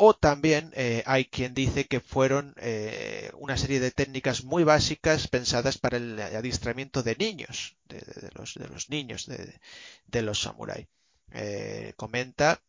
O 0.02 0.14
también 0.14 0.72
eh, 0.76 1.04
hay 1.06 1.26
quien 1.26 1.54
dice 1.54 1.86
que 1.86 2.00
fueron 2.00 2.56
eh, 2.58 3.32
una 3.38 3.58
serie 3.58 3.82
de 3.82 3.92
técnicas 3.92 4.46
muy 4.46 4.64
básicas 4.64 5.28
pensadas 5.28 5.78
para 5.78 5.98
el 5.98 6.18
adiestramiento 6.22 7.04
de 7.04 7.18
niños, 7.18 7.76
de, 7.90 8.02
los, 8.34 8.90
niños 8.90 9.28
de, 9.28 10.22
los 10.22 10.40
samuráis. 10.42 10.88
Eh, 11.34 11.92
comenta 11.98 12.62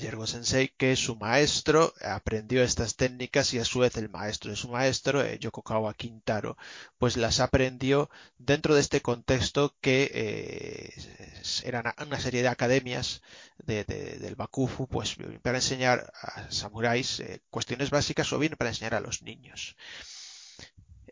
Yergo 0.00 0.26
Sensei 0.26 0.68
que 0.68 0.96
su 0.96 1.16
maestro 1.16 1.92
aprendió 2.02 2.62
estas 2.62 2.96
técnicas 2.96 3.52
y 3.52 3.58
a 3.58 3.64
su 3.64 3.80
vez 3.80 3.96
el 3.96 4.08
maestro 4.08 4.50
de 4.50 4.56
su 4.56 4.68
maestro, 4.68 5.22
eh, 5.22 5.38
Yokokawa 5.38 5.94
Kintaro, 5.94 6.56
pues 6.98 7.16
las 7.16 7.40
aprendió 7.40 8.10
dentro 8.38 8.74
de 8.74 8.80
este 8.80 9.00
contexto 9.02 9.76
que 9.80 10.10
eh, 10.14 10.92
eran 11.64 11.92
una 12.06 12.20
serie 12.20 12.42
de 12.42 12.48
academias 12.48 13.22
del 13.66 14.34
Bakufu, 14.36 14.88
pues 14.88 15.16
para 15.42 15.58
enseñar 15.58 16.12
a 16.20 16.50
samuráis 16.50 17.20
eh, 17.20 17.42
cuestiones 17.50 17.90
básicas 17.90 18.32
o 18.32 18.38
bien 18.38 18.54
para 18.56 18.70
enseñar 18.70 18.94
a 18.94 19.00
los 19.00 19.22
niños. 19.22 19.76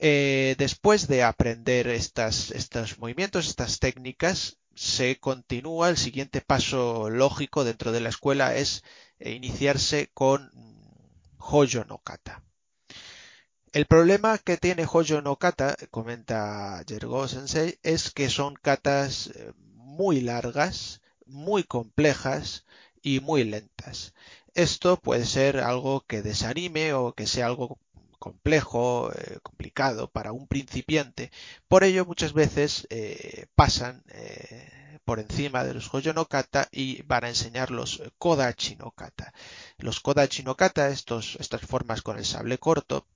después 0.00 1.06
de 1.06 1.22
aprender 1.22 1.86
estas, 1.88 2.50
estos 2.50 2.98
movimientos, 2.98 3.48
estas 3.48 3.78
técnicas, 3.78 4.58
se 4.74 5.18
continúa, 5.18 5.88
el 5.88 5.96
siguiente 5.96 6.40
paso 6.40 7.10
lógico 7.10 7.64
dentro 7.64 7.92
de 7.92 8.00
la 8.00 8.08
escuela 8.08 8.54
es 8.56 8.82
eh, 9.18 9.32
iniciarse 9.32 10.10
con 10.14 10.50
Hojo 11.38 11.64
no 11.86 11.98
Kata. 11.98 12.42
El 13.72 13.86
problema 13.86 14.38
que 14.38 14.56
tiene 14.56 14.84
Hojo 14.84 15.22
no 15.22 15.36
Kata, 15.36 15.76
comenta 15.90 16.82
Jergo 16.86 17.26
Sensei, 17.28 17.78
es 17.82 18.10
que 18.10 18.30
son 18.30 18.54
katas 18.54 19.28
eh, 19.28 19.52
muy 19.56 20.20
largas, 20.20 21.00
muy 21.26 21.64
complejas 21.64 22.64
y 23.02 23.20
muy 23.20 23.44
lentas. 23.44 24.14
Esto 24.54 24.98
puede 24.98 25.24
ser 25.24 25.58
algo 25.58 26.04
que 26.06 26.22
desanime 26.22 26.92
o 26.94 27.14
que 27.14 27.26
sea 27.26 27.46
algo 27.46 27.78
complejo, 28.22 29.10
eh, 29.12 29.40
complicado 29.42 30.08
para 30.08 30.30
un 30.30 30.46
principiante. 30.46 31.32
Por 31.66 31.82
ello, 31.82 32.06
muchas 32.06 32.32
veces 32.32 32.86
eh, 32.88 33.46
pasan 33.56 34.04
eh, 34.10 35.00
por 35.04 35.18
encima 35.18 35.64
de 35.64 35.74
los 35.74 35.92
Hoyo 35.92 36.12
no 36.14 36.26
Kata 36.26 36.68
y 36.70 37.02
van 37.02 37.24
a 37.24 37.30
enseñar 37.30 37.72
los 37.72 38.00
Kodachi 38.18 38.76
no 38.76 38.92
Kata. 38.92 39.34
Los 39.76 39.98
Kodachi 39.98 40.44
no 40.44 40.56
Kata, 40.56 40.88
estos, 40.90 41.36
estas 41.40 41.62
formas 41.62 42.02
con 42.02 42.16
el 42.16 42.24
sable 42.24 42.58
corto, 42.58 43.08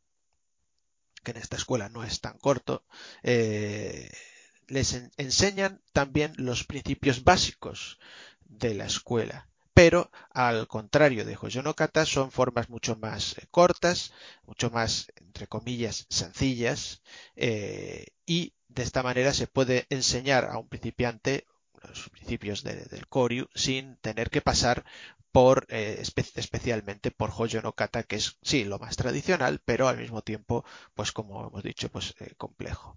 que 1.23 1.31
en 1.31 1.36
esta 1.36 1.57
escuela 1.57 1.89
no 1.89 2.02
es 2.02 2.20
tan 2.20 2.36
corto, 2.39 2.85
les 3.23 4.89
enseñan 5.17 5.83
también 5.93 6.33
los 6.36 6.65
principios 6.65 7.23
básicos 7.23 8.01
de 8.41 8.75
la 8.75 8.86
escuela 8.86 9.49
pero 9.77 10.11
al 10.31 10.69
contrario 10.69 11.27
de 11.27 11.37
Hoyo 11.39 11.75
Kata 11.75 12.07
son 12.07 12.31
formas 12.33 12.71
mucho 12.71 12.97
más 12.97 13.37
eh, 13.37 13.47
cortas, 13.51 14.15
mucho 14.47 14.71
más, 14.71 15.13
entre 15.17 15.49
comillas, 15.49 16.07
sencillas, 16.09 17.03
eh, 17.37 18.07
y 18.25 18.55
de 18.69 18.83
esta 18.83 19.03
manera 19.03 19.35
se 19.35 19.47
puede 19.47 19.87
enseñar 19.91 20.47
a 20.47 20.57
un 20.57 20.67
principiante 20.67 21.47
los 21.83 22.09
principios 22.09 22.65
del 22.65 23.07
Koryu 23.07 23.49
sin 23.55 23.97
tener 23.99 24.31
que 24.31 24.41
pasar 24.41 24.83
por 25.31 25.67
eh, 25.69 26.03
especialmente 26.37 27.11
por 27.11 27.31
Hoyo 27.37 27.61
no 27.61 27.73
Kata, 27.75 28.03
que 28.05 28.17
es 28.17 28.39
sí 28.41 28.65
lo 28.65 28.79
más 28.79 28.97
tradicional, 28.97 29.61
pero 29.63 29.89
al 29.89 29.99
mismo 29.99 30.23
tiempo, 30.23 30.65
pues 30.95 31.13
como 31.13 31.49
hemos 31.49 31.63
dicho, 31.63 31.91
pues 31.91 32.15
complejo. 32.39 32.97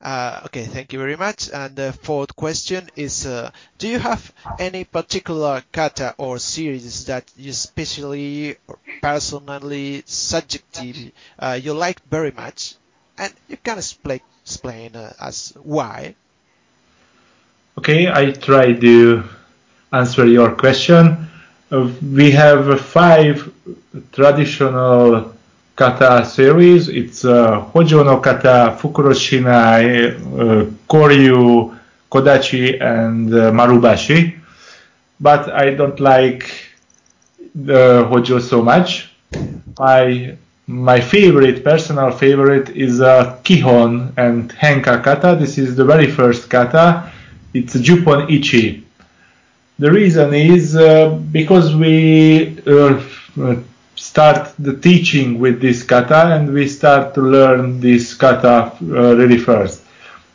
Uh, 0.00 0.42
okay, 0.44 0.64
thank 0.64 0.92
you 0.92 0.98
very 0.98 1.16
much. 1.16 1.50
And 1.50 1.74
the 1.74 1.92
fourth 1.92 2.36
question 2.36 2.88
is, 2.96 3.26
uh, 3.26 3.50
do 3.78 3.88
you 3.88 3.98
have 3.98 4.32
any 4.58 4.84
particular 4.84 5.62
kata 5.72 6.14
or 6.18 6.38
series 6.38 7.06
that 7.06 7.24
you 7.36 7.50
especially 7.50 8.56
or 8.68 8.78
personally, 9.00 10.02
subjectively, 10.06 11.14
uh, 11.38 11.58
you 11.60 11.72
like 11.72 12.00
very 12.10 12.30
much? 12.30 12.74
And 13.18 13.32
you 13.48 13.56
can 13.56 13.78
explain, 13.78 14.20
as 15.20 15.54
why. 15.62 16.14
Okay, 17.78 18.08
I 18.10 18.32
try 18.32 18.72
to 18.74 19.24
answer 19.92 20.26
your 20.26 20.54
question. 20.54 21.28
We 21.70 22.30
have 22.32 22.80
five 22.80 23.52
traditional 24.12 25.35
kata 25.76 26.24
series. 26.24 26.88
It's 26.88 27.24
uh, 27.24 27.60
Hojo 27.72 28.02
no 28.02 28.18
kata, 28.20 28.76
Fukuroshinai, 28.80 30.14
uh, 30.16 30.64
Koryu, 30.88 31.78
Kodachi, 32.10 32.80
and 32.80 33.32
uh, 33.32 33.52
Marubashi. 33.52 34.38
But 35.20 35.50
I 35.52 35.74
don't 35.74 36.00
like 36.00 36.50
the 37.54 38.04
Hojo 38.08 38.38
so 38.38 38.62
much. 38.62 39.12
My 39.78 40.36
my 40.66 41.00
favorite, 41.00 41.62
personal 41.62 42.10
favorite, 42.10 42.70
is 42.70 43.00
uh, 43.00 43.38
Kihon 43.44 44.12
and 44.16 44.50
Henka 44.52 45.02
kata. 45.04 45.36
This 45.38 45.58
is 45.58 45.76
the 45.76 45.84
very 45.84 46.10
first 46.10 46.50
kata. 46.50 47.12
It's 47.54 47.74
Jupon 47.76 48.28
Ichi. 48.30 48.84
The 49.78 49.90
reason 49.92 50.32
is 50.34 50.74
uh, 50.74 51.10
because 51.30 51.76
we 51.76 52.58
uh, 52.66 53.00
start 53.96 54.54
the 54.58 54.76
teaching 54.76 55.38
with 55.40 55.60
this 55.60 55.82
kata 55.82 56.34
and 56.36 56.52
we 56.52 56.68
start 56.68 57.14
to 57.14 57.22
learn 57.22 57.80
this 57.80 58.14
kata 58.14 58.72
uh, 58.82 59.16
really 59.16 59.38
first. 59.38 59.82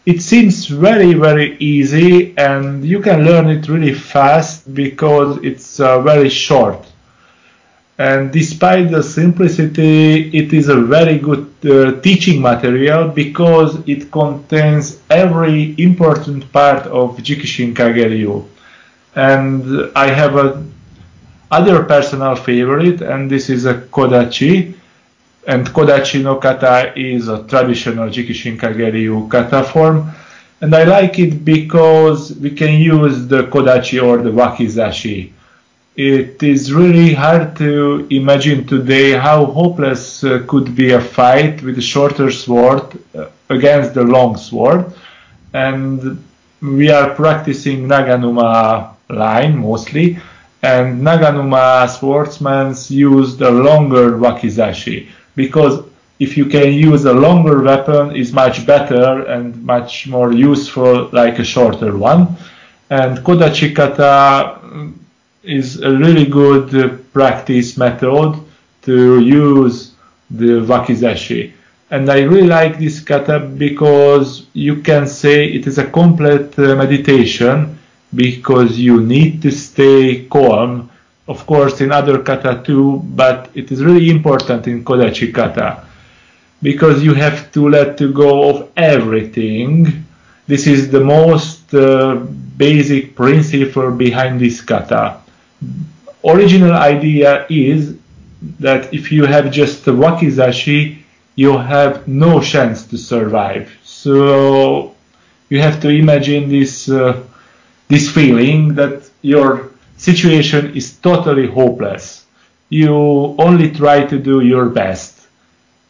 It 0.05 0.21
seems 0.21 0.65
very 0.67 1.13
very 1.13 1.57
easy 1.59 2.35
and 2.37 2.83
you 2.85 2.99
can 3.01 3.23
learn 3.25 3.49
it 3.49 3.67
really 3.69 3.93
fast 3.93 4.73
because 4.73 5.37
it's 5.43 5.79
uh, 5.79 6.01
very 6.01 6.29
short. 6.29 6.85
And 7.97 8.31
despite 8.33 8.89
the 8.89 9.03
simplicity, 9.03 10.35
it 10.35 10.53
is 10.53 10.69
a 10.69 10.75
very 10.81 11.19
good 11.19 11.47
uh, 11.65 12.01
teaching 12.01 12.41
material 12.41 13.07
because 13.09 13.77
it 13.87 14.11
contains 14.11 14.99
every 15.11 15.75
important 15.77 16.51
part 16.51 16.87
of 16.87 17.17
Jikishin 17.17 17.75
Kageryu. 17.75 18.47
And 19.15 19.91
I 19.95 20.07
have 20.07 20.35
a 20.35 20.63
other 21.51 21.83
personal 21.83 22.35
favorite, 22.35 23.01
and 23.01 23.29
this 23.29 23.49
is 23.49 23.65
a 23.65 23.75
Kodachi. 23.75 24.73
And 25.47 25.67
Kodachi 25.67 26.23
no 26.23 26.37
kata 26.37 26.97
is 26.97 27.27
a 27.27 27.43
traditional 27.43 28.09
Jikishin 28.09 28.57
Kageryu 28.57 29.29
kata 29.29 29.63
form. 29.63 30.11
And 30.61 30.73
I 30.73 30.83
like 30.83 31.19
it 31.19 31.43
because 31.43 32.33
we 32.37 32.51
can 32.51 32.79
use 32.79 33.27
the 33.27 33.43
Kodachi 33.43 34.01
or 34.01 34.19
the 34.19 34.29
Wakizashi. 34.29 35.31
It 35.97 36.41
is 36.41 36.71
really 36.71 37.13
hard 37.13 37.57
to 37.57 38.07
imagine 38.09 38.65
today 38.65 39.11
how 39.11 39.45
hopeless 39.45 40.23
uh, 40.23 40.43
could 40.47 40.73
be 40.73 40.91
a 40.93 41.01
fight 41.01 41.61
with 41.63 41.77
a 41.77 41.81
shorter 41.81 42.31
sword 42.31 42.83
uh, 43.13 43.25
against 43.49 43.93
the 43.93 44.03
long 44.03 44.37
sword. 44.37 44.93
And 45.53 46.23
we 46.61 46.89
are 46.91 47.13
practicing 47.13 47.87
Naganuma 47.87 48.93
line 49.09 49.57
mostly 49.57 50.17
and 50.63 51.01
Naganuma 51.01 51.89
swordsmen 51.89 52.75
used 52.89 53.41
a 53.41 53.49
longer 53.49 54.11
wakizashi 54.11 55.07
because 55.35 55.83
if 56.19 56.37
you 56.37 56.45
can 56.45 56.71
use 56.71 57.05
a 57.05 57.13
longer 57.13 57.63
weapon 57.63 58.15
is 58.15 58.31
much 58.31 58.67
better 58.67 59.23
and 59.25 59.63
much 59.65 60.07
more 60.07 60.31
useful 60.31 61.09
like 61.11 61.39
a 61.39 61.43
shorter 61.43 61.97
one. 61.97 62.37
And 62.91 63.17
kodachi 63.19 63.75
kata 63.75 64.91
is 65.43 65.81
a 65.81 65.91
really 65.97 66.25
good 66.25 67.11
practice 67.11 67.75
method 67.75 68.39
to 68.83 69.19
use 69.19 69.93
the 70.29 70.61
wakizashi. 70.71 71.53
And 71.89 72.07
I 72.09 72.19
really 72.21 72.47
like 72.47 72.77
this 72.77 72.99
kata 72.99 73.39
because 73.39 74.45
you 74.53 74.75
can 74.83 75.07
say 75.07 75.45
it 75.45 75.65
is 75.65 75.79
a 75.79 75.87
complete 75.89 76.57
uh, 76.59 76.75
meditation 76.75 77.79
because 78.13 78.77
you 78.77 79.01
need 79.01 79.41
to 79.41 79.51
stay 79.51 80.25
calm. 80.25 80.89
Of 81.27 81.45
course, 81.45 81.81
in 81.81 81.91
other 81.91 82.19
kata 82.19 82.61
too, 82.65 83.01
but 83.05 83.49
it 83.53 83.71
is 83.71 83.83
really 83.83 84.09
important 84.09 84.67
in 84.67 84.83
Kodachi 84.83 85.33
kata 85.33 85.85
because 86.61 87.03
you 87.03 87.13
have 87.13 87.51
to 87.53 87.69
let 87.69 87.97
go 88.13 88.49
of 88.49 88.69
everything. 88.77 90.05
This 90.47 90.67
is 90.67 90.91
the 90.91 90.99
most 90.99 91.73
uh, 91.73 92.15
basic 92.57 93.15
principle 93.15 93.91
behind 93.91 94.39
this 94.41 94.61
kata. 94.61 95.21
Original 96.23 96.73
idea 96.73 97.45
is 97.49 97.95
that 98.59 98.93
if 98.93 99.11
you 99.11 99.25
have 99.25 99.51
just 99.51 99.85
wakizashi, 99.85 100.97
you 101.35 101.57
have 101.57 102.07
no 102.07 102.41
chance 102.41 102.85
to 102.87 102.97
survive. 102.97 103.71
So 103.83 104.95
you 105.49 105.59
have 105.61 105.79
to 105.81 105.89
imagine 105.89 106.49
this 106.49 106.89
uh, 106.89 107.23
this 107.91 108.09
feeling 108.09 108.73
that 108.75 109.03
your 109.21 109.69
situation 109.97 110.73
is 110.75 110.97
totally 110.97 111.47
hopeless. 111.47 112.25
You 112.69 112.95
only 113.37 113.69
try 113.71 114.05
to 114.05 114.17
do 114.17 114.39
your 114.39 114.69
best. 114.69 115.27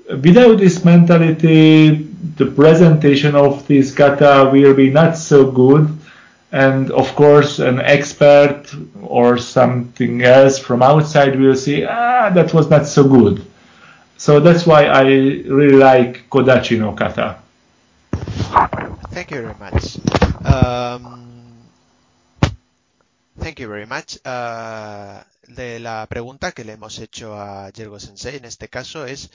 Without 0.10 0.58
this 0.58 0.84
mentality, 0.84 2.08
the 2.38 2.48
presentation 2.48 3.36
of 3.36 3.68
this 3.68 3.94
kata 3.94 4.50
will 4.52 4.74
be 4.74 4.90
not 4.90 5.16
so 5.16 5.52
good. 5.52 5.88
And 6.52 6.92
of 6.92 7.16
course, 7.16 7.60
an 7.60 7.80
expert 7.80 8.64
or 9.02 9.38
something 9.38 10.24
else 10.24 10.58
from 10.58 10.82
outside 10.82 11.40
will 11.40 11.56
say, 11.56 11.86
ah, 11.86 12.32
that 12.32 12.52
was 12.54 12.68
not 12.70 12.88
so 12.88 13.08
good. 13.08 13.46
So 14.18 14.40
that's 14.40 14.66
why 14.66 14.86
I 14.86 15.04
really 15.04 15.78
like 15.78 16.30
Kodachi 16.30 16.80
no 16.80 16.94
kata. 16.94 17.38
Thank 19.14 19.32
you 19.32 19.42
very 19.42 19.56
much. 19.60 19.98
Um, 20.46 21.31
Thank 23.42 23.58
you 23.60 23.68
very 23.68 23.88
much. 23.88 24.18
Uh, 24.24 25.24
de 25.48 25.80
la 25.80 26.06
pregunta 26.08 26.52
que 26.52 26.64
le 26.64 26.74
hemos 26.74 27.00
hecho 27.00 27.42
a 27.42 27.72
Yergo 27.72 28.00
Sensei 28.00 28.36
en 28.38 28.46
este 28.46 28.70
caso 28.70 29.08
es 29.08 29.32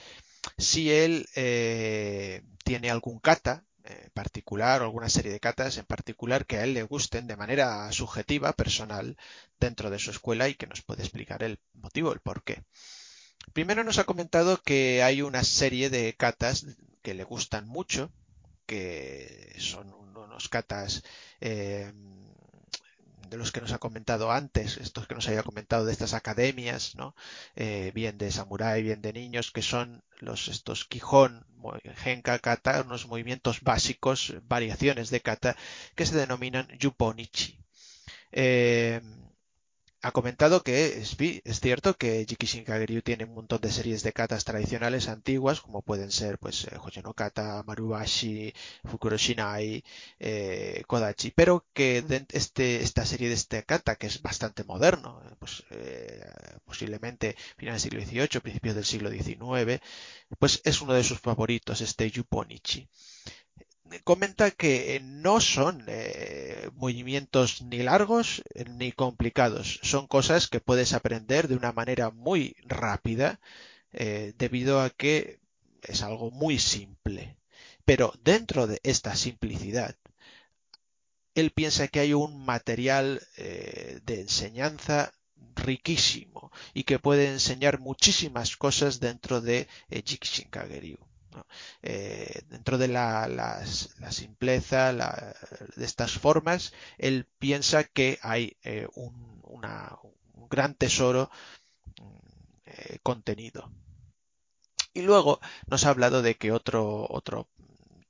si 0.57 0.89
él 0.89 1.27
eh, 1.35 2.41
tiene 2.63 2.89
algún 2.89 3.19
kata 3.19 3.65
en 3.83 4.09
particular 4.11 4.81
o 4.81 4.85
alguna 4.85 5.09
serie 5.09 5.33
de 5.33 5.41
katas 5.41 5.77
en 5.77 5.83
particular 5.83 6.45
que 6.45 6.55
a 6.55 6.63
él 6.63 6.73
le 6.73 6.83
gusten 6.83 7.27
de 7.27 7.35
manera 7.35 7.91
subjetiva, 7.91 8.53
personal, 8.53 9.17
dentro 9.59 9.89
de 9.89 9.99
su 9.99 10.11
escuela 10.11 10.47
y 10.47 10.55
que 10.55 10.67
nos 10.67 10.81
puede 10.83 11.03
explicar 11.03 11.43
el 11.43 11.59
motivo, 11.73 12.13
el 12.13 12.21
por 12.21 12.43
qué. 12.43 12.63
Primero 13.51 13.83
nos 13.83 13.97
ha 13.97 14.05
comentado 14.05 14.61
que 14.63 15.03
hay 15.03 15.21
una 15.21 15.43
serie 15.43 15.89
de 15.89 16.13
katas 16.15 16.65
que 17.01 17.13
le 17.13 17.25
gustan 17.25 17.67
mucho, 17.67 18.09
que 18.65 19.53
son 19.57 19.93
unos 19.93 20.47
katas 20.47 21.03
eh, 21.41 21.91
de 23.29 23.37
los 23.37 23.51
que 23.51 23.61
nos 23.61 23.71
ha 23.71 23.77
comentado 23.77 24.31
antes, 24.31 24.77
estos 24.77 25.07
que 25.07 25.15
nos 25.15 25.27
había 25.27 25.43
comentado 25.43 25.85
de 25.85 25.91
estas 25.91 26.13
academias, 26.13 26.95
¿no? 26.95 27.15
Eh, 27.55 27.91
bien 27.93 28.17
de 28.17 28.31
samurái, 28.31 28.83
bien 28.83 29.01
de 29.01 29.13
niños, 29.13 29.51
que 29.51 29.61
son 29.61 30.03
los 30.19 30.47
estos 30.47 30.85
Quijón, 30.85 31.45
Genka, 31.95 32.39
Kata, 32.39 32.81
unos 32.81 33.07
movimientos 33.07 33.61
básicos, 33.61 34.35
variaciones 34.43 35.09
de 35.09 35.21
kata, 35.21 35.55
que 35.95 36.05
se 36.05 36.15
denominan 36.15 36.67
Yuponichi. 36.79 37.59
Eh, 38.31 39.01
ha 40.07 40.11
comentado 40.13 40.63
que 40.63 40.99
es, 41.01 41.17
cierto 41.59 41.97
que 41.97 42.25
Jikishin 42.27 42.63
Kageryu 42.63 43.01
tiene 43.01 43.25
un 43.25 43.33
montón 43.33 43.59
de 43.59 43.71
series 43.71 44.03
de 44.03 44.13
katas 44.13 44.45
tradicionales 44.45 45.09
antiguas, 45.09 45.59
como 45.59 45.81
pueden 45.81 46.11
ser 46.11 46.39
pues 46.39 46.63
eh, 46.65 46.77
Hoyo 46.81 47.13
Kata, 47.13 47.63
Marubashi, 47.67 48.53
Fukuroshinai, 48.85 49.83
eh, 50.19 50.83
Kodachi, 50.87 51.31
pero 51.31 51.65
que 51.73 52.05
este, 52.31 52.81
esta 52.83 53.05
serie 53.05 53.27
de 53.27 53.35
este 53.35 53.63
kata, 53.63 53.97
que 53.97 54.07
es 54.07 54.21
bastante 54.21 54.63
moderno, 54.63 55.21
eh, 55.25 55.35
pues 55.39 55.65
eh, 55.71 56.25
posiblemente 56.63 57.35
finales 57.57 57.83
del 57.83 57.91
siglo 58.05 58.05
XVIII, 58.05 58.41
principios 58.41 58.75
del 58.75 58.85
siglo 58.85 59.09
XIX, 59.11 59.81
pues 60.39 60.61
es 60.63 60.81
uno 60.81 60.93
de 60.93 61.03
sus 61.03 61.19
favoritos, 61.19 61.81
este 61.81 62.09
Yuponichi 62.09 62.87
comenta 64.03 64.51
que 64.51 64.99
no 65.03 65.39
son 65.39 65.83
eh, 65.87 66.69
movimientos 66.75 67.61
ni 67.61 67.79
largos 67.79 68.43
ni 68.77 68.91
complicados, 68.91 69.79
son 69.83 70.07
cosas 70.07 70.47
que 70.47 70.59
puedes 70.59 70.93
aprender 70.93 71.47
de 71.47 71.55
una 71.55 71.71
manera 71.71 72.09
muy 72.11 72.55
rápida 72.65 73.39
eh, 73.93 74.33
debido 74.37 74.81
a 74.81 74.89
que 74.89 75.39
es 75.81 76.03
algo 76.03 76.31
muy 76.31 76.59
simple. 76.59 77.37
Pero 77.85 78.13
dentro 78.23 78.67
de 78.67 78.79
esta 78.83 79.15
simplicidad, 79.15 79.95
él 81.35 81.51
piensa 81.51 81.87
que 81.87 81.99
hay 81.99 82.13
un 82.13 82.45
material 82.45 83.21
eh, 83.37 83.99
de 84.05 84.21
enseñanza 84.21 85.13
riquísimo 85.55 86.51
y 86.73 86.83
que 86.83 86.99
puede 86.99 87.27
enseñar 87.27 87.79
muchísimas 87.79 88.57
cosas 88.57 88.99
dentro 88.99 89.41
de 89.41 89.67
Jikishin 89.89 90.49
Kageryu. 90.49 90.97
Eh, 91.81 92.41
dentro 92.49 92.77
de 92.77 92.87
la, 92.87 93.63
simpleza 94.09 94.93
de 94.93 95.85
estas 95.85 96.13
formas, 96.13 96.73
él 96.97 97.27
piensa 97.39 97.83
que 97.83 98.19
hay 98.21 98.57
eh, 98.63 98.87
un, 98.95 99.37
gran 100.49 100.75
tesoro 100.75 101.29
mm, 101.99 102.95
contenido. 103.03 103.71
Y 104.93 105.01
luego 105.01 105.39
nos 105.67 105.85
ha 105.85 105.89
hablado 105.89 106.21
de 106.21 106.35
que 106.35 106.51
otro, 106.51 107.07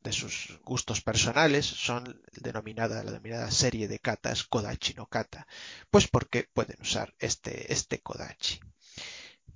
de 0.07 0.13
sus 0.13 0.57
gustos 0.63 1.01
personales 1.01 1.65
son 1.65 2.21
denominada, 2.31 3.03
la 3.03 3.11
denominada 3.11 3.51
serie 3.51 3.89
de 3.89 3.99
katas 3.99 4.45
Kodachi 4.45 4.93
no 4.93 5.07
kata, 5.07 5.47
pues 5.91 6.07
porque 6.07 6.47
pueden 6.53 6.77
usar 6.81 7.13
este, 7.19 7.73
este 7.73 7.99
Kodachi. 7.99 8.61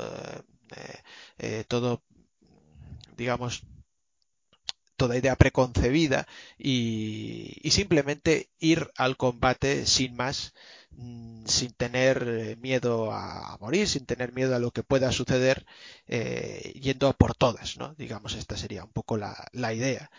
eh, 0.77 0.99
eh, 1.39 1.65
todo, 1.67 2.03
digamos, 3.17 3.63
toda 4.97 5.17
idea 5.17 5.37
preconcebida 5.37 6.27
y, 6.59 7.61
simplemente 7.71 8.51
ir 8.59 8.91
al 8.97 9.17
combate 9.17 9.87
sin 9.87 10.17
más 10.17 10.55
sin 11.47 11.73
tener 11.73 12.25
eh, 12.27 12.57
miedo 12.57 13.13
a 13.13 13.57
morir, 13.61 13.89
sin 13.89 14.07
tener 14.07 14.33
miedo 14.33 14.55
a 14.57 14.59
lo 14.59 14.71
que 14.73 14.83
pueda 14.83 15.13
suceder, 15.13 15.67
eh, 16.07 16.73
yendo 16.81 17.09
a 17.09 17.13
por 17.13 17.35
todas, 17.35 17.77
¿no? 17.79 17.95
Digamos, 17.95 18.35
esta 18.35 18.57
sería 18.57 18.85
un 18.85 18.91
poco 18.91 19.17
la, 19.17 19.49
idea, 19.75 20.11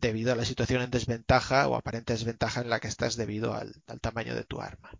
debido 0.00 0.32
a 0.32 0.36
la 0.36 0.44
situación 0.44 0.82
en 0.82 0.90
desventaja 0.90 1.68
o 1.68 1.76
aparente 1.76 2.12
desventaja 2.12 2.60
en 2.60 2.70
la 2.70 2.80
que 2.80 2.88
estás 2.88 3.16
debido 3.16 3.54
al 3.54 4.00
tamaño 4.00 4.34
de 4.34 4.44
tu 4.44 4.60
arma 4.60 4.90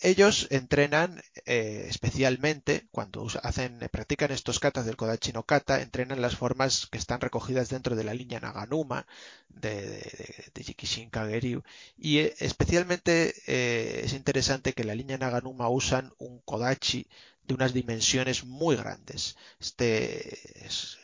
ellos 0.00 0.48
entrenan 0.50 1.22
eh, 1.46 1.86
especialmente 1.88 2.86
cuando 2.90 3.26
hacen 3.42 3.78
practican 3.90 4.30
estos 4.30 4.58
katas 4.58 4.86
del 4.86 4.96
Kodachi 4.96 5.32
no 5.32 5.44
kata 5.44 5.82
entrenan 5.82 6.22
las 6.22 6.36
formas 6.36 6.86
que 6.86 6.98
están 6.98 7.20
recogidas 7.20 7.68
dentro 7.68 7.96
de 7.96 8.04
la 8.04 8.14
línea 8.14 8.40
Naganuma 8.40 9.06
de, 9.48 10.50
de, 10.54 10.64
Jikishin 10.64 11.10
Kageryu. 11.10 11.62
Y 11.98 12.18
eh, 12.18 12.34
especialmente 12.38 13.34
eh, 13.46 14.02
es 14.04 14.12
interesante 14.14 14.72
que 14.72 14.84
la 14.84 14.94
línea 14.94 15.18
Naganuma 15.18 15.68
usan 15.68 16.12
un 16.18 16.40
Kodachi 16.40 17.06
de 17.50 17.54
unas 17.54 17.74
dimensiones 17.74 18.44
muy 18.44 18.76
grandes 18.76 19.36
este 19.58 20.66
es, 20.66 20.98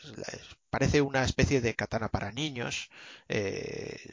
parece 0.70 1.00
una 1.02 1.24
especie 1.24 1.60
de 1.60 1.74
katana 1.74 2.08
para 2.08 2.32
niños 2.32 2.90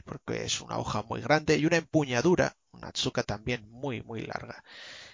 porque 0.05 0.43
es 0.45 0.61
una 0.61 0.77
hoja 0.77 1.03
muy 1.03 1.21
grande 1.21 1.57
y 1.57 1.65
una 1.65 1.77
empuñadura 1.77 2.55
una 2.73 2.87
Atsuka 2.87 3.23
también 3.23 3.69
muy, 3.71 4.01
muy 4.01 4.21
larga. 4.21 4.63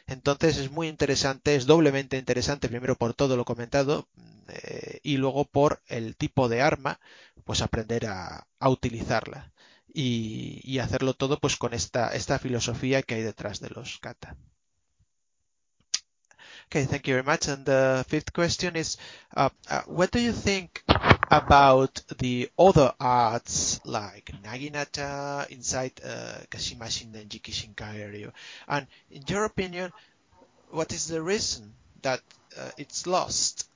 Entonces 0.07 0.57
es 0.57 0.72
muy 0.72 0.88
interesante, 0.88 1.56
es 1.56 1.65
doblemente 1.65 2.17
interesante, 2.17 2.69
primero 2.69 2.95
por 2.95 3.14
todo 3.14 3.38
lo 3.38 3.45
comentado 3.45 4.07
eh, 4.48 4.99
y 5.03 5.17
luego 5.17 5.45
por 5.45 5.81
el 5.88 6.15
tipo 6.15 6.49
de 6.49 6.61
arma, 6.61 6.99
pues 7.43 7.61
aprender 7.61 8.07
a, 8.07 8.48
utilizarla 8.61 9.51
y, 9.93 10.80
hacerlo 10.80 11.14
todo 11.14 11.39
pues 11.39 11.57
con 11.57 11.73
esta, 11.73 12.14
esta 12.15 12.39
filosofía 12.39 13.01
que 13.03 13.15
hay 13.15 13.23
detrás 13.23 13.59
de 13.59 13.69
los 13.69 13.99
kata. 13.99 14.38
Okay, 16.72 16.85
thank 16.85 17.07
you 17.07 17.15
very 17.15 17.23
much. 17.23 17.48
And 17.48 17.65
the 17.65 18.06
fifth 18.07 18.31
question 18.31 18.75
is, 18.75 18.98
uh, 19.35 19.49
uh, 19.72 19.81
what 19.88 20.11
do 20.11 20.19
you 20.19 20.31
think 20.31 20.83
about 21.31 21.99
the 22.19 22.48
other 22.59 22.93
arts 22.99 23.80
like 23.85 24.30
Naginata 24.43 25.49
inside 25.49 25.99
uh, 26.06 26.38
Kashima 26.51 26.83
Shinden 26.85 27.27
Jiki 27.27 27.51
Shinkageryu? 27.51 28.31
And 28.67 28.85
in 29.09 29.23
your 29.27 29.45
opinion, 29.45 29.91
what 30.69 30.93
is 30.93 31.07
the 31.07 31.23
reason 31.23 31.73
that 32.03 32.22
it's 32.77 33.07
lost? 33.07 33.67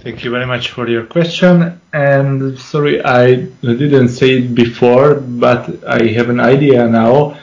Thank 0.00 0.24
you 0.24 0.30
very 0.30 0.46
much 0.46 0.70
for 0.70 0.88
your 0.88 1.04
question. 1.04 1.78
And 1.92 2.58
sorry, 2.58 3.04
I 3.04 3.34
didn't 3.60 4.08
say 4.08 4.38
it 4.38 4.54
before, 4.54 5.16
but 5.16 5.84
I 5.86 6.06
have 6.12 6.30
an 6.30 6.40
idea 6.40 6.88
now. 6.88 7.38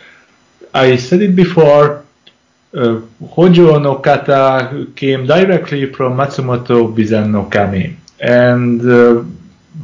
I 0.73 0.95
said 0.95 1.21
it 1.21 1.35
before 1.35 2.02
uh, 2.75 3.01
Hojo 3.35 3.79
no 3.79 3.95
kata 3.95 4.87
came 4.95 5.25
directly 5.25 5.91
from 5.91 6.17
Matsumoto 6.17 6.93
Bizan 6.93 7.31
no 7.31 7.45
Kami. 7.45 7.95
And 8.19 8.81
uh, 8.81 9.23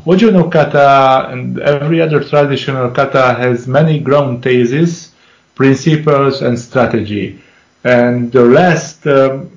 Hojo 0.04 0.32
no 0.32 0.50
kata 0.50 1.30
and 1.32 1.60
every 1.60 2.02
other 2.02 2.24
traditional 2.24 2.90
kata 2.92 3.34
has 3.36 3.68
many 3.68 4.00
ground 4.00 4.44
theses, 4.44 5.14
principles, 5.56 6.42
and 6.42 6.58
strategy. 6.58 7.42
And 7.84 8.32
the 8.32 8.44
last 8.44 9.06
um, 9.08 9.52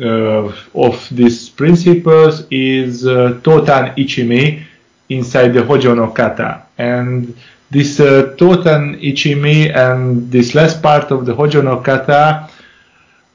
uh, 0.00 0.52
of 0.74 1.08
these 1.10 1.48
principles 1.48 2.46
is 2.50 3.06
uh, 3.06 3.40
Totan 3.42 3.94
Ichimi 3.96 4.62
inside 5.08 5.48
the 5.48 5.64
Hojo 5.64 5.94
no 5.94 6.10
kata. 6.10 6.62
And 6.78 7.36
this 7.70 7.98
uh, 7.98 8.34
Totan 8.38 9.00
Ichimi 9.00 9.74
and 9.74 10.30
this 10.30 10.54
last 10.54 10.80
part 10.80 11.10
of 11.10 11.26
the 11.26 11.34
Hojo 11.34 11.60
no 11.60 11.80
kata 11.80 12.48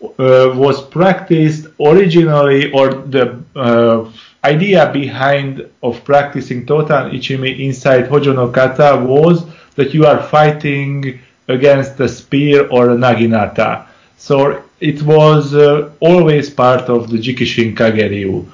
uh, 0.04 0.54
was 0.56 0.82
practiced 0.82 1.68
originally, 1.80 2.72
or 2.72 2.94
the 2.94 3.42
uh, 3.56 4.12
idea 4.44 4.92
behind 4.92 5.70
of 5.82 6.04
practicing 6.04 6.66
Totan 6.66 7.12
Ichimi 7.12 7.60
inside 7.60 8.08
Hojo 8.08 8.34
no 8.34 8.50
Kata 8.50 8.98
was 9.02 9.46
that 9.76 9.94
you 9.94 10.06
are 10.06 10.22
fighting 10.22 11.20
against 11.48 12.00
a 12.00 12.10
spear 12.10 12.68
or 12.68 12.92
a 12.92 12.96
naginata. 12.96 13.88
So 14.18 14.64
it 14.80 15.02
was 15.04 15.54
uh, 15.54 15.92
always 16.00 16.50
part 16.50 16.90
of 16.90 17.10
the 17.10 17.18
Jikishin 17.18 17.76
Kageryu. 17.76 18.46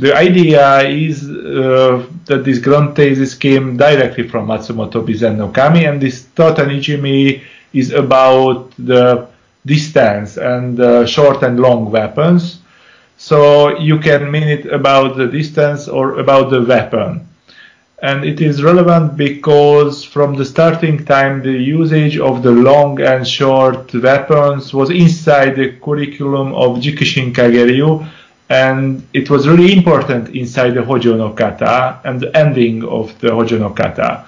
The 0.00 0.14
idea 0.14 0.80
is 0.88 1.28
uh, 1.28 2.04
that 2.26 2.44
this 2.44 2.58
ground 2.58 2.96
thesis 2.96 3.34
came 3.34 3.76
directly 3.76 4.28
from 4.28 4.48
Matsumoto 4.48 5.04
Bizen 5.06 5.36
no 5.36 5.48
Kami, 5.48 5.84
and 5.84 6.00
this 6.00 6.26
Totan 6.34 6.68
Ichimi 6.68 7.42
is 7.72 7.92
about 7.92 8.72
the 8.78 9.28
distance 9.66 10.36
and 10.36 10.80
uh, 10.80 11.06
short 11.06 11.42
and 11.42 11.60
long 11.60 11.90
weapons. 11.90 12.60
So 13.16 13.76
you 13.78 13.98
can 13.98 14.30
mean 14.30 14.48
it 14.48 14.66
about 14.66 15.16
the 15.16 15.26
distance 15.26 15.88
or 15.88 16.18
about 16.20 16.50
the 16.50 16.62
weapon. 16.62 17.26
And 18.00 18.24
it 18.24 18.40
is 18.40 18.62
relevant 18.62 19.16
because 19.16 20.04
from 20.04 20.36
the 20.36 20.44
starting 20.44 21.04
time 21.04 21.42
the 21.42 21.50
usage 21.50 22.16
of 22.16 22.44
the 22.44 22.52
long 22.52 23.00
and 23.00 23.26
short 23.26 23.92
weapons 23.94 24.72
was 24.72 24.90
inside 24.90 25.56
the 25.56 25.72
curriculum 25.82 26.54
of 26.54 26.78
Jikishin 26.78 27.32
Kageryu 27.34 28.08
and 28.50 29.06
it 29.12 29.28
was 29.28 29.46
really 29.46 29.72
important 29.76 30.34
inside 30.34 30.70
the 30.70 30.82
Hojo 30.82 31.16
no 31.16 31.30
Kata 31.30 32.00
and 32.04 32.20
the 32.20 32.34
ending 32.36 32.84
of 32.84 33.18
the 33.20 33.30
Hojo 33.34 33.58
no 33.58 33.70
Kata. 33.70 34.24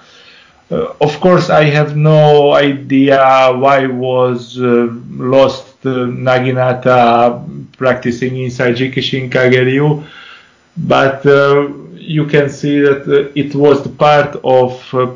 Uh, 0.71 0.93
of 1.01 1.19
course, 1.19 1.49
I 1.49 1.65
have 1.65 1.97
no 1.97 2.53
idea 2.53 3.51
why 3.53 3.87
was 3.87 4.57
uh, 4.57 4.87
lost 5.09 5.65
uh, 5.85 6.07
Naginata 6.07 7.75
practicing 7.75 8.37
inside 8.37 8.75
Jikishin 8.77 9.29
Kageryu, 9.29 10.05
but 10.77 11.25
uh, 11.25 11.67
you 11.95 12.25
can 12.25 12.49
see 12.49 12.79
that 12.79 13.01
uh, 13.05 13.31
it 13.35 13.53
was 13.53 13.83
the 13.83 13.89
part 13.89 14.37
of 14.45 14.93
uh, 14.93 15.11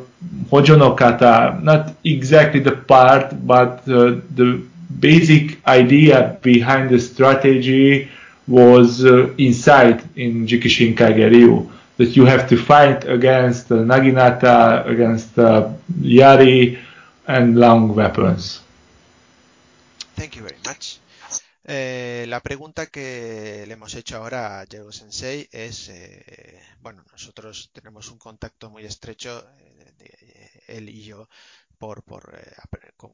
Kata, 0.51 1.59
not 1.64 1.95
exactly 2.03 2.59
the 2.59 2.75
part, 2.75 3.48
but 3.48 3.80
uh, 3.88 4.19
the 4.35 4.61
basic 5.00 5.66
idea 5.66 6.38
behind 6.42 6.90
the 6.90 7.00
strategy 7.00 8.09
was 8.48 9.03
inside 9.38 10.03
in 10.17 10.45
Jikishin 10.48 10.95
Kageryu. 10.95 11.72
That 11.98 12.15
you 12.15 12.25
have 12.25 12.48
to 12.49 12.57
fight 12.57 13.06
against 13.07 13.72
uh, 13.72 13.75
Naginata, 13.75 14.85
against 14.85 15.38
uh, 15.40 15.69
Yari, 16.01 16.77
and 17.27 17.56
long 17.57 17.95
weapons. 17.95 18.61
Thank 20.15 20.35
you 20.35 20.43
very 20.43 20.59
much. 20.65 20.99
Eh, 21.67 22.25
la 22.27 22.41
pregunta 22.41 22.85
que 22.88 23.64
le 23.65 23.74
hemos 23.74 23.95
hecho 23.95 24.17
ahora 24.17 24.59
a 24.59 24.65
Diego 24.65 24.91
Sensei 24.91 25.49
es, 25.51 25.90
eh, 25.90 26.61
bueno, 26.80 27.03
nosotros 27.11 27.72
tenemos 27.74 28.09
un 28.09 28.19
contacto 28.19 28.69
muy 28.69 28.85
estrecho, 28.85 29.43
eh, 29.57 29.93
de, 29.98 30.77
él 30.77 30.90
y 30.90 31.03
yo, 31.03 31.27
por, 31.80 32.03
por 32.03 32.40
con, 32.98 33.11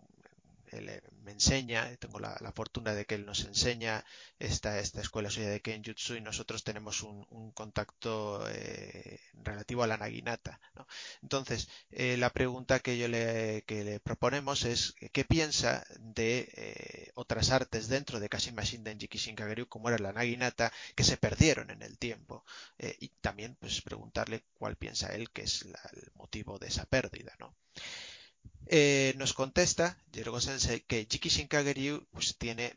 él 0.72 0.90
eh, 0.90 1.02
me 1.24 1.32
enseña, 1.32 1.96
tengo 1.98 2.20
la, 2.20 2.52
fortuna 2.54 2.94
de 2.94 3.06
que 3.06 3.16
él 3.16 3.26
nos 3.26 3.46
enseña 3.46 4.04
esta, 4.40 4.80
esta 4.80 5.02
escuela 5.02 5.30
suya 5.30 5.50
de 5.50 5.62
Kenjutsu 5.62 6.16
y 6.16 6.22
nosotros 6.22 6.64
tenemos 6.64 7.02
un, 7.04 7.52
contacto 7.54 8.48
eh, 8.50 9.20
relativo 9.44 9.84
a 9.84 9.88
la 9.88 9.98
naginata. 9.98 10.60
¿no? 10.76 10.88
Entonces, 11.22 11.70
eh, 11.92 12.18
la 12.18 12.30
pregunta 12.30 12.80
que 12.80 12.98
yo 12.98 13.08
le, 13.08 13.64
proponemos 14.04 14.66
es 14.66 14.96
¿qué 15.12 15.26
piensa 15.26 15.86
de 16.00 16.50
eh, 16.56 17.12
otras 17.16 17.52
artes 17.52 17.88
dentro 17.88 18.20
de 18.20 18.30
Kashima 18.30 18.64
Shinden 18.64 19.00
Jikishinkageryu 19.00 19.68
como 19.68 19.90
era 19.90 19.98
la 20.00 20.14
naginata 20.14 20.72
que 20.96 21.04
se 21.04 21.18
perdieron 21.18 21.70
en 21.70 21.82
el 21.82 21.98
tiempo? 21.98 22.44
Eh, 22.78 22.96
y 23.00 23.10
también 23.22 23.56
pues 23.60 23.82
preguntarle 23.82 24.44
cuál 24.58 24.76
piensa 24.76 25.14
él 25.16 25.30
que 25.32 25.44
es 25.44 25.66
la, 25.66 25.80
el 25.94 26.12
motivo 26.16 26.60
de 26.60 26.68
esa 26.68 26.86
pérdida. 26.86 27.34
¿no? 27.40 27.56
Eh, 28.74 29.14
nos 29.18 29.34
contesta 29.34 29.98
Yergo 30.14 30.40
Sensei 30.40 30.80
que 30.90 31.06
Jikishin 31.10 31.50
Kageryu 31.52 32.08
pues, 32.14 32.38
tiene 32.38 32.68
eh, 32.68 32.76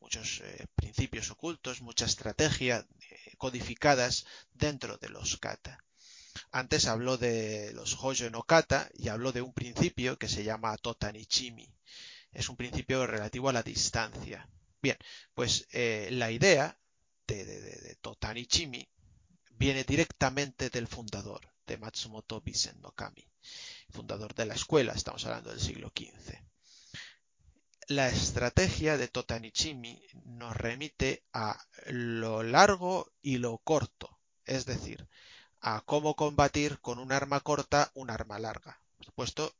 muchos 0.00 0.40
eh, 0.44 0.66
principios 0.76 1.32
ocultos, 1.32 1.82
mucha 1.82 2.04
estrategia 2.04 2.86
eh, 3.10 3.32
codificadas 3.36 4.24
dentro 4.52 4.96
de 4.98 5.08
los 5.08 5.36
kata. 5.38 5.82
Antes 6.52 6.86
habló 6.86 7.16
de 7.16 7.72
los 7.74 7.94
Hojo 7.94 8.30
no 8.30 8.44
kata 8.44 8.88
y 8.94 9.08
habló 9.08 9.32
de 9.32 9.42
un 9.42 9.52
principio 9.52 10.16
que 10.16 10.28
se 10.28 10.44
llama 10.44 10.76
Totanichimi. 10.76 11.68
Es 12.30 12.48
un 12.48 12.56
principio 12.56 13.04
relativo 13.04 13.48
a 13.48 13.52
la 13.52 13.64
distancia. 13.64 14.48
Bien, 14.80 14.98
pues 15.34 15.66
la 15.72 16.30
idea 16.30 16.78
de, 17.26 17.44
de, 17.44 17.60
de 17.60 18.88
viene 19.50 19.82
directamente 19.84 20.70
del 20.70 20.86
fundador, 20.86 21.40
de 21.66 21.78
Matsumoto 21.78 22.40
Bisen 22.40 22.80
no 22.80 22.92
Kami 22.92 23.26
fundador 23.90 24.34
de 24.34 24.46
la 24.46 24.54
escuela, 24.54 24.92
estamos 24.92 25.24
hablando 25.24 25.50
del 25.50 25.60
siglo 25.60 25.92
XV. 25.96 26.38
La 27.88 28.08
estrategia 28.08 28.96
de 28.96 29.08
Totanichimi 29.08 30.02
nos 30.24 30.56
remite 30.56 31.22
a 31.32 31.62
lo 31.86 32.42
largo 32.42 33.12
y 33.20 33.38
lo 33.38 33.58
corto, 33.58 34.18
es 34.46 34.64
decir, 34.64 35.06
a 35.60 35.82
cómo 35.84 36.16
combatir 36.16 36.80
con 36.80 36.98
un 36.98 37.12
arma 37.12 37.40
corta 37.40 37.90
un 37.94 38.10
arma 38.10 38.38
larga. 38.38 38.80
Por 38.96 39.06
supuesto, 39.06 39.54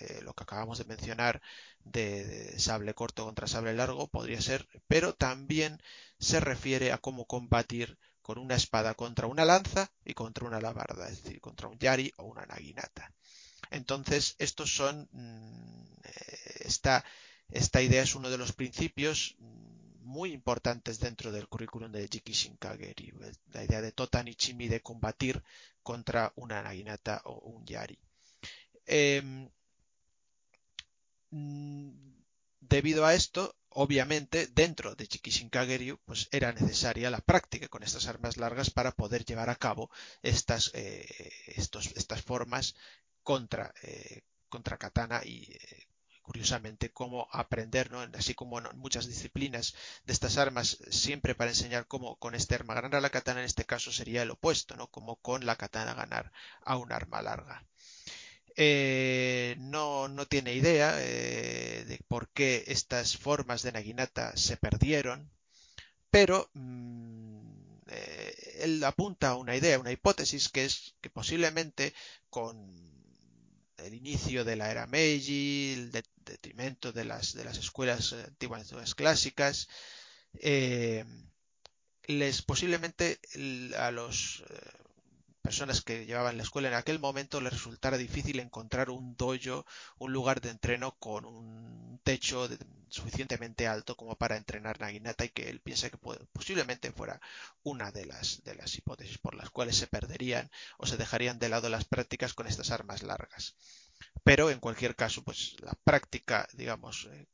eh, 0.00 0.20
lo 0.22 0.34
que 0.34 0.44
acabamos 0.44 0.78
de 0.78 0.84
mencionar 0.84 1.40
de, 1.84 2.24
de, 2.24 2.58
sable 2.58 2.94
corto 2.94 3.24
contra 3.24 3.46
sable 3.46 3.74
largo 3.74 4.08
podría 4.08 4.40
ser, 4.40 4.68
pero 4.86 5.14
también 5.14 5.82
se 6.18 6.40
refiere 6.40 6.92
a 6.92 6.98
cómo 6.98 7.26
combatir 7.26 7.98
con 8.22 8.38
una 8.38 8.56
espada 8.56 8.94
contra 8.94 9.26
una 9.26 9.44
lanza 9.44 9.90
y 10.04 10.14
contra 10.14 10.46
una 10.46 10.58
alabarda, 10.58 11.08
es 11.08 11.22
decir, 11.22 11.40
contra 11.40 11.68
un 11.68 11.78
yari 11.78 12.12
o 12.18 12.24
una 12.24 12.44
naginata. 12.44 13.12
Entonces, 13.70 14.34
estos 14.38 14.74
son, 14.74 15.08
mm, 15.12 15.96
esta, 16.60 17.04
esta 17.50 17.82
idea 17.82 18.02
es 18.02 18.14
uno 18.14 18.30
de 18.30 18.38
los 18.38 18.52
principios 18.52 19.36
muy 20.00 20.32
importantes 20.32 21.00
dentro 21.00 21.32
del 21.32 21.48
currículum 21.48 21.92
de 21.92 22.08
Jikishin 22.08 22.56
Kageri, 22.56 23.12
la 23.52 23.64
idea 23.64 23.82
de 23.82 23.92
Totan 23.92 24.28
Ichimi 24.28 24.68
de 24.68 24.80
combatir 24.80 25.42
contra 25.82 26.32
una 26.36 26.62
naginata 26.62 27.20
o 27.24 27.34
un 27.50 27.66
yari. 27.66 27.98
Eh, 28.86 29.22
debido 32.60 33.04
a 33.04 33.14
esto, 33.14 33.54
obviamente, 33.70 34.46
dentro 34.48 34.94
de 34.94 35.06
Jikishin 35.06 35.50
Kageryu, 35.50 35.98
pues 36.04 36.28
era 36.32 36.52
necesaria 36.52 37.10
la 37.10 37.20
práctica 37.20 37.68
con 37.68 37.82
estas 37.82 38.06
armas 38.06 38.36
largas 38.36 38.70
para 38.70 38.92
poder 38.92 39.24
llevar 39.24 39.50
a 39.50 39.56
cabo 39.56 39.90
estas, 40.22 40.70
eh, 40.74 41.06
formas 42.24 42.74
contra, 43.28 43.74
eh, 43.82 44.22
contra 44.48 44.78
katana 44.78 45.20
y 45.22 45.42
eh, 45.52 45.86
curiosamente 46.22 46.92
cómo 46.92 47.28
aprender, 47.30 47.90
¿no? 47.90 48.00
así 48.14 48.32
como 48.32 48.58
en 48.58 48.78
muchas 48.78 49.06
disciplinas 49.06 49.74
de 50.06 50.14
estas 50.14 50.38
armas, 50.38 50.78
siempre 50.88 51.34
para 51.34 51.50
enseñar 51.50 51.86
cómo 51.86 52.16
con 52.16 52.34
este 52.34 52.54
arma 52.54 52.72
ganar 52.72 52.94
a 52.94 53.02
la 53.02 53.10
katana, 53.10 53.40
en 53.40 53.44
este 53.44 53.66
caso 53.66 53.92
sería 53.92 54.22
el 54.22 54.30
opuesto, 54.30 54.76
¿no? 54.76 54.86
como 54.86 55.16
con 55.16 55.44
la 55.44 55.56
katana 55.56 55.92
ganar 55.92 56.32
a 56.64 56.78
un 56.78 56.90
arma 56.90 57.20
larga. 57.20 57.66
Eh, 58.56 59.56
no, 59.58 60.08
no, 60.08 60.24
tiene 60.24 60.54
idea 60.54 60.96
de 60.96 62.00
por 62.08 62.30
qué 62.30 62.64
estas 62.68 63.18
formas 63.18 63.62
de 63.62 63.72
Naginata 63.72 64.34
se 64.38 64.56
perdieron, 64.56 65.30
pero 66.10 66.50
eh, 67.90 68.58
él 68.60 68.82
apunta 68.84 69.28
a 69.28 69.36
una 69.36 69.54
idea, 69.54 69.78
una 69.78 69.92
hipótesis 69.92 70.48
que 70.48 70.64
es 70.64 70.94
que 71.00 71.10
posiblemente 71.10 71.94
con 72.30 72.97
el 73.78 73.94
inicio 73.94 74.44
de 74.44 74.56
la 74.56 74.70
era 74.70 74.86
Meiji, 74.86 75.72
el 75.74 75.90
detrimento 75.90 76.92
de 76.92 77.04
las, 77.04 77.34
de 77.34 77.44
las 77.44 77.58
escuelas 77.58 78.12
antiguas 78.12 78.94
clásicas, 78.94 79.68
eh, 80.34 81.04
les 82.06 82.42
posiblemente 82.42 83.18
a 83.76 83.90
los 83.90 84.44
eh, 84.48 84.87
personas 85.48 85.80
que 85.80 86.04
llevaban 86.04 86.36
la 86.36 86.42
escuela 86.42 86.68
en 86.68 86.74
aquel 86.74 86.98
momento 86.98 87.40
les 87.40 87.54
resultara 87.54 87.96
difícil 87.96 88.38
encontrar 88.38 88.90
un 88.90 89.16
dojo, 89.16 89.64
un 89.96 90.12
lugar 90.12 90.42
de 90.42 90.50
entreno 90.50 90.94
con 90.98 91.24
un 91.24 91.98
techo 92.04 92.48
de, 92.48 92.58
suficientemente 92.90 93.66
alto 93.66 93.96
como 93.96 94.14
para 94.14 94.36
entrenar 94.36 94.78
Naginata 94.78 95.24
y 95.24 95.30
que 95.30 95.48
él 95.48 95.60
piensa 95.60 95.88
que 95.88 95.96
posiblemente 96.34 96.92
fuera 96.92 97.18
una 97.62 97.90
de 97.90 98.04
las, 98.04 98.44
de 98.44 98.56
las 98.56 98.76
hipótesis 98.76 99.16
por 99.16 99.34
las 99.34 99.48
cuales 99.48 99.76
se 99.76 99.86
perderían 99.86 100.50
o 100.76 100.84
se 100.84 100.98
dejarían 100.98 101.38
de 101.38 101.48
lado 101.48 101.70
las 101.70 101.86
prácticas 101.86 102.34
con 102.34 102.46
estas 102.46 102.70
armas 102.70 103.02
largas. 103.02 103.54
Pero 104.22 104.50
en 104.50 104.60
cualquier 104.60 104.96
caso, 104.96 105.24
pues 105.24 105.56
la 105.60 105.72
práctica, 105.82 106.46
digamos, 106.52 107.08
eh, 107.10 107.26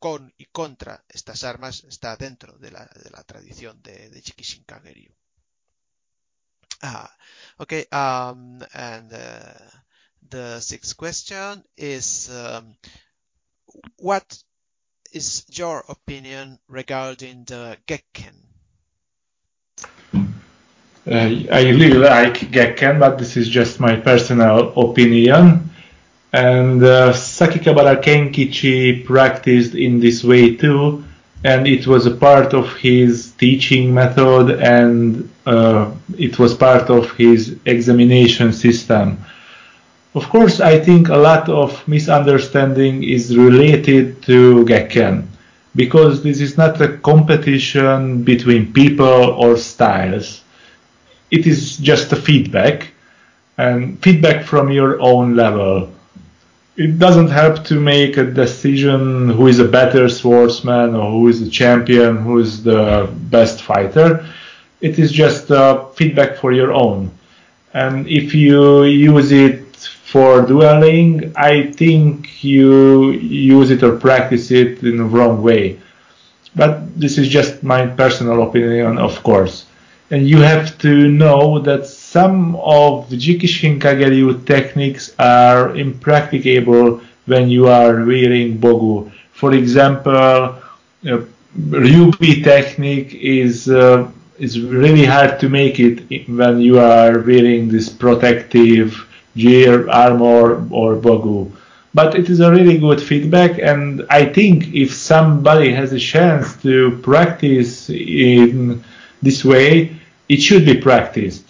con 0.00 0.34
y 0.36 0.46
contra 0.46 1.04
estas 1.08 1.44
armas 1.44 1.84
está 1.84 2.16
dentro 2.16 2.58
de 2.58 2.72
la, 2.72 2.86
de 2.86 3.10
la 3.10 3.22
tradición 3.22 3.80
de, 3.82 4.10
de. 4.10 4.20
Ah, 6.82 7.10
okay, 7.60 7.86
um, 7.92 8.62
and 8.74 9.12
uh, 9.12 9.54
the 10.28 10.60
sixth 10.60 10.96
question 10.96 11.64
is 11.76 12.30
um, 12.30 12.74
what 13.98 14.42
is 15.12 15.44
your 15.48 15.84
opinion 15.88 16.58
regarding 16.68 17.44
the 17.44 17.78
Gekken? 17.86 18.34
Uh, 21.06 21.30
I 21.52 21.62
really 21.70 21.94
like 21.94 22.34
Gekken, 22.52 22.98
but 23.00 23.18
this 23.18 23.36
is 23.36 23.48
just 23.48 23.80
my 23.80 23.96
personal 23.96 24.72
opinion. 24.78 25.70
And 26.32 26.82
uh, 26.82 27.12
Sakikabara 27.12 28.02
Kenkichi 28.02 29.04
practiced 29.04 29.74
in 29.74 30.00
this 30.00 30.22
way 30.24 30.56
too, 30.56 31.04
and 31.44 31.66
it 31.66 31.86
was 31.86 32.06
a 32.06 32.10
part 32.10 32.52
of 32.52 32.74
his 32.76 33.32
teaching 33.32 33.94
method 33.94 34.50
and 34.60 35.30
uh, 35.46 35.90
it 36.18 36.38
was 36.38 36.54
part 36.54 36.90
of 36.90 37.10
his 37.12 37.56
examination 37.64 38.52
system. 38.52 39.18
Of 40.14 40.28
course, 40.28 40.60
I 40.60 40.78
think 40.78 41.08
a 41.08 41.16
lot 41.16 41.48
of 41.48 41.86
misunderstanding 41.88 43.04
is 43.04 43.36
related 43.36 44.22
to 44.24 44.64
Gekken 44.66 45.26
because 45.76 46.22
this 46.22 46.40
is 46.40 46.58
not 46.58 46.80
a 46.80 46.98
competition 46.98 48.22
between 48.22 48.72
people 48.72 49.06
or 49.42 49.56
styles. 49.56 50.42
It 51.30 51.46
is 51.46 51.76
just 51.76 52.12
a 52.12 52.16
feedback 52.16 52.88
and 53.56 54.02
feedback 54.02 54.44
from 54.44 54.70
your 54.70 55.00
own 55.00 55.36
level 55.36 55.90
it 56.80 56.98
doesn't 56.98 57.28
help 57.28 57.62
to 57.62 57.78
make 57.78 58.16
a 58.16 58.24
decision 58.24 59.28
who 59.28 59.48
is 59.48 59.58
a 59.58 59.68
better 59.68 60.08
swordsman 60.08 60.94
or 60.94 61.10
who 61.10 61.28
is 61.28 61.42
a 61.42 61.50
champion, 61.50 62.16
who 62.16 62.38
is 62.38 62.62
the 62.62 63.06
best 63.36 63.60
fighter. 63.60 64.26
It 64.80 64.98
is 64.98 65.12
just 65.12 65.50
uh, 65.50 65.84
feedback 65.98 66.38
for 66.38 66.52
your 66.52 66.72
own. 66.72 67.10
And 67.74 68.08
if 68.08 68.34
you 68.34 68.84
use 68.84 69.30
it 69.30 69.76
for 70.12 70.40
dueling, 70.40 71.34
I 71.36 71.70
think 71.72 72.42
you 72.42 73.10
use 73.10 73.70
it 73.70 73.82
or 73.82 73.98
practice 73.98 74.50
it 74.50 74.82
in 74.82 74.96
the 74.96 75.04
wrong 75.04 75.42
way. 75.42 75.78
But 76.56 76.98
this 76.98 77.18
is 77.18 77.28
just 77.28 77.62
my 77.62 77.86
personal 77.88 78.42
opinion, 78.48 78.96
of 78.96 79.22
course. 79.22 79.66
And 80.10 80.28
you 80.28 80.38
have 80.38 80.76
to 80.78 81.08
know 81.08 81.58
that 81.60 81.86
some 81.86 82.56
of 82.56 83.08
Jikishin 83.08 83.78
Kageryu 83.80 84.44
techniques 84.44 85.14
are 85.18 85.76
impracticable 85.76 87.00
when 87.26 87.48
you 87.48 87.68
are 87.68 88.04
wearing 88.04 88.58
bogu. 88.58 89.10
For 89.32 89.54
example, 89.54 90.16
uh, 90.16 91.22
Ryubi 91.58 92.44
technique 92.44 93.14
is 93.14 93.68
uh, 93.68 94.10
is 94.38 94.60
really 94.60 95.04
hard 95.04 95.38
to 95.40 95.48
make 95.48 95.78
it 95.80 96.28
when 96.28 96.60
you 96.60 96.78
are 96.78 97.18
wearing 97.20 97.68
this 97.68 97.88
protective 97.88 99.06
gear, 99.36 99.88
armor, 99.90 100.66
or 100.70 100.96
bogu. 100.96 101.50
But 101.94 102.14
it 102.14 102.30
is 102.30 102.40
a 102.40 102.50
really 102.50 102.78
good 102.78 103.00
feedback, 103.02 103.58
and 103.58 104.06
I 104.10 104.24
think 104.24 104.72
if 104.74 104.92
somebody 104.94 105.72
has 105.72 105.92
a 105.92 105.98
chance 105.98 106.56
to 106.62 106.98
practice 107.02 107.90
in 107.90 108.82
this 109.22 109.44
way, 109.44 109.99
it 110.30 110.40
should 110.40 110.64
be 110.64 110.76
practiced, 110.88 111.46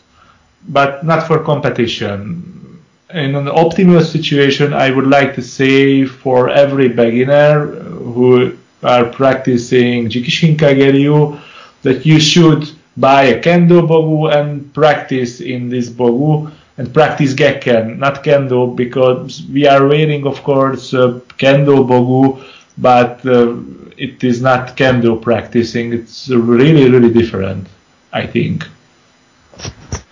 but 0.68 1.04
not 1.04 1.26
for 1.26 1.38
competition. 1.52 2.80
In 3.12 3.34
an 3.34 3.46
optimal 3.46 4.02
situation, 4.02 4.72
I 4.72 4.90
would 4.90 5.06
like 5.06 5.34
to 5.34 5.42
say 5.42 6.06
for 6.06 6.48
every 6.48 6.88
beginner 6.88 7.66
who 8.14 8.56
are 8.82 9.04
practicing 9.04 10.08
Jikishin 10.08 10.56
Kageryu 10.56 11.38
that 11.82 12.06
you 12.06 12.18
should 12.18 12.70
buy 12.96 13.22
a 13.24 13.40
kendo 13.42 13.86
bogu 13.86 14.32
and 14.32 14.72
practice 14.72 15.40
in 15.40 15.68
this 15.68 15.90
bogu 15.90 16.50
and 16.78 16.94
practice 16.94 17.34
gekken, 17.34 17.98
not 17.98 18.24
kendo, 18.24 18.74
because 18.74 19.42
we 19.52 19.66
are 19.66 19.86
wearing, 19.86 20.26
of 20.26 20.42
course, 20.42 20.94
uh, 20.94 21.20
kendo 21.36 21.76
bogu, 21.90 22.42
but 22.78 23.24
uh, 23.26 23.56
it 23.98 24.24
is 24.24 24.40
not 24.40 24.76
kendo 24.78 25.20
practicing. 25.20 25.92
It's 25.92 26.30
really, 26.30 26.88
really 26.88 27.12
different, 27.12 27.66
I 28.12 28.26
think. 28.26 28.64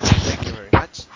Thank 0.01 0.47
you 0.47 0.53
very 0.53 0.71
much. 0.73 1.07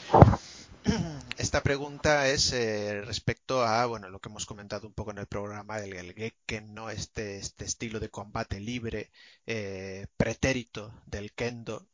Esta 1.39 1.63
pregunta 1.63 2.29
es 2.29 2.53
eh, 2.53 3.03
respecto 3.03 3.65
a 3.65 3.87
bueno 3.87 4.09
lo 4.09 4.19
que 4.19 4.29
hemos 4.29 4.47
comentado 4.47 4.89
un 4.89 4.93
poco 4.93 5.13
en 5.13 5.19
el 5.19 5.27
programa 5.27 5.79
el, 5.79 5.93
el 5.93 6.13
gekken, 6.13 6.75
no 6.75 6.91
este 6.91 7.39
este 7.39 7.67
estilo 7.67 8.01
de 8.01 8.09
combate 8.09 8.59
libre 8.59 9.13
eh, 9.47 10.09
pretérito 10.17 10.93
del 11.07 11.33
kendo. 11.33 11.87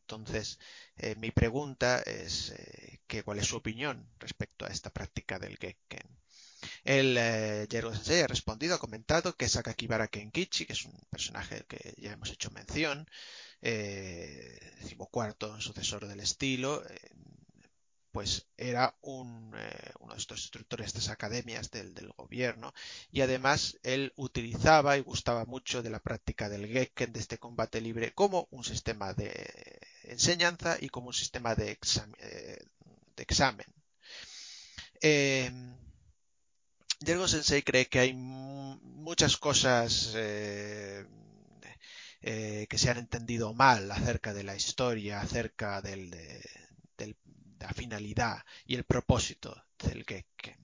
Entonces 0.00 0.58
eh, 0.96 1.14
mi 1.16 1.30
pregunta 1.30 2.00
es 2.02 2.50
eh, 2.50 2.98
que 3.06 3.22
cuál 3.22 3.38
es 3.38 3.46
su 3.46 3.56
opinión 3.56 4.08
respecto 4.18 4.66
a 4.66 4.70
esta 4.70 4.90
práctica 4.90 5.38
del 5.38 5.56
gekken. 5.56 6.08
El 6.84 7.16
eh, 7.16 7.66
Jero 7.70 7.92
Sensei 7.94 8.22
ha 8.22 8.26
respondido, 8.26 8.74
ha 8.74 8.78
comentado 8.78 9.36
que 9.36 9.48
Sakakibara 9.48 10.08
Kenkichi, 10.08 10.66
que 10.66 10.74
es 10.74 10.84
un 10.84 10.98
personaje 11.10 11.64
que 11.68 11.94
ya 11.96 12.12
hemos 12.12 12.30
hecho 12.30 12.50
mención, 12.50 13.06
eh, 13.62 14.58
decimocuarto 14.80 15.60
sucesor 15.60 16.06
del 16.06 16.20
estilo, 16.20 16.84
eh, 16.88 17.10
pues 18.10 18.46
era 18.58 18.94
un, 19.00 19.54
eh, 19.56 19.92
uno 20.00 20.12
de 20.12 20.20
estos 20.20 20.40
instructores 20.40 20.92
de 20.92 20.98
estas 20.98 21.12
academias 21.12 21.70
del, 21.70 21.94
del, 21.94 22.12
gobierno 22.12 22.74
y 23.10 23.22
además 23.22 23.78
él 23.82 24.12
utilizaba 24.16 24.98
y 24.98 25.00
gustaba 25.00 25.46
mucho 25.46 25.82
de 25.82 25.88
la 25.88 26.00
práctica 26.00 26.50
del 26.50 26.66
Gekken, 26.66 27.12
de 27.12 27.20
este 27.20 27.38
combate 27.38 27.80
libre, 27.80 28.12
como 28.12 28.48
un 28.50 28.64
sistema 28.64 29.14
de 29.14 29.80
enseñanza 30.04 30.76
y 30.78 30.90
como 30.90 31.08
un 31.08 31.14
sistema 31.14 31.54
de 31.54 31.70
examen. 31.70 32.14
Eh, 32.20 32.58
de 33.16 33.22
examen. 33.22 33.66
Eh, 35.00 35.50
Yergo 37.00 37.26
Sensei 37.26 37.62
cree 37.62 37.88
que 37.88 37.98
hay 37.98 38.12
muchas 38.14 39.36
cosas 39.36 40.12
eh, 40.14 41.04
eh, 42.22 42.66
que 42.70 42.78
se 42.78 42.88
han 42.88 42.98
entendido 42.98 43.52
mal 43.52 43.90
acerca 43.90 44.32
de 44.32 44.44
la 44.44 44.54
historia, 44.54 45.20
acerca 45.20 45.82
de, 45.82 46.40
la 47.58 47.72
finalidad 47.74 48.44
y 48.64 48.74
el 48.76 48.84
propósito 48.84 49.64
del 49.78 50.04
Gekken. 50.04 50.56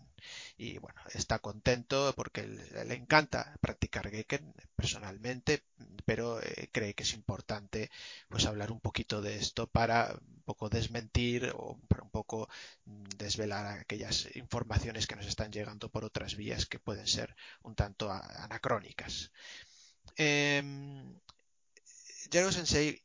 Y 0.57 0.79
bueno, 0.79 1.01
está 1.15 1.39
contento 1.41 2.13
porque 2.17 2.47
le, 2.47 2.95
encanta 2.95 3.57
practicar 3.61 4.11
Gekken 4.11 4.53
personalmente, 4.77 5.65
pero 6.05 6.41
eh, 6.41 6.69
cree 6.73 6.95
que 6.95 7.03
es 7.03 7.13
importante 7.15 7.91
pues 8.29 8.47
hablar 8.47 8.71
un 8.71 8.81
poquito 8.81 9.21
de 9.21 9.37
esto 9.37 9.69
para 9.69 10.13
un 10.13 10.43
poco 10.45 10.69
desmentir 10.69 11.53
o 11.57 11.79
para 11.89 12.03
un 12.03 12.11
poco 12.11 12.49
desvelar 12.85 13.79
aquellas 13.79 14.29
informaciones 14.37 15.07
que 15.07 15.17
nos 15.17 15.27
están 15.27 15.51
llegando 15.53 15.89
por 15.89 16.05
otras 16.05 16.37
vías 16.37 16.67
que 16.67 16.79
pueden 16.79 17.07
ser 17.07 17.35
un 17.63 17.75
tanto 17.75 18.11
anacrónicas. 18.13 19.33
Eh, 20.17 20.63
Jero 22.31 22.53
Sensei 22.53 23.03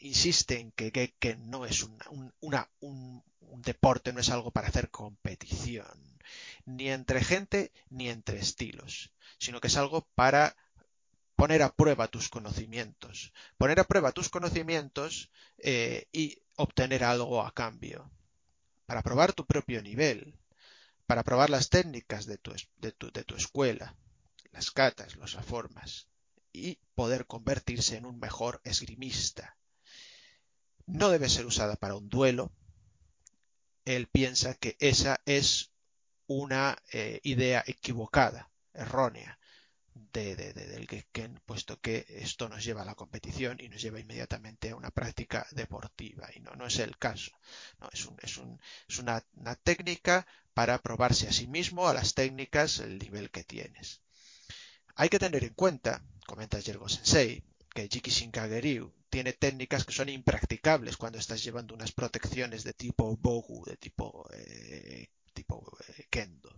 insiste 0.00 0.60
en 0.60 0.72
que 0.72 1.36
no 1.36 1.66
es 1.66 1.82
un, 1.82 3.22
deporte, 3.62 4.12
no 4.12 4.20
es 4.20 4.30
algo 4.30 4.50
para 4.50 4.68
hacer 4.68 4.90
competición, 4.90 6.18
ni 6.64 6.90
entre 6.90 7.22
gente 7.24 7.72
ni 7.90 8.08
entre 8.08 8.38
estilos, 8.38 9.12
sino 9.38 9.60
que 9.60 9.68
es 9.68 9.76
algo 9.76 10.06
para 10.14 10.56
poner 11.36 11.62
a 11.62 11.72
prueba 11.72 12.08
tus 12.08 12.28
conocimientos, 12.28 13.32
poner 13.56 13.80
a 13.80 13.84
prueba 13.84 14.12
tus 14.12 14.28
conocimientos 14.28 15.30
eh, 15.58 16.06
y 16.12 16.42
obtener 16.56 17.04
algo 17.04 17.42
a 17.42 17.52
cambio, 17.52 18.10
para 18.86 19.02
probar 19.02 19.32
tu 19.32 19.46
propio 19.46 19.82
nivel, 19.82 20.36
para 21.06 21.24
probar 21.24 21.50
las 21.50 21.68
técnicas 21.68 22.26
de 22.26 22.38
tu, 22.38 22.52
escuela, 23.36 23.94
las 24.52 24.70
catas, 24.70 25.16
las 25.16 25.34
formas, 25.44 26.08
y 26.58 26.78
poder 26.94 27.26
convertirse 27.26 27.96
en 27.96 28.06
un 28.06 28.18
mejor 28.18 28.60
esgrimista. 28.64 29.56
No 30.86 31.10
debe 31.10 31.28
ser 31.28 31.46
usada 31.46 31.76
para 31.76 31.94
un 31.94 32.08
duelo. 32.08 32.52
Él 33.84 34.08
piensa 34.08 34.54
que 34.54 34.76
esa 34.80 35.20
es 35.24 35.70
una 36.26 36.76
eh, 36.92 37.20
idea 37.22 37.64
equivocada, 37.66 38.50
errónea 38.74 39.38
de, 40.12 40.36
de, 40.36 40.52
de, 40.52 40.66
del 40.66 40.86
Gekken, 40.86 41.40
puesto 41.46 41.80
que 41.80 42.06
esto 42.08 42.48
nos 42.48 42.64
lleva 42.64 42.82
a 42.82 42.84
la 42.84 42.94
competición 42.94 43.58
y 43.60 43.68
nos 43.68 43.80
lleva 43.80 44.00
inmediatamente 44.00 44.70
a 44.70 44.76
una 44.76 44.90
práctica 44.90 45.46
deportiva. 45.52 46.28
Y 46.34 46.40
no, 46.40 46.52
no 46.52 46.66
es 46.66 46.78
el 46.78 46.98
caso. 46.98 47.32
No, 47.80 47.88
es, 47.92 48.06
un, 48.06 48.16
es, 48.22 48.36
un, 48.38 48.60
es 48.88 48.98
una 48.98 49.22
técnica 49.62 50.26
para 50.54 50.78
probarse 50.78 51.28
a 51.28 51.32
sí 51.32 51.46
mismo, 51.46 51.88
a 51.88 51.94
las 51.94 52.14
técnicas, 52.14 52.80
el 52.80 52.98
nivel 52.98 53.30
que 53.30 53.44
tienes. 53.44 54.02
Hay 55.00 55.08
que 55.08 55.20
tener 55.20 55.44
en 55.44 55.54
cuenta, 55.54 56.02
comenta 56.26 56.58
Yergo 56.58 56.88
Sensei, 56.88 57.40
que 57.72 57.88
Jikishin 57.88 58.32
Kageryu 58.32 58.92
tiene 59.08 59.32
técnicas 59.32 59.84
que 59.84 59.92
son 59.92 60.08
impracticables 60.08 60.96
cuando 60.96 61.18
estás 61.20 61.40
llevando 61.44 61.72
unas 61.72 61.92
protecciones 61.92 62.64
de 62.64 62.72
tipo 62.72 63.16
Bogu, 63.16 63.64
de 63.64 63.76
tipo, 63.76 64.28
eh, 64.32 65.06
tipo 65.32 65.56
eh, 65.86 66.06
Kendo. 66.10 66.50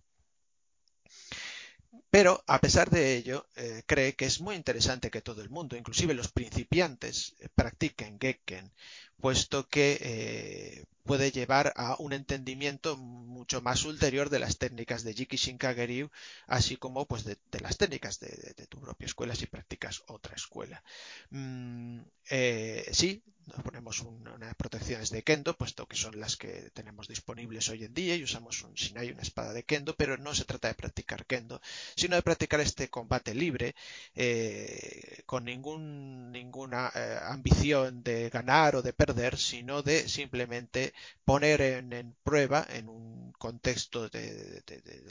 Pero, 2.08 2.42
a 2.46 2.58
pesar 2.60 2.88
de 2.88 3.14
ello, 3.14 3.46
eh, 3.56 3.82
cree 3.86 4.14
que 4.14 4.24
es 4.24 4.40
muy 4.40 4.54
interesante 4.56 5.10
que 5.10 5.20
todo 5.20 5.42
el 5.42 5.50
mundo, 5.50 5.76
inclusive 5.76 6.14
los 6.14 6.32
principiantes, 6.32 7.36
eh, 7.40 7.48
practiquen 7.54 8.18
Gekken, 8.18 8.72
puesto 9.20 9.68
que 9.68 10.86
puede 11.10 11.32
llevar 11.32 11.72
a 11.74 11.96
un 11.98 12.12
entendimiento 12.12 12.96
mucho 12.96 13.60
más 13.60 13.84
ulterior 13.84 14.30
de 14.30 14.38
las 14.38 14.58
técnicas 14.58 15.02
de 15.02 15.12
Jikishin 15.12 15.58
Kageryu, 15.58 16.08
así 16.46 16.76
como 16.76 17.04
pues 17.04 17.24
de, 17.24 17.36
las 17.60 17.78
técnicas 17.78 18.20
de, 18.20 18.54
tu 18.68 18.80
propia 18.80 19.06
escuela 19.06 19.34
si 19.34 19.46
practicas 19.46 20.04
otra 20.06 20.36
escuela. 20.36 20.84
Mm, 21.30 21.98
eh, 22.30 22.88
sí, 22.92 23.24
nos 23.46 23.62
ponemos 23.62 24.00
un, 24.00 24.26
unas 24.28 24.54
protecciones 24.54 25.10
de 25.10 25.22
Kendo, 25.22 25.56
puesto 25.56 25.86
que 25.86 25.96
son 25.96 26.18
las 26.20 26.36
que 26.36 26.70
tenemos 26.72 27.08
disponibles 27.08 27.68
hoy 27.68 27.84
en 27.84 27.94
día 27.94 28.14
y 28.14 28.22
usamos 28.22 28.62
un 28.62 28.74
Shinai, 28.74 29.10
una 29.10 29.22
espada 29.22 29.52
de 29.52 29.64
Kendo, 29.64 29.96
pero 29.96 30.16
no 30.16 30.34
se 30.34 30.44
trata 30.44 30.68
de 30.68 30.74
practicar 30.74 31.26
Kendo, 31.26 31.60
sino 31.96 32.16
de 32.16 32.22
practicar 32.22 32.60
este 32.60 32.88
combate 32.88 33.34
libre, 33.34 33.74
eh, 34.14 35.22
con 35.26 35.44
ningún, 35.44 36.30
ninguna 36.30 36.92
eh, 36.94 37.18
ambición 37.22 38.02
de 38.02 38.30
ganar 38.30 38.76
o 38.76 38.82
de 38.82 38.92
perder, 38.92 39.36
sino 39.36 39.82
de 39.82 40.08
simplemente 40.08 40.92
poner 41.24 41.60
en, 41.60 42.16
prueba, 42.22 42.66
en 42.70 42.88
un 42.88 43.32
contexto 43.32 44.08
de, 44.08 44.62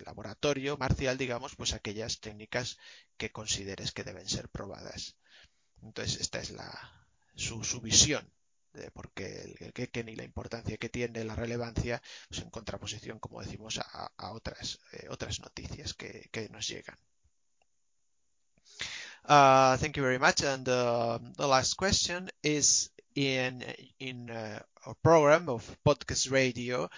laboratorio 0.06 0.78
marcial, 0.78 1.18
digamos, 1.18 1.56
pues 1.56 1.74
aquellas 1.74 2.20
técnicas 2.20 2.78
que 3.18 3.32
consideres 3.32 3.92
que 3.92 4.04
deben 4.04 4.28
ser 4.28 4.50
probadas. 4.50 5.16
Entonces, 5.82 6.20
esta 6.22 6.40
es 6.40 6.52
la, 6.52 6.70
su, 7.36 7.82
visión 7.82 8.30
de 8.74 8.92
por 8.92 9.12
qué 9.12 9.42
el, 9.42 9.56
el 9.60 9.74
Gekken 9.74 10.10
y 10.10 10.16
la 10.16 10.24
importancia 10.24 10.78
que 10.78 10.90
tiene, 10.90 11.24
la 11.24 11.36
relevancia, 11.36 12.02
pues 12.28 12.42
en 12.42 12.50
contraposición, 12.50 13.20
como 13.20 13.42
decimos, 13.42 13.80
a, 13.80 14.32
otras, 14.32 14.80
eh, 14.94 15.08
otras 15.10 15.40
noticias 15.40 15.94
que, 15.94 16.50
nos 16.52 16.68
llegan. 16.68 16.98
Uh, 19.26 19.78
thank 19.78 19.96
you 19.96 20.04
very 20.04 20.18
much. 20.18 20.42
And 20.44 20.68
uh, 20.68 21.20
the 21.38 21.48
last 21.48 21.76
question 21.76 22.30
is 22.42 22.92
in 23.16 23.64
in 24.00 24.30
uh, 24.30 24.60
program 25.04 25.50
of 25.50 25.78
podcast 25.86 26.32
radio 26.32 26.90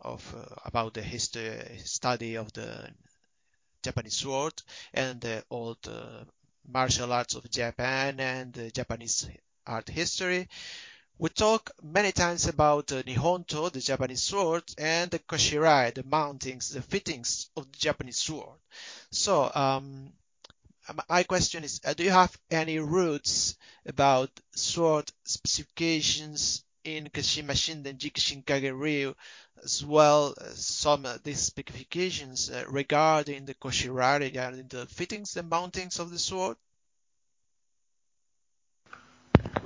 of 0.00 0.22
about 0.64 0.94
the 0.94 1.02
history 1.02 1.80
study 1.84 2.36
of 2.36 2.52
the 2.52 2.88
Japanese 3.82 4.14
sword 4.14 4.62
and 4.94 5.20
the 5.20 5.44
old 5.50 5.78
martial 6.68 7.12
arts 7.12 7.34
of 7.34 7.50
Japan 7.50 8.20
and 8.20 8.52
the 8.52 8.70
Japanese 8.70 9.28
art 9.66 9.88
history. 9.88 10.48
We 11.18 11.30
talk 11.30 11.70
many 11.82 12.12
times 12.12 12.46
about 12.46 12.92
uh, 12.92 13.02
Nihonto, 13.02 13.72
the 13.72 13.80
Japanese 13.80 14.22
sword, 14.22 14.64
and 14.76 15.10
the 15.10 15.18
Koshirai, 15.18 15.94
the 15.94 16.02
mountings, 16.02 16.74
the 16.74 16.82
fittings 16.82 17.48
of 17.56 17.72
the 17.72 17.78
Japanese 17.78 18.18
sword. 18.18 18.58
So, 19.10 19.50
um, 19.54 20.12
my 21.08 21.22
question 21.24 21.64
is, 21.64 21.80
uh, 21.84 21.94
do 21.94 22.04
you 22.04 22.10
have 22.10 22.36
any 22.50 22.78
roots 22.78 23.56
about 23.86 24.30
sword 24.54 25.10
specifications 25.24 26.64
in 26.84 27.08
Kashima 27.08 27.52
Shinden 27.52 27.98
Jikishin 27.98 28.44
Kage 28.44 29.14
as 29.64 29.84
well 29.84 30.34
as 30.40 30.64
some 30.64 31.06
of 31.06 31.22
these 31.22 31.40
specifications 31.40 32.50
uh, 32.50 32.64
regarding 32.68 33.46
the 33.46 33.54
Koshirai, 33.54 34.20
regarding 34.20 34.68
the 34.68 34.86
fittings 34.86 35.36
and 35.36 35.50
mountings 35.50 35.98
of 35.98 36.10
the 36.10 36.18
sword? 36.18 36.56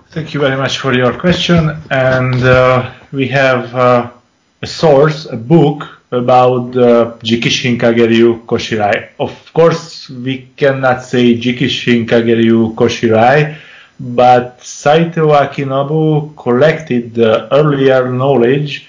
Thank 0.08 0.34
you 0.34 0.40
very 0.40 0.56
much 0.56 0.78
for 0.78 0.94
your 0.94 1.18
question. 1.18 1.70
And 1.90 2.34
uh, 2.42 2.94
we 3.12 3.28
have 3.28 3.74
a 3.74 4.66
source, 4.66 5.26
a 5.26 5.36
book 5.36 5.99
about 6.12 6.76
uh, 6.76 7.16
Jikishin 7.22 7.78
Kageryu 7.78 8.44
Koshirai. 8.46 9.10
Of 9.18 9.52
course, 9.52 10.10
we 10.10 10.48
cannot 10.56 11.02
say 11.04 11.38
Jikishin 11.38 12.06
Kageryu 12.08 12.74
Koshirai 12.74 13.56
but 14.00 14.64
Saito 14.64 15.28
Akinobu 15.28 16.34
collected 16.34 17.14
the 17.14 17.52
earlier 17.54 18.10
knowledge 18.10 18.88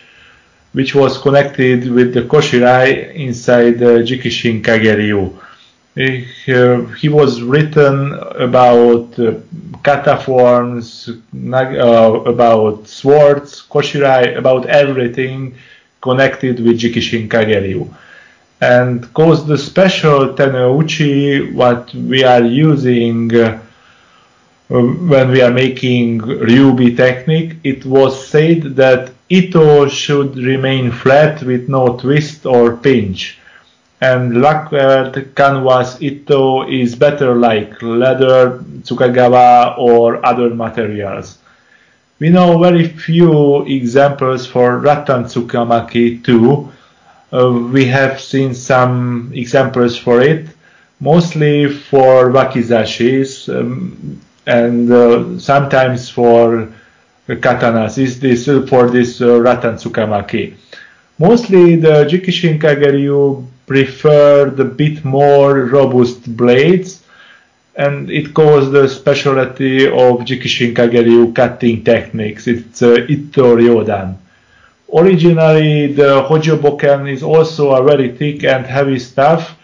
which 0.71 0.95
was 0.95 1.17
connected 1.17 1.91
with 1.91 2.13
the 2.13 2.21
Koshirai 2.21 3.13
inside 3.13 3.77
the 3.77 4.03
Jikishin 4.07 4.63
Kageryu. 4.63 5.37
He, 5.95 6.25
uh, 6.53 6.85
he 6.93 7.09
was 7.09 7.41
written 7.41 8.13
about 8.13 9.19
uh, 9.19 9.33
kata 9.83 10.15
forms, 10.17 11.09
uh, 11.09 11.57
about 12.25 12.87
swords, 12.87 13.61
Koshirai, 13.69 14.37
about 14.37 14.67
everything 14.67 15.55
connected 16.01 16.59
with 16.59 16.79
Jikishin 16.79 17.27
Kageryu. 17.29 17.93
And 18.59 19.11
cause 19.13 19.47
the 19.47 19.57
special 19.57 20.33
Tenouchi, 20.33 21.53
what 21.53 21.93
we 21.93 22.23
are 22.23 22.43
using 22.43 23.35
uh, 23.35 23.59
when 24.71 25.31
we 25.31 25.41
are 25.41 25.51
making 25.51 26.19
Ryubi 26.21 26.95
technique, 26.95 27.57
it 27.63 27.85
was 27.85 28.27
said 28.27 28.61
that 28.77 29.11
Ito 29.27 29.89
should 29.89 30.37
remain 30.37 30.91
flat 30.91 31.43
with 31.43 31.67
no 31.67 31.97
twist 31.97 32.45
or 32.45 32.77
pinch. 32.77 33.37
And 33.99 34.41
lacquered 34.41 35.35
canvas 35.35 36.01
Ito 36.01 36.69
is 36.69 36.95
better 36.95 37.35
like 37.35 37.81
leather, 37.81 38.59
Tsukagawa 38.83 39.77
or 39.77 40.25
other 40.25 40.49
materials. 40.55 41.37
We 42.21 42.29
know 42.29 42.59
very 42.59 42.87
few 42.87 43.65
examples 43.65 44.45
for 44.45 44.77
Rattan 44.77 45.23
Tsukamaki 45.23 46.23
too. 46.23 46.71
Uh, 47.33 47.51
we 47.73 47.83
have 47.85 48.21
seen 48.21 48.53
some 48.53 49.31
examples 49.33 49.97
for 49.97 50.21
it, 50.21 50.45
mostly 50.99 51.67
for 51.67 52.29
wakizashis. 52.29 53.49
Um, 53.49 54.21
and 54.45 54.91
uh, 54.91 55.39
sometimes 55.39 56.11
for 56.11 56.71
katanas 57.27 57.97
is 57.97 58.19
this 58.19 58.47
uh, 58.47 58.67
for 58.69 58.87
this 58.87 59.19
uh, 59.19 59.41
Rattan 59.41 59.77
Tsukamaki. 59.77 60.53
Mostly 61.17 61.75
the 61.75 62.05
Jikishin 62.05 62.61
Kageryu 62.61 63.47
prefer 63.65 64.51
the 64.51 64.65
bit 64.65 65.03
more 65.03 65.65
robust 65.65 66.37
blades 66.37 67.00
and 67.83 68.11
it 68.11 68.33
caused 68.33 68.71
the 68.71 68.87
specialty 68.87 69.87
of 69.87 70.13
Jikishin 70.29 70.71
Kageryu 70.77 71.33
cutting 71.35 71.83
techniques. 71.83 72.47
It's 72.47 72.81
uh, 72.81 73.07
Ito 73.15 73.55
Ryodan. 73.55 74.17
Originally 74.93 75.93
the 75.93 76.21
Hojoboken 76.27 77.07
is 77.07 77.23
also 77.23 77.63
a 77.71 77.83
very 77.83 78.09
thick 78.17 78.43
and 78.43 78.65
heavy 78.65 78.99
stuff 78.99 79.57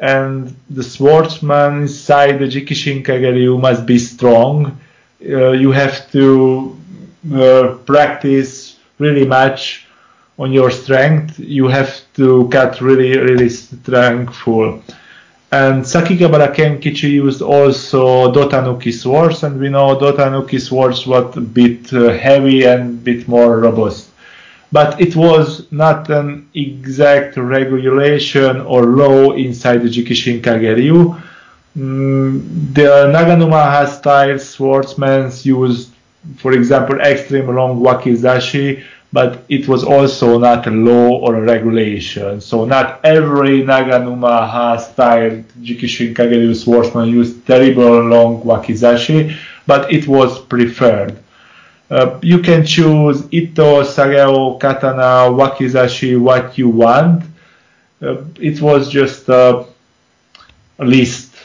and 0.00 0.54
the 0.70 0.82
swordsman 0.82 1.82
inside 1.82 2.38
the 2.38 2.48
Jikishin 2.54 3.04
Kageryu 3.06 3.60
must 3.60 3.86
be 3.86 3.98
strong. 3.98 4.78
Uh, 5.22 5.52
you 5.52 5.70
have 5.70 6.10
to 6.10 6.76
uh, 7.32 7.78
practice 7.86 8.78
really 8.98 9.26
much 9.26 9.86
on 10.38 10.52
your 10.52 10.70
strength. 10.70 11.38
You 11.38 11.68
have 11.68 11.92
to 12.14 12.48
cut 12.50 12.80
really, 12.80 13.16
really 13.18 13.48
strengthful. 13.48 14.82
And 15.54 15.84
Sakigabara 15.84 16.48
Kenkichi 16.56 17.10
used 17.24 17.42
also 17.42 18.32
Dotanuki 18.32 18.92
swords, 18.92 19.42
and 19.44 19.60
we 19.60 19.68
know 19.68 19.96
Dotanuki 19.96 20.60
swords 20.60 21.06
were 21.06 21.30
a 21.36 21.40
bit 21.40 21.92
uh, 21.92 22.08
heavy 22.26 22.64
and 22.64 22.82
a 22.82 23.02
bit 23.08 23.28
more 23.28 23.60
robust 23.60 24.10
but 24.74 25.00
it 25.00 25.14
was 25.14 25.70
not 25.70 26.10
an 26.10 26.48
exact 26.54 27.36
regulation 27.36 28.60
or 28.62 28.82
law 28.86 29.30
inside 29.30 29.78
the 29.84 29.88
Jikishin 29.88 30.40
Kageryu. 30.40 30.98
Mm, 31.78 32.74
the 32.74 32.90
Naganuma 33.14 33.86
style 33.86 34.36
swordsmen 34.36 35.30
used, 35.44 35.90
for 36.38 36.52
example, 36.52 37.00
extreme 37.00 37.54
long 37.54 37.80
wakizashi, 37.80 38.82
but 39.14 39.44
it 39.48 39.68
was 39.68 39.84
also 39.84 40.38
not 40.38 40.66
a 40.66 40.70
law 40.72 41.08
or 41.24 41.36
a 41.36 41.40
regulation. 41.40 42.40
So 42.40 42.64
not 42.64 42.98
every 43.04 43.62
Naganuma 43.62 44.80
style 44.80 45.44
Jikishin 45.62 46.14
Kageryu 46.16 46.56
swordsman 46.56 47.10
used 47.10 47.46
terrible 47.46 48.02
long 48.02 48.42
wakizashi, 48.42 49.36
but 49.68 49.92
it 49.92 50.08
was 50.08 50.40
preferred. 50.40 51.16
Uh, 51.90 52.18
you 52.22 52.40
can 52.40 52.66
choose 52.66 53.28
Ito, 53.30 53.84
Sageo, 53.84 54.58
Katana, 54.58 55.30
Wakizashi, 55.30 56.18
what 56.20 56.58
you 56.58 56.68
want. 56.68 57.22
Uh, 58.02 58.16
it 58.40 58.60
was 58.60 58.90
just 58.90 59.28
a 59.28 59.64
list 60.80 61.36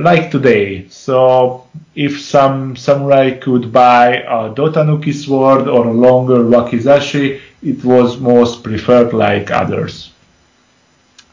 like 0.00 0.32
today. 0.32 0.88
So 0.88 1.61
if 1.94 2.20
some 2.20 2.76
samurai 2.76 3.38
could 3.38 3.72
buy 3.72 4.16
a 4.16 4.52
Dotanuki 4.54 5.14
sword 5.14 5.68
or 5.68 5.86
a 5.86 5.92
longer 5.92 6.38
Wakizashi, 6.38 7.40
it 7.62 7.84
was 7.84 8.18
most 8.18 8.62
preferred 8.62 9.12
like 9.12 9.50
others. 9.50 10.10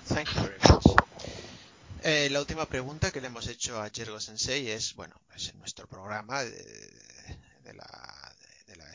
Thank 0.06 0.36
you 0.36 0.42
very 0.42 0.58
much. 0.70 0.86
Eh, 2.02 2.30
la 2.32 2.40
última 2.40 2.66
pregunta 2.66 3.12
que 3.12 3.22
le 3.22 3.28
hemos 3.28 3.48
hecho 3.48 3.82
a 3.82 3.90
Jergo 3.90 4.20
Sensei 4.20 4.70
es, 4.70 4.96
bueno, 4.96 5.16
es 5.36 5.50
en 5.50 5.60
nuestro 5.60 5.86
programa 5.86 6.44
de, 6.44 6.52
de 7.66 7.74
la 7.74 8.20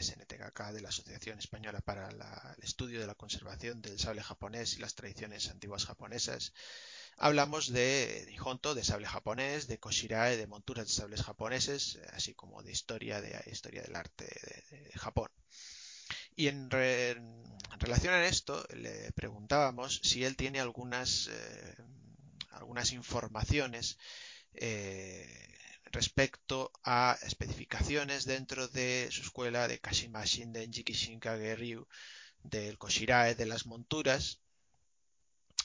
SNTKK, 0.04 0.72
de 0.72 0.80
la 0.82 0.88
Asociación 0.88 1.38
Española 1.38 1.80
para 1.80 2.08
el 2.08 2.18
Estudio 2.62 3.00
de 3.00 3.06
la 3.06 3.14
Conservación 3.14 3.80
del 3.80 3.98
Sable 3.98 4.22
Japonés 4.22 4.74
y 4.74 4.80
las 4.80 4.94
Tradiciones 4.94 5.48
Antiguas 5.50 5.86
Japonesas, 5.86 6.52
hablamos 7.16 7.72
de 7.72 8.24
Nihonto, 8.28 8.74
de 8.74 8.84
sable 8.84 9.06
japonés, 9.06 9.66
de 9.66 9.78
Koshirae, 9.78 10.36
de 10.36 10.46
monturas 10.46 10.86
de 10.86 10.92
sables 10.92 11.22
japoneses, 11.22 11.98
así 12.12 12.34
como 12.34 12.62
de 12.62 12.72
historia, 12.72 13.20
de 13.20 13.42
historia 13.50 13.82
del 13.82 13.96
arte 13.96 14.24
de, 14.24 14.98
Japón. 14.98 15.30
Y 16.36 16.48
en, 16.48 16.70
relación 16.70 18.14
a 18.14 18.26
esto, 18.26 18.66
le 18.74 19.12
preguntábamos 19.12 20.00
si 20.02 20.24
él 20.24 20.36
tiene 20.36 20.60
algunas, 20.60 21.28
eh, 21.28 21.76
algunas 22.50 22.92
informaciones 22.92 23.98
eh, 24.54 25.56
respecto 25.84 26.72
a 26.82 27.16
especificaciones 27.22 28.24
dentro 28.24 28.68
de 28.68 29.08
su 29.10 29.22
escuela 29.22 29.68
de 29.68 29.78
Kashima 29.78 30.24
Shinden 30.24 30.70
Kageryu 31.20 31.86
del 32.42 32.78
Koshirae 32.78 33.34
de 33.34 33.46
las 33.46 33.66
monturas 33.66 34.43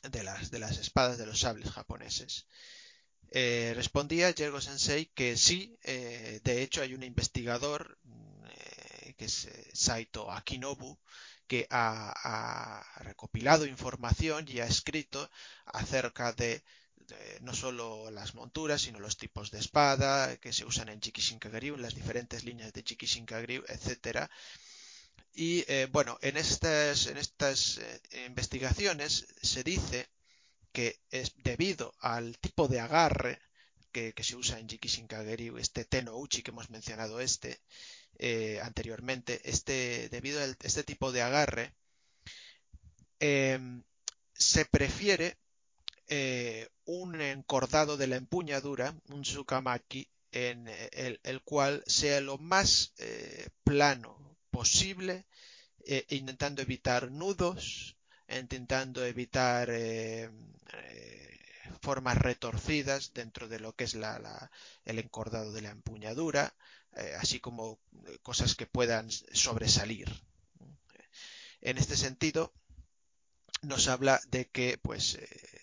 de 0.02 0.24
las, 0.24 0.52
de 0.52 0.60
las 0.60 0.78
espadas 0.78 1.18
de 1.18 1.26
los 1.26 1.40
sables 1.40 1.72
japoneses. 1.72 2.46
Eh, 3.32 3.74
respondía 3.76 4.32
Yergo 4.32 4.60
Sensei 4.60 5.06
que 5.14 5.38
sí, 5.38 5.78
eh, 5.84 6.42
de 6.44 6.64
hecho 6.64 6.82
hay 6.82 6.96
un 6.96 7.04
investigador 7.04 8.00
eh, 8.50 9.14
que 9.18 9.26
es 9.26 9.48
Saito 9.74 10.32
Akinobu 10.32 10.98
que 11.48 11.68
ha, 11.70 12.84
recopilado 12.98 13.66
información 13.66 14.46
y 14.48 14.60
ha 14.60 14.66
escrito 14.66 15.30
acerca 15.66 16.32
de 16.34 16.64
no 17.42 17.56
solo 17.56 18.12
las 18.12 18.36
monturas, 18.36 18.84
sino 18.84 19.00
los 19.00 19.18
tipos 19.18 19.50
de 19.50 19.58
espada 19.58 20.38
que 20.38 20.54
se 20.54 20.66
usan 20.66 20.90
en 20.90 21.02
Jikishinkageryu, 21.02 21.74
en 21.74 21.82
las 21.82 21.96
diferentes 21.96 22.44
líneas 22.44 22.72
de 22.72 22.84
Jikishinkageryu, 22.84 23.64
etcétera. 23.68 24.30
Y 25.34 25.64
eh, 25.68 25.88
bueno, 25.92 26.18
en 26.22 26.38
estas, 26.38 27.08
en 27.08 27.18
estas 27.18 27.78
eh, 27.78 28.26
investigaciones 28.28 29.28
se 29.42 29.64
dice 29.64 30.10
que 30.72 31.00
es 31.12 31.34
debido 31.38 31.94
al 32.00 32.38
tipo 32.40 32.68
de 32.68 32.80
agarre 32.80 33.40
que, 33.92 34.14
se 34.22 34.36
usa 34.36 34.60
en 34.60 34.70
Jikishinkageryu, 34.70 35.58
este 35.58 35.86
Tenouchi 35.86 36.44
que 36.44 36.52
hemos 36.52 36.70
mencionado 36.70 37.20
este 37.20 37.62
eh, 38.18 38.60
anteriormente, 38.62 39.42
este, 39.44 40.10
debido 40.10 40.42
a 40.42 40.46
este 40.46 40.84
tipo 40.84 41.12
de 41.12 41.22
agarre, 41.22 41.74
se 43.20 44.66
prefiere 44.66 45.38
eh, 46.08 46.70
un 46.86 47.20
encordado 47.22 47.98
de 47.98 48.08
la 48.08 48.16
empuñadura, 48.16 48.96
un 49.10 49.24
tsukamaki, 49.24 50.10
en 50.32 50.68
el, 50.68 51.42
cual 51.44 51.84
sea 51.88 52.22
lo 52.22 52.38
más 52.38 52.94
plano 53.64 54.29
posible, 54.60 55.26
intentando 56.10 56.62
evitar 56.62 57.02
nudos, 57.12 57.96
intentando 58.28 59.06
evitar 59.06 59.70
formas 61.82 62.18
retorcidas 62.18 63.14
dentro 63.14 63.48
de 63.48 63.60
lo 63.60 63.74
que 63.74 63.86
es 63.86 63.94
el 63.94 65.00
encordado 65.00 65.54
de 65.54 65.62
la 65.62 65.70
empuñadura, 65.70 66.54
eh, 66.96 67.16
así 67.20 67.40
como 67.40 67.80
eh, 68.08 68.18
cosas 68.22 68.56
que 68.56 68.66
puedan 68.66 69.10
sobresalir. 69.12 70.10
En 71.62 71.78
este 71.78 71.96
sentido, 71.96 72.54
nos 73.62 73.88
habla 73.88 74.20
de 74.28 74.50
que, 74.50 74.78
pues, 74.78 75.16
eh, 75.16 75.59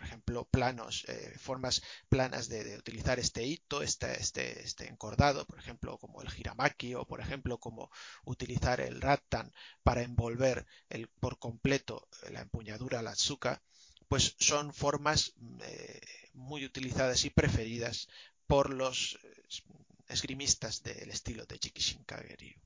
por 0.00 0.06
ejemplo, 0.06 0.48
planos, 0.50 1.04
formas 1.38 1.82
planas 2.08 2.48
de, 2.48 2.78
utilizar 2.78 3.18
este 3.18 3.44
hito, 3.44 3.82
este, 3.82 4.18
este, 4.18 4.62
este, 4.62 4.88
encordado, 4.88 5.44
por 5.44 5.58
ejemplo, 5.58 5.98
como 5.98 6.22
el 6.22 6.28
hiramaki 6.34 6.94
o, 6.94 7.04
por 7.04 7.20
ejemplo, 7.20 7.58
como 7.58 7.90
utilizar 8.24 8.80
el 8.80 9.02
rattan 9.02 9.52
para 9.82 10.00
envolver 10.00 10.64
el, 10.88 11.08
por 11.08 11.38
completo 11.38 12.08
la 12.30 12.40
empuñadura, 12.40 13.02
la 13.02 13.10
azúcar, 13.10 13.60
pues 14.08 14.36
son 14.38 14.72
formas 14.72 15.34
eh, 15.64 16.00
muy 16.32 16.64
utilizadas 16.64 17.26
y 17.26 17.30
preferidas 17.30 18.08
por 18.46 18.70
los 18.70 19.18
eh, 19.22 19.42
esgrimistas 20.08 20.82
del 20.82 21.10
estilo 21.10 21.44
de 21.44 21.58
Jikishin 21.58 22.04
Kageri. 22.04 22.56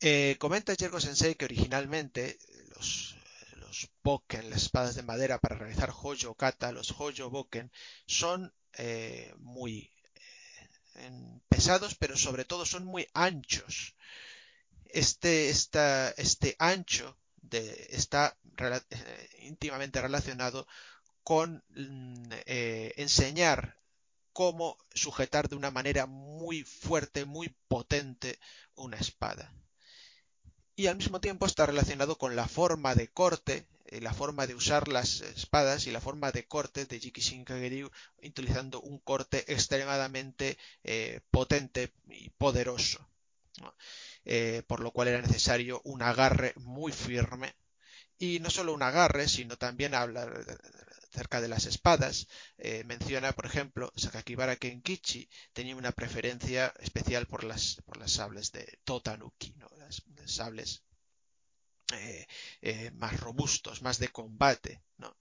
Eh, 0.00 0.34
comenta 0.40 0.74
Yergo 0.74 0.98
Sensei 0.98 1.36
que 1.36 1.44
originalmente 1.44 2.36
los, 2.74 3.14
los 3.70 3.88
boken, 4.02 4.50
las 4.50 4.64
espadas 4.64 4.96
de 4.96 5.04
madera 5.04 5.38
para 5.38 5.54
realizar 5.56 5.92
hoyo 6.02 6.34
kata, 6.34 6.72
los 6.72 6.92
hoyo 6.98 7.30
boken, 7.30 7.70
son 8.06 8.52
muy 9.38 9.92
pesados, 11.48 11.94
pero 11.94 12.16
sobre 12.16 12.44
todo 12.44 12.66
son 12.66 12.84
muy 12.84 13.06
anchos. 13.14 13.94
Este, 14.86 15.50
este 15.50 16.56
ancho 16.58 17.16
está 17.52 18.36
eh, 18.58 19.28
íntimamente 19.42 20.00
relacionado 20.00 20.66
con 21.22 21.62
mm, 21.70 22.32
eh, 22.46 22.92
enseñar 22.96 23.78
cómo 24.32 24.76
sujetar 24.94 25.48
de 25.48 25.56
una 25.56 25.70
manera 25.70 26.06
muy 26.06 26.64
fuerte, 26.64 27.24
muy 27.24 27.54
potente 27.68 28.38
una 28.74 28.96
espada. 28.96 29.52
Y 30.80 30.86
al 30.86 30.96
mismo 30.96 31.20
tiempo 31.20 31.44
está 31.44 31.66
relacionado 31.66 32.16
con 32.16 32.36
la 32.36 32.48
forma 32.48 32.94
de 32.94 33.08
corte, 33.08 33.66
eh, 33.84 34.00
la 34.00 34.14
forma 34.14 34.46
de 34.46 34.54
usar 34.54 34.88
las 34.88 35.20
espadas 35.20 35.86
y 35.86 35.90
la 35.90 36.00
forma 36.00 36.32
de 36.32 36.46
corte 36.46 36.86
de 36.86 36.98
Jikishin 36.98 37.44
Kageri 37.44 37.84
utilizando 38.22 38.80
un 38.80 38.98
corte 38.98 39.44
extremadamente 39.52 40.56
potente 41.30 41.92
y 42.08 42.30
poderoso. 42.30 43.06
Eh, 44.24 44.62
por 44.66 44.80
lo 44.80 44.90
cual 44.90 45.08
era 45.08 45.20
necesario 45.20 45.82
un 45.84 46.00
agarre 46.00 46.54
muy 46.56 46.92
firme. 46.92 47.54
Y 48.22 48.38
no 48.40 48.50
solo 48.50 48.74
un 48.74 48.82
agarre, 48.82 49.26
sino 49.28 49.56
también 49.56 49.94
habla 49.94 50.30
acerca 51.10 51.40
de 51.40 51.48
las 51.48 51.64
espadas. 51.64 52.28
Eh, 52.58 52.84
menciona, 52.84 53.32
por 53.32 53.46
ejemplo, 53.46 53.90
Sakakibara 53.96 54.56
Kenkichi 54.56 55.26
tenía 55.54 55.74
una 55.74 55.92
preferencia 55.92 56.74
especial 56.80 57.26
por 57.26 57.44
las, 57.44 57.76
por 57.86 57.96
las 57.96 58.12
sables 58.12 58.52
de 58.52 58.78
Totanuki, 58.84 59.54
¿no? 59.56 59.70
las, 59.78 60.02
sables 60.26 60.82
eh, 62.60 62.90
más 62.92 63.18
robustos, 63.18 63.80
más 63.80 63.98
de 63.98 64.08
combate, 64.08 64.82
¿no? 64.98 65.16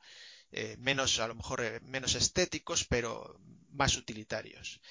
menos 0.79 1.19
a 1.19 1.27
lo 1.27 1.35
mejor 1.35 1.81
menos 1.83 2.15
estéticos, 2.15 2.83
pero 2.83 3.39
más 3.71 3.95
utilitarios. 3.95 4.81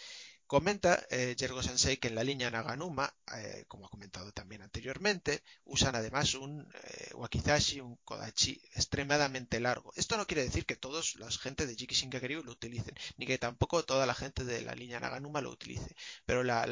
Comenta 0.49 1.07
eh, 1.11 1.37
Sensei 1.61 1.99
que 1.99 2.09
en 2.09 2.15
la 2.15 2.25
línea 2.25 2.51
Naganuma, 2.51 3.15
eh, 3.37 3.67
como 3.69 3.85
ha 3.85 3.91
comentado 3.91 4.33
también 4.33 4.63
anteriormente, 4.63 5.43
usan 5.67 5.95
además 5.95 6.33
un 6.33 6.67
eh, 6.85 7.11
wakizashi, 7.15 7.81
un 7.83 7.97
kodachi 7.97 8.59
extremadamente 8.75 9.61
largo. 9.61 9.93
Esto 9.95 10.17
no 10.17 10.27
quiere 10.27 10.45
decir 10.45 10.65
que 10.65 10.75
todos 10.75 11.17
la 11.17 11.31
gente 11.31 11.67
de 11.67 11.77
Jiki 11.77 11.95
Shinkageryu 11.95 12.43
lo 12.43 12.53
utilicen, 12.53 12.95
ni 13.19 13.27
que 13.27 13.37
tampoco 13.37 13.85
toda 13.85 14.07
la 14.07 14.15
gente 14.15 14.43
de 14.45 14.63
la 14.63 14.75
línea 14.75 15.01
Naganuma 15.01 15.43
lo 15.43 15.51
utilice. 15.51 15.95
Pero 16.25 16.43
la, 16.43 16.65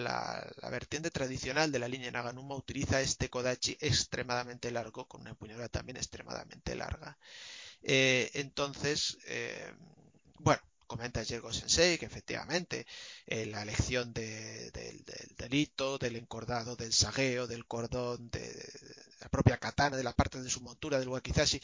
vertiente 0.70 1.10
tradicional 1.10 1.70
de 1.70 1.78
la 1.78 1.88
línea 1.88 2.10
Naganuma 2.10 2.56
utiliza 2.56 3.02
este 3.02 3.28
kodachi 3.28 3.76
extremadamente 3.80 4.70
largo, 4.70 5.06
con 5.06 5.20
una 5.20 5.30
empuñadura 5.30 5.68
también 5.68 5.98
extremadamente 5.98 6.74
larga. 6.76 7.18
Eh, 7.82 8.30
entonces, 8.32 9.18
bueno, 10.38 10.62
comenta 10.86 11.22
Yergo 11.22 11.52
Sensei 11.52 11.98
que 11.98 12.06
efectivamente 12.06 12.86
eh, 13.26 13.46
la 13.46 13.62
elección 13.62 14.12
del 14.12 14.72
delito, 15.36 15.98
del 15.98 16.16
encordado, 16.16 16.76
del 16.76 16.92
sagueo, 16.92 17.46
del 17.46 17.66
cordón, 17.66 18.30
de, 18.30 18.46
la 19.20 19.28
propia 19.28 19.58
katana, 19.58 19.96
de 19.96 20.04
la 20.04 20.12
parte 20.12 20.42
de 20.42 20.50
su 20.50 20.60
montura, 20.60 20.98
del 20.98 21.08
wakizashi, 21.08 21.60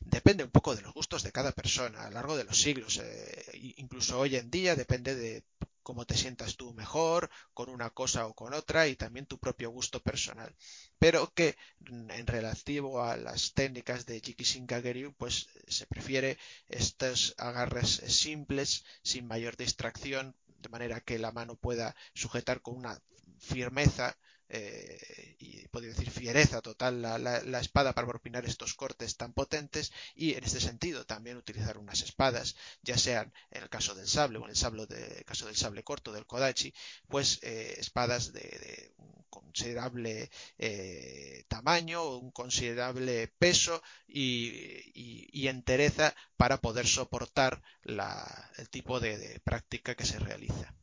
depende 0.00 0.44
un 0.44 0.50
poco 0.50 0.74
de 0.74 0.82
los 0.82 0.94
gustos 0.94 1.22
de 1.22 1.32
cada 1.32 1.52
persona 1.52 2.02
a 2.02 2.08
lo 2.08 2.14
largo 2.14 2.36
de 2.36 2.44
los 2.44 2.58
siglos. 2.58 3.00
Eh, 3.02 3.74
incluso 3.76 4.18
hoy 4.18 4.36
en 4.36 4.50
día 4.50 4.74
depende 4.76 5.14
de 5.14 5.44
cómo 5.84 6.04
te 6.04 6.16
sientas 6.16 6.56
tú 6.56 6.74
mejor 6.74 7.30
con 7.52 7.68
una 7.70 7.90
cosa 7.90 8.26
o 8.26 8.34
con 8.34 8.54
otra 8.54 8.88
y 8.88 8.96
también 8.96 9.26
tu 9.26 9.38
propio 9.38 9.70
gusto 9.70 10.02
personal. 10.02 10.52
Pero 10.98 11.32
que 11.32 11.56
en 11.86 12.26
relativo 12.26 13.04
a 13.04 13.16
las 13.16 13.52
técnicas 13.52 14.06
de 14.06 14.20
Jikishin 14.20 14.66
Kageryu, 14.66 15.14
pues 15.14 15.48
se 15.68 15.86
prefiere 15.86 16.38
estos 16.68 17.34
agarres 17.38 18.02
simples, 18.08 18.84
sin 19.02 19.26
mayor 19.28 19.56
distracción, 19.56 20.34
de 20.58 20.68
manera 20.70 21.00
que 21.00 21.18
la 21.18 21.30
mano 21.30 21.54
pueda 21.54 21.94
sujetar 22.14 22.62
con 22.62 22.76
una 22.76 22.98
firmeza 23.38 24.16
eh, 24.48 25.36
y 25.38 25.66
podría 25.68 25.90
decir 25.90 26.10
fiereza 26.10 26.60
total 26.60 27.00
la, 27.00 27.60
espada 27.60 27.94
para 27.94 28.06
propinar 28.06 28.44
estos 28.44 28.74
cortes 28.74 29.16
tan 29.16 29.32
potentes 29.32 29.92
y 30.14 30.34
en 30.34 30.44
este 30.44 30.60
sentido 30.60 31.06
también 31.06 31.38
utilizar 31.38 31.78
unas 31.78 32.02
espadas 32.02 32.54
ya 32.82 32.98
sean 32.98 33.32
en 33.50 33.62
el 33.62 33.70
caso 33.70 33.94
del 33.94 34.06
sable 34.06 34.38
o 34.38 34.44
en 34.44 34.50
el, 34.50 34.56
sable 34.56 34.86
de, 34.86 35.24
caso 35.24 35.46
del 35.46 35.56
sable 35.56 35.82
corto 35.82 36.12
del 36.12 36.26
kodachi 36.26 36.74
pues 37.08 37.38
eh, 37.42 37.74
espadas 37.78 38.32
de, 38.32 38.92
un 38.98 39.24
considerable 39.30 40.30
eh, 40.58 41.44
tamaño 41.48 42.18
un 42.18 42.30
considerable 42.30 43.28
peso 43.38 43.82
y, 44.06 45.48
entereza 45.48 46.14
para 46.36 46.60
poder 46.60 46.86
soportar 46.86 47.62
el 47.84 48.68
tipo 48.70 48.98
de 48.98 49.40
práctica 49.44 49.94
que 49.94 50.06
se 50.06 50.18
realiza 50.18 50.74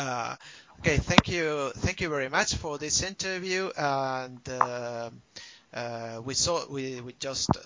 okay, 0.00 0.96
thank 0.96 1.28
you, 1.28 1.70
thank 1.76 2.00
you 2.00 2.08
very 2.08 2.28
much 2.28 2.54
for 2.54 2.78
this 2.78 3.02
interview. 3.02 3.70
And 3.76 4.40
uh, 4.48 5.10
uh, 5.74 6.22
we 6.24 6.34
saw 6.34 6.66
we 6.68 7.00
we 7.00 7.14
just 7.18 7.50
uh, 7.50 7.60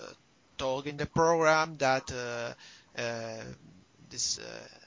talked 0.57 0.87
in 0.87 0.97
the 0.97 1.05
program 1.05 1.77
that 1.77 2.11
uh, 2.11 2.53
uh, 3.01 3.43
this 4.09 4.39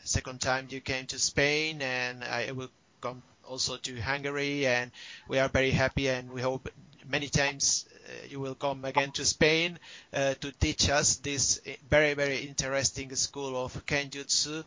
second 0.04 0.40
time 0.40 0.66
you 0.70 0.80
came 0.80 1.06
to 1.06 1.18
Spain, 1.18 1.80
and 1.82 2.22
I 2.24 2.52
will 2.52 2.70
come 3.00 3.22
also 3.44 3.76
to 3.76 4.00
Hungary, 4.00 4.66
and 4.66 4.90
we 5.28 5.38
are 5.38 5.48
very 5.48 5.70
happy, 5.70 6.08
and 6.08 6.30
we 6.30 6.42
hope 6.42 6.68
many 7.08 7.28
times 7.28 7.86
you 8.28 8.40
will 8.40 8.54
come 8.54 8.84
again 8.84 9.10
to 9.12 9.24
Spain 9.24 9.78
to 10.12 10.52
teach 10.60 10.88
us 10.90 11.16
this 11.16 11.60
very 11.88 12.14
very 12.14 12.38
interesting 12.46 13.14
school 13.16 13.56
of 13.56 13.84
Kenjutsu 13.86 14.64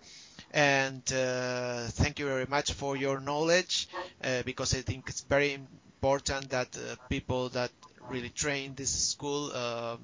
and 0.51 1.01
uh, 1.13 1.88
thank 1.89 2.19
you 2.19 2.25
very 2.27 2.45
much 2.45 2.73
for 2.73 2.95
your 2.95 3.19
knowledge 3.19 3.88
uh, 4.23 4.43
because 4.43 4.73
I 4.75 4.81
think 4.81 5.09
it's 5.09 5.21
very 5.21 5.53
important 5.53 6.49
that 6.51 6.75
uh, 6.77 6.95
people 7.09 7.49
that 7.49 7.71
really 8.09 8.30
train 8.30 8.75
this 8.75 8.91
school 8.91 9.51
um, 9.53 9.99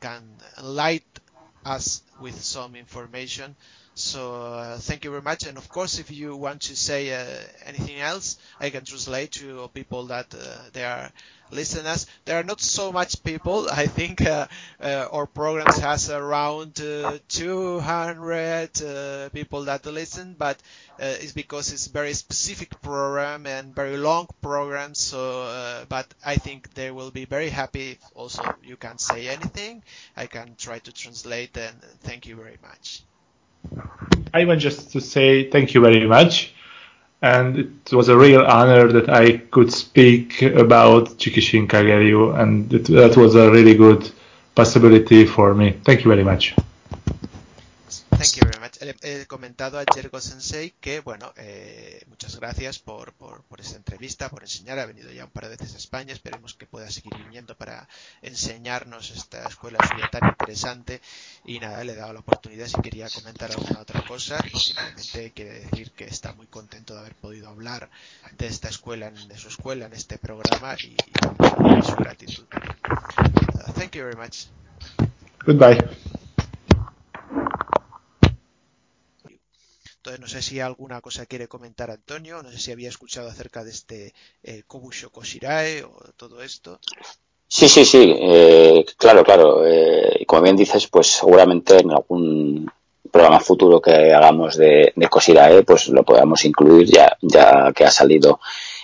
can 0.00 0.22
enlighten 0.58 1.22
us 1.64 2.02
with 2.18 2.42
some 2.42 2.76
information 2.76 3.56
so 3.96 4.34
uh, 4.34 4.78
thank 4.78 5.04
you 5.04 5.10
very 5.10 5.22
much. 5.22 5.46
And 5.46 5.56
of 5.56 5.68
course, 5.68 6.00
if 6.00 6.10
you 6.10 6.36
want 6.36 6.62
to 6.62 6.74
say 6.74 7.14
uh, 7.14 7.24
anything 7.64 8.00
else, 8.00 8.38
I 8.58 8.70
can 8.70 8.84
translate 8.84 9.30
to 9.32 9.70
people 9.72 10.06
that 10.06 10.34
uh, 10.34 10.38
they 10.72 10.84
are 10.84 11.12
listeners. 11.52 12.08
There 12.24 12.40
are 12.40 12.42
not 12.42 12.60
so 12.60 12.90
much 12.90 13.22
people. 13.22 13.68
I 13.70 13.86
think 13.86 14.20
uh, 14.20 14.48
uh, 14.80 15.06
our 15.12 15.26
programs 15.26 15.78
has 15.78 16.10
around 16.10 16.80
uh, 16.80 17.18
200 17.28 19.30
people 19.32 19.64
that 19.66 19.86
listen, 19.86 20.34
but 20.36 20.60
it's 20.98 21.32
because 21.32 21.72
it's 21.72 21.86
very 21.86 22.14
specific 22.14 22.82
program 22.82 23.46
and 23.46 23.76
very 23.76 23.96
long 23.96 24.26
program. 24.42 24.94
So, 24.94 25.86
but 25.88 26.12
I 26.26 26.34
think 26.34 26.74
they 26.74 26.90
will 26.90 27.12
be 27.12 27.26
very 27.26 27.48
happy. 27.48 28.00
Also, 28.16 28.42
you 28.64 28.76
can 28.76 28.98
say 28.98 29.28
anything. 29.28 29.84
I 30.16 30.26
can 30.26 30.56
try 30.58 30.80
to 30.80 30.92
translate. 30.92 31.56
And 31.56 31.80
thank 32.02 32.26
you 32.26 32.34
very 32.34 32.58
much. 32.60 33.04
I 34.32 34.44
want 34.44 34.60
just 34.60 34.92
to 34.92 35.00
say 35.00 35.50
thank 35.50 35.74
you 35.74 35.80
very 35.80 36.06
much. 36.06 36.52
And 37.22 37.56
it 37.56 37.92
was 37.92 38.08
a 38.08 38.16
real 38.16 38.42
honor 38.42 38.92
that 38.92 39.08
I 39.08 39.38
could 39.38 39.72
speak 39.72 40.42
about 40.42 41.16
Chikishin 41.16 41.66
Kageryu, 41.68 42.38
and 42.38 42.70
it, 42.72 42.84
that 42.88 43.16
was 43.16 43.34
a 43.34 43.50
really 43.50 43.74
good 43.74 44.10
possibility 44.54 45.24
for 45.24 45.54
me. 45.54 45.70
Thank 45.84 46.04
you 46.04 46.10
very 46.10 46.24
much. 46.24 46.54
Thank 47.88 48.36
you 48.36 48.42
very 48.42 48.60
much. 48.60 48.63
He 49.02 49.26
comentado 49.26 49.78
a 49.78 49.84
Jergo 49.94 50.20
Sensei 50.20 50.74
que, 50.80 51.00
bueno, 51.00 51.32
eh, 51.36 52.02
muchas 52.08 52.36
gracias 52.36 52.78
por, 52.78 53.12
por, 53.14 53.42
por, 53.44 53.60
esta 53.60 53.76
entrevista, 53.76 54.28
por 54.28 54.42
enseñar. 54.42 54.78
Ha 54.78 54.86
venido 54.86 55.10
ya 55.12 55.24
un 55.24 55.30
par 55.30 55.44
de 55.44 55.50
veces 55.50 55.74
a 55.74 55.78
España. 55.78 56.12
Esperemos 56.12 56.54
que 56.54 56.66
pueda 56.66 56.90
seguir 56.90 57.14
viniendo 57.16 57.56
para 57.56 57.88
enseñarnos 58.22 59.10
esta 59.10 59.46
escuela 59.48 59.78
suya 59.88 60.08
tan 60.10 60.28
interesante. 60.28 61.00
Y 61.44 61.58
nada, 61.60 61.82
le 61.84 61.92
he 61.92 61.96
dado 61.96 62.12
la 62.12 62.20
oportunidad 62.20 62.66
si 62.66 62.80
quería 62.80 63.08
comentar 63.08 63.50
alguna 63.50 63.80
otra 63.80 64.04
cosa. 64.06 64.38
Y 64.52 64.58
simplemente 64.58 65.32
quiere 65.32 65.60
decir 65.60 65.92
que 65.92 66.04
está 66.04 66.32
muy 66.32 66.46
contento 66.46 66.94
de 66.94 67.00
haber 67.00 67.14
podido 67.14 67.48
hablar 67.48 67.90
de 68.36 68.46
esta 68.46 68.68
escuela, 68.68 69.10
de 69.10 69.38
su 69.38 69.48
escuela 69.48 69.86
en 69.86 69.92
este 69.92 70.18
programa 70.18 70.76
y, 70.82 70.96
y 70.96 71.82
su 71.82 71.96
gratitud. 71.96 72.44
Uh, 73.66 73.72
thank 73.72 73.94
you 73.94 74.02
very 74.04 74.16
much. 74.16 74.46
Goodbye. 75.44 75.78
Entonces 80.04 80.20
no 80.20 80.28
sé 80.28 80.42
si 80.42 80.60
alguna 80.60 81.00
cosa 81.00 81.24
quiere 81.24 81.48
comentar 81.48 81.90
Antonio, 81.90 82.42
no 82.42 82.50
sé 82.50 82.58
si 82.58 82.70
había 82.70 82.90
escuchado 82.90 83.30
acerca 83.30 83.64
de 83.64 83.70
este 83.70 84.12
eh, 84.42 84.62
Kobusho 84.66 85.10
o 85.10 86.12
todo 86.14 86.42
esto. 86.42 86.78
Sí, 87.48 87.70
sí, 87.70 87.86
sí, 87.86 88.14
eh, 88.14 88.84
claro, 88.98 89.24
claro. 89.24 89.66
Eh, 89.66 90.22
como 90.26 90.42
bien 90.42 90.56
dices, 90.56 90.88
pues 90.88 91.06
seguramente 91.06 91.78
en 91.78 91.90
algún 91.90 92.70
programa 93.10 93.40
futuro 93.40 93.80
que 93.80 94.12
hagamos 94.12 94.58
de, 94.58 94.92
de 94.94 95.08
Koshirae, 95.08 95.62
pues 95.62 95.88
lo 95.88 96.02
podamos 96.02 96.44
incluir 96.44 96.86
ya, 96.86 97.16
ya 97.22 97.72
que 97.72 97.86
ha 97.86 97.90
salido 97.90 98.40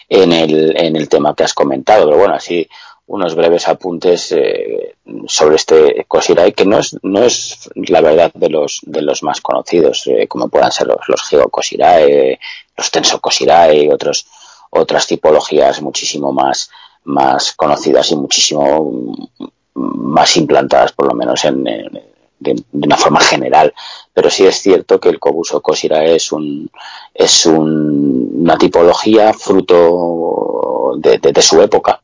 en 0.09 0.33
el, 0.33 0.75
en 0.75 0.97
el 0.97 1.07
tema 1.11 1.35
que 1.35 1.45
has 1.45 1.53
comentado. 1.53 2.07
Pero 2.07 2.17
bueno, 2.17 2.33
así 2.33 2.67
unos 3.11 3.35
breves 3.35 3.67
apuntes 3.67 4.31
eh, 4.31 4.95
sobre 5.27 5.57
este 5.57 6.05
Koshirai, 6.07 6.53
que 6.53 6.65
no 6.65 6.79
es, 6.79 6.97
no 7.03 7.25
es 7.25 7.69
la 7.75 8.01
verdad 8.01 8.31
de 8.33 8.49
los, 8.49 8.81
de 8.83 9.03
los 9.03 9.25
más 9.25 9.41
conocidos, 9.41 10.07
eh, 10.07 10.29
como 10.29 10.49
puedan 10.49 10.71
ser 10.71 10.87
los, 10.87 11.01
los 11.09 11.23
Geo 11.23 11.49
Koshirai, 11.49 12.39
los 12.77 12.91
Tenso 12.93 13.21
Koshirai, 13.21 13.91
otros, 13.91 14.27
otras 14.71 15.09
tipologías 15.09 15.83
muchísimo 15.83 16.33
más, 16.33 16.71
más 17.03 17.53
conocidas 17.55 18.13
y 18.13 18.17
muchísimo 18.17 19.29
más 19.75 20.37
implantadas, 20.37 20.93
por 20.93 21.09
lo 21.09 21.15
menos 21.15 21.45
en, 21.45 21.65
de, 21.65 22.65
una 22.71 22.97
forma 22.97 23.19
general. 23.19 23.75
Pero 24.15 24.31
sí 24.31 24.47
es 24.47 24.63
cierto 24.63 25.01
que 25.01 25.09
el 25.09 25.19
Kobuso 25.19 25.61
Koshirai 25.61 26.15
es 26.15 26.31
un, 26.31 26.71
es 27.13 27.45
un, 27.45 28.35
una 28.43 28.57
tipología 28.57 29.33
fruto 29.33 30.93
de, 30.97 31.19
de 31.19 31.43
su 31.43 31.61
época 31.61 32.01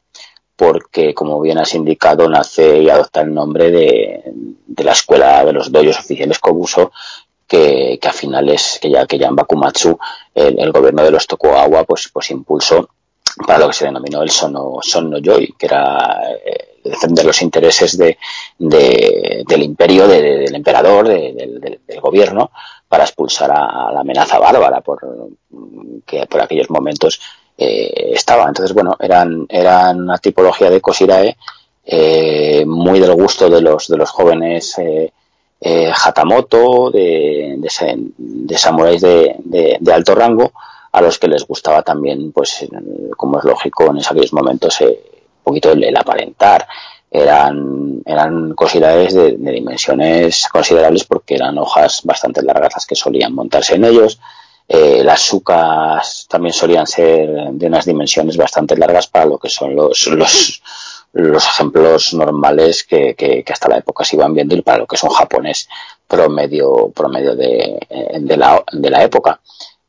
porque, 0.57 1.15
como 1.15 1.41
bien 1.41 1.59
has 1.59 1.75
indicado, 1.75 2.29
nace 2.29 2.83
y 2.83 2.91
adopta 2.91 3.21
el 3.21 3.33
nombre 3.33 3.71
de, 3.71 4.33
la 4.83 4.93
escuela 4.93 5.45
de 5.45 5.53
los 5.53 5.71
doyos 5.71 5.99
oficiales 5.99 6.39
Kobuso, 6.39 6.93
que, 7.47 7.99
a 8.03 8.13
finales, 8.13 8.79
que 8.81 8.91
ya, 8.91 9.07
en 9.09 9.37
Bakumatsu, 9.37 9.99
el, 10.35 10.59
el 10.59 10.73
gobierno 10.73 11.03
de 11.05 11.11
los 11.11 11.27
Tokugawa, 11.27 11.85
pues, 11.85 12.11
pues 12.13 12.31
impulsó 12.31 12.89
para 13.47 13.59
lo 13.59 13.69
que 13.69 13.75
se 13.75 13.85
denominó 13.85 14.23
el 14.23 14.31
Sono, 14.31 14.79
Sonno 14.81 15.19
Yoi, 15.19 15.55
que 15.59 15.67
era 15.67 16.19
eh, 16.45 16.81
defender 16.85 17.25
los 17.27 17.43
intereses 17.43 17.99
de, 17.99 18.17
de, 18.59 19.45
del 19.47 19.63
imperio, 19.63 20.09
de, 20.09 20.23
del 20.23 20.55
emperador, 20.55 21.09
del, 21.09 21.61
del, 21.61 22.01
gobierno, 22.01 22.51
para 22.89 23.05
expulsar 23.05 23.51
a, 23.51 23.89
a, 23.89 23.93
la 23.93 24.01
amenaza 24.01 24.39
bárbara 24.39 24.81
por, 24.81 25.01
que 26.07 26.27
por 26.27 26.41
aquellos 26.41 26.71
momentos 26.71 27.21
eh, 27.59 28.13
estaba. 28.13 28.49
Entonces, 28.49 28.75
bueno, 28.75 28.97
eran, 29.01 29.47
eran 29.49 30.03
una 30.03 30.19
tipología 30.19 30.71
de 30.71 30.81
Kosirae 30.81 31.37
eh, 31.85 32.65
muy 32.67 33.01
del 33.01 33.15
gusto 33.15 33.49
de 33.49 33.63
los, 33.63 33.89
de 33.89 33.97
los 33.97 34.11
jóvenes 34.11 34.79
eh, 34.79 35.13
eh 35.61 35.91
Hatamoto, 35.91 36.91
de, 36.91 37.57
de, 37.59 37.71
de 38.19 38.59
samuráis 38.59 39.01
de, 39.01 39.81
alto 39.93 40.15
rango, 40.15 40.53
a 40.93 41.01
los 41.01 41.19
que 41.19 41.29
les 41.29 41.47
gustaba 41.47 41.83
también, 41.83 42.33
pues, 42.33 42.67
como 43.17 43.39
es 43.39 43.45
lógico, 43.45 43.87
en 43.87 43.99
aquellos 43.99 44.33
momentos, 44.33 44.81
un 44.81 44.97
poquito 45.43 45.73
el, 45.73 45.97
aparentar. 45.97 46.67
Eran, 47.11 48.03
eran 48.05 48.55
Kosiraes 48.55 49.15
de, 49.15 49.37
de 49.39 49.53
dimensiones 49.53 50.49
considerables 50.49 51.05
porque 51.05 51.37
eran 51.37 51.57
hojas 51.57 52.03
bastante 52.05 52.43
largas 52.43 52.75
las 52.75 52.85
que 52.85 52.97
solían 52.97 53.33
montarse 53.33 53.77
en 53.77 53.85
ellos 53.85 54.19
eh, 54.69 55.03
las 55.05 55.21
sucas 55.21 56.27
también 56.29 56.53
solían 56.53 56.87
ser 56.87 57.29
de 57.53 57.67
unas 57.67 57.85
dimensiones 57.85 58.37
bastante 58.37 58.77
largas 58.77 59.07
para 59.07 59.27
lo 59.27 59.39
que 59.39 59.49
son 59.49 59.77
los, 59.77 60.07
los, 60.09 60.63
los 61.13 61.45
ejemplos 61.47 62.15
normales 62.15 62.85
que, 62.85 63.45
hasta 63.49 63.69
la 63.69 63.79
época 63.79 64.05
se 64.05 64.17
iban 64.17 64.35
viendo 64.35 64.57
y 64.57 64.63
para 64.63 64.79
lo 64.79 64.87
que 64.87 64.97
es 64.97 65.03
un 65.03 65.11
japonés 65.11 65.69
promedio, 66.07 66.91
promedio 66.95 67.37
de, 67.37 67.79
de, 68.21 68.37
la, 68.37 68.63
de 68.73 68.91
la 68.91 69.05
época. 69.05 69.41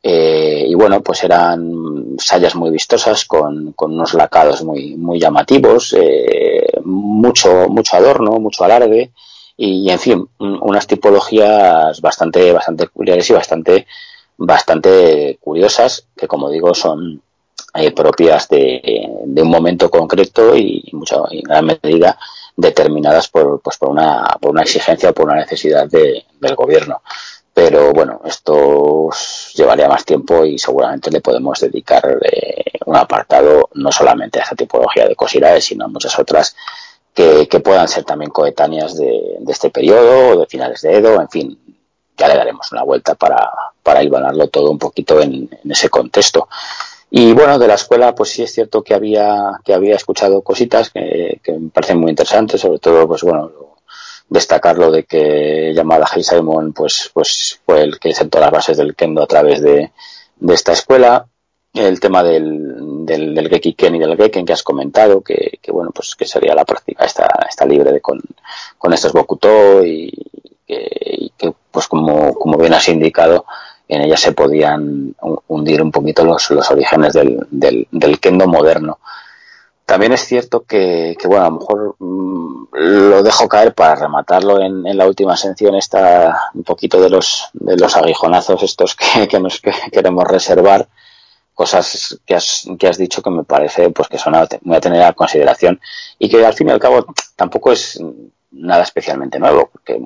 Eh, 0.02 0.66
y 0.70 0.76
bueno, 0.76 1.02
pues 1.02 1.24
eran 1.24 2.16
sayas 2.20 2.56
muy 2.56 2.70
vistosas 2.70 3.26
con, 3.26 3.74
con 3.74 3.94
unos 3.94 4.14
lacados 4.14 4.64
muy, 4.64 4.96
muy 4.96 5.20
llamativos, 5.20 5.94
eh, 5.98 6.66
mucho, 6.86 7.68
mucho 7.68 7.98
adorno, 7.98 8.40
mucho 8.40 8.64
alarde 8.64 9.12
y, 9.58 9.90
en 9.90 10.00
fin, 10.00 10.30
unas 10.40 10.86
tipologías 10.86 12.00
bastante, 12.00 12.54
bastante 12.54 12.86
peculiares 12.86 13.30
y 13.30 13.34
bastante 13.34 13.88
bastante 14.38 15.38
curiosas, 15.42 16.08
que 16.16 16.28
como 16.28 16.50
digo 16.50 16.74
son 16.74 17.22
eh, 17.74 17.92
propias 17.92 18.48
de, 18.50 19.10
un 19.26 19.50
momento 19.50 19.90
concreto 19.90 20.56
y, 20.56 20.90
mucho, 20.94 21.28
en 21.30 21.42
gran 21.42 21.66
medida 21.66 22.18
determinadas 22.56 23.28
por, 23.28 23.62
pues 23.62 23.78
por, 23.78 23.90
una, 23.90 24.26
por 24.42 24.52
una 24.52 24.64
exigencia 24.64 25.12
o 25.12 25.14
por 25.14 25.26
una 25.26 25.36
necesidad 25.36 25.88
de, 25.88 26.26
del 26.40 26.56
gobierno. 26.56 27.02
Pero 27.54 27.92
bueno, 27.92 28.22
esto 28.26 29.10
llevaría 29.56 29.88
más 29.88 30.06
tiempo 30.06 30.46
y 30.46 30.58
seguramente 30.58 31.12
le 31.12 31.22
podemos 31.22 31.60
dedicar 31.60 32.20
eh, 32.22 32.64
un 32.86 32.96
apartado 32.96 33.70
no 33.74 33.92
solamente 33.92 34.40
a 34.40 34.44
esta 34.44 34.56
tipología 34.56 35.08
de 35.08 35.16
cosiraes, 35.16 35.66
sino 35.66 35.86
a 35.86 35.88
muchas 35.88 36.18
otras 36.20 36.56
que, 37.14 37.48
que 37.48 37.60
puedan 37.60 37.88
ser 37.88 38.04
también 38.04 38.32
coetáneas 38.32 38.96
de, 38.96 39.38
de 39.40 39.52
este 39.52 39.72
periodo 39.72 40.30
o 40.30 40.40
de 40.40 40.46
finales 40.46 40.82
de 40.82 40.98
Edo, 40.98 41.20
en 41.20 41.30
fin, 41.30 41.60
ya 42.16 42.28
le 42.28 42.36
daremos 42.36 42.72
una 42.72 42.84
vuelta 42.84 43.16
para, 43.16 43.52
para 43.88 44.04
hilvanarlo 44.04 44.50
todo 44.50 44.70
un 44.70 44.78
poquito 44.78 45.22
en, 45.22 45.50
ese 45.64 45.88
contexto. 45.88 46.50
Y 47.10 47.32
bueno, 47.32 47.58
de 47.58 47.70
la 47.70 47.76
escuela, 47.76 48.14
pues 48.14 48.32
sí 48.32 48.44
es 48.44 48.52
cierto 48.54 48.84
que 48.84 48.94
había, 48.94 49.62
que 49.64 49.74
había 49.74 49.96
escuchado 49.96 50.42
cositas 50.42 50.90
que, 50.90 51.40
que 51.42 51.54
me 51.54 51.70
parecen 51.70 51.98
muy 51.98 52.10
interesantes, 52.10 52.60
sobre 52.60 52.80
todo, 52.80 53.08
pues 53.08 53.22
bueno, 53.22 53.50
destacar 54.28 54.78
lo 54.78 54.92
de 54.92 55.04
que 55.04 55.72
Yamada 55.74 56.06
Simon 56.06 56.74
pues, 56.74 57.10
pues 57.14 57.62
fue 57.66 57.82
el 57.82 57.98
que 57.98 58.14
sentó 58.14 58.42
las 58.42 58.52
bases 58.52 58.76
del 58.76 58.94
kendo 58.94 59.24
a 59.24 59.28
través 59.28 59.62
de, 59.62 59.94
esta 60.50 60.74
escuela. 60.74 61.26
El 61.74 62.02
tema 62.02 62.24
del, 62.24 63.06
del, 63.06 63.34
del 63.34 63.46
y 63.54 64.00
del 64.00 64.18
Geken 64.18 64.46
que 64.46 64.52
has 64.52 64.64
comentado, 64.64 65.22
que, 65.22 65.60
bueno, 65.70 65.92
pues 65.92 66.14
que 66.18 66.26
sería 66.26 66.54
la 66.54 66.66
práctica 66.66 67.06
está, 67.06 67.30
está 67.50 67.66
libre 67.66 67.94
de 67.94 68.02
con, 68.02 68.20
con 68.78 68.92
estos 68.92 69.14
Bokuto 69.14 69.86
y, 69.86 70.12
que, 70.68 71.32
que 71.38 71.54
pues 71.72 71.88
como, 71.88 72.34
como 72.34 72.58
bien 72.58 72.74
has 72.74 72.90
indicado, 72.90 73.46
en 73.88 74.02
ella 74.02 74.18
se 74.18 74.34
podían 74.34 75.16
hundir 75.48 75.82
un 75.82 75.92
poquito 75.92 76.26
los, 76.26 76.50
los 76.52 76.70
orígenes 76.72 77.14
del, 77.14 77.46
del, 77.50 77.88
del, 77.92 78.20
kendo 78.20 78.48
moderno. 78.48 79.00
También 79.86 80.12
es 80.12 80.26
cierto 80.26 80.66
que, 80.66 81.16
bueno, 81.26 81.46
a 81.46 81.50
lo 81.50 81.60
mejor 81.60 81.96
mmm, 82.00 82.66
lo 82.74 83.24
dejo 83.24 83.48
caer 83.48 83.74
para 83.74 83.96
rematarlo 83.96 84.62
en, 84.62 84.86
en, 84.86 84.98
la 84.98 85.08
última 85.08 85.38
sección, 85.38 85.76
está 85.76 86.50
un 86.54 86.64
poquito 86.64 87.00
de 87.00 87.10
los, 87.10 87.50
de 87.54 87.78
los 87.78 87.96
aguijonazos 87.96 88.64
estos 88.64 88.96
que, 88.96 89.28
que 89.30 89.40
nos 89.40 89.62
que 89.62 89.72
queremos 89.92 90.26
reservar, 90.26 90.90
cosas 91.54 92.20
que 92.26 92.36
has, 92.36 92.68
que 92.78 92.88
has 92.88 92.98
dicho 92.98 93.22
que 93.22 93.30
me 93.30 93.44
parece 93.44 93.90
pues 93.90 94.10
que 94.10 94.20
son 94.20 94.36
a, 94.36 94.48
muy 94.62 94.76
a 94.76 94.82
tener 94.82 95.02
a 95.02 95.14
consideración 95.14 95.80
y 96.20 96.30
que 96.30 96.46
al 96.46 96.54
fin 96.54 96.68
y 96.68 96.72
al 96.72 96.80
cabo 96.80 97.06
tampoco 97.36 97.72
es 97.72 98.00
nada 98.52 98.84
especialmente 98.84 99.40
nuevo, 99.40 99.70
porque 99.72 100.00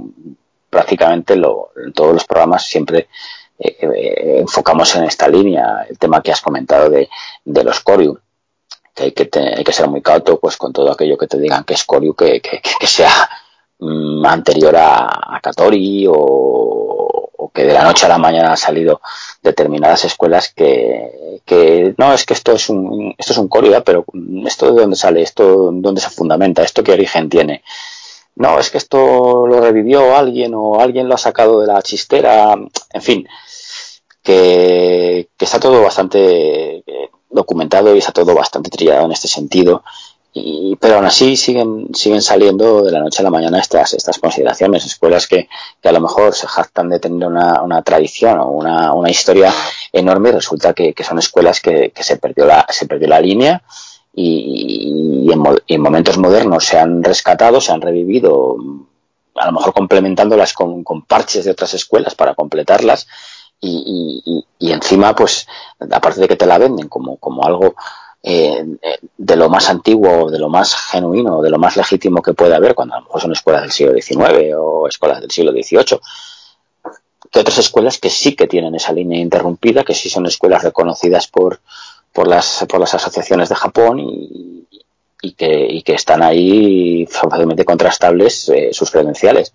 prácticamente 0.70 1.36
lo, 1.36 1.72
en 1.76 1.92
todos 1.92 2.14
los 2.14 2.26
programas 2.26 2.66
siempre 2.66 3.10
enfocamos 3.62 4.96
en 4.96 5.04
esta 5.04 5.28
línea 5.28 5.86
el 5.90 5.98
tema 5.98 6.22
que 6.22 6.32
has 6.32 6.42
comentado 6.42 6.90
de, 6.90 7.10
los 7.46 7.80
Corium 7.82 8.18
que 8.94 9.04
hay 9.04 9.12
que, 9.12 9.30
que 9.30 9.74
ser 9.74 9.88
muy 9.88 10.02
cauto 10.02 10.40
pues 10.40 10.58
con 10.58 10.74
todo 10.74 10.92
aquello 10.92 11.18
que 11.18 11.28
te 11.28 11.40
digan 11.40 11.64
que 11.64 11.76
es 11.76 11.84
Corium 11.84 12.16
que, 12.16 12.42
que, 12.42 12.88
sea 12.88 13.30
mm, 13.80 14.26
anterior 14.26 14.76
a, 14.76 15.40
Katori 15.42 16.06
o, 16.10 17.52
que 17.54 17.66
de 17.66 17.74
la 17.74 17.84
noche 17.84 18.06
a 18.06 18.10
la 18.10 18.18
mañana 18.18 18.52
han 18.52 18.58
salido 18.58 19.02
determinadas 19.42 20.06
escuelas 20.06 20.54
que, 20.54 21.94
no 21.98 22.14
es 22.14 22.26
que 22.26 22.34
esto 22.34 22.54
es 22.54 22.70
un 22.70 23.14
esto 23.18 23.34
es 23.34 23.38
un 23.38 23.48
Corium 23.48 23.82
pero 23.86 24.06
esto 24.46 24.72
de 24.74 24.82
dónde 24.82 24.96
sale 24.96 25.22
esto 25.22 25.70
dónde 25.72 26.02
se 26.02 26.10
fundamenta 26.10 26.64
esto 26.64 26.84
qué 26.84 26.94
origen 26.94 27.30
tiene 27.30 27.64
no, 28.36 28.60
es 28.60 28.72
que 28.72 28.78
esto 28.78 29.46
lo 29.46 29.60
revivió 29.60 30.16
alguien 30.16 30.54
o 30.56 30.80
alguien 30.80 31.08
lo 31.08 31.16
ha 31.16 31.18
sacado 31.18 31.60
de 31.60 31.68
la 31.68 31.82
chistera, 31.82 32.54
en 32.54 33.02
fin, 33.02 33.28
que, 34.24 35.30
que 35.38 35.46
está 35.46 35.60
todo 35.60 35.82
bastante 35.82 36.78
eh, 36.78 37.10
documentado 37.30 37.96
y 37.96 38.00
está 38.00 38.12
todo 38.12 38.36
bastante 38.36 38.70
trillado 38.70 39.06
en 39.06 39.12
este 39.12 39.28
sentido 39.28 39.84
y, 40.34 40.78
pero 40.80 40.96
aún 40.96 41.06
así 41.06 41.36
siguen, 41.36 41.94
siguen 41.94 42.22
saliendo 42.22 42.84
de 42.84 42.92
la 42.92 43.02
noche 43.02 43.22
a 43.22 43.24
la 43.24 43.32
mañana 43.32 43.60
estas, 43.60 43.94
estas 43.94 44.18
consideraciones. 44.18 44.86
Escuelas 44.86 45.28
que, 45.28 45.50
que 45.82 45.90
a 45.90 45.92
lo 45.92 46.00
mejor 46.00 46.34
se 46.34 46.48
jactan 46.48 46.90
de 46.90 47.00
tener 47.00 47.28
una, 47.28 47.62
una 47.62 47.82
tradición 47.82 48.40
o 48.40 48.50
una, 48.50 48.94
una 48.94 49.10
historia 49.10 49.54
enorme 49.92 50.30
y 50.30 50.34
resulta 50.34 50.74
que, 50.74 50.94
que 50.94 51.04
son 51.04 51.20
escuelas 51.20 51.60
que, 51.60 51.92
que, 51.92 52.04
se, 52.04 52.18
perdió 52.18 52.46
la, 52.46 52.66
se 52.70 52.86
perdió 52.86 53.10
la 53.10 53.20
línea 53.20 53.62
y, 54.14 55.26
y, 55.28 55.32
en, 55.34 55.44
y, 55.68 55.76
en, 55.76 55.82
momentos 55.82 56.18
modernos 56.18 56.64
se 56.64 56.78
han 56.78 57.04
rescatado, 57.04 57.60
se 57.60 57.74
han 57.74 57.82
revivido, 57.82 58.56
a 59.36 59.48
lo 59.48 59.52
mejor 59.52 59.74
complementándolas 59.74 60.54
con, 60.54 60.84
con 60.84 61.02
parches 61.02 61.44
de 61.44 61.52
otras 61.52 61.74
escuelas 61.74 62.16
para 62.16 62.36
completarlas. 62.36 63.06
Y, 63.64 64.44
encima, 64.60 65.16
pues, 65.16 65.48
aparte 65.92 66.22
de 66.22 66.28
que 66.28 66.36
te 66.36 66.48
la 66.48 66.58
venden 66.58 66.88
como, 66.88 67.18
como 67.18 67.46
algo 67.46 67.76
eh, 68.24 68.66
de 69.18 69.36
lo 69.36 69.50
más 69.50 69.70
antiguo, 69.70 70.32
de 70.32 70.40
lo 70.40 70.50
más 70.50 70.76
genuino, 70.76 71.42
de 71.42 71.50
lo 71.50 71.60
más 71.60 71.78
legítimo 71.78 72.22
que 72.22 72.34
puede 72.34 72.56
haber, 72.56 72.74
cuando 72.74 72.96
a 72.96 73.00
lo 73.00 73.06
mejor 73.06 73.22
son 73.22 73.32
escuelas 73.32 73.62
del 73.62 73.72
siglo 73.72 73.94
XIX 73.94 74.56
o 74.58 74.88
escuelas 74.88 75.22
del 75.22 75.32
siglo 75.32 75.52
XVIII, 75.52 76.00
que 77.32 77.40
otras 77.40 77.58
escuelas 77.60 77.98
que 77.98 78.10
sí 78.10 78.36
que 78.36 78.48
tienen 78.48 78.76
esa 78.76 78.94
línea 78.94 79.20
interrumpida, 79.20 79.84
que 79.84 79.94
sí 79.94 80.10
son 80.10 80.26
escuelas 80.26 80.64
reconocidas 80.64 81.28
por, 81.28 81.62
por, 82.12 82.28
las, 82.28 82.66
por 82.68 82.80
las 82.80 82.94
asociaciones 82.94 83.50
de 83.50 83.56
Japón 83.56 84.00
y, 84.00 85.34
que, 85.34 85.68
y 85.70 85.82
que 85.84 85.94
están 85.94 86.24
ahí 86.24 87.06
fácilmente 87.08 87.64
contrastables 87.64 88.50
eh, 88.50 88.70
sus 88.74 88.92
credenciales. 88.92 89.54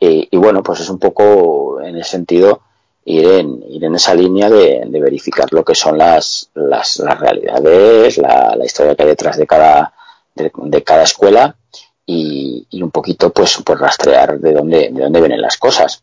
Y, 0.00 0.36
bueno, 0.36 0.62
pues 0.62 0.80
es 0.80 0.88
un 0.90 1.00
poco 1.00 1.80
en 1.82 1.96
ese 1.96 2.10
sentido 2.10 2.62
ir 3.08 3.26
en, 3.26 3.64
ir 3.70 3.84
en 3.84 3.94
esa 3.94 4.14
línea 4.14 4.50
de, 4.50 4.82
de 4.86 5.00
verificar 5.00 5.50
lo 5.52 5.64
que 5.64 5.74
son 5.74 5.96
las, 5.96 6.50
las, 6.54 6.98
las 6.98 7.18
realidades, 7.18 8.18
la, 8.18 8.54
la, 8.54 8.66
historia 8.66 8.94
que 8.94 9.02
hay 9.02 9.08
detrás 9.08 9.38
de 9.38 9.46
cada, 9.46 9.94
de, 10.34 10.82
cada 10.82 11.04
escuela 11.04 11.56
y, 12.04 12.66
y, 12.68 12.82
un 12.82 12.90
poquito 12.90 13.30
pues, 13.30 13.62
pues 13.64 13.78
rastrear 13.78 14.38
de 14.38 14.52
dónde, 14.52 14.90
de 14.92 15.02
dónde 15.02 15.20
vienen 15.20 15.40
las 15.40 15.56
cosas. 15.56 16.02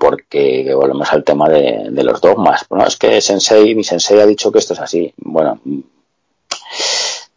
Porque 0.00 0.68
volvemos 0.74 1.12
al 1.12 1.22
tema 1.22 1.48
de, 1.48 1.86
de 1.90 2.02
los 2.02 2.20
dogmas. 2.20 2.66
Bueno, 2.68 2.86
es 2.86 2.96
que 2.96 3.20
Sensei, 3.20 3.72
mi 3.76 3.84
Sensei 3.84 4.18
ha 4.18 4.26
dicho 4.26 4.50
que 4.50 4.58
esto 4.58 4.72
es 4.72 4.80
así. 4.80 5.14
Bueno, 5.18 5.60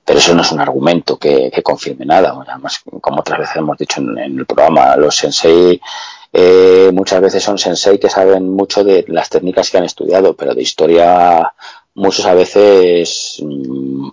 pero 0.03 0.17
eso 0.17 0.33
no 0.33 0.41
es 0.41 0.51
un 0.51 0.59
argumento 0.59 1.17
que, 1.17 1.51
confirme 1.61 2.07
nada. 2.07 2.35
Además, 2.47 2.81
como 2.99 3.19
otras 3.19 3.41
veces 3.41 3.57
hemos 3.57 3.77
dicho 3.77 4.01
en 4.01 4.39
el 4.39 4.45
programa, 4.47 4.95
los 4.95 5.15
Sensei 5.15 5.79
eh, 6.31 6.91
muchas 6.93 7.21
veces 7.21 7.43
son 7.43 7.57
sensei 7.57 7.97
que 7.99 8.09
saben 8.09 8.49
mucho 8.49 8.83
de 8.83 9.03
las 9.07 9.29
técnicas 9.29 9.69
que 9.69 9.77
han 9.77 9.85
estudiado, 9.85 10.35
pero 10.35 10.53
de 10.53 10.61
historia 10.61 11.53
muchos 11.95 12.25
a 12.25 12.33
veces 12.33 13.41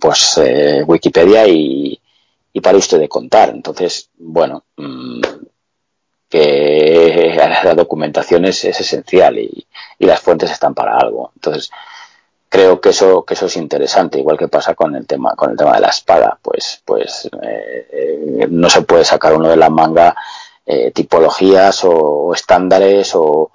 pues 0.00 0.38
eh, 0.38 0.82
Wikipedia 0.86 1.46
y, 1.46 2.00
y, 2.52 2.60
para 2.60 2.78
usted 2.78 2.98
de 2.98 3.08
contar. 3.08 3.50
Entonces, 3.50 4.10
bueno, 4.18 4.64
mmm, 4.76 5.20
que 6.28 7.36
la 7.64 7.74
documentación 7.74 8.46
es, 8.46 8.64
es 8.64 8.80
esencial 8.80 9.38
y, 9.38 9.66
y, 9.98 10.06
las 10.06 10.20
fuentes 10.20 10.50
están 10.50 10.74
para 10.74 10.96
algo. 10.96 11.32
Entonces, 11.36 11.70
creo 12.48 12.80
que 12.80 12.90
eso 12.90 13.24
que 13.24 13.34
eso 13.34 13.46
es 13.46 13.56
interesante, 13.56 14.18
igual 14.18 14.38
que 14.38 14.48
pasa 14.48 14.74
con 14.74 14.96
el 14.96 15.06
tema 15.06 15.34
con 15.34 15.50
el 15.50 15.56
tema 15.56 15.74
de 15.74 15.80
la 15.80 15.88
espada, 15.88 16.38
pues 16.42 16.82
pues 16.84 17.28
eh, 17.42 18.46
no 18.50 18.70
se 18.70 18.82
puede 18.82 19.04
sacar 19.04 19.34
uno 19.34 19.48
de 19.48 19.56
la 19.56 19.70
manga 19.70 20.14
eh, 20.66 20.90
tipologías 20.90 21.84
o, 21.84 21.90
o 21.92 22.34
estándares 22.34 23.12
o, 23.14 23.50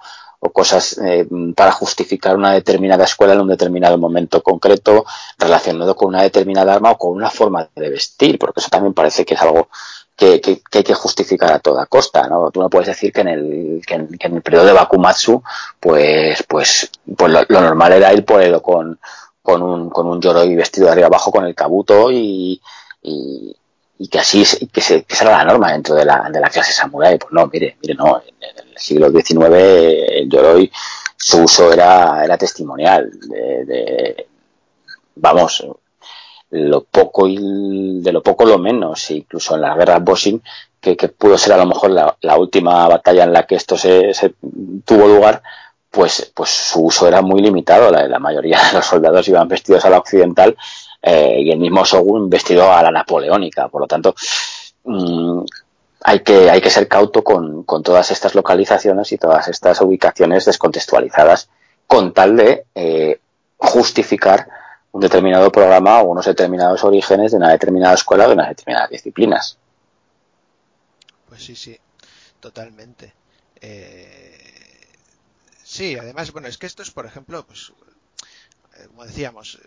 cosas 0.52 0.98
eh, 0.98 1.24
para 1.54 1.70
justificar 1.70 2.36
una 2.36 2.52
determinada 2.52 3.04
escuela 3.04 3.34
en 3.34 3.42
un 3.42 3.48
determinado 3.48 3.96
momento 3.96 4.42
concreto 4.42 5.04
relacionado 5.38 5.94
con 5.94 6.08
una 6.08 6.22
determinada 6.22 6.74
arma 6.74 6.90
o 6.90 6.98
con 6.98 7.12
una 7.12 7.30
forma 7.30 7.68
de 7.76 7.90
vestir, 7.90 8.40
porque 8.40 8.58
eso 8.58 8.68
también 8.68 8.92
parece 8.92 9.24
que 9.24 9.34
es 9.34 9.40
algo 9.40 9.68
que, 10.16 10.40
que, 10.40 10.60
que 10.68 10.78
hay 10.78 10.84
que 10.84 10.94
justificar 10.94 11.52
a 11.52 11.60
toda 11.60 11.86
costa, 11.86 12.26
¿no? 12.28 12.50
Tú 12.50 12.60
no 12.60 12.68
puedes 12.68 12.88
decir 12.88 13.12
que 13.12 13.20
en 13.20 13.28
el, 13.28 13.82
que 13.86 13.94
en, 13.94 14.34
el 14.34 14.42
periodo 14.42 14.66
de 14.66 14.72
Bakumatsu, 14.72 15.42
pues, 15.78 16.42
pues, 16.48 16.90
pues 17.16 17.32
lo, 17.32 17.40
lo 17.48 17.60
normal 17.60 17.92
era 17.92 18.12
ir 18.12 18.24
por 18.24 18.42
el, 18.42 18.60
con, 18.60 18.98
con 19.42 19.62
un, 19.62 19.90
con 19.90 20.06
un 20.06 20.20
yoroi 20.20 20.54
vestido 20.54 20.86
de 20.86 20.92
arriba 20.92 21.08
abajo 21.08 21.30
con 21.30 21.44
el 21.44 21.54
kabuto 21.54 22.10
y, 22.10 22.60
y, 23.02 23.56
y 23.98 24.08
que 24.08 24.18
así 24.18 24.44
que, 24.72 24.80
se, 24.80 25.04
que 25.04 25.14
será 25.14 25.38
la 25.38 25.44
norma 25.44 25.72
dentro 25.72 25.94
de 25.94 26.04
la, 26.04 26.28
de 26.30 26.40
la 26.40 26.48
clase 26.48 26.72
samurai. 26.72 27.18
Pues 27.18 27.32
no, 27.32 27.46
mire, 27.46 27.76
mire, 27.80 27.94
no, 27.94 28.22
en 28.40 28.68
el 28.68 28.78
siglo 28.78 29.10
XIX 29.10 29.48
el 29.52 30.28
yoroi 30.28 30.70
su 31.16 31.42
uso 31.42 31.72
era, 31.72 32.24
era 32.24 32.36
testimonial. 32.36 33.10
De, 33.28 33.64
de, 33.64 34.26
vamos, 35.14 35.64
lo 36.50 36.84
poco 36.84 37.28
y 37.28 38.00
de 38.00 38.12
lo 38.12 38.22
poco 38.22 38.44
lo 38.44 38.58
menos, 38.58 39.10
incluso 39.10 39.54
en 39.54 39.60
las 39.62 39.76
guerras 39.76 40.02
Boshin, 40.02 40.42
que, 40.80 40.96
que 40.96 41.08
pudo 41.08 41.38
ser 41.38 41.52
a 41.52 41.58
lo 41.58 41.66
mejor 41.66 41.90
la, 41.92 42.16
la, 42.22 42.36
última 42.36 42.88
batalla 42.88 43.24
en 43.24 43.32
la 43.32 43.46
que 43.46 43.54
esto 43.54 43.76
se, 43.78 44.12
se 44.14 44.34
tuvo 44.84 45.06
lugar, 45.06 45.42
pues, 45.90 46.32
pues 46.34 46.50
su 46.50 46.86
uso 46.86 47.06
era 47.06 47.22
muy 47.22 47.40
limitado. 47.40 47.90
La, 47.90 48.08
la 48.08 48.18
mayoría 48.18 48.60
de 48.66 48.78
los 48.78 48.86
soldados 48.86 49.28
iban 49.28 49.46
vestidos 49.46 49.84
a 49.84 49.90
la 49.90 49.98
occidental 49.98 50.56
eh, 51.02 51.40
y 51.40 51.50
el 51.50 51.58
mismo 51.58 51.84
Shogun 51.84 52.30
vestido 52.30 52.72
a 52.72 52.82
la 52.82 52.90
napoleónica. 52.90 53.68
Por 53.68 53.82
lo 53.82 53.86
tanto, 53.86 54.14
mmm, 54.84 55.42
hay 56.04 56.20
que, 56.20 56.50
hay 56.50 56.60
que 56.60 56.70
ser 56.70 56.88
cauto 56.88 57.22
con, 57.22 57.64
con, 57.64 57.82
todas 57.82 58.10
estas 58.10 58.34
localizaciones 58.34 59.12
y 59.12 59.18
todas 59.18 59.48
estas 59.48 59.80
ubicaciones 59.80 60.44
descontextualizadas 60.44 61.48
con 61.86 62.12
tal 62.12 62.36
de 62.36 62.66
eh, 62.74 63.20
justificar 63.56 64.48
un 64.92 65.00
determinado 65.00 65.50
programa 65.50 66.00
o 66.00 66.10
unos 66.10 66.26
determinados 66.26 66.84
orígenes 66.84 67.32
de 67.32 67.38
una 67.38 67.50
determinada 67.50 67.94
escuela 67.94 68.24
o 68.24 68.28
de 68.28 68.34
unas 68.34 68.48
determinadas 68.48 68.90
disciplinas. 68.90 69.58
Pues 71.28 71.44
sí, 71.44 71.56
sí, 71.56 71.78
totalmente. 72.40 73.14
Eh, 73.60 74.88
sí, 75.62 75.96
además, 75.98 76.32
bueno, 76.32 76.48
es 76.48 76.58
que 76.58 76.66
esto 76.66 76.82
es, 76.82 76.90
por 76.90 77.06
ejemplo, 77.06 77.46
pues, 77.46 77.72
eh, 78.76 78.86
como 78.88 79.04
decíamos, 79.04 79.58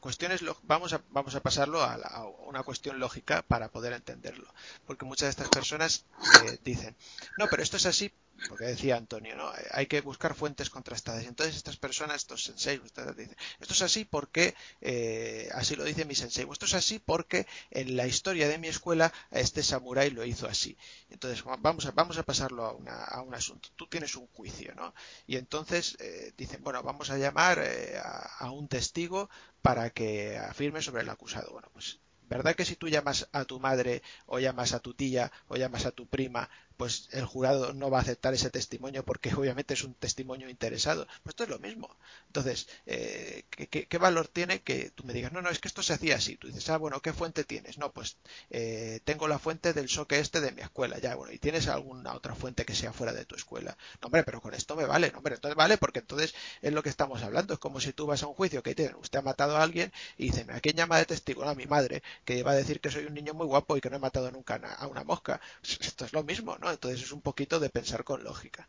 cuestiones 0.00 0.42
vamos 0.62 0.92
a 0.92 1.02
vamos 1.10 1.34
a 1.34 1.40
pasarlo 1.40 1.82
a, 1.82 1.96
la, 1.96 2.06
a, 2.06 2.26
una 2.26 2.62
cuestión 2.62 2.98
lógica 2.98 3.42
para 3.42 3.68
poder 3.70 3.92
entenderlo. 3.92 4.52
Porque 4.86 5.04
muchas 5.04 5.26
de 5.26 5.30
estas 5.30 5.48
personas 5.48 6.06
eh, 6.32 6.58
dicen 6.64 6.96
no 7.36 7.48
pero 7.48 7.62
esto 7.62 7.76
es 7.76 7.86
así 7.86 8.12
porque 8.46 8.64
decía 8.66 8.96
Antonio 8.96 9.36
no 9.36 9.50
hay 9.72 9.86
que 9.86 10.00
buscar 10.00 10.34
fuentes 10.34 10.70
contrastadas. 10.70 11.24
Entonces 11.24 11.56
estas 11.56 11.76
personas 11.76 12.16
estos 12.16 12.44
sensei 12.44 12.78
ustedes 12.78 13.16
dicen 13.16 13.36
esto 13.60 13.74
es 13.74 13.82
así 13.82 14.04
porque 14.04 14.54
eh, 14.80 15.48
así 15.54 15.76
lo 15.76 15.84
dice 15.84 16.04
mi 16.04 16.14
sensei 16.14 16.46
esto 16.50 16.66
es 16.66 16.74
así 16.74 16.98
porque 16.98 17.46
en 17.70 17.96
la 17.96 18.06
historia 18.06 18.48
de 18.48 18.58
mi 18.58 18.68
escuela 18.68 19.12
este 19.30 19.62
samurái 19.62 20.10
lo 20.10 20.24
hizo 20.24 20.46
así 20.46 20.76
entonces 21.10 21.42
vamos 21.44 21.86
a 21.86 21.90
vamos 21.92 22.18
a 22.18 22.22
pasarlo 22.22 22.64
a, 22.66 22.72
una, 22.72 23.04
a 23.04 23.22
un 23.22 23.34
asunto. 23.34 23.68
Tú 23.76 23.86
tienes 23.86 24.14
un 24.16 24.26
juicio 24.28 24.74
no 24.74 24.94
y 25.26 25.36
entonces 25.36 25.96
eh, 26.00 26.32
dicen 26.36 26.62
bueno 26.62 26.82
vamos 26.82 27.10
a 27.10 27.18
llamar 27.18 27.58
eh, 27.58 27.98
a, 27.98 28.44
a 28.44 28.50
un 28.50 28.68
testigo 28.68 29.28
para 29.62 29.90
que 29.90 30.36
afirme 30.38 30.82
sobre 30.82 31.02
el 31.02 31.08
acusado. 31.10 31.52
Bueno, 31.52 31.68
pues 31.72 31.98
¿verdad 32.28 32.54
que 32.54 32.64
si 32.64 32.76
tú 32.76 32.88
llamas 32.88 33.28
a 33.32 33.44
tu 33.44 33.58
madre 33.60 34.02
o 34.26 34.38
llamas 34.38 34.72
a 34.72 34.80
tu 34.80 34.94
tía 34.94 35.32
o 35.48 35.56
llamas 35.56 35.86
a 35.86 35.90
tu 35.92 36.06
prima 36.06 36.48
pues 36.78 37.08
el 37.10 37.26
jurado 37.26 37.74
no 37.74 37.90
va 37.90 37.98
a 37.98 38.02
aceptar 38.02 38.32
ese 38.32 38.50
testimonio 38.50 39.04
porque 39.04 39.34
obviamente 39.34 39.74
es 39.74 39.82
un 39.82 39.94
testimonio 39.94 40.48
interesado. 40.48 41.06
Pues 41.24 41.32
esto 41.32 41.42
es 41.42 41.50
lo 41.50 41.58
mismo. 41.58 41.94
Entonces, 42.28 42.68
eh, 42.86 43.44
¿qué, 43.50 43.66
qué, 43.66 43.86
qué, 43.86 43.98
valor 43.98 44.28
tiene 44.28 44.62
que 44.62 44.90
tú 44.90 45.04
me 45.04 45.12
digas, 45.12 45.32
no, 45.32 45.42
no, 45.42 45.50
es 45.50 45.58
que 45.58 45.66
esto 45.68 45.82
se 45.82 45.92
hacía 45.92 46.16
así? 46.16 46.36
Tú 46.36 46.46
dices, 46.46 46.70
ah, 46.70 46.78
bueno, 46.78 47.02
¿qué 47.02 47.12
fuente 47.12 47.42
tienes? 47.42 47.78
No, 47.78 47.92
pues 47.92 48.16
eh, 48.50 49.00
tengo 49.04 49.26
la 49.26 49.40
fuente 49.40 49.72
del 49.72 49.88
soque 49.88 50.20
este 50.20 50.40
de 50.40 50.52
mi 50.52 50.62
escuela, 50.62 50.98
ya, 50.98 51.16
bueno, 51.16 51.32
¿y 51.32 51.38
tienes 51.38 51.66
alguna 51.66 52.14
otra 52.14 52.36
fuente 52.36 52.64
que 52.64 52.76
sea 52.76 52.92
fuera 52.92 53.12
de 53.12 53.24
tu 53.24 53.34
escuela? 53.34 53.76
No, 54.00 54.06
hombre, 54.06 54.22
pero 54.22 54.40
con 54.40 54.54
esto 54.54 54.76
me 54.76 54.86
vale, 54.86 55.10
no, 55.10 55.18
hombre, 55.18 55.34
entonces 55.34 55.56
vale 55.56 55.78
porque 55.78 55.98
entonces 55.98 56.34
es 56.62 56.72
lo 56.72 56.82
que 56.84 56.90
estamos 56.90 57.22
hablando. 57.22 57.54
Es 57.54 57.60
como 57.60 57.80
si 57.80 57.92
tú 57.92 58.06
vas 58.06 58.22
a 58.22 58.28
un 58.28 58.34
juicio 58.34 58.62
que 58.62 58.76
te, 58.76 58.94
usted 58.94 59.18
ha 59.18 59.22
matado 59.22 59.56
a 59.56 59.62
alguien 59.64 59.92
y 60.16 60.26
dice, 60.26 60.46
¿a 60.48 60.60
quién 60.60 60.76
llama 60.76 60.98
de 60.98 61.06
testigo? 61.06 61.44
No, 61.44 61.50
a 61.50 61.54
mi 61.56 61.66
madre, 61.66 62.02
que 62.24 62.42
va 62.44 62.52
a 62.52 62.54
decir 62.54 62.80
que 62.80 62.90
soy 62.90 63.06
un 63.06 63.14
niño 63.14 63.34
muy 63.34 63.46
guapo 63.46 63.76
y 63.76 63.80
que 63.80 63.90
no 63.90 63.96
he 63.96 64.00
matado 64.00 64.30
nunca 64.30 64.54
a 64.78 64.86
una 64.86 65.02
mosca. 65.04 65.40
Esto 65.80 66.04
es 66.04 66.12
lo 66.12 66.22
mismo, 66.22 66.56
¿no? 66.58 66.67
Entonces 66.72 67.02
es 67.02 67.12
un 67.12 67.20
poquito 67.20 67.60
de 67.60 67.70
pensar 67.70 68.04
con 68.04 68.24
lógica. 68.24 68.68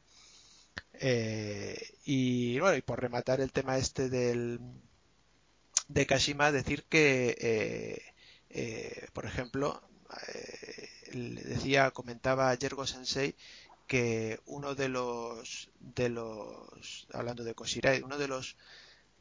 Eh, 0.93 1.77
y 2.05 2.59
bueno, 2.59 2.77
y 2.77 2.81
por 2.81 2.99
rematar 2.99 3.41
el 3.41 3.51
tema 3.51 3.77
este 3.77 4.09
del 4.09 4.59
de 5.87 6.05
Kashima, 6.05 6.51
decir 6.51 6.83
que, 6.83 7.35
eh, 7.39 8.13
eh, 8.49 9.07
por 9.13 9.25
ejemplo, 9.25 9.81
decía, 11.11 11.91
comentaba 11.91 12.53
Yergo 12.55 12.85
Sensei 12.85 13.35
que 13.87 14.39
uno 14.45 14.75
de 14.75 14.89
los 14.89 15.69
de 15.79 16.09
los 16.09 17.07
hablando 17.11 17.43
de 17.43 17.55
Koshirai, 17.55 18.01
uno 18.03 18.17
de 18.17 18.27
los 18.27 18.55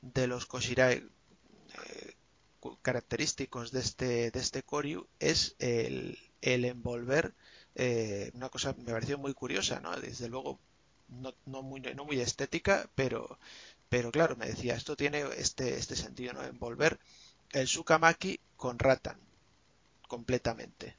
de 0.02 0.26
los 0.26 0.47
Koshirai 0.47 1.08
característicos 2.82 3.73
de 3.73 3.81
este 3.81 4.31
de 4.31 4.40
este 4.40 4.62
Koryu 4.62 5.07
es 5.20 5.57
el, 5.58 6.18
el 6.42 6.65
envolver 6.65 7.34
eh, 7.75 8.31
una 8.35 8.49
cosa 8.49 8.75
me 8.79 8.93
pareció 8.93 9.19
muy 9.19 9.35
curiosa, 9.35 9.81
¿no? 9.81 9.95
Desde 10.01 10.29
luego 10.29 10.59
no, 11.09 11.35
no, 11.47 11.63
muy, 11.63 11.81
no 11.81 12.05
muy 12.05 12.21
estética, 12.21 12.89
pero, 12.95 13.39
pero 13.89 14.11
claro, 14.11 14.37
me 14.37 14.47
decía, 14.47 14.75
esto 14.75 14.97
tiene 14.97 15.25
este, 15.37 15.77
este 15.77 15.97
sentido, 15.97 16.33
¿no? 16.33 16.45
Envolver 16.45 16.99
el 17.53 17.67
sukamaki 17.69 18.41
con 18.57 18.79
ratan 18.79 19.19
completamente. 20.07 20.97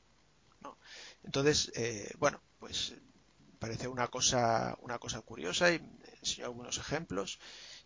Entonces, 1.23 1.71
eh, 1.75 2.11
bueno, 2.17 2.41
pues 2.59 2.93
parece 3.59 3.87
una 3.87 4.07
cosa, 4.07 4.77
una 4.81 4.99
cosa 4.99 5.21
curiosa 5.21 5.71
y 5.71 5.81
enseñó 6.21 6.45
algunos 6.45 6.77
ejemplos 6.77 7.39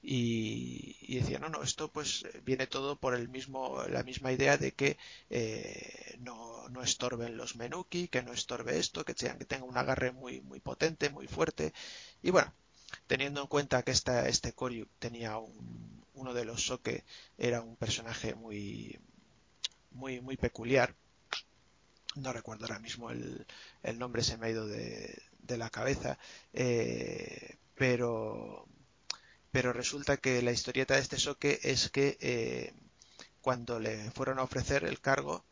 y, 0.03 1.15
decía 1.15 1.39
no 1.39 1.49
no 1.49 1.63
esto 1.63 1.89
pues 1.91 2.25
viene 2.43 2.67
todo 2.67 2.97
por 2.97 3.15
el 3.15 3.29
mismo 3.29 3.83
la 3.87 4.03
misma 4.03 4.31
idea 4.31 4.57
de 4.57 4.73
que 4.73 4.97
eh, 5.29 6.17
no, 6.19 6.67
no, 6.69 6.83
estorben 6.83 7.37
los 7.37 7.55
menuki 7.55 8.09
que 8.09 8.21
no 8.21 8.33
estorbe 8.33 8.77
esto 8.79 9.05
que, 9.05 9.15
que 9.15 9.45
tenga 9.45 9.65
un 9.65 9.77
agarre 9.77 10.11
muy 10.11 10.41
muy 10.41 10.59
potente 10.59 11.09
muy 11.09 11.27
fuerte 11.27 11.73
y 12.21 12.31
bueno 12.31 12.53
teniendo 13.07 13.41
en 13.41 13.47
cuenta 13.47 13.83
que 13.83 13.91
esta, 13.91 14.27
este 14.27 14.53
Koryu 14.53 14.87
tenía 14.99 15.37
un, 15.37 16.03
uno 16.15 16.33
de 16.33 16.45
los 16.45 16.65
Soke 16.65 17.03
era 17.37 17.61
un 17.61 17.75
personaje 17.75 18.35
muy 18.35 18.99
muy 19.91 20.21
muy 20.21 20.37
peculiar. 20.37 20.95
No 22.15 22.31
recuerdo 22.31 22.65
ahora 22.65 22.79
mismo 22.79 23.09
el, 23.09 23.45
el 23.81 23.97
nombre 23.97 24.23
se 24.23 24.37
me 24.37 24.47
ha 24.47 24.49
ido 24.49 24.67
de, 24.67 25.19
de 25.39 25.57
la 25.57 25.69
cabeza 25.69 26.17
eh, 26.53 27.57
pero 27.75 28.67
pero 29.53 29.71
resulta 29.71 30.17
que 30.17 30.41
la 30.41 30.51
historieta 30.51 30.95
de 30.95 31.01
este 31.01 31.19
soque 31.19 31.59
es 31.61 31.89
que 31.91 32.17
eh, 32.21 32.73
cuando 33.39 33.79
le 33.79 34.09
fueron 34.09 34.39
a 34.39 34.43
ofrecer 34.43 34.83
el 34.83 34.99
cargo, 34.99 35.45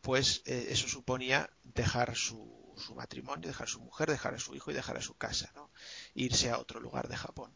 pues 0.00 0.40
eh, 0.46 0.68
eso 0.70 0.88
suponía 0.88 1.50
dejar 1.62 2.16
su, 2.16 2.72
su, 2.78 2.94
matrimonio, 2.94 3.46
dejar 3.46 3.68
su 3.68 3.80
mujer, 3.80 4.08
dejar 4.08 4.32
a 4.32 4.38
su 4.38 4.54
hijo 4.54 4.70
y 4.70 4.74
dejar 4.74 4.96
a 4.96 5.02
su 5.02 5.14
casa, 5.18 5.52
¿no? 5.54 5.70
irse 6.14 6.48
a 6.48 6.58
otro 6.58 6.80
lugar 6.80 7.06
de 7.08 7.18
Japón. 7.18 7.52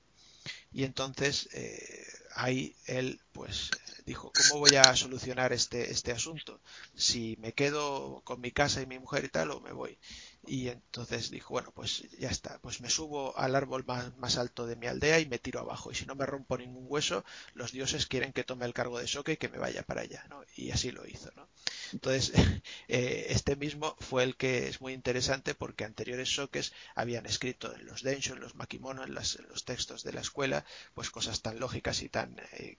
Y 0.72 0.84
entonces 0.84 1.48
eh, 1.54 2.06
ahí 2.34 2.76
él 2.84 3.22
pues 3.32 3.70
dijo, 4.04 4.30
¿cómo 4.36 4.60
voy 4.60 4.76
a 4.76 4.94
solucionar 4.94 5.54
este, 5.54 5.90
este 5.90 6.12
asunto? 6.12 6.60
Si 6.94 7.38
me 7.40 7.54
quedo 7.54 8.20
con 8.24 8.42
mi 8.42 8.52
casa 8.52 8.82
y 8.82 8.86
mi 8.86 8.98
mujer 8.98 9.24
y 9.24 9.30
tal 9.30 9.52
o 9.52 9.60
me 9.60 9.72
voy. 9.72 9.98
Y 10.46 10.68
entonces 10.68 11.30
dijo, 11.30 11.52
bueno, 11.52 11.72
pues 11.74 12.08
ya 12.18 12.30
está, 12.30 12.58
pues 12.60 12.80
me 12.80 12.88
subo 12.88 13.36
al 13.36 13.54
árbol 13.54 13.84
más, 13.84 14.38
alto 14.38 14.66
de 14.66 14.76
mi 14.76 14.86
aldea 14.86 15.20
y 15.20 15.26
me 15.26 15.38
tiro 15.38 15.60
abajo. 15.60 15.90
Y 15.90 15.94
si 15.94 16.06
no 16.06 16.14
me 16.14 16.26
rompo 16.26 16.56
ningún 16.56 16.86
hueso, 16.88 17.24
los 17.54 17.72
dioses 17.72 18.06
quieren 18.06 18.32
que 18.32 18.44
tome 18.44 18.64
el 18.64 18.72
cargo 18.72 18.98
de 18.98 19.06
Soke 19.06 19.32
y 19.32 19.36
que 19.36 19.48
me 19.48 19.58
vaya 19.58 19.82
para 19.82 20.02
allá, 20.02 20.24
¿no? 20.30 20.42
Y 20.56 20.70
así 20.70 20.90
lo 20.90 21.06
hizo, 21.06 21.30
¿no? 21.36 21.48
Entonces, 21.92 22.32
eh, 22.88 23.26
este 23.28 23.56
mismo 23.56 23.96
fue 24.00 24.22
el 24.22 24.36
que 24.36 24.68
es 24.68 24.80
muy 24.80 24.94
interesante 24.94 25.54
porque 25.54 25.84
anteriores 25.84 26.34
Sokes 26.34 26.72
habían 26.94 27.26
escrito 27.26 27.74
en 27.74 27.84
los 27.86 28.02
Densho, 28.02 28.34
en 28.34 28.40
los 28.40 28.54
Makimono, 28.54 29.04
en, 29.04 29.14
los 29.14 29.64
textos 29.64 30.02
de 30.02 30.12
la 30.12 30.20
escuela, 30.20 30.64
pues 30.94 31.10
cosas 31.10 31.42
tan 31.42 31.60
lógicas 31.60 32.02
y 32.02 32.08
tan 32.08 32.38
eh, 32.52 32.78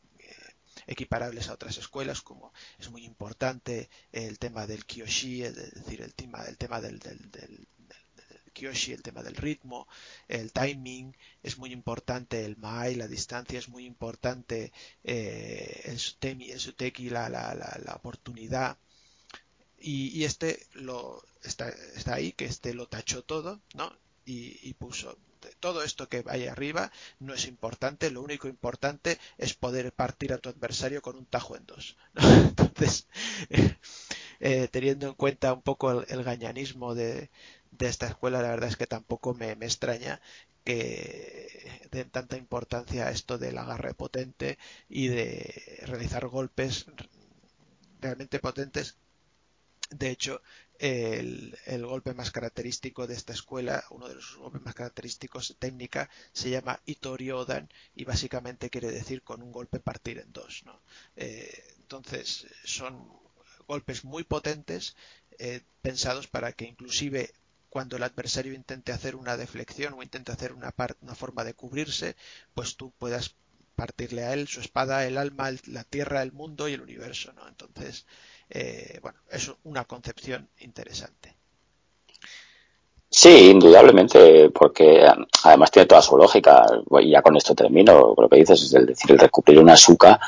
equiparables 0.88 1.50
a 1.50 1.54
otras 1.54 1.78
escuelas, 1.78 2.22
como 2.22 2.54
es 2.80 2.90
muy 2.90 3.06
importante 3.06 3.90
el 4.12 4.40
tema 4.40 4.68
del 4.68 4.86
Kyoshi, 4.86 5.44
es 5.44 5.56
decir, 5.56 6.02
el 6.02 6.14
tema, 6.14 6.44
el 6.46 6.58
tema 6.58 6.82
del, 6.82 7.00
del, 7.00 7.32
del, 7.32 7.68
Kyoshi, 8.54 8.94
el 8.94 9.02
tema 9.02 9.24
del 9.24 9.36
ritmo, 9.36 9.88
el 10.28 10.52
timing, 10.52 11.16
es 11.44 11.58
muy 11.58 11.72
importante 11.72 12.46
el 12.46 12.58
Mai, 12.58 12.96
la 12.96 13.08
distancia, 13.08 13.60
es 13.60 13.70
muy 13.70 13.86
importante 13.86 14.72
eh, 15.04 15.82
el, 15.86 16.00
sutemi, 16.00 16.52
el 16.52 16.60
Suteki, 16.60 17.10
la, 17.10 17.30
la, 17.30 17.54
la, 17.54 17.80
la 17.84 17.96
oportunidad. 17.96 18.78
Y, 19.80 20.10
y, 20.20 20.26
este 20.26 20.68
lo 20.74 21.24
está, 21.44 21.70
está 21.70 22.16
ahí, 22.16 22.34
que 22.34 22.46
este 22.46 22.74
lo 22.74 22.88
tachó 22.88 23.24
todo, 23.24 23.62
¿no? 23.76 23.96
Y, 24.26 24.60
y 24.68 24.74
puso 24.74 25.18
todo 25.60 25.84
esto 25.84 26.10
que 26.10 26.24
hay 26.28 26.48
arriba 26.48 26.92
no 27.20 27.34
es 27.34 27.46
importante, 27.46 28.12
lo 28.12 28.22
único 28.22 28.48
importante 28.48 29.18
es 29.38 29.54
poder 29.54 29.92
partir 29.94 30.34
a 30.34 30.38
tu 30.38 30.50
adversario 30.50 31.02
con 31.02 31.16
un 31.16 31.26
tajo 31.26 31.56
en 31.56 31.66
dos. 31.66 31.98
Entonces, 32.16 33.08
eh, 34.40 34.68
teniendo 34.72 35.08
en 35.08 35.14
cuenta 35.14 35.54
un 35.54 35.62
poco 35.62 36.04
el, 36.04 36.24
gañanismo 36.24 36.96
de, 36.96 37.30
esta 37.80 38.08
escuela, 38.08 38.42
la 38.42 38.50
verdad 38.50 38.70
es 38.70 38.78
que 38.78 38.88
tampoco 38.88 39.34
me, 39.34 39.52
extraña 39.52 40.22
que 40.64 41.88
den 41.92 42.10
tanta 42.10 42.38
importancia 42.38 43.08
a 43.08 43.12
esto 43.12 43.38
del 43.38 43.58
agarre 43.58 43.94
potente 43.94 44.58
y 44.90 45.08
de 45.08 45.80
realizar 45.86 46.28
golpes 46.28 46.86
realmente 48.02 48.40
potentes. 48.40 48.98
De 49.90 50.10
hecho, 50.12 50.42
el, 50.80 51.86
golpe 51.86 52.14
más 52.14 52.32
característico 52.32 53.06
de 53.06 53.14
esta 53.14 53.34
escuela, 53.34 53.84
uno 53.90 54.08
de 54.08 54.16
los 54.16 54.38
golpes 54.38 54.62
más 54.62 54.74
característicos 54.74 55.56
técnica, 55.60 56.10
se 56.32 56.50
llama 56.50 56.80
Itoriodan 56.86 57.70
y 57.96 58.06
básicamente 58.06 58.70
quiere 58.70 58.92
decir 58.92 59.22
con 59.22 59.42
un 59.42 59.52
golpe 59.52 59.80
partir 59.80 60.20
en 60.20 60.32
dos. 60.32 60.64
Eh, 61.16 61.64
entonces 61.78 62.48
son 62.64 63.12
golpes 63.68 64.04
muy 64.04 64.24
potentes 64.24 64.96
eh, 65.38 65.62
pensados 65.82 66.28
para 66.28 66.54
que 66.54 66.66
inclusive 66.66 67.34
cuando 67.70 67.98
el 67.98 68.04
adversario 68.04 68.54
intente 68.54 68.92
hacer 68.92 69.16
una 69.16 69.38
deflexión 69.38 69.94
o 69.94 70.02
intente 70.02 70.32
hacer 70.32 70.54
una, 70.54 70.74
una 71.02 71.16
forma 71.16 71.44
de 71.44 71.54
cubrirse, 71.54 72.16
pues 72.54 72.78
tú 72.78 72.92
puedas 72.98 73.36
partirle 73.76 74.24
a 74.24 74.34
él 74.34 74.48
su 74.48 74.60
espada, 74.60 75.06
el 75.06 75.18
alma, 75.18 75.52
la 75.68 75.84
tierra, 75.84 76.22
el 76.22 76.32
mundo 76.32 76.68
y 76.68 76.74
el 76.74 76.82
universo. 76.82 77.32
¿no? 77.34 77.48
Entonces, 77.48 78.06
eh, 78.50 79.00
bueno, 79.02 79.20
es 79.32 79.52
una 79.64 79.86
concepción 79.86 80.50
interesante. 80.60 81.36
Sí, 83.12 83.50
indudablemente, 83.50 84.50
porque 84.52 85.04
además 85.44 85.72
tiene 85.72 85.88
toda 85.88 86.02
su 86.02 86.16
lógica. 86.16 86.64
Y 87.00 87.12
ya 87.12 87.22
con 87.22 87.36
esto 87.38 87.56
termino. 87.56 88.14
Lo 88.16 88.30
que 88.30 88.38
dices 88.38 88.62
es 88.62 88.86
decir, 88.86 89.12
el 89.12 89.20
recubrir 89.20 89.60
una 89.60 89.74
azúcar 89.74 90.20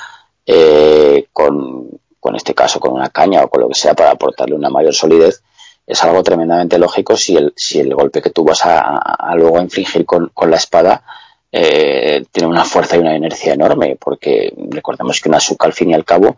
eh, 0.45 1.27
con, 1.31 1.89
con 2.19 2.35
este 2.35 2.55
caso, 2.55 2.79
con 2.79 2.93
una 2.93 3.09
caña 3.09 3.43
o 3.43 3.49
con 3.49 3.61
lo 3.61 3.67
que 3.69 3.75
sea 3.75 3.93
para 3.93 4.11
aportarle 4.11 4.55
una 4.55 4.69
mayor 4.69 4.93
solidez, 4.93 5.43
es 5.85 6.03
algo 6.03 6.23
tremendamente 6.23 6.77
lógico 6.79 7.17
si 7.17 7.35
el, 7.35 7.53
si 7.55 7.79
el 7.79 7.93
golpe 7.93 8.21
que 8.21 8.29
tú 8.29 8.43
vas 8.43 8.61
a, 8.63 9.33
luego 9.35 9.57
a 9.59 9.63
infligir 9.63 10.05
con, 10.05 10.29
con 10.33 10.49
la 10.49 10.57
espada 10.57 11.03
eh, 11.51 12.23
tiene 12.31 12.47
una 12.47 12.63
fuerza 12.63 12.95
y 12.95 12.99
una 12.99 13.15
inercia 13.15 13.53
enorme, 13.53 13.97
porque 13.99 14.53
recordemos 14.69 15.19
que 15.19 15.29
una 15.29 15.37
azúcar 15.37 15.67
al 15.67 15.73
fin 15.73 15.89
y 15.89 15.93
al 15.93 16.05
cabo 16.05 16.37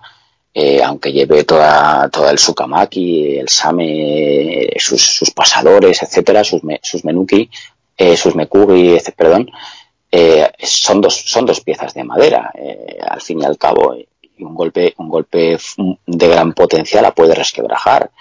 eh, 0.53 0.81
aunque 0.83 1.11
lleve 1.11 1.43
toda, 1.45 2.09
toda 2.09 2.31
el 2.31 2.37
sukamaki, 2.37 3.37
el 3.37 3.49
same, 3.49 4.69
sus, 4.77 5.01
sus 5.01 5.31
pasadores, 5.31 6.03
etcétera, 6.03 6.43
sus, 6.43 6.61
sus 6.81 7.03
menuki, 7.03 7.49
eh, 7.97 8.15
sus 8.15 8.35
mekugi, 8.35 8.97
perdón, 9.15 9.49
eh, 10.11 10.51
son 10.59 11.01
dos 11.01 11.15
son 11.15 11.45
dos 11.45 11.61
piezas 11.61 11.93
de 11.93 12.03
madera, 12.03 12.51
eh, 12.53 12.99
al 13.07 13.21
fin 13.21 13.41
y 13.41 13.45
al 13.45 13.57
cabo, 13.57 13.95
y 13.95 14.07
un 14.43 14.53
golpe 14.53 14.93
un 14.97 15.09
golpe 15.09 15.57
de 16.05 16.27
gran 16.27 16.53
potencia 16.53 17.01
la 17.01 17.15
puede 17.15 17.33
resquebrajar. 17.33 18.11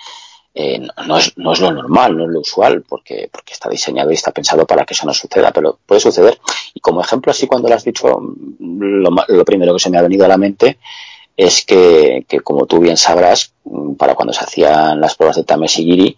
Eh, 0.54 0.80
no, 1.06 1.16
es, 1.16 1.36
no 1.38 1.54
es 1.54 1.60
lo 1.60 1.70
normal, 1.70 2.14
no 2.14 2.24
es 2.24 2.30
lo 2.30 2.40
usual, 2.40 2.82
porque, 2.86 3.28
porque 3.32 3.54
está 3.54 3.70
diseñado 3.70 4.10
y 4.10 4.14
está 4.14 4.32
pensado 4.32 4.66
para 4.66 4.84
que 4.84 4.92
eso 4.92 5.06
no 5.06 5.14
suceda, 5.14 5.50
pero 5.50 5.78
puede 5.86 6.00
suceder. 6.00 6.38
Y 6.74 6.80
como 6.80 7.00
ejemplo, 7.00 7.32
así 7.32 7.46
cuando 7.46 7.70
lo 7.70 7.74
has 7.74 7.84
dicho, 7.84 8.20
lo, 8.58 9.10
lo 9.28 9.44
primero 9.46 9.72
que 9.72 9.78
se 9.78 9.88
me 9.88 9.96
ha 9.96 10.02
venido 10.02 10.26
a 10.26 10.28
la 10.28 10.36
mente 10.36 10.78
es 11.36 11.64
que, 11.64 12.24
que, 12.28 12.40
como 12.40 12.66
tú 12.66 12.78
bien 12.78 12.96
sabrás, 12.96 13.52
mm, 13.64 13.94
para 13.94 14.14
cuando 14.14 14.32
se 14.32 14.44
hacían 14.44 15.00
las 15.00 15.14
pruebas 15.14 15.36
de 15.36 15.44
Tamesigiri 15.44 16.16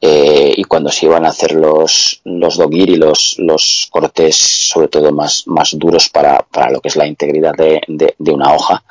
eh, 0.00 0.54
y 0.56 0.64
cuando 0.64 0.90
se 0.90 1.06
iban 1.06 1.26
a 1.26 1.30
hacer 1.30 1.52
los, 1.52 2.20
los 2.24 2.56
dogiri, 2.56 2.96
los, 2.96 3.36
los 3.38 3.88
cortes 3.90 4.36
sobre 4.36 4.88
todo 4.88 5.12
más, 5.12 5.44
más 5.46 5.76
duros 5.76 6.08
para, 6.08 6.38
para 6.38 6.70
lo 6.70 6.80
que 6.80 6.88
es 6.88 6.96
la 6.96 7.06
integridad 7.06 7.54
de, 7.54 7.80
de, 7.88 8.14
de 8.18 8.32
una 8.32 8.54
hoja, 8.54 8.84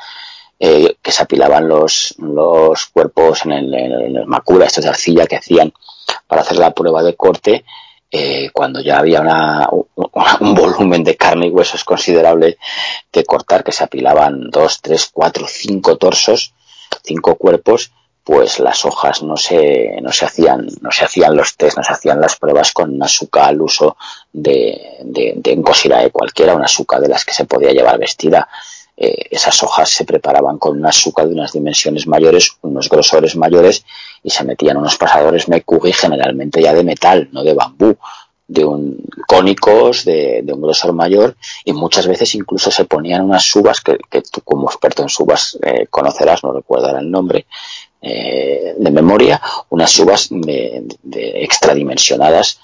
eh, 0.59 0.95
que 1.01 1.11
se 1.11 1.23
apilaban 1.23 1.67
los, 1.67 2.15
los 2.17 2.87
cuerpos 2.87 3.45
en 3.45 3.51
el, 3.51 3.73
en 3.73 4.15
el 4.17 4.25
macula, 4.25 4.65
estos 4.65 4.83
de 4.83 4.89
arcilla 4.89 5.27
que 5.27 5.37
hacían 5.37 5.71
para 6.27 6.41
hacer 6.41 6.57
la 6.57 6.71
prueba 6.71 7.03
de 7.03 7.15
corte, 7.15 7.63
eh, 8.09 8.49
cuando 8.53 8.79
ya 8.81 8.99
había 8.99 9.21
una, 9.21 9.69
un, 9.71 10.55
volumen 10.55 11.03
de 11.03 11.17
carne 11.17 11.47
y 11.47 11.51
huesos 11.51 11.83
considerable 11.83 12.57
que 13.11 13.25
cortar, 13.25 13.63
que 13.63 13.71
se 13.71 13.83
apilaban 13.83 14.49
dos, 14.49 14.81
tres, 14.81 15.09
cuatro, 15.11 15.45
cinco 15.47 15.97
torsos, 15.97 16.53
cinco 17.03 17.35
cuerpos, 17.35 17.91
pues 18.23 18.59
las 18.59 18.83
hojas 18.85 19.23
no 19.23 19.37
se, 19.37 20.01
no 20.01 20.11
se 20.11 20.25
hacían, 20.25 20.67
no 20.81 20.91
se 20.91 21.05
hacían 21.05 21.35
los 21.35 21.55
test, 21.55 21.77
no 21.77 21.83
se 21.83 21.93
hacían 21.93 22.19
las 22.19 22.35
pruebas 22.35 22.73
con 22.73 23.01
azúcar 23.01 23.49
al 23.49 23.61
uso 23.61 23.95
de, 24.33 24.97
de, 25.01 25.33
de 25.37 26.11
cualquiera, 26.11 26.55
una 26.55 26.65
azúcar 26.65 27.01
de 27.01 27.07
las 27.07 27.23
que 27.23 27.33
se 27.33 27.45
podía 27.45 27.71
llevar 27.71 27.97
vestida. 27.97 28.47
Eh, 28.99 29.27
esas 29.29 29.61
hojas 29.61 29.89
se 29.91 30.05
preparaban 30.05 30.57
con 30.57 30.75
un 30.75 30.85
azúcar 30.87 31.27
de 31.27 31.35
unas 31.35 31.53
dimensiones 31.53 32.07
mayores, 32.07 32.57
unos 32.63 32.89
grosores 32.89 33.35
mayores 33.35 33.85
y 34.23 34.31
se 34.31 34.43
metían 34.43 34.77
unos 34.77 34.97
pasadores 34.97 35.47
mekugi 35.47 35.93
generalmente 35.93 36.63
ya 36.63 36.73
de 36.73 36.83
metal, 36.83 37.29
no 37.31 37.43
de 37.43 37.53
bambú, 37.53 37.95
de 38.47 38.65
un 38.65 38.97
cónicos 39.27 40.03
de, 40.03 40.41
de, 40.43 40.51
un 40.51 40.61
grosor 40.61 40.93
mayor 40.93 41.35
y 41.63 41.73
muchas 41.73 42.07
veces 42.07 42.33
incluso 42.33 42.71
se 42.71 42.85
ponían 42.85 43.21
unas 43.21 43.43
subas 43.43 43.81
que, 43.81 43.99
que 44.09 44.23
tú 44.23 44.41
como 44.41 44.67
experto 44.67 45.03
en 45.03 45.09
subas 45.09 45.59
eh, 45.61 45.85
conocerás, 45.91 46.43
no 46.43 46.51
recuerdo 46.51 46.97
el 46.97 47.11
nombre 47.11 47.45
eh, 48.01 48.73
de 48.79 48.91
memoria, 48.91 49.39
unas 49.69 49.91
subas 49.91 50.29
de, 50.31 50.85
de 51.03 51.43
extradimensionadas 51.43 52.59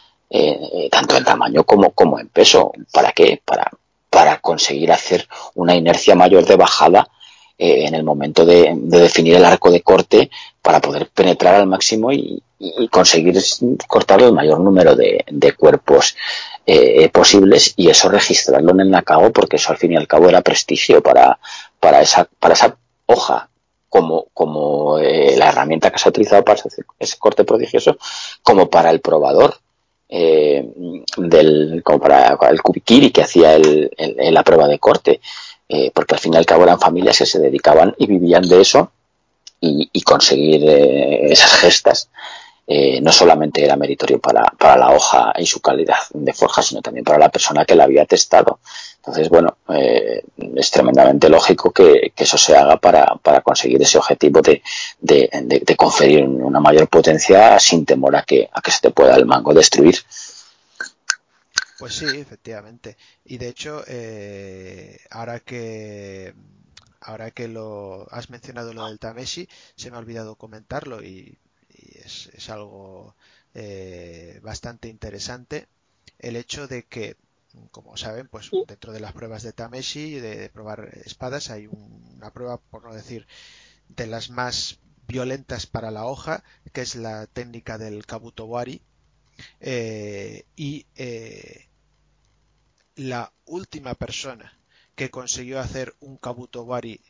tanto 0.89 1.15
en 1.15 1.23
tamaño 1.23 1.63
como, 1.63 1.91
como 1.91 2.19
en 2.19 2.27
peso. 2.29 2.71
¿Para 2.91 3.11
qué? 3.11 3.39
Para, 3.45 3.69
para 4.13 4.37
conseguir 4.37 4.91
hacer 4.91 5.27
una 5.55 5.73
inercia 5.73 6.13
mayor 6.13 6.45
de 6.45 6.55
bajada 6.55 7.09
eh, 7.57 7.85
en 7.87 7.95
el 7.95 8.03
momento 8.03 8.45
de, 8.45 8.71
definir 8.75 9.35
el 9.35 9.43
arco 9.43 9.71
de 9.71 9.81
corte 9.81 10.29
para 10.61 10.79
poder 10.79 11.09
penetrar 11.09 11.55
al 11.55 11.65
máximo 11.65 12.11
y, 12.11 12.41
conseguir 12.91 13.37
cortar 13.87 14.21
el 14.21 14.31
mayor 14.31 14.61
número 14.61 14.95
de, 14.95 15.53
cuerpos 15.57 16.15
eh, 16.65 17.09
posibles 17.09 17.73
y 17.75 17.89
eso 17.89 18.07
registrarlo 18.07 18.71
en 18.71 18.79
el 18.79 18.89
NACAO 18.89 19.33
porque 19.33 19.57
eso 19.57 19.71
al 19.71 19.77
fin 19.77 19.91
y 19.91 19.97
al 19.97 20.07
cabo 20.07 20.29
era 20.29 20.41
prestigio 20.41 21.03
para, 21.03 21.39
para, 21.81 22.01
esa, 22.01 22.29
para 22.39 22.53
esa 22.53 22.77
hoja 23.07 23.49
como, 23.89 24.27
como 24.33 24.97
eh, 24.97 25.35
la 25.37 25.49
herramienta 25.49 25.91
que 25.91 25.99
se 25.99 26.07
ha 26.07 26.11
utilizado 26.11 26.43
para 26.43 26.61
ese, 26.99 27.17
corte 27.19 27.43
prodigioso, 27.43 27.97
como 28.41 28.69
para 28.69 28.91
el 28.91 29.01
probador, 29.01 29.57
del, 30.13 31.81
como 31.83 31.99
para 31.99 32.37
el 32.49 32.61
kubikiri 32.61 33.11
que 33.11 33.23
hacía 33.23 33.55
el, 33.55 33.89
la 33.97 34.43
prueba 34.43 34.67
de 34.67 34.79
corte. 34.79 35.21
Eh, 35.67 35.91
porque 35.91 36.13
al 36.13 36.19
fin 36.19 36.33
y 36.33 36.37
al 36.37 36.45
cabo 36.45 36.63
eran 36.63 36.79
familias 36.79 37.17
que 37.17 37.25
se 37.25 37.39
dedicaban 37.39 37.95
y 37.97 38.05
vivían 38.05 38.47
de 38.47 38.61
eso 38.61 38.91
y, 39.59 40.01
conseguir 40.03 40.61
eh, 40.67 41.31
esas 41.31 41.53
gestas 41.53 42.09
eh, 42.67 42.99
no 43.01 43.11
solamente 43.11 43.63
era 43.63 43.75
meritorio 43.75 44.19
para, 44.19 44.43
para, 44.57 44.77
la 44.77 44.91
hoja 44.91 45.33
y 45.37 45.45
su 45.45 45.61
calidad 45.61 45.97
de 46.13 46.33
forja, 46.33 46.61
sino 46.61 46.81
también 46.81 47.03
para 47.05 47.17
la 47.17 47.29
persona 47.29 47.65
que 47.65 47.75
la 47.75 47.85
había 47.85 48.05
testado. 48.05 48.59
Entonces, 49.05 49.27
bueno, 49.27 49.57
es 49.67 50.71
tremendamente 50.71 51.27
lógico 51.27 51.71
que, 51.71 52.13
eso 52.15 52.37
se 52.37 52.55
haga 52.55 52.77
para, 52.77 53.41
conseguir 53.41 53.81
ese 53.81 53.97
objetivo 53.97 54.41
de, 54.41 54.63
de, 55.01 55.29
de, 55.65 55.75
conferir 55.75 56.23
una 56.23 56.61
mayor 56.61 56.87
potencia 56.87 57.59
sin 57.59 57.85
temor 57.85 58.15
a 58.15 58.23
que, 58.23 58.49
a 58.49 58.61
que 58.61 58.71
se 58.71 58.79
te 58.79 58.91
pueda 58.91 59.17
el 59.17 59.25
mango 59.25 59.53
destruir. 59.53 59.95
Pues 61.79 61.95
sí, 61.95 62.05
efectivamente. 62.05 62.95
Y 63.25 63.37
de 63.39 63.49
hecho, 63.49 63.83
eh, 63.87 65.01
ahora 65.09 65.41
que 65.41 66.33
ahora 67.01 67.31
que 67.31 67.49
lo 67.49 68.07
has 68.09 68.29
mencionado 68.29 68.73
lo 68.73 68.87
del 68.87 68.99
Tameshi, 68.99 69.49
se 69.75 69.91
me 69.91 69.97
ha 69.97 69.99
olvidado 69.99 70.37
comentarlo 70.37 71.03
y, 71.03 71.37
es, 72.05 72.49
algo 72.49 73.15
eh, 73.53 74.39
bastante 74.41 74.87
interesante 74.87 75.67
el 76.19 76.37
hecho 76.37 76.67
de 76.67 76.83
que, 76.83 77.17
como 77.71 77.97
saben, 77.97 78.27
pues 78.27 78.49
dentro 78.67 78.93
de 78.93 78.99
las 78.99 79.13
pruebas 79.13 79.43
de 79.43 79.53
Tameshi, 79.53 80.19
de, 80.19 80.49
probar 80.49 80.89
espadas, 81.05 81.49
hay 81.49 81.67
una 81.67 82.31
prueba, 82.31 82.57
por 82.59 82.83
no 82.83 82.93
decir, 82.93 83.27
de 83.89 84.07
las 84.07 84.29
más 84.29 84.79
violentas 85.07 85.65
para 85.65 85.91
la 85.91 86.05
hoja, 86.05 86.43
que 86.71 86.81
es 86.81 86.95
la 86.95 87.27
técnica 87.27 87.77
del 87.77 88.05
Kabutowari. 88.05 88.81
Eh, 89.59 90.45
y 90.55 90.85
la 92.95 93.33
última 93.45 93.95
persona 93.95 94.57
que 94.95 95.09
consiguió 95.09 95.59
hacer 95.59 95.95
un 95.99 96.17
kabutowari 96.17 97.01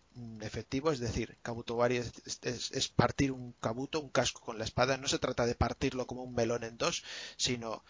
efectivo, 0.42 0.92
es 0.92 1.00
decir, 1.00 1.38
kabutowari 1.42 1.98
es, 1.98 2.14
es, 2.44 2.88
partir 2.88 3.32
un 3.32 3.54
kabuto, 3.54 4.00
un 4.00 4.10
casco 4.10 4.42
con 4.42 4.58
la 4.58 4.64
espada, 4.64 4.98
no 4.98 5.08
se 5.08 5.20
trata 5.20 5.46
de 5.46 5.56
partirlo 5.56 6.08
como 6.08 6.24
un 6.24 6.34
melón 6.34 6.64
en 6.64 6.78
dos, 6.78 7.04
sino 7.36 7.84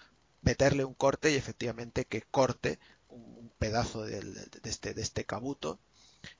meterle 0.43 0.85
un 0.85 0.93
corte 0.93 1.31
y 1.31 1.35
efectivamente 1.35 2.05
que 2.05 2.22
corte 2.22 2.80
un, 3.09 3.51
pedazo 3.57 4.03
de, 4.03 4.22
este, 4.63 4.93
de 4.93 5.01
este 5.01 5.23
kabuto, 5.25 5.80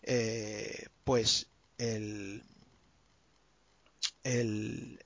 eh, 0.02 0.88
pues 1.06 1.48
el, 1.78 2.44
el, 4.24 5.00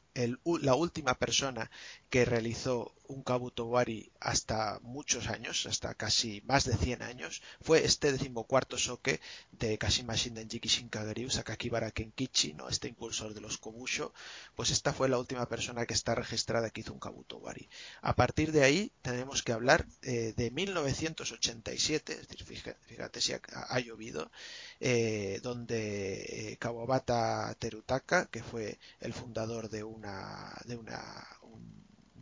la 0.61 0.75
última 0.75 1.13
persona 1.13 1.69
que 2.09 2.25
realizó 2.25 2.93
un 3.07 3.23
Kabutowari 3.23 4.11
hasta 4.19 4.79
muchos 4.81 5.27
años, 5.27 5.65
hasta 5.65 5.93
casi 5.93 6.41
más 6.45 6.65
de 6.65 6.75
100 6.75 7.01
años, 7.01 7.41
fue 7.61 7.85
este 7.85 8.11
decimocuarto 8.11 8.77
soke 8.77 9.19
de 9.51 9.77
Kashima 9.77 10.15
Shindenjiki 10.15 10.67
Shinkagariu 10.67 11.29
Sakakibara 11.29 11.91
Kenkichi, 11.91 12.53
¿no? 12.53 12.69
este 12.69 12.87
impulsor 12.89 13.33
de 13.33 13.41
los 13.41 13.57
Kobusho, 13.57 14.13
pues 14.55 14.71
esta 14.71 14.93
fue 14.93 15.09
la 15.09 15.19
última 15.19 15.47
persona 15.47 15.85
que 15.85 15.93
está 15.93 16.15
registrada 16.15 16.69
que 16.69 16.81
hizo 16.81 16.93
un 16.93 16.99
Kabutowari. 16.99 17.69
A 18.01 18.15
partir 18.15 18.51
de 18.51 18.63
ahí 18.63 18.91
tenemos 19.01 19.41
que 19.43 19.53
hablar 19.53 19.85
eh, 20.01 20.33
de 20.35 20.51
1987, 20.51 22.13
es 22.13 22.27
decir, 22.27 22.45
fíjate, 22.45 23.21
si 23.21 23.33
ha, 23.33 23.79
llovido, 23.79 24.31
eh, 24.79 25.39
donde 25.43 26.51
eh, 26.51 26.57
Kawabata 26.57 27.55
Terutaka, 27.59 28.25
que 28.27 28.43
fue 28.43 28.79
el 28.99 29.13
fundador 29.13 29.69
de 29.69 29.83
una, 29.83 30.53
de 30.65 30.75
una 30.75 31.25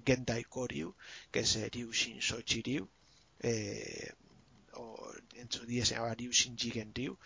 Gendai 0.05 0.43
Koryu, 0.43 0.95
que 1.31 1.39
es 1.39 1.55
Ryushin 1.55 2.21
Sochi 2.21 2.61
Ryu, 2.61 2.87
eh, 3.39 4.13
o 4.73 5.11
en 5.35 5.51
su 5.51 5.65
día 5.65 5.85
se 5.85 5.95
llamaba 5.95 6.13
Ryushin 6.15 6.57
Jigen 6.57 6.93
Ryu, 6.93 7.17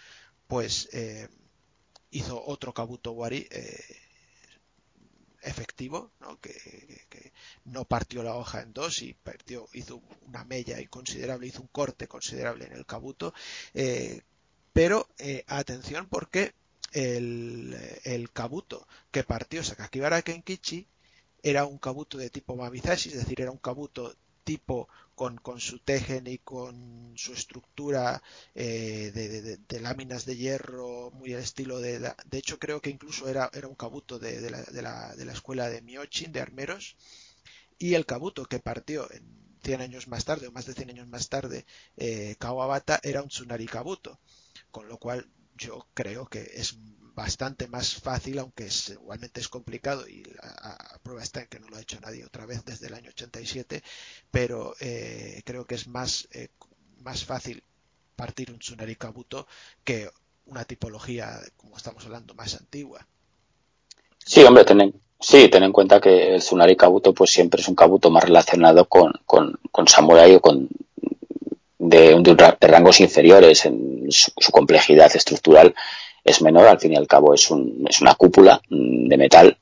pues 0.47 0.89
eh, 0.93 1.27
hizo 2.11 2.43
otro 2.45 2.73
Kabuto 2.73 3.11
Wari 3.11 3.47
eh, 3.51 3.97
efectivo, 5.41 6.11
¿no? 6.19 6.39
Que, 6.39 6.53
no 7.65 7.85
partió 7.85 8.23
la 8.23 8.35
hoja 8.35 8.61
en 8.61 8.73
dos 8.73 9.01
y 9.01 9.13
perdió, 9.13 9.67
hizo 9.73 10.01
una 10.27 10.43
mella 10.43 10.79
y 10.79 10.87
considerable, 10.87 11.47
hizo 11.47 11.61
un 11.61 11.67
corte 11.67 12.07
considerable 12.07 12.65
en 12.65 12.73
el 12.73 12.85
Kabuto, 12.85 13.33
pero 14.73 15.07
atención 15.47 16.07
porque 16.07 16.53
el, 16.93 17.77
el 18.03 18.31
Kabuto 18.31 18.87
que 19.11 19.23
partió 19.23 19.63
Sakakibara 19.63 20.21
Kenkichi 20.21 20.87
era 21.43 21.65
un 21.65 21.77
kabuto 21.77 22.17
de 22.17 22.29
tipo 22.29 22.55
Mamizashi, 22.55 23.09
es 23.09 23.17
decir, 23.17 23.41
era 23.41 23.51
un 23.51 23.57
kabuto 23.57 24.15
tipo 24.43 24.89
con, 25.15 25.59
su 25.59 25.79
tejen 25.79 26.27
y 26.27 26.37
con 26.39 27.13
su 27.15 27.33
estructura 27.33 28.23
eh, 28.55 29.11
de, 29.67 29.79
láminas 29.81 30.25
de 30.25 30.37
hierro 30.37 31.11
muy 31.11 31.33
al 31.33 31.41
estilo 31.41 31.79
de... 31.79 31.99
de 31.99 32.37
hecho, 32.37 32.57
creo 32.57 32.81
que 32.81 32.89
incluso 32.89 33.27
era, 33.27 33.51
un 33.67 33.75
kabuto 33.75 34.17
de, 34.17 34.49
la, 34.49 34.63
de, 34.63 35.25
la, 35.25 35.33
escuela 35.33 35.69
de 35.69 35.81
Miochin, 35.81 36.31
de 36.31 36.41
armeros, 36.41 36.95
y 37.77 37.95
el 37.95 38.05
kabuto 38.05 38.45
que 38.45 38.59
partió 38.59 39.11
en 39.11 39.23
100 39.63 39.81
años 39.81 40.07
más 40.07 40.25
tarde, 40.25 40.47
o 40.47 40.51
más 40.51 40.65
de 40.65 40.73
100 40.73 40.89
años 40.91 41.07
más 41.07 41.29
tarde, 41.29 41.65
eh, 41.97 42.35
Kawabata, 42.39 42.99
era 43.03 43.21
un 43.21 43.29
Tsunari 43.29 43.67
kabuto, 43.67 44.19
con 44.71 44.87
lo 44.87 44.97
cual 44.97 45.29
yo 45.55 45.85
creo 45.93 46.27
que 46.27 46.41
es 46.55 46.77
bastante 47.19 47.67
más 47.67 47.95
fácil, 47.95 48.39
aunque 48.39 48.67
es, 48.67 48.91
igualmente 48.91 49.41
es 49.41 49.49
complicado 49.49 50.07
y 50.07 50.23
a, 50.41 50.97
prueba 51.03 51.21
está 51.21 51.41
en 51.41 51.47
que 51.47 51.59
no 51.59 51.67
lo 51.67 51.75
ha 51.75 51.81
hecho 51.81 51.99
nadie 51.99 52.25
otra 52.25 52.45
vez 52.45 52.63
desde 52.63 52.87
el 52.87 52.93
año 52.93 53.09
87, 53.09 53.83
pero 54.31 54.73
eh, 54.79 55.41
creo 55.43 55.65
que 55.65 55.75
es 55.75 55.87
más, 55.89 56.29
eh, 56.31 56.47
más 56.99 57.25
fácil 57.25 57.61
partir 58.15 58.51
un 58.51 58.59
Tsunari 58.59 58.95
Kabuto 58.95 59.47
que 59.83 60.09
una 60.45 60.63
tipología, 60.63 61.41
como 61.57 61.75
estamos 61.75 62.05
hablando, 62.05 62.33
más 62.35 62.55
antigua. 62.55 63.05
Sí, 64.25 64.41
hombre, 64.45 64.63
ten 64.63 64.93
sí, 65.19 65.49
ten 65.49 65.63
en 65.63 65.73
cuenta 65.73 65.99
que 65.99 66.35
el 66.35 66.39
Tsunari 66.39 66.77
Kabuto 66.77 67.13
pues 67.13 67.31
siempre 67.31 67.61
es 67.61 67.67
un 67.67 67.75
Kabuto 67.75 68.09
más 68.09 68.23
relacionado 68.23 68.85
con, 68.85 69.11
con, 69.25 69.59
con 69.71 69.89
Samurai 69.89 70.35
o 70.35 70.39
con 70.39 70.69
de, 71.79 72.15
de, 72.21 72.67
rangos 72.67 73.01
inferiores 73.01 73.65
en 73.65 74.07
su 74.09 74.51
complejidad 74.51 75.13
estructural 75.13 75.75
es 76.23 76.41
menor, 76.41 76.67
al 76.67 76.79
fin 76.79 76.93
y 76.93 76.95
al 76.95 77.07
cabo 77.07 77.33
es, 77.33 77.49
un, 77.49 77.85
es 77.89 78.01
una 78.01 78.15
cúpula 78.15 78.61
mm, 78.69 79.07
de 79.07 79.17
metal 79.17 79.57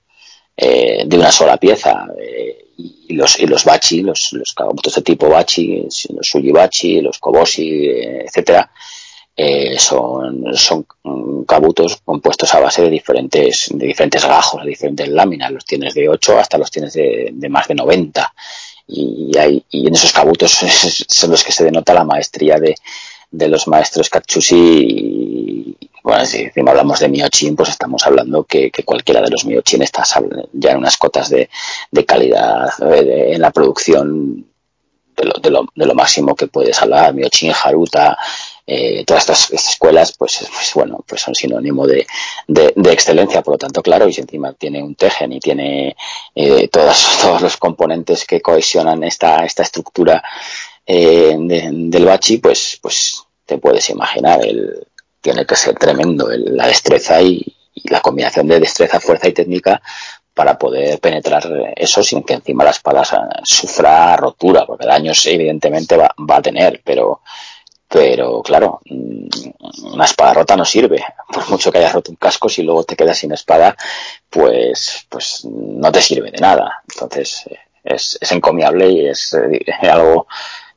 eh, 0.55 1.03
de 1.05 1.17
una 1.17 1.31
sola 1.31 1.57
pieza. 1.57 2.07
Eh, 2.19 2.65
y 2.79 3.13
los, 3.13 3.39
y 3.39 3.47
los 3.47 3.63
bachi, 3.63 4.01
los, 4.01 4.33
los 4.33 4.55
de 4.95 5.01
tipo 5.01 5.29
bachi, 5.29 5.83
los 5.83 6.27
sujibachi, 6.27 7.01
los 7.01 7.19
koboshi, 7.19 7.87
eh, 7.87 8.25
etcétera, 8.25 8.69
son, 9.77 10.45
son 10.55 10.85
cabutos 11.45 12.01
compuestos 12.03 12.53
a 12.55 12.59
base 12.59 12.81
de 12.81 12.89
diferentes, 12.89 13.69
de 13.71 13.85
diferentes 13.85 14.25
gajos, 14.25 14.63
de 14.63 14.69
diferentes 14.69 15.07
láminas. 15.07 15.51
Los 15.51 15.65
tienes 15.65 15.93
de 15.93 16.09
8 16.09 16.39
hasta 16.39 16.57
los 16.57 16.71
tienes 16.71 16.93
de, 16.93 17.33
más 17.49 17.67
de 17.67 17.75
90. 17.75 18.33
Y, 18.87 19.37
hay, 19.37 19.63
y 19.69 19.87
en 19.87 19.93
esos 19.93 20.11
cabutos 20.11 20.51
son 21.07 21.31
los 21.31 21.43
que 21.43 21.51
se 21.51 21.65
denota 21.65 21.93
la 21.93 22.03
maestría 22.03 22.59
de, 22.59 22.75
de 23.31 23.47
los 23.47 23.67
maestros 23.67 24.09
Katsushi 24.09 25.77
bueno, 26.03 26.25
si 26.25 26.43
encima 26.43 26.71
hablamos 26.71 26.99
de 26.99 27.09
Miochin, 27.09 27.55
pues 27.55 27.69
estamos 27.69 28.05
hablando 28.05 28.43
que, 28.43 28.71
cualquiera 28.85 29.21
de 29.21 29.29
los 29.29 29.45
Miochin 29.45 29.81
está 29.81 30.03
ya 30.53 30.71
en 30.71 30.77
unas 30.77 30.97
cotas 30.97 31.29
de, 31.29 31.49
calidad 32.05 32.69
eh, 32.91 33.33
en 33.33 33.41
la 33.41 33.51
producción 33.51 34.45
de 35.15 35.85
lo, 35.85 35.95
máximo 35.95 36.35
que 36.35 36.47
puedes 36.47 36.79
hablar. 36.81 37.13
Miochin, 37.13 37.51
Haruta, 37.51 38.17
eh, 38.65 39.03
todas 39.05 39.23
estas, 39.23 39.51
escuelas, 39.51 40.13
pues, 40.15 40.47
pues, 40.53 40.71
bueno, 40.75 41.03
pues 41.07 41.21
son 41.21 41.33
sinónimo 41.33 41.87
de, 41.87 42.05
excelencia. 42.91 43.41
Por 43.41 43.55
lo 43.55 43.57
tanto, 43.57 43.81
claro, 43.81 44.07
y 44.07 44.13
si 44.13 44.21
encima 44.21 44.53
tiene 44.53 44.83
un 44.83 44.95
tejen 44.95 45.33
y 45.33 45.39
tiene 45.39 45.95
eh, 46.35 46.67
todos, 46.67 47.17
todos 47.21 47.41
los 47.41 47.57
componentes 47.57 48.25
que 48.25 48.41
cohesionan 48.41 49.03
esta, 49.03 49.43
esta 49.43 49.63
estructura 49.63 50.23
del 50.85 52.05
bachi, 52.05 52.37
pues, 52.37 52.79
pues 52.81 53.23
te 53.45 53.57
puedes 53.57 53.89
imaginar 53.89 54.45
el, 54.45 54.87
tiene 55.27 55.45
que 55.45 55.57
ser 55.57 55.75
tremendo 55.75 56.29
la 56.31 56.67
destreza 56.67 57.21
y, 57.21 57.43
la 57.89 57.99
combinación 57.99 58.47
de 58.47 58.61
destreza, 58.61 58.99
fuerza 58.99 59.27
y 59.27 59.33
técnica 59.33 59.81
para 60.33 60.57
poder 60.57 60.99
penetrar 60.99 61.73
eso 61.75 62.01
sin 62.01 62.23
que 62.23 62.33
encima 62.33 62.63
la 62.63 62.71
espada 62.71 63.03
sufra 63.43 64.15
rotura, 64.15 64.65
porque 64.65 64.87
daños 64.87 65.25
evidentemente 65.25 65.95
va, 65.97 66.15
a 66.29 66.41
tener, 66.41 66.81
pero, 66.83 67.21
pero 67.87 68.41
claro, 68.41 68.79
mm, 68.85 69.27
una 69.93 70.05
espada 70.05 70.33
rota 70.33 70.55
no 70.55 70.65
sirve. 70.65 71.03
Por 71.33 71.49
mucho 71.49 71.71
que 71.71 71.77
hayas 71.79 71.93
roto 71.93 72.11
un 72.11 72.17
casco, 72.17 72.47
si 72.47 72.63
luego 72.63 72.83
te 72.83 72.95
quedas 72.95 73.17
sin 73.17 73.33
espada, 73.33 73.75
pues, 74.29 75.05
pues 75.09 75.45
no 75.45 75.91
te 75.91 76.01
sirve 76.01 76.31
de 76.31 76.39
nada. 76.39 76.81
Entonces, 76.89 77.43
eh, 77.47 77.59
es, 77.83 78.17
es 78.19 78.31
encomiable 78.31 78.89
y 78.89 79.07
es 79.07 79.33
eh, 79.33 79.65
algo 79.87 80.27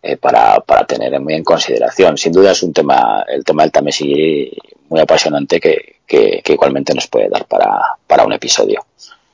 eh, 0.02 0.16
para, 0.16 0.60
para 0.60 0.86
tener 0.86 1.18
muy 1.20 1.34
en 1.34 1.44
consideración. 1.44 2.16
Sin 2.16 2.32
duda 2.32 2.52
es 2.52 2.62
un 2.62 2.72
tema, 2.72 3.24
el 3.28 3.44
tema 3.44 3.62
del 3.62 3.72
Tamesi 3.72 4.50
muy 4.88 5.00
apasionante 5.00 5.60
que, 5.60 5.96
que, 6.06 6.40
que 6.42 6.52
igualmente 6.52 6.94
nos 6.94 7.06
puede 7.06 7.28
dar 7.28 7.44
para, 7.46 7.96
para 8.06 8.24
un 8.24 8.32
episodio. 8.32 8.84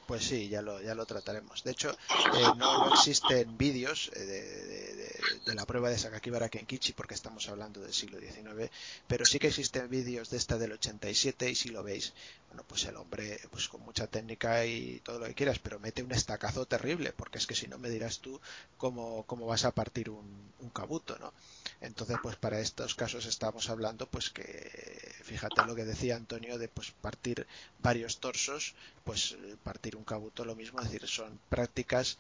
Pues 0.07 0.25
sí, 0.25 0.49
ya 0.49 0.63
lo, 0.63 0.81
ya 0.81 0.95
lo 0.95 1.05
trataremos. 1.05 1.65
De 1.65 1.73
hecho, 1.73 1.91
eh, 1.91 2.53
no, 2.57 2.79
no, 2.79 2.95
existen 2.95 3.59
vídeos 3.59 4.11
eh, 4.15 5.11
de, 5.45 5.55
la 5.55 5.67
prueba 5.67 5.91
de 5.91 5.99
Sakakibara 5.99 6.49
Kenkichi 6.49 6.93
porque 6.93 7.15
estamos 7.15 7.49
hablando 7.49 7.81
del 7.81 7.93
siglo 7.93 8.21
XIX, 8.21 8.71
pero 9.09 9.25
sí 9.25 9.41
que 9.41 9.49
existen 9.49 9.91
vídeos 9.91 10.31
de 10.31 10.37
esta 10.37 10.59
del 10.59 10.73
87 10.73 11.51
y 11.51 11.55
si 11.57 11.71
lo 11.71 11.83
veis, 11.83 12.13
bueno, 12.49 12.65
pues 12.69 12.85
el 12.85 12.97
hombre, 12.97 13.41
pues 13.51 13.69
con 13.69 13.83
mucha 13.83 14.07
técnica 14.07 14.65
y 14.65 15.01
todo 15.01 15.19
lo 15.19 15.27
que 15.27 15.35
quieras, 15.35 15.59
pero 15.59 15.81
mete 15.81 16.05
un 16.05 16.13
estacazo 16.13 16.67
terrible, 16.67 17.13
porque 17.13 17.39
es 17.39 17.47
que 17.47 17.57
si 17.57 17.67
no 17.67 17.79
me 17.79 17.91
dirás 17.91 18.21
tú 18.21 18.41
cómo, 18.77 19.25
cómo 19.27 19.47
vas 19.47 19.65
a 19.65 19.73
partir 19.73 20.11
un, 20.11 20.53
un 20.61 20.71
kabuto, 20.71 21.19
¿no? 21.19 21.33
Entonces, 21.81 22.17
pues 22.23 22.37
para 22.37 22.61
estos 22.61 22.95
casos 22.95 23.27
estamos 23.27 23.69
hablando, 23.69 24.07
pues 24.09 24.31
que, 24.31 25.15
fíjate 25.23 25.65
lo 25.67 25.75
que 25.75 25.85
decía 25.85 26.17
Antonio, 26.17 26.59
de 26.59 26.69
pues 26.69 26.91
partir 26.91 27.47
varios 27.81 28.19
torsos, 28.19 28.75
pues 29.05 29.37
partir 29.63 29.97
un 29.97 30.05
kabuto 30.05 30.45
lo 30.45 30.57
mismo, 30.57 30.81
es 30.81 30.91
decir, 30.91 31.07
son 31.07 31.39
prácticas 31.49 32.19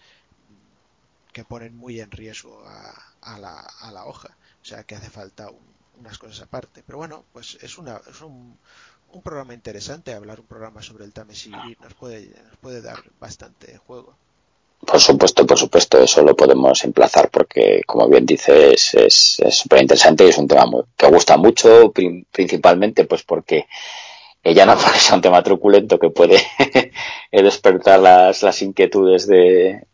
que 1.32 1.44
ponen 1.44 1.76
muy 1.76 2.00
en 2.00 2.10
riesgo 2.10 2.64
a, 2.66 3.38
la, 3.38 3.60
a 3.60 3.92
la, 3.92 4.06
hoja, 4.06 4.36
o 4.62 4.64
sea 4.64 4.84
que 4.84 4.94
hace 4.94 5.10
falta 5.10 5.50
un, 5.50 5.76
unas 5.98 6.18
cosas 6.18 6.40
aparte. 6.40 6.82
Pero 6.86 6.98
bueno, 6.98 7.24
pues 7.32 7.58
es, 7.60 7.78
una, 7.78 8.00
es 8.08 8.20
un, 8.20 8.58
un, 9.12 9.22
programa 9.22 9.54
interesante, 9.54 10.14
hablar 10.14 10.40
un 10.40 10.46
programa 10.46 10.82
sobre 10.82 11.04
el 11.04 11.12
Tamesigiri 11.12 11.76
nos 11.80 11.94
nos 11.94 12.56
puede 12.60 12.82
dar 12.82 13.02
bastante 13.20 13.76
juego. 13.78 14.16
Por 14.86 15.00
supuesto, 15.00 15.46
por 15.46 15.58
supuesto, 15.58 16.00
eso 16.00 16.22
lo 16.22 16.36
podemos 16.36 16.84
emplazar 16.84 17.28
porque, 17.30 17.82
como 17.86 18.08
bien 18.08 18.24
dices, 18.24 18.94
es 18.94 19.38
súper 19.50 19.82
interesante 19.82 20.24
y 20.24 20.28
es 20.28 20.38
un 20.38 20.46
tema 20.46 20.64
que 20.96 21.08
gusta 21.08 21.36
mucho, 21.36 21.92
principalmente 22.30 23.04
pues 23.04 23.22
porque 23.24 23.66
ya 24.54 24.64
no 24.66 24.76
porque 24.82 24.98
sea 24.98 25.16
un 25.16 25.22
tema 25.22 25.42
truculento 25.42 25.98
que 25.98 26.10
puede 26.10 26.38
despertar 27.32 28.00
las, 28.00 28.62
inquietudes 28.62 29.26
de, 29.26 29.86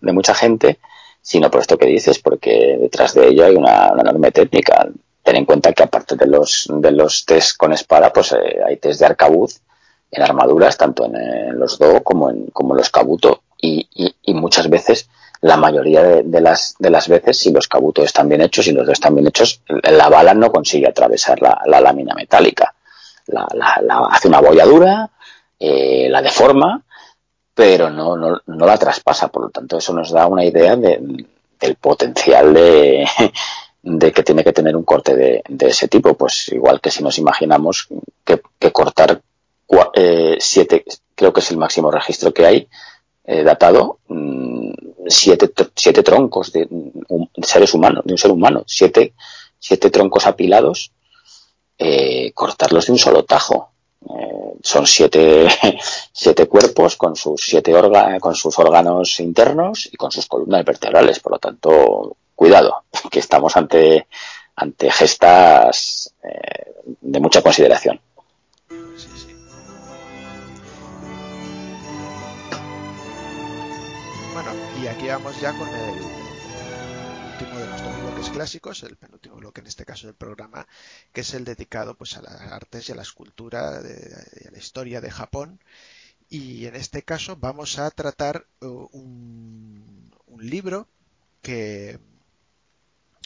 mucha 0.00 0.34
gente, 0.34 0.78
sino 1.20 1.50
por 1.50 1.60
esto 1.60 1.78
que 1.78 1.86
dices, 1.86 2.18
porque 2.18 2.78
detrás 2.80 3.14
de 3.14 3.28
ello 3.28 3.44
hay 3.44 3.56
una, 3.56 3.88
enorme 3.98 4.30
técnica. 4.30 4.88
Ten 5.22 5.36
en 5.36 5.44
cuenta 5.44 5.72
que 5.72 5.84
aparte 5.84 6.16
de 6.16 6.26
los, 6.26 6.68
de 6.68 6.90
los 6.90 7.24
test 7.24 7.56
con 7.56 7.72
espada, 7.72 8.12
pues 8.12 8.32
eh, 8.32 8.58
hay 8.66 8.76
test 8.76 9.00
de 9.00 9.06
arcabuz 9.06 9.60
en 10.10 10.22
armaduras, 10.22 10.76
tanto 10.76 11.06
en, 11.06 11.16
en 11.16 11.58
los 11.58 11.78
do 11.78 12.02
como 12.02 12.28
en, 12.30 12.46
como 12.46 12.74
en 12.74 12.78
los 12.78 12.90
kabuto 12.90 13.42
y, 13.62 13.88
y, 13.94 14.14
y 14.22 14.34
muchas 14.34 14.68
veces 14.68 15.08
la 15.42 15.56
mayoría 15.56 16.02
de, 16.02 16.40
las, 16.40 17.08
veces, 17.08 17.36
si 17.36 17.50
los 17.50 17.66
kabutos 17.66 18.04
están 18.04 18.28
bien 18.28 18.42
hechos 18.42 18.68
y 18.68 18.72
los 18.72 18.86
dos 18.86 18.92
están 18.92 19.16
bien 19.16 19.26
hechos, 19.26 19.60
la 19.66 20.08
bala 20.08 20.34
no 20.34 20.52
consigue 20.52 20.88
atravesar 20.88 21.42
la, 21.42 21.80
lámina 21.80 22.14
metálica. 22.14 22.72
La, 23.26 23.48
la, 23.52 23.80
la, 23.82 24.06
hace 24.08 24.28
una 24.28 24.40
bolladura, 24.40 25.10
eh, 25.58 26.06
la 26.08 26.22
deforma, 26.22 26.84
pero 27.54 27.90
no, 27.90 28.16
no, 28.16 28.40
no, 28.46 28.66
la 28.66 28.78
traspasa. 28.78 29.28
Por 29.28 29.42
lo 29.42 29.50
tanto, 29.50 29.78
eso 29.78 29.92
nos 29.92 30.12
da 30.12 30.28
una 30.28 30.44
idea 30.44 30.76
de, 30.76 31.26
del 31.58 31.74
potencial 31.74 32.54
de, 32.54 33.04
de, 33.82 34.12
que 34.12 34.22
tiene 34.22 34.44
que 34.44 34.52
tener 34.52 34.76
un 34.76 34.84
corte 34.84 35.16
de, 35.16 35.42
de, 35.48 35.66
ese 35.66 35.88
tipo. 35.88 36.14
Pues 36.14 36.50
igual 36.52 36.80
que 36.80 36.92
si 36.92 37.02
nos 37.02 37.18
imaginamos 37.18 37.88
que, 38.24 38.40
que 38.60 38.70
cortar 38.70 39.20
eh, 39.94 40.36
siete, 40.38 40.84
creo 41.16 41.32
que 41.32 41.40
es 41.40 41.50
el 41.50 41.56
máximo 41.56 41.90
registro 41.90 42.32
que 42.32 42.46
hay, 42.46 42.68
eh, 43.24 43.42
datado 43.44 43.98
mmm, 44.08 44.72
siete, 45.06 45.50
siete 45.76 46.02
troncos 46.02 46.52
de, 46.52 46.66
um, 46.70 47.26
seres 47.42 47.72
humanos, 47.74 48.04
de 48.04 48.12
un 48.12 48.18
ser 48.18 48.30
humano, 48.30 48.64
siete, 48.66 49.14
siete 49.58 49.90
troncos 49.90 50.26
apilados, 50.26 50.92
eh, 51.78 52.32
cortarlos 52.32 52.86
de 52.86 52.92
un 52.92 52.98
solo 52.98 53.24
tajo. 53.24 53.70
Eh, 54.02 54.54
son 54.62 54.86
siete, 54.86 55.46
siete 56.12 56.46
cuerpos 56.46 56.96
con 56.96 57.14
sus 57.14 57.40
siete 57.40 57.74
órganos, 57.74 58.20
con 58.20 58.34
sus 58.34 58.58
órganos 58.58 59.20
internos 59.20 59.88
y 59.92 59.96
con 59.96 60.10
sus 60.10 60.26
columnas 60.26 60.64
vertebrales. 60.64 61.20
Por 61.20 61.32
lo 61.32 61.38
tanto, 61.38 62.16
cuidado, 62.34 62.84
que 63.10 63.20
estamos 63.20 63.56
ante, 63.56 64.06
ante 64.56 64.90
gestas 64.90 66.12
de 67.00 67.20
mucha 67.20 67.42
consideración. 67.42 68.00
Y 74.80 74.86
aquí 74.86 75.08
vamos 75.08 75.38
ya 75.42 75.52
con 75.52 75.68
el, 75.68 75.94
último 77.32 77.58
de 77.58 77.66
nuestros 77.66 78.02
bloques 78.02 78.30
clásicos, 78.30 78.82
el 78.82 78.96
penúltimo 78.96 79.36
bloque 79.36 79.60
en 79.60 79.66
este 79.66 79.84
caso 79.84 80.06
del 80.06 80.16
programa, 80.16 80.66
que 81.12 81.20
es 81.20 81.34
el 81.34 81.44
dedicado 81.44 81.94
pues 81.96 82.16
a 82.16 82.22
las 82.22 82.40
artes 82.40 82.88
y 82.88 82.92
a 82.92 82.94
la 82.94 83.02
escultura 83.02 83.82
y 84.40 84.48
a 84.48 84.50
la 84.50 84.58
historia 84.58 85.02
de 85.02 85.10
Japón. 85.10 85.60
Y 86.30 86.64
en 86.64 86.76
este 86.76 87.02
caso 87.02 87.36
vamos 87.36 87.78
a 87.78 87.90
tratar 87.90 88.46
uh, 88.62 88.88
un, 88.92 90.10
un 90.26 90.48
libro 90.48 90.88
que 91.42 91.98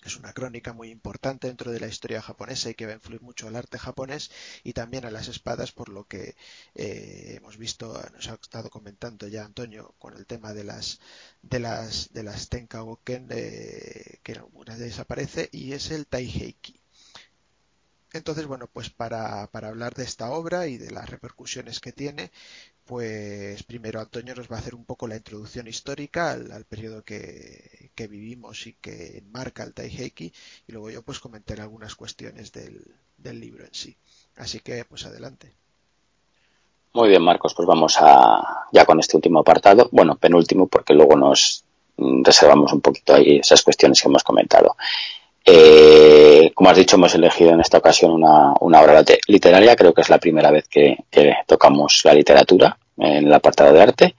es 0.06 0.16
una 0.16 0.32
crónica 0.32 0.72
muy 0.72 0.90
importante 0.90 1.48
dentro 1.48 1.72
de 1.72 1.80
la 1.80 1.88
historia 1.88 2.22
japonesa 2.22 2.70
y 2.70 2.74
que 2.74 2.86
va 2.86 2.92
a 2.92 2.96
influir 2.96 3.22
mucho 3.22 3.48
al 3.48 3.56
arte 3.56 3.78
japonés 3.78 4.30
y 4.64 4.72
también 4.72 5.04
a 5.04 5.10
las 5.10 5.28
espadas, 5.28 5.72
por 5.72 5.88
lo 5.88 6.04
que 6.04 6.36
eh, 6.74 7.34
hemos 7.36 7.56
visto, 7.58 8.00
nos 8.14 8.28
ha 8.28 8.34
estado 8.34 8.70
comentando 8.70 9.28
ya 9.28 9.44
Antonio 9.44 9.94
con 9.98 10.14
el 10.14 10.26
tema 10.26 10.54
de 10.54 10.64
las 10.64 11.00
de 11.42 11.58
las 11.60 12.12
de 12.12 12.22
las 12.22 12.48
Tenkagoken, 12.48 13.28
eh, 13.30 14.20
que 14.22 14.34
de 14.34 14.76
desaparece, 14.76 15.48
y 15.52 15.72
es 15.72 15.90
el 15.90 16.06
Taiheiki. 16.06 16.80
Entonces, 18.12 18.46
bueno, 18.46 18.66
pues 18.72 18.88
para, 18.88 19.46
para, 19.48 19.68
hablar 19.68 19.94
de 19.94 20.04
esta 20.04 20.30
obra 20.30 20.68
y 20.68 20.78
de 20.78 20.90
las 20.90 21.10
repercusiones 21.10 21.80
que 21.80 21.92
tiene, 21.92 22.30
pues 22.86 23.62
primero 23.64 24.00
Antonio 24.00 24.34
nos 24.34 24.50
va 24.50 24.56
a 24.56 24.60
hacer 24.60 24.74
un 24.74 24.84
poco 24.84 25.06
la 25.06 25.16
introducción 25.16 25.66
histórica 25.66 26.30
al, 26.30 26.64
periodo 26.64 27.02
que, 27.02 27.90
que, 27.94 28.06
vivimos 28.06 28.66
y 28.66 28.74
que 28.74 29.18
enmarca 29.18 29.64
el 29.64 29.74
Taiheiki, 29.74 30.32
y 30.68 30.72
luego 30.72 30.90
yo 30.90 31.02
pues 31.02 31.18
comentaré 31.18 31.62
algunas 31.62 31.96
cuestiones 31.96 32.52
del, 32.52 32.82
del 33.18 33.40
libro 33.40 33.64
en 33.64 33.74
sí. 33.74 33.96
Así 34.36 34.60
que, 34.60 34.84
pues 34.84 35.04
adelante. 35.04 35.52
Muy 36.92 37.08
bien, 37.08 37.22
Marcos, 37.22 37.54
pues 37.54 37.66
vamos 37.66 37.96
a 38.00 38.68
ya 38.72 38.86
con 38.86 39.00
este 39.00 39.16
último 39.16 39.40
apartado, 39.40 39.88
bueno, 39.92 40.16
penúltimo, 40.16 40.66
porque 40.66 40.94
luego 40.94 41.16
nos 41.16 41.64
reservamos 41.98 42.72
un 42.72 42.80
poquito 42.80 43.14
ahí 43.14 43.38
esas 43.38 43.62
cuestiones 43.62 44.00
que 44.00 44.08
hemos 44.08 44.24
comentado. 44.24 44.76
Eh, 45.48 46.50
como 46.54 46.70
has 46.70 46.76
dicho, 46.76 46.96
hemos 46.96 47.14
elegido 47.14 47.52
en 47.52 47.60
esta 47.60 47.78
ocasión 47.78 48.10
una, 48.10 48.52
una 48.60 48.80
obra 48.80 49.04
literaria, 49.28 49.76
creo 49.76 49.94
que 49.94 50.00
es 50.00 50.10
la 50.10 50.18
primera 50.18 50.50
vez 50.50 50.66
que, 50.68 50.96
tocamos 51.46 52.00
la 52.04 52.12
literatura 52.12 52.76
en 52.98 53.28
el 53.28 53.32
apartado 53.32 53.72
de 53.72 53.80
arte. 53.80 54.14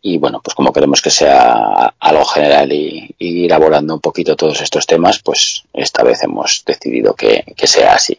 Y 0.00 0.18
bueno, 0.18 0.40
pues 0.42 0.54
como 0.54 0.72
queremos 0.72 1.02
que 1.02 1.10
sea 1.10 1.94
algo 1.98 2.24
general 2.24 2.72
y, 2.72 3.14
y 3.18 3.44
ir 3.44 3.52
abordando 3.52 3.94
un 3.94 4.00
poquito 4.00 4.36
todos 4.36 4.60
estos 4.62 4.86
temas, 4.86 5.18
pues 5.18 5.64
esta 5.74 6.02
vez 6.02 6.22
hemos 6.22 6.62
decidido 6.64 7.14
que, 7.14 7.44
que 7.56 7.66
sea 7.66 7.94
así. 7.94 8.18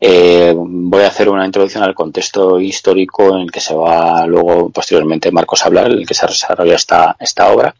Eh, 0.00 0.52
voy 0.54 1.02
a 1.02 1.08
hacer 1.08 1.30
una 1.30 1.46
introducción 1.46 1.82
al 1.82 1.94
contexto 1.94 2.60
histórico 2.60 3.34
en 3.36 3.42
el 3.42 3.52
que 3.52 3.60
se 3.60 3.74
va 3.74 4.26
luego 4.26 4.68
posteriormente 4.70 5.32
Marcos 5.32 5.62
a 5.62 5.66
hablar, 5.66 5.86
en 5.86 5.98
el 5.98 6.06
que 6.06 6.14
se 6.14 6.26
desarrolla 6.26 6.74
esta, 6.74 7.16
esta 7.18 7.50
obra 7.50 7.74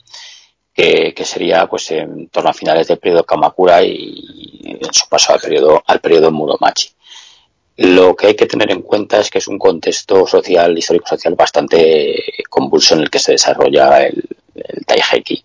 que, 0.75 1.15
sería 1.25 1.67
pues 1.67 1.91
en 1.93 2.29
torno 2.29 2.51
a 2.51 2.55
finales 2.55 2.89
del 2.89 2.99
periodo 2.99 3.25
Kamakura 3.25 3.83
y 3.83 4.79
en 4.83 4.93
su 4.93 5.09
paso 5.09 5.33
al 5.33 5.41
periodo, 5.41 5.83
al 5.87 6.01
periodo 6.01 6.33
Muromachi. 6.33 6.91
Lo 7.77 8.15
que 8.15 8.29
hay 8.29 8.35
que 8.35 8.47
tener 8.47 8.71
en 8.71 8.83
cuenta 8.83 9.19
es 9.19 9.31
que 9.31 9.39
es 9.39 9.49
un 9.49 9.59
contexto 9.59 10.27
social, 10.27 10.77
histórico-social 10.77 11.35
bastante 11.35 12.23
convulso 12.49 12.95
en 12.95 13.01
el 13.01 13.11
que 13.11 13.19
se 13.19 13.33
desarrolla 13.33 14.03
el, 14.03 14.23
el. 14.55 15.45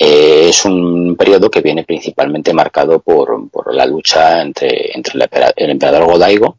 Eh, 0.00 0.48
es 0.50 0.64
un 0.64 1.16
periodo 1.16 1.50
que 1.50 1.60
viene 1.60 1.84
principalmente 1.84 2.52
marcado 2.52 3.00
por, 3.00 3.50
por 3.50 3.74
la 3.74 3.84
lucha 3.84 4.40
entre, 4.42 4.92
entre 4.94 5.14
el 5.56 5.70
emperador 5.70 6.04
Godaigo 6.04 6.56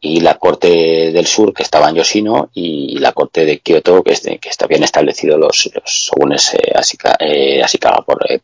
y 0.00 0.20
la 0.20 0.38
corte 0.38 1.12
del 1.12 1.26
sur 1.26 1.52
que 1.52 1.62
estaba 1.62 1.90
en 1.90 1.96
Yoshino 1.96 2.50
y 2.54 2.98
la 2.98 3.12
corte 3.12 3.44
de 3.44 3.58
Kioto 3.58 4.02
que, 4.02 4.12
es 4.12 4.22
de, 4.22 4.38
que 4.38 4.48
está 4.48 4.66
bien 4.66 4.82
establecido 4.82 5.36
los, 5.36 5.70
los 5.74 5.84
shogunes 5.84 6.54
eh, 6.54 6.72
Ashika, 6.74 7.16
eh, 7.20 7.62
Ashikaga 7.62 8.02
por, 8.02 8.24
eh. 8.30 8.40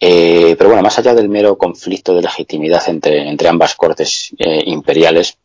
Eh, 0.00 0.54
pero 0.56 0.70
bueno, 0.70 0.82
más 0.82 0.98
allá 0.98 1.12
del 1.14 1.28
mero 1.28 1.58
conflicto 1.58 2.14
de 2.14 2.22
legitimidad 2.22 2.88
entre, 2.88 3.28
entre 3.28 3.48
ambas 3.48 3.74
cortes 3.74 4.30
eh, 4.38 4.62
imperiales, 4.66 5.36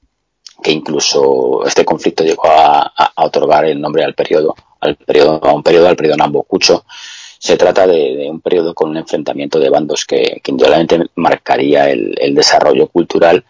que 0.61 0.71
incluso 0.71 1.65
este 1.65 1.83
conflicto 1.83 2.23
llegó 2.23 2.43
a, 2.45 2.93
otorgar 3.15 3.65
el 3.65 3.81
nombre 3.81 4.03
al 4.03 4.13
periodo, 4.13 4.55
al 4.79 4.95
periodo, 4.95 5.43
a 5.43 5.53
un 5.53 5.63
periodo, 5.63 5.87
al 5.87 5.95
periodo 5.95 6.17
Nambokucho, 6.17 6.85
se 7.39 7.57
trata 7.57 7.87
de, 7.87 8.27
un 8.29 8.41
periodo 8.41 8.73
con 8.73 8.89
un 8.91 8.97
enfrentamiento 8.97 9.59
de 9.59 9.69
bandos 9.69 10.05
que, 10.05 10.39
que 10.43 10.51
indudablemente 10.51 11.09
marcaría 11.15 11.89
el, 11.89 12.33
desarrollo 12.35 12.87
cultural 12.87 13.43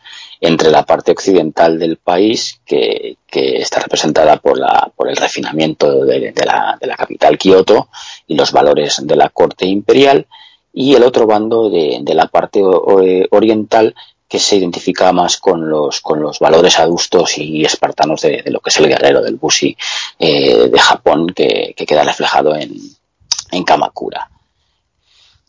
entre 0.45 0.69
la 0.71 0.83
parte 0.83 1.13
occidental 1.13 1.79
del 1.79 1.95
país, 1.95 2.59
que, 2.65 3.15
que 3.25 3.61
está 3.61 3.79
representada 3.79 4.35
por, 4.37 4.57
la, 4.57 4.91
por 4.93 5.07
el 5.07 5.15
refinamiento 5.15 6.03
de, 6.03 6.33
la, 6.45 6.77
de 6.79 6.87
la 6.87 6.97
capital 6.97 7.37
Kioto 7.37 7.87
y 8.27 8.35
los 8.35 8.51
valores 8.51 8.99
de 9.07 9.15
la 9.15 9.29
corte 9.29 9.65
imperial, 9.65 10.27
y 10.73 10.95
el 10.95 11.03
otro 11.03 11.27
bando 11.27 11.69
de, 11.69 11.99
de 12.01 12.13
la 12.13 12.27
parte 12.27 12.61
oriental 12.61 13.95
que 14.27 14.37
se 14.37 14.57
identifica 14.57 15.13
más 15.13 15.37
con 15.37 15.69
los, 15.69 16.01
con 16.01 16.19
los 16.19 16.39
valores 16.39 16.77
adustos 16.77 17.37
y 17.37 17.63
espartanos 17.63 18.19
de, 18.21 18.41
de 18.41 18.51
lo 18.51 18.59
que 18.59 18.69
es 18.69 18.77
el 18.79 18.89
guerrero 18.89 19.21
del 19.21 19.35
Bushi 19.35 19.77
eh, 20.19 20.67
de 20.67 20.79
Japón, 20.79 21.27
que, 21.27 21.73
que, 21.77 21.85
queda 21.85 22.03
reflejado 22.03 22.53
en, 22.53 22.73
en 23.51 23.63
Kamakura. 23.63 24.29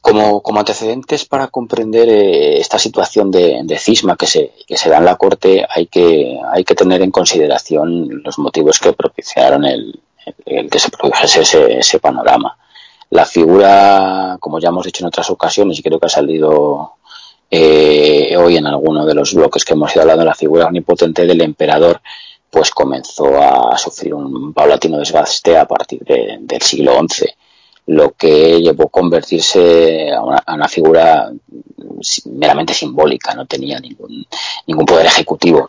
Como, 0.05 0.43
como 0.43 0.61
antecedentes 0.61 1.25
para 1.25 1.49
comprender 1.49 2.11
eh, 2.11 2.59
esta 2.59 2.79
situación 2.79 3.31
de, 3.31 3.79
cisma 3.79 4.19
que 4.19 4.27
se, 4.27 4.53
que 4.67 4.77
se 4.77 4.91
da 4.91 4.99
en 4.99 5.07
la 5.07 5.17
corte, 5.17 5.65
hay 5.67 5.87
que, 5.87 6.39
hay 6.53 6.63
que 6.63 6.75
tener 6.75 7.01
en 7.01 7.11
consideración 7.11 8.23
los 8.23 8.39
motivos 8.39 8.79
que 8.79 8.93
propiciaron 8.93 9.65
el, 9.65 9.99
el 10.45 10.69
que 10.69 10.79
se 10.79 10.91
produjese 10.91 11.41
ese, 11.41 11.79
ese 11.79 12.01
panorama. 12.01 12.59
La 13.09 13.25
figura, 13.25 14.37
como 14.41 14.61
ya 14.61 14.69
hemos 14.69 14.85
dicho 14.85 15.03
en 15.03 15.09
otras 15.09 15.31
ocasiones, 15.31 15.79
y 15.79 15.83
creo 15.83 15.99
que 15.99 16.05
ha 16.05 16.11
salido 16.21 16.97
eh, 17.51 18.37
hoy 18.37 18.59
en 18.59 18.67
alguno 18.67 19.07
de 19.07 19.15
los 19.15 19.33
bloques 19.33 19.65
que 19.65 19.73
hemos 19.73 19.91
ido 19.95 20.03
hablando, 20.03 20.23
la 20.23 20.35
figura 20.35 20.67
omnipotente 20.67 21.25
del 21.25 21.41
emperador 21.41 22.03
pues 22.51 22.71
comenzó 22.71 23.41
a 23.41 23.79
sufrir 23.79 24.13
un 24.13 24.53
paulatino 24.53 24.99
desgaste 24.99 25.57
a 25.57 25.67
partir 25.67 26.01
de, 26.05 26.41
del 26.41 26.61
siglo 26.61 26.93
XI 27.09 27.25
lo 27.87 28.13
que 28.13 28.61
llevó 28.61 28.85
a 28.85 28.91
convertirse 28.91 30.11
a 30.13 30.23
una, 30.23 30.43
a 30.45 30.55
una, 30.55 30.69
figura 30.69 31.31
meramente 32.33 32.75
simbólica, 32.75 33.35
no 33.35 33.47
tenía 33.47 33.79
ningún, 33.79 34.27
ningún 34.67 34.87
poder 34.87 35.07
ejecutivo, 35.07 35.69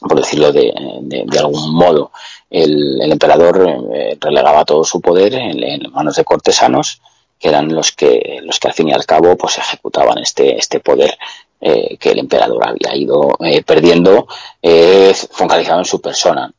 por 0.00 0.16
decirlo 0.16 0.52
de, 0.52 0.72
de, 1.02 1.38
algún 1.38 1.74
modo. 1.74 2.10
El, 2.50 3.00
emperador 3.10 3.88
eh, 3.94 4.16
relegaba 4.20 4.64
todo 4.64 4.84
su 4.84 5.00
poder 5.00 5.34
en, 5.34 5.62
en, 5.62 5.90
manos 5.92 6.16
de 6.16 6.24
cortesanos, 6.24 7.00
que 7.38 7.48
eran 7.48 7.74
los 7.74 7.92
que, 7.92 8.40
los 8.42 8.58
que 8.58 8.68
al 8.68 8.74
fin 8.74 8.88
y 8.88 8.92
al 8.92 9.06
cabo 9.06 9.36
pues 9.36 9.58
ejecutaban 9.58 10.18
este, 10.18 10.58
este 10.58 10.80
poder 10.80 11.16
eh, 11.58 11.96
que 11.98 12.10
el 12.10 12.18
emperador 12.18 12.68
había 12.68 12.94
ido 12.94 13.34
eh, 13.40 13.62
perdiendo, 13.62 14.28
eh, 14.60 15.14
focalizado 15.30 15.78
en 15.78 15.86
su 15.86 16.00
persona. 16.00 16.52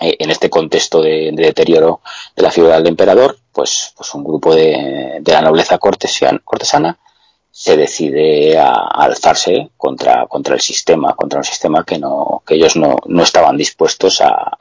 Eh, 0.00 0.16
en 0.18 0.30
este 0.30 0.48
contexto 0.48 1.02
de, 1.02 1.30
de, 1.32 1.42
deterioro 1.42 2.00
de 2.36 2.42
la 2.42 2.50
figura 2.50 2.76
del 2.76 2.86
emperador, 2.86 3.38
pues, 3.52 3.92
pues 3.96 4.14
un 4.14 4.22
grupo 4.22 4.54
de, 4.54 5.18
de 5.20 5.32
la 5.32 5.42
nobleza 5.42 5.78
cortesana 5.78 6.98
se 7.50 7.76
decide 7.76 8.56
a, 8.56 8.72
alzarse 8.72 9.70
contra, 9.76 10.28
el 10.30 10.60
sistema, 10.60 11.14
contra 11.16 11.38
un 11.38 11.44
sistema 11.44 11.84
que 11.84 11.98
no, 11.98 12.42
que 12.46 12.54
ellos 12.54 12.76
no, 12.76 12.96
estaban 13.20 13.56
dispuestos 13.56 14.20
a, 14.20 14.56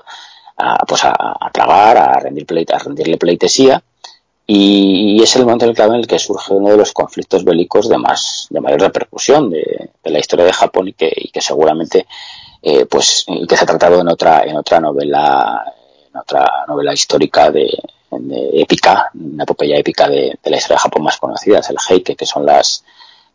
a 0.57 0.77
pues 0.87 1.03
a, 1.05 1.37
tragar, 1.53 1.97
a 1.97 2.19
rendir 2.19 2.47
a 2.73 2.79
rendirle 2.79 3.17
pleitesía, 3.17 3.83
y, 4.47 5.21
es 5.21 5.35
el 5.35 5.43
momento 5.43 5.65
en 5.65 5.69
el, 5.69 5.75
clave 5.75 5.93
en 5.93 5.99
el 5.99 6.07
que 6.07 6.17
surge 6.17 6.53
uno 6.53 6.69
de 6.69 6.77
los 6.77 6.93
conflictos 6.93 7.43
bélicos 7.43 7.87
de 7.89 7.99
más, 7.99 8.47
de 8.49 8.61
mayor 8.61 8.81
repercusión 8.81 9.51
de, 9.51 9.91
la 10.03 10.19
historia 10.19 10.45
de 10.45 10.53
Japón 10.53 10.87
y 10.87 10.93
que 10.93 11.41
seguramente 11.41 12.07
eh, 12.61 12.85
pues 12.85 13.25
que 13.47 13.55
se 13.57 13.63
ha 13.63 13.67
tratado 13.67 14.01
en 14.01 14.07
otra 14.07 14.43
en 14.43 14.57
otra 14.57 14.79
novela 14.79 15.73
en 16.09 16.17
otra 16.17 16.65
novela 16.67 16.93
histórica 16.93 17.51
de, 17.51 17.69
épica 18.53 19.11
una 19.13 19.43
epopeya 19.43 19.77
épica 19.77 20.09
de, 20.09 20.37
la 20.43 20.57
historia 20.57 20.77
de 20.77 20.81
Japón 20.81 21.03
más 21.03 21.17
conocida 21.17 21.59
es 21.59 21.69
el 21.69 21.77
Heike 21.77 22.15
que 22.15 22.25
son 22.25 22.45
las 22.45 22.83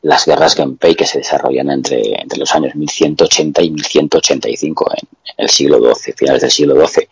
las 0.02 0.26
guerras 0.26 0.56
Genpei 0.56 0.94
que 0.94 1.06
se 1.06 1.18
desarrollan 1.18 1.70
entre, 1.70 2.20
entre 2.20 2.38
los 2.38 2.52
años 2.54 2.74
1180 2.74 3.62
y 3.62 3.70
1185 3.70 4.90
en, 4.90 5.08
en 5.24 5.44
el 5.44 5.48
siglo 5.48 5.78
XII, 5.94 6.12
finales 6.14 6.42
del 6.42 6.50
siglo 6.50 6.86
XII, 6.86 7.08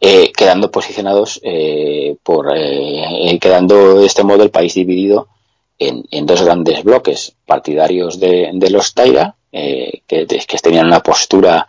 eh, 0.00 0.32
quedando 0.32 0.70
posicionados 0.70 1.40
eh, 1.42 2.16
por 2.22 2.52
eh, 2.54 3.38
quedando 3.40 4.00
de 4.00 4.06
este 4.06 4.24
modo 4.24 4.42
el 4.42 4.50
país 4.50 4.74
dividido 4.74 5.28
en, 5.78 6.04
en 6.10 6.26
dos 6.26 6.42
grandes 6.42 6.82
bloques 6.84 7.34
partidarios 7.46 8.20
de, 8.20 8.50
de 8.52 8.70
los 8.70 8.92
Taira 8.92 9.35
eh, 9.52 10.02
que, 10.06 10.26
tenían 10.62 10.86
una 10.86 11.02
postura 11.02 11.66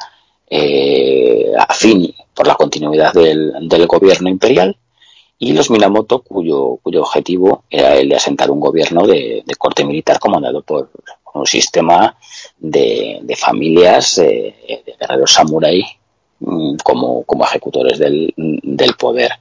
eh, 0.50 1.52
afín 1.58 2.14
por 2.34 2.48
la 2.48 2.56
continuidad 2.56 3.14
del, 3.14 3.88
gobierno 3.88 4.30
imperial 4.30 4.78
y 5.40 5.54
los 5.54 5.70
Minamoto 5.70 6.22
cuyo, 6.22 6.80
objetivo 6.84 7.64
era 7.70 7.96
el 7.96 8.10
de 8.10 8.16
asentar 8.16 8.50
un 8.50 8.60
gobierno 8.60 9.06
de, 9.06 9.44
corte 9.58 9.86
militar 9.86 10.20
comandado 10.20 10.62
por 10.62 10.90
un 11.34 11.46
sistema 11.46 12.18
de, 12.58 13.38
familias 13.38 14.18
eh, 14.18 14.56
de 14.86 14.96
guerreros 15.00 15.34
samurái 15.34 15.84
mm, 16.40 16.78
como, 16.84 17.26
ejecutores 17.44 18.00
del, 18.00 18.34
poder. 18.98 19.32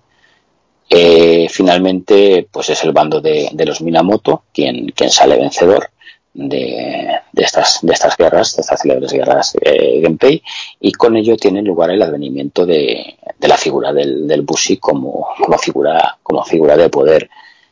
Eh, 0.89 1.49
finalmente, 1.51 2.47
pues 2.51 2.71
es 2.71 2.85
el 2.85 2.93
bando 2.93 3.21
de, 3.21 3.51
los 3.65 3.81
Minamoto 3.81 4.45
quien 4.53 4.93
sale 5.09 5.37
vencedor 5.37 5.91
de, 6.37 7.23
estas, 7.35 7.79
de 7.83 7.93
estas 7.93 8.17
guerras, 8.17 8.57
de 8.57 8.63
estas 8.63 8.81
célebres 8.81 9.13
guerras 9.13 9.57
eh, 9.61 10.01
Genpei, 10.03 10.43
y 10.81 10.93
con 10.93 11.17
ello 11.17 11.37
tiene 11.37 11.63
lugar 11.63 11.91
el 11.91 12.03
advenimiento 12.03 12.67
de, 12.67 13.17
la 13.41 13.57
figura 13.57 13.93
del, 13.93 14.29
del 14.29 14.43
Bushi 14.43 14.77
como, 14.77 15.27
figura, 15.61 16.19
como 16.23 16.45
figura 16.45 16.77
de 16.77 16.91
poder, 16.91 17.31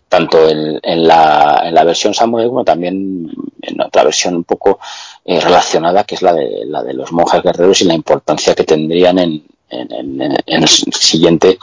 tanto 0.08 0.48
en, 0.48 1.06
la, 1.06 1.82
versión 1.84 2.14
samurai 2.14 2.46
como 2.46 2.64
también 2.64 3.30
en 3.60 3.80
otra 3.80 4.04
versión 4.04 4.36
un 4.36 4.44
poco 4.44 4.78
eh, 5.24 5.40
relacionada, 5.40 6.04
que 6.04 6.14
es 6.14 6.22
la 6.22 6.32
de, 6.32 6.64
la 6.66 6.82
de 6.82 6.94
los 6.94 7.12
monjes 7.12 7.42
guerreros 7.42 7.82
y 7.82 7.84
la 7.84 7.94
importancia 7.94 8.54
que 8.54 8.64
tendrían 8.64 9.18
en, 9.18 9.44
en, 9.68 10.22
en, 10.22 10.62
el 10.62 10.68
siguiente 10.68 11.58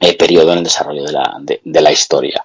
eh, 0.00 0.16
periodo 0.16 0.52
en 0.52 0.58
el 0.58 0.64
desarrollo 0.64 1.04
de 1.04 1.12
la, 1.12 1.36
de 1.40 1.80
la 1.80 1.92
historia. 1.92 2.44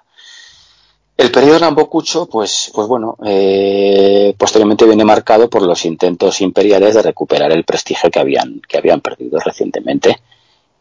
El 1.16 1.30
periodo 1.30 1.60
Nambokucho, 1.60 2.26
pues, 2.26 2.70
pues 2.74 2.88
bueno, 2.88 3.16
eh, 3.24 4.34
posteriormente 4.36 4.86
viene 4.86 5.04
marcado 5.04 5.48
por 5.48 5.62
los 5.62 5.84
intentos 5.84 6.40
imperiales 6.40 6.94
de 6.94 7.02
recuperar 7.02 7.52
el 7.52 7.64
prestigio 7.64 8.10
que 8.10 8.18
habían, 8.18 8.60
que 8.66 8.78
habían 8.78 9.00
perdido 9.00 9.38
recientemente. 9.38 10.16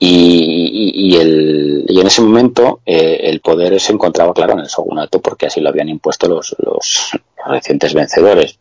Y, 0.03 1.15
el, 1.15 1.85
y 1.87 1.99
en 1.99 2.07
ese 2.07 2.23
momento 2.23 2.79
eh, 2.87 3.19
el 3.23 3.39
poder 3.39 3.79
se 3.79 3.93
encontraba, 3.93 4.33
claro, 4.33 4.53
en 4.53 4.61
el 4.61 4.65
shogunato 4.65 5.21
porque 5.21 5.45
así 5.45 5.61
lo 5.61 5.69
habían 5.69 5.89
impuesto 5.89 6.27
los, 6.27 6.55
los 6.57 7.11
recientes 7.45 7.93
vencedores. 7.93 8.57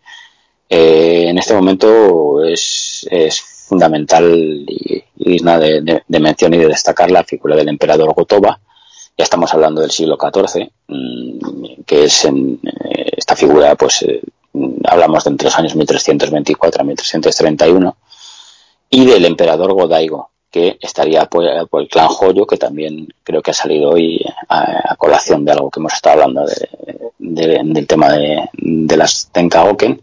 Eh, 0.69 1.29
en 1.29 1.39
este 1.39 1.55
momento 1.55 2.45
es, 2.45 3.07
es 3.11 3.41
fundamental 3.41 4.35
y, 4.69 5.03
digna 5.17 5.59
de, 5.59 6.03
de 6.07 6.21
mención 6.21 6.53
y 6.53 6.59
de 6.59 6.69
destacar 6.69 7.11
la 7.11 7.25
figura 7.25 7.57
del 7.57 7.69
emperador 7.69 8.13
Gotoba, 8.13 8.61
ya 9.21 9.25
estamos 9.25 9.53
hablando 9.53 9.83
del 9.83 9.91
siglo 9.91 10.17
XIV, 10.17 10.71
mmm, 10.89 11.83
que 11.85 12.05
es 12.05 12.25
en 12.25 12.59
eh, 12.65 13.11
esta 13.19 13.37
figura, 13.37 13.75
pues 13.75 14.01
eh, 14.01 14.23
hablamos 14.85 15.25
de 15.25 15.31
entre 15.31 15.45
los 15.45 15.59
años 15.59 15.75
1324 15.77 16.81
a 16.81 16.85
1331, 16.85 17.97
y 18.89 19.05
del 19.05 19.27
emperador 19.27 19.75
Godaigo, 19.75 20.31
que 20.51 20.79
estaría 20.81 21.21
apoyado 21.21 21.67
por 21.67 21.83
el 21.83 21.89
clan 21.89 22.09
Joyo, 22.09 22.47
que 22.47 22.57
también 22.57 23.09
creo 23.23 23.43
que 23.43 23.51
ha 23.51 23.55
salido 23.55 23.91
hoy 23.91 24.25
a, 24.49 24.97
colación 24.97 25.45
de 25.45 25.53
algo 25.53 25.71
que 25.71 25.81
hemos 25.81 25.93
estado 25.93 26.23
hablando 26.23 26.47
de, 26.47 26.69
de, 27.19 27.61
del 27.63 27.87
tema 27.87 28.13
de, 28.13 28.97
las 28.97 29.29
Tenkaoken, 29.31 30.01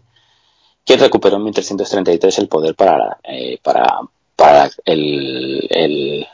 quien 0.84 1.00
recuperó 1.00 1.38
en 1.38 1.44
1333 1.44 2.38
el 2.38 2.46
poder 2.46 2.76
para, 2.76 3.18
eh, 3.24 3.58
para, 3.60 3.98
para 4.36 4.70
el 4.84 6.26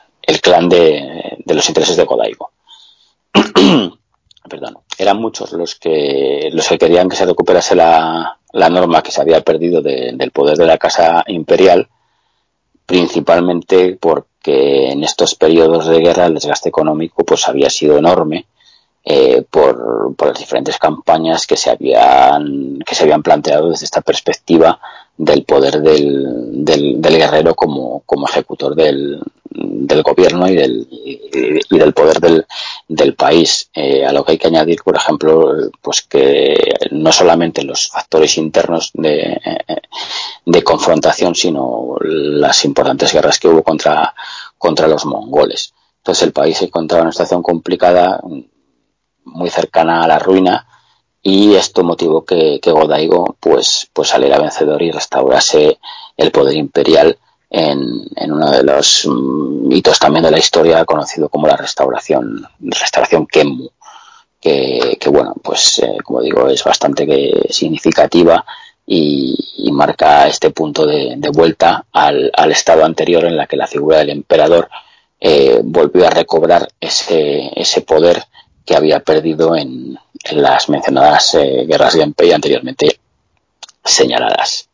clan 0.43 0.69
de, 0.69 1.39
de 1.45 1.55
los 1.55 1.67
intereses 1.69 1.97
de 1.97 2.05
Godaigo. 2.05 2.54
perdón, 4.49 4.79
eran 4.99 5.19
muchos 5.19 5.53
los 5.53 5.75
que 5.75 6.51
los 6.53 6.69
que 6.69 6.79
querían 6.79 7.09
que 7.09 7.17
se 7.17 7.27
recuperase 7.27 7.75
la, 7.75 8.39
la 8.53 8.69
norma 8.69 9.03
que 9.03 9.11
se 9.11 9.21
había 9.21 9.41
perdido 9.41 9.83
de, 9.83 10.13
del 10.15 10.31
poder 10.31 10.57
de 10.57 10.67
la 10.67 10.79
casa 10.79 11.25
imperial, 11.27 11.89
principalmente 12.87 13.99
porque 14.01 14.91
en 14.91 15.03
estos 15.03 15.35
periodos 15.35 15.87
de 15.87 16.01
guerra 16.01 16.27
el 16.27 16.35
desgaste 16.35 16.69
económico 16.69 17.25
pues 17.25 17.49
había 17.49 17.71
sido 17.71 17.99
enorme 17.99 18.47
eh, 19.05 19.45
por, 19.51 20.15
por 20.17 20.29
las 20.29 20.39
diferentes 20.39 20.79
campañas 20.79 21.47
que 21.47 21.57
se 21.57 21.71
habían 21.71 22.79
que 22.87 22.95
se 22.95 23.05
habían 23.05 23.23
planteado 23.23 23.71
desde 23.71 23.87
esta 23.87 24.03
perspectiva 24.03 24.81
del 25.17 25.45
poder 25.45 25.81
del, 25.81 26.65
del, 26.65 27.17
guerrero 27.17 27.55
como, 27.55 28.03
como 28.05 28.27
ejecutor 28.27 28.75
del, 28.75 29.21
del 29.45 30.03
gobierno 30.03 30.49
y 30.49 30.57
del, 30.57 30.89
y, 30.91 31.21
y 31.71 31.79
del 31.79 31.95
poder 31.95 32.19
del, 32.19 32.47
del 32.89 33.15
país. 33.15 33.71
Eh, 33.75 34.05
a 34.05 34.13
lo 34.13 34.25
que 34.25 34.33
hay 34.33 34.39
que 34.39 34.49
añadir, 34.49 34.83
por 34.83 34.97
ejemplo, 34.97 35.71
pues 35.81 36.03
que 36.03 36.57
no 36.91 37.13
solamente 37.13 37.63
los 37.63 37.89
factores 37.89 38.37
internos 38.39 38.91
de, 38.95 39.41
de 40.45 40.65
confrontación, 40.65 41.35
sino 41.35 41.97
las 42.01 42.65
importantes 42.65 43.13
guerras 43.13 43.39
que 43.39 43.49
hubo 43.49 43.63
contra, 43.63 44.15
contra 44.59 44.89
los 44.89 45.05
mongoles. 45.07 45.73
Entonces 45.99 46.25
el 46.25 46.33
país 46.33 46.59
se 46.59 46.67
encontraba 46.67 47.03
en 47.03 47.07
una 47.07 47.13
situación 47.13 47.43
complicada 47.43 48.21
muy 49.25 49.51
cercana 49.51 50.03
a 50.03 50.09
la 50.09 50.19
ruina 50.19 50.67
y 51.27 51.55
esto 51.55 51.83
motivó 51.83 52.23
que, 52.25 52.61
que 52.61 52.71
Godaigo 52.71 53.37
pues, 53.41 53.89
pues 53.95 54.09
saliera 54.09 54.39
vencedor 54.39 54.83
y 54.83 54.91
restaurase 54.91 55.79
el 56.19 56.31
poder 56.31 56.55
imperial 56.55 57.19
en, 57.49 58.03
en 58.15 58.33
uno 58.33 58.51
de 58.51 58.63
los 58.63 59.07
mm, 59.07 59.73
hitos 59.73 59.99
también 59.99 60.23
de 60.23 60.31
la 60.31 60.39
historia 60.39 60.85
conocido 60.85 61.31
como 61.31 61.47
la 61.49 61.57
restauración, 61.57 62.47
restauración 62.61 63.27
Kemmu, 63.27 63.71
que, 64.39 64.99
que 65.01 65.09
bueno, 65.09 65.35
pues 65.43 65.79
eh, 65.79 65.97
como 66.05 66.21
digo, 66.21 66.47
es 66.49 66.63
bastante 66.63 67.07
significativa 67.51 68.45
y, 68.87 69.41
marca 69.73 70.29
este 70.29 70.51
punto 70.51 70.87
de, 70.87 71.15
de 71.17 71.31
vuelta 71.31 71.85
al, 71.91 72.31
al, 72.33 72.53
estado 72.53 72.85
anterior 72.85 73.25
en 73.25 73.37
la 73.37 73.49
que 73.49 73.57
la 73.57 73.67
figura 73.67 73.99
del 73.99 74.11
emperador 74.11 74.69
eh, 75.19 75.61
volvió 75.65 76.07
a 76.07 76.11
recobrar 76.11 76.69
ese, 76.79 77.51
ese 77.57 77.81
poder 77.81 78.23
que 78.65 78.77
había 78.77 79.01
perdido 79.01 79.57
en 79.57 79.99
las 80.33 80.69
mencionadas 80.69 81.35
eh, 81.35 81.65
guerras 81.67 81.95
Genpei 81.95 82.33
anteriormente 82.33 82.99
señaladas. 83.85 84.69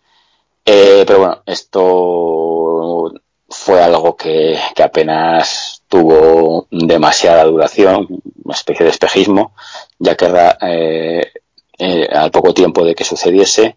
Eh, 0.64 1.04
pero 1.06 1.18
bueno, 1.18 1.42
esto 1.46 3.12
fue 3.50 3.82
algo 3.82 4.16
que, 4.16 4.56
que, 4.74 4.82
apenas 4.82 5.82
tuvo 5.88 6.68
demasiada 6.70 7.44
duración, 7.44 8.06
una 8.44 8.54
especie 8.54 8.84
de 8.84 8.90
espejismo, 8.90 9.52
ya 9.98 10.14
que 10.14 10.26
eh, 10.62 11.32
eh, 11.78 12.08
al 12.12 12.30
poco 12.30 12.54
tiempo 12.54 12.84
de 12.84 12.94
que 12.94 13.04
sucediese, 13.04 13.76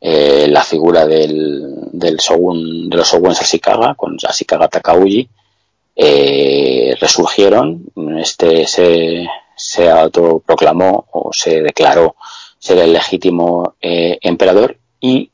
eh, 0.00 0.46
la 0.48 0.64
figura 0.64 1.06
del, 1.06 1.90
del 1.92 2.16
shogun, 2.16 2.88
de 2.88 2.96
los 2.96 3.12
shoguns 3.12 3.40
Ashikaga, 3.40 3.94
con 3.94 4.16
Ashikaga 4.26 4.68
Takauji, 4.68 5.28
resurgieron. 6.98 7.84
Este 8.18 8.66
se, 8.66 9.28
se 9.62 9.88
autoproclamó 9.88 11.06
o 11.12 11.30
se 11.32 11.62
declaró 11.62 12.16
ser 12.58 12.78
el 12.78 12.92
legítimo 12.92 13.74
eh, 13.80 14.18
emperador 14.22 14.78
y 15.00 15.30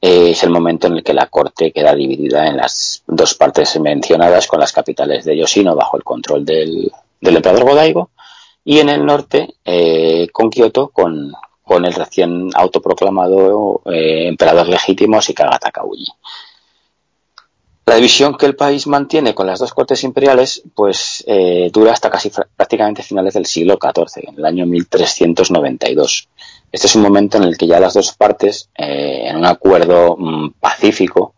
eh, 0.00 0.30
es 0.30 0.42
el 0.42 0.50
momento 0.50 0.88
en 0.88 0.94
el 0.94 1.04
que 1.04 1.14
la 1.14 1.26
corte 1.26 1.70
queda 1.70 1.94
dividida 1.94 2.48
en 2.48 2.56
las 2.56 3.04
dos 3.06 3.34
partes 3.34 3.78
mencionadas 3.78 4.48
con 4.48 4.58
las 4.58 4.72
capitales 4.72 5.24
de 5.24 5.36
Yoshino 5.36 5.76
bajo 5.76 5.96
el 5.96 6.02
control 6.02 6.44
del, 6.44 6.90
emperador 7.20 7.64
Godaigo 7.64 8.10
y 8.64 8.80
en 8.80 8.88
el 8.88 9.06
norte 9.06 9.54
eh, 9.64 10.26
con 10.32 10.50
Kioto 10.50 10.88
con, 10.88 11.32
el 11.84 11.94
recién 11.94 12.50
autoproclamado 12.54 13.80
eh, 13.86 14.28
emperador 14.28 14.68
legítimo 14.68 15.20
Shikaga 15.20 15.58
Takauji. 15.58 16.04
La 17.92 17.96
división 17.96 18.38
que 18.38 18.46
el 18.46 18.56
país 18.56 18.86
mantiene 18.86 19.34
con 19.34 19.46
las 19.46 19.58
dos 19.58 19.74
cortes 19.74 20.02
imperiales 20.02 20.62
pues 20.74 21.22
eh, 21.26 21.68
dura 21.70 21.92
hasta 21.92 22.08
casi 22.08 22.30
prácticamente 22.30 23.02
finales 23.02 23.34
del 23.34 23.44
siglo 23.44 23.78
XIV, 23.78 24.30
en 24.30 24.38
el 24.38 24.46
año 24.46 24.64
1392. 24.64 26.28
Este 26.72 26.86
es 26.86 26.96
un 26.96 27.02
momento 27.02 27.36
en 27.36 27.42
el 27.42 27.58
que 27.58 27.66
ya 27.66 27.78
las 27.78 27.92
dos 27.92 28.14
partes, 28.14 28.70
eh, 28.78 29.24
en 29.26 29.36
un 29.36 29.44
acuerdo 29.44 30.16
mmm, 30.18 30.52
pacífico, 30.58 31.34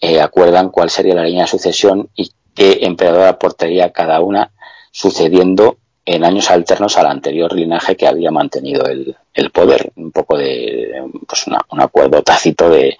eh, 0.00 0.20
acuerdan 0.20 0.70
cuál 0.70 0.88
sería 0.88 1.16
la 1.16 1.24
línea 1.24 1.46
de 1.46 1.50
sucesión 1.50 2.08
y 2.14 2.30
qué 2.54 2.78
emperador 2.82 3.26
aportaría 3.26 3.90
cada 3.90 4.20
una, 4.20 4.52
sucediendo 4.92 5.78
en 6.04 6.24
años 6.24 6.48
alternos 6.52 6.96
al 6.96 7.06
anterior 7.06 7.52
linaje 7.52 7.96
que 7.96 8.06
había 8.06 8.30
mantenido 8.30 8.86
el, 8.86 9.16
el 9.34 9.50
poder. 9.50 9.90
Un 9.96 10.12
poco 10.12 10.38
de 10.38 11.02
pues 11.26 11.48
una, 11.48 11.60
un 11.70 11.80
acuerdo 11.80 12.22
tácito 12.22 12.70
de 12.70 12.96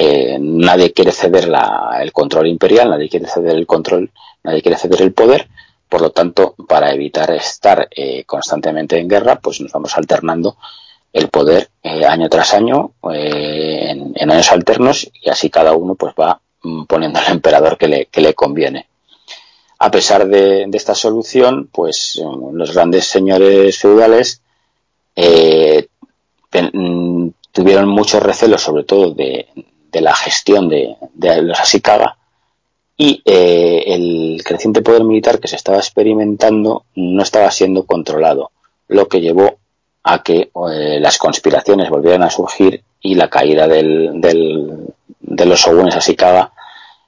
eh, 0.00 0.38
nadie 0.40 0.92
quiere 0.92 1.10
ceder 1.10 1.48
la, 1.48 1.98
el 2.00 2.12
control 2.12 2.46
imperial, 2.46 2.88
nadie 2.88 3.08
quiere 3.08 3.26
ceder 3.26 3.56
el 3.56 3.66
control, 3.66 4.12
nadie 4.44 4.62
quiere 4.62 4.78
ceder 4.78 5.02
el 5.02 5.12
poder, 5.12 5.48
por 5.88 6.02
lo 6.02 6.10
tanto, 6.10 6.54
para 6.68 6.92
evitar 6.92 7.32
estar 7.32 7.88
eh, 7.90 8.22
constantemente 8.24 8.96
en 8.96 9.08
guerra, 9.08 9.40
pues 9.40 9.60
nos 9.60 9.72
vamos 9.72 9.98
alternando 9.98 10.56
el 11.12 11.30
poder 11.30 11.70
eh, 11.82 12.06
año 12.06 12.28
tras 12.28 12.54
año 12.54 12.92
eh, 13.12 13.90
en, 14.14 14.30
años 14.30 14.52
alternos 14.52 15.10
y 15.20 15.30
así 15.30 15.50
cada 15.50 15.72
uno 15.72 15.96
pues 15.96 16.14
va 16.14 16.40
mm, 16.62 16.84
poniendo 16.84 17.18
el 17.18 17.32
emperador 17.32 17.76
que 17.76 17.88
le, 17.88 18.06
que 18.06 18.20
le 18.20 18.34
conviene. 18.34 18.86
A 19.80 19.90
pesar 19.90 20.28
de, 20.28 20.68
esta 20.72 20.94
solución, 20.94 21.68
pues 21.72 22.22
los 22.52 22.72
grandes 22.72 23.06
señores 23.06 23.78
feudales 23.78 24.42
mm, 25.16 27.28
tuvieron 27.50 27.88
muchos 27.88 28.22
recelos, 28.22 28.62
sobre 28.62 28.84
todo 28.84 29.12
de, 29.12 29.48
de 29.90 30.00
la 30.00 30.14
gestión 30.14 30.68
de, 30.68 30.96
de 31.14 31.42
los 31.42 31.58
Ashikaga 31.58 32.16
y 32.96 33.22
eh, 33.24 33.84
el 33.86 34.42
creciente 34.44 34.82
poder 34.82 35.04
militar 35.04 35.38
que 35.38 35.48
se 35.48 35.56
estaba 35.56 35.78
experimentando 35.78 36.84
no 36.96 37.22
estaba 37.22 37.50
siendo 37.50 37.86
controlado, 37.86 38.50
lo 38.88 39.08
que 39.08 39.20
llevó 39.20 39.58
a 40.02 40.22
que 40.22 40.50
eh, 40.72 40.98
las 41.00 41.18
conspiraciones 41.18 41.90
volvieran 41.90 42.22
a 42.24 42.30
surgir 42.30 42.82
y 43.00 43.14
la 43.14 43.30
caída 43.30 43.68
del, 43.68 44.20
del, 44.20 44.88
de 45.20 45.46
los 45.46 45.60
shogunes 45.60 45.94
Ashikaga 45.94 46.52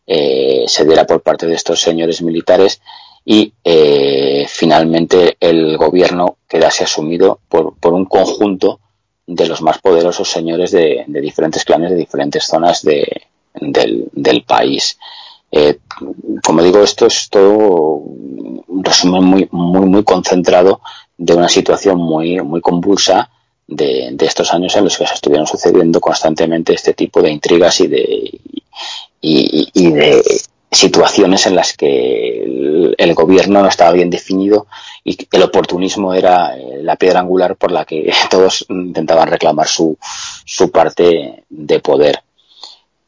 eh, 0.06 0.64
se 0.66 0.84
diera 0.84 1.06
por 1.06 1.22
parte 1.22 1.46
de 1.46 1.54
estos 1.54 1.80
señores 1.80 2.22
militares 2.22 2.80
y 3.24 3.52
eh, 3.64 4.46
finalmente 4.48 5.36
el 5.40 5.76
gobierno 5.76 6.36
quedase 6.48 6.84
asumido 6.84 7.40
por, 7.48 7.74
por 7.76 7.92
un 7.92 8.04
conjunto 8.04 8.80
de 9.30 9.46
los 9.46 9.62
más 9.62 9.78
poderosos 9.78 10.28
señores 10.28 10.72
de, 10.72 11.04
diferentes 11.06 11.64
clanes 11.64 11.90
de 11.90 11.96
diferentes 11.96 12.44
zonas 12.44 12.82
de, 12.82 13.22
del, 13.54 14.44
país. 14.44 14.98
Eh, 15.52 15.78
como 16.42 16.62
digo, 16.62 16.82
esto 16.82 17.06
es 17.06 17.28
todo 17.30 17.48
un 17.48 18.84
resumen 18.84 19.24
muy, 19.24 19.48
muy, 19.52 19.86
muy 19.86 20.04
concentrado 20.04 20.80
de 21.16 21.34
una 21.34 21.48
situación 21.48 21.98
muy, 21.98 22.40
muy 22.40 22.60
convulsa 22.60 23.30
de, 23.68 24.16
estos 24.18 24.52
años 24.52 24.74
en 24.74 24.84
los 24.84 24.98
que 24.98 25.06
se 25.06 25.14
estuvieron 25.14 25.46
sucediendo 25.46 26.00
constantemente 26.00 26.74
este 26.74 26.94
tipo 26.94 27.22
de 27.22 27.30
intrigas 27.30 27.80
y 27.80 27.86
de, 27.86 28.40
y 29.20 29.90
de 29.92 30.22
situaciones 30.70 31.46
en 31.46 31.56
las 31.56 31.76
que 31.76 32.94
el, 32.96 33.14
gobierno 33.14 33.60
no 33.60 33.68
estaba 33.68 33.92
bien 33.92 34.08
definido 34.08 34.66
y 35.04 35.18
el 35.32 35.42
oportunismo 35.42 36.14
era 36.14 36.56
eh, 36.56 36.80
la 36.82 36.96
piedra 36.96 37.20
angular 37.20 37.56
por 37.56 37.72
la 37.72 37.84
que 37.84 38.12
todos 38.30 38.64
intentaban 38.68 39.28
reclamar 39.28 39.66
su, 39.66 39.98
su 40.44 40.70
parte 40.70 41.44
de 41.48 41.80
poder. 41.80 42.22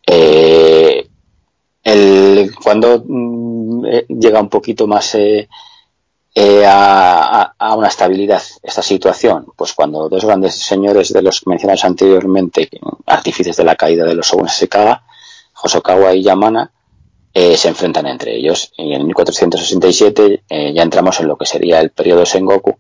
Eh, 0.06 1.08
el, 1.84 2.54
cuando 2.62 3.02
mm, 3.04 3.86
eh, 3.86 4.06
llega 4.08 4.40
un 4.40 4.48
poquito 4.48 4.86
más 4.86 5.14
eh, 5.16 5.48
eh, 6.34 6.64
a, 6.66 7.54
una 7.76 7.88
estabilidad 7.88 8.42
esta 8.62 8.82
situación, 8.82 9.46
pues 9.56 9.72
cuando 9.72 10.08
dos 10.08 10.24
grandes 10.24 10.54
señores 10.54 11.12
de 11.12 11.22
los 11.22 11.46
mencionados 11.46 11.84
anteriormente, 11.84 12.68
artífices 13.06 13.56
de 13.56 13.64
la 13.64 13.76
caída 13.76 14.04
de 14.04 14.14
los 14.14 14.26
Shoguns 14.26 14.52
Sekaga, 14.52 15.04
Hosokawa 15.62 16.14
y 16.14 16.22
Yamana, 16.22 16.70
eh, 17.34 17.56
se 17.56 17.68
enfrentan 17.68 18.06
entre 18.06 18.36
ellos. 18.36 18.72
Y 18.76 18.94
en 18.94 19.06
1467 19.06 20.42
eh, 20.48 20.72
ya 20.74 20.82
entramos 20.82 21.20
en 21.20 21.28
lo 21.28 21.36
que 21.36 21.46
sería 21.46 21.80
el 21.80 21.90
periodo 21.90 22.26
Sengoku, 22.26 22.78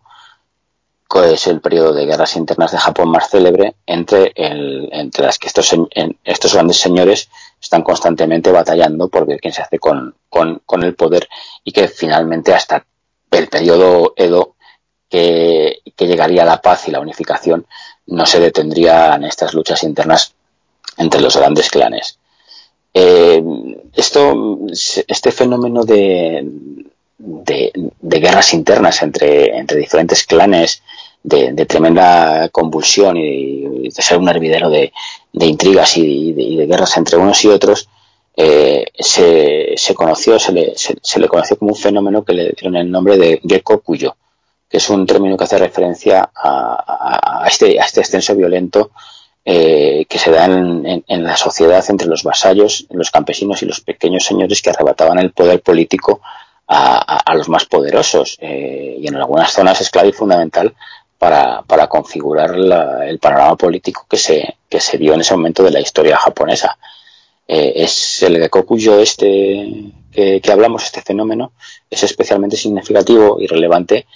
que 1.08 1.34
es 1.34 1.46
el 1.46 1.60
periodo 1.60 1.92
de 1.92 2.06
guerras 2.06 2.36
internas 2.36 2.72
de 2.72 2.78
Japón 2.78 3.10
más 3.10 3.28
célebre, 3.28 3.74
entre, 3.86 4.32
el, 4.34 4.88
entre 4.92 5.24
las 5.26 5.38
que 5.38 5.48
estos, 5.48 5.72
en, 5.72 6.18
estos 6.24 6.54
grandes 6.54 6.78
señores 6.78 7.28
están 7.60 7.82
constantemente 7.82 8.50
batallando 8.50 9.08
por 9.08 9.26
ver 9.26 9.40
quién 9.40 9.52
se 9.52 9.62
hace 9.62 9.78
con, 9.78 10.14
con, 10.28 10.82
el 10.82 10.94
poder 10.94 11.28
y 11.64 11.72
que 11.72 11.88
finalmente 11.88 12.54
hasta 12.54 12.84
el 13.30 13.48
periodo 13.48 14.14
Edo, 14.16 14.56
que, 15.08 15.80
que 15.94 16.06
llegaría 16.06 16.44
la 16.44 16.62
paz 16.62 16.88
y 16.88 16.90
la 16.90 17.00
unificación, 17.00 17.66
no 18.06 18.24
se 18.24 18.40
detendrían 18.40 19.24
estas 19.24 19.52
luchas 19.54 19.82
internas 19.82 20.34
entre 20.96 21.20
los 21.20 21.36
grandes 21.36 21.70
clanes. 21.70 22.18
Eh, 22.94 23.42
esto, 23.94 24.58
este 24.68 25.32
fenómeno 25.32 25.84
de, 25.84 26.46
de, 27.18 28.20
guerras 28.20 28.52
internas 28.52 29.02
entre, 29.02 29.56
entre 29.56 29.78
diferentes 29.78 30.24
clanes, 30.24 30.82
de, 31.22 31.66
tremenda 31.66 32.48
convulsión 32.50 33.16
y, 33.16 33.88
de 33.88 34.02
ser 34.02 34.18
un 34.18 34.28
hervidero 34.28 34.68
de, 34.68 34.92
de 35.32 35.46
intrigas 35.46 35.96
y 35.96 36.32
de, 36.32 36.66
guerras 36.66 36.96
entre 36.96 37.16
unos 37.16 37.42
y 37.44 37.48
otros, 37.48 37.88
eh, 38.36 38.86
se, 38.98 39.74
se, 39.76 39.94
conoció, 39.94 40.38
se 40.38 40.52
le, 40.52 40.76
se, 40.76 40.96
se, 41.02 41.20
le 41.20 41.28
conoció 41.28 41.56
como 41.58 41.72
un 41.72 41.78
fenómeno 41.78 42.24
que 42.24 42.32
le 42.32 42.52
dieron 42.58 42.76
el 42.76 42.90
nombre 42.90 43.18
de 43.18 43.40
Gecko 43.46 43.80
Cuyo, 43.80 44.16
que 44.68 44.78
es 44.78 44.90
un 44.90 45.06
término 45.06 45.36
que 45.36 45.44
hace 45.44 45.58
referencia 45.58 46.30
a, 46.34 46.84
a, 46.86 47.44
a, 47.44 47.48
este, 47.48 47.78
a 47.78 47.84
este 47.84 48.00
extenso 48.00 48.34
violento 48.34 48.90
eh, 49.44 50.06
que 50.08 50.18
se 50.18 50.30
da 50.30 50.44
en, 50.44 51.04
en, 51.06 51.24
la 51.24 51.36
sociedad 51.36 51.84
entre 51.88 52.06
los 52.06 52.22
vasallos, 52.22 52.86
los 52.90 53.10
campesinos 53.10 53.60
y 53.62 53.66
los 53.66 53.80
pequeños 53.80 54.24
señores 54.24 54.62
que 54.62 54.70
arrebataban 54.70 55.18
el 55.18 55.32
poder 55.32 55.60
político 55.60 56.20
a, 56.68 57.34
los 57.34 57.48
más 57.48 57.64
poderosos 57.66 58.38
eh, 58.40 58.96
y 59.00 59.06
en 59.06 59.16
algunas 59.16 59.52
zonas 59.52 59.80
es 59.80 59.90
clave 59.90 60.10
y 60.10 60.12
fundamental 60.12 60.74
para, 61.18 61.64
configurar 61.88 62.56
la, 62.56 63.06
el 63.06 63.18
panorama 63.18 63.56
político 63.56 64.06
que 64.08 64.16
se, 64.16 64.56
que 64.68 64.80
se 64.80 64.96
dio 64.96 65.12
en 65.14 65.20
ese 65.20 65.34
momento 65.34 65.62
de 65.64 65.72
la 65.72 65.80
historia 65.80 66.16
japonesa. 66.16 66.78
Eh, 67.46 67.72
es 67.76 68.22
el 68.22 68.38
Gekokuyo 68.38 69.00
este 69.00 69.92
que 70.12 70.52
hablamos, 70.52 70.84
este 70.84 71.02
fenómeno, 71.02 71.52
es 71.90 72.02
especialmente 72.04 72.56
significativo 72.56 73.38
y 73.40 73.46
relevante 73.46 74.06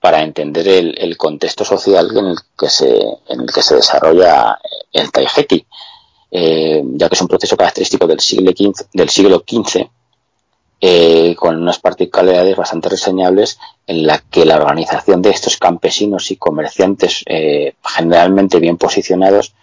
para 0.00 0.22
entender 0.22 0.68
el, 0.68 1.16
contexto 1.16 1.64
social 1.64 2.08
en 2.16 2.26
el 2.26 2.36
que 2.58 2.68
se, 2.68 2.98
en 3.28 3.40
el 3.40 3.52
que 3.52 3.62
se 3.62 3.76
desarrolla 3.76 4.58
el 4.92 5.10
Taijeki, 5.10 5.66
eh, 6.30 6.82
ya 6.84 7.08
que 7.08 7.14
es 7.14 7.20
un 7.20 7.28
proceso 7.28 7.56
característico 7.56 8.06
del 8.06 8.20
siglo 8.20 8.52
XV, 8.52 8.88
del 8.92 9.08
siglo 9.08 9.42
XV 9.48 9.88
eh, 10.80 11.34
con 11.36 11.60
unas 11.60 11.78
particularidades 11.78 12.56
bastante 12.56 12.90
reseñables 12.90 13.58
en 13.86 14.06
la 14.06 14.18
que 14.18 14.44
la 14.44 14.56
organización 14.56 15.22
de 15.22 15.30
estos 15.30 15.56
campesinos 15.56 16.30
y 16.30 16.36
comerciantes 16.36 17.22
eh, 17.26 17.74
generalmente 17.82 18.60
bien 18.60 18.76
posicionados 18.76 19.54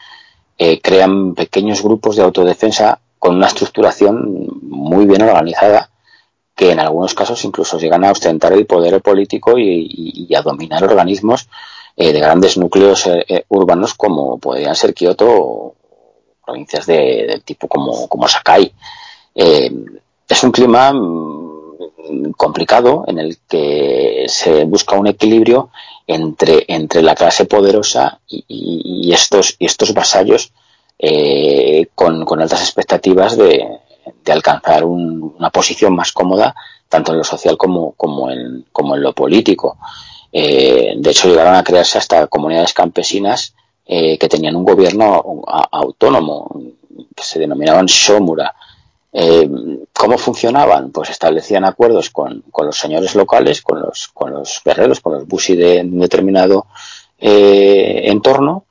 crean 0.82 1.36
pequeños 1.36 1.84
grupos 1.84 2.16
de 2.16 2.24
autodefensa 2.24 3.02
con 3.20 3.36
una 3.36 3.48
estructuración 3.48 4.48
muy 4.62 5.06
bien 5.06 5.24
organizada 5.24 5.90
que 6.56 6.72
en 6.72 6.80
algunos 6.80 7.14
casos 7.14 7.44
incluso 7.46 7.80
llegan 7.80 8.04
a 8.04 8.12
ostentar 8.12 8.54
el 8.54 8.66
poder 8.66 9.02
político 9.02 9.58
y, 9.58 10.30
a 10.36 10.42
dominar 10.42 10.84
organismos 10.84 11.48
eh, 11.96 12.12
de 12.12 12.20
grandes 12.20 12.58
núcleos 12.58 13.08
eh, 13.08 13.26
eh, 13.28 13.46
urbanos 13.50 13.94
como 13.94 14.38
podrían 14.38 14.76
ser 14.76 14.94
Kioto 14.94 15.28
o 15.30 15.76
provincias 16.46 16.86
de, 16.86 17.26
del 17.28 17.44
tipo 17.44 17.68
como, 17.68 18.08
como 18.08 18.28
Sakai. 18.28 18.72
es 19.36 20.44
un 20.44 20.52
clima 20.52 20.92
mm, 20.94 22.32
complicado 22.38 23.06
en 23.08 23.20
el 23.20 23.38
que 23.48 24.26
se 24.28 24.66
busca 24.66 24.96
un 24.96 25.08
equilibrio 25.08 25.70
entre, 26.06 26.66
entre 26.68 27.02
la 27.02 27.16
clase 27.16 27.46
poderosa 27.46 28.20
y, 28.28 29.12
estos, 29.12 29.56
y 29.58 29.66
estos 29.66 29.94
vasallos 29.94 30.52
con, 31.96 32.26
con 32.26 32.42
altas 32.42 32.62
expectativas 32.62 33.38
de, 33.38 33.80
de 34.24 34.32
alcanzar 34.32 34.84
una 34.86 35.50
posición 35.50 35.96
más 35.96 36.12
cómoda 36.12 36.56
tanto 36.94 37.12
en 37.12 37.18
lo 37.18 37.24
social 37.24 37.58
como, 37.58 37.94
como, 37.94 38.30
en, 38.30 38.66
como 38.72 38.96
en 38.96 39.02
lo 39.02 39.14
político. 39.14 39.80
Eh, 40.32 40.94
de 40.96 41.10
hecho, 41.10 41.28
llegaron 41.28 41.56
a 41.56 41.64
crearse 41.64 41.98
hasta 41.98 42.28
comunidades 42.28 42.72
campesinas 42.72 43.56
eh, 43.84 44.16
que 44.20 44.30
tenían 44.30 44.56
un 44.56 44.64
gobierno 44.64 45.42
autónomo, 45.72 46.62
que 47.16 47.24
se 47.24 47.40
denominaban 47.40 47.88
Shomura. 47.88 48.54
Eh, 49.12 49.50
¿Cómo 49.92 50.20
funcionaban? 50.20 50.92
Pues 50.92 51.10
establecían 51.10 51.66
acuerdos 51.66 52.12
con, 52.12 52.44
con, 52.52 52.68
los 52.68 52.78
señores 52.78 53.16
locales, 53.16 53.64
con 53.64 53.80
los, 53.82 54.10
con 54.10 54.32
los 54.32 54.62
guerreros, 54.64 55.00
con 55.00 55.14
los 55.14 55.28
bushi 55.28 55.56
de 55.56 55.82
un 55.82 55.98
determinado 55.98 56.68
entorno, 57.18 58.66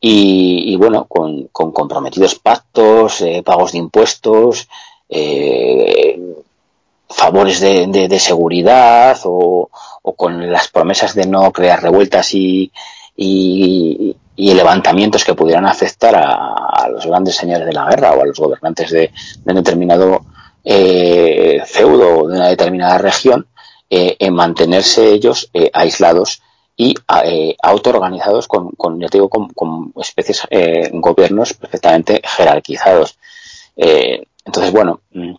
y, 0.00 0.76
bueno, 0.76 1.06
con, 1.06 1.48
comprometidos 1.48 2.36
pactos, 2.36 3.20
eh, 3.20 3.42
pagos 3.44 3.72
de 3.72 3.78
impuestos, 3.78 4.68
eh, 5.08 6.20
favores 7.08 7.60
de, 7.60 8.18
seguridad 8.20 9.18
o, 9.24 9.68
con 10.16 10.50
las 10.50 10.68
promesas 10.68 11.14
de 11.14 11.26
no 11.26 11.50
crear 11.52 11.82
revueltas 11.82 12.32
y, 12.34 12.70
y, 13.16 14.14
levantamientos 14.36 15.24
que 15.24 15.34
pudieran 15.34 15.66
afectar 15.66 16.14
a, 16.16 16.88
los 16.88 17.06
grandes 17.06 17.36
señores 17.36 17.66
de 17.66 17.72
la 17.72 17.86
guerra 17.86 18.12
o 18.12 18.22
a 18.22 18.26
los 18.26 18.38
gobernantes 18.38 18.90
de, 18.90 19.10
un 19.44 19.54
determinado 19.54 20.24
eh, 20.64 21.60
feudo 21.66 22.28
de 22.28 22.36
una 22.36 22.48
determinada 22.48 22.98
región, 22.98 23.46
en 23.90 24.34
mantenerse 24.34 25.12
ellos 25.12 25.50
aislados 25.72 26.42
y 26.80 26.94
eh, 27.24 27.56
autoorganizados 27.60 28.46
con, 28.46 28.70
con, 28.70 29.00
ya 29.00 29.08
digo, 29.10 29.28
con, 29.28 29.92
especies, 30.00 30.46
eh, 30.48 30.88
gobiernos 30.92 31.52
perfectamente 31.54 32.22
jerarquizados. 32.24 33.18
Eh, 33.76 34.22
entonces, 34.44 34.72
bueno, 34.72 35.00
mm, 35.12 35.34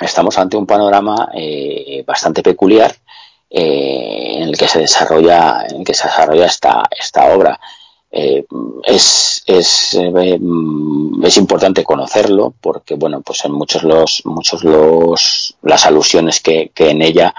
estamos 0.00 0.38
ante 0.38 0.56
un 0.56 0.66
panorama 0.66 1.30
eh, 1.34 2.04
bastante 2.06 2.44
peculiar 2.44 2.94
en 3.50 4.48
el 4.48 4.56
que 4.56 4.68
se 4.68 4.80
desarrolla, 4.80 5.66
en 5.68 5.78
el 5.78 5.84
que 5.84 5.94
se 5.94 6.06
desarrolla 6.06 6.46
esta, 6.46 6.84
esta 6.96 7.34
obra. 7.34 7.58
Es, 8.10 9.42
es, 9.46 9.98
mm, 10.00 11.24
es 11.24 11.36
importante 11.36 11.82
conocerlo 11.82 12.54
porque, 12.60 12.94
bueno, 12.94 13.20
pues 13.22 13.44
en 13.44 13.52
muchos 13.52 13.82
los, 13.82 14.22
muchos 14.24 14.62
los, 14.62 15.56
las 15.62 15.86
alusiones 15.86 16.38
que, 16.40 16.70
que 16.72 16.90
en 16.90 17.02
ella 17.02 17.34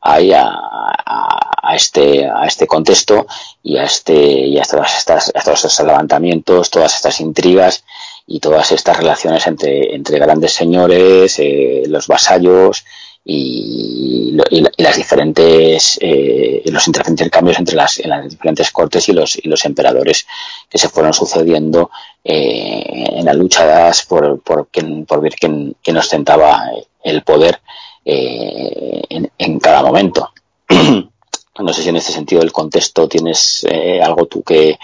hay 0.00 0.32
a, 0.32 0.48
a, 0.48 1.76
este, 1.76 2.26
a 2.26 2.46
este 2.46 2.66
contexto 2.66 3.26
y 3.62 3.76
a, 3.76 3.84
este, 3.84 4.14
y 4.14 4.58
a, 4.58 4.62
todas 4.62 4.96
estas, 4.98 5.32
todos 5.44 5.64
estos 5.64 5.86
levantamientos, 5.86 6.70
todas 6.70 6.94
estas 6.94 7.20
intrigas 7.20 7.84
y 8.26 8.40
todas 8.40 8.72
estas 8.72 8.96
relaciones 8.96 9.46
entre, 9.46 10.18
grandes 10.18 10.52
señores, 10.52 11.38
eh, 11.38 11.82
los 11.86 12.06
vasallos 12.06 12.84
y, 13.24 14.38
y, 14.50 14.64
y 14.76 14.82
las 14.82 14.96
diferentes 14.96 15.98
eh, 16.00 16.62
los 16.66 16.86
intercambios 16.88 17.58
entre 17.58 17.76
las, 17.76 17.98
en 17.98 18.10
las 18.10 18.30
diferentes 18.30 18.70
cortes 18.70 19.08
y 19.08 19.12
los, 19.12 19.36
y 19.36 19.48
los 19.48 19.64
emperadores 19.66 20.26
que 20.68 20.78
se 20.78 20.88
fueron 20.88 21.12
sucediendo 21.12 21.90
eh, 22.24 22.82
en 22.86 23.24
las 23.26 23.36
luchas 23.36 24.06
por, 24.06 24.40
por, 24.40 24.68
por 25.06 25.20
ver 25.20 25.34
quién 25.34 25.96
ostentaba 25.96 26.70
el 27.02 27.22
poder 27.22 27.60
eh, 28.04 29.02
en, 29.38 29.58
cada 29.60 29.82
momento. 29.82 30.30
no 30.68 31.72
sé 31.72 31.82
si 31.82 31.88
en 31.88 31.96
este 31.96 32.12
sentido 32.12 32.40
del 32.40 32.52
contexto 32.52 33.08
tienes 33.08 33.66
eh, 33.68 34.00
algo 34.02 34.26
tú 34.26 34.42
que, 34.42 34.78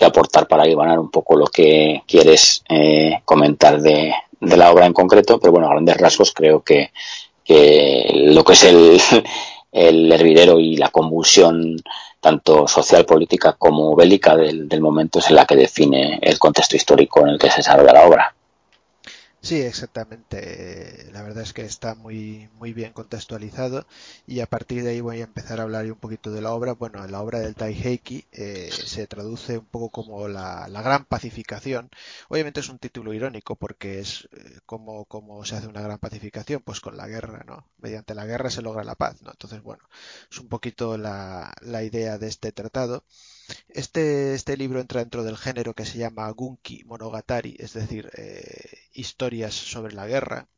aportar 0.00 0.48
para 0.48 0.66
ibanar 0.66 0.98
un 0.98 1.12
poco 1.12 1.36
lo 1.36 1.46
que 1.46 2.02
quieres 2.08 2.64
eh, 2.68 3.20
comentar 3.24 3.80
de, 3.80 4.12
la 4.40 4.72
obra 4.72 4.86
en 4.86 4.92
concreto, 4.92 5.38
pero 5.38 5.52
bueno, 5.52 5.68
a 5.68 5.70
grandes 5.70 5.96
rasgos 5.96 6.32
creo 6.32 6.62
que, 6.62 6.90
lo 8.12 8.42
que 8.42 8.52
es 8.54 8.64
el, 8.64 9.00
el 9.72 10.10
hervidero 10.10 10.58
y 10.58 10.76
la 10.76 10.88
convulsión 10.88 11.76
tanto 12.18 12.66
social, 12.66 13.04
política 13.04 13.54
como 13.56 13.94
bélica 13.94 14.34
del, 14.34 14.68
del 14.68 14.80
momento 14.80 15.20
es 15.20 15.28
en 15.28 15.36
la 15.36 15.44
que 15.44 15.56
define 15.56 16.18
el 16.20 16.38
contexto 16.40 16.76
histórico 16.76 17.20
en 17.20 17.28
el 17.28 17.38
que 17.38 17.50
se 17.50 17.58
desarrolla 17.58 17.92
la 17.92 18.06
obra. 18.06 18.34
Sí, 19.44 19.60
exactamente. 19.60 21.08
La 21.12 21.22
verdad 21.22 21.42
es 21.42 21.52
que 21.52 21.62
está 21.64 21.94
muy, 21.96 22.48
muy 22.54 22.72
bien 22.72 22.92
contextualizado 22.92 23.86
y 24.24 24.38
a 24.40 24.46
partir 24.46 24.84
de 24.84 24.90
ahí 24.90 25.00
voy 25.00 25.20
a 25.20 25.24
empezar 25.24 25.58
a 25.58 25.64
hablar 25.64 25.84
un 25.90 25.98
poquito 25.98 26.30
de 26.30 26.40
la 26.40 26.52
obra. 26.52 26.74
Bueno, 26.74 27.04
la 27.08 27.20
obra 27.20 27.40
del 27.40 27.56
Taiheiki 27.56 28.24
eh, 28.30 28.70
se 28.70 29.06
traduce 29.08 29.58
un 29.58 29.66
poco 29.66 29.90
como 29.90 30.28
la, 30.28 30.68
la, 30.68 30.80
gran 30.82 31.04
pacificación. 31.06 31.90
Obviamente 32.28 32.60
es 32.60 32.68
un 32.68 32.78
título 32.78 33.12
irónico 33.14 33.56
porque 33.56 33.98
es 33.98 34.28
eh, 34.32 34.60
como, 34.64 35.06
como 35.06 35.44
se 35.44 35.56
hace 35.56 35.66
una 35.66 35.82
gran 35.82 35.98
pacificación, 35.98 36.62
pues 36.64 36.80
con 36.80 36.96
la 36.96 37.08
guerra, 37.08 37.42
¿no? 37.44 37.66
Mediante 37.78 38.14
la 38.14 38.26
guerra 38.26 38.48
se 38.50 38.62
logra 38.62 38.84
la 38.84 38.94
paz, 38.94 39.22
¿no? 39.22 39.32
Entonces, 39.32 39.60
bueno, 39.62 39.82
es 40.30 40.38
un 40.38 40.48
poquito 40.48 40.96
la, 40.96 41.52
la 41.62 41.82
idea 41.82 42.16
de 42.16 42.28
este 42.28 42.52
tratado. 42.52 43.04
Este, 43.68 44.34
este 44.34 44.56
libro 44.56 44.80
entra 44.80 45.00
dentro 45.00 45.24
del 45.24 45.36
género 45.36 45.74
que 45.74 45.84
se 45.86 45.98
llama 45.98 46.30
Gunki 46.30 46.84
Monogatari, 46.84 47.56
es 47.58 47.72
decir, 47.72 48.10
eh, 48.16 48.88
historias 48.92 49.54
sobre 49.54 49.94
la 49.94 50.06
guerra, 50.06 50.48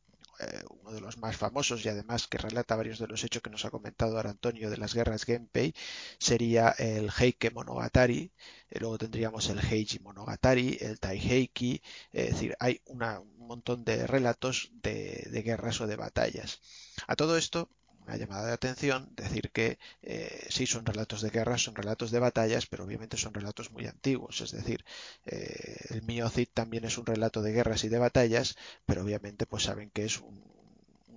eh, 0.40 0.62
uno 0.68 0.92
de 0.92 1.00
los 1.00 1.18
más 1.18 1.36
famosos 1.36 1.84
y 1.84 1.88
además 1.88 2.26
que 2.26 2.38
relata 2.38 2.76
varios 2.76 2.98
de 2.98 3.06
los 3.06 3.22
hechos 3.22 3.40
que 3.42 3.50
nos 3.50 3.64
ha 3.64 3.70
comentado 3.70 4.16
ahora 4.16 4.30
Antonio 4.30 4.68
de 4.68 4.76
las 4.76 4.94
guerras 4.94 5.24
Genpei, 5.24 5.74
sería 6.18 6.70
el 6.70 7.10
Heike 7.10 7.50
Monogatari, 7.52 8.32
eh, 8.70 8.80
luego 8.80 8.98
tendríamos 8.98 9.48
el 9.48 9.60
Heiji 9.60 10.00
Monogatari, 10.00 10.76
el 10.80 10.98
Taiheiki, 10.98 11.80
es 12.12 12.32
decir, 12.32 12.56
hay 12.58 12.80
un 12.86 12.98
montón 13.38 13.84
de 13.84 14.06
relatos 14.06 14.70
de, 14.82 15.28
de 15.30 15.42
guerras 15.42 15.80
o 15.80 15.86
de 15.86 15.96
batallas. 15.96 16.60
A 17.06 17.16
todo 17.16 17.36
esto 17.36 17.68
me 18.07 18.15
ha 18.15 18.16
llamado 18.16 18.47
la 18.47 18.55
atención 18.55 19.08
decir 19.16 19.50
que 19.50 19.78
eh, 20.02 20.47
sí 20.50 20.66
son 20.66 20.84
relatos 20.84 21.23
de 21.23 21.31
guerra, 21.31 21.58
son 21.58 21.74
relatos 21.74 22.10
de 22.10 22.18
batallas, 22.18 22.66
pero 22.66 22.84
obviamente 22.84 23.16
son 23.16 23.34
relatos 23.34 23.70
muy 23.70 23.86
antiguos. 23.86 24.41
Es 24.41 24.52
decir, 24.52 24.84
eh, 25.26 25.76
el 25.91 26.02
mío 26.02 26.28
Cid 26.28 26.49
también 26.52 26.84
es 26.84 26.99
un 26.99 27.07
relato 27.07 27.42
de 27.42 27.52
guerras 27.52 27.84
y 27.84 27.89
de 27.89 27.99
batallas, 27.99 28.57
pero 28.86 29.02
obviamente 29.02 29.47
pues 29.47 29.65
saben 29.65 29.91
que 29.91 30.05
es 30.05 30.20
un, 30.20 30.55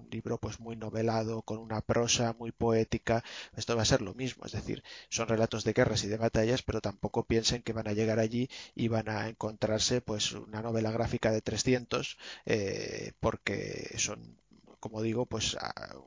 libro 0.09 0.37
pues 0.37 0.59
muy 0.59 0.75
novelado, 0.75 1.41
con 1.41 1.57
una 1.59 1.81
prosa 1.81 2.33
muy 2.39 2.51
poética. 2.51 3.23
Esto 3.55 3.75
va 3.75 3.81
a 3.81 3.85
ser 3.85 4.01
lo 4.01 4.13
mismo, 4.13 4.45
es 4.45 4.53
decir, 4.53 4.83
son 5.09 5.27
relatos 5.27 5.63
de 5.63 5.73
guerras 5.73 6.03
y 6.03 6.07
de 6.07 6.17
batallas, 6.17 6.61
pero 6.61 6.81
tampoco 6.81 7.25
piensen 7.25 7.61
que 7.61 7.73
van 7.73 7.87
a 7.87 7.93
llegar 7.93 8.19
allí 8.19 8.49
y 8.75 8.87
van 8.87 9.09
a 9.09 9.27
encontrarse 9.29 10.01
pues 10.01 10.31
una 10.31 10.61
novela 10.61 10.91
gráfica 10.91 11.31
de 11.31 11.41
300 11.41 12.17
eh, 12.45 13.11
porque 13.19 13.95
son 13.97 14.37
como 14.79 15.01
digo, 15.01 15.25
pues 15.25 15.57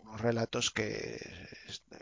unos 0.02 0.20
relatos 0.20 0.70
que 0.70 1.18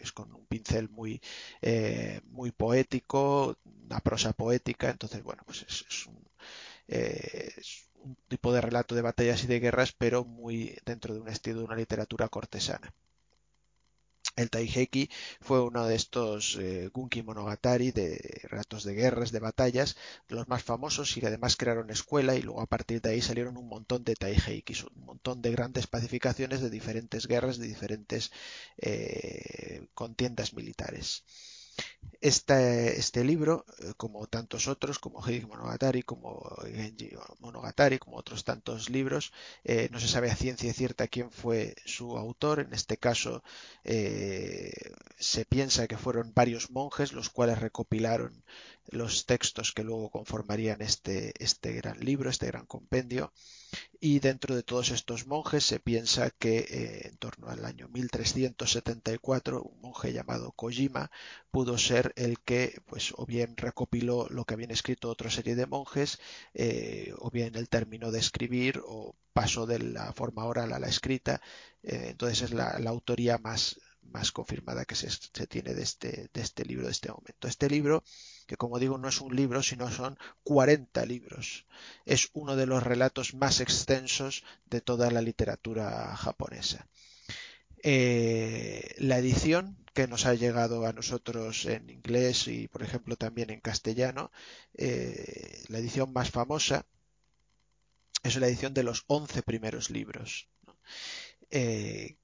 es, 0.02 0.12
con 0.12 0.34
un 0.34 0.46
pincel 0.46 0.88
muy, 0.88 1.20
eh, 1.62 2.20
muy 2.26 2.50
poético, 2.52 3.56
una 3.64 4.00
prosa 4.00 4.32
poética, 4.32 4.90
entonces, 4.90 5.22
bueno, 5.22 5.42
pues 5.46 5.62
es, 5.68 6.06
un, 6.06 6.22
eh, 6.88 7.52
es, 7.56 7.88
un, 7.96 8.16
tipo 8.28 8.52
de 8.52 8.60
relato 8.60 8.94
de 8.94 9.02
batallas 9.02 9.44
y 9.44 9.46
de 9.46 9.60
guerras, 9.60 9.92
pero 9.92 10.24
muy 10.24 10.76
dentro 10.84 11.14
de 11.14 11.20
un 11.20 11.28
estilo 11.28 11.60
de 11.60 11.64
una 11.64 11.76
literatura 11.76 12.28
cortesana. 12.28 12.92
El 14.38 14.50
Taiheki 14.50 15.10
fue 15.40 15.60
uno 15.60 15.86
de 15.86 15.96
estos 15.96 16.56
eh, 16.60 16.88
Gunki 16.94 17.22
Monogatari 17.22 17.90
de 17.90 18.40
relatos 18.44 18.84
de 18.84 18.94
guerras, 18.94 19.32
de 19.32 19.40
batallas, 19.40 19.96
de 20.28 20.36
los 20.36 20.48
más 20.48 20.62
famosos 20.62 21.16
y 21.16 21.20
que 21.20 21.26
además 21.26 21.56
crearon 21.56 21.90
escuela 21.90 22.36
y 22.36 22.42
luego 22.42 22.60
a 22.60 22.66
partir 22.66 23.00
de 23.02 23.10
ahí 23.10 23.20
salieron 23.20 23.56
un 23.56 23.68
montón 23.68 24.04
de 24.04 24.14
Taiheki, 24.14 24.74
un 24.94 25.04
montón 25.04 25.42
de 25.42 25.50
grandes 25.50 25.86
pacificaciones 25.88 26.60
de 26.60 26.70
diferentes 26.70 27.26
guerras, 27.26 27.58
de 27.58 27.66
diferentes 27.66 28.30
eh, 28.78 29.88
contiendas 29.94 30.54
militares. 30.54 31.24
Este, 32.20 33.22
libro, 33.24 33.64
eh, 33.78 33.92
como 33.96 34.26
tantos 34.26 34.66
otros, 34.66 34.98
como 34.98 35.24
Heidi 35.24 35.46
Monogatari, 35.46 36.02
como 36.02 36.56
Genji 36.64 37.12
Monogatari, 37.38 37.98
como 38.00 38.16
otros 38.16 38.42
tantos 38.42 38.90
libros, 38.90 39.32
eh, 39.62 39.88
no 39.92 40.00
se 40.00 40.08
sabe 40.08 40.28
a 40.30 40.36
ciencia 40.36 40.72
cierta 40.72 41.06
quién 41.06 41.30
fue 41.30 41.76
su 41.84 42.18
autor. 42.18 42.58
En 42.60 42.74
este 42.74 42.96
caso, 42.96 43.44
eh, 43.84 44.72
se 45.16 45.44
piensa 45.44 45.86
que 45.86 45.96
fueron 45.96 46.32
varios 46.34 46.70
monjes 46.70 47.12
los 47.12 47.30
cuales 47.30 47.60
recopilaron 47.60 48.42
los 48.88 49.26
textos 49.26 49.72
que 49.72 49.84
luego 49.84 50.10
conformarían 50.10 50.82
este, 50.82 51.32
este 51.38 51.72
gran 51.72 52.00
libro, 52.00 52.30
este 52.30 52.46
gran 52.46 52.66
compendio 52.66 53.32
y 54.00 54.20
dentro 54.20 54.54
de 54.54 54.62
todos 54.62 54.90
estos 54.90 55.26
monjes 55.26 55.64
se 55.64 55.80
piensa 55.80 56.30
que 56.30 56.58
eh, 56.58 57.08
en 57.08 57.16
torno 57.18 57.48
al 57.48 57.64
año 57.64 57.88
1374 57.88 59.62
un 59.62 59.80
monje 59.80 60.12
llamado 60.12 60.52
Kojima 60.52 61.10
pudo 61.50 61.78
ser 61.78 62.12
el 62.16 62.38
que 62.40 62.80
pues 62.86 63.12
o 63.16 63.26
bien 63.26 63.56
recopiló 63.56 64.26
lo 64.30 64.44
que 64.44 64.54
habían 64.54 64.70
escrito 64.70 65.10
otra 65.10 65.30
serie 65.30 65.56
de 65.56 65.66
monjes 65.66 66.18
eh, 66.54 67.12
o 67.18 67.30
bien 67.30 67.56
el 67.56 67.68
término 67.68 68.10
de 68.10 68.20
escribir 68.20 68.80
o 68.86 69.16
pasó 69.32 69.66
de 69.66 69.78
la 69.80 70.12
forma 70.12 70.44
oral 70.44 70.72
a 70.72 70.78
la 70.78 70.88
escrita 70.88 71.40
eh, 71.82 72.08
entonces 72.10 72.42
es 72.42 72.50
la, 72.52 72.70
autoría 72.88 73.38
más 73.38 73.80
más 74.02 74.32
confirmada 74.32 74.84
que 74.84 74.94
se, 74.94 75.10
se 75.10 75.46
tiene 75.46 75.74
de 75.74 75.82
este, 75.82 76.30
de 76.32 76.40
este 76.40 76.64
libro 76.64 76.86
de 76.86 76.92
este 76.92 77.10
momento. 77.10 77.46
Este 77.46 77.68
libro 77.68 78.02
que 78.48 78.56
como 78.56 78.78
digo 78.78 78.96
no 78.96 79.08
es 79.08 79.20
un 79.20 79.36
libro, 79.36 79.62
sino 79.62 79.90
son 79.92 80.18
40 80.42 81.04
libros. 81.04 81.66
Es 82.06 82.30
uno 82.32 82.56
de 82.56 82.64
los 82.64 82.82
relatos 82.82 83.34
más 83.34 83.60
extensos 83.60 84.42
de 84.64 84.80
toda 84.80 85.10
la 85.10 85.20
literatura 85.20 86.16
japonesa. 86.16 86.88
Eh, 87.82 88.94
la 88.96 89.18
edición 89.18 89.76
que 89.92 90.08
nos 90.08 90.24
ha 90.24 90.32
llegado 90.32 90.86
a 90.86 90.94
nosotros 90.94 91.66
en 91.66 91.90
inglés 91.90 92.48
y 92.48 92.68
por 92.68 92.82
ejemplo 92.82 93.16
también 93.16 93.50
en 93.50 93.60
castellano, 93.60 94.32
eh, 94.74 95.62
la 95.68 95.78
edición 95.78 96.14
más 96.14 96.30
famosa 96.30 96.86
es 98.22 98.36
la 98.36 98.48
edición 98.48 98.72
de 98.72 98.82
los 98.82 99.04
11 99.08 99.42
primeros 99.42 99.90
libros. 99.90 100.48
Eh, 101.50 102.16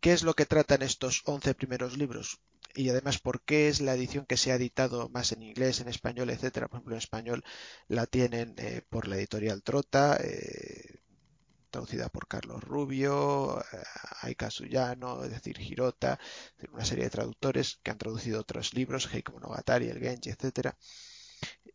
¿Qué 0.00 0.12
es 0.12 0.22
lo 0.22 0.34
que 0.34 0.44
tratan 0.44 0.82
estos 0.82 1.22
11 1.24 1.54
primeros 1.54 1.96
libros? 1.96 2.40
Y 2.76 2.90
además 2.90 3.18
por 3.18 3.42
qué 3.42 3.68
es 3.68 3.80
la 3.80 3.94
edición 3.94 4.26
que 4.26 4.36
se 4.36 4.52
ha 4.52 4.56
editado 4.56 5.08
más 5.08 5.32
en 5.32 5.42
inglés, 5.42 5.80
en 5.80 5.88
español, 5.88 6.30
etcétera. 6.30 6.68
Por 6.68 6.78
ejemplo, 6.78 6.94
en 6.94 6.98
español 6.98 7.44
la 7.88 8.06
tienen 8.06 8.54
eh, 8.58 8.82
por 8.88 9.08
la 9.08 9.16
editorial 9.16 9.62
Trota, 9.62 10.18
eh, 10.22 11.00
traducida 11.70 12.08
por 12.08 12.28
Carlos 12.28 12.62
Rubio, 12.62 13.60
eh, 13.60 13.82
Aika 14.22 14.50
Suyano, 14.50 15.24
es 15.24 15.30
decir, 15.30 15.58
Girota, 15.58 16.18
una 16.72 16.84
serie 16.84 17.04
de 17.04 17.10
traductores 17.10 17.80
que 17.82 17.90
han 17.90 17.98
traducido 17.98 18.40
otros 18.40 18.74
libros, 18.74 19.08
Heiko 19.12 19.32
Monogatari, 19.32 19.88
el 19.88 19.98
Genji, 20.00 20.30
etcétera. 20.30 20.76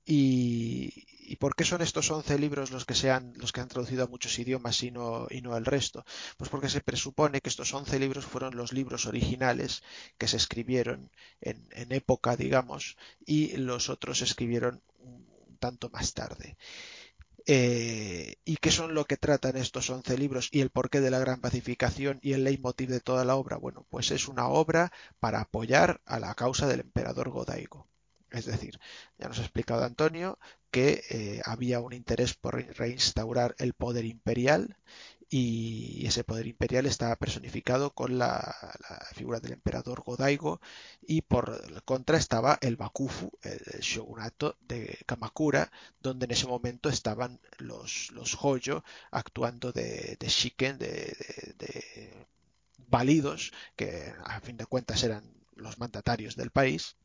¿Y, 0.06 1.36
por 1.40 1.56
qué 1.56 1.64
son 1.64 1.82
estos 1.82 2.12
11 2.12 2.38
libros 2.40 2.72
los 2.72 2.86
que, 2.86 2.96
sean, 2.96 3.34
los 3.38 3.52
que 3.52 3.62
han 3.62 3.68
traducido 3.68 4.04
a 4.04 4.08
muchos 4.08 4.38
idiomas 4.40 4.82
y 4.84 4.92
no, 4.92 5.28
y 5.30 5.42
no 5.42 5.56
el 5.56 5.66
resto? 5.66 6.04
Pues 6.38 6.50
porque 6.50 6.70
se 6.70 6.82
presupone 6.82 7.42
que 7.42 7.50
estos 7.50 7.74
11 7.74 8.00
libros 8.00 8.26
fueron 8.26 8.56
los 8.56 8.74
libros 8.74 9.06
originales 9.06 9.84
que 10.18 10.28
se 10.28 10.38
escribieron 10.38 11.12
en, 11.42 11.92
época, 11.92 12.36
digamos, 12.36 12.98
y 13.26 13.58
los 13.58 13.90
otros 13.90 14.20
se 14.20 14.26
escribieron 14.26 14.82
un, 15.00 15.26
tanto 15.60 15.90
más 15.90 16.14
tarde. 16.14 16.58
Eh, 17.48 18.36
¿Y 18.46 18.58
qué 18.58 18.72
son 18.72 18.94
lo 18.94 19.06
que 19.06 19.18
tratan 19.18 19.58
estos 19.58 19.90
11 19.90 20.18
libros 20.18 20.50
y 20.52 20.62
el 20.62 20.70
porqué 20.70 21.02
de 21.02 21.12
la 21.12 21.20
gran 21.20 21.42
pacificación 21.42 22.20
y 22.22 22.34
el 22.34 22.44
leitmotiv 22.44 22.90
de 22.90 23.00
toda 23.00 23.26
la 23.26 23.36
obra? 23.36 23.58
Bueno, 23.58 23.86
pues 23.90 24.12
es 24.12 24.28
una 24.28 24.48
obra 24.48 24.92
para 25.20 25.42
apoyar 25.42 26.02
a 26.06 26.20
la 26.20 26.34
causa 26.36 26.68
del 26.68 26.82
emperador 26.82 27.30
Godaigo. 27.30 27.91
Es 28.32 28.46
decir, 28.46 28.80
ya 29.18 29.28
nos 29.28 29.40
ha 29.40 29.44
explicado 29.44 29.84
Antonio 29.84 30.40
que 30.72 31.04
eh, 31.10 31.42
había 31.46 31.82
un 31.82 31.94
interés 31.94 32.34
por 32.34 32.56
reinstaurar 32.78 33.56
el 33.60 33.74
poder 33.74 34.06
imperial 34.06 34.78
y 35.30 36.06
ese 36.06 36.26
poder 36.26 36.48
imperial 36.48 36.86
estaba 36.86 37.16
personificado 37.16 37.92
con 37.94 38.18
la, 38.18 38.54
figura 39.14 39.40
del 39.40 39.54
emperador 39.54 40.02
Godaigo 40.04 40.60
y 41.02 41.22
por 41.22 41.84
contra 41.84 42.18
estaba 42.18 42.58
el 42.62 42.76
Bakufu, 42.76 43.32
el 43.42 43.80
shogunato 43.80 44.58
de 44.62 45.00
Kamakura, 45.06 45.72
donde 46.02 46.26
en 46.26 46.32
ese 46.32 46.48
momento 46.48 46.90
estaban 46.90 47.40
los, 47.60 48.12
los 48.12 48.38
Hoyo 48.42 48.84
actuando 49.10 49.72
de, 49.72 50.18
de 50.20 50.28
shiken, 50.28 50.78
de, 50.78 51.16
de, 51.58 52.28
válidos, 52.90 53.54
que 53.78 54.14
a 54.26 54.42
fin 54.42 54.58
de 54.58 54.66
cuentas 54.66 55.02
eran 55.04 55.24
los 55.56 55.80
mandatarios 55.80 56.36
del 56.36 56.52
país 56.52 56.98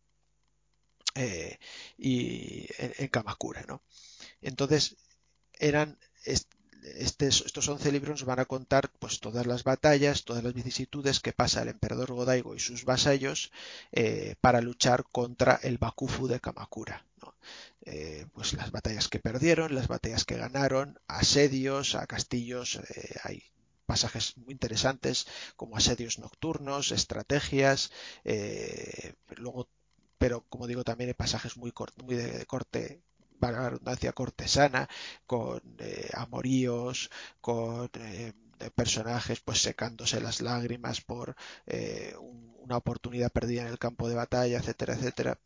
eh, 1.17 1.59
y 1.97 2.69
en, 2.79 3.09
Kamakura, 3.09 3.65
¿no? 3.67 3.83
Entonces, 4.43 4.97
eran 5.59 5.99
estos 6.25 7.69
11 7.69 7.91
libros 7.91 8.25
van 8.25 8.39
a 8.39 8.45
contar 8.45 8.93
pues 9.01 9.19
todas 9.19 9.47
las 9.47 9.65
batallas, 9.65 10.25
todas 10.25 10.45
las 10.45 10.55
vicisitudes 10.55 11.21
que 11.21 11.33
pasa 11.33 11.63
el 11.63 11.69
emperador 11.69 12.13
Godaigo 12.13 12.55
y 12.55 12.61
sus 12.61 12.85
vasallos 12.85 13.51
eh, 13.91 14.37
para 14.41 14.61
luchar 14.61 15.05
contra 15.11 15.59
el 15.63 15.79
Bakufu 15.79 16.29
de 16.29 16.39
Kamakura. 16.39 17.05
Eh, 17.85 18.27
pues 18.33 18.53
las 18.53 18.71
batallas 18.71 19.09
que 19.09 19.19
perdieron, 19.19 19.75
las 19.75 19.89
batallas 19.89 20.25
que 20.25 20.37
ganaron, 20.37 21.01
asedios 21.09 21.95
a 21.95 22.07
castillos, 22.07 22.81
hay 23.25 23.43
pasajes 23.87 24.37
muy 24.37 24.53
interesantes 24.53 25.27
como 25.57 25.77
asedios 25.77 26.19
nocturnos, 26.19 26.93
estrategias, 26.93 27.91
luego 29.37 29.69
pero 30.19 30.45
como 30.49 30.67
digo 30.67 30.85
también 30.85 31.09
hay 31.11 31.15
pasajes 31.15 31.57
muy, 31.57 31.73
muy 32.05 32.17
de 32.17 32.47
corte 32.47 33.01
para 33.41 33.61
la 33.63 33.71
redundancia 33.71 34.13
cortesana 34.13 34.89
con 35.27 35.61
eh, 35.79 36.11
amoríos 36.15 37.11
con 37.41 37.91
eh, 37.95 38.33
personajes 38.75 39.41
pues 39.41 39.61
secándose 39.63 40.21
las 40.21 40.41
lágrimas 40.41 41.01
por 41.03 41.37
eh, 41.67 42.15
una 42.59 42.77
oportunidad 42.79 43.31
perdida 43.33 43.63
en 43.63 43.69
el 43.69 43.79
campo 43.79 44.09
de 44.09 44.15
batalla 44.15 44.59
etcétera 44.59 44.95
etcétera 44.95 45.39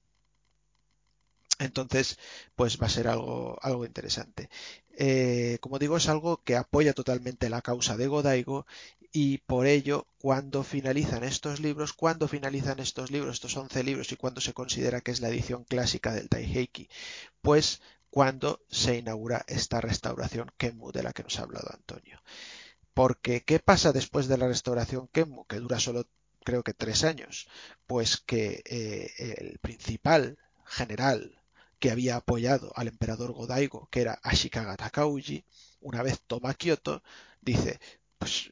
entonces, 1.59 2.19
pues 2.57 2.81
va 2.81 2.87
a 2.87 2.91
ser 2.91 3.07
algo, 3.09 3.59
algo 3.63 3.85
interesante. 3.85 4.49
Eh, 4.97 5.59
como 5.61 5.79
digo, 5.79 5.97
es 5.97 6.09
algo 6.09 6.43
que 6.43 6.57
apoya 6.57 6.95
totalmente 6.95 7.51
la 7.51 7.63
causa 7.63 7.97
de 7.97 8.07
Godaigo 8.07 8.67
y 9.13 9.39
por 9.39 9.67
ello, 9.67 10.07
cuando 10.19 10.63
finalizan 10.63 11.25
estos 11.25 11.61
libros, 11.61 11.93
cuando 11.93 12.29
finalizan 12.29 12.79
estos 12.79 13.11
libros, 13.11 13.35
estos 13.35 13.57
11 13.57 13.83
libros 13.83 14.13
y 14.13 14.17
cuando 14.17 14.41
se 14.41 14.53
considera 14.53 15.01
que 15.01 15.11
es 15.11 15.21
la 15.21 15.29
edición 15.29 15.65
clásica 15.65 16.13
del 16.13 16.29
Taiheiki, 16.29 16.89
pues 17.43 17.81
cuando 18.11 18.61
se 18.71 18.99
inaugura 18.99 19.45
esta 19.49 19.81
restauración 19.81 20.51
Kenmu 20.57 20.93
de 20.93 21.03
la 21.03 21.13
que 21.13 21.23
nos 21.25 21.39
ha 21.39 21.43
hablado 21.43 21.71
Antonio. 21.73 22.21
Porque, 22.95 23.43
¿qué 23.43 23.59
pasa 23.59 23.93
después 23.93 24.29
de 24.29 24.39
la 24.39 24.49
restauración 24.49 25.09
Kenmu, 25.09 25.47
que 25.47 25.61
dura 25.61 25.81
solo 25.81 26.07
creo 26.45 26.63
que 26.63 26.75
tres 26.75 27.05
años? 27.05 27.49
Pues 27.87 28.19
que 28.19 28.63
eh, 28.65 29.11
el 29.39 29.59
principal 29.59 30.39
general 30.65 31.41
que 31.81 31.91
había 31.91 32.17
apoyado 32.17 32.73
al 32.77 32.89
emperador 32.89 33.33
Godaigo, 33.33 33.89
que 33.91 34.03
era 34.03 34.21
Ashikaga 34.23 34.77
Takauji, 34.77 35.45
una 35.81 36.03
vez 36.03 36.21
toma 36.27 36.55
Kioto, 36.55 37.03
dice, 37.41 37.81
pues 38.19 38.51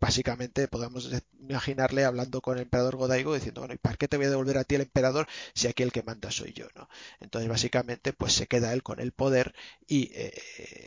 básicamente 0.00 0.66
podemos 0.68 1.10
imaginarle 1.38 2.04
hablando 2.04 2.40
con 2.40 2.56
el 2.56 2.62
emperador 2.62 2.96
Godaigo 2.96 3.34
diciendo, 3.34 3.60
bueno, 3.60 3.74
¿y 3.74 3.78
para 3.78 3.96
qué 3.96 4.08
te 4.08 4.16
voy 4.16 4.26
a 4.26 4.30
devolver 4.30 4.58
a 4.58 4.64
ti 4.64 4.74
el 4.74 4.82
emperador 4.82 5.26
si 5.54 5.68
aquí 5.68 5.82
el 5.82 5.92
que 5.92 6.02
manda 6.02 6.30
soy 6.30 6.52
yo? 6.52 6.66
¿no? 6.74 6.88
Entonces 7.20 7.48
básicamente 7.48 8.12
pues 8.12 8.32
se 8.32 8.46
queda 8.46 8.72
él 8.72 8.82
con 8.82 9.00
el 9.00 9.12
poder 9.12 9.54
y 9.86 10.10
eh, 10.14 10.32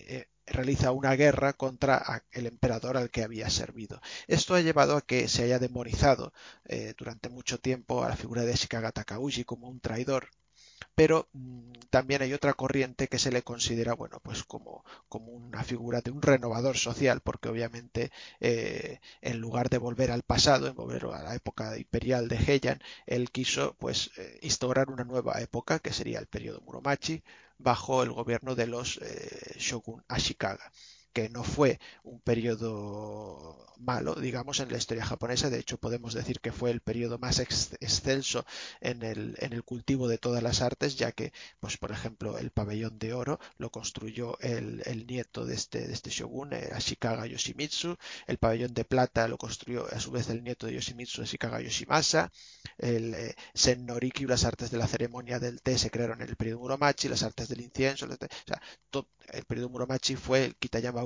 eh, 0.08 0.28
realiza 0.48 0.92
una 0.92 1.16
guerra 1.16 1.54
contra 1.54 2.24
el 2.32 2.48
emperador 2.48 2.98
al 2.98 3.12
que 3.12 3.24
había 3.24 3.50
servido. 3.50 4.02
Esto 4.28 4.56
ha 4.56 4.62
llevado 4.62 4.98
a 4.98 5.02
que 5.06 5.28
se 5.28 5.44
haya 5.44 5.60
demonizado 5.60 6.34
eh, 6.66 6.94
durante 6.98 7.30
mucho 7.30 7.60
tiempo 7.60 8.04
a 8.04 8.10
la 8.10 8.18
figura 8.18 8.44
de 8.44 8.54
Ashikaga 8.54 8.92
Takauji 8.92 9.44
como 9.46 9.70
un 9.70 9.80
traidor 9.80 10.30
pero 10.96 11.30
mm, 11.34 11.72
también 11.90 12.22
hay 12.22 12.34
otra 12.34 12.54
corriente 12.54 13.08
que 13.08 13.20
se 13.20 13.32
le 13.32 13.44
considera, 13.44 13.94
bueno, 13.94 14.20
pues 14.22 14.44
como, 14.44 14.84
como 15.10 15.32
una 15.32 15.64
figura 15.64 16.02
de 16.02 16.12
un 16.12 16.22
renovador 16.22 16.78
social, 16.78 17.22
porque 17.22 17.50
obviamente 17.50 18.12
eh, 18.40 19.00
en 19.22 19.40
lugar 19.40 19.70
de 19.70 19.78
volver 19.78 20.12
al 20.12 20.24
pasado, 20.24 20.68
en 20.68 20.76
volver 20.76 21.06
a 21.06 21.24
la 21.24 21.36
época 21.36 21.78
imperial 21.78 22.28
de 22.28 22.38
Heian, 22.38 22.82
él 23.06 23.32
quiso 23.32 23.76
pues 23.78 24.12
eh, 24.18 24.40
instaurar 24.42 24.90
una 24.90 25.04
nueva 25.04 25.42
época, 25.42 25.80
que 25.80 25.94
sería 25.94 26.20
el 26.20 26.28
periodo 26.28 26.62
Muromachi, 26.62 27.24
bajo 27.58 28.04
el 28.04 28.12
gobierno 28.12 28.56
de 28.56 28.68
los 28.68 28.98
eh, 29.02 29.56
shogun 29.58 30.04
Ashikaga. 30.08 30.72
Que 31.14 31.30
no 31.30 31.44
fue 31.44 31.80
un 32.04 32.20
periodo 32.20 33.64
malo, 33.78 34.16
digamos, 34.16 34.60
en 34.60 34.72
la 34.72 34.78
historia 34.78 35.06
japonesa. 35.06 35.50
De 35.50 35.60
hecho, 35.60 35.78
podemos 35.78 36.14
decir 36.14 36.40
que 36.40 36.52
fue 36.52 36.72
el 36.72 36.82
periodo 36.82 37.20
más 37.20 37.40
excelso 37.40 38.46
en 38.82 39.04
el, 39.04 39.36
en 39.40 39.54
el 39.54 39.64
cultivo 39.64 40.08
de 40.08 40.18
todas 40.18 40.42
las 40.42 40.62
artes, 40.62 40.96
ya 40.96 41.12
que, 41.12 41.34
pues, 41.60 41.78
por 41.78 41.92
ejemplo, 41.92 42.38
el 42.38 42.52
pabellón 42.52 42.98
de 43.00 43.14
oro 43.14 43.40
lo 43.58 43.70
construyó 43.72 44.38
el, 44.40 44.82
el 44.86 45.06
nieto 45.06 45.46
de 45.46 45.56
este, 45.56 45.88
de 45.88 45.94
este 45.94 46.10
shogun, 46.10 46.54
Ashikaga 46.54 47.26
Yoshimitsu. 47.28 47.98
El 48.28 48.38
pabellón 48.38 48.74
de 48.74 48.86
plata 48.86 49.28
lo 49.28 49.38
construyó 49.38 49.88
a 49.94 50.00
su 50.00 50.12
vez 50.12 50.30
el 50.30 50.44
nieto 50.44 50.68
de 50.68 50.74
Yoshimitsu, 50.76 51.22
Ashikaga 51.22 51.62
Yoshimasa. 51.62 52.32
El 52.78 53.14
eh, 53.14 53.36
Sennoriki, 53.54 54.26
las 54.26 54.46
artes 54.46 54.72
de 54.72 54.78
la 54.78 54.88
ceremonia 54.88 55.40
del 55.40 55.62
té 55.62 55.78
se 55.78 55.92
crearon 55.92 56.22
en 56.22 56.30
el 56.30 56.36
periodo 56.36 56.60
Muromachi, 56.60 57.10
las 57.10 57.24
artes 57.24 57.50
del 57.50 57.62
incienso, 57.62 58.06
o 58.06 58.10
sea, 58.48 58.62
el 59.32 59.46
periodo 59.46 59.70
Muromachi 59.70 60.16
fue 60.16 60.46
el 60.46 60.56
Kitayama 60.56 61.03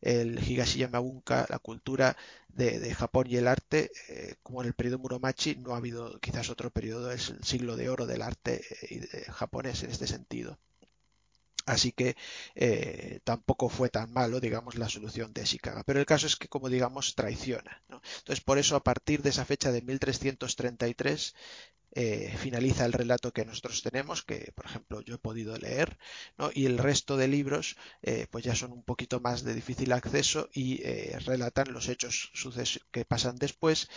El 0.00 0.38
Higashiyama 0.38 0.98
Bunka, 0.98 1.46
la 1.48 1.58
cultura 1.58 2.16
de, 2.48 2.94
Japón 2.94 3.26
y 3.28 3.36
el 3.36 3.48
arte, 3.48 3.90
eh, 4.08 4.36
como 4.42 4.62
en 4.62 4.68
el 4.68 4.74
periodo 4.74 4.98
Muromachi, 4.98 5.56
no 5.56 5.74
ha 5.74 5.78
habido 5.78 6.18
quizás 6.20 6.50
otro 6.50 6.70
periodo, 6.70 7.10
es 7.10 7.30
el 7.30 7.42
siglo 7.44 7.76
de 7.76 7.88
oro 7.88 8.06
del 8.06 8.22
arte 8.22 8.62
eh, 8.90 9.26
japonés 9.30 9.82
en 9.82 9.90
este 9.90 10.06
sentido. 10.06 10.58
Así 11.66 11.92
que 11.92 12.16
eh, 12.54 13.20
tampoco 13.24 13.70
fue 13.70 13.88
tan 13.88 14.12
malo, 14.12 14.38
digamos, 14.38 14.74
la 14.76 14.88
solución 14.88 15.32
de 15.32 15.42
Ashikaga. 15.42 15.82
Pero 15.84 15.98
el 15.98 16.06
caso 16.06 16.26
es 16.26 16.36
que, 16.36 16.48
como 16.48 16.68
digamos, 16.68 17.14
traiciona. 17.14 17.82
Entonces, 17.88 18.44
por 18.44 18.58
eso, 18.58 18.76
a 18.76 18.84
partir 18.84 19.22
de 19.22 19.30
esa 19.30 19.46
fecha 19.46 19.72
de 19.72 19.80
1333, 19.80 21.34
eh, 21.94 22.34
finaliza 22.38 22.84
el 22.84 22.92
relato 22.92 23.32
que 23.32 23.44
nosotros 23.44 23.82
tenemos, 23.82 24.22
que 24.22 24.52
por 24.54 24.66
ejemplo 24.66 25.00
yo 25.02 25.14
he 25.14 25.18
podido 25.18 25.56
leer, 25.56 25.98
y 26.54 26.66
el 26.66 26.78
resto 26.78 27.16
de 27.16 27.28
libros 27.28 27.76
eh, 28.02 28.26
pues 28.30 28.44
ya 28.44 28.54
son 28.54 28.72
un 28.72 28.82
poquito 28.82 29.20
más 29.20 29.44
de 29.44 29.54
difícil 29.54 29.92
acceso 29.92 30.48
y 30.52 30.82
eh, 30.82 31.18
relatan 31.24 31.72
los 31.72 31.88
hechos 31.88 32.30
que 32.90 33.04
pasan 33.04 33.36
después. 33.36 33.88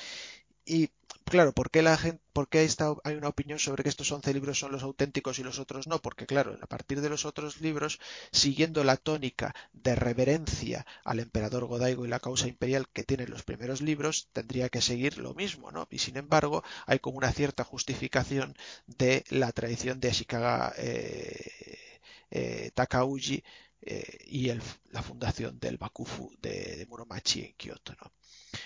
Y 0.66 0.90
claro, 1.30 1.54
¿por 1.54 1.70
qué, 1.70 1.80
hay, 1.84 3.16
una 3.16 3.28
opinión 3.28 3.60
sobre 3.60 3.84
que 3.84 3.90
estos 3.90 4.12
11 4.12 4.34
libros 4.34 4.60
son 4.60 4.72
los 4.72 4.84
auténticos 4.84 5.40
y 5.40 5.44
los 5.44 5.60
otros 5.60 5.88
no? 5.88 6.02
Porque 6.02 6.26
claro, 6.26 6.58
a 6.62 6.68
partir 6.68 7.02
de 7.02 7.10
los 7.10 7.26
otros 7.26 7.62
libros, 7.62 8.00
siguiendo 8.32 8.84
la 8.84 8.98
tónica 8.98 9.56
de 9.74 9.96
reverencia 9.96 10.86
al 11.04 11.20
emperador 11.20 11.66
Godaigo 11.66 12.06
y 12.06 12.10
la 12.10 12.20
causa 12.20 12.48
imperial 12.48 12.88
que 12.90 13.04
tienen 13.04 13.30
los 13.30 13.44
primeros 13.44 13.82
libros, 13.82 14.30
tendría 14.34 14.70
que 14.70 14.82
seguir 14.82 15.18
lo 15.18 15.34
mismo, 15.34 15.72
¿no? 15.72 15.88
Y 15.92 16.00
sin 16.00 16.18
embargo, 16.18 16.64
hay 16.86 17.00
como 17.00 17.18
una 17.18 17.32
cierta 17.32 17.64
justificación 17.64 18.56
de 18.86 19.24
la 19.30 19.52
tradición 19.52 20.00
de 20.00 20.10
Ashikaga 20.10 20.74
eh, 20.78 22.00
eh, 22.32 22.72
Takauji 22.74 23.44
eh, 23.82 24.18
y 24.28 24.52
la 24.92 25.04
fundación 25.04 25.60
del 25.60 25.78
Bakufu 25.78 26.32
de, 26.42 26.76
de 26.78 26.86
Muromachi 26.86 27.42
en 27.46 27.54
Kioto, 27.54 27.94
¿no? 28.02 28.12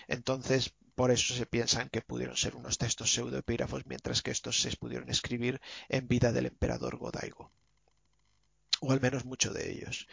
Entonces, 0.08 0.74
por 1.02 1.10
eso 1.10 1.34
se 1.34 1.48
piensan 1.48 1.90
que 1.90 2.04
pudieron 2.04 2.38
ser 2.38 2.56
unos 2.56 2.78
textos 2.78 3.12
pseudoepígrafos, 3.12 3.88
mientras 3.88 4.22
que 4.22 4.30
estos 4.30 4.62
se 4.62 4.78
pudieron 4.78 5.10
escribir 5.10 5.60
en 5.90 6.08
vida 6.08 6.32
del 6.32 6.46
emperador 6.46 6.98
Godaigo. 6.98 7.52
O 8.82 8.92
al 8.92 9.02
menos 9.02 9.26
muchos 9.26 9.52
de 9.52 9.72
ellos. 9.72 10.08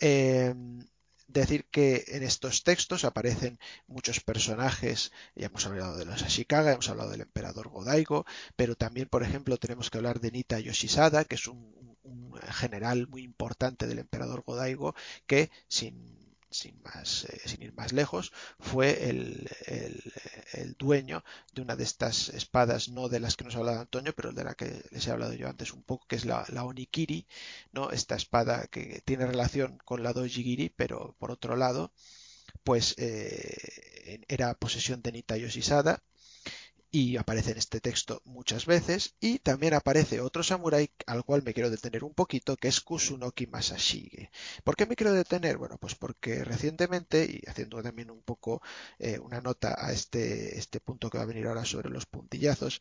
Em, 0.00 0.84
decir 1.28 1.66
que 1.70 2.02
en 2.08 2.24
estos 2.24 2.64
textos 2.64 3.04
aparecen 3.04 3.60
muchos 3.86 4.18
personajes, 4.18 5.12
ya 5.36 5.46
hemos 5.46 5.64
hablado 5.64 5.96
de 5.96 6.06
los 6.06 6.24
Ashikaga, 6.24 6.72
hemos 6.72 6.88
hablado 6.88 7.10
del 7.10 7.20
emperador 7.20 7.68
Godaigo, 7.68 8.26
pero 8.56 8.74
también, 8.74 9.08
por 9.08 9.22
ejemplo, 9.22 9.58
tenemos 9.58 9.90
que 9.90 9.98
hablar 9.98 10.18
de 10.18 10.32
Nita 10.32 10.58
Yoshisada, 10.58 11.24
que 11.24 11.36
es 11.36 11.46
un, 11.46 11.96
un 12.02 12.34
general 12.48 13.06
muy 13.06 13.22
importante 13.22 13.86
del 13.86 14.00
emperador 14.00 14.42
Godaigo, 14.44 14.96
que 15.28 15.52
sin 15.68 16.31
sin, 16.52 16.80
más, 16.82 17.24
eh, 17.24 17.40
sin 17.46 17.62
ir 17.62 17.72
más 17.74 17.92
lejos, 17.92 18.32
fue 18.58 19.08
el, 19.08 19.48
el, 19.66 20.74
dueño 20.78 21.24
de 21.52 21.62
una 21.62 21.76
de 21.76 21.84
estas 21.84 22.28
espadas, 22.30 22.88
no 22.88 23.08
de 23.08 23.20
las 23.20 23.36
que 23.36 23.44
nos 23.44 23.54
ha 23.54 23.58
hablado 23.58 23.80
Antonio, 23.80 24.14
pero 24.14 24.32
de 24.32 24.44
la 24.44 24.54
que 24.54 24.82
les 24.90 25.06
he 25.06 25.10
hablado 25.10 25.32
yo 25.34 25.48
antes 25.48 25.72
un 25.72 25.82
poco, 25.82 26.06
que 26.06 26.16
es 26.16 26.24
la, 26.24 26.44
la 26.48 26.64
Onikiri, 26.64 27.26
¿no? 27.72 27.90
esta 27.90 28.16
espada 28.16 28.66
que 28.68 29.02
tiene 29.04 29.26
relación 29.26 29.78
con 29.84 30.02
la 30.02 30.12
Dojigiri, 30.12 30.70
pero 30.70 31.14
por 31.18 31.30
otro 31.30 31.56
lado, 31.56 31.92
pues 32.64 32.94
eh, 32.98 34.20
era 34.28 34.54
posesión 34.54 35.02
de 35.02 35.12
Nita 35.12 35.36
Yoshisada 35.36 36.02
y 36.92 37.16
aparece 37.16 37.52
en 37.52 37.58
este 37.58 37.80
texto 37.80 38.20
muchas 38.26 38.66
veces 38.66 39.14
y 39.18 39.38
también 39.38 39.72
aparece 39.74 40.20
otro 40.20 40.42
samurái 40.42 40.90
al 41.06 41.24
cual 41.24 41.42
me 41.42 41.54
quiero 41.54 41.70
detener 41.70 42.04
un 42.04 42.12
poquito 42.12 42.56
que 42.56 42.68
es 42.68 42.82
Kusunoki 42.82 43.46
Masashige. 43.46 44.30
¿Por 44.62 44.76
qué 44.76 44.86
me 44.86 44.94
quiero 44.94 45.12
detener? 45.14 45.56
Bueno, 45.56 45.78
pues 45.78 45.94
porque 45.94 46.44
recientemente 46.44 47.24
y 47.24 47.48
haciendo 47.48 47.82
también 47.82 48.10
un 48.10 48.22
poco 48.22 48.62
eh, 48.98 49.18
una 49.18 49.40
nota 49.40 49.74
a 49.78 49.92
este, 49.92 50.58
este 50.58 50.80
punto 50.80 51.08
que 51.08 51.18
va 51.18 51.24
a 51.24 51.26
venir 51.26 51.46
ahora 51.46 51.64
sobre 51.64 51.88
los 51.88 52.04
puntillazos, 52.04 52.80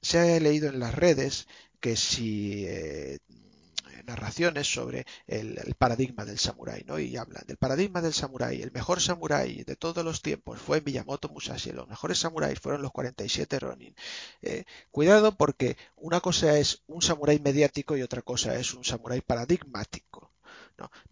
se 0.00 0.18
ha 0.18 0.40
leído 0.40 0.70
en 0.70 0.80
las 0.80 0.94
redes 0.94 1.46
que 1.80 1.96
si 1.96 2.64
eh, 2.66 3.18
narraciones 4.04 4.72
sobre 4.72 5.06
el, 5.26 5.74
paradigma 5.78 6.24
del 6.24 6.38
samurái, 6.38 6.84
¿no? 6.86 6.98
Y 6.98 7.16
hablan 7.16 7.44
del 7.46 7.56
paradigma 7.56 8.00
del 8.00 8.12
samurái. 8.12 8.62
El 8.62 8.72
mejor 8.72 9.00
samurái 9.00 9.64
de 9.64 9.76
todos 9.76 10.04
los 10.04 10.22
tiempos 10.22 10.60
fue 10.60 10.80
Miyamoto 10.80 11.28
Musashi. 11.28 11.72
Los 11.72 11.88
mejores 11.88 12.18
samuráis 12.18 12.58
fueron 12.60 12.82
los 12.82 12.92
47 12.92 13.58
Ronin. 13.58 13.94
Eh, 14.42 14.64
cuidado 14.90 15.36
porque 15.36 15.76
una 15.96 16.20
cosa 16.20 16.58
es 16.58 16.82
un 16.86 17.02
samurái 17.02 17.38
mediático 17.40 17.96
y 17.96 18.02
otra 18.02 18.22
cosa 18.22 18.56
es 18.56 18.74
un 18.74 18.84
samurái 18.84 19.20
paradigmático. 19.20 20.30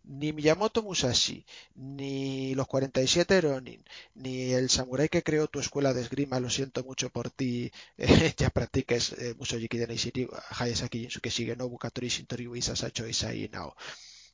Ni 0.04 0.32
Miyamoto 0.32 0.82
Musashi, 0.82 1.44
ni 1.74 2.54
los 2.54 2.66
47 2.66 3.40
Ronin, 3.40 3.84
ni 4.14 4.52
el 4.52 4.70
samurái 4.70 5.08
que 5.08 5.22
creó 5.22 5.48
tu 5.48 5.60
escuela 5.60 5.92
de 5.92 6.02
esgrima, 6.02 6.40
lo 6.40 6.50
siento 6.50 6.84
mucho 6.84 7.10
por 7.10 7.30
ti, 7.30 7.70
eh, 7.98 8.34
ya 8.36 8.50
practiques 8.50 9.12
eh, 9.12 9.34
Musoyiki 9.38 9.78
de 9.78 9.86
Neishiri, 9.86 10.28
Hayasaki 10.50 11.00
Jinsuke 11.00 11.30
sigue 11.30 11.56
Nobu 11.56 11.78
Katori 11.78 12.08
Shintori 12.08 12.46
Uisa 12.46 12.76
Sacho 12.76 13.06
Isai 13.06 13.48
Nao. 13.52 13.74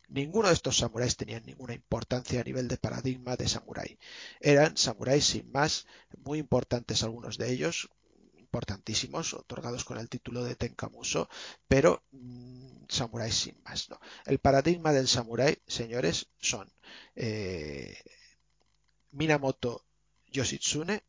Ninguno 0.08 0.48
de 0.48 0.54
estos 0.54 0.76
samuráis 0.78 1.16
tenía 1.16 1.40
ninguna 1.40 1.74
importancia 1.74 2.40
a 2.40 2.44
nivel 2.44 2.68
de 2.68 2.76
paradigma 2.76 3.36
de 3.36 3.48
samurái. 3.48 3.98
Eran 4.40 4.76
samuráis 4.76 5.24
sin 5.24 5.50
más, 5.50 5.86
muy 6.24 6.38
importantes 6.38 7.02
algunos 7.02 7.38
de 7.38 7.50
ellos, 7.52 7.88
importantísimos, 8.54 9.34
otorgados 9.34 9.84
con 9.84 9.98
el 9.98 10.08
título 10.08 10.44
de 10.44 10.54
Tenkamuso, 10.54 11.28
pero 11.66 12.04
mm, 12.12 12.84
samuráis 12.88 13.34
sin 13.34 13.60
más. 13.64 13.90
¿no? 13.90 13.98
El 14.26 14.38
paradigma 14.38 14.92
del 14.92 15.08
samurái, 15.08 15.58
señores, 15.66 16.28
son 16.38 16.70
eh, 17.16 17.98
Minamoto 19.10 19.84
Yoshitsune 20.28 21.02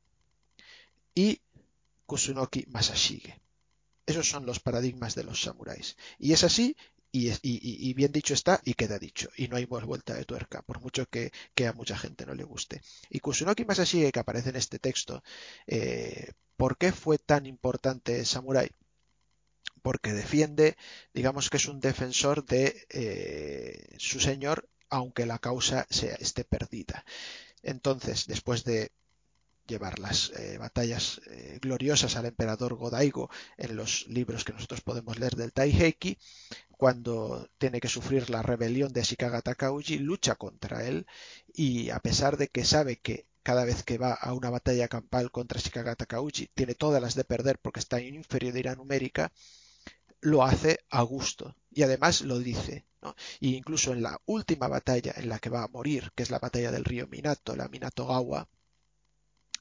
y 1.13 1.39
Kusunoki 2.07 2.65
Masashige. 2.69 3.39
Esos 4.07 4.27
son 4.27 4.47
los 4.47 4.59
paradigmas 4.59 5.13
de 5.13 5.23
los 5.23 5.43
samuráis. 5.43 5.97
Y 6.17 6.33
es 6.33 6.43
así 6.43 6.75
y, 7.11 7.93
bien 7.93 8.11
dicho 8.11 8.33
está 8.33 8.59
y 8.65 8.73
queda 8.73 8.97
dicho. 8.97 9.29
Y 9.37 9.47
no 9.49 9.57
hay 9.57 9.65
vuelta 9.65 10.15
de 10.15 10.25
tuerca, 10.25 10.63
por 10.63 10.81
mucho 10.81 11.05
que, 11.07 11.31
a 11.67 11.73
mucha 11.73 11.95
gente 11.95 12.25
no 12.25 12.33
le 12.33 12.43
guste. 12.43 12.81
Y 13.09 13.19
Kusunoki 13.19 13.65
Masashige, 13.65 14.11
que 14.11 14.19
aparece 14.19 14.49
en 14.49 14.55
este 14.55 14.79
texto, 14.79 15.23
eh, 15.67 16.31
¿por 16.57 16.77
qué 16.77 16.91
fue 16.91 17.17
tan 17.17 17.45
importante 17.45 18.23
Samurai? 18.25 18.69
Porque 19.81 20.13
defiende, 20.13 20.77
digamos 21.13 21.49
que 21.49 21.57
es 21.57 21.67
un 21.67 21.79
defensor 21.79 22.45
de 22.45 22.85
eh, 22.89 23.95
su 23.97 24.19
señor, 24.19 24.67
aunque 24.89 25.25
la 25.25 25.39
causa 25.39 25.87
esté 25.89 26.43
perdida. 26.43 27.05
Entonces, 27.61 28.27
después 28.27 28.63
de 28.63 28.91
llevar 29.67 29.99
las 29.99 30.31
eh, 30.37 30.57
batallas 30.57 31.21
eh, 31.27 31.59
gloriosas 31.61 32.15
al 32.15 32.25
emperador 32.25 32.75
Godaigo 32.75 33.29
en 33.57 33.75
los 33.75 34.07
libros 34.07 34.43
que 34.43 34.53
nosotros 34.53 34.81
podemos 34.81 35.19
leer 35.19 35.35
del 35.35 35.53
Taiheki, 35.53 36.17
cuando 36.77 37.49
tiene 37.57 37.79
que 37.79 37.87
sufrir 37.87 38.29
la 38.29 38.43
rebelión 38.43 38.91
de 38.93 39.01
Ashikaga 39.01 39.41
Takauji, 39.41 39.97
lucha 39.97 40.35
contra 40.35 40.85
él 40.85 41.07
y 41.53 41.89
a 41.89 41.99
pesar 41.99 42.37
de 42.37 42.49
que 42.49 42.65
sabe 42.65 42.97
que 42.97 43.25
cada 43.45 43.63
vez 43.63 43.83
que 43.83 43.99
va 43.99 44.13
a 44.13 44.33
una 44.33 44.49
batalla 44.49 44.87
campal 44.87 45.29
contra 45.29 45.59
Ashikaga 45.59 45.95
Takauji 45.95 46.49
tiene 46.55 46.73
todas 46.73 46.99
las 46.99 47.13
de 47.13 47.23
perder 47.23 47.59
porque 47.59 47.79
está 47.79 47.99
en 47.99 48.15
inferioridad 48.15 48.75
numérica, 48.75 49.31
lo 50.19 50.43
hace 50.43 50.79
a 50.89 51.03
gusto 51.03 51.55
y 51.69 51.83
además 51.83 52.21
lo 52.21 52.39
dice. 52.39 52.85
¿no? 53.03 53.15
Y 53.39 53.55
incluso 53.55 53.93
en 53.93 54.01
la 54.01 54.19
última 54.25 54.67
batalla 54.67 55.13
en 55.15 55.29
la 55.29 55.37
que 55.37 55.51
va 55.51 55.61
a 55.61 55.67
morir, 55.67 56.11
que 56.15 56.23
es 56.23 56.31
la 56.31 56.39
batalla 56.39 56.71
del 56.71 56.85
río 56.85 57.05
Minato, 57.05 57.55
la 57.55 57.67
Minato-gawa, 57.67 58.47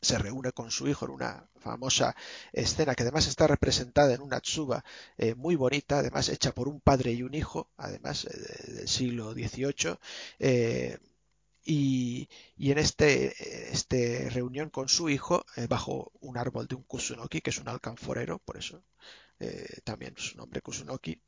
se 0.00 0.16
reúne 0.16 0.52
con 0.52 0.70
su 0.70 0.88
hijo 0.88 1.04
en 1.04 1.10
una 1.10 1.46
famosa 1.56 2.16
escena 2.52 2.94
que 2.94 3.02
además 3.02 3.26
está 3.26 3.46
representada 3.46 4.14
en 4.14 4.22
una 4.22 4.40
tsuba 4.40 4.82
eh, 5.18 5.34
muy 5.34 5.56
bonita, 5.56 5.98
además 5.98 6.30
hecha 6.30 6.52
por 6.52 6.68
un 6.68 6.80
padre 6.80 7.12
y 7.12 7.22
un 7.22 7.34
hijo, 7.34 7.68
además 7.76 8.24
eh, 8.24 8.72
del 8.72 8.88
siglo 8.88 9.34
XVIII. 9.34 9.98
Eh, 10.38 10.98
y, 11.64 12.28
en 12.58 12.78
este, 12.78 13.34
este, 13.72 14.30
reunión 14.30 14.70
con 14.70 14.88
su 14.88 15.08
hijo, 15.08 15.44
bajo 15.68 16.12
un 16.20 16.38
árbol 16.38 16.66
de 16.66 16.74
un 16.76 16.82
kusunoki, 16.82 17.40
que 17.40 17.50
es 17.50 17.58
un 17.58 17.68
alcanforero, 17.68 18.38
por 18.38 18.56
eso 18.56 18.82
también 19.84 20.14
su 20.16 20.36
nombre 20.36 20.60
kusunoki, 20.60 21.20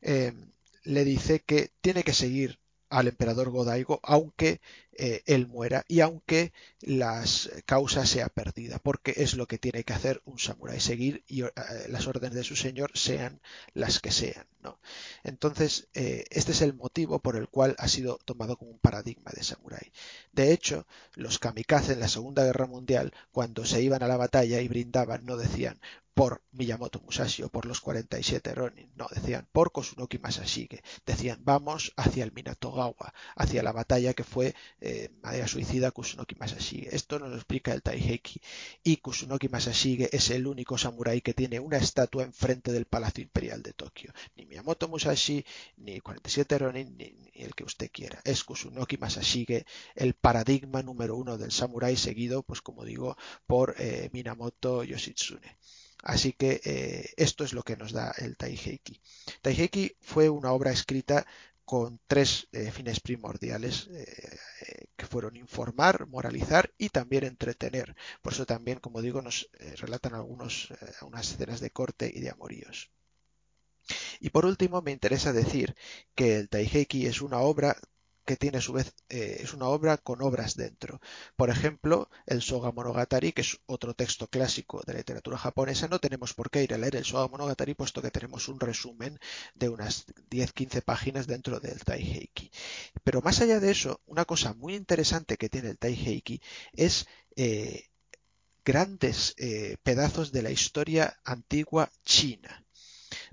le 0.00 1.04
dice 1.04 1.40
que 1.40 1.70
tiene 1.80 2.02
que 2.02 2.12
seguir 2.12 2.58
al 2.90 3.08
emperador 3.08 3.50
Godaigo, 3.50 4.00
aunque 4.02 4.60
eh, 5.00 5.22
él 5.26 5.46
muera 5.46 5.84
y 5.86 6.00
aunque 6.00 6.52
las 6.80 7.50
causas 7.66 8.08
sea 8.08 8.28
perdida, 8.28 8.80
porque 8.80 9.14
es 9.16 9.34
lo 9.34 9.46
que 9.46 9.56
tiene 9.56 9.84
que 9.84 9.92
hacer 9.92 10.20
un 10.24 10.40
samurái, 10.40 10.80
seguir 10.80 11.22
y 11.28 11.44
eh, 11.44 11.50
las 11.88 12.08
órdenes 12.08 12.34
de 12.34 12.42
su 12.42 12.56
señor 12.56 12.90
sean 12.94 13.40
las 13.74 14.00
que 14.00 14.10
sean. 14.10 14.44
¿no? 14.60 14.80
Entonces, 15.22 15.86
eh, 15.94 16.24
este 16.30 16.50
es 16.50 16.62
el 16.62 16.74
motivo 16.74 17.20
por 17.20 17.36
el 17.36 17.48
cual 17.48 17.76
ha 17.78 17.86
sido 17.86 18.18
tomado 18.24 18.56
como 18.56 18.72
un 18.72 18.80
paradigma 18.80 19.30
de 19.32 19.44
samurái. 19.44 19.92
De 20.32 20.52
hecho, 20.52 20.84
los 21.14 21.38
kamikaze 21.38 21.92
en 21.92 22.00
la 22.00 22.08
Segunda 22.08 22.44
Guerra 22.44 22.66
Mundial, 22.66 23.12
cuando 23.30 23.64
se 23.64 23.80
iban 23.80 24.02
a 24.02 24.08
la 24.08 24.16
batalla 24.16 24.60
y 24.60 24.66
brindaban, 24.66 25.24
no 25.24 25.36
decían 25.36 25.78
por 26.18 26.42
Miyamoto 26.50 27.00
Musashi 27.00 27.44
o 27.44 27.48
por 27.48 27.64
los 27.64 27.80
47 27.80 28.52
Ronin, 28.52 28.90
no, 28.96 29.06
decían 29.14 29.46
por 29.52 29.70
Kosunoki 29.70 30.18
Masashige, 30.18 30.82
decían 31.06 31.38
vamos 31.44 31.92
hacia 31.96 32.24
el 32.24 32.32
Minatogawa, 32.32 33.14
hacia 33.36 33.62
la 33.62 33.70
batalla 33.70 34.14
que 34.14 34.24
fue 34.24 34.56
eh, 34.88 35.46
suicida 35.46 35.90
Kusunoki 35.90 36.34
Masashige. 36.36 36.94
Esto 36.94 37.18
nos 37.18 37.30
lo 37.30 37.36
explica 37.36 37.72
el 37.72 37.82
Taiheki 37.82 38.40
y 38.82 38.96
Kusunoki 38.98 39.48
Masashige 39.48 40.08
es 40.12 40.30
el 40.30 40.46
único 40.46 40.78
samurái 40.78 41.20
que 41.20 41.34
tiene 41.34 41.60
una 41.60 41.78
estatua 41.78 42.24
enfrente 42.24 42.72
del 42.72 42.86
Palacio 42.86 43.22
Imperial 43.22 43.62
de 43.62 43.72
Tokio. 43.72 44.12
Ni 44.36 44.46
Miyamoto 44.46 44.88
Musashi, 44.88 45.44
ni 45.76 46.00
47 46.00 46.58
Ronin, 46.58 46.96
ni, 46.96 47.30
el 47.34 47.54
que 47.54 47.64
usted 47.64 47.90
quiera. 47.92 48.20
Es 48.24 48.44
Kusunoki 48.44 48.96
Masashige 48.96 49.64
el 49.94 50.14
paradigma 50.14 50.82
número 50.82 51.16
uno 51.16 51.38
del 51.38 51.52
samurái 51.52 51.96
seguido, 51.96 52.42
pues 52.42 52.60
como 52.60 52.84
digo, 52.84 53.16
por 53.46 53.74
eh, 53.78 54.10
Minamoto 54.12 54.84
Yoshitsune. 54.84 55.58
Así 56.02 56.32
que 56.32 56.60
eh, 56.64 57.10
esto 57.16 57.44
es 57.44 57.52
lo 57.52 57.62
que 57.62 57.76
nos 57.76 57.92
da 57.92 58.14
el 58.18 58.36
Taiheki. 58.36 59.00
Taiheki 59.42 59.96
fue 60.00 60.28
una 60.28 60.52
obra 60.52 60.70
escrita 60.70 61.26
con 61.68 62.00
tres 62.06 62.48
eh, 62.52 62.70
fines 62.70 62.98
primordiales 63.00 63.88
eh, 63.92 64.86
que 64.96 65.06
fueron 65.06 65.36
informar, 65.36 66.06
moralizar 66.06 66.72
y 66.78 66.88
también 66.88 67.24
entretener. 67.24 67.94
Por 68.22 68.32
eso 68.32 68.46
también, 68.46 68.80
como 68.80 69.02
digo, 69.02 69.20
nos 69.20 69.50
relatan 69.76 70.14
algunos, 70.14 70.72
unas 71.02 71.30
escenas 71.30 71.60
de 71.60 71.70
corte 71.70 72.10
y 72.14 72.20
de 72.20 72.30
amoríos. 72.30 72.90
Y 74.18 74.30
por 74.30 74.46
último, 74.46 74.80
me 74.80 74.92
interesa 74.92 75.34
decir 75.34 75.76
que 76.14 76.36
el 76.38 76.48
Taiheki 76.48 77.04
es 77.06 77.20
una 77.20 77.40
obra 77.40 77.76
que 78.28 78.36
tiene 78.36 78.58
a 78.58 78.60
su 78.60 78.74
vez 78.74 78.92
eh, 79.08 79.38
es 79.40 79.54
una 79.54 79.68
obra 79.68 79.96
con 79.96 80.20
obras 80.20 80.54
dentro. 80.54 81.00
Por 81.34 81.48
ejemplo, 81.48 82.10
el 82.26 82.42
Soga 82.42 82.72
Monogatari, 82.72 83.32
que 83.32 83.40
es 83.40 83.58
otro 83.64 83.94
texto 83.94 84.26
clásico 84.26 84.82
de 84.86 84.92
la 84.92 84.98
literatura 84.98 85.38
japonesa, 85.38 85.88
no 85.88 85.98
tenemos 85.98 86.34
por 86.34 86.50
qué 86.50 86.62
ir 86.62 86.74
a 86.74 86.78
leer 86.78 86.96
el 86.96 87.06
Soga 87.06 87.26
Monogatari 87.28 87.72
puesto 87.72 88.02
que 88.02 88.10
tenemos 88.10 88.48
un 88.48 88.60
resumen 88.60 89.18
de 89.54 89.70
unas 89.70 90.04
10-15 90.28 90.82
páginas 90.82 91.26
dentro 91.26 91.58
del 91.58 91.82
Taiheiki. 91.82 92.50
Pero 93.02 93.22
más 93.22 93.40
allá 93.40 93.60
de 93.60 93.70
eso, 93.70 94.02
una 94.04 94.26
cosa 94.26 94.52
muy 94.52 94.74
interesante 94.74 95.38
que 95.38 95.48
tiene 95.48 95.70
el 95.70 95.78
Taiheiki 95.78 96.42
es 96.74 97.06
eh, 97.34 97.86
grandes 98.62 99.34
eh, 99.38 99.78
pedazos 99.82 100.32
de 100.32 100.42
la 100.42 100.50
historia 100.50 101.18
antigua 101.24 101.90
china. 102.04 102.62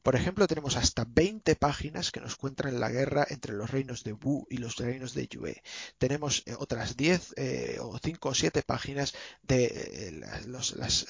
Por 0.06 0.16
ejemplo, 0.16 0.45
tenemos 0.45 0.77
hasta 0.77 1.03
20 1.03 1.56
páginas 1.56 2.11
que 2.11 2.22
nos 2.22 2.35
cuentan 2.35 2.80
la 2.80 2.92
guerra 2.92 3.25
entre 3.27 3.53
los 3.53 3.72
reinos 3.72 4.03
de 4.03 4.14
Wu 4.14 4.45
y 4.51 4.58
los 4.58 4.75
reinos 4.75 5.16
de 5.16 5.27
Yue. 5.27 5.64
Tenemos 5.98 6.43
eh, 6.45 6.53
otras 6.59 6.95
10 6.95 7.34
eh, 7.38 7.77
o 7.82 7.98
5 7.98 8.30
o 8.30 8.35
7 8.35 8.61
páginas 8.61 9.16
de 9.42 9.66
eh, 9.66 10.11
las, 10.45 10.75
las 10.75 11.08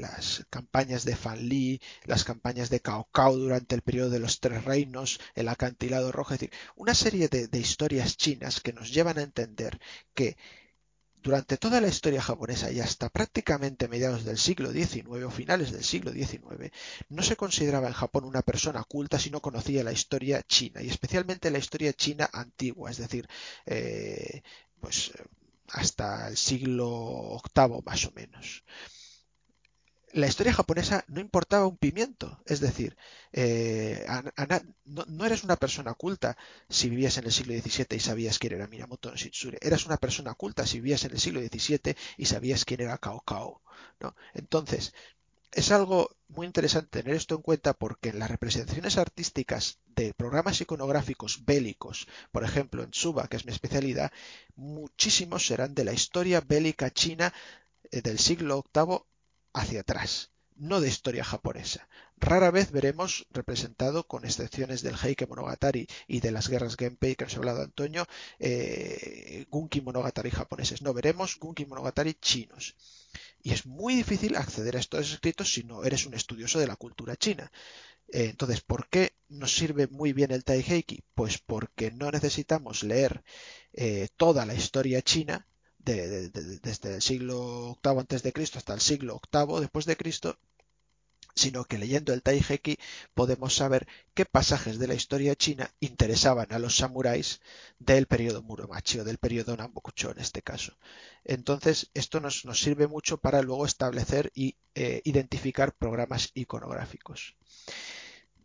las 0.00 0.44
campañas 0.50 1.04
de 1.04 1.14
Fan 1.14 1.48
Li, 1.48 1.80
las 2.04 2.24
campañas 2.24 2.68
de 2.68 2.80
Cao 2.80 3.08
Cao 3.12 3.36
durante 3.36 3.76
el 3.76 3.82
periodo 3.82 4.10
de 4.10 4.18
los 4.18 4.40
Tres 4.40 4.64
Reinos, 4.64 5.20
el 5.36 5.48
acantilado 5.48 6.10
rojo, 6.10 6.34
es 6.34 6.40
decir, 6.40 6.54
una 6.74 6.94
serie 6.94 7.28
de 7.28 7.58
historias 7.58 8.16
chinas 8.16 8.60
que 8.60 8.72
nos 8.72 8.92
llevan 8.92 9.18
a 9.18 9.22
entender 9.22 9.78
que 10.12 10.36
durante 11.24 11.56
toda 11.56 11.80
la 11.80 11.88
historia 11.88 12.20
japonesa 12.20 12.70
y 12.70 12.80
hasta 12.80 13.08
prácticamente 13.08 13.88
mediados 13.88 14.24
del 14.24 14.36
siglo 14.36 14.70
XIX 14.70 15.24
o 15.24 15.30
finales 15.30 15.72
del 15.72 15.82
siglo 15.82 16.12
XIX, 16.12 16.70
no 17.08 17.22
se 17.22 17.34
consideraba 17.34 17.88
en 17.88 17.94
Japón 17.94 18.24
una 18.24 18.42
persona 18.42 18.84
culta 18.84 19.18
si 19.18 19.30
no 19.30 19.40
conocía 19.40 19.82
la 19.82 19.92
historia 19.92 20.42
china 20.42 20.82
y 20.82 20.88
especialmente 20.90 21.50
la 21.50 21.58
historia 21.58 21.94
china 21.94 22.28
antigua, 22.30 22.90
es 22.90 22.98
decir, 22.98 23.26
eh, 23.64 24.42
pues 24.80 25.12
hasta 25.68 26.28
el 26.28 26.36
siglo 26.36 27.40
VIII 27.54 27.80
más 27.82 28.04
o 28.04 28.12
menos 28.14 28.62
la 30.14 30.28
historia 30.28 30.52
japonesa 30.52 31.04
no 31.08 31.20
importaba 31.20 31.66
un 31.66 31.76
pimiento. 31.76 32.40
Es 32.46 32.60
decir, 32.60 32.96
eh, 33.32 34.06
no, 34.84 35.26
eres 35.26 35.42
una 35.42 35.56
persona 35.56 35.94
culta 35.94 36.36
si 36.68 36.88
vivías 36.88 37.18
en 37.18 37.24
el 37.24 37.32
siglo 37.32 37.52
XVII 37.52 37.96
y 37.96 38.00
sabías 38.00 38.38
quién 38.38 38.52
era 38.54 38.68
Minamoto 38.68 39.10
no 39.10 39.16
Shitsure. 39.16 39.58
Eras 39.60 39.86
una 39.86 39.96
persona 39.96 40.34
culta 40.34 40.66
si 40.66 40.78
vivías 40.80 41.04
en 41.04 41.12
el 41.12 41.20
siglo 41.20 41.40
XVII 41.40 41.96
y 42.16 42.26
sabías 42.26 42.64
quién 42.64 42.82
era 42.82 42.98
Kao. 42.98 43.62
¿no? 43.98 44.14
Entonces, 44.34 44.94
es 45.50 45.72
algo 45.72 46.10
muy 46.28 46.46
interesante 46.46 47.02
tener 47.02 47.16
esto 47.16 47.34
en 47.34 47.42
cuenta 47.42 47.74
porque 47.74 48.10
en 48.10 48.20
las 48.20 48.30
representaciones 48.30 48.98
artísticas 48.98 49.80
de 49.96 50.14
programas 50.14 50.60
iconográficos 50.60 51.44
bélicos, 51.44 52.06
por 52.30 52.44
ejemplo 52.44 52.84
en 52.84 52.92
Tsuba, 52.92 53.26
que 53.26 53.36
es 53.36 53.46
mi 53.46 53.52
especialidad, 53.52 54.12
muchísimos 54.54 55.44
serán 55.44 55.74
de 55.74 55.84
la 55.84 55.92
historia 55.92 56.40
bélica 56.40 56.90
china 56.92 57.34
eh, 57.90 58.00
del 58.00 58.20
siglo 58.20 58.64
VIII 58.72 58.98
hacia 59.54 59.80
atrás, 59.80 60.32
no 60.56 60.80
de 60.80 60.88
historia 60.88 61.24
japonesa. 61.24 61.88
Rara 62.16 62.50
vez 62.50 62.70
veremos 62.70 63.26
representado, 63.30 64.06
con 64.06 64.24
excepciones 64.24 64.82
del 64.82 64.96
Heike 64.96 65.26
Monogatari 65.26 65.86
y 66.06 66.20
de 66.20 66.30
las 66.30 66.48
guerras 66.48 66.76
Genpei 66.76 67.16
que 67.16 67.24
nos 67.24 67.34
ha 67.34 67.38
hablado 67.38 67.62
Antonio, 67.62 68.06
eh, 68.38 69.46
Gunki 69.50 69.80
Monogatari 69.80 70.30
japoneses. 70.30 70.82
No 70.82 70.94
veremos 70.94 71.38
Gunki 71.38 71.66
Monogatari 71.66 72.14
chinos. 72.14 72.76
Y 73.42 73.52
es 73.52 73.66
muy 73.66 73.94
difícil 73.94 74.36
acceder 74.36 74.76
a 74.76 74.80
estos 74.80 75.12
escritos 75.12 75.52
si 75.52 75.64
no 75.64 75.84
eres 75.84 76.06
un 76.06 76.14
estudioso 76.14 76.58
de 76.58 76.66
la 76.66 76.76
cultura 76.76 77.16
china. 77.16 77.50
Eh, 78.08 78.26
entonces, 78.30 78.60
¿por 78.60 78.88
qué 78.88 79.16
nos 79.28 79.54
sirve 79.54 79.86
muy 79.88 80.12
bien 80.12 80.30
el 80.30 80.44
Taiheiki? 80.44 81.02
Pues 81.14 81.38
porque 81.38 81.90
no 81.90 82.10
necesitamos 82.10 82.82
leer 82.82 83.22
eh, 83.72 84.08
toda 84.16 84.46
la 84.46 84.54
historia 84.54 85.02
china 85.02 85.46
desde 85.84 86.94
el 86.94 87.02
siglo 87.02 87.78
VIII 87.82 88.00
antes 88.00 88.22
de 88.22 88.32
Cristo 88.32 88.58
hasta 88.58 88.74
el 88.74 88.80
siglo 88.80 89.20
VIII 89.32 89.60
después 89.60 89.84
de 89.86 89.96
Cristo, 89.96 90.38
sino 91.34 91.64
que 91.64 91.78
leyendo 91.78 92.12
el 92.12 92.22
Taiheki 92.22 92.78
podemos 93.12 93.54
saber 93.56 93.86
qué 94.14 94.24
pasajes 94.24 94.78
de 94.78 94.86
la 94.86 94.94
historia 94.94 95.34
china 95.34 95.70
interesaban 95.80 96.52
a 96.52 96.58
los 96.58 96.76
samuráis 96.76 97.40
del 97.78 98.06
periodo 98.06 98.42
Muromachi 98.42 99.00
o 99.00 99.04
del 99.04 99.18
periodo 99.18 99.56
Nambokucho 99.56 100.12
en 100.12 100.20
este 100.20 100.42
caso. 100.42 100.76
Entonces, 101.24 101.90
esto 101.94 102.20
nos, 102.20 102.42
sirve 102.54 102.86
mucho 102.86 103.18
para 103.18 103.42
luego 103.42 103.66
establecer 103.66 104.30
y 104.34 104.56
eh, 104.74 105.02
identificar 105.04 105.74
programas 105.74 106.30
iconográficos. 106.34 107.36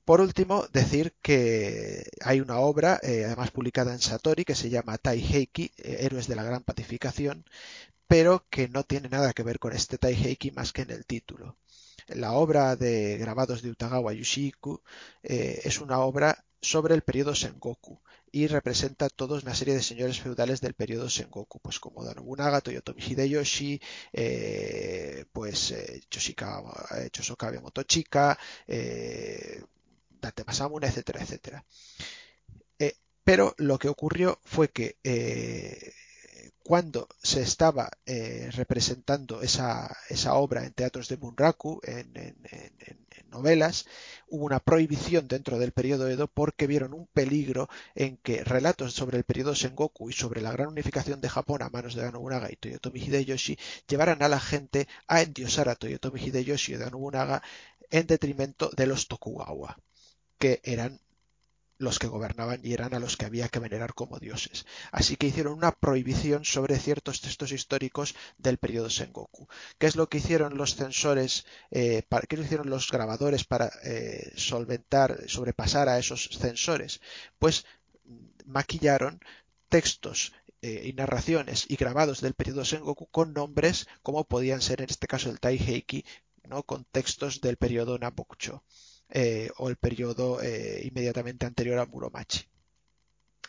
Por 0.10 0.22
último, 0.22 0.66
decir 0.74 1.14
que 1.22 2.04
hay 2.22 2.42
una 2.42 2.58
obra, 2.58 3.00
eh, 3.04 3.26
además 3.26 3.52
publicada 3.52 3.94
en 3.94 4.00
Satori, 4.00 4.44
que 4.44 4.56
se 4.56 4.72
llama 4.72 4.98
Taiheiki, 4.98 5.72
eh, 5.78 5.98
Héroes 6.00 6.28
de 6.28 6.36
la 6.36 6.42
Gran 6.42 6.64
Pacificación, 6.64 7.46
pero 8.08 8.44
que 8.50 8.68
no 8.70 8.84
tiene 8.84 9.08
nada 9.10 9.34
que 9.34 9.44
ver 9.44 9.60
con 9.60 9.72
este 9.72 10.00
Taiheiki 10.00 10.50
más 10.50 10.74
que 10.74 10.82
en 10.82 10.90
el 10.90 11.06
título. 11.06 11.58
La 12.08 12.34
obra 12.34 12.76
de 12.76 13.20
grabados 13.20 13.62
de 13.62 13.70
Utagawa 13.70 14.14
Yushiku 14.14 14.82
eh, 15.22 15.62
es 15.64 15.80
una 15.80 16.00
obra 16.00 16.44
sobre 16.60 16.96
el 16.96 17.04
periodo 17.04 17.36
Sengoku 17.36 18.02
y 18.32 18.48
representa 18.48 19.10
toda 19.10 19.40
una 19.40 19.54
serie 19.54 19.76
de 19.76 19.84
señores 19.84 20.20
feudales 20.20 20.60
del 20.60 20.74
periodo 20.74 21.08
Sengoku, 21.08 21.60
pues 21.60 21.80
como 21.80 22.04
Da 22.04 22.16
Nobunaga, 22.16 22.62
Toyotomi 22.62 23.04
Hideyoshi, 23.04 23.80
pues 25.32 25.76
Chosokabe 26.10 27.60
Motochika, 27.62 28.40
Masamune, 30.46 30.88
etcétera, 30.88 31.22
etcétera. 31.22 31.66
Eh, 32.80 32.96
pero 33.24 33.54
lo 33.58 33.78
que 33.78 33.90
ocurrió 33.90 34.40
fue 34.44 34.70
que 34.70 34.98
eh, 35.04 35.94
cuando 36.70 37.08
se 37.24 37.42
estaba 37.42 37.90
eh, 38.06 38.50
representando 38.54 39.42
esa, 39.42 39.90
obra 40.36 40.66
en 40.66 40.74
teatros 40.74 41.08
de 41.08 41.16
Bunraku, 41.16 41.82
en, 41.84 42.14
novelas, 43.32 43.88
hubo 44.28 44.46
una 44.46 44.60
prohibición 44.60 45.28
dentro 45.28 45.58
del 45.58 45.72
periodo 45.72 46.08
Edo 46.08 46.28
porque 46.28 46.68
vieron 46.68 46.94
un 46.94 47.08
peligro 47.08 47.70
en 47.96 48.18
que 48.18 48.44
relatos 48.44 48.94
sobre 48.94 49.18
el 49.18 49.24
periodo 49.24 49.56
Sengoku 49.56 50.12
y 50.12 50.14
sobre 50.14 50.42
la 50.42 50.52
gran 50.52 50.68
unificación 50.68 51.22
de 51.22 51.30
Japón 51.30 51.64
a 51.64 51.70
manos 51.70 51.96
de 51.96 52.12
Nobunaga 52.12 52.52
y 52.52 52.56
Toyotomi 52.56 53.00
Hideyoshi 53.00 53.58
llevaran 53.88 54.22
a 54.22 54.30
la 54.30 54.40
gente 54.40 54.88
a 55.08 55.22
endiosar 55.24 55.70
a 55.70 55.76
Toyotomi 55.76 56.22
Hideyoshi 56.22 56.74
y 56.74 56.78
de 56.78 56.92
Nobunaga 56.92 57.42
en 57.90 58.06
detrimento 58.06 58.70
de 58.76 58.86
los 58.86 59.08
Tokugawa 59.08 59.80
que 60.40 60.62
eran 60.64 61.00
los 61.80 61.98
que 61.98 62.08
gobernaban 62.08 62.60
y 62.64 62.74
eran 62.74 62.94
a 62.94 63.00
los 63.00 63.16
que 63.16 63.26
había 63.26 63.48
que 63.48 63.60
venerar 63.60 63.94
como 63.94 64.20
dioses. 64.20 64.66
Así 64.92 65.16
que 65.16 65.28
hicieron 65.28 65.54
una 65.54 65.72
prohibición 65.72 66.44
sobre 66.44 66.78
ciertos 66.78 67.22
textos 67.22 67.52
históricos 67.54 68.16
del 68.38 68.58
periodo 68.58 68.90
Sengoku. 68.90 69.48
¿Qué 69.78 69.88
es 69.88 69.96
lo 69.96 70.10
que 70.10 70.18
hicieron 70.18 70.58
los 70.58 70.76
censores, 70.76 71.46
eh, 71.72 72.04
para, 72.10 72.28
qué 72.28 72.36
hicieron 72.36 72.70
los 72.70 72.92
grabadores 72.92 73.46
para 73.46 73.72
eh, 73.84 74.34
solventar, 74.36 75.30
sobrepasar 75.30 75.88
a 75.88 75.98
esos 75.98 76.30
censores? 76.38 77.00
Pues 77.40 77.66
maquillaron 78.46 79.22
textos 79.70 80.34
eh, 80.62 80.84
y 80.86 80.94
narraciones 80.94 81.66
y 81.70 81.78
grabados 81.78 82.20
del 82.20 82.34
periodo 82.34 82.66
Sengoku 82.66 83.08
con 83.08 83.34
nombres 83.34 83.88
como 84.04 84.26
podían 84.26 84.62
ser 84.62 84.82
en 84.82 84.90
este 84.90 85.08
caso 85.08 85.30
el 85.30 85.40
Taiheiki, 85.40 86.04
¿no? 86.44 86.64
con 86.64 86.84
textos 86.84 87.40
del 87.40 87.56
periodo 87.56 87.98
Nabokucho. 87.98 88.64
Eh, 89.10 89.50
o 89.58 89.70
el 89.70 89.78
periodo 89.78 90.42
eh, 90.42 90.82
inmediatamente 90.86 91.46
anterior 91.46 91.80
a 91.80 91.86
Muromachi. 91.86 92.48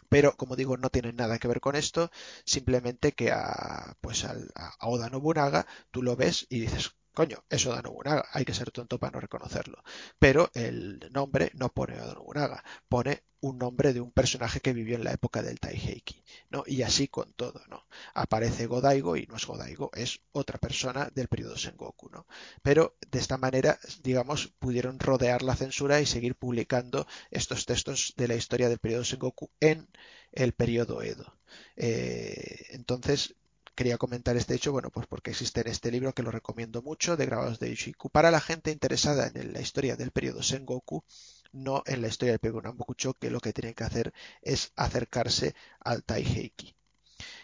Pero, 0.09 0.37
como 0.37 0.57
digo, 0.57 0.77
no 0.77 0.91
tienen 0.91 1.17
nada 1.17 1.39
que 1.39 1.49
ver 1.49 1.61
con 1.61 1.77
esto, 1.77 2.11
simplemente 2.45 3.13
que 3.13 3.31
a, 3.33 3.97
pues 4.01 4.25
a 4.25 4.35
Oda 4.81 5.09
Nobunaga 5.09 5.67
tú 5.91 6.03
lo 6.03 6.17
ves 6.17 6.47
y 6.51 6.61
dices, 6.61 6.93
Coño, 7.21 7.45
eso 7.51 7.69
da 7.75 7.83
Nobunaga, 7.83 8.25
hay 8.33 8.47
que 8.47 8.55
ser 8.55 8.71
tonto 8.71 8.99
para 8.99 9.13
no 9.13 9.21
reconocerlo. 9.21 9.85
Pero 10.19 10.51
el 10.55 11.11
nombre 11.13 11.51
no 11.61 11.69
pone 11.69 11.95
a 11.99 12.15
Nobunaga, 12.15 12.65
pone 12.89 13.25
un 13.41 13.59
nombre 13.59 13.93
de 13.93 14.01
un 14.01 14.11
personaje 14.11 14.61
que 14.61 14.73
vivió 14.73 14.97
en 14.97 15.05
la 15.05 15.13
época 15.13 15.43
del 15.43 15.61
Taiheiki, 15.61 16.25
¿no? 16.49 16.63
Y 16.67 16.81
así 16.81 17.09
con 17.09 17.35
todo, 17.35 17.61
¿no? 17.69 17.87
Aparece 18.15 18.65
Godaigo 18.67 19.19
y 19.19 19.27
no 19.27 19.37
es 19.37 19.45
Godaigo, 19.45 19.91
es 19.93 20.21
otra 20.33 20.57
persona 20.59 21.11
del 21.15 21.29
periodo 21.29 21.59
Sengoku, 21.59 22.09
¿no? 22.09 22.27
Pero 22.63 22.97
de 23.11 23.19
esta 23.19 23.37
manera, 23.37 23.79
digamos, 24.03 24.49
pudieron 24.59 24.99
rodear 24.99 25.43
la 25.43 25.57
censura 25.57 26.01
y 26.01 26.07
seguir 26.07 26.37
publicando 26.37 27.07
estos 27.31 27.67
textos 27.67 28.15
de 28.17 28.29
la 28.29 28.35
historia 28.35 28.71
del 28.71 28.79
periodo 28.79 29.05
Sengoku 29.05 29.51
en 29.61 29.91
el 30.33 30.55
periodo 30.55 31.03
Edo. 31.03 31.39
Eh, 31.77 32.67
entonces, 32.71 33.35
quería 33.75 33.99
comentar 33.99 34.37
este 34.37 34.55
hecho, 34.55 34.73
bueno, 34.73 34.91
pues 34.91 35.07
porque 35.07 35.31
existe 35.31 35.61
en 35.61 35.69
este 35.69 35.91
libro 35.91 36.13
que 36.13 36.23
lo 36.23 36.31
recomiendo 36.31 36.83
mucho, 36.83 37.17
de 37.17 37.27
grabados 37.27 37.59
de 37.59 37.71
Yoshiku, 37.71 38.11
para 38.11 38.31
la 38.31 38.41
gente 38.41 38.71
interesada 38.71 39.31
en 39.35 39.53
la 39.53 39.61
historia 39.61 39.97
del 39.97 40.11
periodo 40.11 40.43
Sengoku, 40.43 41.05
no 41.53 41.83
en 41.87 42.03
la 42.03 42.09
historia 42.09 42.33
del 42.33 42.41
periodo 42.41 42.63
Nambokucho, 42.63 43.15
que 43.15 43.31
lo 43.31 43.41
que 43.41 43.53
tienen 43.53 43.75
que 43.75 43.85
hacer 43.85 44.13
es 44.43 44.73
acercarse 44.77 45.55
al 45.81 46.05
Taiheiki. 46.05 46.75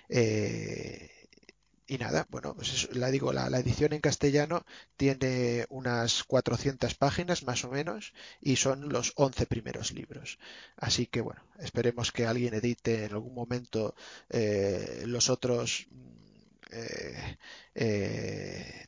Eh, 0.09 1.16
y 1.87 1.99
nada, 1.99 2.27
bueno, 2.31 2.55
pues 2.55 2.89
la 2.95 3.11
digo, 3.11 3.33
la, 3.33 3.47
edición 3.59 3.93
en 3.93 4.01
castellano 4.01 4.65
tiene 4.97 5.67
unas 5.69 6.25
400 6.25 6.95
páginas 6.95 7.45
más 7.45 7.65
o 7.65 7.71
menos 7.71 8.13
y 8.41 8.57
son 8.57 8.89
los 8.89 9.13
11 9.17 9.47
primeros 9.47 9.93
libros. 9.93 10.39
Así 10.77 11.07
que 11.07 11.21
bueno, 11.21 11.43
esperemos 11.59 12.13
que 12.13 12.27
alguien 12.27 12.55
edite 12.55 13.05
en 13.05 13.13
algún 13.13 13.35
momento 13.35 13.95
eh, 14.31 15.05
los 15.07 15.31
otros 15.31 15.89
eh, 16.71 17.37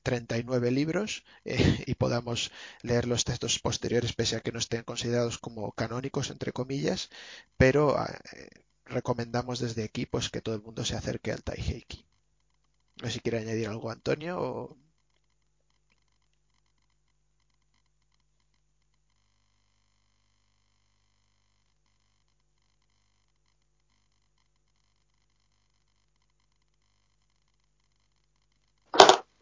39 0.03 0.69
eh, 0.69 0.71
libros 0.71 1.25
eh, 1.45 1.85
y 1.87 1.95
podamos 1.95 2.51
leer 2.83 3.07
los 3.07 3.25
textos 3.25 3.59
posteriores 3.59 4.13
pese 4.15 4.37
a 4.37 4.41
que 4.41 4.53
no 4.53 4.59
estén 4.59 4.83
considerados 4.83 5.39
como 5.39 5.73
canónicos 5.73 6.31
entre 6.31 6.53
comillas 6.53 7.11
pero 7.57 7.97
eh, 8.03 8.51
recomendamos 8.85 9.61
desde 9.61 9.85
aquí 9.85 10.07
pues 10.07 10.31
que 10.31 10.41
todo 10.41 10.55
el 10.55 10.63
mundo 10.63 10.85
se 10.85 10.97
acerque 10.97 11.33
al 11.33 11.43
Taiheiki 11.43 12.08
no 13.03 13.07
sé 13.09 13.15
si 13.15 13.21
quiere 13.21 13.39
añadir 13.39 13.69
algo 13.69 13.91
Antonio 13.91 14.39
o 14.41 14.77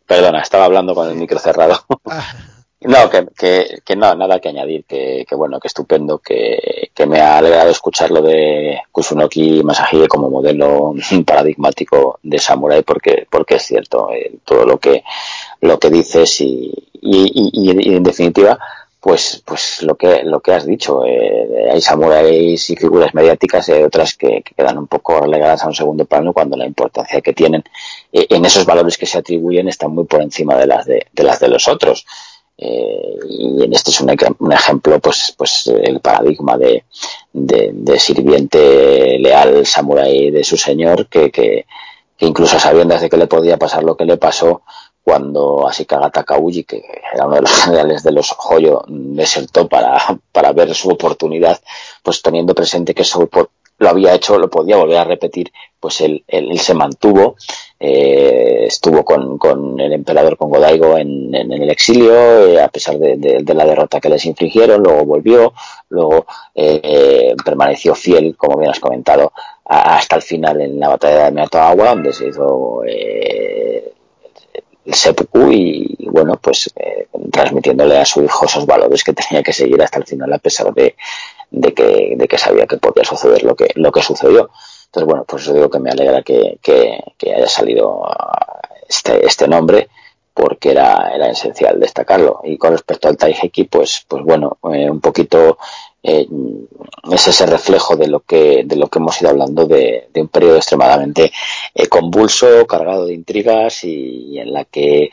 Perdona, 0.07 0.41
estaba 0.41 0.65
hablando 0.65 0.95
con 0.95 1.09
el 1.09 1.17
micro 1.17 1.39
cerrado. 1.39 1.85
Ah. 2.07 2.56
No, 2.81 3.09
que, 3.09 3.81
que, 3.85 3.97
no, 3.97 4.15
nada 4.15 4.39
que 4.39 4.51
añadir, 4.51 4.85
que, 4.85 5.25
que 5.27 5.35
bueno, 5.35 5.59
que 5.59 5.69
estupendo, 5.69 6.19
que, 6.19 6.91
me 7.07 7.21
ha 7.21 7.39
alegrado 7.39 7.71
escuchar 7.71 8.11
lo 8.11 8.21
de 8.21 8.81
Kusunoki 8.93 9.63
Masahide 9.63 10.09
como 10.09 10.29
modelo 10.29 10.95
paradigmático 11.27 12.19
de 12.23 12.39
Samurai, 12.39 12.83
porque, 12.83 13.27
porque 13.31 13.57
es 13.57 13.63
cierto, 13.63 14.11
eh, 14.13 14.39
todo 14.45 14.65
lo 14.67 14.79
que, 14.79 15.03
lo 15.63 15.79
que 15.79 15.91
dices 15.91 16.41
y, 16.43 16.73
y, 17.01 17.51
y, 17.53 17.91
y 17.91 17.97
en 17.97 18.03
definitiva, 18.03 18.59
pues, 19.07 19.41
pues 19.45 19.83
lo 19.83 19.95
que, 19.95 20.25
lo 20.25 20.41
que 20.41 20.53
has 20.53 20.67
dicho, 20.67 21.05
eh, 21.07 21.71
hay 21.73 21.81
samuráis 21.81 22.69
y 22.71 22.75
figuras 22.75 23.15
mediáticas 23.15 23.69
y 23.69 23.73
hay 23.73 23.85
otras 23.85 24.17
que, 24.17 24.43
quedan 24.43 24.79
un 24.79 24.89
poco 24.89 25.21
relegadas 25.21 25.63
a 25.63 25.69
un 25.69 25.77
segundo 25.77 26.07
plano 26.07 26.33
cuando 26.33 26.57
la 26.57 26.67
importancia 26.67 27.21
que 27.21 27.33
tienen 27.33 27.63
eh, 28.13 28.27
en 28.31 28.45
esos 28.45 28.67
valores 28.67 28.99
que 28.99 29.07
se 29.07 29.19
atribuyen 29.19 29.69
están 29.69 29.93
muy 29.93 30.07
por 30.07 30.23
encima 30.23 30.57
de 30.57 30.67
las 30.67 30.87
de, 30.87 31.07
las 31.15 31.39
de 31.39 31.47
los 31.47 31.69
otros. 31.69 32.05
Eh, 32.59 33.19
y 33.29 33.63
en 33.63 33.73
este 33.73 33.91
es 33.91 34.01
un, 34.01 34.15
un, 34.39 34.53
ejemplo, 34.53 34.99
pues, 34.99 35.35
pues 35.37 35.67
el 35.67 36.01
paradigma 36.01 36.57
de, 36.57 36.85
de, 37.33 37.99
sirviente 37.99 39.19
leal 39.19 39.67
samurái 39.67 40.31
de 40.31 40.43
su 40.43 40.57
señor 40.57 41.07
que, 41.09 41.31
que, 41.31 41.67
que 42.17 42.27
incluso 42.27 42.59
sabiendo 42.59 42.99
de 42.99 43.11
que 43.11 43.17
le 43.19 43.27
podía 43.27 43.59
pasar 43.59 43.85
lo 43.85 43.97
que 43.97 44.07
le 44.07 44.17
pasó, 44.17 44.63
cuando 45.07 45.69
Ashikaga 45.69 46.11
Takauji, 46.11 46.65
que 46.65 46.83
era 47.15 47.27
uno 47.27 47.37
de 47.37 47.43
los 47.43 47.53
generales 47.65 48.03
de 48.03 48.11
los 48.11 48.35
Hoyo, 48.51 48.83
desertó 48.89 49.69
para, 49.69 50.19
para 50.33 50.53
ver 50.53 50.75
su 50.75 50.89
oportunidad, 50.89 51.61
pues 52.03 52.23
teniendo 52.23 52.57
presente 52.57 52.93
que 52.93 53.03
eso 53.03 53.29
lo 53.79 53.91
había 53.91 54.15
hecho, 54.15 54.39
lo 54.39 54.49
podía 54.49 54.77
volver 54.77 54.99
a 54.99 55.05
repetir, 55.05 55.53
pues 55.79 56.01
él, 56.01 56.25
se 56.59 56.75
mantuvo, 56.75 57.37
eh, 57.79 58.65
estuvo 58.67 59.05
con, 59.05 59.39
con, 59.39 59.79
el 59.79 59.93
emperador 59.93 60.37
con 60.37 60.51
Godaigo 60.51 60.97
en, 60.97 61.35
el 61.35 61.71
exilio, 61.71 62.49
eh, 62.49 62.63
a 62.63 62.69
pesar 62.69 62.99
de, 62.99 63.55
la 63.55 63.67
derrota 63.67 64.01
que 64.01 64.09
les 64.09 64.25
infligieron, 64.25 64.83
luego 64.83 65.05
volvió, 65.05 65.53
luego 65.91 66.27
eh, 66.55 67.35
permaneció 67.45 67.95
fiel, 67.95 68.37
como 68.37 68.59
bien 68.59 68.71
has 68.71 68.81
comentado, 68.81 69.33
hasta 69.65 70.17
el 70.17 70.23
final 70.23 70.61
en 70.61 70.81
la 70.81 70.89
batalla 70.89 71.27
de 71.27 71.33
Meatoagua, 71.33 71.91
donde 71.91 72.13
se 72.13 72.29
hizo 72.29 72.83
el 72.85 73.93
seppuku 74.95 75.53
y, 75.53 76.09
bueno, 76.11 76.39
pues 76.41 76.73
transmitiéndole 77.33 77.99
a 77.99 78.05
su 78.05 78.23
hijo 78.23 78.47
esos 78.47 78.65
valores 78.65 79.05
que 79.05 79.13
tenía 79.13 79.43
que 79.43 79.53
seguir 79.53 79.83
hasta 79.83 79.99
el 79.99 80.07
final 80.07 80.33
a 80.33 80.39
pesar 80.39 80.73
de, 80.73 80.95
de, 81.51 81.75
que, 81.75 82.15
de 82.17 82.29
que 82.29 82.39
sabía 82.39 82.67
que 82.67 82.77
podía 82.77 83.05
suceder 83.05 83.43
lo 83.43 83.55
que, 83.55 83.69
lo 83.75 83.93
que 83.93 84.03
sucedió. 84.03 84.51
Entonces, 84.87 85.07
bueno, 85.07 85.25
pues 85.27 85.45
yo 85.45 85.53
digo 85.53 85.71
que 85.71 85.81
me 85.81 85.91
alegra 85.91 86.23
que, 86.23 86.59
que, 86.63 87.35
haya 87.35 87.49
salido 87.49 88.03
este, 88.89 89.27
este 89.27 89.49
nombre 89.49 89.89
porque 90.33 90.71
era, 90.71 91.11
era 91.15 91.31
esencial 91.31 91.81
destacarlo. 91.81 92.41
Y 92.45 92.59
con 92.59 92.73
respecto 92.73 93.09
al 93.09 93.17
Taiheki, 93.17 93.65
pues, 93.65 94.05
pues 94.07 94.23
bueno, 94.23 94.59
eh, 94.73 94.91
un 94.91 95.01
poquito 95.01 95.59
eh, 96.03 96.27
es 97.11 97.29
ese 97.29 97.47
reflejo 97.47 97.97
de 97.97 98.07
lo 98.07 98.21
que, 98.21 98.63
de 98.65 98.77
lo 98.77 98.89
que 98.89 98.99
hemos 99.01 99.21
ido 99.21 99.31
hablando 99.31 99.67
de, 99.67 100.09
de 100.13 100.21
un 100.21 100.29
periodo 100.29 100.57
extremadamente 100.57 101.33
eh, 101.75 101.89
convulso, 101.89 102.67
cargado 102.67 103.07
de 103.07 103.15
intrigas 103.15 103.83
y, 103.83 104.39
en 104.39 104.53
la 104.53 104.65
que 104.65 105.11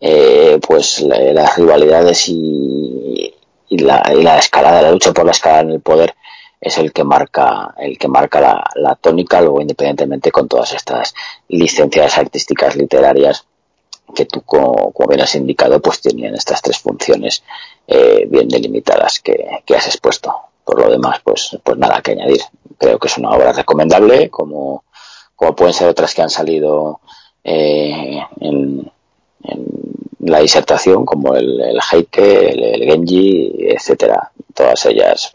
eh, 0.00 0.60
pues 0.66 1.00
la, 1.00 1.18
las 1.32 1.56
rivalidades 1.56 2.28
y, 2.28 3.34
y, 3.68 3.78
la, 3.78 4.02
y 4.14 4.22
la 4.22 4.38
escalada, 4.38 4.82
la 4.82 4.90
lucha 4.90 5.12
por 5.12 5.24
la 5.24 5.32
escalada 5.32 5.62
en 5.62 5.70
el 5.70 5.80
poder 5.80 6.14
es 6.60 6.78
el 6.78 6.92
que 6.92 7.04
marca 7.04 7.74
el 7.76 7.98
que 7.98 8.08
marca 8.08 8.40
la, 8.40 8.64
la 8.76 8.94
tónica 8.94 9.40
luego 9.40 9.60
independientemente 9.60 10.30
con 10.30 10.48
todas 10.48 10.72
estas 10.72 11.14
licencias 11.48 12.16
artísticas 12.16 12.76
literarias 12.76 13.44
que 14.14 14.24
tú, 14.24 14.42
como, 14.42 14.92
bien 15.08 15.20
has 15.20 15.34
indicado, 15.34 15.80
pues 15.80 16.00
tenían 16.00 16.34
estas 16.34 16.62
tres 16.62 16.78
funciones 16.78 17.42
eh, 17.86 18.26
bien 18.28 18.48
delimitadas 18.48 19.20
que, 19.20 19.62
que, 19.64 19.76
has 19.76 19.86
expuesto. 19.86 20.34
Por 20.64 20.80
lo 20.80 20.90
demás, 20.90 21.20
pues, 21.22 21.56
pues 21.62 21.78
nada 21.78 22.02
que 22.02 22.12
añadir. 22.12 22.40
Creo 22.78 22.98
que 22.98 23.08
es 23.08 23.18
una 23.18 23.30
obra 23.30 23.52
recomendable, 23.52 24.30
como, 24.30 24.84
como 25.34 25.54
pueden 25.54 25.74
ser 25.74 25.88
otras 25.88 26.14
que 26.14 26.22
han 26.22 26.30
salido 26.30 27.00
eh, 27.44 28.20
en, 28.40 28.90
en, 29.44 29.66
la 30.30 30.40
disertación, 30.40 31.04
como 31.04 31.34
el, 31.34 31.60
el 31.60 31.80
Heike, 31.80 32.50
el, 32.50 32.84
Genji, 32.84 33.54
etcétera. 33.58 34.30
Todas 34.54 34.86
ellas 34.86 35.30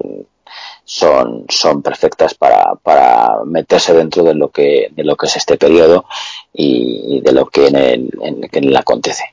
son, 0.84 1.46
son 1.50 1.82
perfectas 1.82 2.34
para, 2.34 2.76
para 2.76 3.44
meterse 3.46 3.94
dentro 3.94 4.24
de 4.24 4.36
lo 4.36 4.50
que, 4.50 4.90
de 4.92 5.04
lo 5.04 5.16
que 5.16 5.28
es 5.28 5.36
este 5.38 5.58
periodo 5.58 6.06
y, 6.54 7.22
de 7.22 7.32
lo 7.32 7.46
que 7.48 7.68
en 7.68 7.76
él, 7.76 8.10
en, 8.22 8.50
en 8.52 8.78
acontece. 8.78 9.24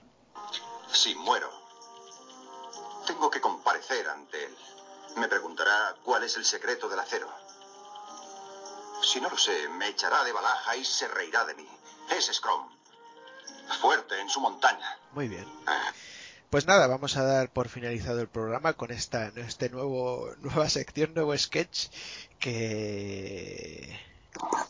Si 0.92 1.14
muero, 1.16 1.48
tengo 3.06 3.30
que 3.30 3.40
comparecer 3.40 4.08
ante 4.08 4.44
él. 4.44 4.54
Me 5.16 5.28
preguntará 5.28 5.96
cuál 6.04 6.22
es 6.22 6.36
el 6.36 6.44
secreto 6.44 6.88
del 6.88 7.00
acero. 7.00 7.28
Si 9.02 9.20
no 9.20 9.30
lo 9.30 9.38
sé, 9.38 9.68
me 9.78 9.88
echará 9.88 10.22
de 10.24 10.32
balaja 10.32 10.76
y 10.76 10.84
se 10.84 11.08
reirá 11.08 11.44
de 11.44 11.54
mí. 11.54 11.66
Es 12.16 12.26
Scrum. 12.32 12.77
Fuerte 13.80 14.20
en 14.20 14.28
su 14.28 14.40
montaña. 14.40 14.98
Muy 15.12 15.28
bien. 15.28 15.46
Pues 16.50 16.66
nada, 16.66 16.86
vamos 16.86 17.16
a 17.16 17.24
dar 17.24 17.50
por 17.50 17.68
finalizado 17.68 18.20
el 18.20 18.28
programa 18.28 18.72
con 18.72 18.90
esta 18.90 19.30
este 19.36 19.68
nuevo 19.68 20.30
nueva 20.40 20.68
sección, 20.68 21.12
nuevo 21.14 21.36
sketch 21.36 21.88
que 22.38 24.00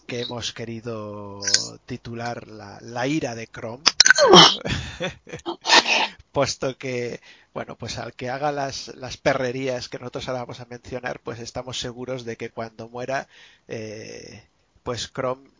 que 0.07 0.23
hemos 0.23 0.52
querido 0.52 1.41
titular 1.86 2.49
la, 2.49 2.78
la 2.81 3.07
ira 3.07 3.35
de 3.35 3.47
Chrome, 3.47 3.85
puesto 6.33 6.78
que 6.78 7.20
bueno, 7.59 7.77
pues 7.77 7.99
al 7.99 8.15
que 8.15 8.31
haga 8.31 8.52
las, 8.52 8.94
las 8.94 9.17
perrerías 9.17 9.89
que 9.89 9.99
nosotros 9.99 10.28
ahora 10.28 10.43
vamos 10.43 10.60
a 10.60 10.67
mencionar, 10.67 11.18
pues 11.18 11.41
estamos 11.41 11.81
seguros 11.81 12.25
de 12.25 12.36
que 12.36 12.51
cuando 12.51 12.89
muera, 12.89 13.27
eh, 13.67 14.47
pues 14.85 15.12
Chrome, 15.12 15.51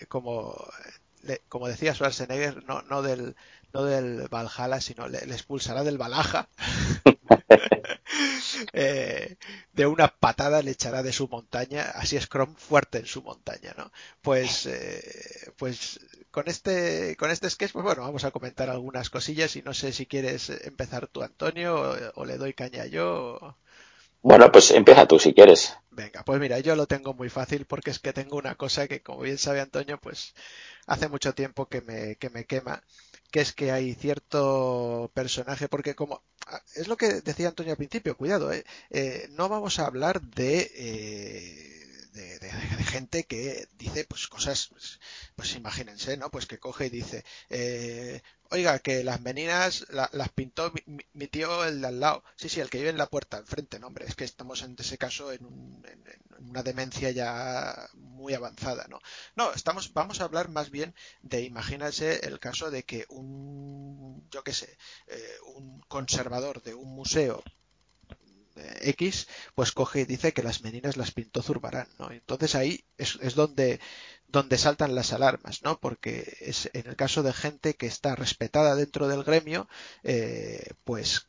eh, 0.00 0.06
como, 0.06 0.56
como 1.48 1.68
decía 1.68 1.94
Schwarzenegger, 1.94 2.64
no, 2.64 2.82
no 2.82 3.02
del 3.02 3.34
no 3.72 3.84
del 3.84 4.28
Valhalla, 4.28 4.80
sino 4.80 5.08
le, 5.08 5.18
expulsará 5.18 5.84
del 5.84 5.98
Balaja. 5.98 6.48
Eh, 8.72 9.36
de 9.72 9.86
una 9.86 10.08
patada 10.08 10.62
le 10.62 10.72
echará 10.72 11.02
de 11.02 11.12
su 11.12 11.28
montaña, 11.28 11.82
así 11.94 12.16
es 12.16 12.28
Chrome 12.28 12.54
fuerte 12.56 12.98
en 12.98 13.06
su 13.06 13.22
montaña, 13.22 13.72
¿no? 13.76 13.90
Pues, 14.20 14.66
eh, 14.66 15.52
pues 15.56 16.00
con 16.30 16.48
este, 16.48 17.16
con 17.16 17.30
este 17.30 17.48
sketch, 17.48 17.72
pues 17.72 17.84
bueno, 17.84 18.02
vamos 18.02 18.24
a 18.24 18.30
comentar 18.30 18.68
algunas 18.68 19.08
cosillas 19.10 19.56
y 19.56 19.62
no 19.62 19.72
sé 19.74 19.92
si 19.92 20.06
quieres 20.06 20.50
empezar 20.50 21.06
tú, 21.06 21.22
Antonio, 21.22 21.94
o, 22.14 22.24
le 22.24 22.36
doy 22.36 22.52
caña 22.52 22.86
yo. 22.86 23.56
Bueno, 24.22 24.50
pues 24.52 24.70
empieza 24.72 25.06
tú 25.06 25.18
si 25.18 25.32
quieres. 25.32 25.76
Venga, 25.92 26.22
pues 26.24 26.40
mira, 26.40 26.58
yo 26.60 26.76
lo 26.76 26.86
tengo 26.86 27.14
muy 27.14 27.28
fácil 27.28 27.66
porque 27.66 27.90
es 27.90 27.98
que 27.98 28.12
tengo 28.12 28.36
una 28.36 28.54
cosa 28.54 28.86
que, 28.88 29.02
como 29.02 29.20
bien 29.22 29.38
sabe 29.38 29.60
Antonio, 29.60 29.98
pues 30.00 30.34
hace 30.86 31.08
mucho 31.08 31.34
tiempo 31.34 31.68
que 31.68 31.80
me, 31.82 32.16
que 32.16 32.30
me 32.30 32.44
quema 32.46 32.82
que 33.32 33.40
es 33.40 33.52
que 33.52 33.72
hay 33.72 33.94
cierto 33.94 35.10
personaje, 35.14 35.68
porque 35.68 35.94
como 35.96 36.24
ah, 36.46 36.60
es 36.76 36.88
lo 36.88 36.96
que 36.96 37.20
decía 37.22 37.48
Antonio 37.48 37.72
al 37.72 37.76
principio, 37.78 38.16
cuidado, 38.16 38.52
eh, 38.52 38.64
eh 38.90 39.28
no 39.32 39.48
vamos 39.48 39.78
a 39.78 39.86
hablar 39.86 40.20
de, 40.22 40.70
eh, 40.74 41.89
de, 42.12 42.38
gente 42.84 43.24
que 43.24 43.68
dice 43.78 44.04
pues 44.04 44.26
cosas, 44.28 44.68
pues, 44.68 45.00
pues, 45.36 45.54
imagínense, 45.54 46.16
¿no? 46.16 46.30
Pues 46.30 46.46
que 46.46 46.58
coge 46.58 46.86
y 46.86 46.90
dice, 46.90 47.24
eh, 47.50 48.22
Oiga, 48.52 48.80
que 48.80 49.04
las 49.04 49.20
meninas 49.20 49.86
las 49.90 50.28
pintó 50.30 50.72
mi, 51.14 51.26
tío 51.28 51.64
el 51.64 51.80
de 51.80 51.86
al 51.86 52.00
lado. 52.00 52.24
Sí, 52.34 52.48
sí, 52.48 52.58
el 52.58 52.68
que 52.68 52.78
vive 52.78 52.90
en 52.90 52.98
la 52.98 53.06
puerta 53.06 53.38
enfrente, 53.38 53.78
no, 53.78 53.86
hombre, 53.86 54.06
es 54.08 54.16
que 54.16 54.24
estamos 54.24 54.62
en 54.62 54.74
ese 54.76 54.98
caso 54.98 55.30
en, 55.30 55.44
una 56.40 56.62
demencia 56.64 57.12
ya 57.12 57.88
muy 57.94 58.34
avanzada, 58.34 58.86
¿no? 58.88 58.98
No, 59.36 59.52
estamos, 59.52 59.92
vamos 59.92 60.20
a 60.20 60.24
hablar 60.24 60.48
más 60.48 60.70
bien 60.70 60.94
de, 61.22 61.42
imagínense 61.42 62.26
el 62.26 62.40
caso 62.40 62.72
de 62.72 62.82
que 62.82 63.06
un, 63.08 64.28
yo 64.32 64.42
qué 64.42 64.52
sé, 64.52 64.76
eh, 65.06 65.36
un 65.54 65.80
conservador 65.82 66.60
de 66.62 66.74
un 66.74 66.88
museo 66.88 67.44
X, 68.82 69.28
pues 69.54 69.72
coge 69.72 70.00
y 70.00 70.04
dice 70.04 70.32
que 70.32 70.42
las 70.42 70.62
meninas 70.62 70.96
las 70.96 71.10
pintó 71.10 71.42
Zurbarán, 71.42 71.88
¿no? 71.98 72.10
Entonces 72.10 72.54
ahí 72.54 72.84
es, 72.98 73.34
donde, 73.34 73.80
donde 74.28 74.58
saltan 74.58 74.94
las 74.94 75.12
alarmas, 75.12 75.62
¿no? 75.62 75.78
Porque 75.80 76.36
es 76.40 76.70
en 76.72 76.86
el 76.86 76.96
caso 76.96 77.22
de 77.22 77.32
gente 77.32 77.74
que 77.74 77.86
está 77.86 78.14
respetada 78.14 78.74
dentro 78.74 79.08
del 79.08 79.24
gremio, 79.24 79.68
eh, 80.02 80.74
pues 80.84 81.28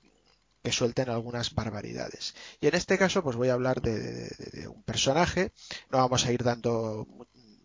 que 0.63 0.71
suelten 0.71 1.09
algunas 1.09 1.55
barbaridades. 1.55 2.35
Y 2.59 2.67
en 2.67 2.75
este 2.75 2.97
caso, 2.97 3.23
pues 3.23 3.35
voy 3.35 3.49
a 3.49 3.53
hablar 3.53 3.81
de, 3.81 4.27
de, 4.53 4.67
un 4.67 4.83
personaje. 4.83 5.53
No 5.89 5.97
vamos 5.97 6.25
a 6.25 6.31
ir 6.31 6.43
dando 6.43 7.07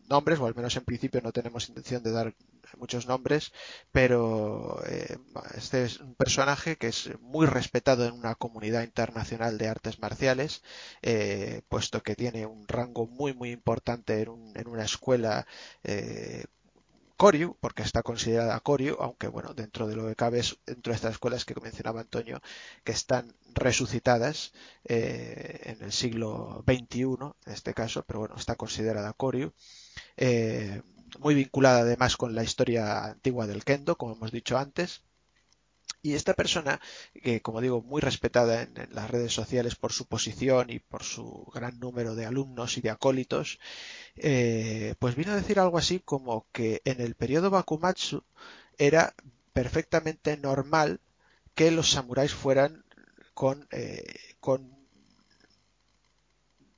nombres, 0.08 0.38
o 0.38 0.46
al 0.46 0.54
menos 0.54 0.76
en 0.76 0.84
principio 0.84 1.20
no 1.20 1.32
tenemos 1.32 1.68
intención 1.68 2.02
de 2.02 2.12
dar 2.12 2.34
muchos 2.76 3.06
nombres, 3.06 3.52
pero 3.92 4.82
eh, 4.86 5.18
este 5.56 5.84
es 5.84 6.00
un 6.00 6.14
personaje 6.14 6.76
que 6.76 6.88
es 6.88 7.10
muy 7.20 7.46
respetado 7.46 8.06
en 8.06 8.14
una 8.14 8.34
comunidad 8.34 8.82
internacional 8.82 9.58
de 9.58 9.68
artes 9.68 9.98
marciales, 9.98 10.62
eh, 11.02 11.62
puesto 11.68 12.02
que 12.02 12.16
tiene 12.16 12.46
un 12.46 12.66
rango 12.68 13.06
muy 13.06 13.34
muy 13.34 13.50
importante 13.50 14.22
en, 14.22 14.68
una 14.68 14.84
escuela 14.84 15.46
eh, 15.84 16.44
Koryu, 17.16 17.56
porque 17.60 17.82
está 17.82 18.02
considerada 18.02 18.60
Koryu, 18.60 18.96
aunque 19.00 19.28
bueno, 19.28 19.54
dentro 19.54 19.86
de 19.86 19.96
lo 19.96 20.06
que 20.06 20.16
cabe 20.16 20.40
es 20.40 20.58
dentro 20.66 20.92
de 20.92 20.96
estas 20.96 21.12
escuelas 21.12 21.44
que 21.44 21.58
mencionaba 21.60 22.00
Antonio, 22.00 22.40
que 22.84 22.92
están 22.92 23.34
resucitadas 23.54 24.52
eh, 24.84 25.60
en 25.64 25.82
el 25.82 25.92
siglo 25.92 26.62
XXI, 26.66 27.02
en 27.46 27.52
este 27.52 27.72
caso, 27.72 28.04
pero 28.06 28.20
bueno, 28.20 28.36
está 28.36 28.54
considerada 28.56 29.14
Koryu. 29.14 29.52
Muy 31.18 31.34
vinculada 31.34 31.80
además 31.80 32.16
con 32.16 32.34
la 32.34 32.44
historia 32.44 33.04
antigua 33.04 33.46
del 33.46 33.64
kendo, 33.64 33.96
como 33.96 34.14
hemos 34.14 34.32
dicho 34.32 34.58
antes. 34.58 35.02
Y 36.02 36.14
esta 36.14 36.34
persona, 36.34 36.80
que 37.22 37.42
como 37.42 37.60
digo, 37.60 37.82
muy 37.82 38.00
respetada 38.00 38.62
en, 38.62 38.74
las 38.92 39.10
redes 39.10 39.32
sociales 39.32 39.74
por 39.74 39.92
su 39.92 40.06
posición 40.06 40.70
y 40.70 40.78
por 40.78 41.02
su 41.02 41.50
gran 41.52 41.80
número 41.80 42.14
de 42.14 42.26
alumnos 42.26 42.78
y 42.78 42.80
de 42.80 42.90
acólitos, 42.90 43.58
eh, 44.16 44.94
pues 44.98 45.16
vino 45.16 45.32
a 45.32 45.36
decir 45.36 45.58
algo 45.58 45.78
así 45.78 46.00
como 46.00 46.46
que 46.52 46.80
en 46.84 47.00
el 47.00 47.16
periodo 47.16 47.50
Bakumatsu 47.50 48.22
era 48.78 49.14
perfectamente 49.52 50.36
normal 50.36 51.00
que 51.54 51.70
los 51.70 51.90
samuráis 51.90 52.34
fueran 52.34 52.84
con, 53.34 53.66
eh, 53.72 54.04
con 54.40 54.76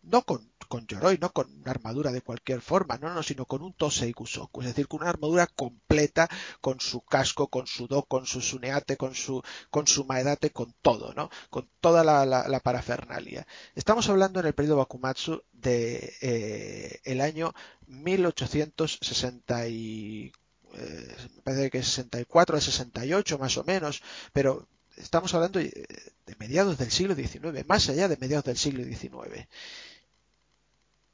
no 0.03 0.23
con 0.23 0.51
con 0.69 0.87
Yoroi, 0.87 1.19
no 1.19 1.33
con 1.33 1.51
una 1.61 1.71
armadura 1.71 2.13
de 2.13 2.21
cualquier 2.21 2.61
forma, 2.61 2.99
no, 2.99 3.13
no, 3.13 3.23
sino 3.23 3.47
con 3.47 3.63
un 3.63 3.73
Tosei 3.73 4.13
Kusoku, 4.13 4.61
es 4.61 4.69
decir, 4.69 4.87
con 4.87 5.01
una 5.01 5.11
armadura 5.11 5.47
completa, 5.47 6.29
con 6.61 6.79
su 6.81 7.01
casco, 7.01 7.49
con 7.49 7.67
su 7.67 7.87
do, 7.89 8.03
con 8.05 8.27
su 8.27 8.41
suneate, 8.41 8.97
con 8.97 9.15
su, 9.15 9.43
con 9.71 9.87
su 9.87 10.05
maedate, 10.05 10.51
con 10.51 10.75
todo, 10.83 11.15
¿no? 11.15 11.31
Con 11.51 11.69
toda 11.81 12.05
la, 12.05 12.27
la, 12.27 12.61
parafernalia. 12.61 13.47
Estamos 13.75 14.09
hablando 14.09 14.41
en 14.41 14.47
el 14.47 14.55
periodo 14.55 14.77
Bakumatsu 14.77 15.43
de 15.53 16.15
eh, 16.21 17.01
el 17.05 17.21
año 17.21 17.55
1860 17.87 19.69
y 19.69 20.33
eh, 20.75 21.17
me 21.37 21.43
parece 21.43 21.71
que 21.71 21.83
64 21.83 22.57
al 22.57 22.63
68 22.63 23.39
más 23.39 23.57
o 23.57 23.65
menos, 23.65 24.03
pero 24.33 24.69
estamos 24.97 25.33
hablando 25.33 25.61
de 25.61 26.37
mediados 26.39 26.77
del 26.77 26.91
siglo 26.91 27.15
XIX, 27.15 27.67
más 27.67 27.89
allá 27.89 28.09
de 28.09 28.19
mediados 28.19 28.45
del 28.45 28.59
siglo 28.59 28.85
XIX 28.85 29.49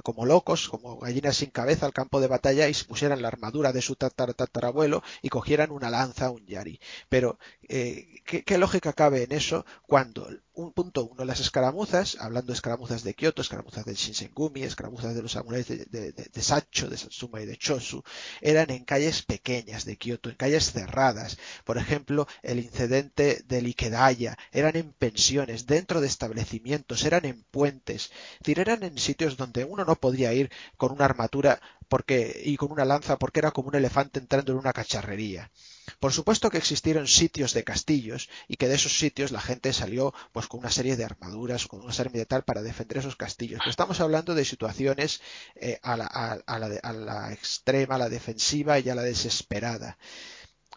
como 0.04 0.26
locos, 0.26 0.68
como 0.68 0.96
gallinas 0.98 1.38
sin 1.38 1.50
cabeza 1.50 1.86
al 1.86 1.92
campo 1.92 2.20
de 2.20 2.28
batalla 2.28 2.68
y 2.68 2.74
se 2.74 2.84
pusieran 2.84 3.20
la 3.20 3.26
armadura 3.26 3.72
de 3.72 3.82
su 3.82 3.96
tatarabuelo 3.96 5.02
y 5.22 5.28
cogieran 5.28 5.72
una 5.72 5.90
lanza, 5.90 6.30
un 6.30 6.46
yari. 6.46 6.78
Pero, 7.08 7.40
eh, 7.68 8.22
¿qué, 8.24 8.58
lógica 8.58 8.92
cabe 8.92 9.24
en 9.24 9.32
eso 9.32 9.66
cuando 9.88 10.28
un 10.56 10.72
punto 10.72 11.04
uno, 11.04 11.24
las 11.24 11.40
escaramuzas, 11.40 12.16
hablando 12.18 12.48
de 12.48 12.54
escaramuzas 12.54 13.04
de 13.04 13.14
Kioto, 13.14 13.42
escaramuzas 13.42 13.84
del 13.84 13.94
Shinsengumi, 13.94 14.62
escaramuzas 14.62 15.14
de 15.14 15.22
los 15.22 15.32
samuráis 15.32 15.68
de, 15.68 15.84
de, 16.12 16.42
Sacho, 16.42 16.88
de 16.88 16.96
Satsuma 16.96 17.42
y 17.42 17.46
de 17.46 17.56
Chosu, 17.58 18.02
eran 18.40 18.70
en 18.70 18.84
calles 18.84 19.22
pequeñas 19.22 19.84
de 19.84 19.96
Kioto, 19.98 20.30
en 20.30 20.36
calles 20.36 20.72
cerradas. 20.72 21.38
Por 21.64 21.76
ejemplo, 21.78 22.26
el 22.42 22.58
incidente 22.58 23.42
del 23.46 23.68
Ikedaya, 23.68 24.38
eran 24.50 24.76
en 24.76 24.92
pensiones, 24.92 25.66
dentro 25.66 26.00
de 26.00 26.06
establecimientos, 26.06 27.04
eran 27.04 27.26
en 27.26 27.42
puentes, 27.44 28.10
es 28.32 28.38
decir, 28.40 28.58
eran 28.60 28.82
en 28.82 28.98
sitios 28.98 29.36
donde 29.36 29.64
uno 29.64 29.84
no 29.84 29.96
podía 29.96 30.32
ir 30.32 30.50
con 30.76 30.90
una 30.92 31.04
armadura 31.04 31.60
y 32.44 32.56
con 32.56 32.72
una 32.72 32.84
lanza 32.84 33.18
porque 33.18 33.40
era 33.40 33.52
como 33.52 33.68
un 33.68 33.76
elefante 33.76 34.18
entrando 34.18 34.52
en 34.52 34.58
una 34.58 34.72
cacharrería. 34.72 35.50
Por 36.00 36.12
supuesto 36.12 36.50
que 36.50 36.58
existieron 36.58 37.06
sitios 37.06 37.54
de 37.54 37.64
castillos 37.64 38.28
y 38.48 38.56
que 38.56 38.68
de 38.68 38.74
esos 38.74 38.98
sitios 38.98 39.30
la 39.32 39.40
gente 39.40 39.72
salió 39.72 40.12
pues 40.32 40.46
con 40.46 40.60
una 40.60 40.70
serie 40.70 40.96
de 40.96 41.04
armaduras, 41.04 41.66
con 41.66 41.80
una 41.82 41.92
serie 41.92 42.12
de 42.12 42.26
tal 42.26 42.44
para 42.44 42.62
defender 42.62 42.98
esos 42.98 43.16
castillos. 43.16 43.60
Pero 43.60 43.70
estamos 43.70 44.00
hablando 44.00 44.34
de 44.34 44.44
situaciones 44.44 45.20
eh, 45.54 45.78
a, 45.82 45.96
la, 45.96 46.06
a, 46.06 46.58
la, 46.58 46.66
a, 46.82 46.92
la, 46.92 47.32
extrema, 47.32 47.96
a 47.96 47.98
la 47.98 48.08
defensiva 48.08 48.78
y 48.78 48.88
a 48.88 48.94
la 48.94 49.02
desesperada. 49.02 49.98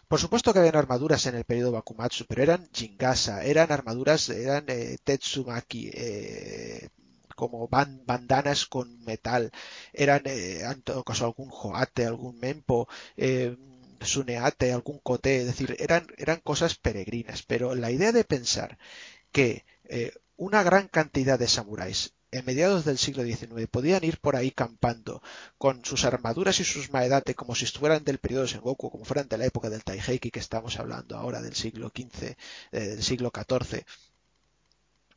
Por 0.08 0.18
supuesto 0.20 0.52
que 0.52 0.58
habían 0.58 0.76
armaduras 0.76 1.26
en 1.26 1.36
el 1.36 1.44
periodo 1.44 1.72
Bakumatsu, 1.72 2.24
pero 2.26 2.42
eran 2.42 2.68
jingasa, 2.72 3.44
eran 3.44 3.70
armaduras, 3.72 4.28
eran 4.28 4.64
eh, 4.68 4.98
tetsumaki, 5.04 5.90
eh, 5.94 6.88
como 7.36 7.68
bandanas 7.68 8.66
con 8.66 8.86
metal, 9.04 9.50
eran 9.92 10.22
eh, 10.26 10.60
en 10.62 10.82
todo 10.82 11.04
caso 11.04 11.24
algún 11.24 11.48
joate, 11.48 12.04
algún 12.04 12.38
mempo, 12.38 12.88
eh, 13.16 13.56
suneate, 14.00 14.72
algún 14.72 14.98
coté, 14.98 15.40
es 15.40 15.46
decir, 15.46 15.76
eran, 15.78 16.06
eran 16.16 16.40
cosas 16.40 16.74
peregrinas, 16.74 17.42
pero 17.42 17.74
la 17.74 17.90
idea 17.90 18.12
de 18.12 18.24
pensar 18.24 18.78
que 19.32 19.64
eh, 19.84 20.12
una 20.36 20.62
gran 20.62 20.88
cantidad 20.88 21.38
de 21.38 21.48
samuráis 21.48 22.14
en 22.32 22.44
mediados 22.44 22.84
del 22.84 22.98
siglo 22.98 23.24
XIX 23.24 23.66
podían 23.68 24.04
ir 24.04 24.18
por 24.18 24.36
ahí 24.36 24.52
campando 24.52 25.20
con 25.58 25.84
sus 25.84 26.04
armaduras 26.04 26.60
y 26.60 26.64
sus 26.64 26.90
maedate 26.90 27.34
como 27.34 27.54
si 27.54 27.64
estuvieran 27.64 28.04
del 28.04 28.18
periodo 28.18 28.46
Sengoku, 28.46 28.90
como 28.90 29.04
fueran 29.04 29.28
de 29.28 29.38
la 29.38 29.46
época 29.46 29.68
del 29.68 29.82
Taiheki 29.82 30.30
que 30.30 30.38
estamos 30.38 30.78
hablando 30.78 31.16
ahora 31.16 31.42
del 31.42 31.54
siglo 31.54 31.90
XV, 31.94 32.36
eh, 32.72 32.80
del 32.80 33.02
siglo 33.02 33.32
XIV, 33.34 33.84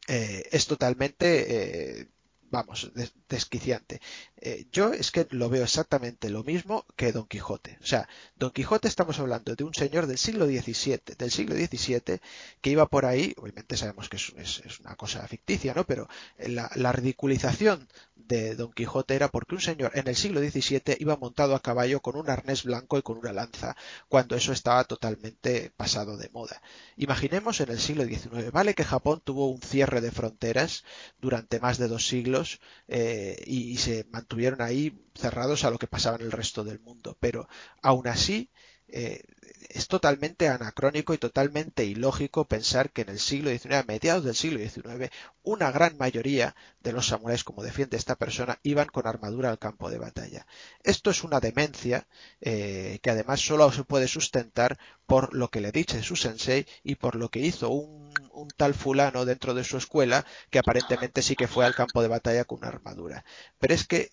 eh, 0.08 0.50
es 0.52 0.68
totalmente 0.68 2.10
vamos, 2.54 2.92
desquiciante. 3.28 4.00
Eh, 4.46 4.68
yo 4.74 4.92
es 4.92 5.12
que 5.12 5.26
lo 5.32 5.48
veo 5.48 5.64
exactamente 5.64 6.30
lo 6.30 6.44
mismo 6.44 6.86
que 6.98 7.14
Don 7.14 7.26
Quijote. 7.26 7.78
O 7.82 7.86
sea, 7.86 8.10
Don 8.36 8.52
Quijote 8.52 8.90
estamos 8.90 9.18
hablando 9.20 9.56
de 9.56 9.64
un 9.64 9.74
señor 9.74 10.06
del 10.06 10.18
siglo 10.18 10.46
XVII, 10.48 11.16
del 11.18 11.32
siglo 11.32 11.56
XVII, 11.56 12.20
que 12.60 12.70
iba 12.70 12.86
por 12.88 13.06
ahí, 13.06 13.34
obviamente 13.38 13.78
sabemos 13.78 14.10
que 14.10 14.18
es, 14.18 14.80
una 14.82 14.96
cosa 14.98 15.26
ficticia, 15.30 15.74
¿no? 15.74 15.86
Pero 15.86 16.10
la, 16.40 16.92
ridiculización 16.92 17.88
de 18.16 18.56
Don 18.56 18.74
Quijote 18.74 19.16
era 19.16 19.30
porque 19.30 19.56
un 19.56 19.62
señor 19.62 19.92
en 19.96 20.08
el 20.08 20.16
siglo 20.16 20.42
XVII 20.42 20.98
iba 21.00 21.16
montado 21.16 21.56
a 21.56 21.62
caballo 21.62 22.02
con 22.02 22.18
un 22.18 22.30
arnés 22.30 22.64
blanco 22.64 22.98
y 22.98 23.02
con 23.02 23.18
una 23.18 23.32
lanza, 23.32 23.78
cuando 24.10 24.36
eso 24.36 24.52
estaba 24.52 24.84
totalmente 24.84 25.72
pasado 25.78 26.18
de 26.18 26.30
moda. 26.30 26.62
Imaginemos 26.98 27.62
en 27.62 27.72
el 27.72 27.80
siglo 27.80 28.06
XIX, 28.06 28.52
vale 28.52 28.74
que 28.74 28.84
Japón 28.84 29.22
tuvo 29.24 29.50
un 29.50 29.62
cierre 29.62 30.02
de 30.02 30.12
fronteras 30.12 30.84
durante 31.22 31.60
más 31.60 31.78
de 31.78 31.88
dos 31.88 32.08
siglos 32.08 32.60
eh, 32.88 33.42
y, 33.48 33.78
se 33.78 34.06
mantuvieron 34.34 34.62
ahí 34.62 35.00
cerrados 35.14 35.64
a 35.64 35.70
lo 35.70 35.78
que 35.78 35.88
pasaba 35.88 36.18
en 36.18 36.24
el 36.24 36.32
resto 36.32 36.64
del 36.64 36.80
mundo, 36.80 37.16
pero 37.20 37.48
aún 37.84 38.08
así 38.08 38.50
eh, 38.96 39.24
es 39.70 39.88
totalmente 39.88 40.50
anacrónico 40.50 41.16
y 41.16 41.18
totalmente 41.18 41.84
ilógico 41.84 42.48
pensar 42.48 42.92
que 42.92 43.02
en 43.02 43.10
el 43.10 43.20
siglo 43.20 43.50
XIX, 43.50 43.74
a 43.74 43.84
mediados 43.84 44.24
del 44.24 44.36
siglo 44.36 44.60
XIX, 44.60 45.10
una 45.42 45.72
gran 45.72 45.98
mayoría 45.98 46.56
de 46.82 46.92
los 46.92 47.08
samuráis, 47.08 47.44
como 47.44 47.64
defiende 47.64 47.98
esta 47.98 48.16
persona, 48.16 48.60
iban 48.62 48.88
con 48.88 49.08
armadura 49.08 49.50
al 49.50 49.58
campo 49.58 49.90
de 49.90 49.98
batalla. 49.98 50.46
Esto 50.84 51.10
es 51.10 51.24
una 51.24 51.40
demencia 51.40 52.08
eh, 52.40 53.00
que 53.02 53.10
además 53.10 53.42
solo 53.42 53.72
se 53.72 53.84
puede 53.84 54.08
sustentar 54.08 54.78
por 55.08 55.34
lo 55.34 55.50
que 55.50 55.62
le 55.62 55.72
dice 55.72 56.04
su 56.04 56.16
sensei 56.16 56.68
y 56.84 56.94
por 56.96 57.16
lo 57.16 57.30
que 57.30 57.40
hizo 57.40 57.70
un, 57.70 58.14
un 58.32 58.50
tal 58.50 58.76
fulano 58.76 59.26
dentro 59.26 59.56
de 59.56 59.64
su 59.64 59.78
escuela 59.78 60.24
que 60.52 60.60
aparentemente 60.60 61.24
sí 61.24 61.36
que 61.36 61.48
fue 61.48 61.66
al 61.66 61.74
campo 61.74 62.04
de 62.04 62.10
batalla 62.10 62.46
con 62.46 62.60
una 62.60 62.68
armadura. 62.68 63.26
Pero 63.58 63.74
es 63.74 63.88
que 63.88 64.12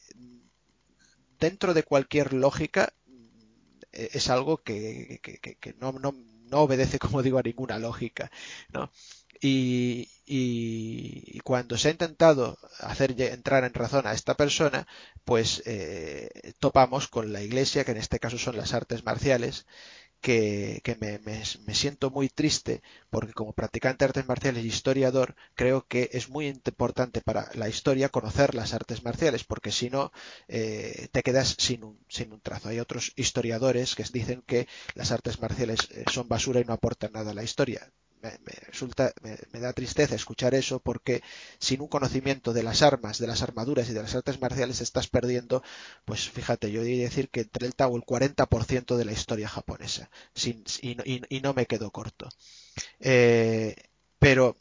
dentro 1.38 1.74
de 1.74 1.82
cualquier 1.82 2.32
lógica 2.32 2.92
es 3.92 4.30
algo 4.30 4.58
que, 4.62 5.20
no, 5.78 5.92
no, 5.92 6.14
no, 6.50 6.58
obedece, 6.60 6.98
como 6.98 7.22
digo, 7.22 7.38
a 7.38 7.42
ninguna 7.42 7.78
lógica. 7.78 8.30
¿no? 8.72 8.90
Y, 9.40 10.08
y, 10.26 11.40
cuando 11.40 11.78
se 11.78 11.88
ha 11.88 11.90
intentado 11.92 12.58
hacer 12.80 13.20
entrar 13.20 13.64
en 13.64 13.72
razón 13.74 14.06
a 14.06 14.12
esta 14.12 14.36
persona, 14.36 14.86
pues 15.24 15.62
eh, 15.66 16.52
topamos 16.58 17.08
con 17.08 17.32
la 17.32 17.42
iglesia, 17.42 17.84
que 17.84 17.92
en 17.92 17.96
este 17.96 18.18
caso 18.18 18.36
son 18.38 18.56
las 18.56 18.74
artes 18.74 19.04
marciales, 19.04 19.66
que, 20.20 20.82
me, 21.00 21.74
siento 21.74 22.10
muy 22.10 22.28
triste 22.28 22.82
porque 23.10 23.32
como 23.32 23.52
practicante 23.52 24.04
de 24.04 24.08
artes 24.10 24.28
marciales 24.28 24.64
y 24.64 24.68
historiador 24.68 25.34
creo 25.54 25.86
que 25.86 26.10
es 26.12 26.28
muy 26.28 26.46
importante 26.48 27.20
para 27.20 27.48
la 27.54 27.68
historia 27.68 28.08
conocer 28.10 28.54
las 28.54 28.74
artes 28.74 29.02
marciales 29.02 29.44
porque 29.44 29.72
si 29.72 29.90
no 29.90 30.12
eh, 30.48 31.08
te 31.12 31.22
quedas 31.22 31.56
sin 31.58 31.84
un, 31.84 31.98
sin 32.08 32.32
un 32.32 32.40
trazo. 32.40 32.68
Hay 32.68 32.80
otros 32.80 33.12
historiadores 33.16 33.94
que 33.94 34.04
dicen 34.12 34.42
que 34.46 34.68
las 34.94 35.10
artes 35.12 35.40
marciales 35.40 35.88
eh, 35.90 36.04
son 36.12 36.28
basura 36.28 36.60
y 36.60 36.64
no 36.64 36.74
aportan 36.74 37.12
nada 37.12 37.30
a 37.30 37.34
la 37.34 37.44
historia 37.44 37.90
me, 38.22 38.52
resulta, 38.66 39.12
me, 39.22 39.60
da 39.60 39.72
tristeza 39.72 40.14
escuchar 40.14 40.54
eso 40.54 40.80
porque 40.80 41.22
sin 41.58 41.80
un 41.80 41.88
conocimiento 41.88 42.52
de 42.52 42.62
las 42.62 42.82
armas, 42.82 43.18
de 43.18 43.26
las 43.26 43.42
armaduras 43.42 43.88
y 43.88 43.92
de 43.92 44.02
las 44.02 44.14
artes 44.14 44.40
marciales 44.40 44.80
estás 44.80 45.08
perdiendo, 45.08 45.62
pues 46.04 46.28
fíjate, 46.28 46.70
yo 46.70 46.82
diría 46.82 47.04
decir 47.04 47.28
que 47.30 47.48
el 47.60 47.74
Tao 47.74 47.96
el 47.96 48.02
40% 48.02 48.96
de 48.96 49.04
la 49.04 49.12
historia 49.12 49.48
japonesa 49.48 50.10
sin, 50.34 50.64
y, 50.82 51.40
no 51.40 51.54
me 51.54 51.66
quedo 51.66 51.90
corto. 51.90 52.28
Eh, 53.00 53.76
pero 54.18 54.56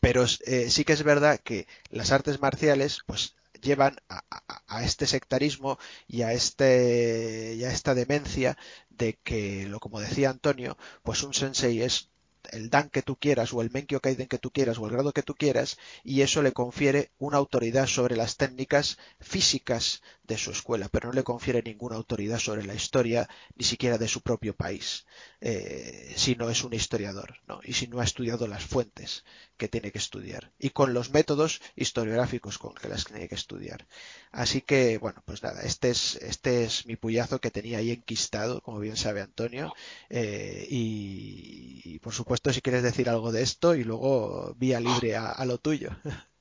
pero 0.00 0.24
eh, 0.44 0.70
sí 0.70 0.84
que 0.84 0.92
es 0.92 1.02
verdad 1.02 1.40
que 1.40 1.66
las 1.90 2.12
artes 2.12 2.40
marciales 2.40 3.00
pues 3.06 3.34
llevan 3.60 3.96
a, 4.08 4.22
a, 4.68 4.84
este 4.84 5.06
sectarismo 5.06 5.78
y 6.06 6.22
a 6.22 6.32
este 6.32 7.54
y 7.56 7.64
a 7.64 7.72
esta 7.72 7.94
demencia 7.94 8.56
de 8.90 9.14
que 9.14 9.66
lo 9.66 9.80
como 9.80 10.00
decía 10.00 10.30
Antonio 10.30 10.76
pues 11.02 11.22
un 11.22 11.34
sensei 11.34 11.82
es 11.82 12.10
el 12.52 12.70
dan 12.70 12.90
que 12.90 13.02
tú 13.02 13.16
quieras 13.16 13.52
o 13.52 13.62
el 13.62 13.70
menkyo 13.70 14.00
kaiden 14.00 14.28
que 14.28 14.38
tú 14.38 14.50
quieras 14.50 14.78
o 14.78 14.86
el 14.86 14.92
grado 14.92 15.12
que 15.12 15.22
tú 15.22 15.34
quieras 15.34 15.78
y 16.04 16.22
eso 16.22 16.42
le 16.42 16.52
confiere 16.52 17.10
una 17.18 17.38
autoridad 17.38 17.86
sobre 17.86 18.16
las 18.16 18.36
técnicas 18.36 18.98
físicas 19.20 20.02
de 20.24 20.38
su 20.38 20.50
escuela, 20.50 20.88
pero 20.88 21.08
no 21.08 21.14
le 21.14 21.22
confiere 21.22 21.62
ninguna 21.62 21.96
autoridad 21.96 22.38
sobre 22.38 22.64
la 22.64 22.74
historia 22.74 23.28
ni 23.54 23.64
siquiera 23.64 23.98
de 23.98 24.08
su 24.08 24.20
propio 24.22 24.54
país, 24.54 25.06
eh, 25.40 26.12
si 26.16 26.34
no 26.34 26.50
es 26.50 26.64
un 26.64 26.74
historiador 26.74 27.36
¿no? 27.46 27.60
y 27.62 27.74
si 27.74 27.86
no 27.86 28.00
ha 28.00 28.04
estudiado 28.04 28.46
las 28.48 28.64
fuentes 28.64 29.24
que 29.56 29.68
tiene 29.68 29.92
que 29.92 29.98
estudiar 29.98 30.52
y 30.58 30.70
con 30.70 30.94
los 30.94 31.10
métodos 31.10 31.60
historiográficos 31.76 32.58
con 32.58 32.74
que 32.74 32.88
las 32.88 33.04
tiene 33.04 33.28
que 33.28 33.34
estudiar. 33.34 33.86
Así 34.32 34.60
que, 34.60 34.98
bueno, 34.98 35.22
pues 35.24 35.42
nada, 35.42 35.62
este 35.62 35.90
es, 35.90 36.16
este 36.16 36.64
es 36.64 36.86
mi 36.86 36.96
puyazo 36.96 37.40
que 37.40 37.50
tenía 37.50 37.78
ahí 37.78 37.90
enquistado, 37.90 38.60
como 38.60 38.80
bien 38.80 38.96
sabe 38.96 39.22
Antonio, 39.22 39.72
eh, 40.10 40.66
y, 40.68 41.98
por 42.00 42.12
supuesto 42.12 42.35
si 42.52 42.60
quieres 42.60 42.82
decir 42.82 43.08
algo 43.08 43.32
de 43.32 43.42
esto 43.42 43.74
y 43.74 43.84
luego 43.84 44.54
vía 44.56 44.80
libre 44.80 45.16
a, 45.16 45.44
lo 45.44 45.58
tuyo. 45.58 45.90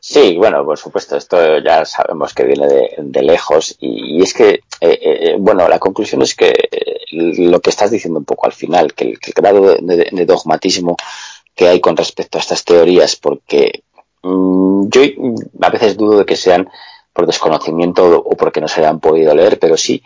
Sí, 0.00 0.36
bueno, 0.36 0.62
por 0.66 0.76
supuesto, 0.76 1.16
esto 1.16 1.60
ya 1.60 1.86
sabemos 1.86 2.34
que 2.34 2.44
viene 2.44 2.90
de, 2.98 3.22
lejos 3.22 3.74
y, 3.80 4.22
es 4.22 4.34
que, 4.34 4.50
eh, 4.50 4.98
eh, 5.00 5.36
bueno, 5.38 5.66
la 5.66 5.78
conclusión 5.78 6.20
es 6.20 6.34
que 6.34 6.52
lo 7.10 7.60
que 7.60 7.70
estás 7.70 7.90
diciendo 7.90 8.18
un 8.18 8.26
poco 8.26 8.44
al 8.44 8.52
final, 8.52 8.92
que 8.92 9.04
el, 9.04 9.18
grado 9.34 9.74
de, 9.80 10.26
dogmatismo 10.26 10.98
que 11.54 11.68
hay 11.68 11.80
con 11.80 11.96
respecto 11.96 12.36
a 12.36 12.42
estas 12.42 12.64
teorías, 12.64 13.16
porque 13.16 13.82
mm, 14.22 14.88
yo 14.90 15.00
a 15.62 15.70
veces 15.70 15.96
dudo 15.96 16.18
de 16.18 16.26
que 16.26 16.36
sean 16.36 16.68
por 17.14 17.26
desconocimiento 17.26 18.18
o 18.18 18.36
porque 18.36 18.60
no 18.60 18.68
se 18.68 18.80
hayan 18.80 19.00
podido 19.00 19.34
leer, 19.34 19.58
pero 19.58 19.78
sí 19.78 20.02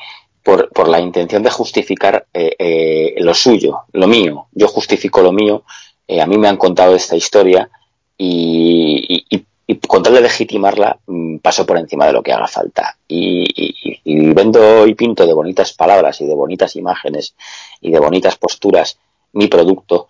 por, 0.49 0.71
por 0.71 0.89
la 0.89 0.99
intención 0.99 1.43
de 1.43 1.51
justificar 1.51 2.27
eh, 2.33 2.57
eh, 2.59 3.15
lo 3.19 3.35
suyo, 3.35 3.81
lo 3.93 4.07
mío. 4.07 4.47
Yo 4.53 4.67
justifico 4.67 5.21
lo 5.21 5.31
mío, 5.31 5.63
eh, 6.07 6.23
a 6.23 6.27
mí 6.27 6.39
me 6.39 6.49
han 6.49 6.57
contado 6.57 6.95
esta 6.95 7.17
historia 7.17 7.69
y, 8.17 9.27
y, 9.29 9.77
con 9.87 10.03
tal 10.03 10.15
de 10.15 10.23
legitimarla 10.23 11.01
mm, 11.07 11.37
paso 11.41 11.67
por 11.67 11.77
encima 11.77 12.07
de 12.07 12.15
lo 12.15 12.23
que 12.23 12.33
haga 12.33 12.47
falta. 12.47 12.97
Y, 13.07 14.33
vendo 14.33 14.87
y 14.87 14.95
pinto 14.95 15.27
de 15.27 15.35
bonitas 15.35 15.75
palabras 15.75 16.19
y 16.23 16.27
de 16.27 16.35
bonitas 16.35 16.77
imágenes 16.77 17.35
y 17.83 17.91
de 17.91 18.01
bonitas 18.01 18.37
posturas 18.37 18.99
mi 19.35 19.49
producto 19.49 20.09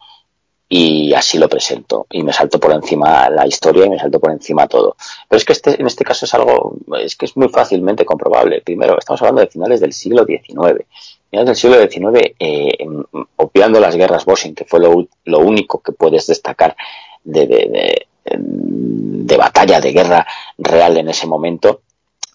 y 0.68 1.14
así 1.14 1.38
lo 1.38 1.48
presento 1.48 2.06
y 2.10 2.22
me 2.22 2.32
salto 2.32 2.60
por 2.60 2.72
encima 2.72 3.30
la 3.30 3.46
historia 3.46 3.86
y 3.86 3.90
me 3.90 3.98
salto 3.98 4.20
por 4.20 4.30
encima 4.30 4.66
todo. 4.66 4.96
Pero 5.28 5.38
es 5.38 5.44
que 5.44 5.52
este, 5.52 5.80
en 5.80 5.86
este 5.86 6.04
caso 6.04 6.26
es 6.26 6.34
algo, 6.34 6.76
es 7.00 7.16
que 7.16 7.24
es 7.24 7.36
muy 7.36 7.48
fácilmente 7.48 8.04
comprobable. 8.04 8.60
Primero, 8.60 8.98
estamos 8.98 9.22
hablando 9.22 9.40
de 9.40 9.46
finales 9.46 9.80
del 9.80 9.94
siglo 9.94 10.26
XIX. 10.26 10.84
Finales 11.30 11.46
del 11.46 11.56
siglo 11.56 11.76
XIX, 11.80 12.34
eh, 12.38 12.76
obviando 13.36 13.80
las 13.80 13.96
guerras 13.96 14.26
Boshin, 14.26 14.54
que 14.54 14.66
fue 14.66 14.80
lo, 14.80 15.06
lo 15.24 15.38
único 15.38 15.80
que 15.80 15.92
puedes 15.92 16.26
destacar 16.26 16.76
de, 17.24 17.46
de, 17.46 18.06
de, 18.24 19.36
batalla, 19.36 19.80
de 19.80 19.92
guerra 19.92 20.26
real 20.58 20.98
en 20.98 21.08
ese 21.08 21.26
momento, 21.26 21.80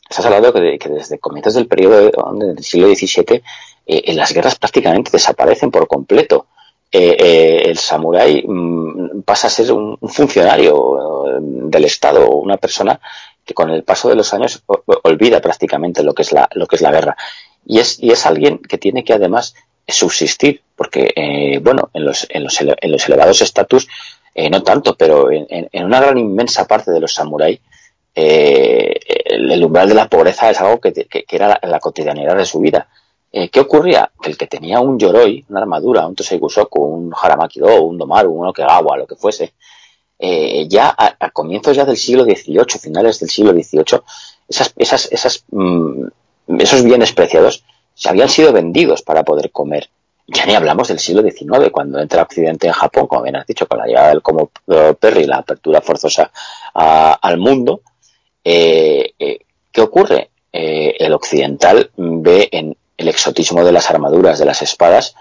estás 0.09 0.25
hablando 0.25 0.53
que, 0.53 0.77
que 0.79 0.89
desde 0.89 1.19
comienzos 1.19 1.53
del 1.55 1.67
periodo 1.67 2.11
del 2.33 2.63
siglo 2.63 2.87
XVII, 2.87 3.43
eh, 3.85 4.13
las 4.13 4.33
guerras 4.33 4.55
prácticamente 4.55 5.11
desaparecen 5.11 5.69
por 5.69 5.87
completo 5.87 6.47
eh, 6.95 7.17
eh, 7.19 7.61
el 7.69 7.77
samurái 7.79 8.43
mm, 8.47 9.23
pasa 9.23 9.47
a 9.47 9.49
ser 9.49 9.71
un, 9.71 9.97
funcionario 9.97 11.27
eh, 11.27 11.39
del 11.41 11.85
Estado, 11.85 12.29
una 12.29 12.57
persona 12.57 12.99
que 13.43 13.55
con 13.55 13.71
el 13.71 13.83
paso 13.83 14.09
de 14.09 14.15
los 14.15 14.31
años 14.35 14.63
olvida 15.01 15.41
prácticamente 15.41 16.03
lo 16.03 16.13
que 16.13 16.21
es 16.21 16.31
la, 16.31 16.47
guerra. 16.91 17.17
Y 17.65 17.79
es, 17.79 17.97
y 17.99 18.11
es 18.11 18.27
alguien 18.27 18.59
que 18.59 18.77
tiene 18.77 19.03
que 19.03 19.13
además 19.13 19.55
subsistir, 19.87 20.61
porque, 20.75 21.59
bueno, 21.63 21.89
en 21.93 22.05
los, 22.05 22.27
en 22.29 22.43
los, 22.43 22.61
en 22.61 22.91
los 22.91 23.07
elevados 23.07 23.41
estatus, 23.41 23.89
no 24.49 24.63
tanto, 24.63 24.95
pero 24.95 25.29
en, 25.29 25.67
una 25.73 25.99
gran 25.99 26.17
inmensa 26.17 26.67
parte 26.67 26.91
de 26.91 27.01
los 27.01 27.13
samuráis, 27.13 27.59
el, 28.15 29.63
umbral 29.65 29.89
de 29.89 29.95
la 29.95 30.07
pobreza 30.07 30.49
es 30.49 30.61
algo 30.61 30.79
que, 30.79 30.93
que, 30.93 31.25
era 31.29 31.49
la, 31.49 31.59
la, 31.63 31.79
cotidianidad 31.79 32.37
de 32.37 32.45
su 32.45 32.59
vida. 32.59 32.87
Eh, 33.35 33.49
¿Qué 33.49 33.61
ocurría? 33.61 34.11
Que 34.21 34.29
el 34.29 34.37
que 34.37 34.45
tenía 34.45 34.79
un 34.79 34.99
yoroi, 34.99 35.43
una 35.49 35.61
armadura, 35.61 36.05
un 36.05 36.13
Tosei 36.13 36.39
un 36.39 37.11
Haramaki-do, 37.19 37.81
un 37.81 37.97
Domaru, 37.97 38.31
un 38.31 38.47
Okegawa, 38.47 38.95
lo 38.95 39.07
que 39.07 39.15
fuese, 39.15 39.53
eh, 40.19 40.67
ya 40.69 40.93
a, 40.95 41.31
comienzos 41.31 41.75
ya 41.75 41.83
del 41.83 41.97
siglo 41.97 42.25
XVIII, 42.25 42.79
finales 42.79 43.19
del 43.19 43.31
siglo 43.31 43.51
XVIII, 43.51 44.01
mm, 45.49 46.07
esos 46.59 46.83
bienes 46.83 47.11
preciados 47.13 47.63
se 47.95 48.09
habían 48.09 48.29
sido 48.29 48.53
vendidos 48.53 49.01
para 49.01 49.23
poder 49.23 49.49
comer. 49.49 49.89
Ya 50.27 50.45
ni 50.45 50.53
hablamos 50.53 50.89
del 50.89 50.99
siglo 50.99 51.23
XIX, 51.23 51.71
cuando 51.71 51.99
entra 51.99 52.21
Occidente 52.21 52.67
en 52.67 52.73
Japón, 52.73 53.07
como 53.07 53.23
bien 53.23 53.35
has 53.35 53.47
dicho, 53.47 53.67
con 53.67 53.79
la 53.79 53.87
llegada 53.87 54.09
del 54.09 54.21
como 54.21 54.51
Perry, 54.99 55.25
la 55.25 55.37
apertura 55.37 55.81
forzosa 55.81 56.31
al 56.73 57.37
mundo. 57.39 57.81
Eh, 58.43 59.13
¿Qué 59.71 59.81
ocurre? 59.81 60.29
el 60.55 61.11
occidental 61.13 61.89
ve 61.97 62.47
en, 62.51 62.77
el 62.97 63.07
exotismo 63.07 63.63
de 63.63 63.71
las 63.71 63.89
armaduras, 63.89 64.39
de 64.39 64.45
las 64.45 64.61
espadas, 64.61 65.15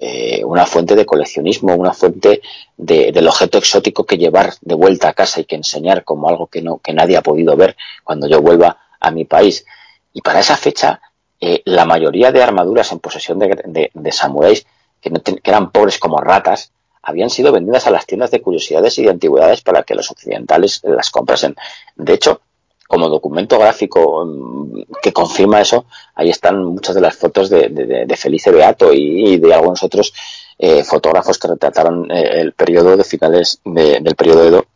eh, 0.00 0.44
una 0.44 0.64
fuente 0.64 0.94
de 0.94 1.04
coleccionismo, 1.04 1.74
una 1.74 1.92
fuente 1.92 2.40
de, 2.76 3.10
del 3.10 3.26
objeto 3.26 3.58
exótico 3.58 4.04
que 4.04 4.16
llevar 4.16 4.54
de 4.60 4.74
vuelta 4.74 5.08
a 5.08 5.12
casa 5.12 5.40
y 5.40 5.44
que 5.44 5.56
enseñar 5.56 6.04
como 6.04 6.28
algo 6.28 6.46
que, 6.46 6.62
no, 6.62 6.78
que 6.78 6.92
nadie 6.92 7.16
ha 7.16 7.22
podido 7.22 7.56
ver 7.56 7.76
cuando 8.04 8.28
yo 8.28 8.40
vuelva 8.40 8.78
a 9.00 9.10
mi 9.10 9.24
país. 9.24 9.64
Y 10.12 10.20
para 10.20 10.40
esa 10.40 10.56
fecha, 10.56 11.00
eh, 11.40 11.62
la 11.64 11.84
mayoría 11.84 12.30
de 12.30 12.42
armaduras 12.42 12.92
en 12.92 13.00
posesión 13.00 13.38
de, 13.38 14.12
samuráis, 14.12 14.66
que, 15.00 15.10
no 15.10 15.20
que 15.20 15.40
eran 15.44 15.72
pobres 15.72 15.98
como 15.98 16.18
ratas, 16.18 16.72
habían 17.02 17.30
sido 17.30 17.52
vendidas 17.52 17.86
a 17.86 17.90
las 17.90 18.06
tiendas 18.06 18.30
de 18.30 18.40
curiosidades 18.40 18.98
y 18.98 19.02
de 19.02 19.10
antigüedades 19.10 19.62
para 19.62 19.82
que 19.82 19.94
los 19.94 20.10
occidentales 20.10 20.80
las 20.84 21.10
comprasen. 21.10 21.56
De 21.96 22.14
hecho, 22.14 22.42
como 22.88 23.08
documento 23.08 23.58
gráfico 23.58 24.24
mm, 24.24 24.82
que 25.00 25.12
confirma 25.12 25.60
eso, 25.60 25.84
ahí 26.16 26.30
están 26.30 26.64
muchas 26.64 26.96
de 26.96 27.02
las 27.02 27.16
fotos 27.16 27.50
de, 27.50 27.68
de, 27.68 28.16
Felice 28.16 28.50
Beato 28.50 28.92
y, 28.92 29.36
de 29.36 29.54
algunos 29.54 29.82
otros 29.84 30.12
eh, 30.58 30.82
fotógrafos 30.82 31.38
que 31.38 31.48
retrataron 31.48 32.10
eh, 32.10 32.40
el 32.40 32.52
periodo 32.54 32.96
de 32.96 33.04
finales 33.04 33.60
del 33.64 34.14
periodo 34.16 34.44
Edo 34.44 34.66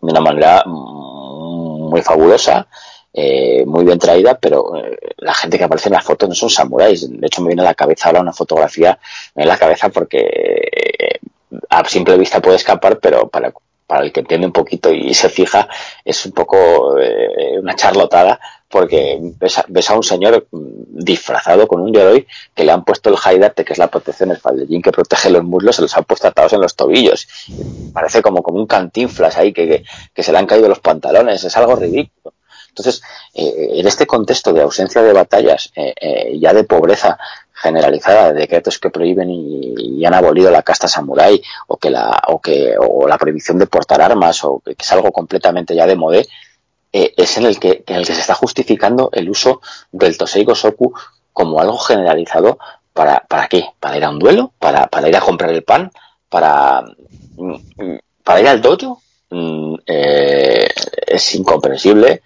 de 0.00 0.10
una 0.10 0.20
manera 0.20 0.64
mm, 0.66 1.90
muy 1.90 2.00
fabulosa, 2.00 2.66
eh, 3.12 3.64
muy 3.66 3.84
bien 3.84 3.98
traída, 3.98 4.38
pero 4.38 4.72
la 5.18 5.34
gente 5.34 5.58
que 5.58 5.64
aparece 5.64 5.90
en 5.90 5.94
las 5.94 6.04
fotos 6.04 6.28
no 6.30 6.34
son 6.34 6.48
samuráis. 6.48 7.10
De 7.10 7.26
hecho, 7.26 7.42
me 7.42 7.48
viene 7.48 7.62
a 7.62 7.66
la 7.66 7.74
cabeza 7.74 8.08
ahora 8.08 8.22
una 8.22 8.32
fotografía, 8.32 8.98
a 9.36 9.44
la 9.44 9.58
cabeza 9.58 9.90
porque 9.90 11.20
a 11.68 11.84
simple 11.88 12.16
vista 12.16 12.40
puede 12.40 12.56
escapar, 12.56 12.98
pero 13.00 13.28
para 13.28 13.52
para 13.90 14.04
el 14.04 14.12
que 14.12 14.20
entiende 14.20 14.46
un 14.46 14.52
poquito 14.52 14.92
y 14.92 15.12
se 15.14 15.28
fija, 15.28 15.68
es 16.04 16.24
un 16.24 16.30
poco 16.30 16.96
eh, 16.96 17.58
una 17.58 17.74
charlotada 17.74 18.38
porque 18.68 19.18
ves 19.68 19.90
a, 19.90 19.96
un 19.96 20.04
señor 20.04 20.46
disfrazado 20.52 21.66
con 21.66 21.80
un 21.80 21.92
yoroi 21.92 22.24
que 22.54 22.62
le 22.62 22.70
han 22.70 22.84
puesto 22.84 23.10
el 23.10 23.16
haidate, 23.20 23.64
que 23.64 23.72
es 23.72 23.80
la 23.80 23.88
protección 23.88 24.30
espaldellín 24.30 24.80
que 24.80 24.92
protege 24.92 25.28
los 25.28 25.42
muslos, 25.42 25.74
se 25.74 25.82
los 25.82 25.96
han 25.96 26.04
puesto 26.04 26.28
atados 26.28 26.52
en 26.52 26.60
los 26.60 26.76
tobillos. 26.76 27.26
Parece 27.92 28.22
como, 28.22 28.44
como 28.44 28.60
un 28.60 28.68
cantinflas 28.68 29.36
ahí 29.38 29.52
que, 29.52 29.82
que, 30.14 30.22
se 30.22 30.30
le 30.30 30.38
han 30.38 30.46
caído 30.46 30.68
los 30.68 30.78
pantalones, 30.78 31.42
es 31.42 31.56
algo 31.56 31.74
ridículo. 31.74 32.32
Entonces, 32.68 33.02
eh, 33.34 33.70
en 33.72 33.88
este 33.88 34.06
contexto 34.06 34.52
de 34.52 34.62
ausencia 34.62 35.02
de 35.02 35.12
batallas, 35.12 35.72
eh, 35.74 36.38
ya 36.38 36.52
de 36.52 36.62
pobreza 36.62 37.18
generalizada 37.60 38.32
de 38.32 38.40
decretos 38.40 38.78
que 38.78 38.90
prohíben 38.90 39.28
y, 39.30 40.04
han 40.04 40.14
abolido 40.14 40.50
la 40.50 40.62
casta 40.62 40.88
samurái 40.88 41.42
o 41.68 41.76
que 41.76 41.90
la 41.90 42.22
o 42.28 42.40
que 42.40 42.74
o 42.78 43.06
la 43.06 43.18
prohibición 43.18 43.58
de 43.58 43.66
portar 43.66 44.00
armas 44.00 44.42
o 44.44 44.60
que, 44.64 44.74
es 44.78 44.92
algo 44.92 45.12
completamente 45.12 45.74
ya 45.74 45.86
de 45.86 45.94
modé 45.94 46.26
eh, 46.92 47.12
es 47.16 47.36
en 47.36 47.44
el 47.44 47.60
que 47.60 47.84
en 47.86 47.96
el 47.96 48.06
que 48.06 48.14
se 48.14 48.20
está 48.22 48.34
justificando 48.34 49.10
el 49.12 49.28
uso 49.28 49.60
del 49.92 50.16
Tosei 50.16 50.44
Gosoku 50.44 50.94
como 51.34 51.60
algo 51.60 51.76
generalizado 51.76 52.58
para 52.94 53.20
para 53.28 53.46
qué 53.46 53.66
para 53.78 53.98
ir 53.98 54.04
a 54.04 54.10
un 54.10 54.18
duelo 54.18 54.52
para, 54.58 54.86
para 54.86 55.08
ir 55.08 55.16
a 55.16 55.20
comprar 55.20 55.50
el 55.50 55.62
pan 55.62 55.92
para 56.30 56.82
mm, 57.36 57.56
para 58.24 58.40
ir 58.40 58.48
al 58.48 58.62
dojo 58.62 59.02
mm, 59.28 59.74
eh, 59.86 60.68
es 61.06 61.34
incomprensible 61.34 62.22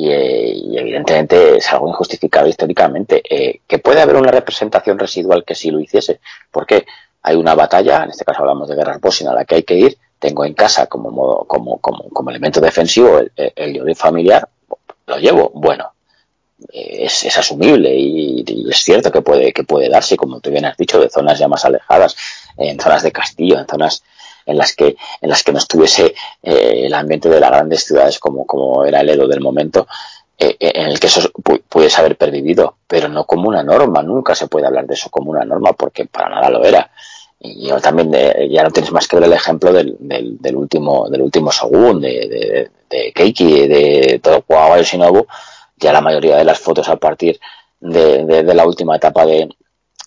eh, 0.00 0.52
y, 0.54 0.78
evidentemente 0.78 1.56
es 1.56 1.72
algo 1.72 1.88
injustificable 1.88 2.50
históricamente. 2.50 3.22
Eh, 3.28 3.60
que 3.66 3.78
puede 3.78 4.00
haber 4.00 4.16
una 4.16 4.30
representación 4.30 4.98
residual 4.98 5.44
que 5.44 5.54
sí 5.54 5.70
lo 5.70 5.80
hiciese, 5.80 6.20
porque 6.50 6.86
hay 7.22 7.36
una 7.36 7.54
batalla, 7.54 8.04
en 8.04 8.10
este 8.10 8.24
caso 8.24 8.40
hablamos 8.40 8.68
de 8.68 8.76
guerras 8.76 9.00
Bosnia, 9.00 9.32
a 9.32 9.34
la 9.34 9.44
que 9.44 9.56
hay 9.56 9.62
que 9.64 9.74
ir, 9.74 9.98
tengo 10.18 10.44
en 10.44 10.54
casa 10.54 10.86
como 10.86 11.10
modo, 11.10 11.44
como, 11.46 11.78
como, 11.78 12.08
como 12.10 12.30
elemento 12.30 12.60
defensivo 12.60 13.18
el, 13.18 13.32
el, 13.36 13.96
familiar, 13.96 14.48
lo 15.06 15.18
llevo, 15.18 15.50
bueno, 15.54 15.92
eh, 16.72 17.04
es, 17.04 17.24
es 17.24 17.36
asumible 17.36 17.94
y, 17.94 18.44
y, 18.46 18.70
es 18.70 18.78
cierto 18.78 19.10
que 19.10 19.22
puede, 19.22 19.52
que 19.52 19.64
puede 19.64 19.88
darse, 19.88 20.16
como 20.16 20.40
tú 20.40 20.50
bien 20.50 20.64
has 20.64 20.76
dicho, 20.76 21.00
de 21.00 21.10
zonas 21.10 21.38
ya 21.38 21.48
más 21.48 21.64
alejadas, 21.64 22.16
en 22.56 22.78
zonas 22.78 23.02
de 23.02 23.12
castillo, 23.12 23.58
en 23.58 23.66
zonas 23.66 24.02
en 24.48 24.56
las 24.56 24.74
que, 24.74 24.96
en 25.20 25.28
las 25.28 25.42
que 25.42 25.52
no 25.52 25.58
estuviese 25.58 26.14
eh, 26.42 26.86
el 26.86 26.94
ambiente 26.94 27.28
de 27.28 27.38
las 27.38 27.50
grandes 27.50 27.84
ciudades 27.84 28.18
como, 28.18 28.46
como 28.46 28.84
era 28.84 29.00
el 29.00 29.10
Edo 29.10 29.28
del 29.28 29.40
momento, 29.40 29.86
eh, 30.38 30.56
eh, 30.58 30.72
en 30.74 30.86
el 30.86 30.98
que 30.98 31.08
eso 31.08 31.30
puedes 31.68 31.98
haber 31.98 32.16
pervivido, 32.16 32.76
pero 32.86 33.08
no 33.08 33.24
como 33.24 33.48
una 33.48 33.62
norma, 33.62 34.02
nunca 34.02 34.34
se 34.34 34.48
puede 34.48 34.66
hablar 34.66 34.86
de 34.86 34.94
eso 34.94 35.10
como 35.10 35.30
una 35.30 35.44
norma 35.44 35.74
porque 35.74 36.06
para 36.06 36.30
nada 36.30 36.50
lo 36.50 36.64
era. 36.64 36.90
Y 37.40 37.70
también 37.80 38.10
ya 38.50 38.64
no 38.64 38.70
tienes 38.70 38.90
más 38.90 39.06
que 39.06 39.14
ver 39.14 39.26
el 39.26 39.32
ejemplo 39.32 39.72
del, 39.72 39.96
del, 40.00 40.38
del 40.38 40.56
último 40.56 41.08
del 41.08 41.22
último 41.22 41.52
Shogun, 41.52 42.00
de, 42.00 42.08
de, 42.08 42.70
de 42.90 43.12
Keiki, 43.12 43.68
de 43.68 44.20
Tokugawa 44.20 44.78
Yoshinobu, 44.78 45.24
ya 45.76 45.92
la 45.92 46.00
mayoría 46.00 46.36
de 46.36 46.44
las 46.44 46.58
fotos 46.58 46.88
a 46.88 46.96
partir 46.96 47.38
de 47.80 48.42
la 48.42 48.66
última 48.66 48.96
etapa 48.96 49.24
de, 49.24 49.48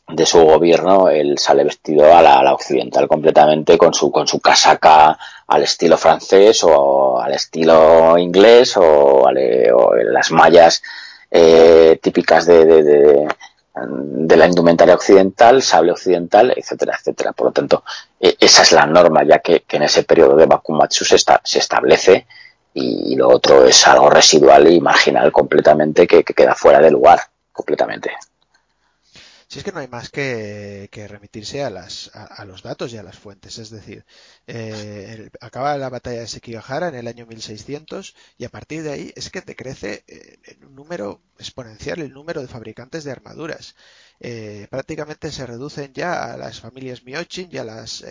de 0.08 0.26
su 0.26 0.44
gobierno, 0.44 1.10
él 1.10 1.38
sale 1.38 1.64
vestido 1.64 2.14
a 2.14 2.22
la, 2.22 2.54
occidental 2.54 3.08
completamente 3.08 3.78
con 3.78 3.94
su, 3.94 4.12
con 4.12 4.28
su 4.28 4.40
casaca 4.40 5.18
al 5.48 5.64
estilo 5.64 5.98
francés 5.98 6.64
o 6.64 7.20
al 7.20 7.34
estilo 7.34 8.18
inglés 8.18 8.76
o, 8.78 9.30
las 9.32 10.32
mallas 10.32 10.82
eh, 11.30 11.98
típicas 12.02 12.46
de, 12.46 12.66
de, 12.66 13.28
de, 13.74 14.38
la 14.38 14.48
indumentaria 14.48 14.96
occidental, 14.96 15.62
sable 15.62 15.92
occidental, 15.92 16.54
etcétera, 16.56 16.98
etcétera. 17.00 17.32
Por 17.32 17.48
lo 17.48 17.54
tanto, 17.54 17.84
e, 18.20 18.36
esa 18.40 18.64
es 18.64 18.72
la 18.74 18.86
norma, 18.86 19.24
ya 19.24 19.40
que, 19.40 19.64
en 19.70 19.84
ese 19.84 20.04
periodo 20.04 20.36
de 20.36 20.46
Bakumatsu 20.46 21.06
se, 21.06 21.18
se 21.18 21.60
establece 21.60 22.28
y, 22.74 23.16
lo 23.16 23.30
otro 23.30 23.66
es 23.66 23.88
algo 23.88 24.10
residual 24.10 24.70
y 24.72 24.82
marginal 24.82 25.32
completamente 25.32 26.08
que 26.08 26.24
queda 26.24 26.56
fuera 26.56 26.80
de 26.80 26.92
lugar 26.92 27.20
completamente. 27.52 28.12
Si 29.52 29.60
es 29.60 29.66
que 29.66 29.74
no 29.74 29.82
hay 29.82 29.90
más 29.90 30.10
que, 30.10 30.88
remitirse 31.10 31.62
a, 31.62 31.70
las, 31.70 32.10
a, 32.14 32.46
los 32.46 32.64
datos 32.64 32.94
y 32.94 32.98
a 32.98 33.04
las 33.04 33.20
fuentes. 33.20 33.58
Es 33.58 33.70
decir, 33.70 34.06
eh, 34.48 35.30
acaba 35.42 35.78
la 35.78 35.90
batalla 35.90 36.22
de 36.22 36.28
Sekigahara 36.30 36.88
en 36.88 36.96
el 36.96 37.06
año 37.06 37.26
1600 37.26 38.16
y 38.38 38.46
a 38.46 38.50
partir 38.50 38.82
de 38.82 38.94
ahí 38.94 39.14
es 39.14 39.30
que 39.30 39.42
decrece 39.42 40.06
eh, 40.08 40.40
en 40.44 40.64
un 40.68 40.76
número 40.76 41.22
exponencial 41.38 42.00
el 42.00 42.14
número 42.14 42.40
de 42.40 42.48
fabricantes 42.48 43.04
de 43.04 43.12
armaduras. 43.12 43.76
Eh, 44.22 44.68
prácticamente 44.70 45.34
se 45.34 45.46
reducen 45.46 45.92
ya 45.92 46.32
a 46.32 46.38
las 46.38 46.62
familias 46.62 47.04
Miochin 47.04 47.50
y 47.52 47.58
a 47.58 47.66
las 47.66 48.06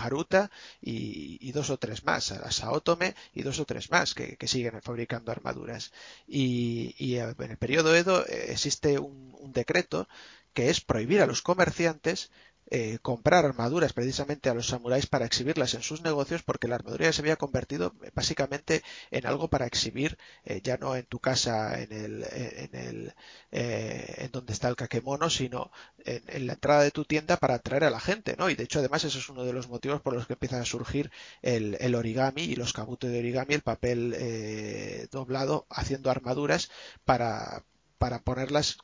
Haruta 0.00 0.50
y, 0.80 1.52
dos 1.52 1.68
o 1.68 1.76
tres 1.76 2.04
más, 2.04 2.32
a 2.32 2.38
las 2.38 2.54
Saotome 2.56 3.14
y 3.34 3.42
dos 3.42 3.58
o 3.58 3.66
tres 3.66 3.90
más 3.90 4.14
que, 4.14 4.38
siguen 4.48 4.80
fabricando 4.80 5.30
armaduras. 5.30 5.92
Y, 6.26 7.16
en 7.18 7.50
el 7.50 7.58
periodo 7.58 7.94
Edo 7.94 8.24
existe 8.26 8.98
un 8.98 9.52
decreto 9.52 10.08
que 10.54 10.70
es 10.70 10.80
prohibir 10.80 11.20
a 11.20 11.26
los 11.26 11.42
comerciantes 11.42 12.30
eh, 12.70 12.98
comprar 13.02 13.44
armaduras 13.44 13.92
precisamente 13.92 14.48
a 14.48 14.54
los 14.54 14.68
samuráis 14.68 15.06
para 15.06 15.26
exhibirlas 15.26 15.74
en 15.74 15.82
sus 15.82 16.00
negocios 16.00 16.42
porque 16.42 16.66
la 16.66 16.76
armadura 16.76 17.12
se 17.12 17.20
había 17.20 17.36
convertido 17.36 17.94
básicamente 18.14 18.82
en 19.10 19.26
algo 19.26 19.48
para 19.48 19.66
exhibir 19.66 20.16
eh, 20.46 20.62
ya 20.62 20.78
no 20.78 20.96
en 20.96 21.04
tu 21.04 21.18
casa 21.18 21.78
en 21.78 21.92
el 21.92 22.24
en 22.32 22.74
el 22.74 23.14
eh, 23.52 24.14
en 24.16 24.30
donde 24.32 24.54
está 24.54 24.68
el 24.68 24.76
kakemono 24.76 25.28
sino 25.28 25.70
en, 26.06 26.46
la 26.46 26.54
entrada 26.54 26.82
de 26.82 26.90
tu 26.90 27.04
tienda 27.04 27.36
para 27.36 27.56
atraer 27.56 27.84
a 27.84 27.90
la 27.90 28.00
gente 28.00 28.34
no 28.38 28.48
y 28.48 28.54
de 28.54 28.64
hecho 28.64 28.78
además 28.78 29.04
eso 29.04 29.18
es 29.18 29.28
uno 29.28 29.44
de 29.44 29.52
los 29.52 29.68
motivos 29.68 30.00
por 30.00 30.14
los 30.14 30.26
que 30.26 30.32
empieza 30.32 30.58
a 30.58 30.64
surgir 30.64 31.10
el, 31.42 31.76
el 31.80 31.94
origami 31.94 32.44
y 32.44 32.56
los 32.56 32.72
kabuto 32.72 33.08
de 33.08 33.18
origami 33.18 33.54
el 33.54 33.60
papel 33.60 35.08
doblado 35.10 35.66
haciendo 35.68 36.10
armaduras 36.10 36.70
para 37.04 37.62
para 37.98 38.20
ponerlas 38.22 38.78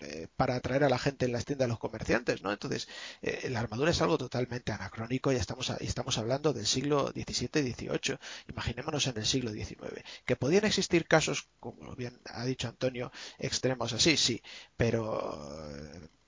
eh, 0.00 0.28
para 0.36 0.56
atraer 0.56 0.84
a 0.84 0.88
la 0.88 0.98
gente 0.98 1.26
en 1.26 1.32
las 1.32 1.44
tiendas, 1.44 1.66
a 1.66 1.68
los 1.68 1.78
comerciantes, 1.78 2.42
¿no? 2.42 2.52
Entonces, 2.52 2.88
eh, 3.22 3.48
la 3.50 3.60
armadura 3.60 3.90
es 3.90 4.00
algo 4.02 4.18
totalmente 4.18 4.72
anacrónico, 4.72 5.32
ya 5.32 5.38
estamos, 5.38 5.70
estamos 5.80 6.18
hablando 6.18 6.52
del 6.52 6.66
siglo 6.66 7.08
XVII 7.12 7.68
y 7.68 7.72
XVIII, 7.72 8.18
imaginémonos 8.48 9.06
en 9.06 9.18
el 9.18 9.26
siglo 9.26 9.52
XIX. 9.52 10.02
Que 10.24 10.36
podían 10.36 10.64
existir 10.64 11.06
casos, 11.06 11.48
como 11.60 11.94
bien 11.96 12.18
ha 12.26 12.44
dicho 12.44 12.68
Antonio, 12.68 13.12
extremos 13.38 13.92
así, 13.92 14.16
sí, 14.16 14.42
pero 14.76 15.70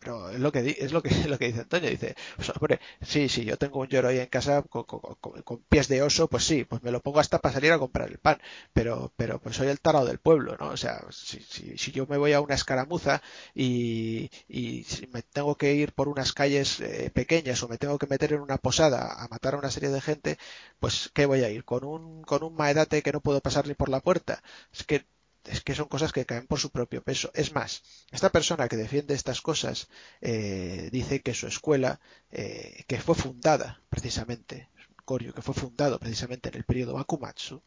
pero 0.02 0.30
es 0.30 0.40
lo 0.40 0.50
que 0.50 0.76
es 0.78 0.92
lo 0.92 1.02
que 1.02 1.10
lo 1.28 1.38
que 1.38 1.46
dice 1.46 1.60
Antonio 1.60 1.88
dice 1.90 2.16
pues, 2.36 2.50
hombre 2.50 2.80
sí 3.00 3.28
sí 3.28 3.44
yo 3.44 3.56
tengo 3.56 3.80
un 3.80 3.88
lloro 3.88 4.08
ahí 4.08 4.18
en 4.18 4.26
casa 4.26 4.62
con, 4.62 5.62
pies 5.68 5.88
de 5.88 6.02
oso 6.02 6.28
pues 6.28 6.44
sí 6.44 6.64
pues 6.64 6.82
me 6.82 6.90
lo 6.90 7.00
pongo 7.00 7.20
hasta 7.20 7.38
para 7.38 7.54
salir 7.54 7.72
a 7.72 7.78
comprar 7.78 8.08
el 8.10 8.18
pan 8.18 8.38
pero 8.72 9.12
pero 9.16 9.40
pues 9.40 9.56
soy 9.56 9.68
el 9.68 9.80
tarado 9.80 10.06
del 10.06 10.18
pueblo 10.18 10.56
no 10.58 10.68
o 10.68 10.76
sea 10.76 11.04
si, 11.10 11.40
si, 11.40 11.78
si 11.78 11.92
yo 11.92 12.06
me 12.06 12.18
voy 12.18 12.32
a 12.32 12.40
una 12.40 12.54
escaramuza 12.54 13.22
y, 13.54 14.30
y 14.48 14.84
si 14.84 15.06
me 15.08 15.22
tengo 15.22 15.56
que 15.56 15.74
ir 15.74 15.92
por 15.92 16.08
unas 16.08 16.32
calles 16.32 16.80
eh, 16.80 17.10
pequeñas 17.14 17.62
o 17.62 17.68
me 17.68 17.78
tengo 17.78 17.98
que 17.98 18.06
meter 18.06 18.32
en 18.32 18.40
una 18.40 18.58
posada 18.58 19.22
a 19.22 19.28
matar 19.28 19.54
a 19.54 19.58
una 19.58 19.70
serie 19.70 19.90
de 19.90 20.00
gente 20.00 20.38
pues 20.80 21.10
qué 21.14 21.26
voy 21.26 21.44
a 21.44 21.50
ir 21.50 21.64
con 21.64 21.84
un 21.84 22.22
con 22.24 22.42
un 22.42 22.54
maedate 22.54 23.02
que 23.02 23.12
no 23.12 23.20
puedo 23.20 23.40
pasar 23.40 23.66
ni 23.68 23.74
por 23.74 23.88
la 23.88 24.00
puerta. 24.00 24.42
Es 24.72 24.84
que 24.84 25.06
es 25.44 25.60
que 25.62 25.74
son 25.74 25.88
cosas 25.88 26.12
que 26.12 26.26
caen 26.26 26.46
por 26.46 26.58
su 26.58 26.70
propio 26.70 27.02
peso. 27.02 27.30
Es 27.34 27.52
más, 27.52 27.82
esta 28.10 28.30
persona 28.30 28.68
que 28.68 28.76
defiende 28.76 29.14
estas 29.14 29.40
cosas 29.40 29.88
eh, 30.20 30.88
dice 30.92 31.22
que 31.22 31.34
su 31.34 31.46
escuela, 31.46 32.00
eh, 32.30 32.84
que 32.86 33.00
fue 33.00 33.14
fundada 33.14 33.82
precisamente, 33.88 34.68
Koryu, 35.04 35.32
que 35.32 35.42
fue 35.42 35.54
fundado 35.54 35.98
precisamente 35.98 36.48
en 36.48 36.56
el 36.56 36.64
periodo 36.64 36.94
Bakumatsu, 36.94 37.62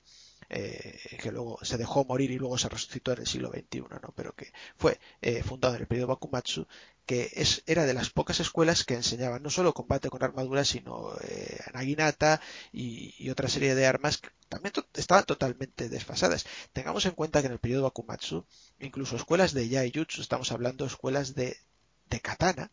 eh, 0.50 1.00
que 1.22 1.32
luego 1.32 1.60
se 1.64 1.78
dejó 1.78 2.06
morir 2.06 2.32
y 2.32 2.38
luego 2.38 2.58
se 2.58 2.70
resucitó 2.70 3.14
en 3.14 3.20
el 3.20 3.28
siglo 3.28 3.50
XXI, 3.50 3.82
¿no? 3.82 4.14
pero 4.16 4.34
que 4.34 4.52
fue 4.78 5.00
fundado 5.44 5.76
en 5.76 5.82
el 5.82 5.88
periodo 5.88 6.08
Bakumatsu, 6.08 6.68
que 7.06 7.32
es, 7.34 7.64
era 7.68 7.86
de 7.86 7.94
las 7.94 8.10
pocas 8.10 8.40
escuelas 8.40 8.84
que 8.84 8.96
enseñaban 8.96 9.44
no 9.44 9.50
solo 9.50 9.74
combate 9.74 10.10
con 10.10 10.24
armadura, 10.24 10.66
sino 10.66 11.14
eh, 11.22 11.60
naginata 11.74 12.42
y, 12.72 13.30
otra 13.30 13.48
serie 13.48 13.76
de 13.76 13.86
armas 13.86 14.18
que 14.18 14.30
también 14.50 14.74
estaban 14.94 15.26
totalmente 15.26 15.90
desfasadas. 15.90 16.46
Tengamos 16.74 17.06
en 17.06 17.12
cuenta 17.12 17.42
que 17.42 17.48
en 17.48 17.54
el 17.54 17.60
periodo 17.60 17.84
Bakumatsu, 17.84 18.46
incluso 18.80 19.16
escuelas 19.16 19.54
de 19.54 19.70
Yaijutsu, 19.70 20.22
estamos 20.22 20.52
hablando 20.52 20.86
de 20.86 20.90
escuelas 20.90 21.36
de, 21.36 21.58
de 22.10 22.20
katana, 22.22 22.72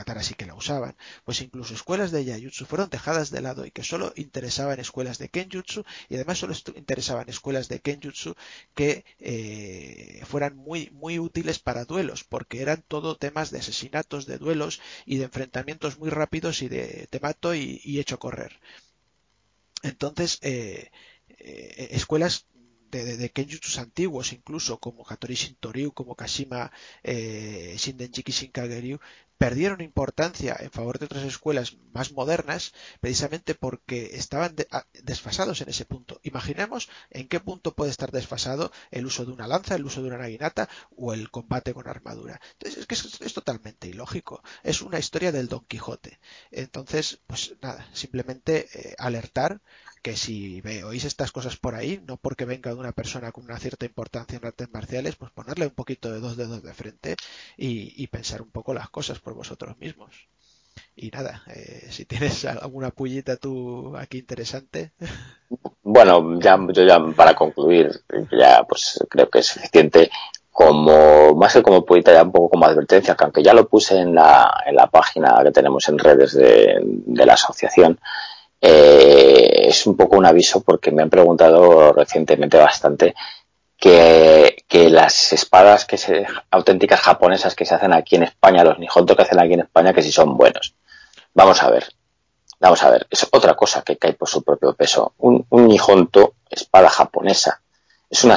katana 0.00 0.22
sí 0.22 0.34
que 0.34 0.46
la 0.50 0.54
usaban, 0.62 0.94
pues 1.24 1.40
incluso 1.46 1.74
escuelas 1.74 2.10
de 2.10 2.24
Yayutsu 2.24 2.64
fueron 2.70 2.88
dejadas 2.90 3.30
de 3.30 3.40
lado 3.46 3.66
y 3.66 3.70
que 3.70 3.82
solo 3.82 4.12
interesaban 4.16 4.80
escuelas 4.80 5.18
de 5.18 5.28
Kenjutsu 5.28 5.84
y 6.08 6.14
además 6.16 6.38
solo 6.38 6.54
interesaban 6.84 7.28
escuelas 7.28 7.68
de 7.68 7.80
Kenjutsu 7.80 8.34
que 8.74 9.04
eh, 9.18 10.22
fueran 10.30 10.56
muy, 10.56 10.90
muy 10.92 11.18
útiles 11.18 11.58
para 11.58 11.84
duelos, 11.84 12.24
porque 12.24 12.62
eran 12.62 12.82
todo 12.86 13.16
temas 13.16 13.50
de 13.50 13.58
asesinatos, 13.58 14.26
de 14.26 14.38
duelos 14.38 14.80
y 15.04 15.18
de 15.18 15.24
enfrentamientos 15.24 15.98
muy 15.98 16.10
rápidos 16.10 16.62
y 16.62 16.68
de 16.68 17.06
te 17.10 17.20
mato 17.20 17.54
y, 17.54 17.80
y 17.84 18.00
echo 18.00 18.18
correr. 18.18 18.52
Entonces, 19.82 20.38
eh, 20.42 20.90
eh, 21.28 21.88
escuelas 21.92 22.46
de, 22.90 23.16
de, 23.16 23.32
antiguos 23.78 24.32
incluso 24.32 24.78
como 24.78 25.04
Hattori 25.08 25.34
Shintoryu, 25.34 25.92
como 25.92 26.16
Kashima 26.16 26.70
eh, 27.02 27.74
Shindenjiki 27.78 28.32
perdieron 29.40 29.80
importancia 29.80 30.54
en 30.60 30.70
favor 30.70 30.98
de 30.98 31.06
otras 31.06 31.24
escuelas 31.24 31.78
más 31.94 32.12
modernas 32.12 32.74
precisamente 33.00 33.54
porque 33.54 34.10
estaban 34.16 34.54
desfasados 35.02 35.62
en 35.62 35.70
ese 35.70 35.86
punto. 35.86 36.20
Imaginemos 36.22 36.90
en 37.08 37.26
qué 37.26 37.40
punto 37.40 37.74
puede 37.74 37.90
estar 37.90 38.10
desfasado 38.12 38.70
el 38.90 39.06
uso 39.06 39.24
de 39.24 39.32
una 39.32 39.48
lanza, 39.48 39.76
el 39.76 39.86
uso 39.86 40.02
de 40.02 40.08
una 40.08 40.18
naginata 40.18 40.68
o 40.94 41.14
el 41.14 41.30
combate 41.30 41.72
con 41.72 41.88
armadura. 41.88 42.38
Entonces 42.52 42.80
es 42.80 42.86
que 42.86 43.24
es, 43.24 43.32
totalmente 43.32 43.88
ilógico. 43.88 44.42
Es 44.62 44.82
una 44.82 44.98
historia 44.98 45.32
del 45.32 45.48
Don 45.48 45.64
Quijote. 45.64 46.20
Entonces, 46.50 47.20
pues 47.26 47.54
nada, 47.62 47.88
simplemente 47.94 48.68
eh, 48.74 48.94
alertar 48.98 49.62
que 50.02 50.16
si 50.16 50.62
oís 50.84 51.04
estas 51.04 51.32
cosas 51.32 51.56
por 51.56 51.74
ahí, 51.74 52.02
no 52.06 52.16
porque 52.16 52.44
venga 52.44 52.72
de 52.72 52.80
una 52.80 52.92
persona 52.92 53.32
con 53.32 53.44
una 53.44 53.58
cierta 53.58 53.84
importancia 53.84 54.38
en 54.38 54.46
artes 54.46 54.70
marciales, 54.72 55.16
pues 55.16 55.30
ponerle 55.30 55.66
un 55.66 55.74
poquito 55.74 56.10
de 56.10 56.20
dos 56.20 56.36
dedos 56.36 56.62
de 56.62 56.74
frente 56.74 57.16
y, 57.56 58.06
pensar 58.10 58.42
un 58.42 58.50
poco 58.50 58.74
las 58.74 58.90
cosas 58.90 59.20
vosotros 59.34 59.78
mismos. 59.78 60.28
Y 60.96 61.10
nada, 61.10 61.42
eh, 61.48 61.86
si 61.90 62.04
tienes 62.04 62.44
alguna 62.62 62.90
pullita 62.90 63.36
tú 63.36 63.96
aquí 63.96 64.18
interesante. 64.18 64.92
Bueno, 65.82 66.38
ya, 66.40 66.58
yo 66.72 66.84
ya 66.84 67.00
para 67.16 67.34
concluir, 67.34 67.90
ya 68.30 68.64
pues 68.68 69.04
creo 69.08 69.28
que 69.28 69.40
es 69.40 69.46
suficiente 69.46 70.10
como, 70.50 71.34
más 71.34 71.54
que 71.54 71.62
como 71.62 71.84
pullita, 71.84 72.12
ya 72.12 72.22
un 72.22 72.32
poco 72.32 72.50
como 72.50 72.66
advertencia, 72.66 73.14
que 73.14 73.24
aunque 73.24 73.42
ya 73.42 73.54
lo 73.54 73.68
puse 73.68 73.98
en 73.98 74.14
la, 74.14 74.62
en 74.66 74.76
la 74.76 74.88
página 74.88 75.40
que 75.42 75.52
tenemos 75.52 75.88
en 75.88 75.98
redes 75.98 76.34
de, 76.34 76.78
de 76.82 77.26
la 77.26 77.34
asociación, 77.34 77.98
eh, 78.60 79.68
es 79.68 79.86
un 79.86 79.96
poco 79.96 80.18
un 80.18 80.26
aviso 80.26 80.60
porque 80.60 80.90
me 80.90 81.02
han 81.02 81.10
preguntado 81.10 81.92
recientemente 81.92 82.58
bastante 82.58 83.14
que, 83.80 84.90
las 84.90 85.32
espadas 85.32 85.84
que 85.86 85.96
se, 85.96 86.26
auténticas 86.50 87.00
japonesas 87.00 87.54
que 87.54 87.64
se 87.64 87.74
hacen 87.74 87.92
aquí 87.92 88.16
en 88.16 88.24
España, 88.24 88.62
los 88.62 88.78
Nihonto 88.78 89.16
que 89.16 89.22
hacen 89.22 89.40
aquí 89.40 89.54
en 89.54 89.60
España, 89.60 89.92
que 89.92 90.02
si 90.02 90.12
son 90.12 90.36
buenos. 90.36 90.74
Vamos 91.34 91.62
a 91.62 91.70
ver. 91.70 91.92
Vamos 92.60 92.82
a 92.82 92.90
ver. 92.90 93.06
Es 93.10 93.26
otra 93.32 93.54
cosa 93.54 93.82
que 93.82 93.96
cae 93.96 94.12
por 94.12 94.28
su 94.28 94.42
propio 94.42 94.74
peso. 94.74 95.14
Un, 95.18 95.46
un 95.48 95.70
espada 96.50 96.90
japonesa, 96.90 97.62
es 98.10 98.24
una 98.24 98.36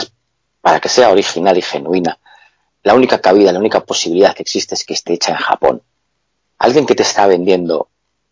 para 0.61 0.80
que 0.80 0.88
sea 0.88 1.09
original 1.09 1.57
y 1.57 1.61
genuina. 1.61 2.17
La 2.83 2.93
única 2.93 3.19
cabida, 3.19 3.51
la 3.51 3.59
única 3.59 3.81
posibilidad 3.81 4.33
que 4.33 4.43
existe 4.43 4.75
es 4.75 4.85
que 4.85 4.93
esté 4.93 5.13
hecha 5.13 5.31
en 5.31 5.38
Japón. 5.38 5.81
Alguien 6.57 6.85
que 6.85 6.95
te 6.95 7.03
está 7.03 7.27
vendiendo 7.27 7.89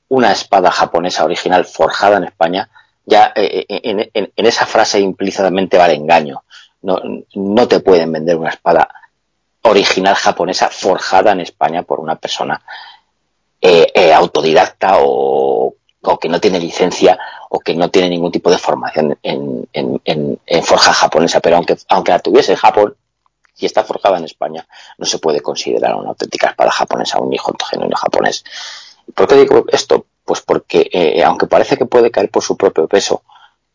una 0.08 0.32
espada 0.32 0.72
japonesa 0.72 1.26
original 1.26 1.66
forjada 1.66 2.18
en 2.18 2.24
España, 2.24 2.70
ya 3.06 3.34
eh, 3.36 3.66
eh, 3.68 4.10
en, 4.14 4.46
esa 4.46 4.66
frase 4.66 5.00
implícitamente 5.00 5.78
va 5.78 5.88
el 5.88 6.02
engaño. 6.02 6.44
No, 6.82 7.00
no 7.36 7.68
te 7.68 7.80
pueden 7.80 8.12
vender 8.12 8.36
una 8.36 8.50
espada 8.50 8.88
original 9.64 10.16
japonesa 10.16 10.70
forjada 10.70 11.32
en 11.32 11.42
España 11.42 11.84
por 11.84 12.00
una 12.00 12.16
persona 12.16 12.62
eh, 13.62 14.12
autodidacta 14.14 14.98
o, 15.02 15.76
que 16.20 16.30
no 16.30 16.42
tiene 16.42 16.60
licencia 16.60 17.20
o 17.50 17.60
que 17.60 17.76
no 17.76 17.90
tiene 17.90 18.10
ningún 18.10 18.32
tipo 18.32 18.50
de 18.50 18.58
formación 18.58 19.18
en, 19.22 19.70
en, 19.74 20.64
forja 20.64 20.94
japonesa. 20.94 21.40
Pero 21.40 21.58
aunque, 21.58 21.78
aunque 21.90 22.12
la 22.12 22.20
tuviese 22.20 22.54
en 22.54 22.58
Japón, 22.58 22.96
si 23.54 23.66
está 23.68 23.84
forjada 23.84 24.18
en 24.18 24.26
España, 24.26 24.68
no 24.98 25.06
se 25.06 25.20
puede 25.20 25.42
considerar 25.42 25.96
una 25.96 26.10
auténtica 26.10 26.50
espada 26.50 26.72
japonesa, 26.72 27.20
un 27.20 27.34
hijo 27.34 27.54
genuino 27.70 27.96
japonés. 27.96 28.44
¿Por 29.14 29.28
qué 29.28 29.36
digo 29.36 29.66
esto? 29.68 30.06
Pues 30.26 30.42
porque, 30.42 30.90
eh, 30.92 31.24
aunque 31.24 31.48
parece 31.48 31.78
que 31.78 31.86
puede 31.86 32.10
caer 32.10 32.30
por 32.30 32.44
su 32.44 32.58
propio 32.58 32.88
peso, 32.88 33.24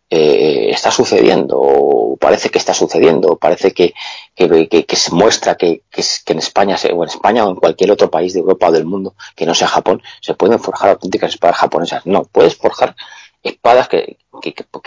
eh, 0.09 0.71
está 0.71 0.91
sucediendo, 0.91 1.59
o 1.59 2.17
parece 2.17 2.49
que 2.49 2.59
está 2.59 2.73
sucediendo, 2.75 3.37
parece 3.37 3.73
que, 3.73 3.95
se 4.37 5.11
muestra 5.13 5.57
que, 5.57 5.83
en 6.27 6.39
España, 6.39 6.77
o 6.95 7.03
en 7.03 7.09
España 7.09 7.45
o 7.45 7.51
en 7.51 7.57
cualquier 7.57 7.91
otro 7.91 8.11
país 8.11 8.33
de 8.33 8.41
Europa 8.41 8.69
o 8.69 8.73
del 8.73 8.85
mundo 8.85 9.15
que 9.35 9.47
no 9.47 9.55
sea 9.55 9.69
Japón, 9.69 10.03
se 10.21 10.35
pueden 10.35 10.61
forjar 10.61 10.91
auténticas 10.91 11.31
espadas 11.31 11.57
japonesas. 11.57 12.07
No, 12.07 12.25
puedes 12.25 12.57
forjar 12.57 12.95
espadas 13.43 13.89
que, 13.89 14.19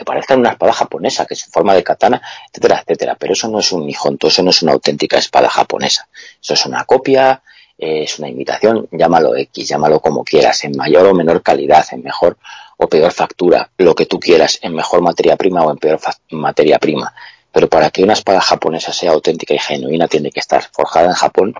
parezcan 0.06 0.40
una 0.40 0.52
espada 0.52 0.74
japonesa, 0.74 1.26
que 1.26 1.34
es 1.34 1.46
en 1.46 1.52
forma 1.52 1.74
de 1.74 1.84
katana, 1.84 2.22
etcétera, 2.52 2.80
etcétera. 2.82 3.16
Pero 3.20 3.34
eso 3.34 3.48
no 3.50 3.60
es 3.60 3.72
un 3.72 3.86
Nihonto, 3.86 4.28
eso 4.28 4.44
no 4.44 4.52
es 4.52 4.62
una 4.64 4.74
auténtica 4.74 5.18
espada 5.18 5.50
japonesa. 5.50 6.08
Eso 6.42 6.54
es 6.54 6.66
una 6.66 6.84
copia, 6.86 7.42
es 7.80 8.20
una 8.20 8.28
imitación, 8.28 8.88
llámalo 8.92 9.36
X, 9.38 9.70
llámalo 9.70 10.02
como 10.02 10.24
quieras, 10.24 10.66
en 10.66 10.76
mayor 10.76 11.08
o 11.08 11.14
menor 11.14 11.42
calidad, 11.42 11.86
en 11.92 12.04
mejor 12.04 12.38
o 12.78 12.88
peor 12.88 13.12
factura, 13.12 13.72
lo 13.78 13.96
que 13.96 14.06
tú 14.06 14.20
quieras, 14.20 14.60
en 14.62 14.76
mejor 14.76 15.02
materia 15.02 15.38
prima 15.38 15.64
o 15.64 15.72
en 15.72 15.78
peor 15.78 16.00
materia 16.32 16.78
prima. 16.78 17.14
Pero 17.52 17.70
para 17.70 17.90
que 17.90 18.04
una 18.04 18.14
espada 18.14 18.42
japonesa 18.42 18.92
sea 18.92 19.12
auténtica 19.12 19.54
y 19.54 19.60
genuina 19.60 20.08
tiene 20.08 20.30
que 20.30 20.42
estar 20.42 20.70
forjada 20.72 21.08
en 21.08 21.14
Japón 21.14 21.56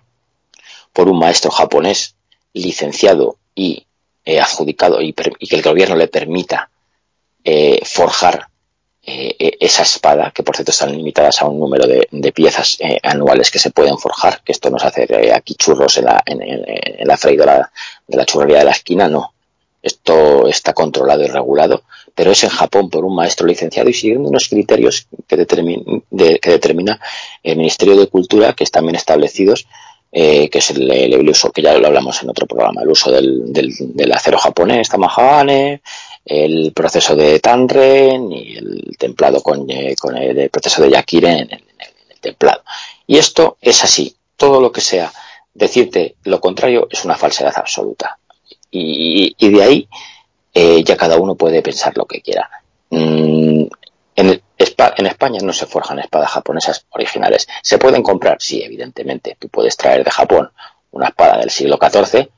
por 0.92 1.08
un 1.10 1.20
maestro 1.20 1.52
japonés 1.52 2.16
licenciado 2.54 3.38
y 3.56 3.86
eh, 4.26 4.40
adjudicado 4.42 5.02
y, 5.02 5.14
que 5.14 5.56
el 5.56 5.62
gobierno 5.62 5.96
le 5.96 6.08
permita 6.08 6.70
eh, 7.44 7.82
forjar 7.86 8.49
eh, 9.12 9.36
eh, 9.40 9.58
esa 9.60 9.82
espada, 9.82 10.30
que 10.30 10.44
por 10.44 10.56
cierto 10.56 10.70
están 10.70 10.92
limitadas 10.92 11.42
a 11.42 11.48
un 11.48 11.60
número 11.60 11.88
de, 11.88 12.32
piezas 12.32 12.78
eh, 12.80 13.00
anuales 13.02 13.50
que 13.50 13.58
se 13.58 13.72
pueden 13.72 13.98
forjar, 13.98 14.44
que 14.44 14.52
esto 14.52 14.70
no 14.70 14.78
es 14.78 14.84
hacer 14.84 15.34
aquí 15.34 15.56
churros 15.56 15.98
en 15.98 16.06
la, 16.06 16.22
en, 16.24 17.08
la 17.08 17.18
freidora 17.18 17.72
de 18.08 18.18
la 18.18 18.26
churrería 18.26 18.60
de 18.60 18.66
la 18.66 18.72
esquina, 18.72 19.08
no. 19.08 19.34
Esto 19.82 20.48
está 20.48 20.74
controlado 20.74 21.24
y 21.24 21.28
regulado, 21.28 21.82
pero 22.14 22.30
es 22.30 22.44
en 22.44 22.52
Japón 22.52 22.92
por 22.92 23.04
un 23.04 23.16
maestro 23.16 23.48
licenciado 23.48 23.90
y 23.90 23.94
siguiendo 23.94 24.30
unos 24.30 24.48
criterios 24.48 25.08
que, 25.28 25.38
determina 25.38 27.00
el 27.42 27.58
Ministerio 27.58 27.96
de 27.96 28.08
Cultura, 28.08 28.54
que 28.54 28.64
están 28.64 28.84
bien 28.84 28.96
establecidos, 28.96 29.66
que 30.12 30.50
es 30.52 30.70
el, 30.70 31.30
uso, 31.30 31.52
que 31.52 31.64
ya 31.64 31.76
lo 31.80 31.88
hablamos 31.88 32.22
en 32.22 32.30
otro 32.30 32.46
programa, 32.46 32.84
el 32.84 32.90
uso 32.90 33.12
del, 33.12 33.52
del, 33.54 34.12
acero 34.12 34.38
japonés, 34.38 34.90
tamahane, 34.90 35.82
el 36.30 36.74
proceso 36.74 37.16
de 37.16 37.40
Tanren 37.40 38.32
y 38.32 38.56
el 38.56 38.96
templado 39.00 39.42
con, 39.42 39.68
eh, 39.72 39.96
el, 40.16 40.50
proceso 40.52 40.84
de 40.84 40.92
Yakiren 40.92 41.40
en 41.40 41.52
el, 41.52 42.20
templado. 42.22 42.62
Y 43.08 43.18
esto 43.18 43.58
es 43.60 43.84
así. 43.84 44.16
Todo 44.38 44.62
lo 44.62 44.72
que 44.72 44.80
sea 44.80 45.12
decirte 45.54 46.16
lo 46.26 46.40
contrario 46.40 46.88
es 46.92 47.04
una 47.04 47.16
falsedad 47.16 47.54
absoluta. 47.56 48.20
Y, 48.70 49.34
de 49.40 49.64
ahí 49.64 49.90
eh, 50.54 50.84
ya 50.84 50.96
cada 50.96 51.18
uno 51.18 51.34
puede 51.34 51.64
pensar 51.64 51.98
lo 51.98 52.06
que 52.06 52.22
quiera. 52.22 52.48
Mm, 52.92 53.64
en, 54.16 54.42
en, 54.58 55.06
España 55.08 55.40
no 55.42 55.54
se 55.54 55.66
forjan 55.66 55.98
espadas 55.98 56.30
japonesas 56.30 56.86
originales. 56.92 57.48
¿Se 57.64 57.80
pueden 57.80 58.04
comprar? 58.04 58.38
Sí, 58.40 58.62
evidentemente. 58.62 59.36
Tú 59.40 59.50
puedes 59.50 59.76
traer 59.76 60.04
de 60.04 60.12
Japón 60.12 60.52
una 60.92 61.08
espada 61.08 61.40
del 61.40 61.50
siglo 61.50 61.80
XIV 61.82 62.30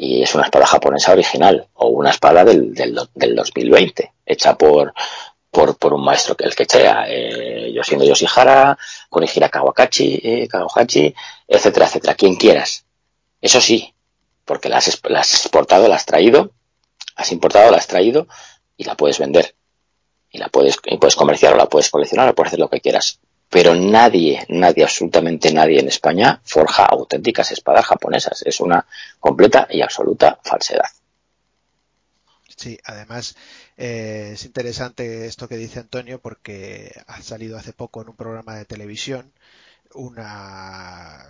y 0.00 0.22
es 0.22 0.32
una 0.36 0.44
espada 0.44 0.64
japonesa 0.64 1.12
original 1.12 1.66
o 1.74 1.88
una 1.88 2.10
espada 2.10 2.44
del, 2.44 2.72
del, 2.72 2.96
del 3.14 3.34
2020 3.34 4.12
hecha 4.24 4.56
por, 4.56 4.94
por, 5.50 5.76
por, 5.76 5.92
un 5.92 6.04
maestro 6.04 6.36
que 6.36 6.44
el 6.44 6.54
que 6.54 6.66
sea, 6.66 7.04
eh, 7.08 7.72
Yoshino 7.74 8.04
Yoshihara, 8.04 8.78
Konihira 9.10 9.48
Kawakachi, 9.48 10.20
eh, 10.22 10.48
Kawahachi, 10.48 11.12
etcétera, 11.48 11.86
etcétera, 11.86 12.14
quien 12.14 12.36
quieras. 12.36 12.84
Eso 13.40 13.60
sí, 13.60 13.92
porque 14.44 14.68
la 14.68 14.76
has, 14.76 15.00
la 15.04 15.20
has 15.20 15.34
exportado, 15.34 15.88
la 15.88 15.96
has 15.96 16.06
traído, 16.06 16.52
has 17.16 17.32
importado, 17.32 17.72
la 17.72 17.78
has 17.78 17.88
traído 17.88 18.28
y 18.76 18.84
la 18.84 18.94
puedes 18.94 19.18
vender. 19.18 19.56
Y 20.30 20.38
la 20.38 20.48
puedes, 20.48 20.78
y 20.84 20.96
puedes 20.98 21.16
comerciar 21.16 21.54
o 21.54 21.56
la 21.56 21.66
puedes 21.66 21.90
coleccionar 21.90 22.28
o 22.28 22.34
puedes 22.36 22.50
hacer 22.50 22.60
lo 22.60 22.68
que 22.68 22.80
quieras 22.80 23.18
pero 23.50 23.74
nadie, 23.74 24.44
nadie, 24.48 24.84
absolutamente 24.84 25.52
nadie 25.52 25.80
en 25.80 25.88
España 25.88 26.40
forja 26.44 26.84
auténticas 26.84 27.52
espadas 27.52 27.86
japonesas. 27.86 28.42
Es 28.44 28.60
una 28.60 28.84
completa 29.18 29.66
y 29.70 29.80
absoluta 29.80 30.38
falsedad. 30.42 30.88
Sí, 32.56 32.78
además 32.84 33.36
eh, 33.76 34.30
es 34.34 34.44
interesante 34.44 35.26
esto 35.26 35.48
que 35.48 35.56
dice 35.56 35.78
Antonio 35.78 36.20
porque 36.20 36.92
ha 37.06 37.22
salido 37.22 37.56
hace 37.56 37.72
poco 37.72 38.02
en 38.02 38.08
un 38.08 38.16
programa 38.16 38.56
de 38.56 38.64
televisión 38.64 39.32
una 39.94 41.24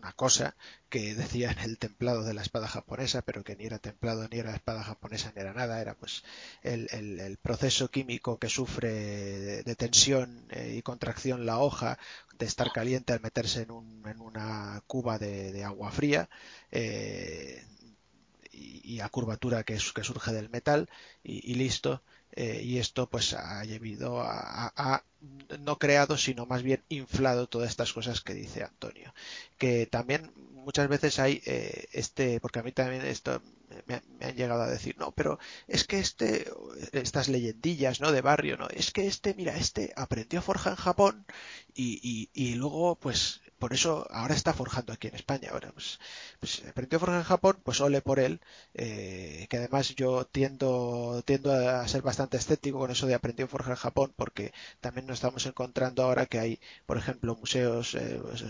una 0.00 0.12
cosa 0.12 0.56
que 0.88 1.14
decía 1.14 1.50
en 1.52 1.58
el 1.58 1.78
templado 1.78 2.24
de 2.24 2.34
la 2.34 2.42
espada 2.42 2.66
japonesa, 2.66 3.22
pero 3.22 3.44
que 3.44 3.54
ni 3.54 3.64
era 3.66 3.78
templado 3.78 4.26
ni 4.28 4.38
era 4.38 4.54
espada 4.54 4.82
japonesa 4.82 5.32
ni 5.34 5.42
era 5.42 5.52
nada, 5.52 5.80
era 5.80 5.94
pues 5.94 6.24
el, 6.62 6.88
el, 6.90 7.36
proceso 7.36 7.90
químico 7.90 8.38
que 8.38 8.48
sufre 8.48 9.62
de, 9.62 9.76
tensión 9.76 10.46
eh, 10.50 10.74
y 10.76 10.82
contracción 10.82 11.46
la 11.46 11.58
hoja, 11.58 11.98
de 12.38 12.46
estar 12.46 12.72
caliente 12.72 13.12
al 13.12 13.20
meterse 13.20 13.62
en, 13.62 13.70
un, 13.70 14.02
en 14.06 14.20
una 14.20 14.82
cuba 14.86 15.18
de, 15.18 15.62
agua 15.64 15.90
fría. 15.90 16.28
Eh, 16.72 17.62
y, 18.60 19.00
a 19.00 19.08
curvatura 19.08 19.64
que, 19.64 19.78
surge 19.78 20.32
del 20.32 20.50
metal 20.50 20.88
y, 21.22 21.54
listo. 21.54 22.02
Eh, 22.32 22.62
y 22.62 22.78
esto 22.78 23.08
pues 23.08 23.34
ha 23.34 23.64
llevado 23.64 24.22
a, 24.22 25.02
no 25.58 25.78
creado 25.78 26.16
sino 26.16 26.46
más 26.46 26.62
bien 26.62 26.84
inflado 26.88 27.48
todas 27.48 27.70
estas 27.70 27.92
cosas 27.92 28.20
que 28.20 28.34
dice 28.34 28.62
Antonio. 28.62 29.12
Que 29.58 29.86
también 29.86 30.30
muchas 30.64 30.88
veces 30.88 31.18
hay 31.18 31.42
eh, 31.44 31.88
este 31.92 32.38
porque 32.38 32.60
a 32.60 32.62
mí 32.62 32.70
también 32.70 33.04
esto 33.04 33.42
me, 33.86 34.02
han 34.20 34.36
llegado 34.36 34.62
a 34.62 34.70
decir 34.70 34.96
no 34.98 35.10
pero 35.12 35.38
es 35.66 35.84
que 35.84 35.98
este 35.98 36.48
estas 36.92 37.28
leyendillas 37.28 38.00
no 38.00 38.12
de 38.12 38.20
barrio 38.20 38.56
no 38.58 38.68
es 38.68 38.92
que 38.92 39.06
este 39.06 39.34
mira 39.34 39.56
este 39.56 39.92
aprendió 39.96 40.42
forja 40.42 40.70
en 40.70 40.76
Japón 40.76 41.26
y, 41.74 42.28
y 42.34 42.54
luego 42.54 42.96
pues 42.96 43.40
por 43.60 43.72
eso 43.76 44.06
ahora 44.10 44.34
está 44.34 44.52
forjando 44.60 44.92
aquí 44.92 45.06
en 45.08 45.14
España. 45.16 45.50
Ahora, 45.52 45.70
pues, 45.72 45.88
pues 46.40 46.62
aprendió 46.68 46.96
a 46.96 47.00
forjar 47.00 47.18
en 47.20 47.24
Japón, 47.34 47.54
pues 47.64 47.80
ole 47.80 48.00
por 48.02 48.18
él, 48.18 48.40
eh, 48.74 49.46
que 49.48 49.56
además 49.58 49.94
yo 49.94 50.24
tiendo, 50.26 51.22
tiendo 51.24 51.52
a 51.52 51.86
ser 51.88 52.02
bastante 52.02 52.36
escéptico 52.38 52.78
con 52.78 52.90
eso 52.90 53.06
de 53.06 53.14
aprendió 53.14 53.44
a 53.46 53.48
forjar 53.48 53.72
en 53.72 53.76
Japón, 53.86 54.12
porque 54.16 54.52
también 54.80 55.06
nos 55.06 55.14
estamos 55.18 55.46
encontrando 55.46 56.02
ahora 56.02 56.26
que 56.26 56.38
hay, 56.40 56.60
por 56.86 56.96
ejemplo, 56.98 57.36
museos, 57.36 57.94
eh, 57.94 58.18
pues, 58.22 58.42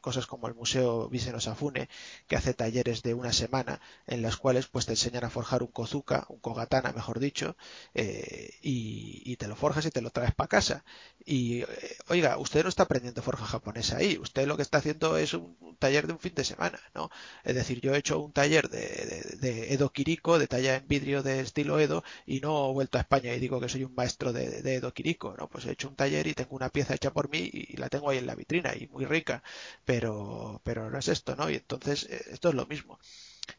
cosas 0.00 0.26
como 0.26 0.48
el 0.48 0.54
Museo 0.54 1.08
Viceno 1.08 1.40
Safune, 1.40 1.88
que 2.26 2.36
hace 2.36 2.54
talleres 2.54 3.02
de 3.02 3.14
una 3.14 3.32
semana 3.32 3.80
en 4.06 4.22
las 4.22 4.36
cuales 4.36 4.66
pues 4.66 4.86
te 4.86 4.92
enseñan 4.92 5.24
a 5.24 5.30
forjar 5.30 5.62
un 5.62 5.68
kozuka, 5.72 6.26
un 6.28 6.38
kogatana 6.40 6.92
mejor 6.92 7.20
dicho, 7.20 7.56
eh, 7.94 8.50
y, 8.62 9.36
te 9.36 9.48
lo 9.48 9.56
forjas 9.56 9.86
y 9.86 9.90
te 9.90 10.02
lo 10.02 10.10
traes 10.10 10.34
para 10.34 10.48
casa. 10.48 10.84
Y 11.24 11.62
eh, 11.62 11.66
oiga, 12.08 12.36
usted 12.38 12.62
no 12.62 12.68
está 12.68 12.82
aprendiendo 12.82 13.22
forja 13.22 13.46
japonesa 13.46 13.96
ahí, 13.98 14.18
usted 14.18 14.46
lo 14.46 14.56
que 14.56 14.62
está 14.62 14.78
haciendo 14.78 15.16
es 15.16 15.34
un, 15.34 15.56
taller 15.78 16.06
de 16.06 16.12
un 16.12 16.20
fin 16.20 16.34
de 16.34 16.44
semana, 16.44 16.78
¿no? 16.94 17.10
Es 17.42 17.54
decir, 17.54 17.80
yo 17.80 17.94
he 17.94 17.98
hecho 17.98 18.20
un 18.20 18.32
taller 18.32 18.68
de, 18.68 19.38
de, 19.40 19.72
Edo 19.74 19.90
Kiriko, 19.90 20.38
de 20.38 20.46
talla 20.46 20.76
en 20.76 20.86
vidrio 20.86 21.22
de 21.22 21.40
estilo 21.40 21.80
Edo, 21.80 22.04
y 22.26 22.40
no 22.40 22.70
he 22.70 22.72
vuelto 22.74 22.98
a 22.98 23.00
España 23.02 23.34
y 23.34 23.40
digo 23.40 23.60
que 23.60 23.68
soy 23.68 23.84
un 23.84 23.94
maestro 23.94 24.32
de, 24.32 24.60
Edo 24.76 24.92
Kiriko, 24.92 25.34
¿no? 25.38 25.48
Pues 25.48 25.64
he 25.66 25.72
hecho 25.72 25.88
un 25.88 25.96
taller 25.96 26.26
y 26.26 26.34
tengo 26.34 26.54
una 26.54 26.68
pieza 26.68 26.94
hecha 26.94 27.12
por 27.12 27.30
mí 27.30 27.50
y 27.52 27.76
la 27.76 27.88
tengo 27.88 28.10
ahí 28.10 28.18
en 28.18 28.26
la 28.26 28.34
vitrina 28.34 28.74
y 28.74 28.86
muy 28.88 29.04
rica 29.06 29.42
pero, 29.90 30.60
pero 30.62 30.88
no 30.88 31.00
es 31.00 31.08
esto, 31.08 31.34
¿no? 31.34 31.50
Y 31.50 31.56
entonces 31.56 32.04
eh, 32.04 32.24
esto 32.30 32.50
es 32.50 32.54
lo 32.54 32.64
mismo. 32.64 33.00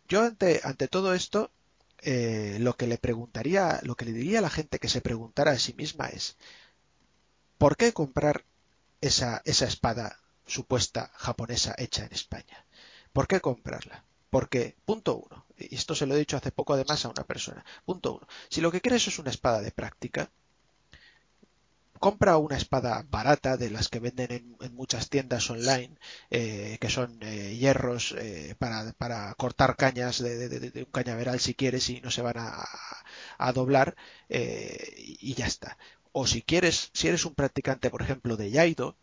Yo 0.08 0.22
ante, 0.24 0.62
todo 0.88 1.14
esto, 1.14 1.52
eh, 2.04 2.56
lo 2.62 2.78
que 2.78 2.88
le 2.88 2.98
preguntaría, 2.98 3.82
lo 3.84 3.96
que 3.96 4.06
le 4.06 4.14
diría 4.14 4.40
a 4.40 4.42
la 4.42 4.50
gente 4.50 4.80
que 4.80 4.88
se 4.88 5.02
preguntara 5.02 5.52
a 5.52 5.60
sí 5.60 5.74
misma 5.74 6.08
es, 6.08 6.38
¿por 7.58 7.76
qué 7.76 7.92
comprar 7.92 8.46
esa, 9.02 9.42
esa 9.44 9.66
espada 9.66 10.22
supuesta 10.46 11.12
japonesa 11.16 11.76
hecha 11.78 12.06
en 12.06 12.14
España? 12.14 12.66
¿Por 13.12 13.28
qué 13.28 13.42
comprarla? 13.42 14.06
Porque, 14.30 14.78
punto 14.86 15.18
uno, 15.18 15.46
y 15.58 15.76
esto 15.76 15.96
se 15.96 16.06
lo 16.06 16.16
he 16.16 16.20
dicho 16.20 16.38
hace 16.38 16.54
poco 16.54 16.76
además 16.76 17.04
a 17.04 17.10
una 17.10 17.26
persona, 17.26 17.66
punto 17.84 18.14
uno, 18.14 18.28
si 18.48 18.62
lo 18.62 18.72
que 18.72 18.80
quieres 18.80 19.06
es 19.06 19.20
una 19.20 19.32
espada 19.32 19.60
de 19.60 19.74
práctica, 19.74 20.32
compra 22.02 22.38
una 22.38 22.58
espada 22.58 23.06
barata 23.10 23.58
de 23.58 23.70
las 23.70 23.88
que 23.88 24.00
venden 24.00 24.32
en, 24.60 24.76
muchas 24.76 25.10
tiendas 25.10 25.50
online, 25.52 25.96
eh, 26.32 26.78
que 26.82 26.90
son 26.90 27.20
eh, 27.22 27.56
hierros 27.56 28.16
eh, 28.18 28.56
para, 28.58 29.34
cortar 29.36 29.78
cañas 29.78 30.22
de, 30.22 30.72
un 30.88 30.92
cañaveral 30.92 31.40
si 31.40 31.54
quieres 31.54 31.90
y 31.90 32.02
no 32.02 32.10
se 32.12 32.24
van 32.24 32.38
a, 32.40 33.54
doblar 33.54 33.96
y 34.30 35.34
ya 35.36 35.46
está. 35.46 35.78
O 36.12 36.28
si 36.28 36.42
quieres, 36.42 36.90
si 36.94 37.08
eres 37.08 37.26
un 37.26 37.36
practicante, 37.36 37.90
por 37.92 38.02
ejemplo, 38.02 38.36
de 38.36 38.50
Yaido, 38.52 38.96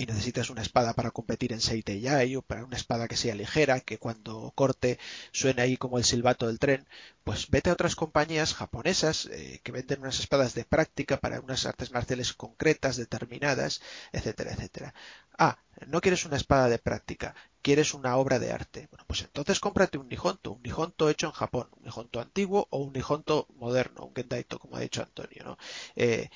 y 0.00 0.06
necesitas 0.06 0.48
una 0.48 0.62
espada 0.62 0.94
para 0.94 1.10
competir 1.10 1.52
en 1.52 1.60
Seite 1.60 2.00
Yai 2.00 2.34
o 2.36 2.40
para 2.40 2.64
una 2.64 2.76
espada 2.76 3.06
que 3.06 3.18
sea 3.18 3.34
ligera, 3.34 3.80
que 3.80 3.98
cuando 3.98 4.50
corte 4.54 4.98
suene 5.30 5.60
ahí 5.60 5.76
como 5.76 5.98
el 5.98 6.04
silbato 6.04 6.46
del 6.46 6.58
tren, 6.58 6.86
pues 7.22 7.50
vete 7.50 7.68
a 7.68 7.74
otras 7.74 7.96
compañías 7.96 8.54
japonesas 8.54 9.26
eh, 9.26 9.60
que 9.62 9.72
venden 9.72 10.00
unas 10.00 10.18
espadas 10.18 10.54
de 10.54 10.64
práctica 10.64 11.18
para 11.18 11.40
unas 11.40 11.66
artes 11.66 11.92
marciales 11.92 12.32
concretas, 12.32 12.96
determinadas, 12.96 13.82
etcétera, 14.12 14.52
etcétera. 14.52 14.94
Ah, 15.38 15.58
no 15.86 16.00
quieres 16.00 16.24
una 16.24 16.36
espada 16.38 16.70
de 16.70 16.78
práctica, 16.78 17.34
quieres 17.60 17.92
una 17.92 18.16
obra 18.16 18.38
de 18.38 18.52
arte. 18.52 18.88
Bueno, 18.90 19.04
pues 19.06 19.20
entonces 19.20 19.60
cómprate 19.60 19.98
un 19.98 20.08
Nihonto, 20.08 20.52
un 20.52 20.62
Nihonto 20.62 21.10
hecho 21.10 21.26
en 21.26 21.32
Japón, 21.32 21.68
un 21.76 21.84
Nihonto 21.84 22.20
antiguo 22.20 22.68
o 22.70 22.78
un 22.78 22.94
Nihonto 22.94 23.48
moderno, 23.56 24.06
un 24.06 24.14
Gendaito, 24.14 24.58
como 24.58 24.76
ha 24.76 24.80
dicho 24.80 25.02
Antonio, 25.02 25.44
¿no? 25.44 25.58
Eh, 25.94 26.30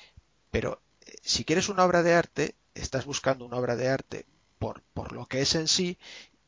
pero 0.51 0.81
eh, 1.01 1.15
si 1.23 1.43
quieres 1.45 1.67
una 1.69 1.83
obra 1.83 2.03
de 2.03 2.13
arte, 2.13 2.55
estás 2.75 3.05
buscando 3.05 3.45
una 3.45 3.57
obra 3.57 3.75
de 3.75 3.89
arte 3.89 4.25
por, 4.59 4.81
por 4.93 5.13
lo 5.13 5.25
que 5.27 5.41
es 5.41 5.55
en 5.55 5.67
sí 5.67 5.97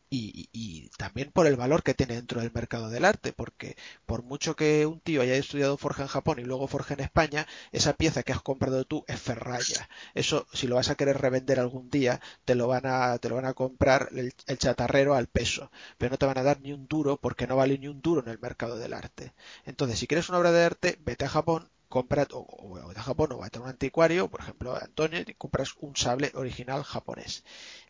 y, 0.10 0.50
y, 0.54 0.90
también 0.98 1.32
por 1.32 1.48
el 1.48 1.58
valor 1.58 1.84
que 1.84 1.94
tiene 1.94 2.16
dentro 2.16 2.40
del 2.40 2.52
mercado 2.54 2.90
del 2.90 3.04
arte, 3.06 3.34
porque 3.34 3.76
por 4.06 4.24
mucho 4.24 4.56
que 4.56 4.86
un 4.86 5.00
tío 5.02 5.22
haya 5.22 5.36
estudiado 5.36 5.78
Forja 5.78 6.04
en 6.04 6.08
Japón 6.08 6.40
y 6.40 6.44
luego 6.44 6.68
Forja 6.68 6.94
en 6.94 7.02
España, 7.02 7.46
esa 7.72 7.94
pieza 7.94 8.24
que 8.24 8.32
has 8.32 8.42
comprado 8.42 8.86
tú 8.86 9.04
es 9.08 9.20
ferralla. 9.20 9.90
Eso, 10.14 10.48
si 10.54 10.68
lo 10.68 10.76
vas 10.76 10.90
a 10.90 10.96
querer 10.96 11.18
revender 11.20 11.60
algún 11.60 11.90
día, 11.90 12.22
te 12.46 12.56
lo 12.56 12.68
van 12.68 12.86
a, 12.86 13.18
te 13.20 13.30
lo 13.30 13.36
van 13.36 13.46
a 13.46 13.54
comprar 13.54 14.10
el, 14.12 14.34
el 14.48 14.58
chatarrero 14.58 15.14
al 15.14 15.28
peso, 15.28 15.72
pero 15.98 16.12
no 16.12 16.18
te 16.18 16.26
van 16.26 16.38
a 16.38 16.44
dar 16.44 16.62
ni 16.62 16.72
un 16.74 16.88
duro 16.88 17.18
porque 17.18 17.48
no 17.48 17.56
vale 17.58 17.78
ni 17.78 17.88
un 17.88 18.02
duro 18.02 18.22
en 18.22 18.30
el 18.30 18.40
mercado 18.40 18.78
del 18.78 18.94
arte. 18.94 19.34
Entonces, 19.66 20.00
si 20.00 20.08
quieres 20.08 20.30
una 20.30 20.40
obra 20.40 20.52
de 20.52 20.64
arte, 20.64 21.00
vete 21.04 21.26
a 21.26 21.30
Japón 21.30 21.70
compra 21.88 22.28
o, 22.34 22.40
o, 22.40 22.94
de 22.94 23.00
Japón 23.02 23.32
o 23.34 23.38
va 23.40 23.48
a 23.48 23.60
un 23.60 23.68
anticuario, 23.70 24.30
por 24.30 24.42
ejemplo 24.42 24.76
Antonio, 24.76 25.22
y 25.26 25.34
compras 25.34 25.74
un 25.80 25.96
sable 25.96 26.32
original 26.36 26.84
japonés. 26.84 27.44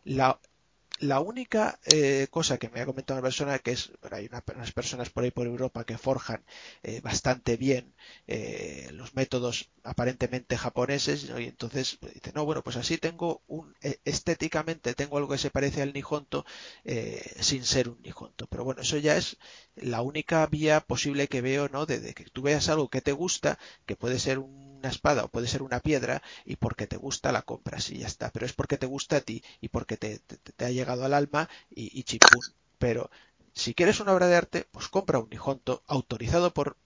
La, 0.04 0.40
la 1.00 1.20
única 1.20 1.78
eh, 1.84 2.26
cosa 2.30 2.58
que 2.58 2.68
me 2.68 2.80
ha 2.80 2.86
comentado 2.86 3.18
una 3.18 3.26
persona 3.26 3.58
que 3.58 3.72
es, 3.72 3.92
hay 4.10 4.28
unas 4.54 4.72
personas 4.72 5.10
por 5.10 5.24
ahí 5.24 5.30
por 5.30 5.46
Europa 5.46 5.84
que 5.84 5.98
forjan 5.98 6.44
eh, 6.82 7.00
bastante 7.00 7.56
bien 7.56 7.94
eh, 8.26 8.88
los 8.92 9.14
métodos 9.14 9.70
aparentemente 9.84 10.56
japoneses 10.56 11.30
y 11.38 11.44
entonces 11.44 11.98
dice, 12.14 12.32
no, 12.34 12.44
bueno, 12.44 12.62
pues 12.62 12.76
así 12.76 12.98
tengo 12.98 13.42
un, 13.46 13.74
estéticamente 14.04 14.94
tengo 14.94 15.16
algo 15.18 15.30
que 15.30 15.38
se 15.38 15.50
parece 15.50 15.82
al 15.82 15.92
Nihonto 15.92 16.44
sin 17.40 17.64
ser 17.64 17.88
un 17.88 18.00
Nihonto. 18.02 18.46
Pero 18.48 18.64
bueno, 18.64 18.82
eso 18.82 18.96
ya 18.98 19.16
es 19.16 19.38
la 19.76 20.02
única 20.02 20.46
vía 20.46 20.80
posible 20.80 21.28
que 21.28 21.40
veo, 21.40 21.68
¿no? 21.68 21.86
De, 21.86 22.12
que 22.14 22.24
tú 22.24 22.42
veas 22.42 22.68
algo 22.68 22.88
que 22.88 23.00
te 23.00 23.12
gusta, 23.12 23.58
que 23.86 23.96
puede 23.96 24.18
ser 24.18 24.38
un 24.38 24.68
una 24.78 24.90
espada 24.90 25.24
o 25.24 25.28
puede 25.28 25.48
ser 25.48 25.62
una 25.62 25.80
piedra 25.80 26.22
y 26.44 26.56
porque 26.56 26.86
te 26.86 26.96
gusta 26.96 27.32
la 27.32 27.42
compras 27.42 27.90
y 27.90 27.98
ya 27.98 28.06
está. 28.06 28.30
Pero 28.30 28.46
es 28.46 28.52
porque 28.52 28.78
te 28.78 28.86
gusta 28.86 29.16
a 29.16 29.20
ti 29.20 29.42
y 29.60 29.68
porque 29.68 29.96
te, 29.96 30.18
te, 30.18 30.64
ha 30.64 30.70
llegado 30.70 30.87
al 30.90 31.14
alma 31.14 31.48
y, 31.70 31.98
y. 31.98 32.04
Pero 32.78 33.10
si 33.54 33.74
quieres 33.74 34.00
una 34.00 34.12
obra 34.12 34.28
de 34.28 34.36
arte, 34.36 34.66
pues 34.70 34.88
compra 34.88 35.18
un 35.18 35.28
Nihonto 35.30 35.82
autorizado 35.86 36.54
por, 36.54 36.76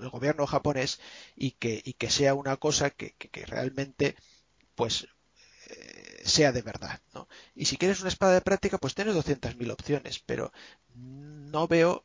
el 0.00 0.08
gobierno 0.08 0.46
japonés 0.46 1.00
y 1.36 1.52
que, 1.52 1.82
y 1.84 1.94
que 1.94 2.10
sea 2.10 2.34
una 2.34 2.56
cosa 2.56 2.90
que, 2.90 3.12
que, 3.12 3.46
realmente 3.46 4.16
pues 4.74 5.06
eh, 5.68 6.22
sea 6.24 6.52
de 6.52 6.62
verdad. 6.62 7.00
¿no? 7.14 7.28
Y 7.54 7.66
si 7.66 7.76
quieres 7.76 8.00
una 8.00 8.08
espada 8.08 8.34
de 8.34 8.40
práctica, 8.40 8.78
pues 8.78 8.94
tienes 8.94 9.14
200.000 9.14 9.70
opciones, 9.72 10.18
pero 10.20 10.52
no 10.94 11.68
veo 11.68 12.04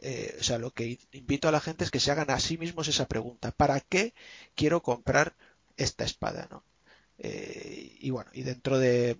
eh, 0.00 0.36
o 0.38 0.42
sea, 0.42 0.58
lo 0.58 0.70
que 0.72 0.98
invito 1.12 1.48
a 1.48 1.52
la 1.52 1.60
gente 1.60 1.84
es 1.84 1.90
que 1.90 2.00
se 2.00 2.10
hagan 2.10 2.30
a 2.30 2.40
sí 2.40 2.56
mismos 2.58 2.88
esa 2.88 3.08
pregunta. 3.08 3.50
¿Para 3.52 3.80
qué 3.80 4.14
quiero 4.54 4.82
comprar 4.82 5.36
esta 5.76 6.04
espada? 6.04 6.48
¿no? 6.50 6.64
Eh, 7.18 7.96
y 8.00 8.10
bueno, 8.10 8.30
y 8.32 8.42
dentro 8.42 8.78
de, 8.78 9.18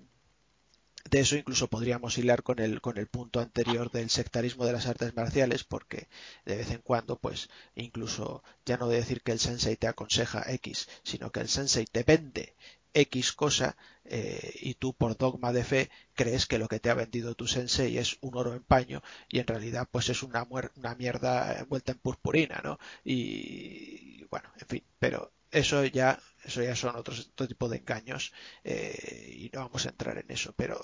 de 1.11 1.21
eso 1.21 1.37
incluso 1.37 1.69
podríamos 1.69 2.19
hilar 2.19 2.43
con 2.43 2.59
el, 2.59 2.81
con 2.81 2.99
el 2.99 3.07
punto 3.07 3.41
anterior 3.41 3.91
del 3.91 4.11
sectarismo 4.11 4.67
de 4.67 4.73
las 4.73 4.87
artes 4.87 5.15
marciales, 5.15 5.65
porque 5.65 6.09
de 6.45 6.57
vez 6.57 6.71
en 6.71 6.83
cuando, 6.83 7.19
pues, 7.19 7.49
incluso 7.75 8.43
ya 8.65 8.77
no 8.77 8.89
de 8.89 8.97
decir 8.97 9.23
que 9.23 9.33
el 9.33 9.39
sensei 9.39 9.77
te 9.77 9.89
aconseja 9.89 10.45
X, 10.53 10.89
sino 11.03 11.31
que 11.31 11.41
el 11.41 11.49
sensei 11.49 11.87
te 11.87 12.03
vende 12.03 12.55
X 12.95 13.33
cosa 13.33 13.77
eh, 14.05 14.55
y 14.61 14.75
tú 14.75 14.95
por 14.95 15.17
dogma 15.17 15.53
de 15.53 15.65
fe 15.65 15.91
crees 16.15 16.47
que 16.47 16.59
lo 16.59 16.69
que 16.69 16.81
te 16.81 16.91
ha 16.91 16.95
vendido 16.95 17.35
tu 17.35 17.47
sensei 17.47 17.99
es 17.99 18.17
un 18.21 18.37
oro 18.37 18.55
en 18.55 18.63
paño 18.63 19.03
y 19.29 19.39
en 19.39 19.47
realidad 19.47 19.89
pues 19.91 20.09
es 20.09 20.23
una, 20.23 20.47
una 20.77 20.95
mierda 20.95 21.59
envuelta 21.59 21.93
en 21.93 21.99
purpurina, 21.99 22.61
¿no? 22.65 22.79
Y, 23.05 24.25
bueno, 24.31 24.51
en 24.61 24.67
fin, 24.67 24.85
pero 24.99 25.33
eso 25.51 25.85
ya 25.85 26.21
eso 26.45 26.63
ya 26.63 26.77
son 26.77 26.97
otro 26.97 27.15
tipo 27.47 27.69
de 27.69 27.79
engaños 27.79 28.33
eh, 28.65 29.35
y 29.37 29.51
no 29.53 29.61
vamos 29.61 29.87
a 29.87 29.91
entrar 29.91 30.19
en 30.19 30.31
eso, 30.31 30.53
pero 30.57 30.81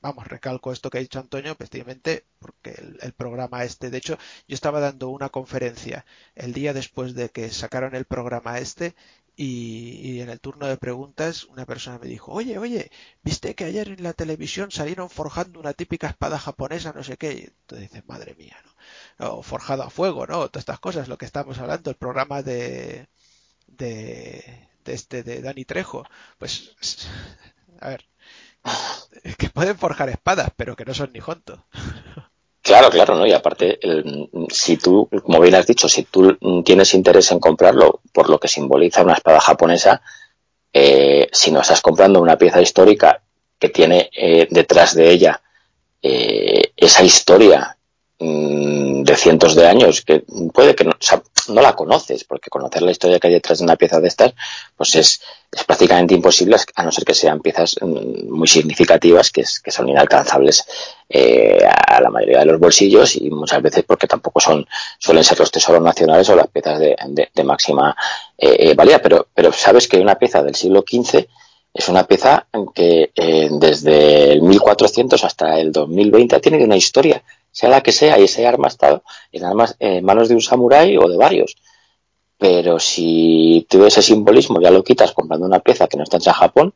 vamos, 0.00 0.26
recalco 0.28 0.72
esto 0.72 0.90
que 0.90 0.98
ha 0.98 1.00
dicho 1.00 1.18
Antonio, 1.18 1.52
efectivamente, 1.52 2.24
porque 2.38 2.70
el, 2.70 2.98
el, 3.02 3.12
programa 3.12 3.64
este, 3.64 3.90
de 3.90 3.98
hecho, 3.98 4.16
yo 4.46 4.54
estaba 4.54 4.80
dando 4.80 5.08
una 5.08 5.28
conferencia 5.30 6.04
el 6.34 6.52
día 6.52 6.72
después 6.72 7.14
de 7.14 7.30
que 7.30 7.50
sacaron 7.50 7.94
el 7.94 8.04
programa 8.04 8.58
este 8.58 8.94
y, 9.36 10.20
en 10.20 10.30
el 10.30 10.40
turno 10.40 10.66
de 10.66 10.76
preguntas 10.76 11.44
una 11.44 11.64
persona 11.64 11.98
me 11.98 12.08
dijo, 12.08 12.32
oye, 12.32 12.58
oye, 12.58 12.90
¿viste 13.22 13.54
que 13.54 13.64
ayer 13.64 13.88
en 13.88 14.02
la 14.02 14.12
televisión 14.12 14.70
salieron 14.72 15.10
forjando 15.10 15.60
una 15.60 15.74
típica 15.74 16.08
espada 16.08 16.38
japonesa, 16.40 16.92
no 16.92 17.04
sé 17.04 17.16
qué? 17.16 17.32
Y 17.32 17.40
entonces 17.44 17.88
dices, 17.90 18.08
madre 18.08 18.34
mía, 18.34 18.56
¿no? 19.18 19.36
O 19.38 19.42
forjado 19.42 19.84
a 19.84 19.90
fuego, 19.90 20.26
¿no? 20.26 20.48
Todas 20.48 20.62
estas 20.62 20.80
cosas, 20.80 21.08
lo 21.08 21.18
que 21.18 21.26
estamos 21.26 21.58
hablando, 21.58 21.90
el 21.90 21.96
programa 21.96 22.42
de, 22.42 23.08
de, 23.68 24.68
este, 24.84 25.22
de 25.22 25.40
Dani 25.40 25.64
Trejo. 25.64 26.04
Pues, 26.38 26.74
a 27.80 27.90
ver, 27.90 28.06
que 29.38 29.50
pueden 29.50 29.78
forjar 29.78 30.08
espadas, 30.08 30.50
pero 30.56 30.76
que 30.76 30.84
no 30.84 30.94
son 30.94 31.12
ni 31.12 31.20
juntos. 31.20 31.60
Claro, 32.62 32.90
claro, 32.90 33.16
¿no? 33.16 33.26
Y 33.26 33.32
aparte, 33.32 33.78
si 34.50 34.76
tú, 34.76 35.08
como 35.24 35.40
bien 35.40 35.54
has 35.54 35.66
dicho, 35.66 35.88
si 35.88 36.02
tú 36.02 36.36
tienes 36.64 36.92
interés 36.92 37.30
en 37.32 37.40
comprarlo 37.40 38.02
por 38.12 38.28
lo 38.28 38.38
que 38.38 38.48
simboliza 38.48 39.02
una 39.02 39.14
espada 39.14 39.40
japonesa, 39.40 40.02
eh, 40.72 41.28
si 41.32 41.50
no 41.50 41.60
estás 41.60 41.80
comprando 41.80 42.20
una 42.20 42.36
pieza 42.36 42.60
histórica 42.60 43.22
que 43.58 43.70
tiene 43.70 44.10
eh, 44.14 44.46
detrás 44.50 44.94
de 44.94 45.10
ella 45.10 45.40
eh, 46.02 46.72
esa 46.76 47.02
historia 47.02 47.77
de 48.18 49.16
cientos 49.16 49.54
de 49.54 49.66
años, 49.66 50.02
que 50.02 50.24
puede 50.52 50.74
que 50.74 50.84
no, 50.84 50.92
no 51.48 51.62
la 51.62 51.76
conoces, 51.76 52.24
porque 52.24 52.50
conocer 52.50 52.82
la 52.82 52.90
historia 52.90 53.20
que 53.20 53.28
hay 53.28 53.34
detrás 53.34 53.58
de 53.58 53.64
una 53.64 53.76
pieza 53.76 54.00
de 54.00 54.08
estas, 54.08 54.34
pues 54.76 54.96
es, 54.96 55.20
es 55.52 55.64
prácticamente 55.64 56.14
imposible, 56.14 56.56
a 56.74 56.82
no 56.82 56.90
ser 56.90 57.04
que 57.04 57.14
sean 57.14 57.40
piezas 57.40 57.76
mm, 57.80 58.28
muy 58.30 58.48
significativas, 58.48 59.30
que, 59.30 59.42
es, 59.42 59.60
que 59.60 59.70
son 59.70 59.88
inalcanzables 59.88 60.64
eh, 61.08 61.60
a 61.64 62.00
la 62.00 62.10
mayoría 62.10 62.40
de 62.40 62.46
los 62.46 62.58
bolsillos 62.58 63.16
y 63.16 63.30
muchas 63.30 63.62
veces 63.62 63.84
porque 63.86 64.06
tampoco 64.06 64.40
son 64.40 64.66
suelen 64.98 65.24
ser 65.24 65.38
los 65.38 65.50
tesoros 65.50 65.82
nacionales 65.82 66.28
o 66.28 66.36
las 66.36 66.48
piezas 66.48 66.78
de, 66.80 66.96
de, 67.34 67.44
máxima 67.44 67.96
eh, 68.36 68.70
eh, 68.70 68.74
valía. 68.74 69.00
Pero, 69.00 69.28
pero 69.32 69.52
sabes 69.52 69.86
que 69.86 69.98
una 69.98 70.16
pieza 70.16 70.42
del 70.42 70.54
siglo 70.54 70.84
XV 70.88 71.26
es 71.72 71.88
una 71.88 72.04
pieza 72.04 72.46
que 72.74 73.12
eh, 73.14 73.48
desde 73.52 74.32
el 74.32 74.42
1400 74.42 75.22
hasta 75.24 75.58
el 75.60 75.70
2020 75.70 76.36
ha 76.36 76.40
tenido 76.40 76.64
una 76.64 76.76
historia 76.76 77.22
sea 77.58 77.70
la 77.70 77.80
que 77.80 77.90
sea, 77.90 78.20
y 78.20 78.22
ese 78.22 78.46
arma 78.46 78.68
ha 78.68 78.68
estado 78.68 79.02
en, 79.32 79.44
armas, 79.44 79.74
en 79.80 80.04
manos 80.04 80.28
de 80.28 80.36
un 80.36 80.40
samurái 80.40 80.96
o 80.96 81.08
de 81.08 81.16
varios. 81.16 81.56
Pero 82.38 82.78
si 82.78 83.66
tú 83.68 83.84
ese 83.84 84.00
simbolismo 84.00 84.60
ya 84.60 84.70
lo 84.70 84.84
quitas 84.84 85.10
comprando 85.10 85.44
una 85.44 85.58
pieza 85.58 85.88
que 85.88 85.96
no 85.96 86.04
está 86.04 86.18
hecha 86.18 86.30
en 86.30 86.36
Japón, 86.36 86.74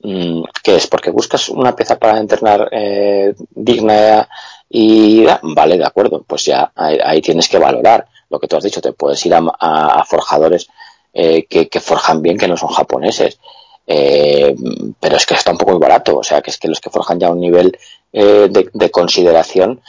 mm, 0.00 0.42
¿qué 0.64 0.74
es? 0.74 0.88
Porque 0.88 1.12
buscas 1.12 1.48
una 1.48 1.76
pieza 1.76 1.96
para 1.96 2.18
entrenar 2.18 2.68
eh, 2.72 3.34
digna 3.50 4.28
y 4.68 5.24
vale, 5.42 5.78
de 5.78 5.86
acuerdo, 5.86 6.24
pues 6.26 6.46
ya 6.46 6.72
ahí, 6.74 7.20
tienes 7.20 7.48
que 7.48 7.58
valorar 7.58 8.08
lo 8.28 8.40
que 8.40 8.48
tú 8.48 8.56
has 8.56 8.64
dicho, 8.64 8.80
te 8.80 8.94
puedes 8.94 9.24
ir 9.26 9.32
a, 9.32 10.04
forjadores 10.08 10.66
eh, 11.14 11.46
que, 11.46 11.80
forjan 11.80 12.20
bien, 12.20 12.36
que 12.36 12.48
no 12.48 12.56
son 12.56 12.70
japoneses. 12.70 13.38
Eh, 13.86 14.56
pero 14.98 15.14
es 15.14 15.24
que 15.24 15.34
está 15.34 15.52
un 15.52 15.58
poco 15.58 15.70
muy 15.70 15.80
barato, 15.80 16.18
o 16.18 16.24
sea, 16.24 16.42
que 16.42 16.50
es 16.50 16.58
que 16.58 16.66
los 16.66 16.80
que 16.80 16.90
forjan 16.90 17.20
ya 17.20 17.30
un 17.30 17.38
nivel 17.38 17.78
de, 18.12 18.70
de, 18.72 18.90
consideración 18.90 19.80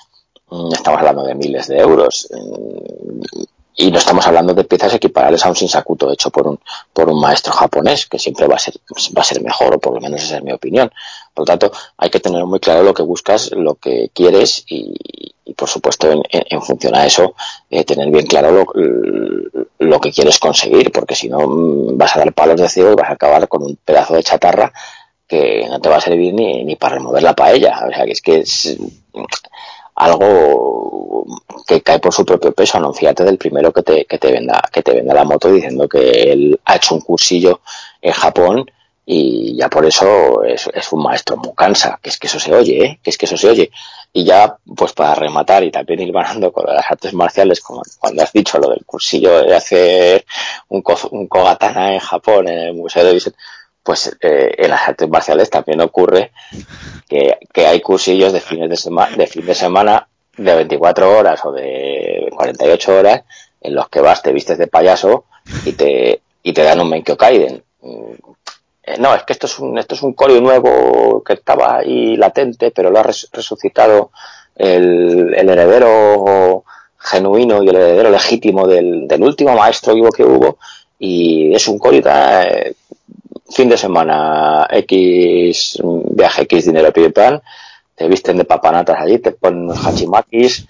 estamos 0.72 1.00
hablando 1.00 1.24
de 1.24 1.36
miles 1.36 1.68
de 1.68 1.78
euros. 1.78 2.28
Mm, 2.32 3.44
y 3.80 3.92
no 3.92 4.00
estamos 4.00 4.26
hablando 4.26 4.56
de 4.56 4.64
piezas 4.64 4.96
equiparables 4.96 5.46
a 5.46 5.50
un 5.50 5.56
sinsakuto 5.56 6.12
hecho 6.12 6.32
por 6.32 6.48
un, 6.48 6.60
por 6.92 7.10
un 7.10 7.22
maestro 7.22 7.54
japonés, 7.54 8.08
que 8.08 8.18
siempre 8.18 8.48
va 8.48 8.56
a 8.56 8.60
ser, 8.60 8.74
va 9.16 9.22
a 9.22 9.24
ser 9.24 9.40
mejor, 9.44 9.76
o 9.76 9.80
por 9.80 9.94
lo 9.94 10.02
menos 10.02 10.24
esa 10.24 10.38
es 10.38 10.44
mi 10.44 10.52
opinión. 10.52 10.92
Por 11.32 11.44
lo 11.44 11.46
tanto, 11.46 11.72
hay 11.96 12.10
que 12.10 12.20
tener 12.20 12.44
muy 12.46 12.60
claro 12.60 12.82
lo 12.82 12.96
que 12.96 13.04
buscas, 13.04 13.52
lo 13.52 13.76
que 13.76 14.10
quieres 14.12 14.64
y, 14.68 14.96
por 15.56 15.70
supuesto, 15.70 16.12
en, 16.12 16.24
en, 16.32 16.62
función 16.64 16.96
a 16.96 17.06
eso, 17.06 17.36
eh, 17.70 17.84
tener 17.84 18.10
bien 18.10 18.26
claro 18.26 18.52
lo, 18.52 18.66
lo, 19.78 20.00
que 20.00 20.12
quieres 20.12 20.40
conseguir, 20.40 20.92
porque 20.92 21.14
si 21.14 21.30
no 21.30 21.48
mm, 21.48 21.98
vas 21.98 22.16
a 22.16 22.20
dar 22.20 22.34
palos 22.34 22.60
de 22.60 22.70
ciego 22.70 22.94
y 22.94 22.96
vas 22.96 23.12
a 23.12 23.14
acabar 23.14 23.48
con 23.48 23.62
un 23.62 23.78
pedazo 23.86 24.16
de 24.16 24.24
chatarra 24.24 24.74
que 25.28 25.68
no 25.70 25.80
te 25.80 25.90
va 25.90 25.98
a 25.98 26.02
servir 26.02 26.34
ni, 26.34 26.64
ni 26.64 26.76
para 26.78 26.96
remover 26.96 27.22
la 27.22 27.36
paella. 27.36 27.80
O 27.88 27.94
sea, 27.94 28.06
que 28.06 28.12
es 28.12 28.22
que 28.22 28.44
algo 29.98 31.26
que 31.66 31.82
cae 31.82 32.00
por 32.00 32.14
su 32.14 32.24
propio 32.24 32.54
peso, 32.54 32.94
fíjate 32.94 33.24
del 33.24 33.38
primero 33.38 33.74
que 33.74 33.82
te, 33.82 34.06
que 34.06 34.18
te 34.20 34.32
venda, 34.32 34.62
que 34.72 34.84
te 34.84 34.94
venda 34.94 35.14
la 35.14 35.24
moto 35.24 35.52
diciendo 35.52 35.88
que 35.90 36.32
él 36.32 36.60
ha 36.66 36.76
hecho 36.76 36.96
un 36.96 37.02
cursillo 37.02 37.62
en 38.02 38.14
Japón 38.14 38.66
y 39.10 39.56
ya 39.56 39.70
por 39.70 39.86
eso 39.86 40.44
es, 40.44 40.70
es 40.74 40.92
un 40.92 41.02
maestro 41.02 41.38
muy 41.38 41.54
cansa, 41.56 42.00
que 42.02 42.10
es 42.10 42.18
que 42.20 42.28
eso 42.28 42.40
se 42.40 42.54
oye, 42.54 42.86
¿eh? 42.86 43.00
que 43.02 43.10
es 43.10 43.18
que 43.18 43.26
eso 43.26 43.38
se 43.38 43.50
oye. 43.50 43.72
Y 44.14 44.26
ya, 44.26 44.58
pues 44.76 44.94
para 44.94 45.16
rematar 45.16 45.64
y 45.64 45.72
también 45.72 46.02
ir 46.02 46.12
ganando 46.12 46.52
con 46.52 46.66
las 46.68 46.86
artes 46.92 47.14
marciales, 47.14 47.62
como 47.62 47.82
cuando 48.00 48.22
has 48.22 48.34
dicho 48.34 48.60
lo 48.60 48.70
del 48.70 48.86
cursillo 48.86 49.44
de 49.44 49.56
hacer 49.56 50.26
un, 50.68 50.84
un 51.12 51.28
kogatana 51.28 51.94
en 51.94 52.00
Japón, 52.00 52.50
en 52.50 52.60
el 52.60 52.74
Museo 52.74 53.06
de 53.06 53.14
Vicente, 53.14 53.40
pues 53.88 54.14
eh, 54.20 54.54
en 54.58 54.70
las 54.70 54.86
artes 54.86 55.08
marciales 55.08 55.50
también 55.50 55.80
ocurre 55.80 56.34
que, 57.08 57.38
hay 57.66 57.80
cursillos 57.80 58.34
de 58.34 58.42
fines 58.42 58.70
de, 58.70 58.76
semana 58.76 59.16
de 59.16 59.28
fin 59.28 59.46
de 59.46 59.56
semana 59.56 60.10
de 60.36 60.56
24 60.56 61.18
horas 61.18 61.40
o 61.46 61.54
de 61.54 62.28
48 62.36 62.98
horas 62.98 63.24
en 63.62 63.76
los 63.76 63.88
que 63.88 64.02
vas, 64.02 64.22
te 64.22 64.34
vistes 64.34 64.58
de 64.58 64.68
payaso 64.68 65.24
y 65.64 65.72
te, 65.72 66.20
y 66.44 66.52
te 66.52 66.64
dan 66.64 66.82
un 66.82 66.90
Menkyo 66.90 67.16
Kaiden. 67.16 67.64
Mm, 67.82 69.00
no, 69.00 69.16
es 69.16 69.24
que 69.24 69.32
esto 69.32 69.48
es 69.48 69.58
un, 69.58 69.78
esto 69.78 69.96
es 69.96 70.02
un 70.04 70.12
coreo 70.12 70.42
nuevo 70.42 71.24
que 71.24 71.36
estaba 71.36 71.78
ahí 71.78 72.18
latente, 72.18 72.72
pero 72.72 72.90
lo 72.92 73.00
ha 73.00 73.04
resucitado 73.04 74.12
el, 74.58 75.34
el 75.34 75.48
heredero 75.48 76.66
genuino 77.00 77.64
y 77.64 77.70
el 77.70 77.76
heredero 77.78 78.10
legítimo 78.10 78.68
del, 78.68 79.08
del 79.08 79.24
último 79.24 79.56
maestro 79.56 79.94
vivo 79.94 80.10
que 80.12 80.26
hubo 80.26 80.58
y 81.00 81.54
es 81.54 81.68
un 81.68 81.78
coreo 81.78 82.02
eh, 82.06 82.76
fin 83.50 83.70
de 83.70 83.78
semana 83.78 84.68
X 84.70 85.80
viaje 86.12 86.44
X 86.44 86.66
dinero 86.66 86.92
pide 86.92 87.12
pan, 87.12 87.42
te 87.96 88.08
visten 88.08 88.38
de 88.38 88.46
papanatas 88.46 89.00
allí, 89.00 89.20
te 89.20 89.32
ponen 89.32 89.64
unos 89.64 89.86
hachimakis, 89.86 90.68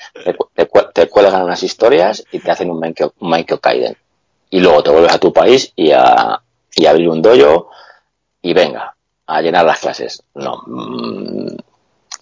te, 0.93 1.07
cuelgan 1.07 1.43
unas 1.43 1.61
historias 1.61 2.23
y 2.31 2.39
te 2.39 2.51
hacen 2.51 2.71
un 2.71 2.79
Menkyo, 2.79 3.13
un 3.19 3.43
Kaiden. 3.61 3.97
Y 4.49 4.61
luego 4.61 4.81
te 4.81 4.91
vuelves 4.91 5.13
a 5.13 5.19
tu 5.19 5.33
país 5.33 5.73
y 5.75 5.91
a, 5.91 6.41
y 6.73 6.85
abrir 6.85 7.09
un 7.09 7.21
dojo 7.21 7.69
y 8.41 8.53
venga, 8.53 8.95
a 9.25 9.41
llenar 9.41 9.65
las 9.65 9.79
clases. 9.79 10.23
No, 10.35 10.63
mm, 10.67 11.57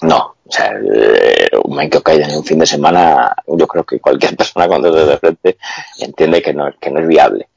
no, 0.02 0.36
o 0.44 0.52
sea, 0.52 0.74
eh, 0.74 1.50
un 1.64 1.76
Menkyo 1.76 2.02
Kaiden 2.02 2.32
en 2.32 2.38
un 2.38 2.44
fin 2.44 2.58
de 2.58 2.66
semana, 2.66 3.36
yo 3.46 3.68
creo 3.68 3.84
que 3.84 4.00
cualquier 4.00 4.36
persona 4.38 4.68
con 4.68 4.82
dedos 4.82 5.08
de 5.08 5.18
frente 5.18 5.58
entiende 6.00 6.42
que 6.42 6.54
no, 6.54 6.72
que 6.80 6.90
no 6.90 7.00
es 7.00 7.08
viable. 7.08 7.50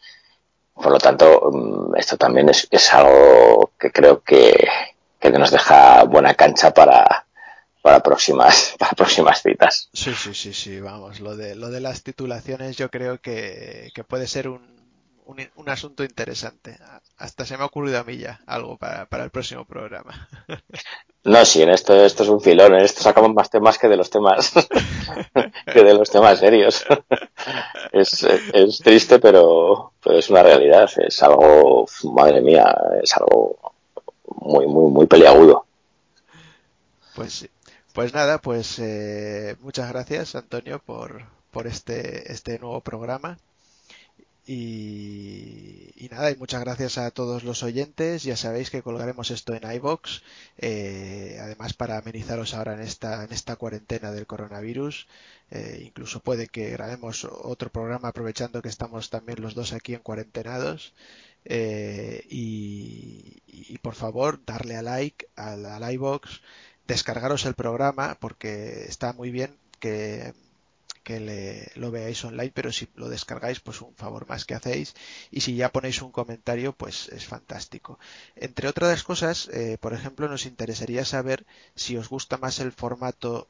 Por 0.82 0.92
lo 0.92 0.98
tanto, 0.98 1.50
mm, 1.52 1.96
esto 1.96 2.16
también 2.16 2.48
es, 2.48 2.68
es 2.70 2.92
algo 2.94 3.72
que 3.78 3.90
creo 3.90 4.22
que, 4.22 4.68
que 5.20 5.30
nos 5.30 5.50
deja 5.50 6.04
buena 6.04 6.34
cancha 6.34 6.72
para, 6.72 7.26
para 7.82 8.00
próximas, 8.00 8.74
para 8.78 8.92
próximas 8.92 9.42
citas. 9.42 9.88
Sí, 9.92 10.12
sí, 10.14 10.34
sí, 10.34 10.52
sí, 10.52 10.80
vamos, 10.80 11.20
lo 11.20 11.36
de, 11.36 11.54
lo 11.54 11.70
de 11.70 11.80
las 11.80 12.02
titulaciones 12.02 12.76
yo 12.76 12.90
creo 12.90 13.18
que, 13.18 13.90
que 13.94 14.04
puede 14.04 14.26
ser 14.26 14.48
un, 14.48 14.77
un, 15.28 15.46
un, 15.56 15.68
asunto 15.68 16.04
interesante. 16.04 16.78
Hasta 17.18 17.44
se 17.44 17.56
me 17.56 17.62
ha 17.62 17.66
ocurrido 17.66 17.98
a 17.98 18.04
mí 18.04 18.16
ya 18.16 18.40
algo 18.46 18.78
para, 18.78 19.06
para 19.06 19.24
el 19.24 19.30
próximo 19.30 19.64
programa. 19.64 20.28
No, 21.24 21.44
sí, 21.44 21.60
en 21.60 21.68
esto, 21.68 21.94
esto 22.06 22.22
es 22.22 22.28
un 22.30 22.40
filón, 22.40 22.74
en 22.74 22.80
esto 22.80 23.02
sacamos 23.02 23.34
más 23.34 23.50
temas 23.50 23.76
que 23.76 23.88
de 23.88 23.98
los 23.98 24.08
temas, 24.08 24.52
que 25.72 25.82
de 25.82 25.92
los 25.92 26.08
temas 26.08 26.38
serios. 26.38 26.86
Es, 27.92 28.22
es 28.22 28.78
triste, 28.78 29.18
pero, 29.18 29.92
pero 30.02 30.18
es 30.18 30.30
una 30.30 30.42
realidad, 30.42 30.88
es 30.98 31.22
algo, 31.22 31.86
madre 32.04 32.40
mía, 32.40 32.74
es 33.02 33.14
algo 33.16 33.58
muy, 34.40 34.66
muy, 34.66 34.90
muy 34.90 35.06
peliagudo. 35.06 35.66
Pues 37.14 37.32
sí. 37.32 37.50
Pues 37.92 38.14
nada, 38.14 38.38
pues 38.38 38.78
eh, 38.78 39.56
muchas 39.60 39.90
gracias 39.90 40.34
Antonio 40.34 40.78
por, 40.78 41.24
por 41.50 41.66
este, 41.66 42.32
este 42.32 42.58
nuevo 42.58 42.80
programa. 42.80 43.38
Y, 44.50 46.08
nada, 46.10 46.30
y 46.30 46.36
muchas 46.36 46.60
gracias 46.62 46.96
a 46.96 47.10
todos 47.10 47.44
los 47.44 47.62
oyentes. 47.62 48.22
Ya 48.22 48.34
sabéis 48.34 48.70
que 48.70 48.82
colgaremos 48.82 49.30
esto 49.30 49.54
en 49.54 49.70
iBox. 49.70 50.22
Eh, 50.56 51.36
además, 51.38 51.74
para 51.74 51.98
amenizaros 51.98 52.54
ahora 52.54 52.72
en 52.72 52.80
esta, 52.80 53.24
en 53.24 53.32
esta 53.32 53.56
cuarentena 53.56 54.10
del 54.10 54.26
coronavirus. 54.26 55.06
Eh, 55.50 55.82
incluso 55.84 56.20
puede 56.20 56.48
que 56.48 56.70
grabemos 56.70 57.24
otro 57.24 57.70
programa 57.70 58.08
aprovechando 58.08 58.62
que 58.62 58.70
estamos 58.70 59.10
también 59.10 59.42
los 59.42 59.54
dos 59.54 59.74
aquí 59.74 59.92
en 59.92 60.00
cuarentenados. 60.00 60.94
Eh, 61.44 62.24
y, 62.30 63.42
y, 63.46 63.76
por 63.78 63.94
favor, 63.96 64.40
darle 64.46 64.76
a 64.76 64.82
like 64.82 65.28
al, 65.36 65.66
al 65.66 65.92
iBox, 65.92 66.40
descargaros 66.86 67.44
el 67.44 67.54
programa 67.54 68.16
porque 68.18 68.84
está 68.88 69.12
muy 69.12 69.30
bien 69.30 69.58
que 69.78 70.32
que 71.08 71.20
le, 71.20 71.72
lo 71.82 71.90
veáis 71.90 72.22
online, 72.30 72.52
pero 72.58 72.70
si 72.70 72.84
lo 72.94 73.08
descargáis, 73.08 73.60
pues 73.60 73.80
un 73.80 73.94
favor 73.94 74.28
más 74.28 74.44
que 74.44 74.54
hacéis. 74.54 74.94
Y 75.30 75.40
si 75.40 75.56
ya 75.56 75.72
ponéis 75.72 76.02
un 76.02 76.12
comentario, 76.12 76.74
pues 76.74 77.08
es 77.08 77.24
fantástico. 77.24 77.98
Entre 78.36 78.68
otras 78.68 79.04
cosas, 79.04 79.48
eh, 79.48 79.78
por 79.80 79.94
ejemplo, 79.94 80.28
nos 80.28 80.44
interesaría 80.44 81.06
saber 81.06 81.46
si 81.74 81.96
os 81.96 82.10
gusta 82.10 82.36
más 82.36 82.60
el 82.60 82.72
formato 82.72 83.48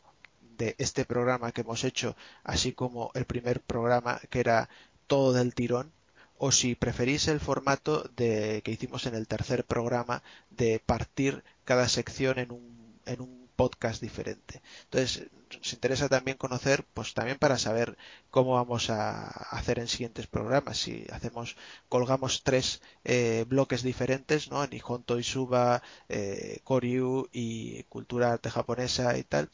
de 0.56 0.76
este 0.78 1.04
programa 1.04 1.50
que 1.50 1.62
hemos 1.62 1.82
hecho, 1.82 2.14
así 2.44 2.72
como 2.72 3.10
el 3.14 3.24
primer 3.24 3.60
programa 3.60 4.20
que 4.30 4.38
era 4.38 4.68
todo 5.08 5.32
del 5.32 5.52
tirón, 5.52 5.90
o 6.36 6.52
si 6.52 6.76
preferís 6.76 7.26
el 7.26 7.40
formato 7.40 8.08
de 8.14 8.62
que 8.64 8.70
hicimos 8.70 9.06
en 9.06 9.16
el 9.16 9.26
tercer 9.26 9.64
programa 9.64 10.22
de 10.50 10.78
partir 10.78 11.42
cada 11.64 11.88
sección 11.88 12.38
en 12.38 12.52
un, 12.52 13.00
en 13.04 13.20
un 13.20 13.37
podcast 13.58 14.00
diferente. 14.00 14.62
Entonces, 14.84 15.26
nos 15.56 15.72
interesa 15.72 16.08
también 16.08 16.36
conocer, 16.36 16.84
pues 16.94 17.12
también 17.12 17.38
para 17.38 17.58
saber 17.58 17.98
cómo 18.30 18.54
vamos 18.54 18.88
a 18.88 19.26
hacer 19.56 19.80
en 19.80 19.88
siguientes 19.88 20.28
programas. 20.28 20.78
Si 20.78 21.04
hacemos, 21.12 21.56
colgamos 21.88 22.44
tres 22.44 22.80
eh, 23.04 23.44
bloques 23.48 23.82
diferentes, 23.82 24.50
¿no? 24.52 24.64
Nihon 24.64 25.02
Toisuba, 25.02 25.82
eh, 26.08 26.60
Koryu 26.62 27.28
y 27.32 27.82
cultura 27.94 28.32
arte 28.32 28.48
japonesa 28.50 29.18
y 29.18 29.24
tal, 29.24 29.50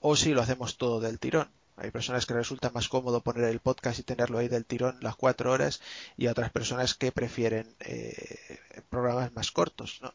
o 0.00 0.16
si 0.16 0.32
lo 0.32 0.40
hacemos 0.40 0.78
todo 0.78 1.00
del 1.00 1.18
tirón. 1.18 1.50
Hay 1.76 1.90
personas 1.90 2.24
que 2.24 2.34
resulta 2.34 2.70
más 2.70 2.88
cómodo 2.88 3.22
poner 3.22 3.44
el 3.44 3.60
podcast 3.60 3.98
y 3.98 4.02
tenerlo 4.02 4.38
ahí 4.38 4.48
del 4.48 4.64
tirón 4.64 4.98
las 5.02 5.16
cuatro 5.16 5.52
horas 5.52 5.80
y 6.16 6.26
otras 6.28 6.50
personas 6.50 6.94
que 6.94 7.12
prefieren 7.12 7.74
eh, 7.80 8.58
programas 8.88 9.32
más 9.34 9.50
cortos, 9.50 9.98
¿no? 10.00 10.14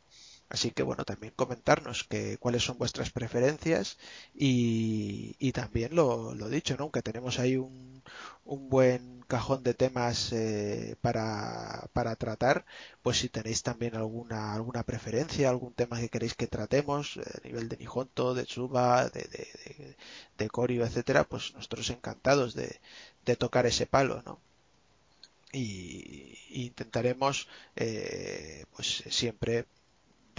Así 0.50 0.72
que 0.72 0.84
bueno, 0.84 1.04
también 1.04 1.34
comentarnos 1.36 2.06
que, 2.06 2.38
cuáles 2.38 2.64
son 2.64 2.78
vuestras 2.78 3.12
preferencias 3.12 3.98
y, 4.34 5.36
y 5.40 5.52
también 5.52 5.94
lo, 5.96 6.34
lo, 6.36 6.48
dicho, 6.50 6.78
¿no? 6.78 6.90
que 6.92 7.02
tenemos 7.02 7.40
ahí 7.40 7.58
un, 7.58 8.02
un 8.46 8.70
buen 8.70 9.22
cajón 9.28 9.62
de 9.64 9.74
temas 9.74 10.32
eh, 10.32 10.96
para, 11.02 11.90
para, 11.94 12.16
tratar, 12.16 12.66
pues 13.02 13.18
si 13.20 13.28
tenéis 13.30 13.62
también 13.64 13.96
alguna, 13.96 14.54
alguna 14.54 14.84
preferencia, 14.84 15.50
algún 15.50 15.74
tema 15.74 16.00
que 16.00 16.10
queréis 16.10 16.34
que 16.36 16.48
tratemos, 16.48 17.18
eh, 17.18 17.22
a 17.44 17.46
nivel 17.48 17.68
de 17.68 17.78
Nihonto, 17.78 18.34
de 18.34 18.46
Tsuba, 18.46 19.10
de, 19.10 19.22
de, 19.24 19.48
de, 19.66 19.98
de 20.38 20.50
Koryu, 20.50 20.84
etcétera, 20.84 21.26
pues 21.26 21.54
nosotros 21.56 21.90
encantados 21.90 22.54
de, 22.54 22.80
de 23.26 23.36
tocar 23.36 23.66
ese 23.66 23.86
palo, 23.86 24.22
¿no? 24.26 24.40
Y, 25.52 26.38
y 26.50 26.66
intentaremos 26.66 27.48
eh, 27.76 28.66
pues 28.76 29.04
siempre 29.10 29.66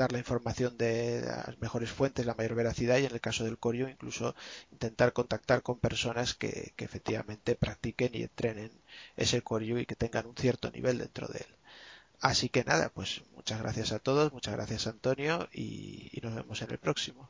la 0.07 0.19
información 0.19 0.79
de 0.79 1.23
las 1.23 1.59
mejores 1.61 1.91
fuentes, 1.91 2.25
la 2.25 2.35
mayor 2.35 2.55
veracidad 2.55 2.99
y 2.99 3.07
en 3.07 3.13
el 3.13 3.21
caso 3.21 3.45
del 3.45 3.59
Corio 3.59 3.89
incluso 3.89 4.35
intentar 4.73 5.13
contactar 5.13 5.63
con 5.63 5.79
personas 5.79 6.35
que, 6.35 6.73
efectivamente 6.79 7.57
practiquen 7.57 8.11
y 8.15 8.23
entrenen 8.23 8.71
ese 9.17 9.43
Corio 9.43 9.79
y 9.79 9.87
que 9.87 9.97
tengan 9.97 10.27
un 10.27 10.37
cierto 10.37 10.71
nivel 10.71 10.99
dentro 10.99 11.27
de 11.27 11.39
él. 11.39 11.55
Así 12.21 12.49
que 12.49 12.65
nada, 12.65 12.91
pues 12.95 13.23
muchas 13.35 13.61
gracias 13.61 13.93
a 13.93 13.99
todos, 13.99 14.33
muchas 14.33 14.55
gracias 14.55 14.87
Antonio 14.87 15.49
y, 15.53 16.19
nos 16.23 16.35
vemos 16.35 16.63
en 16.63 16.71
el 16.71 16.79
próximo. 16.79 17.29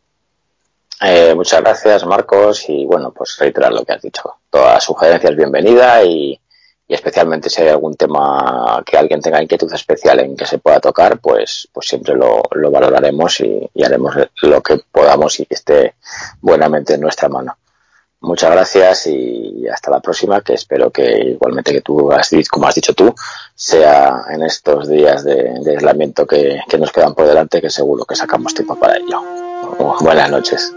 Eh, 1.01 1.35
muchas 1.35 1.61
gracias 1.61 2.05
Marcos 2.05 2.69
y 2.69 2.85
bueno, 2.85 3.13
pues 3.13 3.37
reiterar 3.39 3.73
lo 3.73 3.85
que 3.85 3.93
has 3.93 4.03
dicho. 4.03 4.23
Toda 4.51 4.81
sugerencia 4.81 5.31
es 5.31 5.37
bienvenida 5.37 6.05
y, 6.05 6.41
y 6.89 6.94
especialmente 6.94 7.50
si 7.50 7.60
hay 7.60 7.68
algún 7.68 7.94
tema 7.94 8.83
que 8.84 8.97
alguien 8.97 9.20
tenga 9.20 9.42
inquietud 9.42 9.73
especial 9.73 10.20
en 10.20 10.34
que 10.34 10.47
se 10.47 10.58
pueda 10.58 10.81
tocar, 10.81 11.18
pues, 11.18 11.68
pues 11.70 11.86
siempre 11.86 12.17
lo, 12.17 12.42
lo 12.52 12.70
valoraremos 12.70 13.41
y, 13.41 13.70
haremos 13.84 14.15
lo 14.42 14.62
que 14.62 14.81
podamos 14.91 15.39
y 15.39 15.47
que 15.47 15.55
esté 15.55 15.94
buenamente 16.41 16.94
en 16.94 17.02
nuestra 17.02 17.28
mano. 17.28 17.57
Muchas 18.20 18.50
gracias 18.50 19.07
y 19.07 19.68
hasta 19.68 19.91
la 19.91 20.00
próxima, 20.00 20.41
que 20.41 20.55
espero 20.55 20.91
que 20.91 21.05
igualmente 21.05 21.73
que 21.73 21.83
tú, 21.83 22.10
has, 22.10 22.31
como 22.50 22.67
has 22.67 22.75
dicho 22.75 22.94
tú, 22.94 23.15
sea 23.55 24.25
en 24.31 24.42
estos 24.42 24.89
días 24.89 25.23
de, 25.25 25.60
de 25.60 25.70
aislamiento 25.73 26.26
que 26.26 26.58
nos 26.78 26.91
quedan 26.91 27.15
por 27.15 27.26
delante, 27.26 27.60
que 27.60 27.70
seguro 27.70 28.05
que 28.05 28.17
sacamos 28.17 28.55
tiempo 28.55 28.76
para 28.76 28.97
ello. 28.97 29.23
Buenas 30.00 30.31
noches. 30.31 30.73